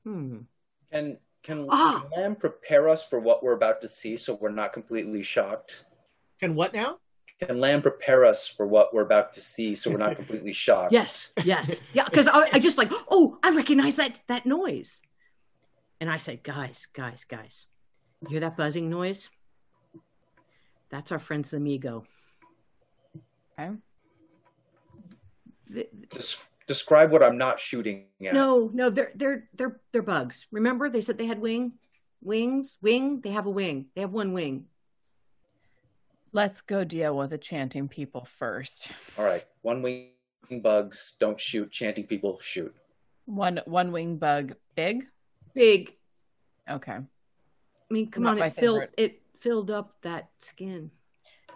Hmm. 0.05 0.39
Can 0.92 1.18
can, 1.42 1.66
Ah. 1.70 2.05
Lamb 2.14 2.36
prepare 2.36 2.89
us 2.89 3.02
for 3.06 3.18
what 3.18 3.42
we're 3.42 3.55
about 3.55 3.80
to 3.80 3.89
see 3.89 4.16
so 4.16 4.34
we're 4.34 4.50
not 4.50 4.72
completely 4.74 5.22
shocked? 5.22 5.86
Can 6.39 6.55
what 6.55 6.74
now? 6.74 6.98
Can 7.40 7.58
Lamb 7.60 7.80
prepare 7.80 8.26
us 8.26 8.47
for 8.47 8.66
what 8.66 8.92
we're 8.92 9.02
about 9.02 9.32
to 9.34 9.40
see 9.40 9.74
so 9.74 9.90
we're 9.90 9.97
not 9.97 10.16
completely 10.20 10.52
shocked? 10.52 10.92
Yes. 10.92 11.30
Yes. 11.44 11.82
Yeah. 11.94 12.05
Because 12.05 12.26
I, 12.28 12.48
I 12.52 12.58
just 12.58 12.76
like, 12.76 12.92
oh, 13.10 13.39
I 13.42 13.55
recognize 13.55 13.97
that 13.97 14.20
that 14.28 14.44
noise. 14.44 15.00
And 15.98 16.10
I 16.10 16.18
say, 16.18 16.39
guys, 16.42 16.86
guys, 16.92 17.24
guys, 17.24 17.66
you 17.70 17.80
hear 18.28 18.40
that 18.40 18.57
buzzing 18.57 18.90
noise? 18.90 19.31
That's 20.90 21.12
our 21.12 21.18
friends 21.18 21.50
the 21.50 21.58
Amigo. 21.58 22.05
Okay. 23.58 23.76
Th- 25.73 25.89
Des- 26.10 26.42
describe 26.66 27.12
what 27.12 27.23
I'm 27.23 27.39
not 27.39 27.60
shooting 27.60 28.07
at. 28.24 28.34
No, 28.34 28.70
no, 28.73 28.90
they're 28.90 29.12
they're 29.15 29.49
they're 29.55 29.81
they're 29.92 30.02
bugs. 30.02 30.47
Remember, 30.50 30.90
they 30.90 31.00
said 31.00 31.16
they 31.16 31.26
had 31.26 31.40
wing, 31.40 31.74
wings, 32.23 32.78
wing. 32.82 33.20
They 33.20 33.31
have 33.31 33.47
a 33.47 33.50
wing. 33.50 33.86
They 33.94 34.00
have 34.00 34.12
one 34.12 34.32
wing. 34.32 34.66
Let's 36.32 36.60
go 36.60 36.84
deal 36.84 37.16
with 37.16 37.31
the 37.31 37.39
chanting 37.39 37.89
people 37.89 38.24
first. 38.24 38.90
All 39.18 39.24
right, 39.24 39.44
one 39.62 39.82
wing 39.82 40.10
bugs 40.62 41.16
don't 41.20 41.40
shoot. 41.40 41.70
Chanting 41.70 42.07
people 42.07 42.39
shoot. 42.40 42.74
One 43.26 43.60
one 43.65 43.92
wing 43.92 44.16
bug, 44.16 44.55
big. 44.74 45.07
Big. 45.55 45.97
Okay. 46.68 46.99
I 47.90 47.94
mean, 47.94 48.10
come 48.10 48.22
Not 48.22 48.34
on, 48.34 48.38
my 48.38 48.46
it 48.46 48.52
filled 48.54 48.80
favorite. 48.80 48.94
it 48.96 49.22
filled 49.40 49.70
up 49.70 49.94
that 50.02 50.30
skin. 50.40 50.90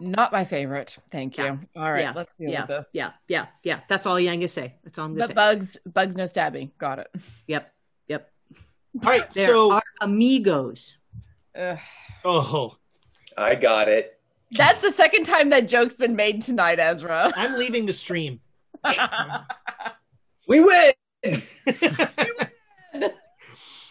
Not 0.01 0.33
my 0.33 0.45
favorite. 0.45 0.97
Thank 1.13 1.39
you. 1.39 1.45
Yeah. 1.45 1.57
All 1.77 1.93
right, 1.93 2.03
yeah, 2.03 2.13
let's 2.15 2.35
deal 2.35 2.51
yeah, 2.51 2.63
with 2.63 2.69
this. 2.69 2.87
Yeah, 2.93 3.13
yeah, 3.29 3.47
yeah. 3.63 3.81
That's 3.89 4.07
all 4.07 4.17
I'm 4.17 4.25
gonna 4.25 4.49
say. 4.49 4.75
That's 4.83 4.99
all 4.99 5.05
I'm 5.07 5.13
gonna 5.13 5.23
But 5.23 5.29
say. 5.29 5.35
bugs, 5.35 5.79
bugs, 5.87 6.17
no 6.17 6.25
stabby. 6.25 6.71
Got 6.79 6.99
it. 6.99 7.15
Yep, 7.47 7.73
yep. 8.09 8.33
All 9.05 9.11
right, 9.11 9.31
There 9.31 9.49
so 9.49 9.73
are 9.73 9.83
amigos. 10.01 10.95
Ugh. 11.57 11.79
oh, 12.25 12.77
I 13.39 13.55
got 13.55 13.89
it. 13.89 14.19
That's 14.51 14.81
the 14.83 14.91
second 14.91 15.25
time 15.25 15.51
that 15.51 15.69
joke's 15.69 15.97
been 15.97 16.17
made 16.17 16.43
tonight, 16.43 16.81
Ezra. 16.81 17.33
I'm 17.37 17.55
leaving 17.59 17.87
the 17.87 17.93
stream. 17.93 18.41
We 20.47 20.61
win. 20.61 20.93
uh, 22.93 23.09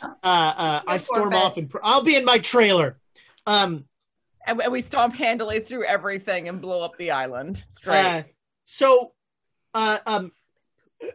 uh, 0.04 0.82
I 0.86 0.98
storm 0.98 1.34
off 1.34 1.58
and 1.58 1.70
pr- 1.70 1.80
I'll 1.84 2.04
be 2.04 2.16
in 2.16 2.26
my 2.26 2.38
trailer. 2.38 2.98
Um, 3.46 3.86
and 4.46 4.62
and 4.62 4.72
we 4.72 4.82
stomp 4.82 5.16
handily 5.16 5.60
through 5.60 5.86
everything 5.86 6.50
and 6.50 6.62
blow 6.62 6.84
up 6.84 6.98
the 6.98 7.12
island. 7.12 7.64
It's 7.70 7.80
great. 7.80 7.96
uh, 7.96 8.24
so, 8.66 9.14
uh, 9.74 10.00
um, 10.06 10.32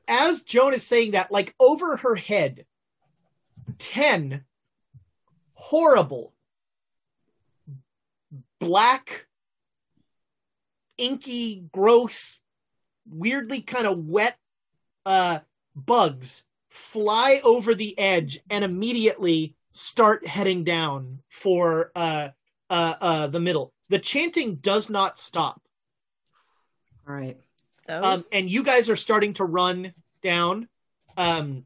as 0.06 0.42
Joan 0.42 0.74
is 0.74 0.86
saying 0.86 1.12
that, 1.12 1.30
like 1.30 1.54
over 1.60 1.96
her 1.96 2.14
head, 2.14 2.64
ten 3.78 4.44
horrible 5.54 6.32
black, 8.60 9.26
inky, 10.96 11.64
gross, 11.72 12.38
weirdly 13.08 13.60
kind 13.60 13.86
of 13.86 13.98
wet 13.98 14.36
uh, 15.06 15.40
bugs 15.74 16.44
fly 16.78 17.40
over 17.42 17.74
the 17.74 17.98
edge 17.98 18.38
and 18.48 18.64
immediately 18.64 19.54
start 19.72 20.26
heading 20.26 20.64
down 20.64 21.18
for 21.28 21.90
uh, 21.94 22.28
uh, 22.70 22.94
uh, 23.00 23.26
the 23.26 23.40
middle. 23.40 23.72
The 23.88 23.98
chanting 23.98 24.56
does 24.56 24.88
not 24.88 25.18
stop. 25.18 25.60
All 27.06 27.14
right. 27.14 27.36
Um, 27.88 28.22
and 28.32 28.50
you 28.50 28.62
guys 28.62 28.90
are 28.90 28.96
starting 28.96 29.32
to 29.34 29.44
run 29.44 29.92
down. 30.22 30.68
Um, 31.16 31.64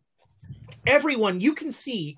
everyone, 0.87 1.41
you 1.41 1.55
can 1.55 1.73
see, 1.73 2.17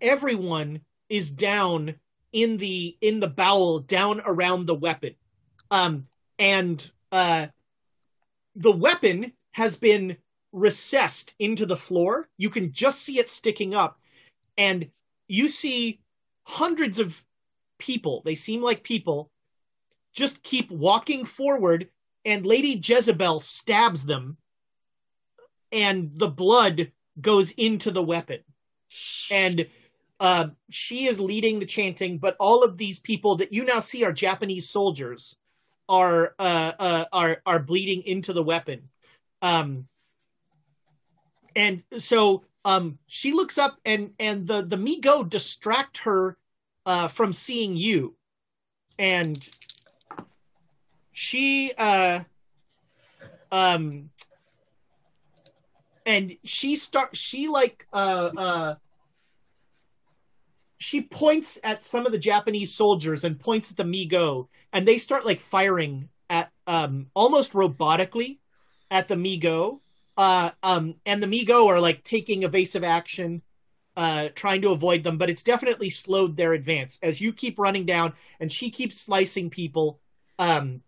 everyone 0.00 0.80
is 1.08 1.30
down 1.30 1.94
in 2.30 2.56
the 2.56 2.96
in 3.00 3.20
the 3.20 3.28
bowel, 3.28 3.80
down 3.80 4.20
around 4.24 4.66
the 4.66 4.74
weapon, 4.74 5.14
um, 5.70 6.06
and 6.38 6.90
uh, 7.10 7.46
the 8.54 8.72
weapon 8.72 9.32
has 9.52 9.76
been 9.76 10.18
recessed 10.52 11.34
into 11.38 11.66
the 11.66 11.76
floor. 11.76 12.28
You 12.36 12.50
can 12.50 12.72
just 12.72 13.02
see 13.02 13.18
it 13.18 13.28
sticking 13.28 13.74
up, 13.74 13.98
and 14.56 14.90
you 15.28 15.48
see 15.48 16.00
hundreds 16.44 16.98
of 16.98 17.24
people. 17.78 18.22
They 18.24 18.34
seem 18.34 18.62
like 18.62 18.82
people. 18.82 19.30
Just 20.12 20.42
keep 20.42 20.70
walking 20.70 21.24
forward 21.24 21.88
and 22.24 22.46
Lady 22.46 22.80
Jezebel 22.82 23.40
stabs 23.40 24.06
them, 24.06 24.36
and 25.70 26.12
the 26.14 26.28
blood 26.28 26.92
goes 27.20 27.50
into 27.52 27.90
the 27.90 28.02
weapon. 28.02 28.40
And 29.30 29.66
uh, 30.20 30.48
she 30.70 31.06
is 31.06 31.18
leading 31.18 31.58
the 31.58 31.66
chanting, 31.66 32.18
but 32.18 32.36
all 32.38 32.62
of 32.62 32.76
these 32.76 33.00
people 33.00 33.36
that 33.36 33.52
you 33.52 33.64
now 33.64 33.80
see 33.80 34.04
are 34.04 34.12
Japanese 34.12 34.68
soldiers 34.68 35.36
are 35.88 36.34
uh, 36.38 36.72
uh, 36.78 37.04
are 37.12 37.42
are 37.44 37.58
bleeding 37.58 38.02
into 38.02 38.32
the 38.32 38.42
weapon. 38.42 38.88
Um, 39.40 39.88
and 41.54 41.82
so 41.98 42.44
um, 42.64 42.98
she 43.06 43.32
looks 43.32 43.58
up, 43.58 43.78
and 43.84 44.12
and 44.18 44.46
the 44.46 44.62
the 44.62 44.76
Mi-Go 44.76 45.24
distract 45.24 45.98
her 45.98 46.36
uh, 46.86 47.08
from 47.08 47.32
seeing 47.32 47.76
you, 47.76 48.16
and 48.98 49.48
she 51.12 51.72
uh 51.76 52.20
um 53.52 54.10
and 56.06 56.36
she 56.42 56.74
start 56.74 57.14
she 57.14 57.48
like 57.48 57.86
uh 57.92 58.30
uh 58.36 58.74
she 60.78 61.02
points 61.02 61.58
at 61.62 61.82
some 61.82 62.06
of 62.06 62.12
the 62.12 62.18
Japanese 62.18 62.74
soldiers 62.74 63.22
and 63.22 63.38
points 63.38 63.70
at 63.70 63.76
the 63.76 63.84
Mi-Go 63.84 64.48
and 64.72 64.88
they 64.88 64.98
start 64.98 65.26
like 65.26 65.38
firing 65.38 66.08
at 66.30 66.50
um 66.66 67.06
almost 67.14 67.52
robotically 67.52 68.38
at 68.90 69.06
the 69.06 69.16
Mi-Go 69.16 69.81
uh 70.16 70.50
um 70.62 70.94
and 71.06 71.22
the 71.22 71.26
Mi-Go 71.26 71.68
are 71.68 71.80
like 71.80 72.04
taking 72.04 72.42
evasive 72.42 72.84
action 72.84 73.42
uh 73.96 74.28
trying 74.34 74.62
to 74.62 74.70
avoid 74.70 75.04
them 75.04 75.18
but 75.18 75.30
it's 75.30 75.42
definitely 75.42 75.90
slowed 75.90 76.36
their 76.36 76.52
advance 76.52 76.98
as 77.02 77.20
you 77.20 77.32
keep 77.32 77.58
running 77.58 77.86
down 77.86 78.12
and 78.40 78.50
she 78.50 78.70
keeps 78.70 79.00
slicing 79.00 79.50
people 79.50 80.00
um 80.38 80.82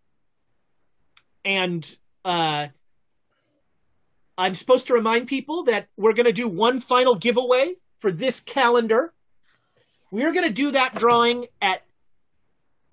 and 1.45 1.97
uh, 2.25 2.69
I'm 4.37 4.55
supposed 4.55 4.89
to 4.89 4.95
remind 4.95 5.29
people 5.29 5.65
that 5.65 5.89
we're 5.97 6.15
going 6.15 6.27
to 6.27 6.33
do 6.33 6.49
one 6.49 6.81
final 6.81 7.15
giveaway 7.15 7.75
for 8.01 8.11
this 8.11 8.41
calendar. 8.41 9.13
We're 10.11 10.33
going 10.33 10.49
to 10.49 10.55
do 10.55 10.73
that 10.73 10.95
drawing 10.95 11.47
at 11.61 11.83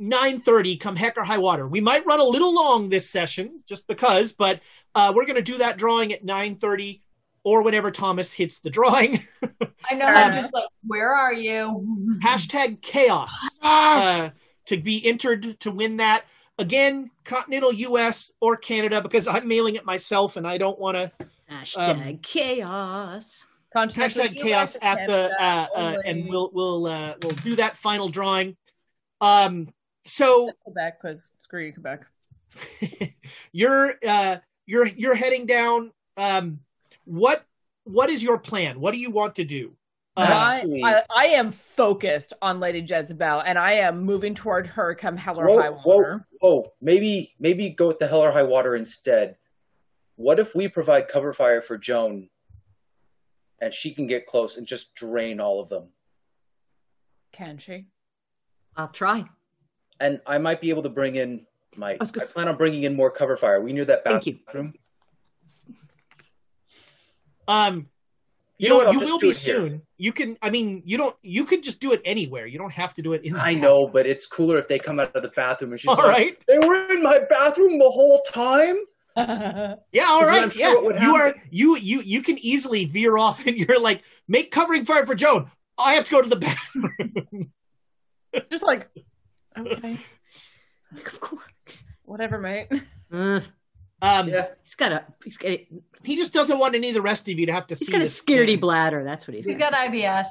9:30 0.02 0.80
come 0.80 0.96
heck 0.96 1.18
or 1.18 1.24
high 1.24 1.38
water. 1.38 1.68
We 1.68 1.82
might 1.82 2.06
run 2.06 2.20
a 2.20 2.24
little 2.24 2.54
long 2.54 2.90
this 2.90 3.10
session 3.10 3.62
just 3.68 3.88
because, 3.88 4.34
but 4.34 4.60
uh, 4.96 5.14
we're 5.16 5.26
going 5.26 5.36
to 5.36 5.42
do 5.42 5.60
that 5.60 5.78
drawing 5.78 6.12
at 6.12 6.26
9:30 6.26 7.02
or 7.44 7.64
whenever 7.64 7.92
Thomas 7.92 8.34
hits 8.34 8.60
the 8.60 8.70
drawing. 8.70 9.26
I 9.90 9.96
know. 9.96 10.06
Uh, 10.06 10.12
I'm 10.12 10.34
just 10.34 10.54
like, 10.54 10.66
where 10.86 11.14
are 11.14 11.34
you? 11.34 12.20
Hashtag 12.24 12.82
chaos 12.82 13.32
uh, 13.62 14.30
to 14.66 14.78
be 14.78 15.06
entered 15.06 15.60
to 15.62 15.72
win 15.72 15.98
that. 15.98 16.26
Again, 16.58 17.10
continental 17.24 17.74
US 17.74 18.34
or 18.40 18.58
Canada 18.58 19.02
because 19.02 19.28
I'm 19.28 19.48
mailing 19.48 19.76
it 19.76 19.86
myself 19.86 20.38
and 20.38 20.46
I 20.46 20.58
don't 20.58 20.78
want 20.78 20.98
to 20.98 21.12
Hashtag 21.52 22.22
chaos. 22.22 23.44
Hashtag 23.76 24.38
chaos 24.38 24.78
at 24.82 25.08
the 25.08 25.32
uh, 25.40 25.68
uh, 25.76 25.98
and 26.06 26.28
we'll 26.28 26.50
we'll 26.54 26.88
uh, 26.88 27.16
we'll 27.22 27.32
do 27.32 27.56
that 27.56 27.78
final 27.78 28.10
drawing. 28.10 28.56
Um, 29.20 29.70
so 30.04 30.52
Quebec 30.64 31.02
because 31.02 31.32
screw 31.40 31.66
you, 31.66 31.74
Quebec. 31.74 32.06
you're 33.52 33.96
uh, 34.08 34.38
you're 34.66 34.88
you're 34.88 35.16
heading 35.16 35.46
down. 35.46 35.92
Um, 36.18 36.60
what 37.06 37.46
what 37.84 38.10
is 38.10 38.22
your 38.22 38.38
plan? 38.38 38.80
What 38.80 38.94
do 38.94 39.00
you 39.00 39.12
want 39.12 39.36
to 39.36 39.44
do? 39.44 39.74
Uh, 40.18 40.28
I, 40.30 40.82
I, 40.84 41.04
I 41.10 41.26
am 41.28 41.54
focused 41.54 42.34
on 42.42 42.60
Lady 42.60 42.80
Jezebel, 42.80 43.44
and 43.46 43.58
I 43.58 43.74
am 43.74 44.04
moving 44.04 44.36
toward 44.36 44.68
her 44.68 44.94
come 44.94 45.16
hell 45.16 45.40
or 45.40 45.48
Whoa, 45.48 45.62
high 45.62 45.70
whoa, 45.70 45.96
water. 45.96 46.28
whoa. 46.40 46.74
Maybe 46.82 47.34
maybe 47.40 47.70
go 47.70 47.88
with 47.88 48.00
the 48.00 48.08
hell 48.08 48.22
or 48.22 48.32
high 48.32 48.44
water 48.44 48.76
instead. 48.76 49.38
What 50.18 50.40
if 50.40 50.54
we 50.54 50.68
provide 50.68 51.08
cover 51.08 51.32
fire 51.32 51.62
for 51.62 51.78
Joan 51.78 52.30
and 53.60 53.74
she 53.74 53.94
can 53.94 54.06
get 54.06 54.26
close 54.28 54.58
and 54.58 54.68
just 54.68 54.94
drain 54.96 55.40
all 55.40 55.62
of 55.62 55.70
them? 55.70 55.88
Can 57.32 57.58
she? 57.58 57.88
I'll 58.76 58.90
try. 58.90 59.26
And 60.02 60.20
I 60.26 60.40
might 60.40 60.60
be 60.60 60.70
able 60.72 60.82
to 60.84 60.90
bring 60.90 61.16
in 61.16 61.46
my. 61.78 61.92
I, 61.94 61.98
was 62.00 62.12
gonna- 62.12 62.26
plan 62.28 62.48
on 62.48 62.58
bringing 62.58 62.84
in 62.84 62.96
more 62.96 63.12
cover 63.12 63.38
fire. 63.38 63.62
We 63.62 63.72
near 63.72 63.86
that 63.86 64.04
Thank 64.04 64.26
you. 64.26 64.40
bathroom. 64.46 64.74
um, 67.48 67.88
You 68.58 68.66
you, 68.66 68.70
know 68.70 68.78
what, 68.78 68.88
I'll 68.88 68.94
you 68.94 69.00
will 69.00 69.20
be 69.20 69.30
it 69.30 69.38
here. 69.38 69.56
soon. 69.56 69.82
You 69.98 70.12
can. 70.12 70.38
I 70.42 70.50
mean, 70.50 70.82
you 70.86 70.98
don't. 70.98 71.16
You 71.22 71.46
could 71.46 71.64
just 71.64 71.80
do 71.80 71.92
it 71.94 72.02
anywhere. 72.04 72.46
You 72.48 72.58
don't 72.58 72.74
have 72.74 72.94
to 72.96 73.02
do 73.02 73.14
it 73.14 73.24
in. 73.24 73.34
the 73.34 73.40
I 73.40 73.54
bathroom. 73.54 73.62
know, 73.62 73.88
but 73.88 74.08
it's 74.08 74.26
cooler 74.28 74.58
if 74.58 74.68
they 74.68 74.80
come 74.80 75.00
out 75.00 75.16
of 75.16 75.22
the 75.22 75.30
bathroom 75.30 75.72
and 75.72 75.80
she's 75.80 75.90
All 75.90 75.96
like, 75.98 76.08
right. 76.08 76.38
"They 76.48 76.58
were 76.60 76.88
in 76.92 77.04
my 77.04 77.20
bathroom 77.30 77.78
the 77.80 77.90
whole 77.90 78.22
time." 78.28 78.76
Yeah, 79.18 79.76
all 80.08 80.22
Because 80.22 80.28
right. 80.30 80.44
I'm 80.44 80.50
sure 80.52 80.94
yeah, 80.94 81.04
you 81.06 81.16
are 81.16 81.36
you 81.52 81.78
you 81.78 82.02
you 82.02 82.22
can 82.24 82.38
easily 82.40 82.86
veer 82.86 83.18
off, 83.18 83.46
and 83.46 83.58
you're 83.58 83.80
like, 83.80 84.04
make 84.28 84.52
covering 84.52 84.86
fire 84.86 85.06
for 85.06 85.16
Joan. 85.16 85.52
I 85.78 85.94
have 85.96 86.06
to 86.06 86.12
go 86.12 86.22
to 86.22 86.30
the 86.30 86.36
bathroom. 86.48 87.52
Just 88.50 88.64
like, 88.64 88.90
okay, 89.58 89.98
Of 91.06 91.20
course. 91.20 91.84
whatever, 92.04 92.38
mate. 92.40 92.68
Uh, 93.12 93.42
Um, 94.04 94.28
Yeah. 94.30 94.48
he's 94.64 94.76
got 94.76 94.92
a 94.92 95.06
he's 95.24 95.38
got 95.38 95.52
a, 95.52 95.68
he 96.04 96.16
just 96.16 96.34
doesn't 96.34 96.58
want 96.58 96.74
any 96.76 96.88
of 96.90 96.94
the 96.96 97.02
rest 97.02 97.30
of 97.30 97.38
you 97.40 97.46
to 97.46 97.52
have 97.54 97.68
to 97.68 97.76
he's 97.76 97.88
see. 97.88 97.92
got 97.92 98.00
a 98.02 98.06
this 98.06 98.22
scaredy 98.22 98.48
thing. 98.54 98.60
bladder. 98.60 99.04
That's 99.04 99.28
what 99.28 99.36
he's, 99.36 99.46
He's 99.46 99.58
got 99.58 99.74
IBS. 99.74 100.28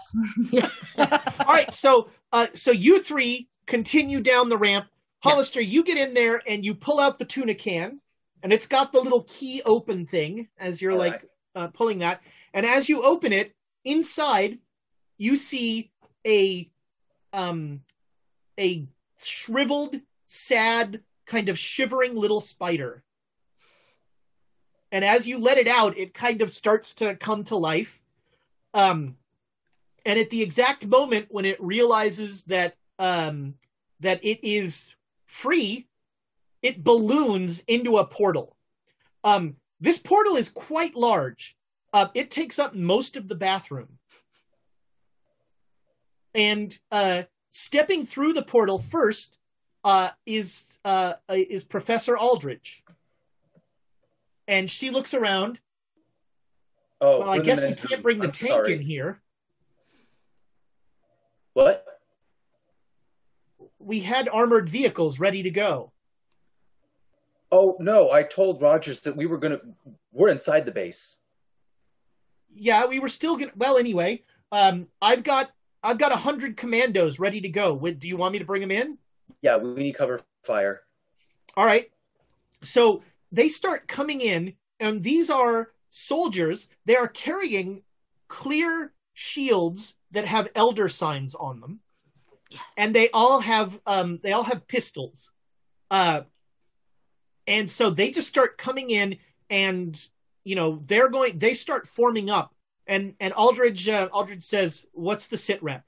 All 1.40 1.46
right, 1.46 1.72
so 1.72 2.08
uh, 2.32 2.48
so 2.54 2.70
you 2.72 3.00
three 3.02 3.48
continue 3.66 4.20
down 4.20 4.48
the 4.48 4.58
ramp. 4.58 4.86
Hollister, 5.22 5.60
you 5.60 5.84
get 5.84 5.98
in 5.98 6.14
there 6.14 6.40
and 6.46 6.64
you 6.64 6.74
pull 6.74 6.98
out 6.98 7.18
the 7.18 7.24
tuna 7.26 7.54
can, 7.54 8.00
and 8.42 8.52
it's 8.52 8.66
got 8.66 8.90
the 8.92 9.00
little 9.00 9.22
key 9.28 9.62
open 9.66 10.06
thing 10.06 10.48
as 10.58 10.80
you're 10.82 10.92
All 10.92 10.98
like 10.98 11.12
right. 11.12 11.24
uh, 11.54 11.68
pulling 11.68 11.98
that, 11.98 12.22
and 12.54 12.64
as 12.66 12.88
you 12.88 13.02
open 13.02 13.32
it, 13.32 13.54
inside 13.84 14.58
you 15.18 15.36
see 15.36 15.92
a 16.26 16.68
um 17.32 17.82
a 18.58 18.88
shriveled, 19.26 19.96
sad, 20.26 21.02
kind 21.26 21.48
of 21.48 21.58
shivering 21.58 22.14
little 22.14 22.40
spider. 22.40 23.02
And 24.92 25.04
as 25.04 25.26
you 25.26 25.38
let 25.38 25.58
it 25.58 25.68
out, 25.68 25.96
it 25.96 26.14
kind 26.14 26.42
of 26.42 26.50
starts 26.50 26.94
to 26.96 27.14
come 27.14 27.44
to 27.44 27.56
life. 27.56 28.02
Um, 28.74 29.16
and 30.04 30.18
at 30.18 30.30
the 30.30 30.42
exact 30.42 30.86
moment 30.86 31.26
when 31.30 31.44
it 31.44 31.62
realizes 31.62 32.44
that 32.44 32.74
um, 32.98 33.54
that 34.00 34.24
it 34.24 34.40
is 34.42 34.94
free, 35.26 35.88
it 36.62 36.82
balloons 36.82 37.62
into 37.66 37.96
a 37.96 38.06
portal. 38.06 38.56
Um, 39.24 39.56
this 39.80 39.98
portal 39.98 40.36
is 40.36 40.50
quite 40.50 40.94
large. 40.94 41.56
Uh, 41.92 42.08
it 42.14 42.30
takes 42.30 42.58
up 42.58 42.74
most 42.74 43.16
of 43.16 43.28
the 43.28 43.34
bathroom. 43.34 43.98
And 46.34 46.78
uh, 46.92 47.24
stepping 47.50 48.06
through 48.06 48.32
the 48.32 48.42
portal 48.42 48.78
first 48.78 49.38
uh, 49.84 50.10
is 50.24 50.78
uh, 50.84 51.14
is 51.28 51.64
Professor 51.64 52.16
Aldridge, 52.16 52.82
and 54.48 54.70
she 54.70 54.90
looks 54.90 55.12
around. 55.12 55.60
Oh, 57.00 57.20
well, 57.20 57.30
I 57.30 57.38
guess 57.40 57.62
we 57.62 57.74
can't 57.74 58.02
bring 58.02 58.18
the 58.18 58.26
I'm 58.26 58.32
tank 58.32 58.50
sorry. 58.50 58.72
in 58.74 58.80
here. 58.80 59.20
What? 61.54 61.84
We 63.78 64.00
had 64.00 64.28
armored 64.28 64.68
vehicles 64.68 65.18
ready 65.18 65.42
to 65.42 65.50
go. 65.50 65.92
Oh 67.50 67.76
no! 67.80 68.10
I 68.10 68.22
told 68.22 68.62
Rogers 68.62 69.00
that 69.00 69.16
we 69.16 69.26
were 69.26 69.38
gonna. 69.38 69.60
We're 70.12 70.28
inside 70.28 70.66
the 70.66 70.72
base. 70.72 71.18
Yeah, 72.54 72.86
we 72.86 73.00
were 73.00 73.08
still 73.08 73.36
gonna. 73.36 73.52
Well, 73.56 73.78
anyway, 73.78 74.22
um, 74.52 74.86
I've 75.00 75.24
got 75.24 75.50
I've 75.82 75.98
got 75.98 76.12
a 76.12 76.16
hundred 76.16 76.56
commandos 76.56 77.18
ready 77.18 77.40
to 77.42 77.48
go. 77.48 77.72
Would- 77.74 78.00
Do 78.00 78.08
you 78.08 78.16
want 78.16 78.32
me 78.32 78.38
to 78.38 78.44
bring 78.44 78.60
them 78.60 78.70
in? 78.70 78.98
Yeah, 79.42 79.56
we 79.56 79.82
need 79.82 79.94
cover 79.94 80.20
fire. 80.44 80.82
All 81.56 81.64
right. 81.64 81.90
So 82.62 83.02
they 83.32 83.48
start 83.48 83.88
coming 83.88 84.20
in, 84.20 84.54
and 84.78 85.02
these 85.02 85.30
are 85.30 85.72
soldiers. 85.88 86.68
They 86.84 86.96
are 86.96 87.08
carrying 87.08 87.82
clear 88.28 88.92
shields 89.14 89.96
that 90.10 90.26
have 90.26 90.48
elder 90.54 90.88
signs 90.88 91.34
on 91.34 91.60
them, 91.60 91.80
and 92.76 92.94
they 92.94 93.08
all 93.10 93.40
have 93.40 93.80
um, 93.86 94.20
they 94.22 94.32
all 94.32 94.42
have 94.42 94.66
pistols. 94.68 95.32
Uh, 95.90 96.22
and 97.46 97.68
so 97.70 97.90
they 97.90 98.10
just 98.10 98.28
start 98.28 98.58
coming 98.58 98.90
in, 98.90 99.16
and 99.48 99.98
you 100.44 100.54
know 100.56 100.82
they're 100.86 101.08
going. 101.08 101.38
They 101.38 101.54
start 101.54 101.88
forming 101.88 102.28
up, 102.28 102.54
and 102.90 103.14
and 103.20 103.32
Aldridge 103.32 103.88
uh, 103.88 104.08
Aldridge 104.12 104.42
says, 104.42 104.86
"What's 104.92 105.28
the 105.28 105.38
sit 105.38 105.62
rep?" 105.62 105.84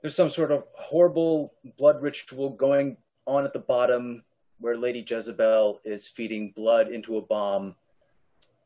There's 0.00 0.14
some 0.14 0.30
sort 0.30 0.52
of 0.52 0.64
horrible 0.74 1.54
blood 1.78 2.00
ritual 2.00 2.50
going 2.50 2.96
on 3.26 3.44
at 3.44 3.52
the 3.52 3.58
bottom 3.58 4.22
where 4.60 4.76
Lady 4.76 5.04
Jezebel 5.06 5.80
is 5.84 6.06
feeding 6.06 6.52
blood 6.54 6.88
into 6.88 7.16
a 7.16 7.22
bomb. 7.22 7.74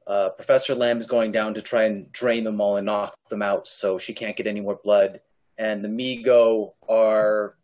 Uh, 0.06 0.30
Professor 0.30 0.74
Lamb 0.74 0.98
is 0.98 1.06
going 1.06 1.32
down 1.32 1.54
to 1.54 1.62
try 1.62 1.84
and 1.84 2.10
drain 2.12 2.44
them 2.44 2.60
all 2.60 2.76
and 2.76 2.86
knock 2.86 3.16
them 3.30 3.42
out 3.42 3.66
so 3.68 3.98
she 3.98 4.12
can't 4.12 4.36
get 4.36 4.46
any 4.46 4.60
more 4.60 4.80
blood. 4.82 5.20
And 5.58 5.84
the 5.84 5.88
Mi-Go 5.88 6.74
are 6.88 7.56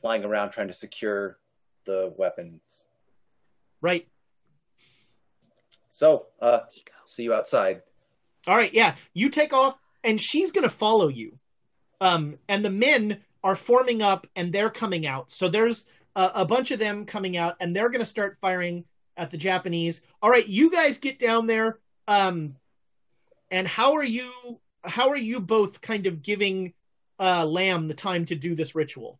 flying 0.00 0.24
around 0.24 0.50
trying 0.50 0.68
to 0.68 0.74
secure 0.74 1.38
the 1.86 2.14
weapons. 2.16 2.86
Right. 3.80 4.06
So, 5.96 6.26
uh, 6.42 6.58
see 7.06 7.22
you 7.22 7.32
outside. 7.32 7.80
All 8.46 8.54
right, 8.54 8.74
yeah. 8.74 8.96
You 9.14 9.30
take 9.30 9.54
off 9.54 9.78
and 10.04 10.20
she's 10.20 10.52
going 10.52 10.64
to 10.64 10.68
follow 10.68 11.08
you. 11.08 11.38
Um 12.02 12.36
and 12.48 12.62
the 12.62 12.68
men 12.70 13.22
are 13.42 13.56
forming 13.56 14.02
up 14.02 14.26
and 14.36 14.52
they're 14.52 14.68
coming 14.68 15.06
out. 15.06 15.32
So 15.32 15.48
there's 15.48 15.86
a, 16.14 16.32
a 16.34 16.44
bunch 16.44 16.70
of 16.70 16.78
them 16.78 17.06
coming 17.06 17.38
out 17.38 17.54
and 17.60 17.74
they're 17.74 17.88
going 17.88 18.00
to 18.00 18.06
start 18.06 18.36
firing 18.42 18.84
at 19.16 19.30
the 19.30 19.38
Japanese. 19.38 20.02
All 20.20 20.28
right, 20.28 20.46
you 20.46 20.70
guys 20.70 20.98
get 20.98 21.18
down 21.18 21.46
there 21.46 21.78
um 22.06 22.56
and 23.50 23.66
how 23.66 23.94
are 23.94 24.04
you 24.04 24.60
how 24.84 25.08
are 25.08 25.16
you 25.16 25.40
both 25.40 25.80
kind 25.80 26.06
of 26.06 26.22
giving 26.22 26.74
uh 27.18 27.46
Lamb 27.46 27.88
the 27.88 27.94
time 27.94 28.26
to 28.26 28.34
do 28.34 28.54
this 28.54 28.74
ritual? 28.74 29.18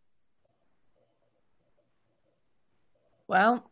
Well, 3.29 3.67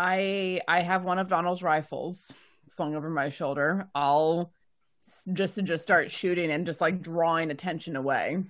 I 0.00 0.60
I 0.68 0.80
have 0.80 1.02
one 1.02 1.18
of 1.18 1.26
Donald's 1.26 1.60
rifles 1.60 2.32
slung 2.68 2.94
over 2.94 3.10
my 3.10 3.30
shoulder. 3.30 3.88
I'll 3.96 4.52
s- 5.04 5.26
just 5.32 5.62
just 5.64 5.82
start 5.82 6.08
shooting 6.08 6.52
and 6.52 6.64
just 6.64 6.80
like 6.80 7.02
drawing 7.02 7.50
attention 7.50 7.96
away. 7.96 8.44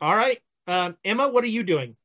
All 0.00 0.14
right. 0.16 0.38
Um 0.68 0.96
Emma, 1.04 1.26
what 1.28 1.42
are 1.42 1.48
you 1.48 1.64
doing? 1.64 1.96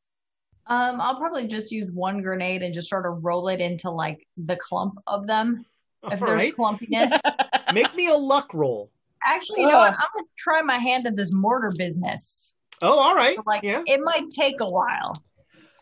Um, 0.66 1.02
I'll 1.02 1.18
probably 1.18 1.48
just 1.48 1.72
use 1.72 1.92
one 1.92 2.22
grenade 2.22 2.64
and 2.64 2.74
just 2.74 2.90
sort 2.90 3.06
of 3.06 3.24
roll 3.24 3.48
it 3.50 3.60
into 3.60 3.92
like 3.92 4.26
the 4.38 4.56
clump 4.56 4.98
of 5.06 5.28
them. 5.28 5.66
If 6.04 6.20
All 6.22 6.28
there's 6.28 6.42
right. 6.44 6.56
clumpiness. 6.56 7.12
Make 7.74 7.94
me 7.96 8.08
a 8.08 8.16
luck 8.16 8.54
roll. 8.56 8.90
Actually, 9.24 9.62
you 9.62 9.68
know 9.68 9.78
what? 9.78 9.92
I'm 9.94 10.00
gonna 10.16 10.26
try 10.36 10.64
my 10.64 10.80
hand 10.80 11.06
at 11.06 11.16
this 11.16 11.32
mortar 11.32 11.70
business. 11.78 12.56
Oh, 12.82 12.98
all 12.98 13.14
right. 13.16 13.38
Like 13.46 13.62
yeah. 13.62 13.84
it 13.86 14.02
might 14.04 14.32
take 14.32 14.60
a 14.62 14.68
while. 14.68 15.14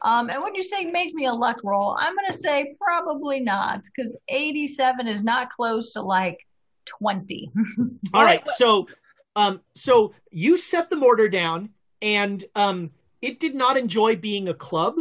Um, 0.01 0.29
and 0.29 0.41
when 0.41 0.55
you 0.55 0.63
say 0.63 0.87
make 0.91 1.13
me 1.13 1.25
a 1.25 1.31
luck 1.31 1.57
roll, 1.63 1.95
I'm 1.99 2.15
gonna 2.15 2.33
say 2.33 2.75
probably 2.79 3.39
not, 3.39 3.81
because 3.83 4.17
87 4.29 5.07
is 5.07 5.23
not 5.23 5.49
close 5.49 5.93
to 5.93 6.01
like 6.01 6.39
20. 6.85 7.51
All 8.13 8.23
right. 8.23 8.47
So, 8.55 8.87
um, 9.35 9.61
so 9.75 10.13
you 10.31 10.57
set 10.57 10.89
the 10.89 10.95
mortar 10.95 11.29
down, 11.29 11.69
and 12.01 12.43
um, 12.55 12.91
it 13.21 13.39
did 13.39 13.55
not 13.55 13.77
enjoy 13.77 14.15
being 14.15 14.47
a 14.47 14.53
club. 14.53 14.95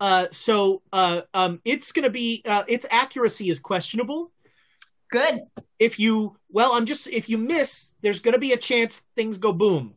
Uh, 0.00 0.26
so, 0.30 0.80
uh, 0.92 1.22
um, 1.34 1.60
it's 1.64 1.92
going 1.92 2.04
to 2.04 2.10
be 2.10 2.42
uh, 2.46 2.64
its 2.66 2.86
accuracy 2.90 3.50
is 3.50 3.60
questionable. 3.60 4.32
Good. 5.10 5.40
If 5.78 5.98
you, 5.98 6.36
well, 6.50 6.72
I'm 6.72 6.86
just 6.86 7.06
if 7.08 7.28
you 7.28 7.36
miss, 7.36 7.94
there's 8.00 8.20
going 8.20 8.32
to 8.32 8.38
be 8.38 8.52
a 8.52 8.56
chance 8.56 9.04
things 9.14 9.38
go 9.38 9.52
boom. 9.52 9.94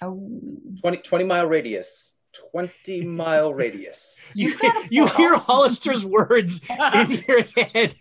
Oh. 0.00 0.40
20, 0.80 0.98
20 0.98 1.24
mile 1.24 1.46
radius. 1.46 2.11
20 2.52 3.04
mile 3.06 3.52
radius. 3.54 4.18
You 4.34 4.54
you 4.90 5.06
hear 5.08 5.36
Hollister's 5.36 6.06
words 6.06 6.62
in 6.70 7.22
your 7.28 7.42
head. 7.42 7.96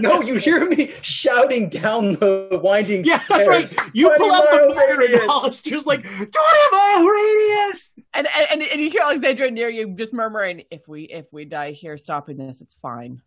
no, 0.00 0.20
you 0.20 0.34
hear 0.34 0.68
me 0.68 0.90
shouting 1.00 1.70
down 1.70 2.14
the 2.14 2.60
winding 2.62 3.02
steps. 3.02 3.24
Yeah, 3.30 3.36
stairs. 3.42 3.70
that's 3.70 3.76
right. 3.76 3.90
You 3.94 4.12
pull 4.18 4.30
out 4.30 4.44
the 4.50 4.74
mile 4.74 4.96
radius. 4.98 5.20
and 5.20 5.30
Hollister's 5.30 5.86
like, 5.86 6.02
"Twenty 6.02 6.66
mile 6.72 7.06
radius." 7.06 7.94
And, 8.12 8.28
and 8.50 8.62
and 8.62 8.80
you 8.80 8.90
hear 8.90 9.00
Alexandra 9.02 9.50
near 9.50 9.70
you 9.70 9.94
just 9.94 10.12
murmuring, 10.12 10.64
"If 10.70 10.86
we 10.86 11.04
if 11.04 11.32
we 11.32 11.46
die 11.46 11.70
here 11.72 11.96
stopping 11.96 12.36
this, 12.36 12.60
it's 12.60 12.74
fine." 12.74 13.22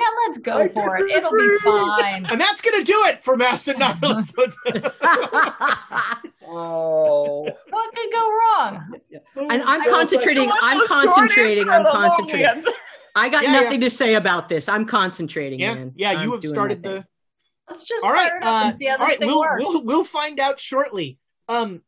Yeah, 0.00 0.06
let's 0.26 0.38
go 0.38 0.52
I 0.52 0.68
for 0.68 0.96
it. 0.96 1.10
It'll 1.10 1.30
be 1.30 1.58
fine. 1.58 2.26
And 2.26 2.40
that's 2.40 2.60
going 2.62 2.78
to 2.80 2.84
do 2.84 3.04
it 3.06 3.22
for 3.22 3.36
Mass 3.36 3.68
and 3.68 3.78
Oh. 6.42 7.46
What 7.70 7.94
could 7.94 8.12
go 8.12 8.30
wrong? 8.30 8.94
And 9.36 9.62
I'm 9.62 9.82
I 9.82 9.86
concentrating. 9.88 10.48
like, 10.48 10.58
I'm 10.62 10.78
"What's 10.78 10.88
concentrating. 10.90 11.68
I'm 11.68 11.80
of 11.86 11.92
the 11.92 11.98
long 11.98 12.08
concentrating. 12.08 12.64
I 13.14 13.28
got 13.28 13.42
Yeah, 13.44 13.52
yeah. 13.54 13.60
nothing 13.60 13.80
to 13.82 13.90
say 13.90 14.14
about 14.14 14.48
this. 14.48 14.68
I'm 14.68 14.84
concentrating, 14.86 15.60
Yeah, 15.60 15.74
man. 15.74 15.92
yeah. 15.96 16.12
You 16.22 16.34
I'm 16.34 16.40
have 16.42 16.44
started 16.44 16.82
my 16.84 16.90
the. 16.90 17.06
Let's 17.68 17.84
just 17.84 18.04
All 18.04 18.12
right, 18.12 18.30
fire 18.30 18.40
uh, 18.42 18.62
and 18.68 18.76
see 18.76 18.86
how 18.86 18.92
all 18.94 18.98
this 19.00 19.08
right. 19.10 19.18
thing 19.18 19.28
We'll 19.28 19.40
works. 19.40 19.62
we'll 19.64 19.84
we'll 19.84 20.04
find 20.04 20.40
out 20.40 20.58
shortly. 20.58 21.18
Um. 21.48 21.82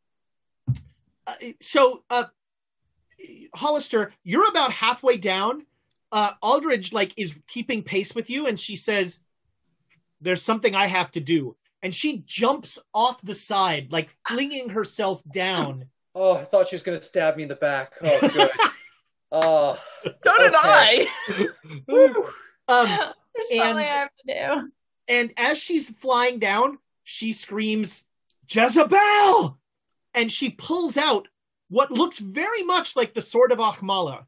uh, 1.26 1.34
so, 1.60 2.05
uh, 2.08 2.24
Hollister, 3.55 4.12
you're 4.23 4.49
about 4.49 4.70
halfway 4.73 5.16
down. 5.16 5.66
Uh, 6.12 6.32
Aldridge 6.42 6.92
like 6.92 7.15
is 7.16 7.41
keeping 7.49 7.82
pace 7.82 8.15
with 8.15 8.28
you, 8.28 8.47
and 8.47 8.60
she 8.60 8.76
says, 8.76 9.20
"There's 10.20 10.42
something 10.42 10.74
I 10.74 10.86
have 10.86 11.10
to 11.12 11.20
do," 11.20 11.57
and 11.82 11.94
she 11.94 12.23
jumps 12.26 12.78
off 12.94 13.20
the 13.23 13.34
side, 13.34 13.91
like 13.91 14.10
flinging 14.28 14.68
herself 14.70 15.23
down. 15.32 15.86
Oh, 16.15 16.36
I 16.36 16.44
thought 16.44 16.68
she 16.68 16.74
was 16.74 16.82
going 16.82 16.99
to 16.99 17.02
stab 17.02 17.39
me 17.39 17.44
in 17.44 17.49
the 17.49 17.55
back. 17.57 17.94
Oh, 18.05 18.28
good. 18.28 18.50
oh. 19.32 19.82
So 20.05 20.32
did 20.39 20.52
I. 20.55 21.07
Um, 22.68 22.86
There's 22.86 23.50
and- 23.50 23.58
something 23.58 23.76
I 23.78 23.82
have 23.82 24.10
to 24.26 24.34
do. 24.34 24.70
And 25.08 25.32
as 25.39 25.57
she's 25.57 25.89
flying 25.89 26.39
down, 26.39 26.78
she 27.02 27.32
screams, 27.32 28.05
Jezebel! 28.47 29.58
And 30.12 30.31
she 30.31 30.50
pulls 30.50 30.99
out 30.99 31.28
what 31.70 31.91
looks 31.91 32.18
very 32.18 32.62
much 32.62 32.94
like 32.94 33.15
the 33.15 33.23
sword 33.23 33.50
of 33.50 33.58
Achmala. 33.58 34.26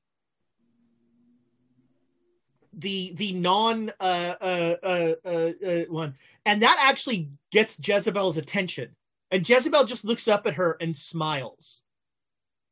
The 2.76 3.12
the 3.14 3.32
non 3.32 3.92
uh, 4.00 4.34
uh, 4.40 4.74
uh, 4.82 5.14
uh, 5.24 5.52
uh, 5.66 5.84
one. 5.88 6.14
And 6.44 6.62
that 6.62 6.78
actually 6.80 7.30
gets 7.50 7.78
Jezebel's 7.82 8.36
attention. 8.36 8.96
And 9.30 9.48
Jezebel 9.48 9.84
just 9.84 10.04
looks 10.04 10.28
up 10.28 10.46
at 10.46 10.54
her 10.54 10.76
and 10.80 10.96
smiles. 10.96 11.82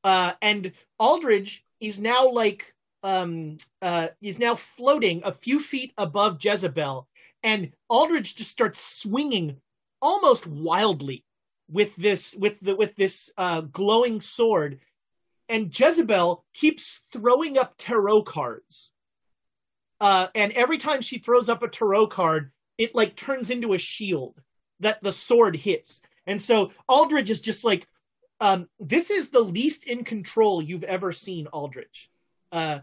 Uh, 0.05 0.33
and 0.43 0.73
Aldridge 0.99 1.65
is 1.81 2.01
now 2.01 2.29
like 2.29 2.75
um 3.03 3.57
uh 3.81 4.09
is 4.21 4.39
now 4.39 4.55
floating 4.55 5.23
a 5.25 5.33
few 5.33 5.61
feet 5.61 5.93
above 5.99 6.39
Jezebel, 6.43 7.09
and 7.43 7.73
Aldridge 7.89 8.37
just 8.37 8.51
starts 8.51 8.81
swinging 8.81 9.57
almost 10.01 10.47
wildly 10.47 11.25
with 11.69 11.95
this 11.97 12.35
with 12.35 12.61
the 12.61 12.77
with 12.77 12.95
this 12.97 13.33
uh 13.37 13.63
glowing 13.63 14.21
sword, 14.21 14.79
and 15.49 15.77
Jezebel 15.77 16.45
keeps 16.55 17.03
throwing 17.13 17.59
up 17.59 17.75
tarot 17.79 18.23
cards. 18.23 18.92
Uh, 20.03 20.27
and 20.35 20.51
every 20.55 20.79
time 20.79 21.01
she 21.01 21.19
throws 21.19 21.49
up 21.49 21.63
a 21.63 21.69
tarot 21.69 22.09
card, 22.09 22.51
it 22.77 22.93
like 22.93 23.15
turns 23.15 23.51
into 23.51 23.73
a 23.73 23.79
shield 23.79 24.35
that 24.81 25.01
the 25.01 25.13
sword 25.13 25.55
hits. 25.55 26.03
And 26.27 26.43
so 26.43 26.73
Aldridge 26.89 27.31
is 27.31 27.41
just 27.41 27.65
like, 27.65 27.87
um, 28.41 28.69
this 28.81 29.11
is 29.11 29.31
the 29.31 29.41
least 29.41 29.85
in 29.85 30.03
control 30.03 30.61
you've 30.61 30.83
ever 30.83 31.13
seen 31.13 31.47
Aldridge. 31.47 32.11
Uh, 32.51 32.81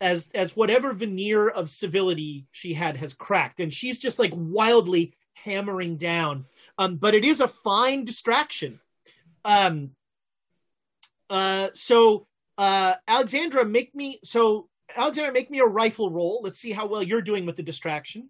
as 0.00 0.30
as 0.34 0.56
whatever 0.56 0.94
veneer 0.94 1.46
of 1.46 1.68
civility 1.68 2.46
she 2.52 2.72
had 2.72 2.96
has 2.96 3.12
cracked, 3.12 3.60
and 3.60 3.72
she's 3.72 3.98
just 3.98 4.18
like 4.18 4.32
wildly 4.34 5.14
hammering 5.34 5.98
down. 5.98 6.46
Um, 6.78 6.96
but 6.96 7.14
it 7.14 7.26
is 7.26 7.42
a 7.42 7.48
fine 7.48 8.06
distraction. 8.06 8.80
Um, 9.44 9.90
uh, 11.28 11.68
so 11.74 12.26
uh, 12.56 12.94
Alexandra, 13.06 13.66
make 13.66 13.94
me 13.94 14.18
so 14.24 14.70
Alexandra, 14.96 15.32
make 15.32 15.50
me 15.50 15.60
a 15.60 15.64
rifle 15.64 16.10
roll. 16.10 16.40
Let's 16.42 16.58
see 16.58 16.72
how 16.72 16.86
well 16.86 17.02
you're 17.02 17.22
doing 17.22 17.46
with 17.46 17.56
the 17.56 17.62
distraction. 17.62 18.28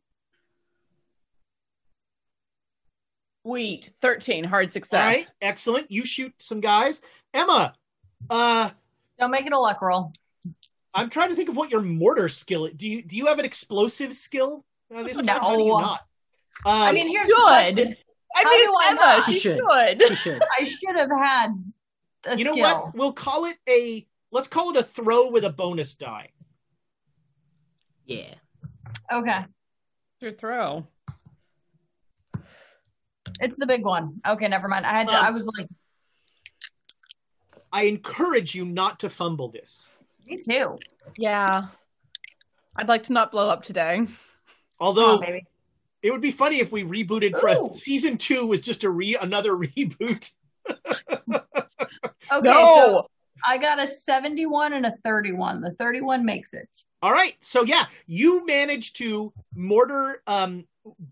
Wheat, 3.45 3.91
13, 4.01 4.45
hard 4.45 4.71
success. 4.71 5.01
All 5.01 5.07
right, 5.07 5.27
excellent. 5.41 5.91
You 5.91 6.05
shoot 6.05 6.33
some 6.39 6.61
guys. 6.61 7.03
Emma, 7.35 7.75
uh, 8.31 8.71
Don't 9.19 9.31
make 9.33 9.47
it 9.47 9.53
a 9.53 9.59
luck 9.59 9.83
roll. 9.83 10.13
I'm 10.95 11.11
trying 11.11 11.31
to 11.31 11.35
think 11.35 11.49
of 11.49 11.57
what 11.57 11.71
your 11.71 11.81
mortar 11.81 12.29
skill. 12.29 12.69
Do 12.69 12.87
you 12.87 13.03
do 13.03 13.17
you 13.17 13.27
have 13.27 13.39
an 13.39 13.45
explosive 13.45 14.15
skill? 14.15 14.65
Uh, 14.95 15.03
this 15.03 15.17
time? 15.17 15.27
How 15.27 15.57
do 15.57 15.63
you 15.63 15.71
No. 15.71 15.79
not? 15.81 16.01
I 16.67 16.91
Um, 16.91 16.95
mean, 16.95 17.09
here's 17.09 17.27
Good. 17.27 17.37
I 18.35 18.43
How 18.45 18.51
mean, 18.51 18.67
do 18.67 18.75
I 18.81 18.87
Emma, 18.91 19.01
not? 19.01 19.25
she 19.25 19.33
She 19.35 19.39
should. 19.41 19.59
should. 19.59 20.03
She 20.09 20.15
should. 20.17 20.43
I 20.61 20.65
should 20.65 20.97
have 20.97 21.11
had 21.11 21.49
a 22.27 22.37
you 22.37 22.45
know 22.45 22.53
skill. 22.53 22.63
what? 22.85 22.95
We'll 22.95 23.13
call 23.13 23.47
it 23.47 23.57
a. 23.69 24.07
Let's 24.31 24.49
call 24.49 24.71
it 24.71 24.77
a 24.77 24.83
throw 24.83 25.29
with 25.31 25.45
a 25.45 25.51
bonus 25.51 25.97
die. 25.97 26.29
Yeah. 28.07 28.35
Okay. 29.13 29.45
Your 30.21 30.33
throw. 30.33 30.87
It's 33.41 33.57
the 33.57 33.67
big 33.67 33.85
one. 33.85 34.21
Okay, 34.27 34.49
never 34.49 34.69
mind. 34.69 34.87
I 34.87 34.91
had 34.91 35.09
to, 35.09 35.17
Um, 35.17 35.25
I 35.25 35.31
was 35.31 35.47
like, 35.59 35.69
I 37.73 37.85
encourage 37.85 38.55
you 38.55 38.65
not 38.65 39.01
to 39.01 39.09
fumble 39.11 39.49
this. 39.49 39.89
me 40.27 40.39
too. 40.39 40.79
Yeah. 41.19 41.67
I'd 42.77 42.89
like 42.89 43.05
to 43.05 43.13
not 43.13 43.31
blow 43.33 43.49
up 43.49 43.63
today. 43.65 44.07
Although 44.79 45.15
Oh, 45.17 45.19
baby. 45.19 45.45
it 46.03 46.11
would 46.11 46.21
be 46.21 46.31
funny 46.31 46.59
if 46.61 46.71
we 46.73 46.85
rebooted 46.85 47.39
for 47.39 47.49
a, 47.49 47.73
season 47.75 48.19
two 48.19 48.47
was 48.47 48.61
just 48.61 48.85
a 48.85 48.91
re 48.91 49.17
another 49.17 49.53
reboot. 49.57 50.31
Okay, 50.69 52.41
no. 52.41 52.75
so 52.75 53.07
I 53.47 53.59
got 53.59 53.83
a 53.83 53.87
71 53.87 54.73
and 54.73 54.87
a 54.87 54.95
31. 55.05 55.61
The 55.61 55.73
31 55.73 56.25
makes 56.25 56.55
it. 56.55 56.69
All 57.03 57.13
right. 57.13 57.37
So 57.41 57.63
yeah, 57.65 57.87
you 58.07 58.45
managed 58.47 58.97
to 58.99 59.33
mortar 59.55 60.23
um 60.27 60.65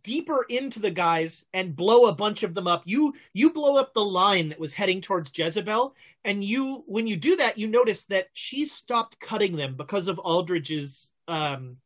deeper 0.02 0.44
into 0.48 0.80
the 0.80 0.90
guys 0.90 1.44
and 1.54 1.76
blow 1.76 2.06
a 2.06 2.14
bunch 2.14 2.42
of 2.42 2.54
them 2.54 2.66
up. 2.66 2.82
You 2.86 3.14
you 3.32 3.50
blow 3.52 3.76
up 3.76 3.94
the 3.94 4.04
line 4.04 4.48
that 4.50 4.60
was 4.60 4.74
heading 4.74 5.00
towards 5.00 5.36
Jezebel, 5.36 5.94
and 6.24 6.42
you 6.44 6.84
when 6.86 7.06
you 7.06 7.16
do 7.16 7.36
that, 7.36 7.58
you 7.58 7.66
notice 7.68 8.04
that 8.06 8.28
she 8.32 8.64
stopped 8.64 9.18
cutting 9.20 9.56
them 9.56 9.76
because 9.76 10.08
of 10.08 10.18
Aldridge's 10.18 11.12
um 11.28 11.76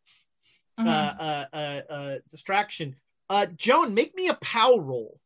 Mhm. 0.79 0.89
uh, 0.89 1.15
uh, 1.21 1.45
uh, 1.53 1.81
uh, 1.89 2.19
distraction. 2.29 2.97
Uh, 3.31 3.47
Joan, 3.47 3.95
make 3.95 4.13
me 4.17 4.27
a 4.27 4.35
POW 4.35 4.79
roll. 4.81 5.21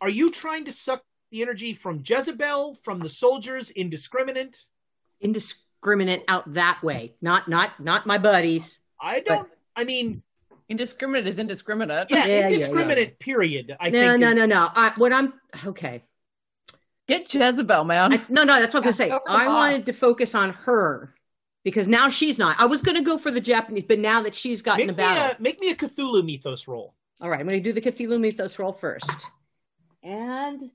Are 0.00 0.08
you 0.08 0.30
trying 0.30 0.64
to 0.64 0.72
suck 0.72 1.04
the 1.30 1.42
energy 1.42 1.74
from 1.74 2.02
Jezebel, 2.04 2.76
from 2.82 3.00
the 3.00 3.08
soldiers, 3.08 3.70
indiscriminate? 3.70 4.58
Indiscriminate 5.20 6.24
out 6.28 6.52
that 6.54 6.80
way. 6.82 7.14
Not 7.20 7.48
not 7.48 7.78
not 7.80 8.06
my 8.06 8.18
buddies. 8.18 8.78
I 9.00 9.20
don't. 9.20 9.48
I 9.76 9.84
mean, 9.84 10.22
Indiscriminate 10.68 11.26
is 11.26 11.38
indiscriminate. 11.38 12.10
yeah, 12.10 12.18
Yeah, 12.18 12.26
yeah, 12.26 12.38
yeah. 12.40 12.46
indiscriminate. 12.48 13.18
Period. 13.18 13.76
I 13.80 13.90
no, 13.90 14.00
think. 14.10 14.20
no, 14.20 14.28
is- 14.30 14.36
no, 14.36 14.46
no. 14.46 14.68
I, 14.74 14.92
what 14.96 15.12
I'm 15.12 15.32
okay. 15.66 16.02
Get 17.06 17.32
Jezebel, 17.32 17.84
man. 17.84 18.12
I, 18.12 18.16
no, 18.28 18.44
no, 18.44 18.60
that's 18.60 18.74
what 18.74 18.80
I'm 18.80 18.82
gonna 18.84 18.92
say. 18.92 19.08
go 19.08 19.18
for 19.24 19.32
the 19.32 19.38
I 19.38 19.46
boss. 19.46 19.54
wanted 19.54 19.86
to 19.86 19.92
focus 19.94 20.34
on 20.34 20.50
her 20.50 21.14
because 21.64 21.88
now 21.88 22.10
she's 22.10 22.38
not. 22.38 22.56
I 22.58 22.66
was 22.66 22.82
gonna 22.82 23.02
go 23.02 23.16
for 23.16 23.30
the 23.30 23.40
Japanese, 23.40 23.84
but 23.88 23.98
now 23.98 24.20
that 24.22 24.34
she's 24.34 24.60
gotten 24.60 24.88
Make 24.88 24.98
a 24.98 25.00
me 25.00 25.04
a 25.16 25.36
make 25.40 25.60
me 25.60 25.70
a 25.70 25.74
Cthulhu 25.74 26.22
mythos 26.24 26.68
roll. 26.68 26.94
all 27.22 27.30
right, 27.30 27.40
I'm 27.40 27.46
gonna 27.48 27.60
do 27.62 27.72
the 27.72 27.80
Cthulhu 27.80 28.20
Mythos 28.20 28.58
roll 28.58 28.72
first, 28.74 29.10
and 30.02 30.70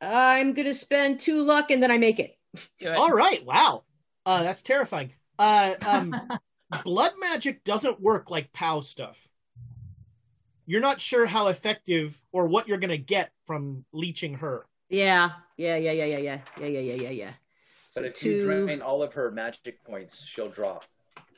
I'm 0.00 0.52
gonna 0.54 0.74
spend 0.74 1.20
two 1.20 1.44
luck, 1.44 1.70
and 1.70 1.82
then 1.82 1.90
I 1.90 1.98
make 1.98 2.18
it. 2.18 2.36
Do 2.78 2.88
it. 2.88 2.96
All 2.96 3.10
right. 3.10 3.44
Wow. 3.44 3.84
Uh, 4.24 4.42
that's 4.42 4.62
terrifying. 4.62 5.12
Uh, 5.38 5.74
um, 5.86 6.14
blood 6.84 7.12
magic 7.18 7.64
doesn't 7.64 8.00
work 8.00 8.30
like 8.30 8.52
POW 8.52 8.80
stuff. 8.80 9.26
You're 10.66 10.82
not 10.82 11.00
sure 11.00 11.24
how 11.24 11.46
effective 11.48 12.20
or 12.30 12.46
what 12.46 12.68
you're 12.68 12.78
going 12.78 12.90
to 12.90 12.98
get 12.98 13.32
from 13.46 13.86
leeching 13.92 14.34
her. 14.34 14.66
Yeah, 14.90 15.30
yeah, 15.56 15.76
yeah, 15.76 15.92
yeah, 15.92 16.04
yeah, 16.04 16.18
yeah, 16.18 16.40
yeah, 16.60 16.66
yeah, 16.66 16.80
yeah, 16.80 16.94
yeah, 16.94 17.10
yeah. 17.10 17.32
But 17.94 18.02
So 18.02 18.04
if 18.04 18.22
you 18.22 18.42
drain 18.42 18.82
all 18.82 19.02
of 19.02 19.14
her 19.14 19.30
magic 19.30 19.82
points, 19.84 20.26
she'll 20.26 20.50
drop. 20.50 20.84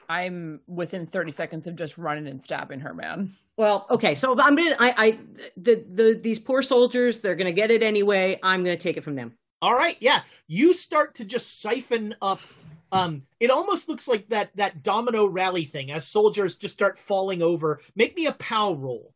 I'm 0.09 0.61
within 0.67 1.07
30 1.07 1.31
seconds 1.31 1.67
of 1.69 1.77
just 1.77 1.97
running 1.97 2.27
and 2.27 2.43
stabbing 2.43 2.81
her, 2.81 2.93
man. 2.93 3.37
Well, 3.61 3.85
okay, 3.91 4.15
so 4.15 4.31
I'm 4.41 4.57
gonna, 4.57 4.75
I, 4.79 4.95
I, 4.97 5.19
the, 5.55 5.85
the, 5.93 6.19
these 6.19 6.39
poor 6.39 6.63
soldiers, 6.63 7.21
they're 7.21 7.35
gonna 7.35 7.53
get 7.53 7.71
it 7.71 7.83
anyway. 7.83 8.41
I'm 8.43 8.65
gonna 8.65 8.79
take 8.79 8.97
it 8.97 9.05
from 9.05 9.17
them. 9.17 9.35
All 9.61 9.75
right. 9.75 9.99
Yeah. 10.01 10.23
You 10.47 10.73
start 10.73 11.17
to 11.17 11.27
just 11.27 11.61
siphon 11.61 12.15
up. 12.23 12.41
Um, 12.91 13.21
it 13.39 13.51
almost 13.51 13.87
looks 13.87 14.09
like 14.09 14.31
that 14.31 14.57
that 14.57 14.83
domino 14.83 15.27
rally 15.27 15.65
thing 15.65 15.91
as 15.91 16.07
soldiers 16.07 16.57
just 16.57 16.73
start 16.73 16.99
falling 16.99 17.43
over. 17.43 17.83
Make 17.95 18.17
me 18.17 18.25
a 18.25 18.33
POW 18.33 18.77
roll. 18.77 19.13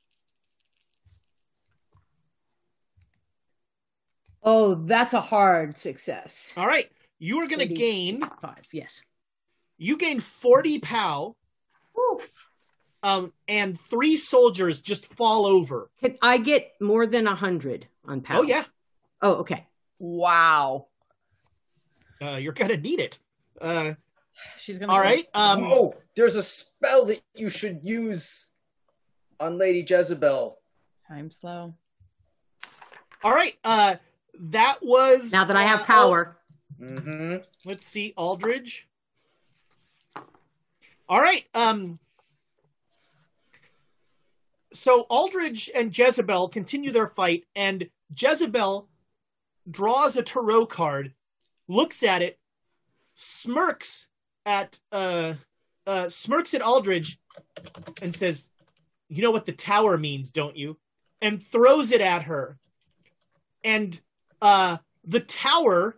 Oh, 4.43 4.75
that's 4.75 5.15
a 5.15 5.23
hard 5.23 5.79
success. 5.79 6.53
All 6.55 6.67
right. 6.67 6.91
You 7.19 7.41
are 7.41 7.47
going 7.47 7.67
to 7.67 7.75
gain. 7.75 8.21
five. 8.43 8.61
Yes. 8.73 9.01
You 9.79 9.97
gain 9.97 10.21
40 10.21 10.81
POW. 10.81 11.35
Oof. 11.99 12.45
Um, 13.05 13.33
and 13.49 13.79
three 13.79 14.17
soldiers 14.17 14.81
just 14.81 15.15
fall 15.15 15.45
over. 15.45 15.91
Can 16.01 16.17
I 16.23 16.39
get 16.39 16.73
more 16.81 17.07
than 17.07 17.27
a 17.27 17.35
hundred 17.35 17.87
on 18.07 18.23
power? 18.23 18.39
Oh 18.39 18.43
yeah. 18.43 18.65
Oh, 19.21 19.35
okay. 19.35 19.67
Wow. 19.99 20.87
Uh, 22.21 22.37
you're 22.41 22.55
gonna 22.55 22.79
need 22.79 23.01
it. 23.01 23.19
Uh, 23.61 23.93
She's 24.59 24.79
gonna 24.79 24.91
all 24.93 24.99
go- 24.99 25.05
right. 25.05 25.29
Um, 25.35 25.65
oh, 25.65 25.95
there's 26.17 26.35
a 26.37 26.43
spell 26.43 27.05
that 27.07 27.21
you 27.37 27.51
should 27.51 27.81
use 27.85 28.53
on 29.39 29.59
Lady 29.59 29.85
Jezebel. 29.87 30.59
Time 31.07 31.31
slow. 31.31 31.75
all 33.23 33.33
right. 33.33 33.55
Uh, 33.63 33.97
that 34.41 34.79
was 34.83 35.31
Now 35.31 35.45
that 35.45 35.57
I 35.57 35.63
have 35.65 35.83
uh, 35.83 35.85
power, 35.85 36.37
Mm-hmm. 36.81 37.37
let's 37.69 37.85
see, 37.87 38.15
Aldridge. 38.17 38.89
All 41.09 41.21
right. 41.21 41.45
Um. 41.55 41.99
So 44.75 45.03
Aldridge 45.03 45.71
and 45.75 45.97
Jezebel 45.97 46.49
continue 46.49 46.91
their 46.91 47.07
fight, 47.07 47.45
and 47.55 47.89
Jezebel 48.17 48.89
draws 49.71 50.17
a 50.17 50.23
tarot 50.23 50.67
card, 50.67 51.15
looks 51.69 52.03
at 52.03 52.23
it, 52.23 52.39
smirks 53.15 54.09
at 54.45 54.79
uh, 54.93 55.35
uh, 55.87 56.09
smirks 56.09 56.55
at 56.55 56.63
Aldridge, 56.63 57.19
and 58.03 58.15
says, 58.15 58.51
"You 59.09 59.23
know 59.23 59.31
what 59.31 59.47
the 59.47 59.53
tower 59.53 59.97
means, 59.97 60.33
don't 60.33 60.57
you?" 60.57 60.77
And 61.23 61.43
throws 61.43 61.93
it 61.93 62.01
at 62.01 62.25
her, 62.25 62.59
and 63.63 63.99
uh, 64.43 64.79
the 65.05 65.21
tower. 65.21 65.97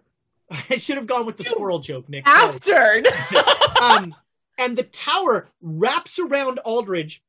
I 0.70 0.76
should 0.76 0.96
have 0.96 1.08
gone 1.08 1.26
with 1.26 1.38
the 1.38 1.44
squirrel 1.44 1.80
joke, 1.80 2.08
Nick. 2.08 2.24
Bastard. 2.24 3.08
um, 3.82 4.14
and 4.58 4.76
the 4.76 4.84
tower 4.84 5.48
wraps 5.60 6.20
around 6.20 6.58
Aldridge, 6.60 7.22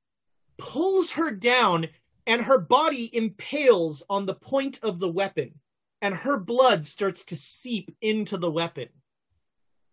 pulls 0.57 1.11
her 1.11 1.31
down, 1.31 1.87
and 2.25 2.41
her 2.41 2.59
body 2.59 3.09
impales 3.15 4.03
on 4.09 4.25
the 4.25 4.35
point 4.35 4.79
of 4.83 4.99
the 4.99 5.09
weapon, 5.09 5.59
and 6.01 6.13
her 6.13 6.37
blood 6.39 6.85
starts 6.85 7.25
to 7.25 7.37
seep 7.37 7.95
into 8.01 8.37
the 8.37 8.51
weapon. 8.51 8.89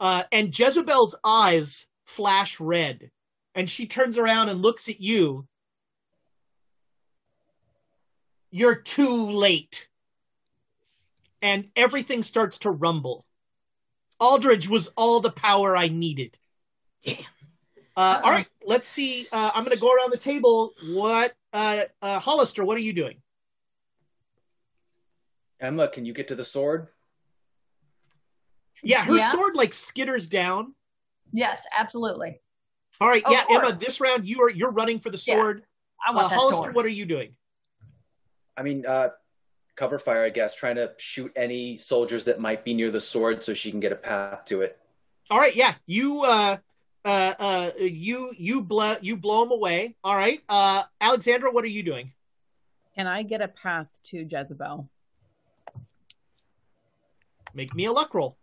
Uh, 0.01 0.25
and 0.33 0.57
Jezebel's 0.59 1.17
eyes 1.25 1.87
flash 2.05 2.61
red, 2.61 3.11
and 3.55 3.69
she 3.69 3.87
turns 3.87 4.19
around 4.19 4.49
and 4.49 4.63
looks 4.63 4.89
at 4.89 5.01
you. 5.01 5.47
You're 8.51 8.77
too 8.77 9.31
late. 9.31 9.89
And 11.43 11.69
everything 11.77 12.23
starts 12.23 12.61
to 12.61 12.71
rumble. 12.71 13.27
Aldridge 14.19 14.69
was 14.69 14.89
all 14.97 15.21
the 15.21 15.31
power 15.31 15.77
I 15.77 15.89
needed. 15.89 16.39
Damn. 17.03 17.34
Uh, 17.97 18.21
all 18.25 18.31
right, 18.31 18.49
let's 18.65 18.89
see. 18.89 19.27
Uh, 19.33 19.51
I'm 19.55 19.65
going 19.65 19.77
to 19.77 19.81
go 19.81 19.93
around 19.93 20.11
the 20.13 20.19
table. 20.19 20.73
What, 20.89 21.33
uh, 21.53 21.83
uh, 22.03 22.19
Hollister? 22.19 22.65
What 22.65 22.77
are 22.77 22.81
you 22.81 22.93
doing? 22.93 23.19
Emma, 25.61 25.87
can 25.89 26.05
you 26.05 26.13
get 26.13 26.29
to 26.29 26.35
the 26.35 26.45
sword? 26.45 26.89
Yeah, 28.83 29.05
her 29.05 29.15
Yeah. 29.17 29.31
sword 29.31 29.55
like 29.55 29.71
skitters 29.71 30.29
down. 30.29 30.75
Yes, 31.33 31.65
absolutely. 31.77 32.41
All 33.01 33.09
right, 33.09 33.25
Of 33.25 33.33
yeah. 33.33 33.45
Emma. 33.51 33.73
This 33.73 34.01
round, 34.01 34.29
you 34.29 34.43
are 34.43 34.51
you're 34.51 34.73
running 34.73 34.99
for 35.01 35.11
the 35.11 35.23
Yeah, 35.27 35.35
sword. 35.35 35.65
I 36.07 36.11
want 36.13 36.27
uh, 36.27 36.29
that 36.29 36.35
Hollister, 36.35 36.57
sword. 36.65 36.75
what 36.75 36.85
are 36.85 36.89
you 36.91 37.07
doing? 37.07 37.35
I 38.57 38.63
mean, 38.63 38.85
uh, 38.87 39.11
cover 39.77 39.99
fire, 39.99 40.25
I 40.25 40.31
guess, 40.31 40.55
trying 40.55 40.77
to 40.77 40.93
shoot 40.99 41.33
any 41.35 41.79
soldiers 41.79 42.25
that 42.27 42.41
might 42.41 42.65
be 42.65 42.75
near 42.75 42.91
the 42.91 43.01
sword 43.01 43.43
so 43.43 43.55
she 43.55 43.71
can 43.71 43.81
get 43.81 43.91
a 43.93 43.97
path 43.97 44.45
to 44.47 44.63
it. 44.63 44.79
All 45.31 45.39
right, 45.39 45.55
yeah, 45.57 45.75
you 45.87 46.23
uh, 47.05 47.35
uh, 47.39 47.71
you 47.79 48.33
you 48.37 48.63
blow 48.63 48.97
you 49.01 49.17
blow 49.17 49.45
them 49.45 49.53
away. 49.53 49.97
All 50.03 50.17
right, 50.17 50.43
uh, 50.49 50.85
Alexandra, 51.01 51.51
what 51.51 51.65
are 51.65 51.69
you 51.69 51.83
doing? 51.83 52.13
Can 52.95 53.07
I 53.07 53.23
get 53.23 53.41
a 53.41 53.49
path 53.49 53.89
to 54.05 54.19
Jezebel? 54.19 54.89
Make 57.53 57.75
me 57.75 57.85
a 57.85 57.93
luck 57.93 58.15
roll. 58.15 58.37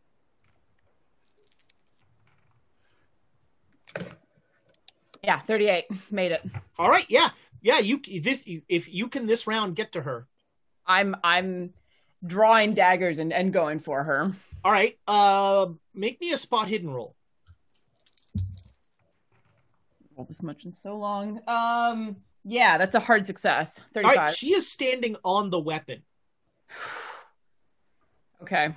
Yeah, 5.23 5.39
38. 5.39 5.85
Made 6.09 6.31
it. 6.31 6.41
All 6.79 6.89
right, 6.89 7.05
yeah, 7.07 7.29
yeah. 7.61 7.79
You 7.79 8.01
this 8.21 8.43
if 8.67 8.91
you 8.91 9.07
can 9.07 9.25
this 9.25 9.47
round 9.47 9.75
get 9.75 9.91
to 9.93 10.01
her. 10.01 10.27
I'm 10.85 11.15
I'm 11.23 11.73
drawing 12.25 12.73
daggers 12.73 13.19
and, 13.19 13.31
and 13.31 13.53
going 13.53 13.79
for 13.79 14.03
her. 14.03 14.33
All 14.63 14.71
right, 14.71 14.97
uh, 15.07 15.67
make 15.93 16.19
me 16.21 16.31
a 16.31 16.37
spot 16.37 16.67
hidden 16.67 16.89
roll. 16.89 17.15
Rolled 20.15 20.29
this 20.29 20.43
much 20.43 20.65
in 20.65 20.73
so 20.73 20.97
long. 20.97 21.39
Um 21.47 22.17
yeah, 22.43 22.77
that's 22.77 22.95
a 22.95 22.99
hard 22.99 23.27
success. 23.27 23.79
All 23.79 24.01
35. 24.03 24.17
right, 24.17 24.35
she 24.35 24.53
is 24.53 24.69
standing 24.71 25.15
on 25.23 25.49
the 25.49 25.59
weapon. 25.59 26.03
Okay. 28.43 28.73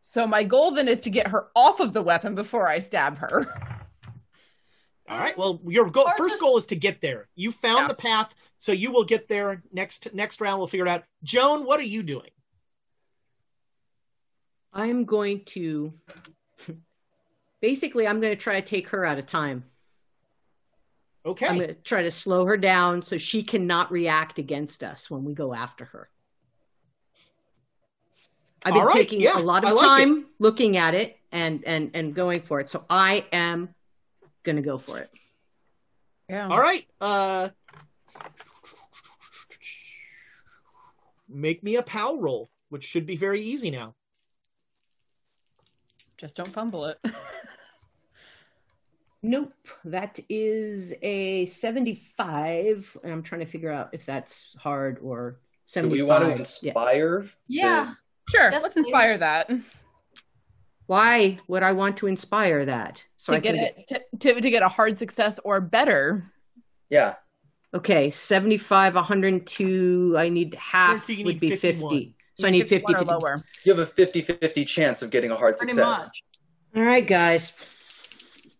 So 0.00 0.26
my 0.26 0.42
goal 0.42 0.72
then 0.72 0.88
is 0.88 0.98
to 1.00 1.10
get 1.10 1.28
her 1.28 1.50
off 1.54 1.78
of 1.78 1.92
the 1.92 2.02
weapon 2.02 2.34
before 2.34 2.66
I 2.68 2.80
stab 2.80 3.18
her. 3.18 3.46
All 5.08 5.18
right. 5.18 5.38
Well, 5.38 5.60
your 5.68 5.88
goal, 5.88 6.10
first 6.16 6.32
just- 6.32 6.40
goal 6.42 6.58
is 6.58 6.66
to 6.66 6.76
get 6.76 7.00
there. 7.00 7.28
You 7.36 7.52
found 7.52 7.82
Yeah. 7.82 7.88
the 7.88 7.94
path, 7.94 8.34
so 8.58 8.72
you 8.72 8.90
will 8.90 9.04
get 9.04 9.28
there 9.28 9.62
next 9.72 10.12
next 10.12 10.40
round. 10.40 10.58
We'll 10.58 10.66
figure 10.66 10.86
it 10.86 10.90
out. 10.90 11.04
Joan, 11.22 11.64
what 11.64 11.78
are 11.78 11.84
you 11.84 12.02
doing? 12.02 12.30
I'm 14.72 15.04
going 15.04 15.44
to 15.46 15.92
basically 17.62 18.06
I'm 18.06 18.20
going 18.20 18.32
to 18.32 18.40
try 18.40 18.60
to 18.60 18.66
take 18.66 18.88
her 18.90 19.06
out 19.06 19.18
of 19.18 19.24
time. 19.24 19.64
Okay. 21.24 21.46
I'm 21.46 21.56
going 21.56 21.68
to 21.68 21.74
try 21.74 22.02
to 22.02 22.10
slow 22.10 22.44
her 22.44 22.58
down 22.58 23.00
so 23.00 23.16
she 23.16 23.42
cannot 23.42 23.90
react 23.90 24.38
against 24.38 24.82
us 24.82 25.08
when 25.08 25.24
we 25.24 25.32
go 25.32 25.54
after 25.54 25.86
her. 25.86 26.10
I've 28.64 28.74
been 28.74 28.82
All 28.82 28.88
right, 28.88 28.96
taking 28.96 29.20
yeah, 29.20 29.38
a 29.38 29.40
lot 29.40 29.64
of 29.64 29.72
like 29.72 29.84
time 29.84 30.26
looking 30.38 30.76
at 30.76 30.94
it 30.94 31.18
and 31.32 31.64
and 31.66 31.90
and 31.94 32.14
going 32.14 32.42
for 32.42 32.60
it. 32.60 32.70
So 32.70 32.84
I 32.88 33.26
am 33.32 33.74
going 34.44 34.54
to 34.54 34.62
go 34.62 34.78
for 34.78 34.98
it. 35.00 35.10
Yeah. 36.28 36.46
All 36.46 36.60
right. 36.60 36.86
Uh, 37.00 37.48
make 41.28 41.64
me 41.64 41.74
a 41.74 41.82
POW 41.82 42.18
roll, 42.20 42.50
which 42.68 42.84
should 42.84 43.04
be 43.04 43.16
very 43.16 43.40
easy 43.40 43.72
now. 43.72 43.94
Just 46.18 46.36
don't 46.36 46.52
fumble 46.52 46.84
it. 46.86 47.00
Nope, 49.22 49.52
that 49.84 50.18
is 50.28 50.92
a 51.02 51.46
75 51.46 52.96
and 53.04 53.12
I'm 53.12 53.22
trying 53.22 53.40
to 53.40 53.46
figure 53.46 53.70
out 53.70 53.90
if 53.92 54.04
that's 54.04 54.56
hard 54.58 54.98
or 55.00 55.38
75. 55.66 55.96
Do 55.96 55.98
75. 55.98 56.04
we 56.04 56.10
want 56.10 56.24
to 56.24 56.30
Yeah. 56.30 56.36
inspire? 56.70 57.26
Yeah. 57.48 57.94
Sure, 58.28 58.50
Yes, 58.50 58.62
let's 58.62 58.76
inspire 58.76 59.18
that. 59.18 59.50
Why 60.86 61.38
would 61.46 61.62
I 61.62 61.72
want 61.72 61.96
to 61.98 62.06
inspire 62.08 62.64
that? 62.64 63.04
So 63.16 63.32
to 63.32 63.36
I 63.38 63.40
get 63.40 63.54
can 63.54 63.64
it 63.64 63.88
to, 63.88 64.34
to, 64.34 64.40
to 64.40 64.50
get 64.50 64.62
a 64.62 64.68
hard 64.68 64.98
success 64.98 65.38
or 65.44 65.60
better. 65.60 66.30
Yeah. 66.90 67.14
Okay, 67.74 68.10
75, 68.10 68.94
102. 68.96 70.14
I 70.18 70.28
need 70.28 70.54
half 70.56 71.06
First 71.06 71.08
would 71.18 71.26
need 71.26 71.40
be 71.40 71.50
51. 71.56 71.90
50. 71.90 72.16
So 72.34 72.48
I 72.48 72.50
need 72.50 72.68
50, 72.68 72.92
50. 72.92 73.04
lower. 73.06 73.36
You 73.64 73.72
have 73.72 73.78
a 73.78 73.86
50 73.86 74.20
50 74.20 74.64
chance 74.64 75.02
of 75.02 75.10
getting 75.10 75.30
a 75.30 75.36
hard 75.36 75.56
Pretty 75.56 75.72
success. 75.72 75.98
much. 75.98 76.08
All 76.76 76.82
right, 76.82 77.06
guys. 77.06 77.52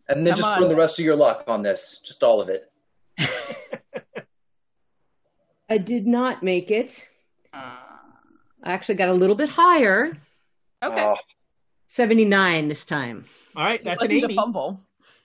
And 0.09 0.27
then 0.27 0.35
Come 0.35 0.39
just 0.39 0.49
on. 0.49 0.61
burn 0.61 0.69
the 0.69 0.77
rest 0.77 0.99
of 0.99 1.05
your 1.05 1.17
luck 1.17 1.45
on 1.47 1.63
this. 1.63 2.01
Just 2.05 2.23
all 2.23 2.41
of 2.41 2.49
it. 2.49 2.71
I 5.69 5.79
did 5.79 6.07
not 6.07 6.43
make 6.43 6.71
it. 6.71 7.09
I 7.55 7.77
actually 8.65 8.97
got 8.97 9.09
a 9.09 9.15
little 9.15 9.37
bit 9.37 9.49
higher. 9.49 10.17
Okay. 10.83 11.05
Oh, 11.05 11.17
79 11.89 12.69
this 12.69 12.85
time. 12.85 13.25
All 13.57 13.65
right. 13.65 13.83
That's 13.83 14.03
an 14.03 14.09
wasn't 14.09 14.25
Amy. 14.25 14.35
a 14.35 14.37
fumble. 14.37 14.81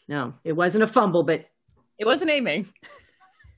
No, 0.08 0.34
it 0.44 0.54
wasn't 0.54 0.84
a 0.84 0.88
fumble, 0.88 1.24
but 1.24 1.46
It 1.98 2.06
wasn't 2.06 2.32
aiming. 2.32 2.70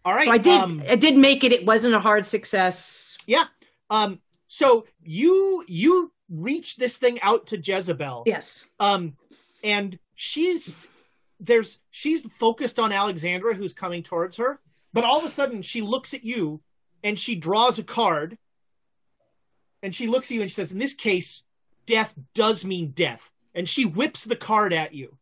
All 0.06 0.14
right. 0.16 0.26
so 0.28 0.32
I 0.34 0.38
did 0.38 0.60
Um, 0.62 0.84
I 0.90 0.96
did 0.96 1.16
make 1.18 1.44
it. 1.44 1.52
It 1.52 1.66
wasn't 1.66 1.94
a 1.94 2.00
hard 2.00 2.26
success. 2.26 3.18
yeah. 3.28 3.46
Um, 3.92 4.20
so 4.48 4.86
you 5.04 5.64
you 5.68 6.12
reach 6.30 6.78
this 6.78 6.98
thing 6.98 7.20
out 7.22 7.48
to 7.48 7.58
Jezebel. 7.58 8.24
Yes. 8.26 8.66
Um, 8.80 9.16
and 9.64 9.98
she's 10.16 10.90
there's 11.40 11.80
she's 11.92 12.22
focused 12.34 12.80
on 12.80 12.92
Alexandra 12.92 13.56
who's 13.56 13.74
coming 13.74 14.04
towards 14.04 14.38
her, 14.38 14.60
but 14.94 15.04
all 15.04 15.20
of 15.20 15.26
a 15.26 15.30
sudden 15.30 15.62
she 15.62 15.82
looks 15.82 16.14
at 16.14 16.24
you 16.24 16.62
and 17.04 17.18
she 17.18 17.36
draws 17.36 17.80
a 17.80 17.84
card 17.84 18.38
and 19.82 19.96
she 19.96 20.08
looks 20.08 20.30
at 20.30 20.36
you 20.36 20.42
and 20.42 20.50
she 20.50 20.56
says, 20.56 20.72
In 20.72 20.80
this 20.80 20.94
case, 20.94 21.44
death 21.86 22.16
does 22.34 22.66
mean 22.66 22.92
death. 22.92 23.32
And 23.56 23.68
she 23.68 23.86
whips 23.86 24.26
the 24.26 24.36
card 24.36 24.74
at 24.74 24.94
you. 24.94 25.18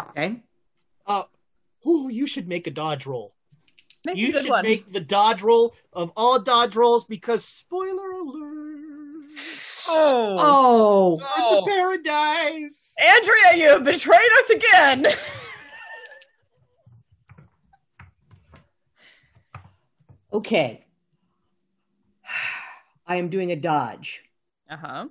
Okay. 0.00 0.42
Uh 1.06 1.24
ooh, 1.86 2.08
you 2.10 2.26
should 2.26 2.48
make 2.48 2.66
a 2.66 2.70
dodge 2.70 3.06
roll. 3.06 3.34
Make 4.06 4.18
you 4.18 4.38
should 4.38 4.50
one. 4.50 4.62
make 4.62 4.92
the 4.92 5.00
dodge 5.00 5.42
roll 5.42 5.74
of 5.92 6.12
all 6.16 6.40
dodge 6.40 6.76
rolls 6.76 7.06
because 7.06 7.44
spoiler. 7.44 8.13
Oh. 9.88 10.36
Oh, 10.38 11.18
Birds 11.18 11.52
of 11.52 11.64
paradise. 11.66 12.94
Andrea, 13.00 13.56
you 13.56 13.68
have 13.70 13.84
betrayed 13.84 14.30
us 14.42 14.50
again. 14.50 15.06
okay. 20.32 20.84
I 23.06 23.16
am 23.16 23.28
doing 23.28 23.50
a 23.52 23.56
dodge. 23.56 24.22
Uh 24.70 24.76
huh. 24.76 25.06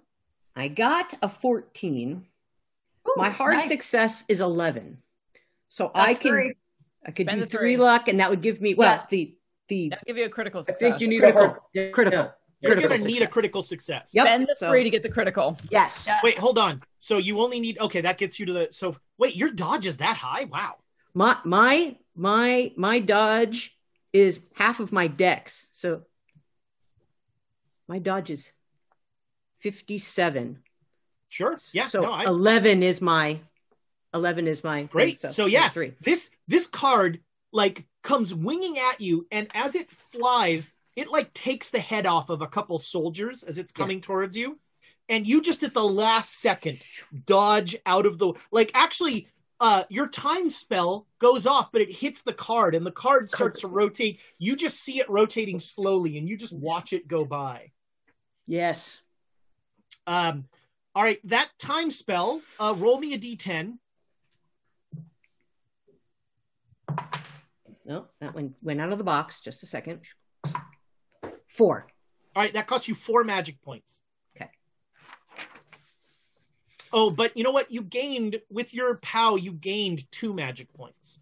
I 0.56 0.68
got 0.68 1.14
a 1.22 1.30
14. 1.30 2.26
Ooh, 3.08 3.14
My 3.18 3.30
hard 3.30 3.58
nice. 3.58 3.68
success 3.68 4.26
is 4.28 4.42
11. 4.42 4.98
So 5.70 5.92
I 5.94 6.14
can 6.14 6.32
three. 6.32 6.54
I 7.06 7.12
could 7.12 7.28
Spend 7.28 7.42
do 7.42 7.46
three 7.48 7.74
three. 7.76 7.78
luck 7.78 8.08
and 8.08 8.20
that 8.20 8.30
would 8.30 8.42
give 8.42 8.62
me 8.62 8.74
well 8.76 8.90
Yes. 8.92 9.08
the 9.08 9.36
the 9.68 9.90
That'll 9.90 10.04
give 10.08 10.18
you 10.18 10.26
a 10.26 10.30
critical 10.30 10.64
success. 10.64 10.84
I 10.84 10.90
success. 10.92 11.00
think 11.00 11.02
you 11.02 11.08
need 11.10 11.20
Critical. 11.20 11.44
a 11.76 11.80
hard. 11.80 11.92
critical. 11.94 12.20
yeah. 12.20 12.32
You're 12.64 12.76
gonna 12.76 12.98
need 12.98 13.22
a 13.22 13.28
critical 13.28 13.62
success. 13.62 14.12
Yep. 14.14 14.26
Spend 14.26 14.48
the 14.48 14.56
so- 14.58 14.70
three 14.70 14.84
to 14.84 14.90
get 14.90 15.04
the 15.04 15.10
critical. 15.10 15.58
Yes. 15.70 16.06
Yeah. 16.08 16.20
Wait, 16.24 16.38
hold 16.38 16.58
on. 16.58 16.82
So 17.00 17.18
you 17.18 17.42
only 17.42 17.60
need 17.60 17.78
okay, 17.80 18.02
that 18.02 18.18
gets 18.18 18.40
you 18.40 18.46
to 18.48 18.54
the 18.54 18.68
so 18.72 18.98
wait, 19.18 19.36
your 19.36 19.52
dodge 19.52 19.86
is 19.86 19.98
that 19.98 20.18
high? 20.18 20.46
Wow. 20.46 20.76
My 21.14 21.38
my 21.44 21.98
my 22.16 22.72
my 22.78 23.00
dodge 23.00 23.78
is 24.14 24.40
half 24.56 24.80
of 24.80 24.92
my 24.92 25.08
dex. 25.08 25.70
So 25.74 26.04
my 27.88 28.00
dodge 28.00 28.30
is 28.30 28.52
57. 29.60 30.60
Sure. 31.28 31.58
Yeah. 31.74 31.88
so 31.88 32.02
no, 32.04 32.12
I, 32.12 32.26
11 32.26 32.84
is 32.84 33.02
my 33.02 33.40
11 34.14 34.48
is 34.48 34.64
my 34.64 34.84
great. 34.84 35.18
thing, 35.18 35.32
So, 35.32 35.48
yeah, 35.48 35.70
three. 35.70 35.94
this 36.02 36.30
this 36.48 36.68
card 36.68 37.20
like 37.52 37.86
comes 38.04 38.34
winging 38.34 38.78
at 38.78 39.02
you, 39.02 39.26
and 39.32 39.48
as 39.54 39.76
it 39.76 39.90
flies, 39.92 40.72
it 40.96 41.10
like 41.10 41.34
takes 41.34 41.70
the 41.70 41.80
head 41.80 42.06
off 42.06 42.30
of 42.30 42.42
a 42.42 42.48
couple 42.48 42.78
soldiers 42.80 43.44
as 43.44 43.58
it's 43.58 43.74
coming 43.74 44.02
towards 44.02 44.38
you, 44.38 44.60
and 45.10 45.28
you 45.28 45.42
just 45.42 45.64
at 45.64 45.74
the 45.74 45.84
last 45.84 46.40
second 46.40 46.86
dodge 47.26 47.76
out 47.86 48.06
of 48.06 48.18
the 48.18 48.34
like 48.52 48.72
actually. 48.74 49.28
Uh, 49.60 49.86
your 49.88 50.08
time 50.08 50.50
spell 50.50 51.08
goes 51.20 51.46
off, 51.46 51.72
but 51.72 51.80
it 51.80 51.90
hits 51.90 52.22
the 52.22 52.34
card, 52.34 52.76
and 52.76 52.86
the 52.86 52.92
card 52.92 53.30
starts 53.30 53.62
to 53.62 53.68
rotate. 53.70 54.20
You 54.38 54.58
just 54.58 54.82
see 54.82 55.00
it 55.00 55.10
rotating 55.10 55.58
slowly, 55.58 56.18
and 56.18 56.28
you 56.28 56.36
just 56.36 56.52
watch 56.52 56.92
it 56.92 57.08
go 57.08 57.24
by. 57.24 57.72
Yes. 58.46 59.02
Um, 60.06 60.46
all 60.96 61.04
right, 61.04 61.20
that 61.28 61.50
time 61.60 61.92
spell. 61.92 62.42
Uh, 62.60 62.76
roll 62.78 63.00
me 63.00 63.14
a 63.14 63.18
d10. 63.18 63.78
No, 67.86 68.08
that 68.22 68.34
one 68.34 68.54
went 68.62 68.80
out 68.80 68.92
of 68.92 68.98
the 68.98 69.04
box. 69.04 69.40
Just 69.40 69.64
a 69.64 69.66
second. 69.66 70.02
Four. 71.54 71.88
All 72.36 72.42
right, 72.44 72.54
that 72.54 72.68
costs 72.68 72.88
you 72.88 72.96
four 72.96 73.24
magic 73.24 73.62
points. 73.62 74.02
Okay. 74.36 74.50
Oh, 76.92 77.10
but 77.12 77.38
you 77.38 77.44
know 77.44 77.52
what? 77.52 77.72
You 77.72 77.82
gained 77.84 78.42
with 78.50 78.74
your 78.74 78.96
POW. 78.98 79.36
You 79.36 79.54
gained 79.54 80.12
two 80.12 80.34
magic 80.34 80.74
points, 80.74 81.20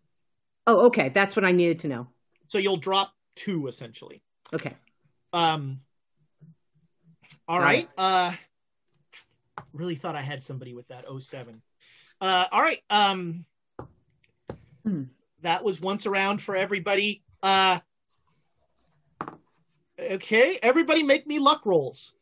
Oh, 0.68 0.86
okay. 0.88 1.10
That's 1.10 1.36
what 1.36 1.44
I 1.44 1.52
needed 1.52 1.80
to 1.82 1.88
know. 1.88 2.08
so 2.48 2.58
you'll 2.60 2.78
drop 2.78 3.12
two 3.36 3.68
essentially. 3.68 4.22
Okay. 4.54 4.74
Um. 5.34 5.82
All 7.48 7.60
right. 7.60 7.90
Uh. 7.98 8.32
Really 9.74 9.96
thought 9.96 10.16
I 10.16 10.22
had 10.22 10.44
somebody 10.44 10.74
with 10.74 10.88
that 10.90 11.06
07. 11.20 11.62
Uh. 12.22 12.46
All 12.52 12.62
right. 12.62 12.80
Um. 12.90 13.46
Hmm. 14.86 15.04
That 15.42 15.64
was 15.64 15.82
once 15.82 16.06
around 16.06 16.42
for 16.42 16.56
everybody. 16.56 17.24
Uh. 17.44 17.80
Okay, 20.02 20.58
everybody, 20.64 21.04
make 21.04 21.28
me 21.28 21.38
luck 21.40 21.66
rolls. 21.66 22.14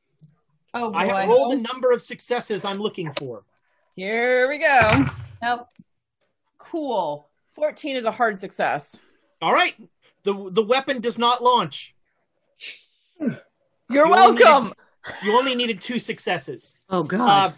Oh 0.73 0.91
boy. 0.91 0.97
I 0.99 1.05
have 1.05 1.29
rolled 1.29 1.53
a 1.53 1.57
number 1.57 1.91
of 1.91 2.01
successes 2.01 2.65
I'm 2.65 2.77
looking 2.77 3.11
for. 3.13 3.43
Here 3.95 4.47
we 4.49 4.57
go. 4.59 5.05
Nope. 5.41 5.67
Cool. 6.57 7.27
14 7.55 7.95
is 7.95 8.05
a 8.05 8.11
hard 8.11 8.39
success. 8.39 8.99
All 9.41 9.53
right, 9.53 9.73
the 10.23 10.49
the 10.51 10.63
weapon 10.63 10.99
does 10.99 11.17
not 11.17 11.41
launch. 11.41 11.95
You're 13.19 13.37
You 13.89 14.03
only 14.03 14.11
welcome. 14.43 14.63
needed- 14.65 14.75
you 15.23 15.37
only 15.37 15.55
needed 15.55 15.81
two 15.81 15.97
successes. 15.97 16.77
Oh 16.89 17.03
God. 17.03 17.53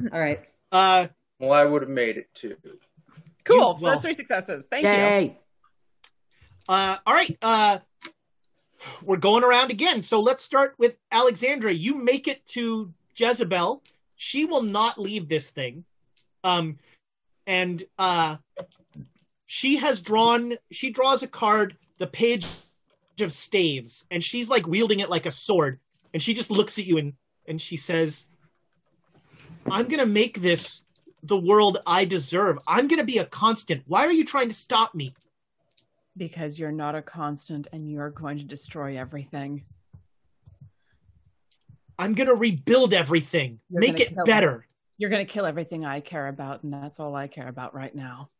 Uh, 0.00 0.08
All 0.12 0.20
right. 0.20 0.40
uh, 0.72 1.08
Well, 1.40 1.52
I 1.52 1.64
would 1.64 1.82
have 1.82 1.90
made 1.90 2.16
it 2.16 2.32
too. 2.34 2.56
Cool. 3.44 3.56
You- 3.56 3.60
so 3.62 3.72
well- 3.82 3.92
that's 3.92 4.02
three 4.02 4.14
successes. 4.14 4.66
Thank 4.70 4.84
you. 4.84 4.90
Yay. 4.90 5.38
Uh, 6.68 6.96
all 7.04 7.12
right. 7.12 7.36
Uh, 7.42 7.78
we're 9.02 9.16
going 9.16 9.44
around 9.44 9.70
again. 9.70 10.02
So 10.02 10.20
let's 10.20 10.44
start 10.44 10.74
with 10.78 10.96
Alexandra. 11.12 11.72
You 11.72 11.94
make 11.94 12.28
it 12.28 12.46
to 12.48 12.92
Jezebel. 13.16 13.82
She 14.16 14.44
will 14.44 14.62
not 14.62 14.98
leave 14.98 15.28
this 15.28 15.50
thing. 15.50 15.84
Um, 16.42 16.78
and 17.46 17.82
uh, 17.98 18.36
she 19.46 19.76
has 19.76 20.02
drawn, 20.02 20.56
she 20.70 20.90
draws 20.90 21.22
a 21.22 21.28
card, 21.28 21.76
the 21.98 22.06
page 22.06 22.46
of 23.20 23.32
staves, 23.32 24.06
and 24.10 24.22
she's 24.22 24.48
like 24.48 24.66
wielding 24.66 25.00
it 25.00 25.10
like 25.10 25.26
a 25.26 25.30
sword. 25.30 25.78
And 26.12 26.22
she 26.22 26.34
just 26.34 26.50
looks 26.50 26.78
at 26.78 26.86
you 26.86 26.98
and, 26.98 27.12
and 27.46 27.60
she 27.60 27.76
says, 27.76 28.28
I'm 29.70 29.86
going 29.86 30.00
to 30.00 30.06
make 30.06 30.40
this 30.40 30.84
the 31.22 31.36
world 31.36 31.78
I 31.86 32.04
deserve. 32.04 32.58
I'm 32.68 32.86
going 32.86 32.98
to 32.98 33.04
be 33.04 33.18
a 33.18 33.24
constant. 33.24 33.82
Why 33.86 34.06
are 34.06 34.12
you 34.12 34.24
trying 34.24 34.48
to 34.48 34.54
stop 34.54 34.94
me? 34.94 35.14
Because 36.16 36.58
you're 36.58 36.72
not 36.72 36.94
a 36.94 37.02
constant 37.02 37.66
and 37.72 37.90
you're 37.90 38.10
going 38.10 38.38
to 38.38 38.44
destroy 38.44 38.98
everything. 38.98 39.64
I'm 41.98 42.14
gonna 42.14 42.34
rebuild 42.34 42.94
everything, 42.94 43.60
You're 43.68 43.80
make 43.80 44.00
it 44.00 44.14
better. 44.24 44.66
You're 44.96 45.10
going 45.10 45.26
to 45.26 45.32
kill 45.32 45.44
everything 45.44 45.84
I 45.84 45.98
care 46.00 46.28
about, 46.28 46.62
and 46.62 46.72
that's 46.72 47.00
all 47.00 47.16
I 47.16 47.26
care 47.26 47.48
about 47.48 47.74
right 47.74 47.94
now. 47.94 48.30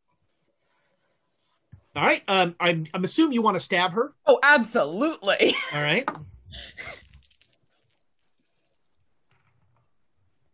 All 1.95 2.03
right. 2.03 2.23
Um, 2.27 2.55
I'm 2.59 2.87
I'm 2.93 3.03
assuming 3.03 3.33
you 3.33 3.41
want 3.41 3.55
to 3.55 3.63
stab 3.63 3.91
her. 3.91 4.13
Oh, 4.25 4.39
absolutely. 4.43 5.55
All 5.73 5.81
right. 5.81 6.09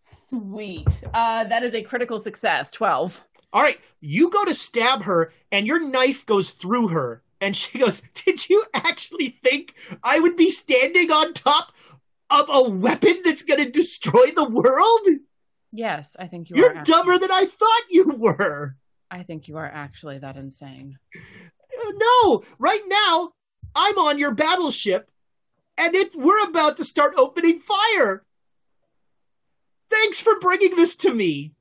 Sweet. 0.02 0.88
Uh, 1.14 1.44
that 1.46 1.64
is 1.64 1.74
a 1.74 1.82
critical 1.82 2.20
success. 2.20 2.70
12. 2.72 3.28
All 3.54 3.62
right. 3.62 3.80
You 4.00 4.30
go 4.30 4.46
to 4.46 4.56
stab 4.56 5.04
her, 5.04 5.32
and 5.52 5.68
your 5.68 5.80
knife 5.80 6.26
goes 6.26 6.52
through 6.52 6.88
her, 6.90 7.22
and 7.40 7.56
she 7.56 7.80
goes, 7.80 8.02
"Did 8.26 8.50
you 8.50 8.64
actually 8.74 9.30
think 9.44 9.76
I 10.04 10.20
would 10.20 10.36
be 10.36 10.50
standing 10.50 11.12
on 11.12 11.34
top 11.34 11.74
of 12.30 12.50
a 12.50 12.70
weapon 12.70 13.22
that's 13.24 13.44
gonna 13.44 13.70
destroy 13.70 14.32
the 14.36 14.50
world? 14.50 15.08
Yes, 15.72 16.16
I 16.18 16.28
think 16.28 16.50
you 16.50 16.56
are 16.56 16.60
You're 16.60 16.78
are. 16.78 16.84
dumber 16.84 17.20
than 17.20 17.32
I 17.32 17.46
thought 17.46 17.84
you 17.90 18.06
were." 18.18 18.76
I 19.12 19.24
think 19.24 19.48
you 19.48 19.58
are 19.58 19.70
actually 19.70 20.20
that 20.20 20.38
insane. 20.38 20.98
No, 21.94 22.44
right 22.58 22.84
now 22.88 23.34
I'm 23.76 23.98
on 23.98 24.18
your 24.18 24.34
battleship, 24.34 25.12
and 25.78 25.94
it 25.94 26.16
we're 26.16 26.44
about 26.44 26.78
to 26.78 26.86
start 26.86 27.14
opening 27.18 27.60
fire. 27.60 28.26
Thanks 29.90 30.22
for 30.22 30.40
bringing 30.40 30.76
this 30.76 30.96
to 30.98 31.14
me. 31.14 31.54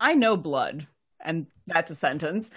I 0.00 0.14
know 0.14 0.36
blood, 0.36 0.86
and 1.24 1.46
that's 1.66 1.90
a 1.90 1.94
sentence. 1.94 2.50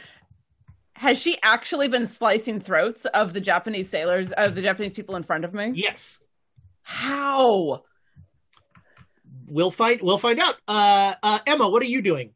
Has 0.93 1.19
she 1.19 1.37
actually 1.41 1.87
been 1.87 2.05
slicing 2.07 2.59
throats 2.59 3.05
of 3.05 3.33
the 3.33 3.41
Japanese 3.41 3.89
sailors, 3.89 4.31
of 4.33 4.53
the 4.55 4.61
Japanese 4.61 4.93
people 4.93 5.15
in 5.15 5.23
front 5.23 5.45
of 5.45 5.53
me? 5.53 5.71
Yes. 5.73 6.21
How? 6.83 7.83
We'll 9.47 9.71
find 9.71 9.99
we'll 10.01 10.17
find 10.19 10.39
out. 10.39 10.55
Uh, 10.67 11.15
uh, 11.23 11.39
Emma, 11.47 11.67
what 11.69 11.81
are 11.81 11.85
you 11.87 12.01
doing? 12.01 12.31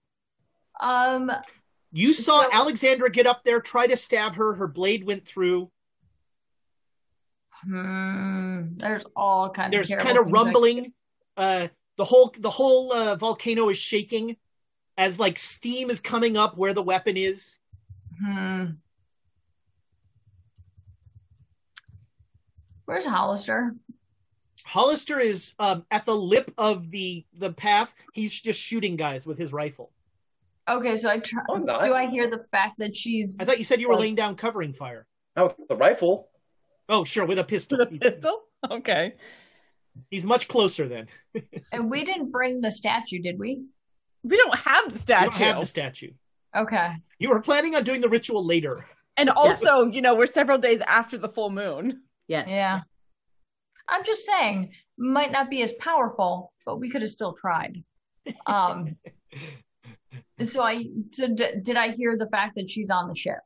Um, 0.82 1.32
You 1.92 2.14
saw 2.14 2.42
So- 2.43 2.50
Alexandra 2.51 3.09
get 3.09 3.27
up 3.27 3.43
there, 3.45 3.61
try 3.61 3.88
to 3.88 3.95
stab 3.95 4.35
her. 4.35 4.53
Her 4.56 4.67
blade 4.67 5.06
went 5.06 5.25
through. 5.25 5.72
hmm, 7.64 8.64
there's 8.77 9.06
all 9.16 9.50
kinds 9.50 9.72
There's 9.72 9.92
of 9.92 10.00
kind 10.00 10.17
of 10.17 10.32
rumbling. 10.32 10.93
Uh, 11.38 11.67
the 11.98 12.06
whole 12.06 12.34
the 12.38 12.50
whole 12.50 12.92
uh, 12.92 13.16
volcano 13.16 13.69
is 13.69 13.77
shaking 13.77 14.35
as 14.98 15.20
like 15.20 15.38
steam 15.38 15.90
is 15.90 16.00
coming 16.00 16.38
up 16.38 16.58
where 16.58 16.74
the 16.74 16.82
weapon 16.82 17.18
is. 17.18 17.60
Hmm. 18.24 18.66
Where's 22.86 23.06
Hollister? 23.06 23.76
Hollister 24.64 25.20
is 25.20 25.54
um, 25.60 25.86
at 25.92 26.06
the 26.06 26.16
lip 26.16 26.52
of 26.58 26.92
the 26.92 27.26
the 27.38 27.52
path. 27.54 27.94
He's 28.14 28.40
just 28.40 28.60
shooting 28.60 28.96
guys 28.96 29.26
with 29.26 29.38
his 29.38 29.54
rifle. 29.54 29.92
Okay, 30.68 30.98
so 30.98 31.10
I 31.10 31.20
try. 31.20 31.44
I'm. 31.54 31.66
Do 31.66 31.94
I 31.94 32.08
hear 32.08 32.30
the 32.30 32.46
fact 32.52 32.80
that 32.80 32.96
she's? 32.96 33.40
I 33.40 33.46
thought 33.46 33.60
you 33.60 33.64
said 33.64 33.80
you 33.80 33.90
were 33.90 33.96
laying 33.96 34.16
down 34.16 34.36
covering 34.36 34.74
fire. 34.74 35.06
Not 35.36 35.58
with 35.60 35.68
the 35.68 35.76
rifle. 35.76 36.30
Oh, 36.88 37.04
sure, 37.04 37.26
with 37.26 37.40
a 37.40 37.44
pistol. 37.44 37.80
With 37.80 37.94
a 37.94 37.98
pistol? 37.98 38.42
Okay. 38.70 39.14
He's 40.10 40.26
much 40.26 40.48
closer 40.48 40.88
then. 40.88 41.08
And 41.72 41.90
we 41.90 42.04
didn't 42.04 42.32
bring 42.32 42.62
the 42.62 42.72
statue, 42.72 43.20
did 43.20 43.40
we? 43.40 43.64
We 44.28 44.38
don't 44.38 44.56
have 44.56 44.86
the 44.86 44.94
You 44.94 44.98
statue. 44.98 45.26
don't 45.26 45.38
have 45.42 45.60
the 45.62 45.68
statue. 45.68 46.12
Okay. 46.56 46.92
You 47.20 47.30
were 47.30 47.40
planning 47.42 47.76
on 47.76 47.84
doing 47.84 48.02
the 48.02 48.10
ritual 48.10 48.44
later. 48.44 48.86
and 49.18 49.30
also, 49.30 49.86
you 49.86 50.02
know, 50.02 50.16
we're 50.16 50.26
several 50.28 50.58
days 50.58 50.82
after 50.88 51.18
the 51.18 51.30
full 51.30 51.50
moon. 51.50 52.02
Yes. 52.28 52.50
Yeah. 52.50 52.82
I'm 53.88 54.04
just 54.04 54.26
saying, 54.26 54.72
might 54.98 55.32
not 55.32 55.50
be 55.50 55.62
as 55.62 55.74
powerful, 55.74 56.52
but 56.66 56.80
we 56.80 56.90
could 56.90 57.02
have 57.02 57.10
still 57.12 57.34
tried. 57.34 57.84
Um. 58.48 58.95
so 60.42 60.62
I 60.64 60.86
so 61.08 61.28
d- 61.28 61.60
did 61.62 61.76
I 61.78 61.92
hear 61.92 62.18
the 62.18 62.28
fact 62.28 62.56
that 62.56 62.68
she's 62.70 62.90
on 62.90 63.08
the 63.08 63.16
ship? 63.16 63.38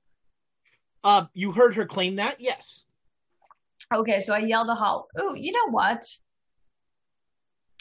Uh, 1.03 1.25
you 1.33 1.51
heard 1.51 1.75
her 1.75 1.85
claim 1.85 2.15
that? 2.17 2.39
Yes. 2.39 2.85
Okay, 3.93 4.19
so 4.21 4.33
I 4.33 4.39
yelled 4.39 4.67
to 4.67 4.75
Hol. 4.75 5.07
Oh, 5.17 5.33
you 5.33 5.51
know 5.51 5.71
what? 5.71 6.03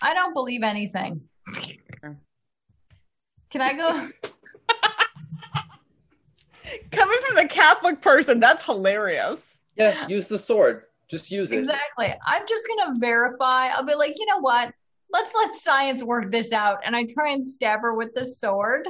I 0.02 0.14
don't 0.14 0.32
believe 0.34 0.62
anything. 0.62 1.20
Can 3.50 3.60
I 3.62 3.72
go? 3.72 3.90
Coming 6.92 7.18
from 7.26 7.36
the 7.36 7.46
Catholic 7.48 8.00
person, 8.02 8.40
that's 8.40 8.62
hilarious. 8.64 9.56
Yeah, 9.76 10.06
use 10.06 10.28
the 10.28 10.38
sword. 10.38 10.82
Just 11.08 11.30
use 11.30 11.50
it. 11.52 11.56
Exactly. 11.56 12.12
I'm 12.26 12.42
just 12.46 12.66
gonna 12.68 12.92
verify. 12.98 13.68
I'll 13.68 13.84
be 13.84 13.94
like, 13.94 14.14
you 14.18 14.26
know 14.26 14.40
what? 14.40 14.72
Let's 15.10 15.32
let 15.34 15.54
science 15.54 16.02
work 16.02 16.30
this 16.30 16.52
out. 16.52 16.80
And 16.84 16.94
I 16.94 17.06
try 17.14 17.30
and 17.32 17.42
stab 17.42 17.80
her 17.80 17.94
with 17.94 18.12
the 18.14 18.22
sword. 18.24 18.86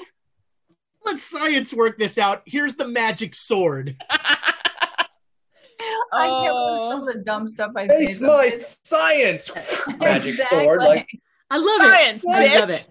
Let 1.05 1.19
science 1.19 1.73
work 1.73 1.97
this 1.99 2.19
out. 2.19 2.43
Here's 2.47 2.75
the 2.75 2.89
magic 2.89 3.35
sword. 3.37 3.97
I 4.11 5.07
can't 6.27 6.51
Oh. 6.53 6.67
believe 6.67 6.91
some 6.91 7.07
of 7.09 7.15
the 7.15 7.21
dumb 7.25 7.47
stuff 7.47 7.71
I 7.77 7.87
say. 7.87 8.07
Face 8.07 8.21
my 8.21 8.49
science. 8.49 9.53
Magic 10.01 10.33
Exactly. 10.33 10.65
sword. 10.65 10.81
Like 10.81 11.07
I 11.51 11.59
love 11.59 11.93
Science, 11.93 12.25
it. 12.25 12.35
I 12.35 12.59
love 12.59 12.71
it. 12.71 12.89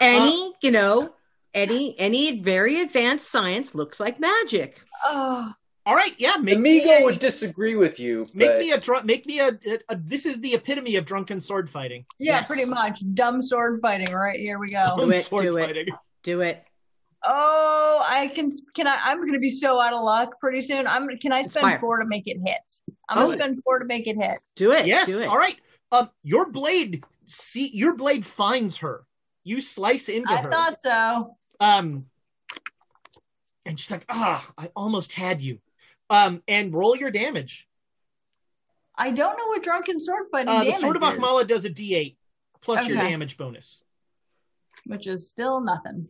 Any, 0.00 0.54
you 0.62 0.70
know, 0.70 1.14
any 1.54 1.98
any 1.98 2.40
very 2.40 2.80
advanced 2.80 3.30
science 3.30 3.74
looks 3.74 3.98
like 3.98 4.20
magic. 4.20 4.80
Oh, 5.04 5.52
All 5.86 5.94
right, 5.94 6.14
yeah. 6.18 6.36
Make 6.36 6.58
me 6.60 6.80
Amigo 6.80 6.90
a, 7.00 7.04
would 7.04 7.18
disagree 7.18 7.74
with 7.74 7.98
you. 7.98 8.26
make 8.34 8.50
but 8.50 8.58
me 8.58 8.72
a 8.72 8.78
drunk. 8.78 9.04
Make 9.06 9.26
me 9.26 9.40
a, 9.40 9.48
a, 9.66 9.78
a- 9.88 9.96
This 9.96 10.26
is 10.26 10.40
the 10.40 10.54
epitome 10.54 10.96
of 10.96 11.04
drunken 11.04 11.40
sword 11.40 11.68
fighting. 11.70 12.04
yeah, 12.18 12.34
Yes. 12.38 12.46
pretty 12.48 12.66
much. 12.66 13.00
Dumb 13.14 13.40
sword 13.42 13.80
fighting. 13.82 14.12
Right 14.14 14.38
here 14.40 14.58
we 14.58 14.68
go. 14.68 14.84
Dumb 14.96 15.10
it, 15.12 15.20
sword 15.22 15.42
do 15.44 15.56
it. 15.56 15.66
fighting. 15.66 15.86
Do 16.22 16.40
it. 16.42 16.62
Oh, 17.24 18.04
I 18.08 18.28
can. 18.28 18.50
Can 18.76 18.86
I? 18.86 18.96
I'm 19.04 19.24
gonna 19.26 19.38
be 19.40 19.48
so 19.48 19.80
out 19.80 19.92
of 19.92 20.02
luck 20.04 20.38
pretty 20.40 20.60
soon. 20.60 20.86
I'm. 20.86 21.08
Can 21.20 21.32
I 21.32 21.42
spend 21.42 21.64
fire. 21.64 21.80
four 21.80 21.98
to 21.98 22.06
make 22.06 22.24
it 22.26 22.38
hit? 22.44 22.60
I'm 23.08 23.18
Oh. 23.18 23.24
gonna 23.24 23.36
spend 23.38 23.62
four 23.64 23.78
to 23.80 23.84
make 23.84 24.06
it 24.06 24.16
hit. 24.16 24.38
Do 24.54 24.72
it. 24.72 24.86
Yes. 24.86 25.08
Do 25.08 25.20
it. 25.22 25.28
All 25.28 25.38
right. 25.38 25.58
Um, 25.90 26.10
your 26.22 26.50
blade. 26.50 27.04
See, 27.26 27.68
your 27.74 27.94
blade 27.96 28.24
finds 28.24 28.76
her. 28.78 29.04
You 29.48 29.62
slice 29.62 30.10
into 30.10 30.30
I 30.30 30.42
her. 30.42 30.48
I 30.48 30.50
thought 30.50 30.82
so. 30.82 31.36
Um, 31.58 32.04
and 33.64 33.80
she's 33.80 33.90
like, 33.90 34.04
"Ah, 34.10 34.46
I 34.58 34.70
almost 34.76 35.12
had 35.12 35.40
you." 35.40 35.58
Um, 36.10 36.42
and 36.46 36.74
roll 36.74 36.94
your 36.94 37.10
damage. 37.10 37.66
I 38.94 39.10
don't 39.10 39.38
know 39.38 39.46
what 39.46 39.62
drunken 39.62 40.00
sword 40.00 40.26
fighting 40.30 40.50
Uh, 40.50 40.58
the 40.58 40.64
damage 40.66 40.80
sword 40.82 40.96
of 40.96 41.02
is, 41.02 41.46
does 41.46 41.64
a 41.64 41.70
D8 41.70 42.16
plus 42.60 42.86
your 42.86 42.98
damage 42.98 43.38
bonus. 43.38 43.82
which 44.84 45.06
is 45.06 45.28
still 45.30 45.60
nothing. 45.60 46.08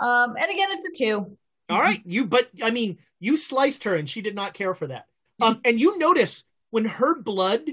Um, 0.00 0.36
and 0.36 0.50
again, 0.50 0.68
it's 0.72 0.88
a 0.88 0.92
two. 1.04 1.36
All 1.68 1.80
right, 1.80 2.00
you. 2.06 2.24
But 2.24 2.48
I 2.62 2.70
mean, 2.70 2.98
you 3.20 3.36
sliced 3.36 3.84
her, 3.84 3.96
and 3.96 4.08
she 4.08 4.22
did 4.22 4.34
not 4.34 4.54
care 4.54 4.74
for 4.74 4.86
that. 4.86 5.06
Um, 5.42 5.60
and 5.62 5.78
you 5.78 5.98
notice 5.98 6.46
when 6.70 6.86
her 6.86 7.20
blood 7.20 7.68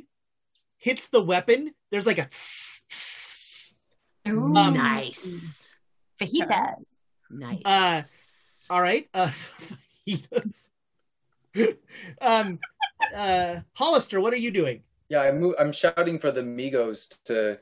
hits 0.78 1.08
the 1.08 1.24
weapon, 1.24 1.74
there's 1.90 2.06
like 2.08 2.20
a. 2.20 2.26
tss, 2.26 2.84
tss. 2.90 3.21
Ooh, 4.28 4.56
Um, 4.56 4.74
nice. 4.74 5.76
fajitas. 6.20 7.00
Nice. 7.30 7.62
Uh, 7.66 8.02
All 8.74 8.82
right, 8.82 9.10
uh, 9.14 9.28
fajitas. 10.08 10.70
um, 12.22 12.60
uh, 13.16 13.60
Hollister, 13.74 14.22
what 14.22 14.34
are 14.34 14.38
you 14.38 14.52
doing? 14.52 14.84
Yeah, 15.10 15.22
I'm 15.22 15.42
mo- 15.42 15.56
I'm 15.60 15.72
shouting 15.72 16.20
for 16.20 16.32
the 16.32 16.42
Mi-Gos 16.42 17.22
to 17.26 17.60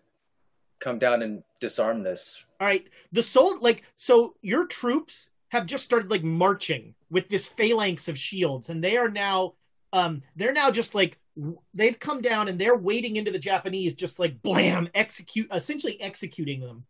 come 0.80 1.00
down 1.00 1.22
and 1.24 1.44
disarm 1.60 2.04
this. 2.04 2.44
All 2.60 2.68
right, 2.68 2.88
the 3.12 3.24
soul 3.24 3.58
like 3.62 3.84
so 3.96 4.36
your 4.42 4.66
troops 4.68 5.32
have 5.50 5.66
just 5.66 5.84
started 5.84 6.12
like 6.12 6.24
marching 6.24 6.94
with 7.10 7.28
this 7.30 7.48
phalanx 7.48 8.08
of 8.08 8.18
shields, 8.20 8.70
and 8.70 8.84
they 8.84 8.98
are 8.98 9.10
now 9.10 9.54
um 9.94 10.22
they're 10.36 10.54
now 10.54 10.70
just 10.70 10.94
like 10.94 11.18
w- 11.29 11.29
they've 11.74 12.00
come 12.00 12.22
down 12.22 12.48
and 12.48 12.60
they're 12.60 12.76
wading 12.76 13.16
into 13.16 13.32
the 13.32 13.40
Japanese, 13.40 13.96
just 13.96 14.20
like 14.20 14.42
blam, 14.42 14.90
execute 14.94 15.48
essentially 15.54 16.00
executing 16.02 16.62
them. 16.62 16.86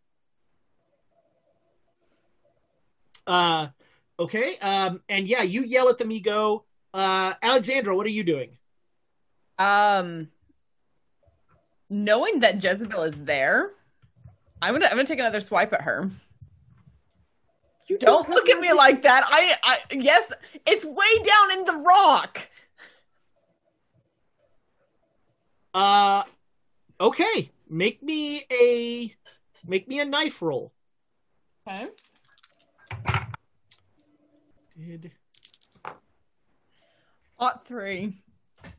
Uh, 3.26 3.68
okay, 4.18 4.56
um, 4.58 5.02
and 5.08 5.28
yeah, 5.28 5.42
you 5.42 5.62
yell 5.62 5.88
at 5.88 5.98
the 5.98 6.04
Mi-Go. 6.04 6.64
Uh, 6.92 7.34
Alexandra, 7.42 7.94
what 7.94 8.06
are 8.06 8.10
you 8.10 8.24
doing? 8.24 8.58
Um, 9.58 10.28
knowing 11.88 12.40
that 12.40 12.62
Jezebel 12.62 13.02
is 13.02 13.22
there, 13.22 13.70
I'm 14.62 14.74
gonna 14.74 14.86
I'm 14.86 14.92
gonna 14.92 15.04
take 15.04 15.18
another 15.18 15.40
swipe 15.40 15.72
at 15.72 15.82
her. 15.82 16.10
You 17.86 17.98
don't 17.98 18.28
look 18.30 18.48
at 18.48 18.60
me 18.60 18.72
like 18.72 19.02
that. 19.02 19.24
I, 19.26 19.54
I 19.64 19.78
yes, 19.92 20.32
it's 20.64 20.84
way 20.84 21.22
down 21.24 21.58
in 21.58 21.64
the 21.64 21.84
rock. 21.84 22.48
Uh, 25.72 26.22
okay, 27.00 27.50
make 27.68 28.02
me 28.02 28.44
a 28.50 29.14
make 29.66 29.86
me 29.88 30.00
a 30.00 30.04
knife 30.04 30.42
roll. 30.42 30.72
Okay. 31.68 31.86
Did 34.78 35.10
Ot 37.38 37.66
three. 37.66 38.22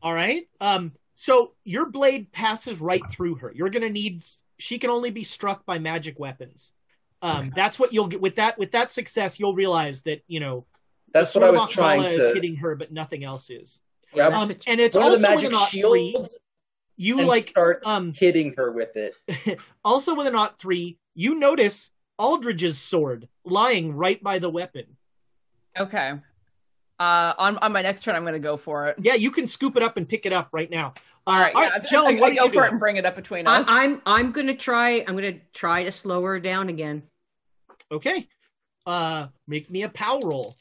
All 0.01 0.13
right. 0.13 0.47
Um. 0.59 0.91
So 1.15 1.53
your 1.63 1.89
blade 1.89 2.31
passes 2.31 2.79
right 2.81 3.01
through 3.11 3.35
her. 3.35 3.51
You're 3.55 3.69
gonna 3.69 3.89
need. 3.89 4.23
She 4.57 4.77
can 4.79 4.89
only 4.89 5.11
be 5.11 5.23
struck 5.23 5.65
by 5.65 5.79
magic 5.79 6.19
weapons. 6.19 6.73
Um. 7.21 7.51
That's 7.55 7.79
what 7.79 7.93
you'll 7.93 8.07
get 8.07 8.21
with 8.21 8.35
that. 8.35 8.57
With 8.57 8.71
that 8.71 8.91
success, 8.91 9.39
you'll 9.39 9.55
realize 9.55 10.03
that 10.03 10.23
you 10.27 10.39
know. 10.39 10.65
That's 11.13 11.33
the 11.33 11.39
what 11.39 11.49
I 11.49 11.51
Sword 11.51 11.59
was 11.59 11.69
of 11.69 11.73
trying 11.73 12.09
to. 12.09 12.15
is 12.29 12.33
hitting 12.33 12.55
her, 12.57 12.75
but 12.75 12.91
nothing 12.91 13.23
else 13.23 13.49
is. 13.49 13.81
Yeah, 14.13 14.27
Um. 14.27 14.51
And 14.67 14.79
it's 14.81 14.95
one 14.95 15.05
also 15.05 15.17
the 15.17 15.21
with 15.21 15.21
magic 15.21 15.49
an 15.49 15.55
ot 15.55 15.69
three. 15.69 16.11
shields 16.11 16.39
You 17.01 17.17
and 17.17 17.27
like 17.27 17.47
start 17.49 17.81
um. 17.85 18.13
hitting 18.13 18.53
her 18.57 18.71
with 18.71 18.95
it. 18.95 19.15
Also 19.83 20.13
with 20.13 20.27
an 20.27 20.35
ot 20.35 20.59
three, 20.59 20.99
you 21.15 21.33
notice 21.33 21.89
Aldridge's 22.19 22.77
sword 22.77 23.27
lying 23.43 23.95
right 23.95 24.21
by 24.21 24.38
the 24.38 24.49
weapon. 24.49 24.85
Okay. 25.80 26.13
Uh, 26.99 27.33
on 27.39 27.57
on 27.57 27.71
my 27.71 27.81
next 27.81 28.03
turn, 28.03 28.15
I'm 28.15 28.23
gonna 28.23 28.38
go 28.38 28.55
for 28.57 28.85
it. 28.88 28.97
Yeah, 28.99 29.15
you 29.15 29.31
can 29.31 29.47
scoop 29.47 29.75
it 29.75 29.81
up 29.81 29.97
and 29.97 30.07
pick 30.07 30.27
it 30.27 30.33
up 30.33 30.49
right 30.51 30.69
now. 30.69 30.93
Uh, 31.25 31.31
All 31.31 31.39
right, 31.39 31.55
all 31.55 31.63
yeah, 31.63 31.69
right, 31.69 31.81
I- 31.81 31.85
Joan, 31.85 32.17
I, 32.17 32.19
what 32.19 32.31
I 32.31 32.35
are 32.35 32.35
go 32.35 32.45
you 32.45 32.53
for 32.53 32.65
it 32.65 32.71
and 32.71 32.80
bring 32.80 32.97
it 32.97 33.05
up 33.07 33.15
between 33.15 33.47
I, 33.47 33.61
us. 33.61 33.65
I'm 33.67 34.03
I'm 34.05 34.31
gonna 34.31 34.53
try. 34.53 35.03
I'm 35.07 35.15
gonna 35.15 35.39
try 35.53 35.83
to 35.83 35.91
slow 35.91 36.21
her 36.23 36.39
down 36.39 36.69
again. 36.69 37.01
Okay. 37.91 38.27
Uh 38.85 39.27
make 39.47 39.71
me 39.71 39.81
a 39.81 39.89
pow 39.89 40.19
roll. 40.23 40.53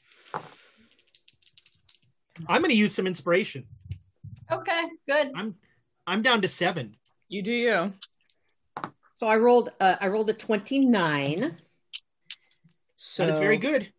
I'm 2.49 2.63
gonna 2.63 2.73
use 2.73 2.95
some 2.95 3.07
inspiration. 3.07 3.67
Okay, 4.51 4.83
good. 5.07 5.33
I'm 5.35 5.57
I'm 6.11 6.23
down 6.23 6.43
to 6.43 6.49
seven. 6.49 6.93
you 7.29 7.41
do 7.41 7.53
you. 7.53 7.93
So 9.19 9.27
I 9.29 9.37
rolled. 9.37 9.71
Uh, 9.79 9.95
I 10.01 10.09
rolled 10.09 10.29
a 10.29 10.33
twenty-nine. 10.33 11.57
So 12.97 13.25
That 13.27 13.33
is 13.35 13.39
very 13.39 13.57
good. 13.59 13.93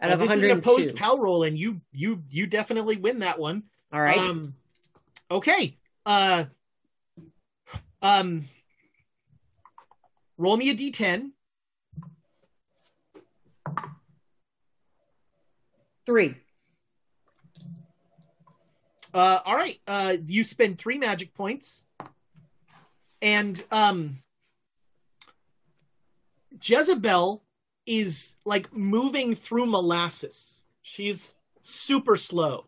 Out 0.00 0.10
of 0.10 0.18
this 0.18 0.32
is 0.32 0.42
an 0.42 0.50
opposed 0.50 0.92
102. 0.92 0.96
pow 0.96 1.16
roll, 1.16 1.44
and 1.44 1.56
you 1.56 1.80
you 1.92 2.24
you 2.28 2.46
definitely 2.48 2.96
win 2.96 3.20
that 3.20 3.38
one. 3.38 3.62
All 3.92 4.00
right. 4.00 4.18
Um 4.18 4.54
okay. 5.30 5.76
Uh 6.04 6.46
um 8.02 8.48
roll 10.38 10.56
me 10.56 10.70
a 10.70 10.74
D 10.74 10.90
ten. 10.90 11.32
Three. 16.04 16.34
Uh, 19.12 19.40
all 19.44 19.54
right. 19.54 19.78
Uh, 19.86 20.16
you 20.26 20.44
spend 20.44 20.78
three 20.78 20.98
magic 20.98 21.34
points, 21.34 21.86
and 23.22 23.62
um, 23.70 24.18
Jezebel 26.62 27.42
is 27.86 28.36
like 28.44 28.72
moving 28.72 29.34
through 29.34 29.66
molasses. 29.66 30.62
She's 30.82 31.34
super 31.62 32.16
slow. 32.16 32.64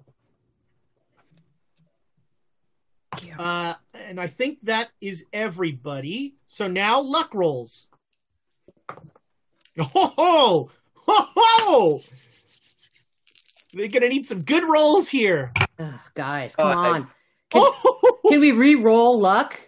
Uh, 3.39 3.75
and 3.95 4.21
I 4.21 4.29
think 4.29 4.59
that 4.63 4.91
is 5.01 5.27
everybody. 5.33 6.37
So 6.47 6.69
now 6.69 7.01
luck 7.01 7.35
rolls. 7.35 7.89
Ho 9.79 9.85
ho 9.85 10.71
ho 10.95 11.27
ho! 11.35 12.01
They're 13.73 13.89
gonna 13.89 14.09
need 14.09 14.27
some 14.27 14.43
good 14.43 14.65
rolls 14.65 15.09
here. 15.09 15.53
Ugh, 15.81 16.01
guys, 16.15 16.57
come 16.57 16.67
I- 16.67 16.89
on. 16.91 17.09
Can, 17.51 17.73
can 18.29 18.41
we 18.41 18.53
re-roll 18.53 19.19
luck? 19.19 19.59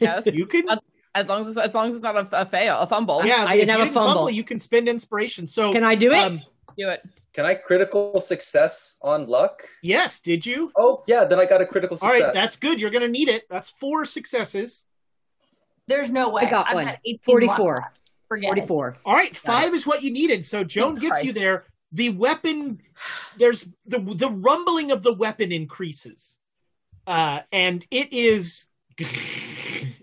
Yes. 0.00 0.26
you 0.26 0.44
can 0.44 0.66
As 1.14 1.28
long 1.28 1.40
as 1.40 1.48
it's, 1.48 1.56
as 1.56 1.74
long 1.74 1.88
as 1.88 1.94
it's 1.94 2.02
not 2.02 2.16
a, 2.16 2.42
a 2.42 2.44
fail, 2.44 2.78
a 2.80 2.86
fumble. 2.86 3.24
Yeah, 3.24 3.46
I 3.48 3.56
didn't 3.56 3.70
have 3.70 3.78
you 3.80 3.86
a 3.86 3.88
fumble. 3.94 4.28
You 4.28 4.44
can 4.44 4.58
spend 4.58 4.86
inspiration. 4.88 5.48
So 5.48 5.72
Can 5.72 5.82
I 5.84 5.94
do 5.94 6.12
it? 6.12 6.18
Um, 6.18 6.40
Do 6.76 6.90
it. 6.90 7.02
Can 7.32 7.46
I 7.46 7.54
critical 7.54 8.20
success 8.20 8.98
on 9.00 9.26
luck? 9.26 9.62
yes, 9.82 10.20
did 10.20 10.44
you? 10.44 10.70
Oh 10.76 11.02
yeah, 11.06 11.24
then 11.24 11.40
I 11.40 11.46
got 11.46 11.62
a 11.62 11.66
critical 11.66 11.94
All 12.02 12.10
success. 12.10 12.22
right, 12.22 12.34
that's 12.34 12.56
good. 12.56 12.78
You're 12.78 12.90
going 12.90 13.00
to 13.02 13.08
need 13.08 13.28
it. 13.28 13.44
That's 13.48 13.70
four 13.70 14.04
successes. 14.04 14.84
There's 15.86 16.10
no 16.10 16.28
way. 16.28 16.42
I 16.42 16.50
got 16.50 16.68
I've 16.68 16.74
one. 16.74 16.84
got 16.84 16.98
18 17.06 17.18
44. 17.24 17.74
left. 17.76 18.00
Forget 18.28 18.50
it. 18.58 18.66
44. 18.66 18.96
All 19.06 19.14
right, 19.14 19.34
five 19.34 19.72
is 19.74 19.86
what 19.86 20.02
you 20.02 20.10
needed. 20.12 20.44
So 20.44 20.62
Joan 20.64 20.96
gets 20.96 21.24
you 21.24 21.32
there. 21.32 21.64
The 21.92 22.10
weapon, 22.10 22.80
there's 23.36 23.68
the 23.84 23.98
the 23.98 24.30
rumbling 24.30 24.92
of 24.92 25.02
the 25.02 25.12
weapon 25.12 25.52
increases, 25.52 26.38
uh, 27.06 27.40
and 27.52 27.86
it 27.90 28.12
is, 28.12 28.68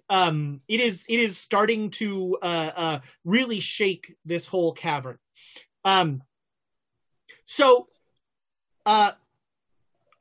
um, 0.09 0.61
it 0.67 0.79
is 0.79 1.05
it 1.09 1.19
is 1.19 1.37
starting 1.37 1.89
to 1.91 2.37
uh, 2.41 2.71
uh, 2.75 2.99
really 3.25 3.59
shake 3.59 4.15
this 4.23 4.45
whole 4.45 4.71
cavern. 4.71 5.17
Um, 5.83 6.21
so, 7.45 7.87
uh, 8.85 9.13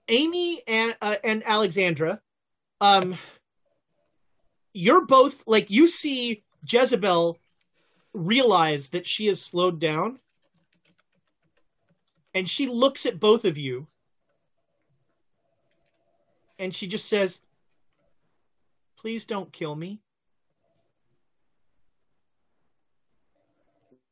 Amy 0.09 0.63
and 0.67 0.97
uh, 1.03 1.17
and 1.23 1.43
Alexandra, 1.45 2.21
um, 2.81 3.15
you're 4.73 5.05
both 5.05 5.43
like 5.47 5.71
you 5.71 5.87
see 5.87 6.45
Jezebel 6.67 7.37
realize 8.15 8.91
that 8.91 9.07
she 9.07 9.27
has 9.27 9.43
slowed 9.43 9.79
down 9.81 10.19
and 12.35 12.49
she 12.49 12.67
looks 12.67 13.07
at 13.07 13.19
both 13.21 13.45
of 13.45 13.57
you 13.59 13.87
and 16.59 16.75
she 16.75 16.87
just 16.87 17.07
says 17.09 17.41
please 18.97 19.25
don't 19.25 19.53
kill 19.53 19.75
me 19.75 20.01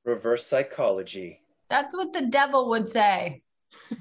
Reverse 0.04 0.46
psychology. 0.46 1.40
That's 1.68 1.92
what 1.92 2.12
the 2.12 2.26
devil 2.26 2.68
would 2.68 2.88
say. 2.88 3.42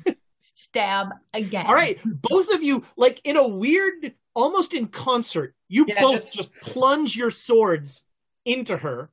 Stab 0.40 1.08
again. 1.34 1.66
all 1.66 1.74
right 1.74 2.00
both 2.06 2.54
of 2.54 2.62
you 2.62 2.84
like 2.96 3.20
in 3.24 3.36
a 3.36 3.48
weird 3.48 4.14
almost 4.36 4.76
in 4.76 4.86
concert 4.88 5.56
you 5.68 5.86
Yeah, 5.88 6.00
both 6.00 6.26
just- 6.32 6.34
just 6.36 6.54
plunge 6.62 7.16
your 7.16 7.32
swords 7.32 8.06
into 8.46 8.78
her 8.78 9.10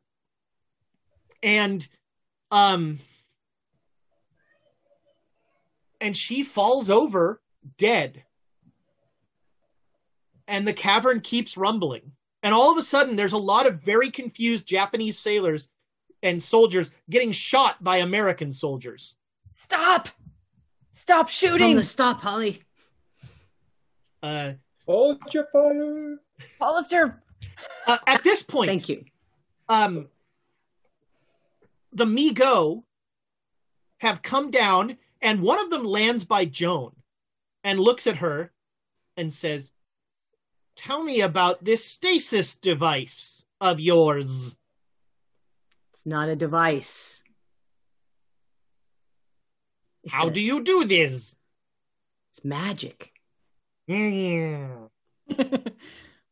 and 1.42 1.88
um 2.50 2.98
and 6.02 6.14
she 6.16 6.42
falls 6.42 6.90
over 6.90 7.40
dead 7.78 8.24
and 10.48 10.66
the 10.66 10.72
cavern 10.72 11.20
keeps 11.20 11.56
rumbling 11.56 12.12
and 12.42 12.52
all 12.52 12.70
of 12.72 12.76
a 12.76 12.82
sudden 12.82 13.16
there's 13.16 13.32
a 13.32 13.38
lot 13.38 13.66
of 13.66 13.80
very 13.82 14.10
confused 14.10 14.66
japanese 14.66 15.18
sailors 15.18 15.70
and 16.22 16.42
soldiers 16.42 16.90
getting 17.08 17.32
shot 17.32 17.82
by 17.82 17.98
american 17.98 18.52
soldiers 18.52 19.16
Stop! 19.54 20.08
Stop 20.92 21.26
From 21.28 21.32
shooting! 21.32 21.76
the 21.76 21.82
stop, 21.82 22.22
Holly. 22.22 22.62
Uh, 24.22 24.54
Hold 24.86 25.18
your 25.34 25.46
fire. 25.52 26.16
Hollister. 26.58 27.22
uh, 27.86 27.98
at 28.06 28.24
this 28.24 28.42
point, 28.42 28.68
Thank 28.68 28.88
you. 28.88 29.04
um, 29.68 30.08
the 31.92 32.06
Mi-Go 32.06 32.84
have 33.98 34.22
come 34.22 34.50
down, 34.50 34.96
and 35.22 35.40
one 35.40 35.60
of 35.60 35.70
them 35.70 35.84
lands 35.84 36.24
by 36.24 36.44
Joan 36.44 36.92
and 37.64 37.78
looks 37.80 38.06
at 38.06 38.16
her 38.16 38.52
and 39.16 39.32
says, 39.32 39.70
Tell 40.76 41.02
me 41.02 41.20
about 41.20 41.64
this 41.64 41.84
stasis 41.84 42.56
device 42.56 43.44
of 43.60 43.78
yours. 43.80 44.58
It's 45.92 46.04
not 46.06 46.28
a 46.28 46.36
device. 46.36 47.22
It's 50.04 50.12
How 50.14 50.28
a- 50.28 50.30
do 50.30 50.40
you 50.40 50.62
do 50.62 50.84
this? 50.84 51.38
It's 52.32 52.44
magic. 52.44 53.12
Hmm. 53.88 54.86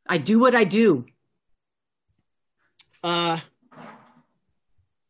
I 0.09 0.19
do 0.19 0.41
what 0.41 0.55
I 0.55 0.65
do. 0.65 1.07
Uh, 3.05 3.39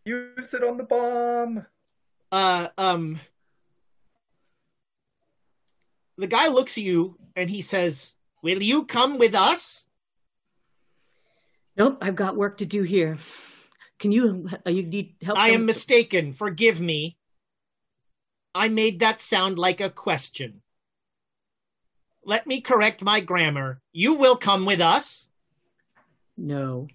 Use 0.04 0.54
it 0.54 0.64
on 0.64 0.76
the 0.76 0.84
bomb. 0.84 1.66
uh, 2.32 2.68
um, 2.76 3.20
the 6.20 6.26
guy 6.26 6.48
looks 6.48 6.76
at 6.78 6.84
you 6.84 7.16
and 7.34 7.48
he 7.50 7.62
says, 7.62 8.14
Will 8.42 8.62
you 8.62 8.84
come 8.84 9.18
with 9.18 9.34
us? 9.34 9.86
Nope, 11.76 11.98
I've 12.00 12.16
got 12.16 12.36
work 12.36 12.58
to 12.58 12.66
do 12.66 12.82
here. 12.82 13.16
Can 13.98 14.12
you? 14.12 14.48
Uh, 14.66 14.70
you 14.70 14.82
need 14.82 15.14
help? 15.22 15.38
I 15.38 15.50
am 15.50 15.66
mistaken. 15.66 16.32
Forgive 16.32 16.80
me. 16.80 17.16
I 18.54 18.68
made 18.68 19.00
that 19.00 19.20
sound 19.20 19.58
like 19.58 19.80
a 19.80 19.90
question. 19.90 20.62
Let 22.24 22.46
me 22.46 22.60
correct 22.60 23.02
my 23.02 23.20
grammar. 23.20 23.80
You 23.92 24.14
will 24.14 24.36
come 24.36 24.66
with 24.66 24.80
us. 24.80 25.28
No, 26.36 26.88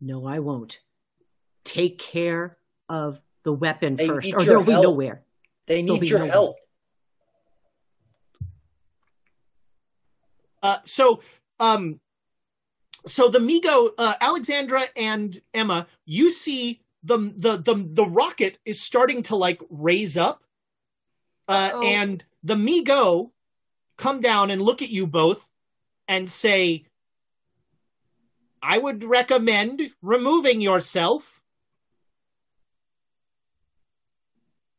no, 0.00 0.26
I 0.26 0.38
won't. 0.38 0.80
Take 1.64 1.98
care 1.98 2.56
of 2.88 3.20
the 3.42 3.52
weapon 3.52 3.96
They 3.96 4.06
first, 4.06 4.32
or 4.32 4.44
there'll 4.44 4.64
be 4.64 4.72
help. 4.72 4.84
nowhere. 4.84 5.22
They 5.66 5.82
There'll 5.82 6.00
need 6.00 6.08
your 6.10 6.20
no 6.20 6.26
help. 6.26 6.56
Uh, 10.64 10.78
so, 10.86 11.20
um, 11.60 12.00
so 13.06 13.28
the 13.28 13.38
Mi-Go, 13.38 13.92
uh, 13.98 14.14
Alexandra 14.18 14.84
and 14.96 15.38
Emma, 15.52 15.86
you 16.06 16.30
see 16.30 16.80
the 17.02 17.18
the 17.36 17.58
the 17.58 17.74
the 17.74 18.06
rocket 18.06 18.58
is 18.64 18.80
starting 18.80 19.22
to 19.24 19.36
like 19.36 19.60
raise 19.68 20.16
up, 20.16 20.42
uh, 21.48 21.70
Uh-oh. 21.74 21.82
and 21.82 22.24
the 22.42 22.56
Mi-Go 22.56 23.30
come 23.98 24.22
down 24.22 24.50
and 24.50 24.62
look 24.62 24.80
at 24.80 24.88
you 24.88 25.06
both 25.06 25.50
and 26.08 26.30
say, 26.30 26.86
"I 28.62 28.78
would 28.78 29.04
recommend 29.04 29.90
removing 30.00 30.62
yourself." 30.62 31.42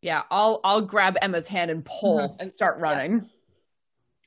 Yeah, 0.01 0.23
I'll 0.31 0.61
I'll 0.64 0.81
grab 0.81 1.15
Emma's 1.22 1.47
hand 1.47 1.69
and 1.69 1.85
pull 1.85 2.38
and 2.39 2.51
start 2.51 2.80
running. 2.80 3.30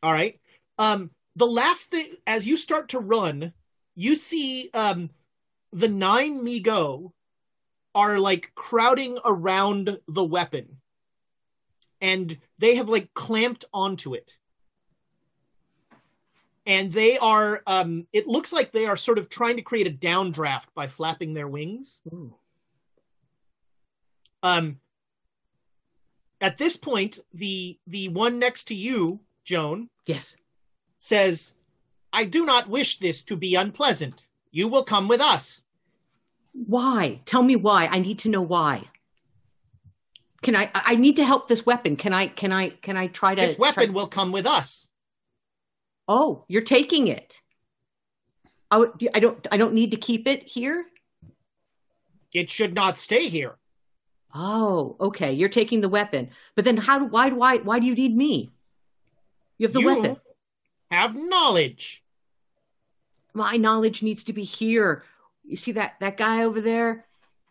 All 0.04 0.12
right. 0.12 0.38
Um, 0.78 1.10
the 1.38 1.46
last 1.46 1.90
thing, 1.92 2.06
as 2.26 2.46
you 2.46 2.56
start 2.56 2.88
to 2.90 2.98
run, 2.98 3.52
you 3.94 4.16
see 4.16 4.70
um, 4.74 5.10
the 5.72 5.88
nine 5.88 6.42
Mi-Go 6.42 7.12
are 7.94 8.18
like 8.18 8.52
crowding 8.56 9.18
around 9.24 10.00
the 10.08 10.24
weapon, 10.24 10.80
and 12.00 12.36
they 12.58 12.74
have 12.74 12.88
like 12.88 13.14
clamped 13.14 13.64
onto 13.72 14.14
it, 14.14 14.38
and 16.66 16.90
they 16.90 17.18
are. 17.18 17.62
Um, 17.66 18.08
it 18.12 18.26
looks 18.26 18.52
like 18.52 18.72
they 18.72 18.86
are 18.86 18.96
sort 18.96 19.18
of 19.18 19.28
trying 19.28 19.56
to 19.56 19.62
create 19.62 19.86
a 19.86 19.90
downdraft 19.90 20.66
by 20.74 20.88
flapping 20.88 21.34
their 21.34 21.48
wings. 21.48 22.00
Ooh. 22.12 22.34
Um, 24.42 24.80
at 26.40 26.58
this 26.58 26.76
point, 26.76 27.20
the 27.32 27.78
the 27.86 28.08
one 28.08 28.40
next 28.40 28.64
to 28.66 28.74
you, 28.74 29.20
Joan, 29.44 29.88
Yes. 30.04 30.36
Says, 31.00 31.54
I 32.12 32.24
do 32.24 32.44
not 32.44 32.68
wish 32.68 32.98
this 32.98 33.22
to 33.24 33.36
be 33.36 33.54
unpleasant. 33.54 34.26
You 34.50 34.68
will 34.68 34.84
come 34.84 35.08
with 35.08 35.20
us. 35.20 35.64
Why? 36.52 37.20
Tell 37.24 37.42
me 37.42 37.56
why. 37.56 37.86
I 37.86 37.98
need 37.98 38.18
to 38.20 38.28
know 38.28 38.42
why. 38.42 38.84
Can 40.42 40.56
I? 40.56 40.70
I 40.74 40.94
need 40.94 41.16
to 41.16 41.24
help 41.24 41.48
this 41.48 41.66
weapon. 41.66 41.96
Can 41.96 42.12
I? 42.12 42.28
Can 42.28 42.52
I? 42.52 42.70
Can 42.70 42.96
I 42.96 43.08
try 43.08 43.34
to? 43.34 43.40
This 43.40 43.58
weapon 43.58 43.86
try- 43.86 43.94
will 43.94 44.06
come 44.06 44.32
with 44.32 44.46
us. 44.46 44.88
Oh, 46.06 46.44
you're 46.48 46.62
taking 46.62 47.08
it. 47.08 47.42
I, 48.70 48.84
I 49.14 49.20
don't. 49.20 49.46
I 49.50 49.56
don't 49.56 49.74
need 49.74 49.90
to 49.90 49.96
keep 49.96 50.26
it 50.26 50.44
here. 50.44 50.86
It 52.32 52.50
should 52.50 52.74
not 52.74 52.98
stay 52.98 53.28
here. 53.28 53.56
Oh, 54.34 54.96
okay. 55.00 55.32
You're 55.32 55.48
taking 55.48 55.80
the 55.80 55.88
weapon, 55.88 56.30
but 56.54 56.64
then 56.64 56.76
how 56.76 56.98
do? 57.00 57.06
Why? 57.06 57.30
Why? 57.30 57.58
Why 57.58 57.78
do 57.78 57.86
you 57.86 57.94
need 57.94 58.16
me? 58.16 58.50
You 59.58 59.66
have 59.66 59.74
the 59.74 59.80
you 59.80 59.86
weapon. 59.86 60.16
Have 60.90 61.14
knowledge. 61.14 62.02
My 63.34 63.56
knowledge 63.56 64.02
needs 64.02 64.24
to 64.24 64.32
be 64.32 64.44
here. 64.44 65.04
You 65.44 65.56
see 65.56 65.72
that 65.72 65.94
that 66.00 66.16
guy 66.16 66.44
over 66.44 66.60
there? 66.60 67.06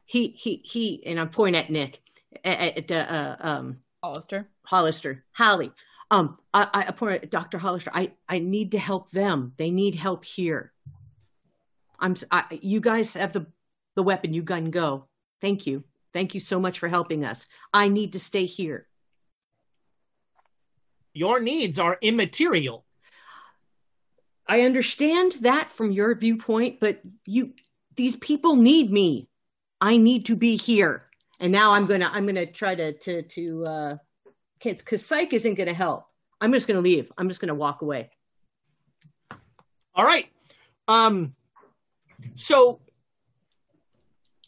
He 0.06 0.30
he 0.30 0.62
he. 0.64 1.06
And 1.06 1.20
I'm 1.20 1.30
pointing 1.30 1.62
at 1.62 1.70
Nick. 1.70 2.02
At, 2.44 2.78
at 2.78 2.92
uh, 2.92 2.96
uh, 3.14 3.36
um 3.40 3.78
Hollister. 4.04 4.50
Hollister, 4.64 5.24
Holly. 5.32 5.72
Um, 6.10 6.38
I, 6.54 6.68
I 6.74 6.92
point 6.92 7.24
at 7.24 7.32
Dr. 7.32 7.58
Hollister. 7.58 7.92
I 7.94 8.12
I 8.30 8.40
need 8.40 8.72
to 8.72 8.80
help 8.80 9.12
them. 9.12 9.54
They 9.58 9.72
need 9.72 9.96
help 9.96 10.24
here. 10.24 10.72
I'm. 12.00 12.12
s- 12.14 12.24
I, 12.32 12.44
you 12.62 12.80
guys 12.80 13.14
have 13.14 13.34
the 13.34 13.48
the 13.96 14.04
weapon. 14.04 14.34
You 14.34 14.42
gun 14.42 14.72
go. 14.72 15.06
Thank 15.42 15.68
you. 15.68 15.84
Thank 16.14 16.34
you 16.34 16.40
so 16.40 16.60
much 16.60 16.80
for 16.80 16.88
helping 16.88 17.26
us. 17.26 17.48
I 17.74 17.90
need 17.90 18.14
to 18.14 18.20
stay 18.20 18.46
here. 18.46 18.88
Your 21.14 21.40
needs 21.40 21.80
are 21.80 21.98
immaterial. 22.02 22.86
I 24.48 24.62
understand 24.62 25.34
that 25.42 25.72
from 25.72 25.92
your 25.92 26.16
viewpoint, 26.16 26.80
but 26.80 27.02
you 27.26 27.54
these 27.96 28.16
people 28.16 28.56
need 28.56 28.92
me. 28.92 29.28
I 29.82 29.98
need 29.98 30.26
to 30.28 30.36
be 30.36 30.56
here. 30.56 31.04
And 31.42 31.52
now 31.52 31.72
I'm 31.72 31.86
gonna 31.86 32.10
I'm 32.12 32.26
gonna 32.26 32.46
try 32.46 32.74
to 32.76 32.94
to 32.94 33.22
to 33.24 33.66
uh 33.66 33.98
kids 34.60 34.82
because 34.82 35.06
psych 35.06 35.34
isn't 35.34 35.56
gonna 35.56 35.74
help. 35.74 36.06
I'm 36.40 36.54
just 36.54 36.68
gonna 36.68 36.82
leave. 36.82 37.12
I'm 37.18 37.28
just 37.28 37.42
gonna 37.42 37.56
walk 37.56 37.82
away. 37.82 38.10
All 39.94 40.06
right. 40.06 40.28
Um 40.88 41.36
so 42.36 42.80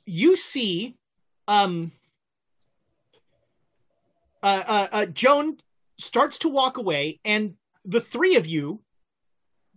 you 0.06 0.36
see 0.36 0.98
um 1.48 1.92
uh, 4.42 4.64
uh, 4.66 4.88
uh 4.92 5.06
Joan 5.08 5.58
starts 5.98 6.40
to 6.40 6.50
walk 6.50 6.78
away 6.78 7.20
and 7.26 7.56
the 7.84 8.00
three 8.00 8.38
of 8.38 8.48
you 8.48 8.80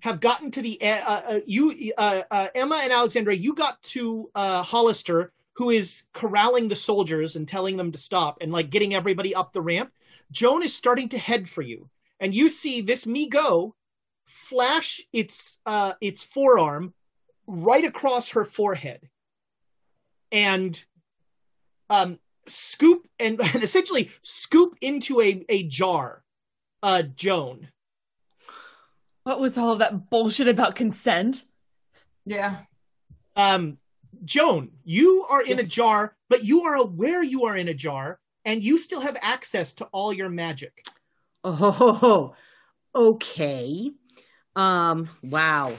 have 0.03 0.21
gotten 0.21 0.51
to 0.51 0.61
the 0.61 0.83
uh, 0.83 1.23
uh, 1.29 1.41
you 1.47 1.93
uh, 1.97 2.23
uh, 2.31 2.49
Emma 2.55 2.81
and 2.83 2.93
Alexandra 2.93 3.35
you 3.35 3.55
got 3.55 3.81
to 3.83 4.31
uh 4.35 4.63
Hollister 4.63 5.33
who 5.55 5.71
is 5.71 6.05
corralling 6.13 6.69
the 6.69 6.77
soldiers 6.77 7.37
and 7.37 7.47
telling 7.47 7.77
them 7.77 7.93
to 7.93 7.99
stop 7.99 8.39
and 8.41 8.51
like 8.51 8.71
getting 8.71 8.95
everybody 8.95 9.35
up 9.35 9.53
the 9.53 9.61
ramp. 9.61 9.93
Joan 10.31 10.63
is 10.63 10.75
starting 10.75 11.11
to 11.11 11.19
head 11.19 11.49
for 11.49 11.63
you. 11.63 11.89
And 12.21 12.35
you 12.35 12.49
see 12.49 12.81
this 12.81 13.07
Mi-Go 13.07 13.75
flash 14.27 15.03
its 15.13 15.59
uh 15.67 15.93
its 16.01 16.25
forearm 16.25 16.95
right 17.47 17.85
across 17.85 18.31
her 18.31 18.45
forehead 18.45 19.09
and 20.31 20.85
um 21.91 22.19
scoop 22.47 23.07
and, 23.19 23.41
and 23.55 23.63
essentially 23.63 24.11
scoop 24.23 24.77
into 24.81 25.21
a 25.21 25.45
a 25.49 25.65
jar 25.65 26.23
uh 26.83 27.03
joan 27.03 27.69
What 29.25 29.41
was 29.41 29.57
all 29.57 29.73
of 29.73 29.79
that 29.79 30.11
bullshit 30.11 30.49
about 30.49 30.75
consent? 30.75 31.45
Yeah. 32.25 32.59
um 33.37 33.79
joan 34.25 34.71
you 34.85 35.25
are 35.29 35.43
in 35.43 35.59
a 35.59 35.65
jar 35.65 36.15
but 36.29 36.45
you 36.45 36.63
are 36.65 36.75
aware 36.75 37.23
you 37.23 37.47
are 37.47 37.57
in 37.57 37.67
a 37.67 37.75
jar 37.75 38.21
and 38.45 38.63
you 38.63 38.77
still 38.79 39.01
have 39.01 39.17
access 39.23 39.75
to 39.75 39.85
all 39.87 40.13
your 40.13 40.29
magic 40.29 40.85
Oh, 41.45 42.35
okay. 42.95 43.91
Um, 44.55 45.09
wow. 45.23 45.73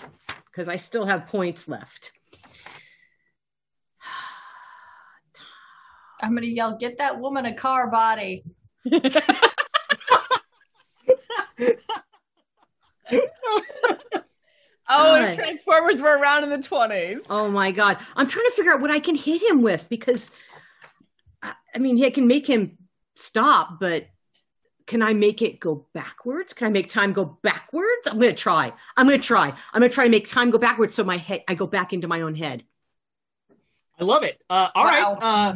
Because 0.45 0.67
I 0.67 0.75
still 0.75 1.05
have 1.05 1.27
points 1.27 1.67
left. 1.69 2.11
I'm 6.22 6.33
gonna 6.35 6.47
yell, 6.47 6.75
get 6.77 6.97
that 6.97 7.19
woman 7.19 7.45
a 7.45 7.53
car 7.53 7.89
body. 7.89 8.43
Oh, 13.11 13.61
God. 14.88 15.30
if 15.30 15.35
Transformers 15.38 16.01
were 16.01 16.17
around 16.17 16.43
in 16.43 16.49
the 16.49 16.57
20s. 16.57 17.22
Oh 17.30 17.49
my 17.49 17.72
god. 17.72 17.98
I'm 18.15 18.27
trying 18.27 18.45
to 18.45 18.51
figure 18.51 18.72
out 18.73 18.82
what 18.82 18.91
I 18.91 18.99
can 18.99 19.15
hit 19.15 19.41
him 19.41 19.61
with 19.61 19.88
because 19.90 20.30
I 21.41 21.53
I 21.73 21.80
mean, 21.80 22.03
I 22.03 22.09
can 22.09 22.27
make 22.27 22.45
him 22.48 22.77
stop, 23.15 23.80
but 23.80 24.07
can 24.85 25.01
I 25.01 25.14
make 25.14 25.41
it 25.41 25.59
go 25.61 25.88
backwards? 25.93 26.51
Can 26.53 26.67
I 26.67 26.69
make 26.69 26.90
time 26.90 27.14
go 27.14 27.38
backwards? 27.41 28.07
I'm 28.07 28.19
gonna 28.19 28.33
try. 28.33 28.73
I'm 28.98 29.07
gonna 29.07 29.17
try. 29.19 29.48
I'm 29.73 29.80
gonna 29.82 29.90
try 29.90 30.03
to 30.03 30.09
make 30.11 30.27
time 30.27 30.49
go 30.49 30.57
backwards 30.57 30.93
so 30.95 31.03
my 31.06 31.17
head 31.17 31.43
I 31.48 31.56
go 31.56 31.65
back 31.65 31.93
into 31.93 32.07
my 32.09 32.19
own 32.22 32.35
head. 32.35 32.64
I 33.99 34.03
love 34.03 34.23
it. 34.23 34.41
Uh, 34.49 34.69
all 34.75 34.83
right, 34.85 35.03
Wow. 35.03 35.17
uh, 35.22 35.53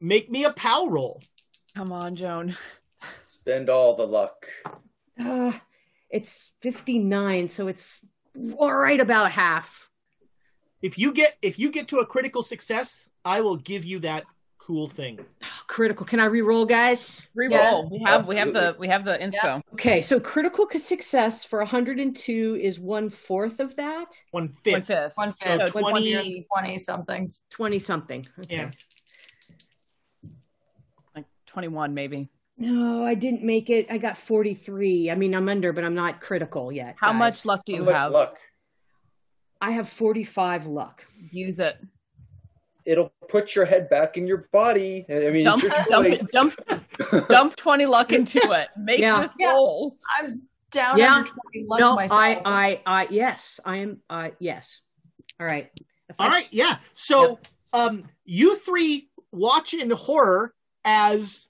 make 0.00 0.30
me 0.30 0.44
a 0.44 0.52
pow 0.52 0.86
roll. 0.88 1.20
Come 1.74 1.92
on, 1.92 2.14
Joan. 2.14 2.56
Spend 3.24 3.70
all 3.70 3.96
the 3.96 4.06
luck. 4.06 4.46
Uh, 5.18 5.52
it's 6.10 6.52
59, 6.62 7.48
so 7.48 7.68
it's 7.68 8.04
all 8.58 8.74
right 8.74 9.00
about 9.00 9.32
half. 9.32 9.88
If 10.82 10.98
you 10.98 11.12
get 11.12 11.36
if 11.42 11.58
you 11.58 11.70
get 11.70 11.88
to 11.88 11.98
a 11.98 12.06
critical 12.06 12.42
success, 12.42 13.08
I 13.24 13.42
will 13.42 13.56
give 13.56 13.84
you 13.84 13.98
that 14.00 14.24
cool 14.58 14.88
thing. 14.88 15.18
Critical. 15.66 16.06
Can 16.06 16.20
I 16.20 16.24
re-roll, 16.24 16.64
guys? 16.64 17.20
Reroll. 17.36 17.50
Yes. 17.50 17.86
We 17.90 17.98
have 18.04 18.26
we 18.26 18.36
have 18.36 18.52
the 18.52 18.76
we 18.78 18.88
have 18.88 19.04
the 19.04 19.18
inspo. 19.18 19.62
Okay, 19.74 20.00
so 20.02 20.18
critical 20.18 20.66
success 20.70 21.44
for 21.44 21.58
102 21.58 22.56
is 22.60 22.80
one 22.80 23.10
fourth 23.10 23.60
of 23.60 23.76
that. 23.76 24.06
One 24.30 24.44
One 24.46 24.56
fifth. 24.64 24.86
fifth. 24.86 25.12
One 25.16 25.34
So 25.36 25.58
fifth, 25.58 25.72
20 25.72 26.12
20, 26.12 26.46
20 26.54 26.78
somethings. 26.78 27.42
20 27.50 27.78
something. 27.78 28.26
Okay. 28.40 28.56
Yeah. 28.56 28.70
Like 31.14 31.26
twenty 31.46 31.68
one 31.68 31.94
maybe. 31.94 32.28
No, 32.60 33.04
I 33.04 33.14
didn't 33.14 33.42
make 33.42 33.70
it. 33.70 33.86
I 33.90 33.96
got 33.98 34.18
43. 34.18 35.10
I 35.10 35.14
mean, 35.14 35.34
I'm 35.34 35.48
under, 35.48 35.72
but 35.72 35.82
I'm 35.82 35.94
not 35.94 36.20
critical 36.20 36.70
yet. 36.70 36.94
How 37.00 37.10
guys. 37.12 37.18
much 37.18 37.46
luck 37.46 37.62
do 37.64 37.72
How 37.72 37.78
you 37.78 37.84
much 37.84 37.94
have? 37.96 38.12
luck? 38.12 38.36
I 39.62 39.70
have 39.72 39.88
45 39.88 40.66
luck. 40.66 41.04
Use 41.32 41.58
it. 41.58 41.78
It'll 42.86 43.12
put 43.28 43.54
your 43.54 43.64
head 43.64 43.88
back 43.88 44.16
in 44.18 44.26
your 44.26 44.48
body. 44.52 45.06
I 45.10 45.30
mean, 45.30 45.44
Dump, 45.44 45.64
it's 45.64 45.74
your 45.74 45.84
dump, 45.88 46.06
choice. 46.06 46.22
dump, 47.10 47.28
dump 47.28 47.56
twenty 47.56 47.84
luck 47.86 48.12
into 48.12 48.38
it. 48.38 48.68
Make 48.78 49.00
Yeah. 49.00 49.20
this 49.22 49.32
Yeah. 49.38 49.54
I'm 50.18 50.42
down 50.70 50.98
Yeah. 50.98 51.14
under 51.16 51.30
20 51.52 51.66
luck 51.66 51.80
no, 51.80 51.94
myself. 51.94 52.20
I, 52.20 52.40
I, 52.44 52.80
I, 52.86 53.06
yes, 53.10 53.60
I 53.64 53.78
am. 53.78 54.00
Uh, 54.08 54.30
yes. 54.38 54.80
All 55.38 55.46
right. 55.46 55.70
If 56.08 56.16
All 56.18 56.26
I- 56.28 56.30
right, 56.30 56.48
yeah. 56.50 56.78
So, 56.94 57.38
um, 57.74 58.04
you 58.24 58.56
three 58.56 59.10
watch 59.30 59.74
in 59.74 59.90
horror 59.90 60.54
as 60.84 61.48
whoosh, 61.48 61.49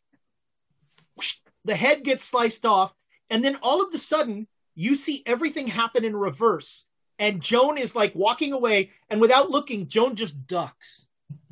the 1.65 1.77
head 1.77 2.05
gets 2.05 2.25
sliced 2.25 2.65
off, 2.67 2.95
and 3.29 3.45
then 3.45 3.57
all 3.63 3.83
of 3.83 3.95
a 3.95 3.99
sudden, 3.99 4.47
you 4.75 4.95
see 4.95 5.23
everything 5.27 5.67
happen 5.67 6.05
in 6.05 6.17
reverse. 6.17 6.85
And 7.19 7.43
Joan 7.43 7.77
is 7.77 7.95
like 7.95 8.15
walking 8.15 8.53
away, 8.53 8.91
and 9.09 9.21
without 9.21 9.51
looking, 9.51 9.89
Joan 9.89 10.17
just 10.17 10.47
ducks 10.47 11.07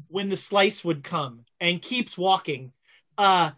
when 0.09 0.29
the 0.29 0.37
slice 0.37 0.85
would 0.85 1.05
come 1.05 1.45
and 1.61 1.83
keeps 1.83 2.17
walking. 2.17 2.73
Uh, 3.19 3.51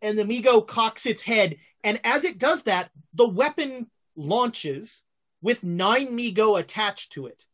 and 0.00 0.18
the 0.18 0.24
Mi-Go 0.24 0.62
cocks 0.62 1.06
its 1.06 1.22
head, 1.22 1.56
and 1.84 2.00
as 2.04 2.24
it 2.24 2.38
does 2.38 2.64
that, 2.64 2.90
the 3.14 3.28
weapon 3.28 3.88
launches 4.16 5.02
with 5.40 5.62
nine 5.64 6.14
Mi-Go 6.14 6.56
attached 6.56 7.12
to 7.12 7.26
it 7.26 7.46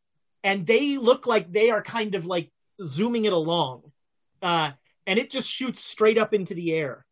and 0.44 0.66
they 0.66 0.96
look 0.96 1.26
like 1.26 1.52
they 1.52 1.70
are 1.70 1.82
kind 1.82 2.14
of 2.14 2.26
like 2.26 2.50
zooming 2.82 3.24
it 3.24 3.32
along 3.32 3.82
uh, 4.42 4.70
and 5.06 5.18
it 5.18 5.30
just 5.30 5.50
shoots 5.50 5.80
straight 5.80 6.18
up 6.18 6.34
into 6.34 6.54
the 6.54 6.72
air 6.72 7.04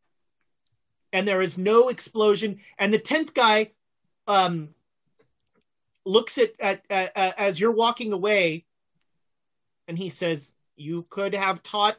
and 1.17 1.27
there 1.27 1.41
is 1.41 1.57
no 1.57 1.89
explosion. 1.89 2.61
And 2.79 2.93
the 2.93 2.99
10th 2.99 3.33
guy 3.33 3.73
um, 4.27 4.69
looks 6.05 6.37
at, 6.37 6.53
at, 6.61 6.83
at, 6.91 7.13
at 7.17 7.39
as 7.39 7.59
you're 7.59 7.73
walking 7.73 8.13
away 8.13 8.67
and 9.89 9.97
he 9.97 10.11
says 10.11 10.53
you 10.77 11.07
could 11.09 11.35
have 11.35 11.63
taught 11.63 11.97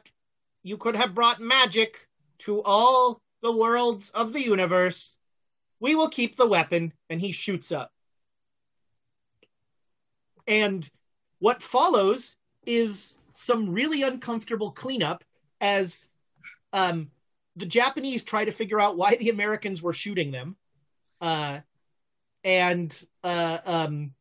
you 0.62 0.76
could 0.76 0.94
have 0.94 1.16
brought 1.16 1.40
magic 1.40 2.06
to 2.40 2.62
all 2.62 3.20
the 3.42 3.50
worlds 3.50 4.10
of 4.10 4.32
the 4.32 4.40
universe. 4.40 5.18
We 5.80 5.96
will 5.96 6.10
keep 6.10 6.36
the 6.36 6.46
weapon. 6.46 6.92
And 7.10 7.20
he 7.20 7.32
shoots 7.32 7.72
up. 7.72 7.90
And 10.46 10.88
what 11.40 11.60
follows 11.60 12.36
is 12.66 13.18
some 13.34 13.72
really 13.72 14.02
uncomfortable 14.02 14.70
cleanup 14.70 15.24
as 15.60 16.08
um, 16.72 17.10
the 17.58 17.66
Japanese 17.66 18.24
try 18.24 18.44
to 18.44 18.52
figure 18.52 18.80
out 18.80 18.96
why 18.96 19.16
the 19.16 19.28
Americans 19.30 19.82
were 19.82 19.92
shooting 19.92 20.30
them. 20.30 20.56
Uh, 21.20 21.60
and 22.44 22.96
uh, 23.24 23.58
um, 23.66 24.12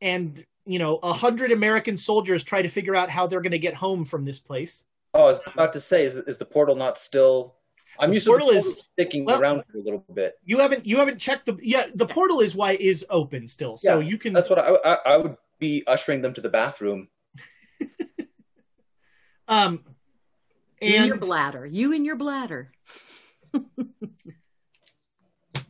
and 0.00 0.44
you 0.66 0.78
know, 0.78 0.96
a 1.02 1.12
hundred 1.12 1.52
American 1.52 1.96
soldiers 1.96 2.44
try 2.44 2.62
to 2.62 2.68
figure 2.68 2.94
out 2.94 3.10
how 3.10 3.26
they're 3.26 3.40
going 3.40 3.52
to 3.52 3.58
get 3.58 3.74
home 3.74 4.04
from 4.04 4.24
this 4.24 4.38
place. 4.38 4.84
Oh, 5.14 5.22
I 5.22 5.24
was 5.24 5.40
about 5.46 5.72
to 5.72 5.80
say, 5.80 6.04
is, 6.04 6.16
is 6.16 6.38
the 6.38 6.44
portal 6.44 6.76
not 6.76 6.98
still? 6.98 7.56
I'm 7.98 8.10
The 8.10 8.14
used 8.16 8.26
portal 8.28 8.48
to 8.48 8.52
the 8.54 8.58
is- 8.60 8.84
sticking 8.92 9.24
well- 9.24 9.40
around 9.40 9.64
for 9.72 9.78
a 9.78 9.82
little 9.82 10.04
bit. 10.14 10.34
You 10.44 10.58
haven't 10.58 10.86
you 10.86 10.98
haven't 10.98 11.18
checked 11.18 11.46
the 11.46 11.58
yeah 11.62 11.86
the 11.94 12.06
portal 12.06 12.40
is 12.40 12.54
why 12.54 12.72
is 12.72 13.04
open 13.10 13.48
still, 13.48 13.76
so 13.76 13.98
Yeah, 13.98 14.06
you 14.06 14.18
can 14.18 14.32
That's 14.32 14.48
what 14.50 14.58
I, 14.58 14.74
I, 14.84 14.98
I 15.14 15.16
would 15.16 15.36
be 15.58 15.82
ushering 15.86 16.20
them 16.22 16.34
to 16.34 16.40
the 16.40 16.50
bathroom. 16.50 17.08
um 19.48 19.80
And 20.80 21.08
your 21.08 21.18
bladder. 21.18 21.66
You 21.66 21.92
and 21.92 22.06
your 22.06 22.16
bladder. 22.16 22.72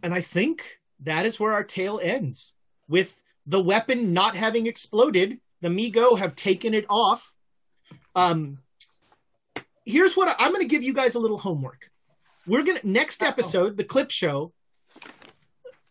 And 0.02 0.14
I 0.14 0.20
think 0.20 0.78
that 1.00 1.26
is 1.26 1.38
where 1.38 1.52
our 1.52 1.64
tale 1.64 2.00
ends 2.02 2.54
with 2.88 3.22
the 3.46 3.62
weapon 3.62 4.12
not 4.12 4.36
having 4.36 4.66
exploded. 4.66 5.38
The 5.60 5.70
Mi-Go 5.70 6.16
have 6.16 6.34
taken 6.34 6.74
it 6.74 6.86
off. 6.88 7.32
Um, 8.14 8.58
here's 9.84 10.16
what 10.16 10.28
I, 10.28 10.34
I'm 10.38 10.52
going 10.52 10.66
to 10.66 10.68
give 10.68 10.82
you 10.82 10.94
guys 10.94 11.14
a 11.14 11.20
little 11.20 11.38
homework. 11.38 11.90
We're 12.46 12.62
going 12.62 12.78
to, 12.78 12.88
next 12.88 13.22
episode, 13.22 13.76
the 13.76 13.84
clip 13.84 14.10
show, 14.10 14.52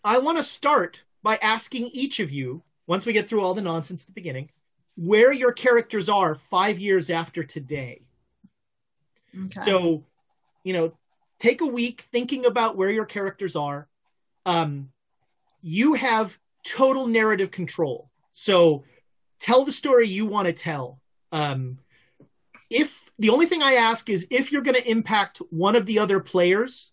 I 0.03 0.17
want 0.19 0.37
to 0.37 0.43
start 0.43 1.03
by 1.21 1.37
asking 1.37 1.87
each 1.87 2.19
of 2.19 2.31
you, 2.31 2.63
once 2.87 3.05
we 3.05 3.13
get 3.13 3.27
through 3.27 3.41
all 3.41 3.53
the 3.53 3.61
nonsense 3.61 4.03
at 4.03 4.07
the 4.07 4.13
beginning, 4.13 4.49
where 4.95 5.31
your 5.31 5.51
characters 5.51 6.09
are 6.09 6.33
five 6.33 6.79
years 6.79 7.09
after 7.09 7.43
today. 7.43 8.01
Okay. 9.37 9.61
So, 9.63 10.03
you 10.63 10.73
know, 10.73 10.93
take 11.39 11.61
a 11.61 11.65
week 11.65 12.01
thinking 12.11 12.45
about 12.45 12.77
where 12.77 12.89
your 12.89 13.05
characters 13.05 13.55
are. 13.55 13.87
Um, 14.45 14.89
you 15.61 15.93
have 15.93 16.37
total 16.65 17.07
narrative 17.07 17.51
control. 17.51 18.09
So, 18.31 18.83
tell 19.39 19.65
the 19.65 19.71
story 19.71 20.07
you 20.07 20.25
want 20.25 20.47
to 20.47 20.53
tell. 20.53 20.99
Um, 21.31 21.79
if 22.69 23.09
the 23.17 23.29
only 23.29 23.45
thing 23.45 23.61
I 23.61 23.73
ask 23.73 24.09
is 24.09 24.27
if 24.29 24.51
you're 24.51 24.61
going 24.61 24.79
to 24.79 24.89
impact 24.89 25.41
one 25.49 25.75
of 25.75 25.85
the 25.85 25.99
other 25.99 26.19
players, 26.19 26.91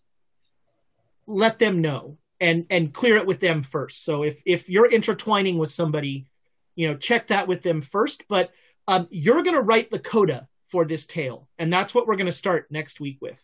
let 1.25 1.59
them 1.59 1.81
know 1.81 2.17
and 2.39 2.65
and 2.69 2.93
clear 2.93 3.17
it 3.17 3.25
with 3.25 3.39
them 3.39 3.63
first. 3.63 4.03
So 4.03 4.23
if 4.23 4.41
if 4.45 4.69
you're 4.69 4.89
intertwining 4.89 5.57
with 5.57 5.69
somebody, 5.69 6.27
you 6.75 6.87
know, 6.87 6.95
check 6.95 7.27
that 7.27 7.47
with 7.47 7.61
them 7.63 7.81
first. 7.81 8.23
But 8.27 8.51
um, 8.87 9.07
you're 9.09 9.43
going 9.43 9.55
to 9.55 9.61
write 9.61 9.91
the 9.91 9.99
coda 9.99 10.47
for 10.67 10.85
this 10.85 11.05
tale, 11.05 11.47
and 11.57 11.71
that's 11.71 11.95
what 11.95 12.07
we're 12.07 12.15
going 12.17 12.25
to 12.27 12.31
start 12.31 12.67
next 12.71 12.99
week 12.99 13.17
with. 13.21 13.43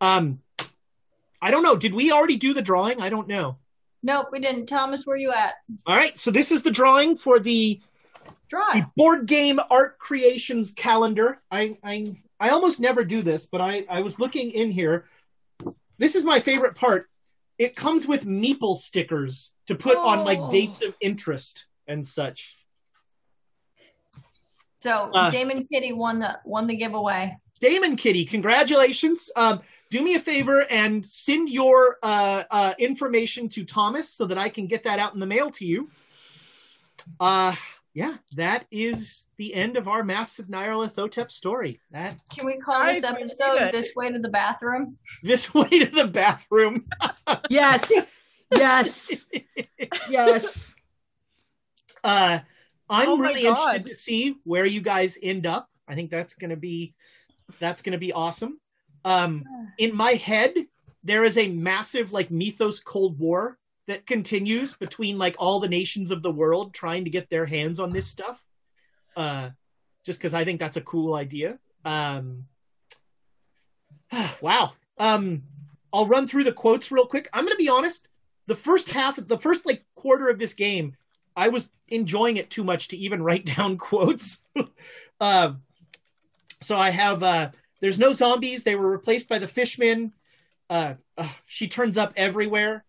Um, 0.00 0.40
I 1.40 1.50
don't 1.50 1.62
know. 1.62 1.76
Did 1.76 1.94
we 1.94 2.12
already 2.12 2.36
do 2.36 2.54
the 2.54 2.62
drawing? 2.62 3.00
I 3.00 3.08
don't 3.08 3.28
know. 3.28 3.58
nope, 4.02 4.28
we 4.32 4.38
didn't. 4.40 4.66
Thomas, 4.66 5.06
where 5.06 5.16
you 5.16 5.32
at? 5.32 5.54
All 5.86 5.96
right, 5.96 6.18
so 6.18 6.30
this 6.30 6.52
is 6.52 6.62
the 6.62 6.70
drawing 6.70 7.16
for 7.16 7.38
the 7.40 7.80
Drive. 8.48 8.74
the 8.74 8.86
board 8.96 9.26
game 9.26 9.58
art 9.70 9.98
creations 9.98 10.72
calendar. 10.72 11.40
I 11.50 11.78
I 11.82 12.16
I 12.38 12.50
almost 12.50 12.80
never 12.80 13.04
do 13.04 13.22
this, 13.22 13.46
but 13.46 13.60
I 13.60 13.84
I 13.88 14.00
was 14.02 14.18
looking 14.20 14.50
in 14.50 14.70
here. 14.70 15.06
This 15.98 16.14
is 16.16 16.24
my 16.24 16.40
favorite 16.40 16.74
part. 16.74 17.08
It 17.58 17.76
comes 17.76 18.06
with 18.06 18.24
meeple 18.26 18.76
stickers 18.76 19.52
to 19.68 19.74
put 19.74 19.96
on 19.96 20.24
like 20.24 20.38
Oh. 20.38 20.50
dates 20.50 20.82
of 20.82 20.96
interest 21.00 21.66
and 21.86 22.04
such. 22.06 22.56
So 24.82 25.10
Uh, 25.14 25.30
Damon 25.30 25.66
Kitty 25.72 25.92
won 25.92 26.18
the 26.18 26.38
won 26.44 26.66
the 26.66 26.76
giveaway. 26.76 27.36
Damon 27.60 27.94
Kitty, 27.94 28.24
congratulations. 28.24 29.30
Um, 29.36 29.60
do 29.90 30.02
me 30.02 30.14
a 30.14 30.20
favor 30.20 30.66
and 30.68 31.06
send 31.06 31.48
your 31.48 31.98
uh, 32.02 32.42
uh, 32.50 32.74
information 32.78 33.48
to 33.50 33.64
Thomas 33.64 34.08
so 34.08 34.26
that 34.26 34.38
I 34.38 34.48
can 34.48 34.66
get 34.66 34.82
that 34.84 34.98
out 34.98 35.14
in 35.14 35.20
the 35.20 35.26
mail 35.26 35.50
to 35.50 35.64
you. 35.64 35.88
Uh, 37.20 37.54
yeah, 37.94 38.16
that 38.36 38.66
is 38.70 39.26
the 39.36 39.54
end 39.54 39.76
of 39.76 39.86
our 39.86 40.02
massive 40.02 40.46
Nyarlathotep 40.46 41.30
story. 41.30 41.80
That 41.92 42.16
Can 42.36 42.46
we 42.46 42.56
call 42.56 42.74
I 42.74 42.94
this 42.94 43.04
episode 43.04 43.70
"This 43.70 43.92
Way 43.94 44.10
to 44.10 44.18
the 44.18 44.30
Bathroom"? 44.30 44.96
this 45.22 45.54
way 45.54 45.68
to 45.68 45.86
the 45.86 46.08
bathroom. 46.08 46.86
Yes. 47.48 47.92
yes. 48.50 49.26
yes. 50.08 50.74
Uh, 52.02 52.40
I'm 52.92 53.08
Oh 53.08 53.16
really 53.16 53.42
God. 53.42 53.50
interested 53.50 53.86
to 53.86 53.94
see 53.94 54.36
where 54.44 54.66
you 54.66 54.80
guys 54.80 55.18
end 55.22 55.46
up. 55.46 55.68
I 55.88 55.94
think 55.94 56.10
that's 56.10 56.34
gonna 56.34 56.56
be 56.56 56.94
that's 57.58 57.82
gonna 57.82 57.98
be 57.98 58.12
awesome. 58.12 58.60
Um, 59.04 59.44
in 59.78 59.94
my 59.94 60.12
head, 60.12 60.54
there 61.02 61.24
is 61.24 61.36
a 61.38 61.48
massive 61.48 62.12
like 62.12 62.30
mythos 62.30 62.80
Cold 62.80 63.18
War 63.18 63.58
that 63.88 64.06
continues 64.06 64.74
between 64.74 65.18
like 65.18 65.34
all 65.38 65.58
the 65.58 65.68
nations 65.68 66.10
of 66.10 66.22
the 66.22 66.30
world 66.30 66.72
trying 66.72 67.04
to 67.04 67.10
get 67.10 67.28
their 67.28 67.46
hands 67.46 67.80
on 67.80 67.90
this 67.90 68.06
stuff. 68.06 68.44
Uh, 69.16 69.50
just 70.04 70.18
because 70.18 70.34
I 70.34 70.44
think 70.44 70.60
that's 70.60 70.76
a 70.76 70.80
cool 70.82 71.14
idea. 71.14 71.58
Um, 71.84 72.44
wow. 74.40 74.72
Um, 74.98 75.42
I'll 75.92 76.06
run 76.06 76.28
through 76.28 76.44
the 76.44 76.52
quotes 76.52 76.90
real 76.90 77.06
quick. 77.06 77.28
I'm 77.32 77.44
going 77.44 77.52
to 77.52 77.56
be 77.56 77.68
honest. 77.68 78.08
The 78.46 78.54
first 78.56 78.90
half, 78.90 79.16
the 79.16 79.38
first 79.38 79.66
like 79.66 79.84
quarter 79.94 80.28
of 80.28 80.38
this 80.38 80.54
game, 80.54 80.96
I 81.36 81.48
was 81.48 81.68
enjoying 81.88 82.36
it 82.36 82.50
too 82.50 82.64
much 82.64 82.88
to 82.88 82.96
even 82.96 83.22
write 83.22 83.44
down 83.56 83.76
quotes. 83.78 84.44
uh, 85.20 85.52
so 86.60 86.76
I 86.76 86.90
have 86.90 87.22
uh, 87.22 87.50
there's 87.80 87.98
no 87.98 88.12
zombies. 88.12 88.64
They 88.64 88.76
were 88.76 88.90
replaced 88.90 89.28
by 89.28 89.38
the 89.38 89.48
fishmen. 89.48 90.12
Uh, 90.70 90.94
uh, 91.18 91.28
she 91.46 91.68
turns 91.68 91.98
up 91.98 92.12
everywhere. 92.16 92.84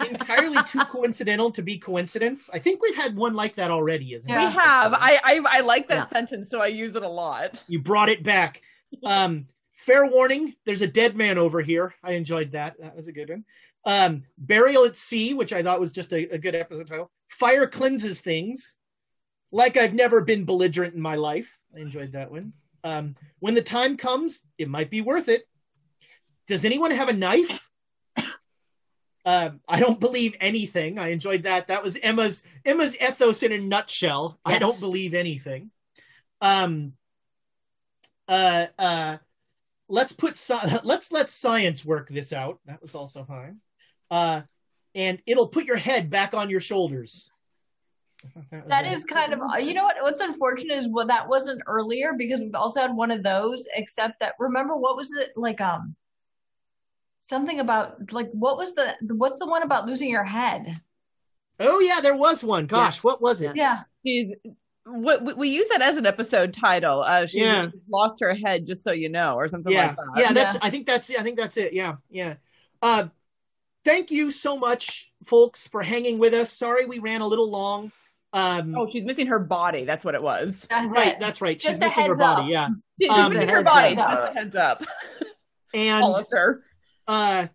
Entirely 0.00 0.56
too 0.68 0.78
coincidental 0.88 1.50
to 1.52 1.62
be 1.62 1.76
coincidence. 1.78 2.48
I 2.52 2.58
think 2.58 2.80
we've 2.82 2.96
had 2.96 3.14
one 3.16 3.34
like 3.34 3.56
that 3.56 3.70
already, 3.70 4.14
isn't 4.14 4.30
We 4.32 4.38
it? 4.42 4.50
have. 4.52 4.94
I 4.94 5.20
I, 5.22 5.40
I 5.58 5.60
like 5.60 5.88
that 5.88 5.94
Yeah. 5.94 6.06
sentence, 6.06 6.48
so 6.48 6.60
I 6.60 6.68
use 6.68 6.96
it 6.96 7.02
a 7.02 7.08
lot. 7.08 7.62
You 7.68 7.80
brought 7.80 8.08
it 8.08 8.22
back. 8.22 8.62
Um, 9.04 9.46
fair 9.74 10.06
warning, 10.06 10.54
there's 10.64 10.80
a 10.80 10.86
dead 10.86 11.16
man 11.16 11.36
over 11.36 11.60
here. 11.60 11.94
I 12.02 12.12
enjoyed 12.12 12.52
that. 12.52 12.80
That 12.80 12.96
was 12.96 13.08
a 13.08 13.12
good 13.12 13.28
one. 13.28 13.44
Um, 13.84 14.22
Burial 14.38 14.86
at 14.86 14.96
Sea, 14.96 15.34
which 15.34 15.52
I 15.52 15.62
thought 15.62 15.80
was 15.80 15.92
just 15.92 16.14
a, 16.14 16.30
a 16.34 16.38
good 16.38 16.54
episode 16.54 16.86
title. 16.86 17.10
Fire 17.28 17.66
cleanses 17.66 18.20
things. 18.20 18.76
Like 19.52 19.76
I've 19.76 19.94
never 19.94 20.20
been 20.20 20.44
belligerent 20.44 20.94
in 20.94 21.00
my 21.00 21.14
life. 21.14 21.60
I 21.74 21.80
enjoyed 21.80 22.12
that 22.12 22.30
one. 22.30 22.52
Um, 22.82 23.16
when 23.38 23.54
the 23.54 23.62
time 23.62 23.96
comes, 23.96 24.42
it 24.58 24.68
might 24.68 24.90
be 24.90 25.00
worth 25.00 25.28
it. 25.28 25.48
Does 26.46 26.64
anyone 26.64 26.90
have 26.90 27.08
a 27.08 27.12
knife? 27.12 27.68
Um, 29.26 29.60
I 29.66 29.80
don't 29.80 29.98
believe 29.98 30.36
anything. 30.38 30.98
I 30.98 31.08
enjoyed 31.08 31.44
that. 31.44 31.68
That 31.68 31.82
was 31.82 31.96
Emma's 31.96 32.42
Emma's 32.62 32.94
ethos 33.00 33.42
in 33.42 33.52
a 33.52 33.58
nutshell. 33.58 34.38
I 34.44 34.58
don't 34.58 34.78
believe 34.78 35.14
anything. 35.14 35.70
Um, 36.42 36.92
uh, 38.28 38.66
uh, 38.78 39.16
let's 39.88 40.12
put 40.12 40.36
sci- 40.36 40.78
let's 40.84 41.10
let 41.10 41.30
science 41.30 41.86
work 41.86 42.10
this 42.10 42.34
out. 42.34 42.60
That 42.66 42.82
was 42.82 42.94
also 42.94 43.24
fine. 43.24 43.60
And 44.94 45.20
it'll 45.26 45.48
put 45.48 45.64
your 45.64 45.76
head 45.76 46.08
back 46.10 46.34
on 46.34 46.50
your 46.50 46.60
shoulders. 46.60 47.30
I 48.24 48.40
thought 48.56 48.68
That 48.68 48.84
a- 48.86 49.06
kind 49.06 49.34
of 49.34 49.40
uh, 49.42 49.56
you 49.58 49.74
know 49.74 49.84
what 49.84 49.96
what's 50.00 50.20
unfortunate 50.22 50.78
is 50.78 50.88
well 50.88 51.06
that 51.08 51.28
wasn't 51.28 51.60
earlier 51.66 52.12
because 52.16 52.40
we've 52.40 52.54
also 52.54 52.80
had 52.80 52.94
one 52.94 53.10
of 53.10 53.22
those 53.22 53.66
except 53.74 54.20
that 54.20 54.34
remember 54.38 54.76
what 54.76 54.96
was 54.96 55.12
it 55.14 55.32
like 55.36 55.60
um 55.60 55.94
something 57.20 57.60
about 57.60 58.12
like 58.12 58.30
what 58.32 58.56
was 58.56 58.74
the 58.74 58.94
what's 59.14 59.38
the 59.38 59.46
one 59.46 59.62
about 59.62 59.86
losing 59.86 60.08
your 60.10 60.24
head 60.24 60.80
Oh 61.60 61.78
yeah, 61.78 62.00
there 62.00 62.16
was 62.16 62.42
one. 62.42 62.66
Gosh, 62.66 62.96
Yes. 62.96 63.04
what 63.04 63.22
was 63.22 63.40
it? 63.40 63.56
yeah 63.56 63.82
She's 64.04 64.32
what 64.86 65.22
we- 65.24 65.34
we 65.34 65.48
use 65.50 65.68
that 65.68 65.82
as 65.82 65.96
an 65.96 66.04
episode 66.04 66.52
title. 66.52 67.02
Uh, 67.02 67.26
she, 67.26 67.40
Yeah. 67.40 67.62
she's 67.62 67.70
lost 67.88 68.18
her 68.20 68.34
head, 68.34 68.66
just 68.66 68.82
so 68.82 68.90
you 68.92 69.08
know, 69.08 69.34
or 69.36 69.48
something 69.48 69.72
yeah 69.72 69.88
like 69.88 69.96
that. 69.96 70.04
yeah 70.16 70.32
that's 70.32 70.54
Yeah. 70.54 70.60
i 70.62 70.70
think 70.70 70.86
that's 70.86 71.14
i 71.14 71.22
think 71.22 71.36
that's 71.36 71.56
it 71.56 71.72
yeah 71.74 71.96
yeah 72.10 72.34
uh 72.82 73.08
thank 73.84 74.10
you 74.10 74.30
so 74.30 74.56
much 74.56 75.12
folks 75.24 75.68
for 75.68 75.82
hanging 75.82 76.18
with 76.18 76.34
us 76.34 76.52
sorry 76.52 76.86
we 76.86 76.98
ran 76.98 77.20
a 77.20 77.26
little 77.26 77.50
long 77.50 77.90
um 78.32 78.74
Oh, 78.76 78.88
she's 78.90 79.04
missing 79.04 79.28
her 79.28 79.38
body. 79.38 79.84
That's 79.84 80.04
what 80.04 80.14
it 80.16 80.22
was. 80.22 80.66
that's 80.68 80.88
right 80.92 81.12
it. 81.14 81.20
that's 81.20 81.40
right 81.40 81.58
Just 81.58 81.74
she's 81.74 81.80
missing 81.80 82.04
her 82.06 82.10
heads 82.10 82.20
body 82.20 82.50
yeah 82.52 82.68
She's 83.00 83.10
Um, 83.10 83.32
missing 83.32 83.48
her 83.48 83.62
body. 83.62 83.96
up. 83.96 84.10
Just 84.10 84.28
a 84.28 84.32
heads 84.38 84.56
up. 84.56 84.82
and 85.72 86.02
Hollister. 86.02 86.64
uh 87.06 87.46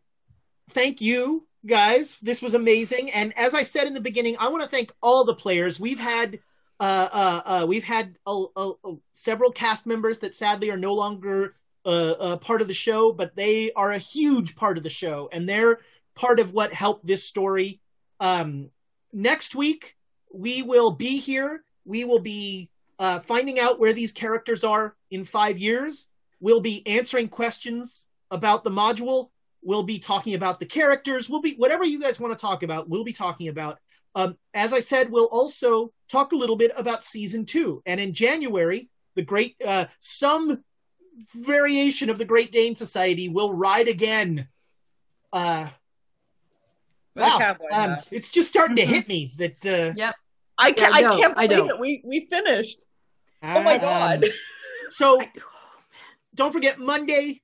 thank 0.72 1.02
you 1.02 1.46
guys 1.66 2.18
this 2.22 2.42
was 2.42 2.54
amazing 2.54 3.12
and 3.12 3.38
as 3.38 3.54
i 3.54 3.64
said 3.64 3.88
in 3.88 3.94
the 3.94 4.00
beginning 4.02 4.36
i 4.40 4.48
want 4.48 4.64
to 4.64 4.70
thank 4.70 4.92
all 5.04 5.26
the 5.26 5.36
players 5.36 5.80
we've 5.80 6.00
had 6.00 6.40
uh 6.80 7.10
uh, 7.12 7.42
uh 7.46 7.66
we've 7.68 7.84
had 7.84 8.16
uh, 8.26 8.44
uh, 8.56 8.72
uh, 8.86 8.92
several 9.14 9.52
cast 9.52 9.86
members 9.86 10.20
that 10.20 10.34
sadly 10.34 10.70
are 10.72 10.78
no 10.78 10.94
longer 10.94 11.56
uh, 11.86 11.90
uh 12.20 12.38
part 12.38 12.62
of 12.62 12.68
the 12.70 12.74
show 12.74 13.12
but 13.12 13.36
they 13.36 13.74
are 13.74 13.92
a 13.92 13.98
huge 13.98 14.56
part 14.56 14.78
of 14.78 14.84
the 14.84 14.90
show 14.90 15.28
and 15.34 15.50
they're 15.50 15.80
part 16.20 16.40
of 16.42 16.52
what 16.52 16.74
helped 16.74 17.08
this 17.08 17.24
story. 17.24 17.80
Um 18.20 18.70
next 19.14 19.56
week 19.56 19.96
we 20.34 20.62
will 20.62 20.92
be 20.92 21.18
here. 21.18 21.64
We 21.86 22.04
will 22.04 22.20
be 22.20 22.70
uh 23.00 23.20
finding 23.20 23.60
out 23.60 23.80
where 23.80 23.94
these 23.94 24.12
characters 24.12 24.64
are 24.64 24.96
in 25.10 25.24
five 25.24 25.58
years. 25.58 26.08
We'll 26.42 26.62
be 26.62 26.86
answering 26.86 27.30
questions 27.30 28.08
about 28.30 28.64
the 28.64 28.70
module. 28.70 29.30
We'll 29.62 29.84
be 29.84 30.00
talking 30.00 30.36
about 30.36 30.60
the 30.60 30.66
characters. 30.66 31.30
We'll 31.30 31.42
be 31.42 31.56
whatever 31.56 31.86
you 31.86 32.00
guys 32.00 32.20
want 32.20 32.38
to 32.38 32.42
talk 32.42 32.64
about 32.64 32.90
we'll 32.90 33.06
be 33.06 33.14
talking 33.14 33.48
about. 33.48 33.80
Um, 34.16 34.38
as 34.54 34.74
i 34.74 34.80
said 34.80 35.12
we'll 35.12 35.30
also 35.32 35.94
talk 36.12 36.34
a 36.34 36.36
little 36.36 36.58
bit 36.58 36.72
about 36.76 37.04
season 37.04 37.46
two. 37.46 37.82
And 37.86 38.00
in 38.02 38.12
january 38.14 38.90
the 39.16 39.22
great 39.22 39.56
uh, 39.66 39.86
some 40.00 40.64
variation 41.36 42.10
of 42.10 42.18
the 42.18 42.26
great 42.26 42.52
dane 42.52 42.76
society 42.76 43.30
will 43.30 43.54
ride 43.54 43.88
again. 43.88 44.48
Uh, 45.32 45.68
wow 47.22 47.38
cowboy 47.38 47.66
um, 47.72 47.90
hat. 47.92 48.08
it's 48.12 48.30
just 48.30 48.50
starting 48.50 48.76
to 48.76 48.86
hit 48.86 49.08
me 49.10 49.32
that 49.38 49.66
uh, 49.66 49.94
yep 49.96 50.16
I 50.60 50.74
can't. 50.74 50.94
I 50.94 51.00
I, 51.00 51.02
know, 51.02 51.18
can't 51.18 51.38
I 51.38 51.48
believe 51.48 51.66
know. 51.66 51.76
it. 51.76 51.80
We 51.80 52.02
we 52.04 52.28
finished. 52.30 52.86
Oh 53.42 53.64
my 53.64 53.76
um, 53.76 53.82
god. 53.82 54.26
so 54.90 55.22
don't 56.36 56.52
forget 56.52 56.80
Monday, 56.80 57.42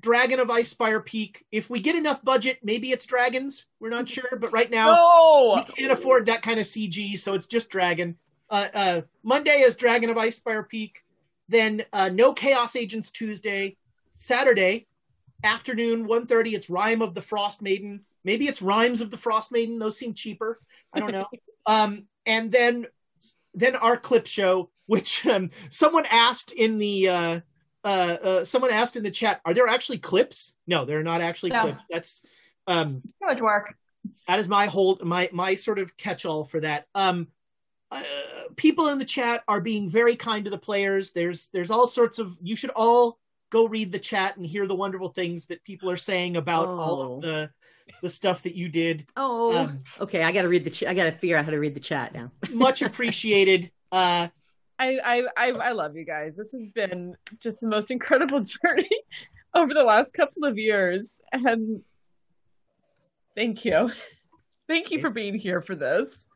Dragon 0.00 0.40
of 0.40 0.48
Icespire 0.48 1.04
Peak. 1.04 1.44
If 1.52 1.68
we 1.68 1.80
get 1.80 1.94
enough 1.94 2.24
budget, 2.24 2.58
maybe 2.62 2.90
it's 2.90 3.04
dragons. 3.04 3.66
We're 3.78 3.90
not 3.90 4.08
sure, 4.08 4.38
but 4.40 4.52
right 4.52 4.70
now 4.70 4.94
no. 4.94 5.64
we 5.66 5.74
can't 5.74 5.92
afford 5.92 6.26
that 6.26 6.42
kind 6.42 6.58
of 6.58 6.64
CG, 6.64 7.18
so 7.18 7.34
it's 7.34 7.46
just 7.46 7.68
Dragon. 7.68 8.16
Uh, 8.48 8.68
uh, 8.72 9.00
Monday 9.22 9.60
is 9.60 9.76
Dragon 9.76 10.08
of 10.08 10.16
Icespire 10.16 10.66
Peak. 10.66 11.02
Then 11.48 11.84
uh, 11.92 12.08
no 12.12 12.32
Chaos 12.32 12.74
Agents 12.74 13.10
Tuesday. 13.10 13.76
Saturday 14.14 14.86
afternoon, 15.44 16.08
1.30, 16.08 16.54
it's 16.54 16.70
Rime 16.70 17.02
of 17.02 17.14
the 17.14 17.20
Frostmaiden. 17.20 18.00
Maybe 18.26 18.48
it's 18.48 18.60
Rhymes 18.60 19.00
of 19.00 19.10
the 19.10 19.16
Frost 19.16 19.52
Maiden. 19.52 19.78
Those 19.78 19.96
seem 19.96 20.12
cheaper. 20.12 20.60
I 20.92 20.98
don't 21.00 21.12
know. 21.12 21.26
um, 21.66 22.06
and 22.26 22.50
then 22.50 22.86
then 23.54 23.76
our 23.76 23.96
clip 23.96 24.26
show, 24.26 24.70
which 24.86 25.24
um, 25.24 25.50
someone 25.70 26.04
asked 26.10 26.52
in 26.52 26.76
the 26.78 27.08
uh, 27.08 27.40
uh, 27.84 28.16
uh, 28.22 28.44
someone 28.44 28.72
asked 28.72 28.96
in 28.96 29.04
the 29.04 29.10
chat, 29.12 29.40
are 29.44 29.54
there 29.54 29.68
actually 29.68 29.98
clips? 29.98 30.56
No, 30.66 30.84
they're 30.84 31.04
not 31.04 31.20
actually 31.20 31.50
No. 31.50 31.60
clips. 31.62 31.82
That's 31.88 32.26
um, 32.66 33.00
too 33.20 33.26
much 33.26 33.40
work 33.40 33.74
that 34.26 34.38
is 34.38 34.48
my 34.48 34.66
whole 34.66 34.98
my 35.02 35.28
my 35.32 35.54
sort 35.54 35.78
of 35.78 35.96
catch-all 35.96 36.44
for 36.44 36.60
that 36.60 36.86
um 36.94 37.26
uh, 37.90 38.02
people 38.56 38.88
in 38.88 38.98
the 38.98 39.04
chat 39.04 39.42
are 39.48 39.60
being 39.60 39.88
very 39.90 40.16
kind 40.16 40.44
to 40.44 40.50
the 40.50 40.58
players 40.58 41.12
there's 41.12 41.48
there's 41.48 41.70
all 41.70 41.86
sorts 41.86 42.18
of 42.18 42.36
you 42.42 42.56
should 42.56 42.70
all 42.76 43.18
go 43.50 43.66
read 43.66 43.92
the 43.92 43.98
chat 43.98 44.36
and 44.36 44.46
hear 44.46 44.66
the 44.66 44.74
wonderful 44.74 45.08
things 45.08 45.46
that 45.46 45.62
people 45.64 45.90
are 45.90 45.96
saying 45.96 46.36
about 46.36 46.68
all 46.68 47.00
Oh. 47.02 47.16
of 47.16 47.22
the 47.22 47.50
the 48.02 48.10
stuff 48.10 48.42
that 48.42 48.54
you 48.54 48.68
did 48.68 49.06
Oh, 49.16 49.56
Um, 49.56 49.84
okay. 50.00 50.22
I 50.22 50.32
got 50.32 50.42
to 50.42 50.48
read 50.48 50.64
the. 50.64 50.70
Ch- 50.70 50.84
I 50.84 50.94
got 50.94 51.04
to 51.04 51.12
figure 51.12 51.36
out 51.36 51.44
how 51.44 51.50
to 51.52 51.58
read 51.58 51.74
the 51.74 51.80
chat 51.80 52.12
now. 52.14 52.30
much 52.52 52.82
appreciated 52.82 53.70
uh 53.92 54.28
I, 54.78 54.98
I 55.04 55.22
I 55.36 55.50
I 55.52 55.72
love 55.72 55.96
you 55.96 56.04
guys. 56.04 56.36
This 56.36 56.52
has 56.52 56.68
been 56.68 57.16
just 57.40 57.60
the 57.60 57.68
most 57.68 57.90
incredible 57.90 58.40
journey 58.64 58.90
over 59.54 59.72
the 59.72 59.82
last 59.84 60.12
couple 60.12 60.44
of 60.44 60.58
years, 60.58 61.20
and 61.32 61.80
thank 63.34 63.64
you, 63.64 63.90
thank 64.68 64.90
you 64.90 65.00
for 65.00 65.08
being 65.10 65.34
here 65.34 65.62
for 65.62 65.74
this. 65.74 66.26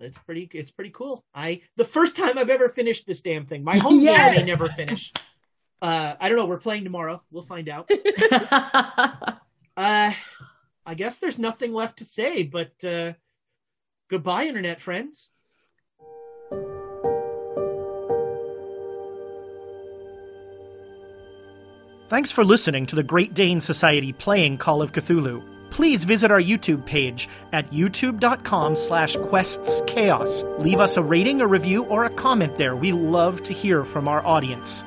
it's 0.00 0.18
pretty 0.18 0.48
it's 0.52 0.70
pretty 0.70 0.90
cool 0.90 1.24
i 1.34 1.60
the 1.76 1.84
first 1.84 2.14
time 2.16 2.36
i've 2.38 2.50
ever 2.50 2.68
finished 2.68 3.06
this 3.06 3.20
damn 3.22 3.46
thing 3.46 3.64
my 3.64 3.76
home 3.78 4.00
Yes! 4.00 4.34
game 4.34 4.42
i 4.42 4.46
never 4.46 4.68
finish 4.68 5.12
uh 5.82 6.14
i 6.20 6.28
don't 6.28 6.36
know 6.38 6.46
we're 6.46 6.58
playing 6.58 6.84
tomorrow 6.84 7.20
we'll 7.30 7.42
find 7.42 7.68
out 7.68 7.90
Uh, 9.76 10.12
I 10.88 10.94
guess 10.94 11.18
there's 11.18 11.38
nothing 11.38 11.74
left 11.74 11.98
to 11.98 12.06
say, 12.06 12.44
but 12.44 12.72
uh, 12.82 13.12
goodbye, 14.08 14.46
internet 14.46 14.80
friends. 14.80 15.30
Thanks 22.08 22.30
for 22.30 22.42
listening 22.42 22.86
to 22.86 22.96
the 22.96 23.02
Great 23.02 23.34
Dane 23.34 23.60
Society 23.60 24.14
playing 24.14 24.56
Call 24.56 24.80
of 24.80 24.92
Cthulhu. 24.92 25.42
Please 25.70 26.06
visit 26.06 26.30
our 26.30 26.40
YouTube 26.40 26.86
page 26.86 27.28
at 27.52 27.70
youtube.com 27.70 28.74
slash 28.74 29.14
questschaos. 29.18 30.58
Leave 30.58 30.80
us 30.80 30.96
a 30.96 31.02
rating, 31.02 31.42
a 31.42 31.46
review, 31.46 31.84
or 31.84 32.04
a 32.06 32.10
comment 32.14 32.56
there. 32.56 32.74
We 32.74 32.92
love 32.92 33.42
to 33.42 33.52
hear 33.52 33.84
from 33.84 34.08
our 34.08 34.24
audience. 34.24 34.86